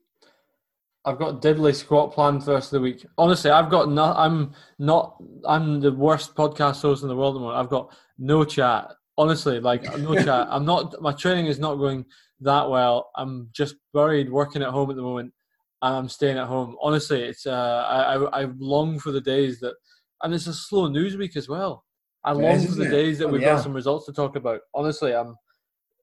I've 1.05 1.17
got 1.17 1.41
diddly 1.41 1.73
squat 1.73 2.13
planned 2.13 2.41
for 2.41 2.47
the 2.47 2.53
rest 2.55 2.73
of 2.73 2.77
the 2.79 2.83
week. 2.83 3.05
Honestly, 3.17 3.49
I've 3.51 3.69
got 3.69 3.89
no. 3.89 4.03
I'm 4.13 4.53
not. 4.79 5.15
I'm 5.47 5.79
the 5.79 5.91
worst 5.93 6.35
podcast 6.35 6.81
host 6.81 7.03
in 7.03 7.09
the 7.09 7.15
world 7.15 7.35
at 7.35 7.39
the 7.39 7.41
moment. 7.45 7.57
I've 7.59 7.69
got 7.69 7.93
no 8.17 8.43
chat. 8.43 8.91
Honestly, 9.17 9.59
like 9.59 9.83
no 9.99 10.15
chat. 10.23 10.47
I'm 10.49 10.65
not. 10.65 11.01
My 11.01 11.13
training 11.13 11.45
is 11.47 11.57
not 11.59 11.75
going 11.75 12.05
that 12.41 12.69
well. 12.69 13.11
I'm 13.15 13.49
just 13.53 13.75
buried 13.93 14.29
working 14.29 14.61
at 14.61 14.69
home 14.69 14.89
at 14.89 14.97
the 14.97 15.01
moment, 15.01 15.33
and 15.81 15.95
I'm 15.95 16.09
staying 16.09 16.37
at 16.37 16.47
home. 16.47 16.75
Honestly, 16.81 17.23
it's. 17.23 17.45
Uh, 17.45 17.85
I, 17.87 18.15
I 18.15 18.41
I 18.43 18.47
long 18.59 18.99
for 18.99 19.11
the 19.11 19.21
days 19.21 19.59
that, 19.61 19.75
and 20.21 20.33
it's 20.33 20.47
a 20.47 20.53
slow 20.53 20.87
news 20.87 21.15
week 21.15 21.37
as 21.37 21.47
well. 21.47 21.85
I 22.25 22.33
long 22.33 22.57
is, 22.57 22.65
for 22.65 22.75
the 22.75 22.87
it? 22.87 22.91
days 22.91 23.19
that 23.19 23.27
Oh, 23.27 23.31
we've 23.31 23.41
yeah. 23.41 23.55
got 23.55 23.63
some 23.63 23.73
results 23.73 24.05
to 24.07 24.11
talk 24.13 24.35
about. 24.35 24.59
Honestly, 24.75 25.15
I'm. 25.15 25.35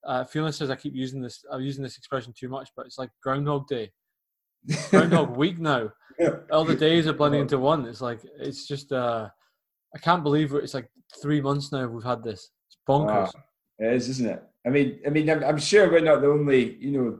Uh, 0.05 0.25
feeling 0.25 0.53
says 0.53 0.71
I 0.71 0.77
keep 0.77 0.95
using 0.95 1.21
this. 1.21 1.45
I'm 1.51 1.61
using 1.61 1.83
this 1.83 1.99
expression 1.99 2.33
too 2.35 2.49
much, 2.49 2.71
but 2.77 2.87
it's 2.87 2.97
like 2.99 3.11
Groundhog 3.23 3.67
Day. 3.69 3.93
Groundhog 4.91 5.37
Week 5.37 5.59
now. 5.59 5.91
All 6.51 6.65
the 6.65 6.75
days 6.75 7.07
are 7.07 7.13
blending 7.13 7.43
into 7.43 7.59
one. 7.59 7.87
It's 7.87 8.01
like 8.01 8.21
it's 8.39 8.67
just. 8.67 8.93
uh 8.93 9.29
I 9.95 9.99
can't 9.99 10.23
believe 10.23 10.53
it. 10.53 10.63
it's 10.63 10.75
like 10.75 10.91
three 11.23 11.41
months 11.41 11.73
now 11.73 11.87
we've 11.87 12.05
had 12.05 12.23
this. 12.23 12.51
It's 12.69 12.77
bonkers. 12.87 13.07
Wow. 13.07 13.31
It 13.79 13.95
is, 13.95 14.09
isn't 14.11 14.29
it? 14.29 14.43
I 14.67 14.71
mean, 14.71 14.99
I 15.07 15.11
mean, 15.11 15.31
I'm, 15.31 15.43
I'm 15.45 15.59
sure 15.59 15.91
we're 15.91 16.01
not 16.01 16.21
the 16.21 16.29
only. 16.29 16.75
You 16.77 16.91
know, 16.91 17.19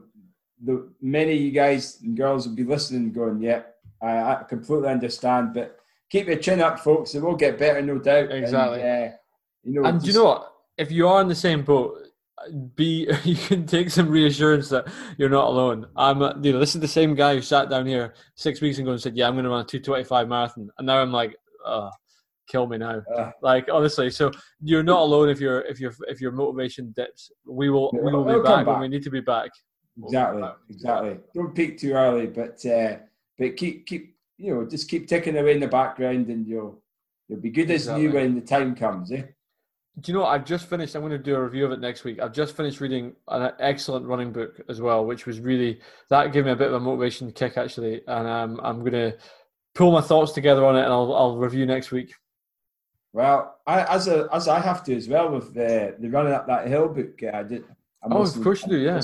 the 0.63 0.89
many 1.01 1.33
of 1.33 1.39
you 1.39 1.51
guys 1.51 1.99
and 2.01 2.17
girls 2.17 2.47
will 2.47 2.55
be 2.55 2.63
listening, 2.63 3.13
going, 3.13 3.41
"Yeah, 3.41 3.63
I, 4.01 4.33
I 4.33 4.43
completely 4.47 4.89
understand." 4.89 5.53
But 5.53 5.77
keep 6.09 6.27
your 6.27 6.37
chin 6.37 6.61
up, 6.61 6.79
folks. 6.79 7.15
It 7.15 7.21
will 7.21 7.35
get 7.35 7.57
better, 7.57 7.81
no 7.81 7.99
doubt. 7.99 8.31
Exactly. 8.31 8.81
And, 8.81 9.13
uh, 9.13 9.15
you 9.63 9.73
know, 9.73 9.87
and 9.87 10.01
do 10.01 10.07
you 10.07 10.13
know 10.13 10.25
what? 10.25 10.53
If 10.77 10.91
you 10.91 11.07
are 11.07 11.21
in 11.21 11.27
the 11.27 11.35
same 11.35 11.63
boat, 11.63 12.06
be 12.75 13.07
you 13.23 13.35
can 13.35 13.65
take 13.65 13.89
some 13.89 14.09
reassurance 14.09 14.69
that 14.69 14.87
you're 15.17 15.29
not 15.29 15.47
alone. 15.47 15.87
I'm, 15.95 16.21
uh, 16.21 16.33
you 16.41 16.53
know, 16.53 16.59
this 16.59 16.75
is 16.75 16.81
the 16.81 16.87
same 16.87 17.15
guy 17.15 17.35
who 17.35 17.41
sat 17.41 17.69
down 17.69 17.85
here 17.85 18.13
six 18.35 18.61
weeks 18.61 18.77
ago 18.77 18.91
and 18.91 19.01
said, 19.01 19.15
"Yeah, 19.15 19.27
I'm 19.27 19.33
going 19.33 19.45
to 19.45 19.49
run 19.49 19.61
a 19.61 19.65
225 19.65 20.27
marathon," 20.27 20.69
and 20.77 20.87
now 20.87 20.99
I'm 20.99 21.11
like, 21.11 21.35
"Oh, 21.65 21.89
kill 22.49 22.67
me 22.67 22.77
now." 22.77 23.01
Uh, 23.15 23.31
Like 23.41 23.67
honestly, 23.71 24.09
so 24.09 24.31
you're 24.61 24.83
not 24.83 25.01
alone 25.01 25.29
if 25.29 25.39
your 25.39 25.61
if 25.61 25.79
your 25.79 25.93
if 26.07 26.21
your 26.21 26.31
motivation 26.31 26.93
dips. 26.95 27.31
We 27.45 27.69
will 27.69 27.91
we 27.93 28.11
will 28.11 28.27
It'll 28.27 28.41
be 28.41 28.47
come 28.47 28.65
back 28.65 28.67
when 28.67 28.81
we 28.81 28.87
need 28.87 29.03
to 29.03 29.11
be 29.11 29.21
back. 29.21 29.51
Exactly, 30.03 30.43
exactly. 30.69 31.17
Don't 31.33 31.55
peak 31.55 31.79
too 31.79 31.93
early, 31.93 32.27
but 32.27 32.63
uh, 32.65 32.97
but 33.39 33.55
keep 33.57 33.85
keep 33.87 34.15
you 34.37 34.53
know 34.53 34.65
just 34.65 34.89
keep 34.89 35.07
ticking 35.07 35.37
away 35.37 35.53
in 35.53 35.59
the 35.59 35.67
background, 35.67 36.27
and 36.27 36.47
you'll 36.47 36.83
you'll 37.27 37.41
be 37.41 37.49
good 37.49 37.71
as 37.71 37.87
new 37.87 38.11
when 38.11 38.35
the 38.35 38.41
time 38.41 38.75
comes. 38.75 39.11
Eh? 39.11 39.23
Do 39.99 40.11
you 40.11 40.17
know 40.17 40.23
what? 40.25 40.29
I've 40.29 40.45
just 40.45 40.69
finished? 40.69 40.93
I'm 40.95 41.01
going 41.01 41.11
to 41.11 41.17
do 41.17 41.35
a 41.35 41.43
review 41.43 41.65
of 41.65 41.71
it 41.71 41.79
next 41.79 42.03
week. 42.03 42.19
I've 42.21 42.31
just 42.33 42.55
finished 42.55 42.79
reading 42.81 43.15
an 43.29 43.51
excellent 43.59 44.05
running 44.05 44.31
book 44.31 44.61
as 44.69 44.79
well, 44.79 45.03
which 45.05 45.25
was 45.25 45.39
really 45.39 45.79
that 46.09 46.31
gave 46.31 46.45
me 46.45 46.51
a 46.51 46.55
bit 46.55 46.67
of 46.67 46.75
a 46.75 46.79
motivation 46.79 47.31
kick 47.31 47.57
actually, 47.57 48.01
and 48.07 48.27
um, 48.27 48.59
I'm 48.63 48.81
going 48.81 48.91
to 48.91 49.17
pull 49.73 49.91
my 49.91 50.01
thoughts 50.01 50.33
together 50.33 50.65
on 50.65 50.75
it, 50.75 50.83
and 50.83 50.93
I'll 50.93 51.13
I'll 51.15 51.37
review 51.37 51.65
next 51.65 51.91
week. 51.91 52.13
Well, 53.13 53.57
I, 53.65 53.83
as 53.95 54.07
a 54.07 54.27
as 54.31 54.47
I 54.47 54.59
have 54.59 54.83
to 54.83 54.95
as 54.95 55.07
well 55.07 55.31
with 55.31 55.53
the 55.55 55.95
the 55.99 56.09
running 56.09 56.33
up 56.33 56.45
that 56.47 56.67
hill 56.67 56.89
book. 56.89 57.19
uh, 57.23 57.37
I 57.37 57.43
did. 57.43 57.63
I'm 58.03 58.13
Oh, 58.13 58.21
of 58.21 58.41
course 58.43 58.61
you 58.63 58.69
do, 58.69 58.77
yeah. 58.77 59.01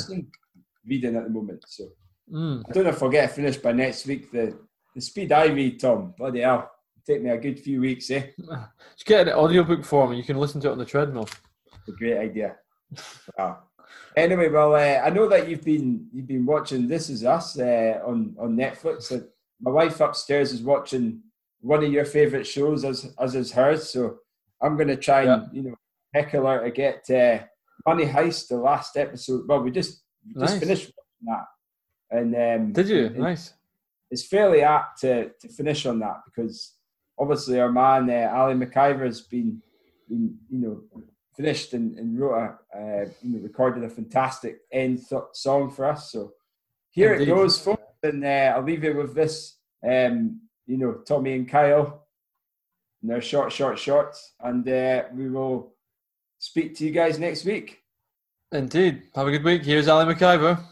reading 0.85 1.15
at 1.15 1.23
the 1.23 1.29
moment. 1.29 1.63
So 1.67 1.85
Mm. 2.31 2.63
I 2.69 2.71
don't 2.71 2.85
know 2.85 2.91
if 2.91 3.03
I'll 3.03 3.09
get 3.09 3.35
finished 3.35 3.61
by 3.61 3.73
next 3.73 4.07
week. 4.07 4.31
The 4.31 4.57
the 4.95 5.01
speed 5.01 5.31
I 5.33 5.47
read, 5.47 5.79
Tom, 5.79 6.13
bloody 6.17 6.39
hell, 6.39 6.71
take 7.05 7.21
me 7.21 7.30
a 7.30 7.38
good 7.38 7.59
few 7.59 7.81
weeks. 7.81 8.09
Eh, 8.11 8.23
Just 8.95 9.05
get 9.05 9.27
an 9.27 9.34
audiobook 9.34 9.84
form, 9.84 10.09
and 10.11 10.17
you 10.17 10.23
can 10.23 10.38
listen 10.38 10.61
to 10.61 10.69
it 10.69 10.71
on 10.71 10.77
the 10.77 10.85
treadmill. 10.85 11.27
a 11.88 11.91
great 11.91 12.17
idea. 12.17 12.55
Wow. 13.38 13.59
Anyway, 14.15 14.49
well, 14.49 14.73
uh, 14.75 15.01
I 15.05 15.09
know 15.09 15.27
that 15.27 15.47
you've 15.47 15.63
been 15.63 16.07
you've 16.13 16.27
been 16.27 16.45
watching 16.45 16.88
This 16.88 17.09
Is 17.09 17.23
Us 17.25 17.59
uh, 17.59 17.99
on 18.05 18.35
on 18.39 18.55
Netflix. 18.55 19.11
Uh, 19.11 19.25
my 19.59 19.71
wife 19.71 19.99
upstairs 20.01 20.51
is 20.51 20.61
watching 20.61 21.21
one 21.61 21.84
of 21.84 21.91
your 21.91 22.05
favourite 22.05 22.45
shows, 22.45 22.85
as 22.85 23.13
as 23.19 23.35
is 23.35 23.51
hers. 23.51 23.89
So 23.89 24.19
I'm 24.61 24.75
going 24.75 24.89
to 24.89 24.95
try 24.97 25.23
and 25.23 25.47
you 25.53 25.63
know 25.63 25.75
heckle 26.13 26.45
her 26.45 26.63
to 26.63 26.71
get 26.71 27.09
uh, 27.09 27.43
Money 27.88 28.05
Heist, 28.05 28.47
the 28.49 28.57
last 28.57 28.95
episode. 28.97 29.47
Well, 29.47 29.61
we 29.61 29.71
just 29.71 30.03
we 30.25 30.39
just 30.39 30.53
Nice. 30.53 30.59
finished 30.59 30.91
watching 30.95 31.45
that, 32.11 32.17
and 32.17 32.61
um, 32.65 32.73
Did 32.73 32.89
you? 32.89 33.05
and- 33.07 33.17
Nice. 33.17 33.53
it's 34.11 34.25
fairly 34.27 34.61
apt 34.61 35.01
to, 35.01 35.30
to 35.41 35.49
finish 35.49 35.85
on 35.88 35.99
that 35.99 36.21
because 36.25 36.73
obviously 37.18 37.60
our 37.60 37.72
man 37.72 38.10
uh, 38.10 38.31
Ali 38.34 38.56
McIver 38.56 39.06
has 39.06 39.22
been, 39.22 39.61
been 40.10 40.38
you 40.49 40.60
know 40.60 41.03
finished 41.35 41.73
and, 41.73 41.98
and 41.98 42.19
wrote 42.19 42.35
a 42.35 42.77
uh, 42.77 43.06
you 43.22 43.35
know 43.35 43.40
recorded 43.40 43.84
a 43.84 43.90
fantastic 43.90 44.60
end 44.72 44.99
th- 45.07 45.22
song 45.34 45.72
for 45.72 45.85
us. 45.85 46.11
So 46.11 46.34
here 46.91 47.14
Indeed. 47.14 47.30
it 47.30 47.31
goes, 47.31 47.60
folks, 47.60 47.81
and 48.03 48.23
uh, 48.23 48.53
I'll 48.56 48.64
leave 48.64 48.84
you 48.84 48.95
with 48.95 49.15
this. 49.15 49.57
Um, 49.88 50.41
you 50.65 50.77
know, 50.77 50.94
Tommy 51.06 51.34
and 51.34 51.48
Kyle, 51.49 52.06
and 53.02 53.11
their 53.11 53.22
short, 53.22 53.52
short 53.52 53.77
shorts, 53.77 54.34
and 54.40 54.68
uh, 54.68 55.03
we 55.14 55.30
will 55.30 55.73
speak 56.40 56.76
to 56.77 56.85
you 56.85 56.91
guys 56.91 57.19
next 57.19 57.45
week. 57.45 57.80
Indeed. 58.52 59.03
Have 59.15 59.27
a 59.27 59.31
good 59.31 59.44
week. 59.44 59.65
Here's 59.65 59.88
Ali 59.88 60.14
McIver. 60.14 60.64